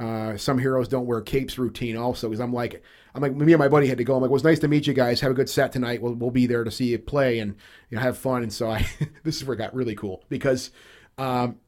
uh, 0.00 0.36
"some 0.36 0.58
heroes 0.58 0.88
don't 0.88 1.06
wear 1.06 1.20
capes" 1.20 1.58
routine 1.58 1.96
also 1.96 2.28
because 2.28 2.40
I'm 2.40 2.52
like 2.52 2.82
I'm 3.14 3.22
like 3.22 3.34
me 3.34 3.52
and 3.52 3.60
my 3.60 3.68
buddy 3.68 3.86
had 3.86 3.98
to 3.98 4.04
go. 4.04 4.16
I'm 4.16 4.22
like, 4.22 4.30
well, 4.30 4.36
it's 4.36 4.44
nice 4.44 4.58
to 4.60 4.68
meet 4.68 4.86
you 4.86 4.92
guys. 4.94 5.20
Have 5.20 5.30
a 5.30 5.34
good 5.34 5.48
set 5.48 5.72
tonight. 5.72 6.02
We'll 6.02 6.14
we'll 6.14 6.30
be 6.30 6.46
there 6.46 6.64
to 6.64 6.70
see 6.70 6.86
you 6.86 6.98
play 6.98 7.38
and 7.38 7.54
you 7.90 7.96
know 7.96 8.02
have 8.02 8.18
fun. 8.18 8.42
And 8.42 8.52
so 8.52 8.70
I 8.70 8.86
this 9.22 9.36
is 9.36 9.44
where 9.44 9.54
it 9.54 9.58
got 9.58 9.74
really 9.74 9.94
cool 9.94 10.24
because 10.28 10.70
um, 11.18 11.58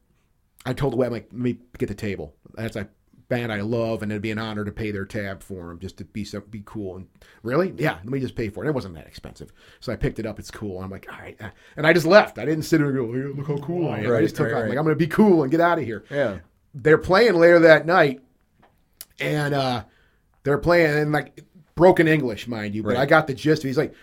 I 0.65 0.73
told 0.73 0.91
the 0.93 0.97
way 0.97 1.07
I'm 1.07 1.13
like, 1.13 1.29
let 1.31 1.39
me 1.39 1.57
get 1.77 1.87
the 1.87 1.95
table. 1.95 2.35
That's 2.55 2.75
a 2.75 2.89
band 3.29 3.51
I 3.51 3.61
love, 3.61 4.03
and 4.03 4.11
it'd 4.11 4.21
be 4.21 4.31
an 4.31 4.37
honor 4.37 4.63
to 4.63 4.71
pay 4.71 4.91
their 4.91 5.05
tab 5.05 5.43
for 5.43 5.67
them, 5.67 5.79
just 5.79 5.97
to 5.97 6.05
be 6.05 6.23
so 6.23 6.39
be 6.41 6.61
cool. 6.65 6.95
And 6.97 7.07
really, 7.43 7.73
yeah, 7.77 7.95
let 7.95 8.05
me 8.05 8.19
just 8.19 8.35
pay 8.35 8.49
for 8.49 8.63
it. 8.63 8.69
It 8.69 8.73
wasn't 8.75 8.95
that 8.95 9.07
expensive, 9.07 9.51
so 9.79 9.91
I 9.91 9.95
picked 9.95 10.19
it 10.19 10.25
up. 10.25 10.39
It's 10.39 10.51
cool. 10.51 10.77
And 10.77 10.85
I'm 10.85 10.91
like, 10.91 11.07
all 11.11 11.19
right, 11.19 11.35
uh," 11.41 11.49
and 11.75 11.85
I 11.85 11.93
just 11.93 12.05
left. 12.05 12.39
I 12.39 12.45
didn't 12.45 12.63
sit 12.63 12.77
there 12.77 12.87
and 12.87 12.95
go, 12.95 13.11
"Hey, 13.13 13.23
look 13.35 13.47
how 13.47 13.57
cool 13.57 13.89
I 13.89 13.99
am. 13.99 14.05
I 14.07 14.09
Right, 14.09 14.21
just 14.23 14.35
took 14.35 14.45
right, 14.45 14.53
off. 14.53 14.57
I'm 14.57 14.61
right. 14.63 14.69
like, 14.69 14.77
I'm 14.77 14.85
gonna 14.85 14.95
be 14.95 15.07
cool 15.07 15.43
and 15.43 15.51
get 15.51 15.59
out 15.61 15.77
of 15.79 15.85
here. 15.85 16.05
Yeah. 16.09 16.39
They're 16.73 16.97
playing 16.97 17.35
later 17.35 17.59
that 17.59 17.85
night, 17.85 18.21
and 19.19 19.53
uh, 19.53 19.83
they're 20.43 20.57
playing 20.57 20.97
in 20.97 21.11
like 21.11 21.43
broken 21.75 22.07
English, 22.07 22.47
mind 22.47 22.75
you. 22.75 22.83
But. 22.83 22.97
I 22.97 23.05
got 23.05 23.27
the 23.27 23.33
gist. 23.33 23.63
of 23.63 23.65
it. 23.65 23.69
He's 23.69 23.77
like. 23.77 23.93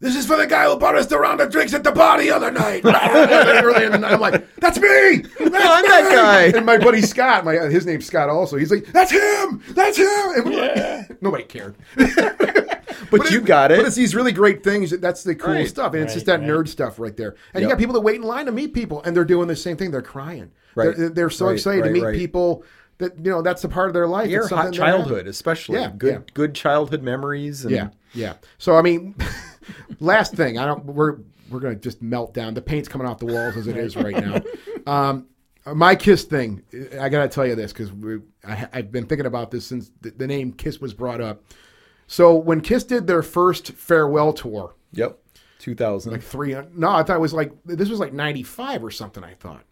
This 0.00 0.14
is 0.14 0.26
for 0.26 0.36
the 0.36 0.46
guy 0.46 0.64
who 0.64 0.76
bought 0.76 0.94
us 0.96 1.06
the 1.06 1.18
round 1.18 1.40
of 1.40 1.50
drinks 1.50 1.74
at 1.74 1.82
the 1.82 1.90
bar 1.90 2.20
the 2.20 2.30
other 2.30 2.52
night. 2.52 2.82
Early 2.84 3.84
in 3.86 3.92
the 3.92 3.98
night. 3.98 4.12
I'm 4.12 4.20
like, 4.20 4.54
that's 4.56 4.78
me. 4.78 4.88
That's 5.18 5.40
I'm 5.40 5.82
that 5.82 6.08
guy. 6.52 6.56
And 6.56 6.64
my 6.64 6.78
buddy 6.78 7.02
Scott, 7.02 7.44
my 7.44 7.54
his 7.54 7.84
name's 7.84 8.06
Scott 8.06 8.28
also. 8.28 8.56
He's 8.56 8.70
like, 8.70 8.86
that's 8.92 9.10
him. 9.10 9.60
That's 9.70 9.96
him. 9.98 10.06
And 10.06 10.44
we're 10.44 10.74
like- 10.74 11.22
nobody 11.22 11.44
cared. 11.44 11.76
But, 13.10 13.30
you 13.30 13.40
got 13.40 13.70
it. 13.72 13.78
But 13.78 13.86
it's 13.86 13.96
these 13.96 14.14
really 14.14 14.32
great 14.32 14.62
things. 14.62 14.90
That's 14.90 15.22
the 15.22 15.34
cool 15.34 15.54
Right. 15.54 15.68
stuff, 15.68 15.94
and 15.94 16.02
it's 16.02 16.12
just 16.14 16.26
that 16.26 16.40
right. 16.40 16.48
nerd 16.48 16.68
stuff 16.68 16.98
right 16.98 17.16
there. 17.16 17.36
And 17.54 17.62
you 17.62 17.68
got 17.68 17.78
people 17.78 17.94
that 17.94 18.00
wait 18.00 18.16
in 18.16 18.22
line 18.22 18.44
to 18.46 18.52
meet 18.52 18.74
people, 18.74 19.02
and 19.02 19.16
they're 19.16 19.24
doing 19.24 19.48
the 19.48 19.56
same 19.56 19.76
thing. 19.78 19.90
They're 19.90 20.02
crying. 20.02 20.50
Right. 20.74 20.94
They're, 20.94 21.08
they're 21.08 21.30
so 21.30 21.46
Right, 21.46 21.54
excited 21.54 21.84
to 21.84 21.90
meet 21.90 22.02
right. 22.02 22.14
people 22.14 22.64
that 22.98 23.16
you 23.16 23.30
know 23.30 23.40
that's 23.40 23.64
a 23.64 23.68
part 23.68 23.88
of 23.88 23.94
their 23.94 24.06
life. 24.08 24.28
Your 24.28 24.42
It's 24.42 24.50
hot 24.50 24.64
something 24.64 24.80
they're 24.80 24.86
having. 24.90 25.04
childhood, 25.06 25.26
especially. 25.26 25.78
Yeah, 25.78 25.92
good 25.96 26.12
yeah. 26.12 26.18
good 26.34 26.54
childhood 26.54 27.02
memories. 27.02 27.64
And 27.64 27.74
Yeah, 27.74 27.88
yeah. 28.12 28.34
So 28.58 28.76
I 28.76 28.82
mean, 28.82 29.14
last 30.00 30.34
thing, 30.34 30.58
I 30.58 30.66
don't. 30.66 30.84
We're 30.84 31.18
we're 31.50 31.60
gonna 31.60 31.74
just 31.76 32.02
melt 32.02 32.34
down. 32.34 32.54
The 32.54 32.62
paint's 32.62 32.88
coming 32.88 33.06
off 33.06 33.18
the 33.18 33.26
walls 33.26 33.56
as 33.56 33.66
it 33.66 33.76
is 33.76 33.96
right 33.96 34.16
now. 34.16 34.40
Um, 34.86 35.26
my 35.66 35.94
Kiss 35.94 36.24
thing, 36.24 36.62
I 36.98 37.10
gotta 37.10 37.28
tell 37.28 37.46
you 37.46 37.54
this 37.54 37.74
because 37.74 37.90
I've 38.72 38.90
been 38.90 39.04
thinking 39.04 39.26
about 39.26 39.50
this 39.50 39.66
since 39.66 39.90
the, 40.00 40.08
the 40.12 40.26
name 40.26 40.52
Kiss 40.52 40.80
was 40.80 40.94
brought 40.94 41.20
up. 41.20 41.42
So 42.06 42.34
when 42.36 42.62
Kiss 42.62 42.84
did 42.84 43.06
their 43.06 43.22
first 43.22 43.72
farewell 43.72 44.32
tour, 44.32 44.74
Yep. 44.92 45.18
2000. 45.58 46.12
like 46.12 46.22
three, 46.22 46.56
no, 46.74 46.88
I 46.88 47.02
thought 47.02 47.16
it 47.16 47.20
was 47.20 47.34
like 47.34 47.52
this 47.66 47.90
was 47.90 48.00
like 48.00 48.14
ninety 48.14 48.42
five 48.42 48.82
or 48.82 48.90
something. 48.90 49.22
I 49.22 49.34
thought. 49.34 49.62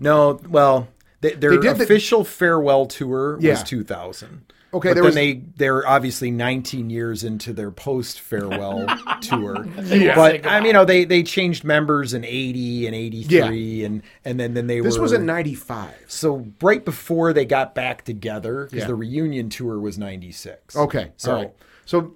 No, 0.00 0.40
well, 0.48 0.88
they, 1.20 1.34
their 1.34 1.50
They 1.50 1.68
did 1.68 1.76
the- 1.76 1.84
official 1.84 2.24
farewell 2.24 2.86
tour 2.86 3.36
was 3.36 3.44
Yeah. 3.44 3.62
2000. 3.62 4.52
Okay, 4.74 4.88
but 4.90 4.94
there 4.94 5.02
then 5.02 5.04
was- 5.04 5.14
they 5.14 5.42
they're 5.56 5.86
obviously 5.86 6.30
19 6.30 6.88
years 6.88 7.24
into 7.24 7.52
their 7.52 7.70
post 7.70 8.20
farewell 8.20 8.86
tour. 9.20 9.66
Yeah. 9.84 10.14
But 10.14 10.46
I 10.46 10.58
mean, 10.60 10.68
you 10.68 10.72
know, 10.72 10.84
they 10.86 11.04
they 11.04 11.22
changed 11.22 11.62
members 11.64 12.14
in 12.14 12.24
80 12.24 12.86
and 12.86 12.94
83 12.96 13.84
and 13.84 14.02
and 14.24 14.40
then 14.40 14.54
then 14.54 14.66
they 14.66 14.80
were 14.80 14.84
This 14.88 14.96
were 14.96 15.02
was 15.02 15.12
in 15.12 15.26
ninety 15.26 15.54
five. 15.54 15.94
so 16.08 16.46
right 16.62 16.84
before 16.84 17.32
they 17.32 17.44
got 17.44 17.74
back 17.74 18.04
together 18.04 18.64
because 18.64 18.80
Yeah. 18.80 18.86
the 18.86 18.94
reunion 18.94 19.48
tour 19.50 19.78
was 19.78 19.98
96. 19.98 20.74
Okay. 20.76 21.12
So 21.16 21.30
all 21.30 21.36
right. 21.42 21.52
So, 21.84 22.14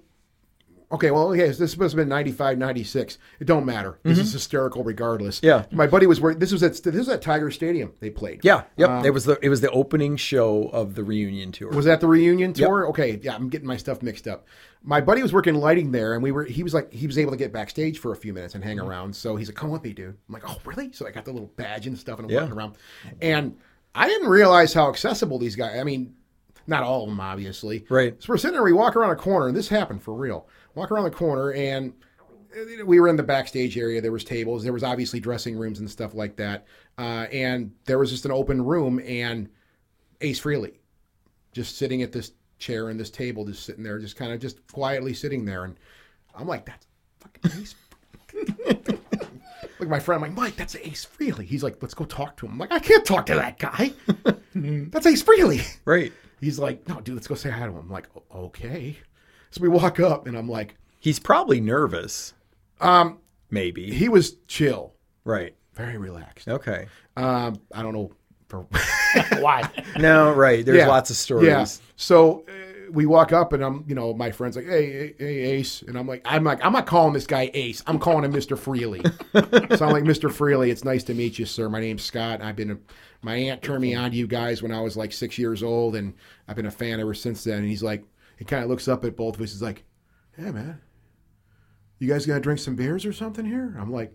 okay. 0.91 1.11
Well, 1.11 1.35
yes, 1.35 1.57
this 1.57 1.77
must 1.77 1.93
have 1.93 1.97
been 1.97 2.09
95, 2.09 2.57
96. 2.57 3.17
It 3.39 3.45
don't 3.45 3.65
matter. 3.65 3.99
This 4.03 4.17
is 4.19 4.33
hysterical 4.33 4.83
regardless. 4.83 5.37
Mm-hmm. 5.37 5.45
Yeah. 5.47 5.65
My 5.77 5.87
buddy 5.87 6.05
was 6.05 6.19
wearing, 6.21 6.39
this 6.39 6.51
was 6.51 6.63
at, 6.63 6.73
this 6.83 6.95
was 6.95 7.09
at 7.09 7.21
Tiger 7.21 7.51
Stadium 7.51 7.93
they 7.99 8.09
played. 8.09 8.41
Yeah, 8.43 8.63
yep. 8.77 9.05
it 9.05 9.11
was 9.11 9.25
the 9.25 9.37
it 9.41 9.49
was 9.49 9.61
the 9.61 9.71
opening 9.71 10.15
show 10.17 10.69
of 10.69 10.95
the 10.95 11.03
reunion 11.03 11.51
tour. 11.51 11.69
Um, 11.69 11.75
Was 11.75 11.85
that 11.85 11.99
the 12.01 12.07
reunion 12.07 12.53
tour? 12.53 12.87
Okay. 12.89 13.19
Yeah. 13.21 13.35
I'm 13.35 13.49
getting 13.49 13.67
my 13.67 13.77
stuff 13.77 14.01
mixed 14.01 14.27
up. 14.27 14.45
My 14.83 15.01
buddy 15.01 15.21
was 15.21 15.33
working 15.33 15.55
lighting 15.55 15.91
there 15.91 16.13
and 16.13 16.23
we 16.23 16.31
were, 16.31 16.45
he 16.45 16.63
was 16.63 16.73
like, 16.73 16.93
he 16.93 17.07
was 17.07 17.17
able 17.17 17.31
to 17.31 17.37
get 17.37 17.51
backstage 17.51 17.99
for 17.99 18.13
a 18.13 18.15
few 18.15 18.33
minutes 18.33 18.55
and 18.55 18.63
hang 18.63 18.77
Mm-hmm. 18.77 18.87
around. 18.87 19.15
So 19.15 19.35
he's 19.35 19.49
like, 19.49 19.55
come 19.55 19.69
with 19.71 19.83
me, 19.83 19.91
dude. 19.93 20.09
I'm 20.27 20.33
like, 20.33 20.43
oh, 20.47 20.57
really? 20.65 20.91
So 20.93 21.05
I 21.07 21.11
got 21.11 21.25
the 21.25 21.31
little 21.33 21.51
badge 21.57 21.87
and 21.87 21.97
stuff 21.97 22.19
and 22.19 22.27
I'm 22.27 22.33
Yeah. 22.33 22.41
walking 22.41 22.57
around. 22.57 22.75
And 23.21 23.57
I 23.95 24.07
didn't 24.07 24.29
realize 24.29 24.73
how 24.73 24.89
accessible 24.89 25.39
these 25.39 25.55
guys, 25.55 25.77
I 25.79 25.83
mean, 25.83 26.13
not 26.67 26.83
all 26.83 27.03
of 27.03 27.09
them, 27.09 27.19
obviously. 27.19 27.85
Right. 27.89 28.15
So 28.21 28.27
we're 28.33 28.37
sitting 28.37 28.53
there, 28.53 28.63
we 28.63 28.73
walk 28.73 28.95
around 28.95 29.11
a 29.11 29.15
corner, 29.15 29.47
and 29.47 29.55
this 29.57 29.69
happened 29.69 30.03
for 30.03 30.13
real. 30.13 30.47
Walk 30.77 30.91
around 30.91 31.05
the 31.05 31.11
corner, 31.11 31.51
and 31.53 31.93
we 32.85 32.99
were 32.99 33.07
in 33.07 33.15
the 33.15 33.23
backstage 33.23 33.77
area. 33.77 33.99
There 33.99 34.11
was 34.11 34.23
tables. 34.23 34.63
There 34.63 34.73
was 34.73 34.83
obviously 34.83 35.19
dressing 35.19 35.57
rooms 35.57 35.79
and 35.79 35.89
stuff 35.89 36.13
like 36.13 36.35
that. 36.37 36.65
Uh, 36.97 37.25
and 37.31 37.71
there 37.85 37.97
was 37.97 38.11
just 38.11 38.25
an 38.25 38.31
open 38.31 38.63
room, 38.63 38.99
and 39.05 39.49
Ace 40.21 40.39
Frehley 40.39 40.75
just 41.51 41.77
sitting 41.77 42.03
at 42.03 42.11
this 42.11 42.33
chair 42.59 42.89
and 42.89 42.99
this 42.99 43.09
table, 43.09 43.45
just 43.45 43.65
sitting 43.65 43.83
there, 43.83 43.99
just 43.99 44.15
kind 44.15 44.31
of 44.31 44.39
just 44.39 44.65
quietly 44.71 45.13
sitting 45.13 45.45
there. 45.45 45.63
And 45.63 45.75
I'm 46.35 46.47
like, 46.47 46.65
that's 46.65 46.85
fucking 47.19 47.61
Ace. 47.61 47.75
Look 49.79 49.81
at 49.81 49.89
my 49.89 49.99
friend. 49.99 50.23
I'm 50.23 50.29
like, 50.29 50.37
Mike, 50.37 50.55
that's 50.55 50.75
Ace 50.75 51.05
Frehley. 51.05 51.45
He's 51.45 51.63
like, 51.63 51.81
let's 51.81 51.93
go 51.93 52.05
talk 52.05 52.37
to 52.37 52.45
him. 52.45 52.53
I'm 52.53 52.59
like, 52.59 52.71
I 52.71 52.79
can't 52.79 53.05
talk 53.05 53.25
to 53.27 53.35
that 53.35 53.59
guy. 53.59 53.93
that's 54.55 55.05
Ace 55.05 55.23
Frehley. 55.23 55.65
right. 55.85 56.11
He's 56.39 56.59
like, 56.59 56.87
no, 56.87 57.01
dude, 57.01 57.15
let's 57.15 57.25
go 57.25 57.33
say 57.33 57.49
hi 57.49 57.65
to 57.65 57.71
him. 57.71 57.77
I'm 57.77 57.89
like, 57.89 58.07
okay. 58.33 58.97
So 59.51 59.61
we 59.61 59.69
walk 59.69 59.99
up, 59.99 60.27
and 60.27 60.37
I'm 60.37 60.49
like, 60.49 60.75
He's 60.99 61.19
probably 61.19 61.61
nervous. 61.61 62.33
um, 62.81 63.19
Maybe. 63.49 63.91
he 63.93 64.09
was 64.09 64.35
chill, 64.47 64.93
right. 65.23 65.55
very 65.73 65.97
relaxed. 65.97 66.47
Okay. 66.49 66.87
Um, 67.15 67.55
I 67.73 67.81
don't 67.81 67.93
know. 67.93 68.11
For, 68.49 68.61
Why? 69.39 69.69
No, 69.97 70.33
right. 70.33 70.65
There's 70.65 70.77
Yeah. 70.79 70.87
lots 70.87 71.09
of 71.09 71.15
stories. 71.15 71.47
Yeah. 71.47 71.65
So 71.97 72.45
uh, 72.47 72.91
we 72.91 73.05
walk 73.05 73.31
up 73.33 73.51
and 73.53 73.63
I'm, 73.63 73.83
you 73.87 73.93
know, 73.95 74.13
my 74.13 74.31
friend's 74.31 74.55
like, 74.55 74.65
hey, 74.65 74.89
hey, 74.91 75.15
hey, 75.19 75.35
Ace. 75.51 75.81
And 75.81 75.97
I'm 75.97 76.07
like, 76.07 76.21
I'm 76.25 76.43
like, 76.43 76.63
I'm 76.63 76.71
not 76.73 76.85
calling 76.87 77.13
this 77.13 77.27
guy 77.27 77.51
Ace. 77.53 77.83
I'm 77.87 77.99
calling 77.99 78.23
him 78.23 78.33
Mr. 78.33 78.57
Frehley. 78.57 79.03
so 79.77 79.85
I'm 79.85 79.91
like, 79.91 80.03
Mr. 80.03 80.29
Frehley, 80.29 80.69
it's 80.71 80.83
nice 80.85 81.03
to 81.05 81.13
meet 81.13 81.37
you, 81.39 81.45
sir. 81.45 81.67
My 81.69 81.79
name's 81.81 82.03
Scott. 82.03 82.41
I've 82.41 82.55
been, 82.55 82.71
a, 82.71 82.77
my 83.21 83.35
aunt 83.35 83.61
turned 83.61 83.81
me 83.81 83.95
on 83.95 84.11
to 84.11 84.17
you 84.17 84.27
guys 84.27 84.61
when 84.63 84.71
I 84.71 84.79
was 84.81 84.95
like 84.97 85.11
six 85.11 85.37
years 85.37 85.61
old, 85.63 85.95
and 85.95 86.13
I've 86.47 86.55
been 86.55 86.65
a 86.67 86.71
fan 86.71 86.99
ever 87.01 87.13
since 87.13 87.43
then. 87.43 87.59
And 87.59 87.67
he's 87.67 87.83
like, 87.83 88.03
he 88.37 88.45
kind 88.45 88.63
of 88.63 88.69
looks 88.69 88.87
up 88.87 89.03
at 89.05 89.15
both 89.15 89.35
of 89.35 89.41
us. 89.41 89.51
He's 89.51 89.61
like, 89.61 89.83
hey, 90.35 90.51
man, 90.51 90.79
you 91.99 92.07
guys 92.07 92.25
gonna 92.25 92.39
drink 92.39 92.59
some 92.59 92.75
beers 92.75 93.05
or 93.05 93.13
something 93.13 93.45
here? 93.45 93.75
I'm 93.79 93.91
like, 93.91 94.13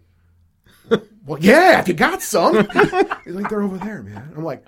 well, 1.27 1.39
yeah, 1.41 1.81
if 1.81 1.89
you 1.89 1.95
got 1.95 2.23
some. 2.23 2.55
He's 3.25 3.35
like, 3.35 3.49
they're 3.49 3.63
over 3.63 3.79
there, 3.79 4.03
man. 4.03 4.33
I'm 4.37 4.45
like, 4.45 4.65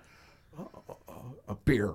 uh, 0.58 0.62
uh, 1.08 1.12
a 1.48 1.54
beer. 1.54 1.94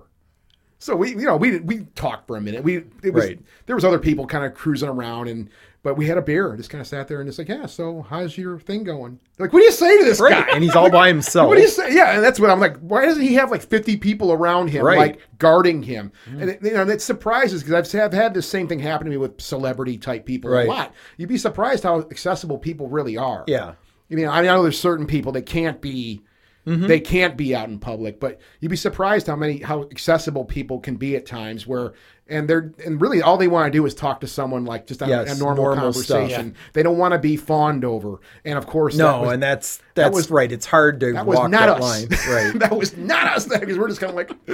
So 0.79 0.95
we, 0.95 1.09
you 1.09 1.25
know, 1.25 1.35
we 1.35 1.59
we 1.59 1.85
talked 1.95 2.27
for 2.27 2.37
a 2.37 2.41
minute. 2.41 2.63
We 2.63 2.77
it 3.03 3.13
was 3.13 3.25
Right. 3.25 3.39
there 3.65 3.75
was 3.75 3.83
other 3.83 3.99
people 3.99 4.25
kind 4.25 4.45
of 4.45 4.53
cruising 4.53 4.87
around, 4.89 5.27
and 5.27 5.49
but 5.81 5.95
we 5.95 6.05
had 6.07 6.17
a 6.17 6.21
beer 6.21 6.49
and 6.49 6.57
just 6.57 6.69
kind 6.69 6.81
of 6.81 6.87
sat 6.87 7.07
there 7.07 7.21
and 7.21 7.27
just 7.29 7.39
like, 7.39 7.47
yeah. 7.47 7.65
So 7.65 8.01
how's 8.09 8.37
your 8.37 8.59
thing 8.59 8.83
going? 8.83 9.19
Like, 9.37 9.53
what 9.53 9.59
do 9.59 9.65
you 9.65 9.71
say 9.71 9.97
to 9.97 10.03
this 10.03 10.19
Right. 10.19 10.45
guy? 10.45 10.53
And 10.53 10.63
he's 10.63 10.75
all 10.75 10.91
by 10.91 11.07
himself. 11.07 11.47
What 11.49 11.55
do 11.55 11.61
you 11.61 11.67
say? 11.69 11.93
Yeah, 11.95 12.11
and 12.15 12.23
that's 12.23 12.39
what 12.39 12.49
I'm 12.49 12.59
like. 12.59 12.77
Why 12.79 13.05
doesn't 13.05 13.23
he 13.23 13.35
have 13.35 13.49
like 13.49 13.61
50 13.61 13.95
people 13.97 14.33
around 14.33 14.69
him, 14.69 14.83
Right. 14.85 14.97
like 14.97 15.19
guarding 15.37 15.81
him? 15.83 16.11
Mm. 16.29 16.41
And 16.41 16.49
it, 16.51 16.59
you 16.61 16.73
know, 16.73 16.81
and 16.81 16.91
it 16.91 17.01
surprises 17.01 17.63
because 17.63 17.93
I've 17.93 17.99
have 17.99 18.13
had 18.13 18.33
the 18.33 18.41
same 18.41 18.67
thing 18.67 18.79
happen 18.79 19.05
to 19.05 19.11
me 19.11 19.17
with 19.17 19.39
celebrity 19.39 19.97
type 19.97 20.25
people 20.25 20.51
Right. 20.51 20.67
a 20.67 20.69
lot. 20.69 20.93
You'd 21.17 21.29
be 21.29 21.37
surprised 21.37 21.83
how 21.83 21.99
accessible 22.11 22.57
people 22.57 22.89
really 22.89 23.15
are. 23.17 23.43
Yeah. 23.47 23.73
I 24.11 24.15
mean, 24.15 24.27
I 24.27 24.41
know 24.41 24.63
there's 24.63 24.79
certain 24.79 25.05
people 25.05 25.31
that 25.33 25.45
can't 25.45 25.79
be, 25.81 26.23
Mm-hmm. 26.69 26.87
they 26.87 26.99
can't 26.99 27.35
be 27.35 27.55
out 27.55 27.67
in 27.69 27.79
public, 27.79 28.19
but 28.19 28.39
you'd 28.59 28.69
be 28.69 28.75
surprised 28.75 29.25
how 29.27 29.35
many 29.35 29.57
how 29.59 29.83
accessible 29.83 30.45
people 30.45 30.79
can 30.79 30.97
be 30.97 31.15
at 31.15 31.25
times. 31.25 31.65
Where 31.65 31.93
and 32.27 32.47
they're 32.47 32.71
and 32.85 33.01
really 33.01 33.21
all 33.23 33.37
they 33.37 33.47
want 33.47 33.71
to 33.71 33.77
do 33.77 33.83
is 33.87 33.95
talk 33.95 34.21
to 34.21 34.27
someone 34.27 34.65
like 34.65 34.85
just 34.85 35.01
on 35.01 35.09
Yes, 35.09 35.35
a 35.35 35.39
normal, 35.39 35.63
normal 35.65 35.83
conversation. 35.93 36.55
They 36.73 36.83
don't 36.83 36.97
want 36.99 37.13
to 37.13 37.17
be 37.17 37.37
fawned 37.37 37.83
over. 37.83 38.19
And 38.45 38.57
of 38.57 38.67
course, 38.67 38.95
that 38.97 39.03
No, 39.03 39.21
was- 39.21 39.31
and 39.33 39.41
that's 39.41 39.81
that's 39.95 40.13
was- 40.15 40.29
right. 40.29 40.51
It's 40.51 40.67
hard 40.67 40.99
to 40.99 41.13
that 41.13 41.25
was 41.25 41.37
walk 41.39 41.49
not 41.49 41.61
that 41.67 41.81
us. 41.81 41.81
line. 41.81 42.07
Right. 42.29 42.59
that 42.59 42.77
was 42.77 42.95
not 42.95 43.25
us 43.35 43.45
because 43.47 43.77
we're 43.77 43.87
just 43.87 43.99
kind 43.99 44.11
of 44.11 44.15
like, 44.15 44.31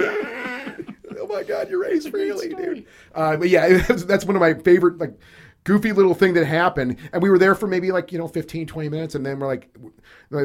oh 1.20 1.26
my 1.28 1.42
god, 1.42 1.68
you're 1.68 1.84
Ace 1.84 2.06
Frehley, 2.06 2.56
dude. 2.56 2.86
Uh, 3.14 3.36
but 3.36 3.48
yeah, 3.48 3.78
that's 3.88 4.24
one 4.24 4.36
of 4.36 4.40
my 4.40 4.54
favorite 4.54 4.98
like 4.98 5.18
goofy 5.66 5.92
little 5.92 6.14
thing 6.14 6.32
that 6.34 6.46
happened, 6.46 6.96
and 7.12 7.22
we 7.22 7.28
were 7.28 7.38
there 7.38 7.54
for 7.54 7.66
maybe 7.66 7.92
like 7.92 8.12
you 8.12 8.18
know 8.18 8.28
15, 8.28 8.66
20 8.66 8.88
minutes, 8.88 9.14
and 9.14 9.26
then 9.26 9.38
we're 9.38 9.48
like, 9.48 9.68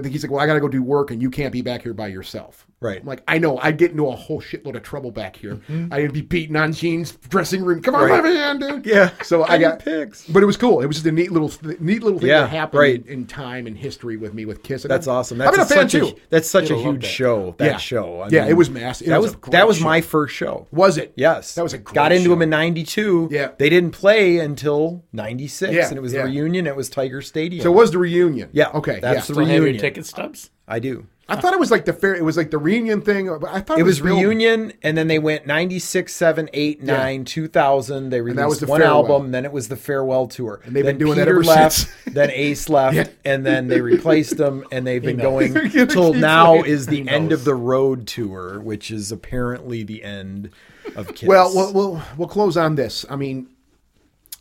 he's 0.05 0.23
like, 0.23 0.31
well, 0.31 0.41
I 0.41 0.47
got 0.47 0.55
to 0.55 0.59
go 0.59 0.67
do 0.67 0.83
work, 0.83 1.11
and 1.11 1.21
you 1.21 1.29
can't 1.29 1.53
be 1.53 1.61
back 1.61 1.83
here 1.83 1.93
by 1.93 2.07
yourself. 2.07 2.67
Right. 2.81 2.99
I'm 2.99 3.05
like, 3.05 3.21
I 3.27 3.37
know, 3.37 3.59
I'd 3.59 3.77
get 3.77 3.91
into 3.91 4.07
a 4.07 4.15
whole 4.15 4.41
shitload 4.41 4.75
of 4.75 4.81
trouble 4.81 5.11
back 5.11 5.35
here. 5.35 5.59
I'd 5.91 6.11
be 6.13 6.21
beating 6.21 6.55
on 6.55 6.73
Gene's 6.73 7.11
dressing 7.11 7.63
room. 7.63 7.81
Come 7.83 7.93
on, 7.93 8.01
Mm-hmm. 8.09 8.11
Right. 8.25 8.59
let 8.59 8.59
me 8.59 8.67
dude. 8.81 8.85
Yeah. 8.91 9.11
So 9.21 9.43
I 9.43 9.53
I 9.53 9.57
got 9.59 9.79
pics. 9.79 10.25
but 10.27 10.41
it 10.41 10.47
was 10.47 10.57
cool. 10.57 10.81
It 10.81 10.87
was 10.87 10.95
just 10.95 11.05
a 11.05 11.11
neat 11.11 11.31
little, 11.31 11.51
neat 11.79 12.01
little 12.01 12.17
thing 12.19 12.29
Yeah, 12.29 12.41
that 12.41 12.49
happened 12.49 12.79
right. 12.79 13.05
in, 13.05 13.13
in 13.13 13.25
time 13.27 13.67
and 13.67 13.77
history 13.77 14.17
with 14.17 14.33
me 14.33 14.45
with 14.45 14.63
Kiss. 14.63 14.83
And 14.83 14.89
That's 14.91 15.07
I'm- 15.07 15.17
awesome. 15.17 15.39
I've 15.41 15.51
been 15.51 15.59
a 15.59 15.65
fan 15.65 15.87
too. 15.87 16.07
a 16.07 16.15
that's 16.31 16.49
such 16.49 16.65
a 16.71 16.73
You'll 16.73 16.77
love 16.83 16.93
huge 16.95 17.01
that. 17.03 17.07
show. 17.07 17.55
That 17.59 17.65
Yeah. 17.65 17.77
show. 17.77 18.21
I 18.21 18.29
Yeah, 18.29 18.41
mean, 18.41 18.49
it 18.49 18.53
was 18.55 18.69
massive. 18.71 19.05
It 19.07 19.09
that 19.11 19.21
was 19.21 19.35
was 19.37 19.51
that 19.51 19.67
was 19.67 19.77
show. 19.77 19.83
my 19.83 20.01
first 20.01 20.33
show. 20.33 20.67
Was 20.71 20.97
it? 20.97 21.13
Yes, 21.15 21.53
That 21.53 21.61
was 21.63 21.73
a 21.73 21.77
great 21.77 21.93
got 21.93 22.11
into 22.11 22.23
show. 22.25 22.29
them 22.31 22.41
in 22.41 22.49
'92. 22.49 23.29
Yeah. 23.31 23.49
they 23.59 23.69
didn't 23.69 23.91
play 23.91 24.39
until 24.39 25.03
'96, 25.13 25.71
Yeah, 25.71 25.87
and 25.87 25.97
it 25.97 26.01
was 26.01 26.13
yeah. 26.13 26.23
the 26.23 26.29
reunion. 26.29 26.65
It 26.65 26.75
was 26.75 26.89
Tiger 26.89 27.21
Stadium. 27.21 27.61
So 27.61 27.71
it 27.71 27.75
was 27.75 27.91
the 27.91 27.99
reunion. 27.99 28.49
Yeah, 28.53 28.69
Okay. 28.73 28.99
that's 28.99 29.03
yeah. 29.03 29.13
the 29.19 29.21
Still 29.21 29.35
have 29.39 29.49
your 29.49 29.61
reunion. 29.65 29.81
ticket 29.81 30.05
stubs? 30.07 30.49
I 30.67 30.79
do. 30.79 31.05
I 31.31 31.39
thought 31.39 31.53
it 31.53 31.59
was 31.59 31.71
like 31.71 31.85
the 31.85 31.93
fair. 31.93 32.13
It 32.15 32.23
was 32.23 32.37
like 32.37 32.51
the 32.51 32.57
reunion 32.57 33.01
thing. 33.01 33.29
I 33.29 33.61
thought 33.61 33.79
It 33.79 33.83
was 33.83 34.01
real- 34.01 34.17
reunion, 34.17 34.73
and 34.83 34.97
then 34.97 35.07
they 35.07 35.19
went 35.19 35.47
'96, 35.47 36.13
'7, 36.13 36.49
'8, 36.53 36.83
'9, 36.83 37.25
2000. 37.25 38.09
They 38.09 38.21
released 38.21 38.47
was 38.61 38.65
one 38.65 38.81
farewell. 38.81 38.97
album. 38.97 39.31
Then 39.31 39.45
it 39.45 39.51
was 39.51 39.67
the 39.67 39.75
farewell 39.77 40.27
tour. 40.27 40.61
And 40.65 40.75
they've 40.75 40.83
then 40.85 40.97
been 40.97 41.07
doing 41.07 41.17
that 41.17 41.27
ever 41.27 41.43
left, 41.43 41.75
since. 41.77 41.91
then 42.13 42.29
Ace 42.31 42.69
left, 42.69 42.95
Yeah. 42.95 43.07
and 43.25 43.45
then 43.45 43.67
they 43.67 43.81
replaced 43.81 44.37
them, 44.37 44.65
and 44.71 44.85
they've 44.85 45.01
been 45.01 45.17
going 45.17 45.53
till 45.87 46.13
now 46.13 46.53
saying- 46.53 46.65
is 46.65 46.87
the 46.87 47.07
end 47.07 47.31
of 47.31 47.43
the 47.45 47.55
road 47.55 48.07
tour, 48.07 48.59
which 48.59 48.91
is 48.91 49.11
apparently 49.11 49.83
the 49.83 50.03
end 50.03 50.49
of 50.95 51.15
Kiss. 51.15 51.27
Well, 51.27 51.51
we'll 51.55 51.73
we'll 51.73 52.01
we'll 52.17 52.27
close 52.27 52.57
on 52.57 52.75
this. 52.75 53.05
I 53.09 53.15
mean, 53.15 53.47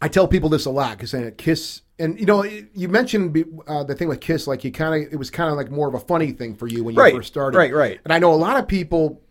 I 0.02 0.08
tell 0.08 0.26
people 0.26 0.48
this 0.48 0.64
a 0.64 0.70
lot 0.70 0.96
because 0.96 1.14
I 1.14 1.30
Kiss, 1.30 1.82
and 2.00 2.18
you 2.18 2.26
know, 2.26 2.42
you 2.42 2.88
mentioned 2.88 3.44
uh, 3.68 3.84
the 3.84 3.94
thing 3.94 4.08
with 4.08 4.20
Kiss, 4.20 4.46
like 4.46 4.64
you 4.64 4.72
kind 4.72 5.06
of, 5.06 5.12
it 5.12 5.16
was 5.16 5.30
kind 5.30 5.50
of 5.50 5.56
like 5.56 5.70
more 5.70 5.86
of 5.86 5.94
a 5.94 6.00
funny 6.00 6.32
thing 6.32 6.56
for 6.56 6.66
you 6.66 6.82
when 6.82 6.94
you 6.94 7.00
Right, 7.00 7.14
first 7.14 7.28
started, 7.28 7.56
right, 7.56 7.72
right. 7.72 8.00
And 8.04 8.12
I 8.12 8.18
know 8.18 8.32
a 8.32 8.34
lot 8.34 8.58
of 8.58 8.66
people, 8.66 9.22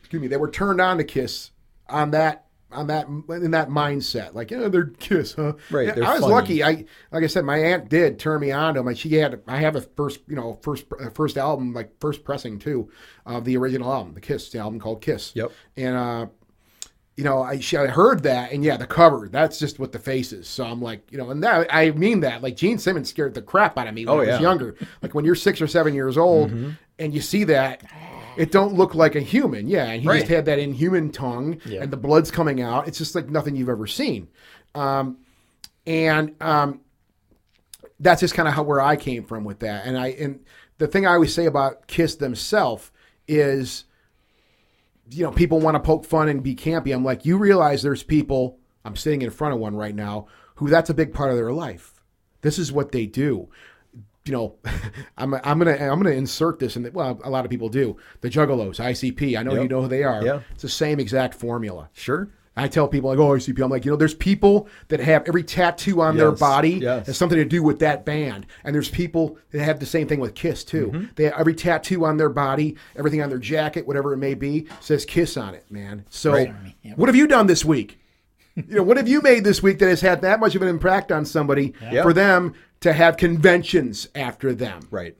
excuse 0.00 0.20
me, 0.20 0.28
they 0.28 0.36
were 0.36 0.50
turned 0.50 0.80
on 0.80 0.98
to 0.98 1.04
Kiss 1.04 1.52
on 1.88 2.10
that. 2.10 2.42
On 2.72 2.88
that, 2.88 3.06
in 3.06 3.52
that 3.52 3.68
mindset, 3.68 4.34
like 4.34 4.50
yeah, 4.50 4.66
they're 4.66 4.86
Kiss, 4.86 5.34
huh? 5.34 5.52
Right, 5.70 5.88
I 5.88 6.14
was 6.14 6.22
funny. 6.22 6.34
lucky. 6.34 6.64
I, 6.64 6.84
like 7.12 7.22
I 7.22 7.28
said, 7.28 7.44
my 7.44 7.56
aunt 7.56 7.88
did 7.88 8.18
turn 8.18 8.40
me 8.40 8.50
on 8.50 8.74
to 8.74 8.80
them. 8.80 8.86
Like 8.86 8.98
she 8.98 9.14
had, 9.14 9.40
I 9.46 9.58
have 9.58 9.76
a 9.76 9.80
first, 9.82 10.18
you 10.26 10.34
know, 10.34 10.58
first, 10.62 10.84
uh, 11.00 11.08
first 11.10 11.38
album, 11.38 11.72
like 11.72 11.92
first 12.00 12.24
pressing 12.24 12.58
too, 12.58 12.90
of 13.24 13.44
the 13.44 13.56
original 13.56 13.90
album, 13.90 14.14
the 14.14 14.20
Kiss 14.20 14.52
album 14.56 14.80
called 14.80 15.00
Kiss. 15.00 15.30
Yep. 15.36 15.52
And 15.76 15.96
uh, 15.96 16.26
you 17.16 17.24
know, 17.24 17.42
I, 17.42 17.60
she, 17.60 17.76
I 17.78 17.86
heard 17.86 18.22
that, 18.24 18.52
and 18.52 18.62
yeah, 18.62 18.76
the 18.76 18.86
cover, 18.86 19.28
that's 19.30 19.58
just 19.58 19.78
what 19.78 19.90
the 19.92 19.98
face 19.98 20.32
is. 20.32 20.46
So 20.46 20.64
I'm 20.64 20.82
like, 20.82 21.10
you 21.10 21.16
know, 21.16 21.30
and 21.30 21.42
that 21.42 21.66
I 21.74 21.90
mean 21.92 22.20
that, 22.20 22.42
like 22.42 22.56
Gene 22.56 22.78
Simmons 22.78 23.08
scared 23.08 23.32
the 23.34 23.40
crap 23.42 23.78
out 23.78 23.86
of 23.88 23.94
me 23.94 24.04
when 24.04 24.14
Oh, 24.14 24.16
I 24.16 24.20
was 24.20 24.28
yeah. 24.28 24.34
Mm-hmm. 24.34 24.42
younger. 24.42 24.76
Like 25.02 25.14
when 25.14 25.24
you're 25.24 25.34
six 25.34 25.60
or 25.62 25.66
seven 25.66 25.94
years 25.94 26.18
old, 26.18 26.52
and 26.98 27.14
you 27.14 27.20
see 27.22 27.44
that, 27.44 27.82
it 28.36 28.52
don't 28.52 28.74
look 28.74 28.94
like 28.94 29.14
a 29.16 29.20
human. 29.20 29.66
Yeah, 29.66 29.86
and 29.86 30.02
he 30.02 30.08
Right. 30.08 30.18
just 30.20 30.30
had 30.30 30.44
that 30.44 30.58
inhuman 30.58 31.10
tongue, 31.10 31.58
Yeah. 31.64 31.82
and 31.82 31.90
the 31.90 31.96
blood's 31.96 32.30
coming 32.30 32.60
out. 32.60 32.86
It's 32.86 32.98
just 32.98 33.14
like 33.14 33.30
nothing 33.30 33.56
you've 33.56 33.70
ever 33.70 33.86
seen. 33.86 34.28
Um, 34.74 35.16
and 35.86 36.34
um, 36.42 36.80
that's 37.98 38.20
just 38.20 38.34
kind 38.34 38.46
of 38.48 38.52
how 38.54 38.62
where 38.62 38.80
I 38.82 38.96
came 38.96 39.24
from 39.24 39.44
with 39.44 39.60
that. 39.60 39.86
And 39.86 39.96
I 39.96 40.08
and 40.08 40.40
the 40.78 40.86
thing 40.86 41.06
I 41.06 41.14
always 41.14 41.32
say 41.32 41.46
about 41.46 41.86
Kiss 41.86 42.16
themselves 42.16 42.90
is, 43.26 43.84
you 45.10 45.22
know, 45.24 45.30
people 45.30 45.60
want 45.60 45.74
to 45.76 45.80
poke 45.80 46.04
fun 46.04 46.28
and 46.28 46.42
be 46.42 46.54
campy. 46.54 46.94
I'm 46.94 47.04
like, 47.04 47.24
you 47.24 47.38
realize 47.38 47.82
there's 47.82 48.02
people. 48.02 48.58
I'm 48.84 48.96
sitting 48.96 49.22
in 49.22 49.30
front 49.30 49.54
of 49.54 49.60
one 49.60 49.76
right 49.76 49.94
now 49.94 50.26
who 50.56 50.68
that's 50.68 50.90
a 50.90 50.94
big 50.94 51.12
part 51.12 51.30
of 51.30 51.36
their 51.36 51.52
life. 51.52 51.94
This 52.42 52.58
is 52.58 52.72
what 52.72 52.92
they 52.92 53.06
do. 53.06 53.48
You 54.24 54.32
know, 54.32 54.56
I'm, 55.16 55.34
I'm 55.34 55.58
gonna 55.58 55.76
I'm 55.76 55.98
gonna 56.00 56.10
insert 56.10 56.58
this, 56.58 56.76
and 56.76 56.92
well, 56.92 57.20
a 57.24 57.30
lot 57.30 57.44
of 57.44 57.50
people 57.50 57.68
do. 57.68 57.96
The 58.22 58.28
Juggalos, 58.30 58.80
ICP. 58.80 59.38
I 59.38 59.42
know 59.42 59.52
Yep. 59.54 59.62
you 59.62 59.68
know 59.68 59.82
who 59.82 59.88
they 59.88 60.02
are. 60.02 60.24
Yeah. 60.24 60.40
It's 60.52 60.62
the 60.62 60.68
same 60.68 60.98
exact 61.00 61.34
formula. 61.34 61.88
sure. 61.92 62.28
I 62.58 62.68
tell 62.68 62.88
people 62.88 63.10
like, 63.10 63.18
oh, 63.18 63.30
ICP. 63.32 63.62
I'm 63.62 63.70
like, 63.70 63.84
you 63.84 63.90
know, 63.90 63.96
there's 63.96 64.14
people 64.14 64.66
that 64.88 64.98
have 65.00 65.24
every 65.28 65.42
tattoo 65.42 66.00
on 66.00 66.16
their 66.16 66.32
body 66.32 66.70
yes. 66.80 67.06
has 67.06 67.16
something 67.18 67.36
to 67.38 67.44
do 67.44 67.62
with 67.62 67.80
that 67.80 68.04
band, 68.06 68.46
and 68.64 68.74
there's 68.74 68.88
people 68.88 69.38
that 69.50 69.62
have 69.62 69.78
the 69.78 69.84
same 69.86 70.08
thing 70.08 70.20
with 70.20 70.34
Kiss 70.34 70.64
too. 70.64 70.86
Mm-hmm. 70.88 71.04
They 71.16 71.24
have 71.24 71.34
every 71.38 71.54
tattoo 71.54 72.04
on 72.06 72.16
their 72.16 72.30
body, 72.30 72.76
everything 72.96 73.20
on 73.22 73.28
their 73.28 73.38
jacket, 73.38 73.86
whatever 73.86 74.14
it 74.14 74.16
may 74.18 74.34
be, 74.34 74.66
says 74.80 75.04
Kiss 75.04 75.36
on 75.36 75.54
it, 75.54 75.70
man. 75.70 76.06
So, 76.08 76.32
Right. 76.32 76.54
what 76.96 77.08
have 77.08 77.16
you 77.16 77.26
done 77.26 77.46
this 77.46 77.64
week? 77.64 77.98
you 78.56 78.76
know, 78.76 78.82
what 78.82 78.96
have 78.96 79.06
you 79.06 79.20
made 79.20 79.44
this 79.44 79.62
week 79.62 79.78
that 79.80 79.88
has 79.88 80.00
had 80.00 80.22
that 80.22 80.40
much 80.40 80.54
of 80.54 80.62
an 80.62 80.68
impact 80.68 81.12
on 81.12 81.26
somebody 81.26 81.74
Yeah. 81.92 82.02
for 82.02 82.14
them 82.14 82.54
to 82.80 82.94
have 82.94 83.18
conventions 83.18 84.08
after 84.14 84.54
them 84.54 84.80
Right. 84.90 85.14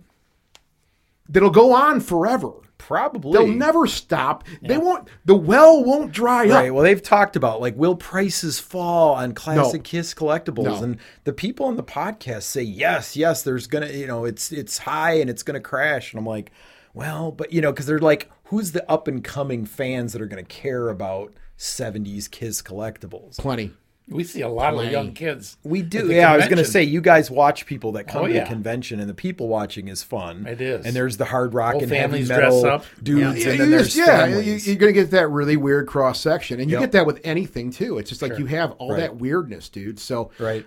that'll 1.29 1.51
go 1.51 1.75
on 1.75 2.01
forever? 2.01 2.53
Probably. 2.87 3.33
They'll 3.33 3.49
never 3.49 3.89
stop. 3.89 4.45
They 4.63 4.79
won't. 4.79 5.09
The 5.25 5.35
well 5.35 5.83
won't 5.85 6.13
dry 6.13 6.47
Right. 6.49 6.69
up. 6.69 6.75
Well, 6.75 6.85
they've 6.85 7.03
talked 7.03 7.35
about 7.35 7.61
like 7.61 7.77
will 7.77 7.97
prices 7.97 8.61
fall 8.61 9.15
on 9.15 9.33
classic 9.33 9.81
No. 9.81 9.85
Kiss 9.91 10.15
collectibles, 10.15 10.65
No. 10.65 10.83
and 10.85 10.99
the 11.25 11.33
people 11.33 11.67
on 11.67 11.75
the 11.77 11.83
podcast 11.83 12.45
say 12.45 12.63
yes, 12.63 13.17
yes. 13.17 13.43
There's 13.43 13.67
gonna, 13.67 13.89
you 13.89 14.07
know, 14.07 14.25
it's 14.25 14.53
it's 14.53 14.79
high 14.79 15.15
and 15.15 15.29
it's 15.29 15.43
gonna 15.43 15.59
crash, 15.61 16.13
and 16.13 16.21
I'm 16.21 16.27
like, 16.27 16.53
well, 16.95 17.33
but 17.33 17.53
you 17.53 17.61
know, 17.61 17.73
because 17.73 17.87
they're 17.87 17.99
like, 17.99 18.31
who's 18.45 18.71
the 18.71 18.89
up 18.89 19.09
and 19.09 19.25
coming 19.25 19.65
fans 19.67 20.13
that 20.13 20.23
are 20.23 20.27
gonna 20.27 20.45
care 20.45 20.89
about 20.89 21.33
70s 21.59 22.31
Kiss 22.31 22.63
collectibles? 22.63 23.37
Plenty. 23.37 23.73
We 24.09 24.23
see 24.23 24.41
a 24.43 24.49
lot 24.49 24.73
Plenty. 24.75 24.87
of 24.87 24.93
young 24.93 25.13
kids. 25.15 25.57
We 25.65 25.83
do. 25.83 26.07
the 26.07 26.15
Yeah, 26.15 26.33
I 26.33 26.37
was 26.37 26.45
going 26.47 26.59
to 26.59 26.65
say, 26.65 26.85
you 26.85 27.01
guys 27.01 27.29
watch 27.29 27.67
people 27.67 27.91
that 27.93 28.05
come 28.07 28.23
Oh, 28.23 28.27
to 28.29 28.33
yeah. 28.35 28.45
the 28.45 28.49
convention, 28.51 29.01
and 29.01 29.11
the 29.11 29.15
people 29.15 29.49
watching 29.49 29.89
is 29.89 30.05
fun. 30.05 30.47
It 30.47 30.61
is. 30.61 30.87
And 30.87 30.95
there's 30.95 31.17
the 31.17 31.25
hard 31.25 31.55
rock 31.55 31.73
Whole 31.73 31.83
and 31.83 31.91
heavy 31.91 32.25
metal 32.25 32.61
dress 32.63 32.73
up. 32.73 32.85
dudes, 33.03 33.21
Yeah, 33.21 33.27
and 33.29 33.37
you 33.39 33.65
then 33.65 33.71
there's 33.73 33.87
just- 33.95 33.97
yeah, 33.97 34.27
families. 34.27 34.69
you, 34.69 34.75
are 34.75 34.79
going 34.79 34.95
to 34.95 35.01
get 35.01 35.11
that 35.11 35.29
really 35.29 35.57
weird 35.57 35.89
cross 35.89 36.21
section, 36.21 36.61
and 36.61 36.71
you 36.71 36.77
Yep. 36.77 36.83
get 36.83 36.93
that 36.93 37.07
with 37.07 37.21
anything 37.25 37.73
too. 37.73 37.99
It's 37.99 38.09
just 38.09 38.23
like 38.23 38.31
Sure. 38.33 38.39
you 38.41 38.47
have 38.47 38.73
all 38.79 38.93
Right. 38.93 39.01
that 39.01 39.17
weirdness, 39.17 39.69
dude. 39.69 39.99
So, 39.99 40.31
right. 40.39 40.65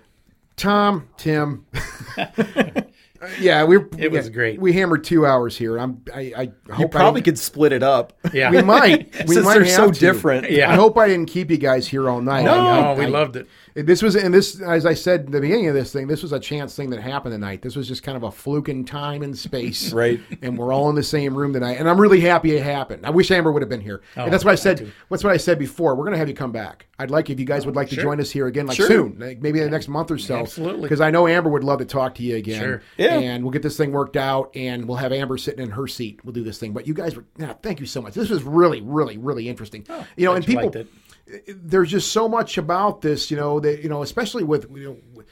Tom, 0.56 1.08
Tim, 1.16 1.64
yeah, 3.40 3.64
we 3.64 3.78
It 3.98 4.10
was 4.10 4.28
great. 4.30 4.60
We 4.60 4.72
hammered 4.72 5.04
two 5.04 5.26
hours 5.26 5.56
here. 5.56 5.78
I'm, 5.78 6.02
I, 6.14 6.32
I 6.68 6.78
You 6.78 6.88
probably 6.88 7.20
I, 7.20 7.24
could 7.24 7.38
split 7.38 7.72
it 7.72 7.82
up. 7.82 8.12
Yeah. 8.32 8.50
We 8.50 8.62
might. 8.62 9.14
We 9.26 9.34
Since 9.34 9.44
might 9.44 9.54
they're 9.54 9.64
have 9.64 9.72
so 9.74 9.90
to. 9.90 9.98
different. 10.00 10.50
Yeah. 10.50 10.70
I 10.70 10.74
hope 10.76 10.96
I 10.96 11.06
didn't 11.08 11.26
keep 11.26 11.50
you 11.50 11.58
guys 11.58 11.86
here 11.86 12.08
all 12.08 12.20
night. 12.20 12.44
No, 12.44 12.52
I- 12.54 12.78
I- 12.92 12.94
we 12.98 13.04
I- 13.04 13.08
loved 13.08 13.36
it. 13.36 13.46
This 13.74 14.02
was, 14.02 14.16
and 14.16 14.32
this, 14.34 14.60
as 14.60 14.86
I 14.86 14.94
said 14.94 15.20
at 15.26 15.30
the 15.32 15.40
beginning 15.40 15.68
of 15.68 15.74
this 15.74 15.92
thing, 15.92 16.06
this 16.06 16.22
was 16.22 16.32
a 16.32 16.40
chance 16.40 16.74
thing 16.74 16.90
that 16.90 17.00
happened 17.00 17.32
tonight. 17.34 17.62
This 17.62 17.76
was 17.76 17.86
just 17.88 18.02
kind 18.02 18.16
of 18.16 18.22
a 18.22 18.30
fluke 18.30 18.68
in 18.68 18.84
time 18.84 19.22
and 19.22 19.36
space. 19.36 19.92
Right. 20.00 20.20
And 20.42 20.56
we're 20.56 20.72
all 20.72 20.88
in 20.88 20.94
the 20.94 21.02
same 21.02 21.34
room 21.36 21.52
tonight. 21.52 21.78
And 21.78 21.88
I'm 21.88 22.00
really 22.00 22.20
happy 22.20 22.56
it 22.56 22.62
happened. 22.62 23.04
I 23.04 23.10
wish 23.10 23.30
Amber 23.30 23.52
would 23.52 23.60
have 23.62 23.68
been 23.68 23.80
here. 23.80 24.02
and 24.16 24.32
that's 24.32 24.44
what 24.44 24.52
I 24.52 24.54
said. 24.54 24.90
That's 25.10 25.22
what 25.24 25.32
I 25.32 25.36
said 25.36 25.58
before. 25.58 25.94
We're 25.94 26.04
going 26.04 26.12
to 26.12 26.18
have 26.18 26.28
you 26.28 26.34
come 26.34 26.52
back. 26.52 26.86
I'd 26.98 27.10
like 27.10 27.28
if 27.30 27.38
you 27.40 27.46
guys 27.46 27.64
would 27.66 27.76
like 27.76 27.88
to 27.90 27.96
join 27.96 28.20
us 28.20 28.30
here 28.30 28.46
again, 28.46 28.66
like 28.66 28.76
Sure. 28.76 28.86
soon, 28.86 29.16
like 29.18 29.40
maybe 29.40 29.58
in 29.58 29.64
the 29.64 29.70
next 29.70 29.88
month 29.88 30.10
or 30.10 30.18
so. 30.18 30.36
Absolutely. 30.36 30.82
Because 30.82 31.00
I 31.00 31.10
know 31.10 31.26
Amber 31.26 31.50
would 31.50 31.64
love 31.64 31.78
to 31.80 31.84
talk 31.84 32.14
to 32.16 32.22
you 32.22 32.36
again. 32.36 32.60
Sure. 32.60 32.82
Yeah. 32.98 33.18
And 33.18 33.42
we'll 33.44 33.52
get 33.52 33.62
this 33.62 33.76
thing 33.76 33.92
worked 33.92 34.16
out 34.16 34.50
and 34.54 34.86
we'll 34.86 34.98
have 34.98 35.12
Amber 35.12 35.36
sitting 35.38 35.62
in 35.62 35.70
her 35.70 35.86
seat. 35.86 36.20
We'll 36.24 36.32
do 36.34 36.44
this 36.44 36.58
thing. 36.58 36.72
But 36.72 36.86
you 36.86 36.94
guys 36.94 37.16
were, 37.16 37.24
yeah, 37.38 37.54
thank 37.62 37.80
you 37.80 37.86
so 37.86 38.00
much. 38.02 38.14
This 38.14 38.30
was 38.30 38.42
really, 38.42 38.80
really, 38.80 39.16
really 39.18 39.48
interesting. 39.48 39.86
you 40.16 40.24
know, 40.26 40.34
and 40.34 40.44
people. 40.44 40.72
There's 41.48 41.90
just 41.90 42.12
so 42.12 42.28
much 42.28 42.58
about 42.58 43.00
this, 43.00 43.30
you 43.30 43.36
know, 43.36 43.60
that 43.60 43.82
you 43.82 43.88
know, 43.88 44.02
especially 44.02 44.44
with 44.44 44.70
you 44.74 44.84
know, 45.14 45.22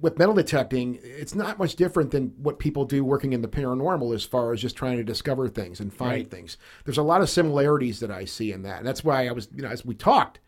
with 0.00 0.18
metal 0.18 0.34
detecting, 0.34 0.98
it's 1.02 1.34
not 1.34 1.58
much 1.58 1.76
different 1.76 2.10
than 2.10 2.32
what 2.42 2.58
people 2.58 2.84
do 2.84 3.04
working 3.04 3.32
in 3.34 3.42
the 3.42 3.48
paranormal 3.48 4.14
as 4.14 4.24
far 4.24 4.52
as 4.52 4.60
just 4.60 4.74
trying 4.76 4.96
to 4.96 5.04
discover 5.04 5.48
things 5.48 5.80
and 5.80 5.92
find 5.92 6.10
Right. 6.12 6.30
things. 6.30 6.56
There's 6.84 6.98
a 6.98 7.02
lot 7.02 7.20
of 7.20 7.28
similarities 7.30 8.00
that 8.00 8.10
I 8.10 8.24
see 8.24 8.52
in 8.52 8.62
that, 8.62 8.78
and 8.78 8.86
that's 8.86 9.04
why 9.04 9.28
I 9.28 9.32
was, 9.32 9.48
you 9.54 9.62
know, 9.62 9.68
as 9.68 9.84
we 9.84 9.94
talked, 9.94 10.40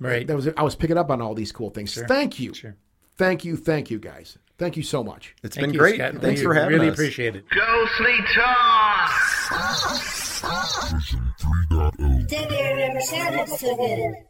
Right. 0.00 0.26
that 0.26 0.36
was 0.36 0.48
I 0.56 0.62
was 0.62 0.74
picking 0.76 0.96
up 0.96 1.10
on 1.10 1.20
all 1.20 1.34
these 1.34 1.52
cool 1.52 1.70
things. 1.70 1.94
Thank 2.06 2.38
you, 2.40 2.54
Sure. 2.54 2.76
thank 3.16 3.44
you, 3.44 3.56
thank 3.56 3.90
you, 3.90 3.98
guys. 3.98 4.38
Thank 4.58 4.76
you 4.76 4.82
so 4.82 5.04
much. 5.04 5.34
It's 5.44 5.54
Thank 5.54 5.66
been 5.68 5.74
you, 5.74 5.78
great. 5.80 5.94
Scott. 5.96 6.14
Thanks 6.20 6.40
We 6.40 6.46
for 6.46 6.54
having 6.54 6.70
me. 6.70 6.74
really 6.76 6.88
us. 6.90 6.94
appreciate 6.94 7.36
it. 7.36 7.44
Ghostly 7.50 8.16
Talk! 8.34 9.10
Sounded 13.00 13.48
so 13.48 13.76
good. 13.76 14.27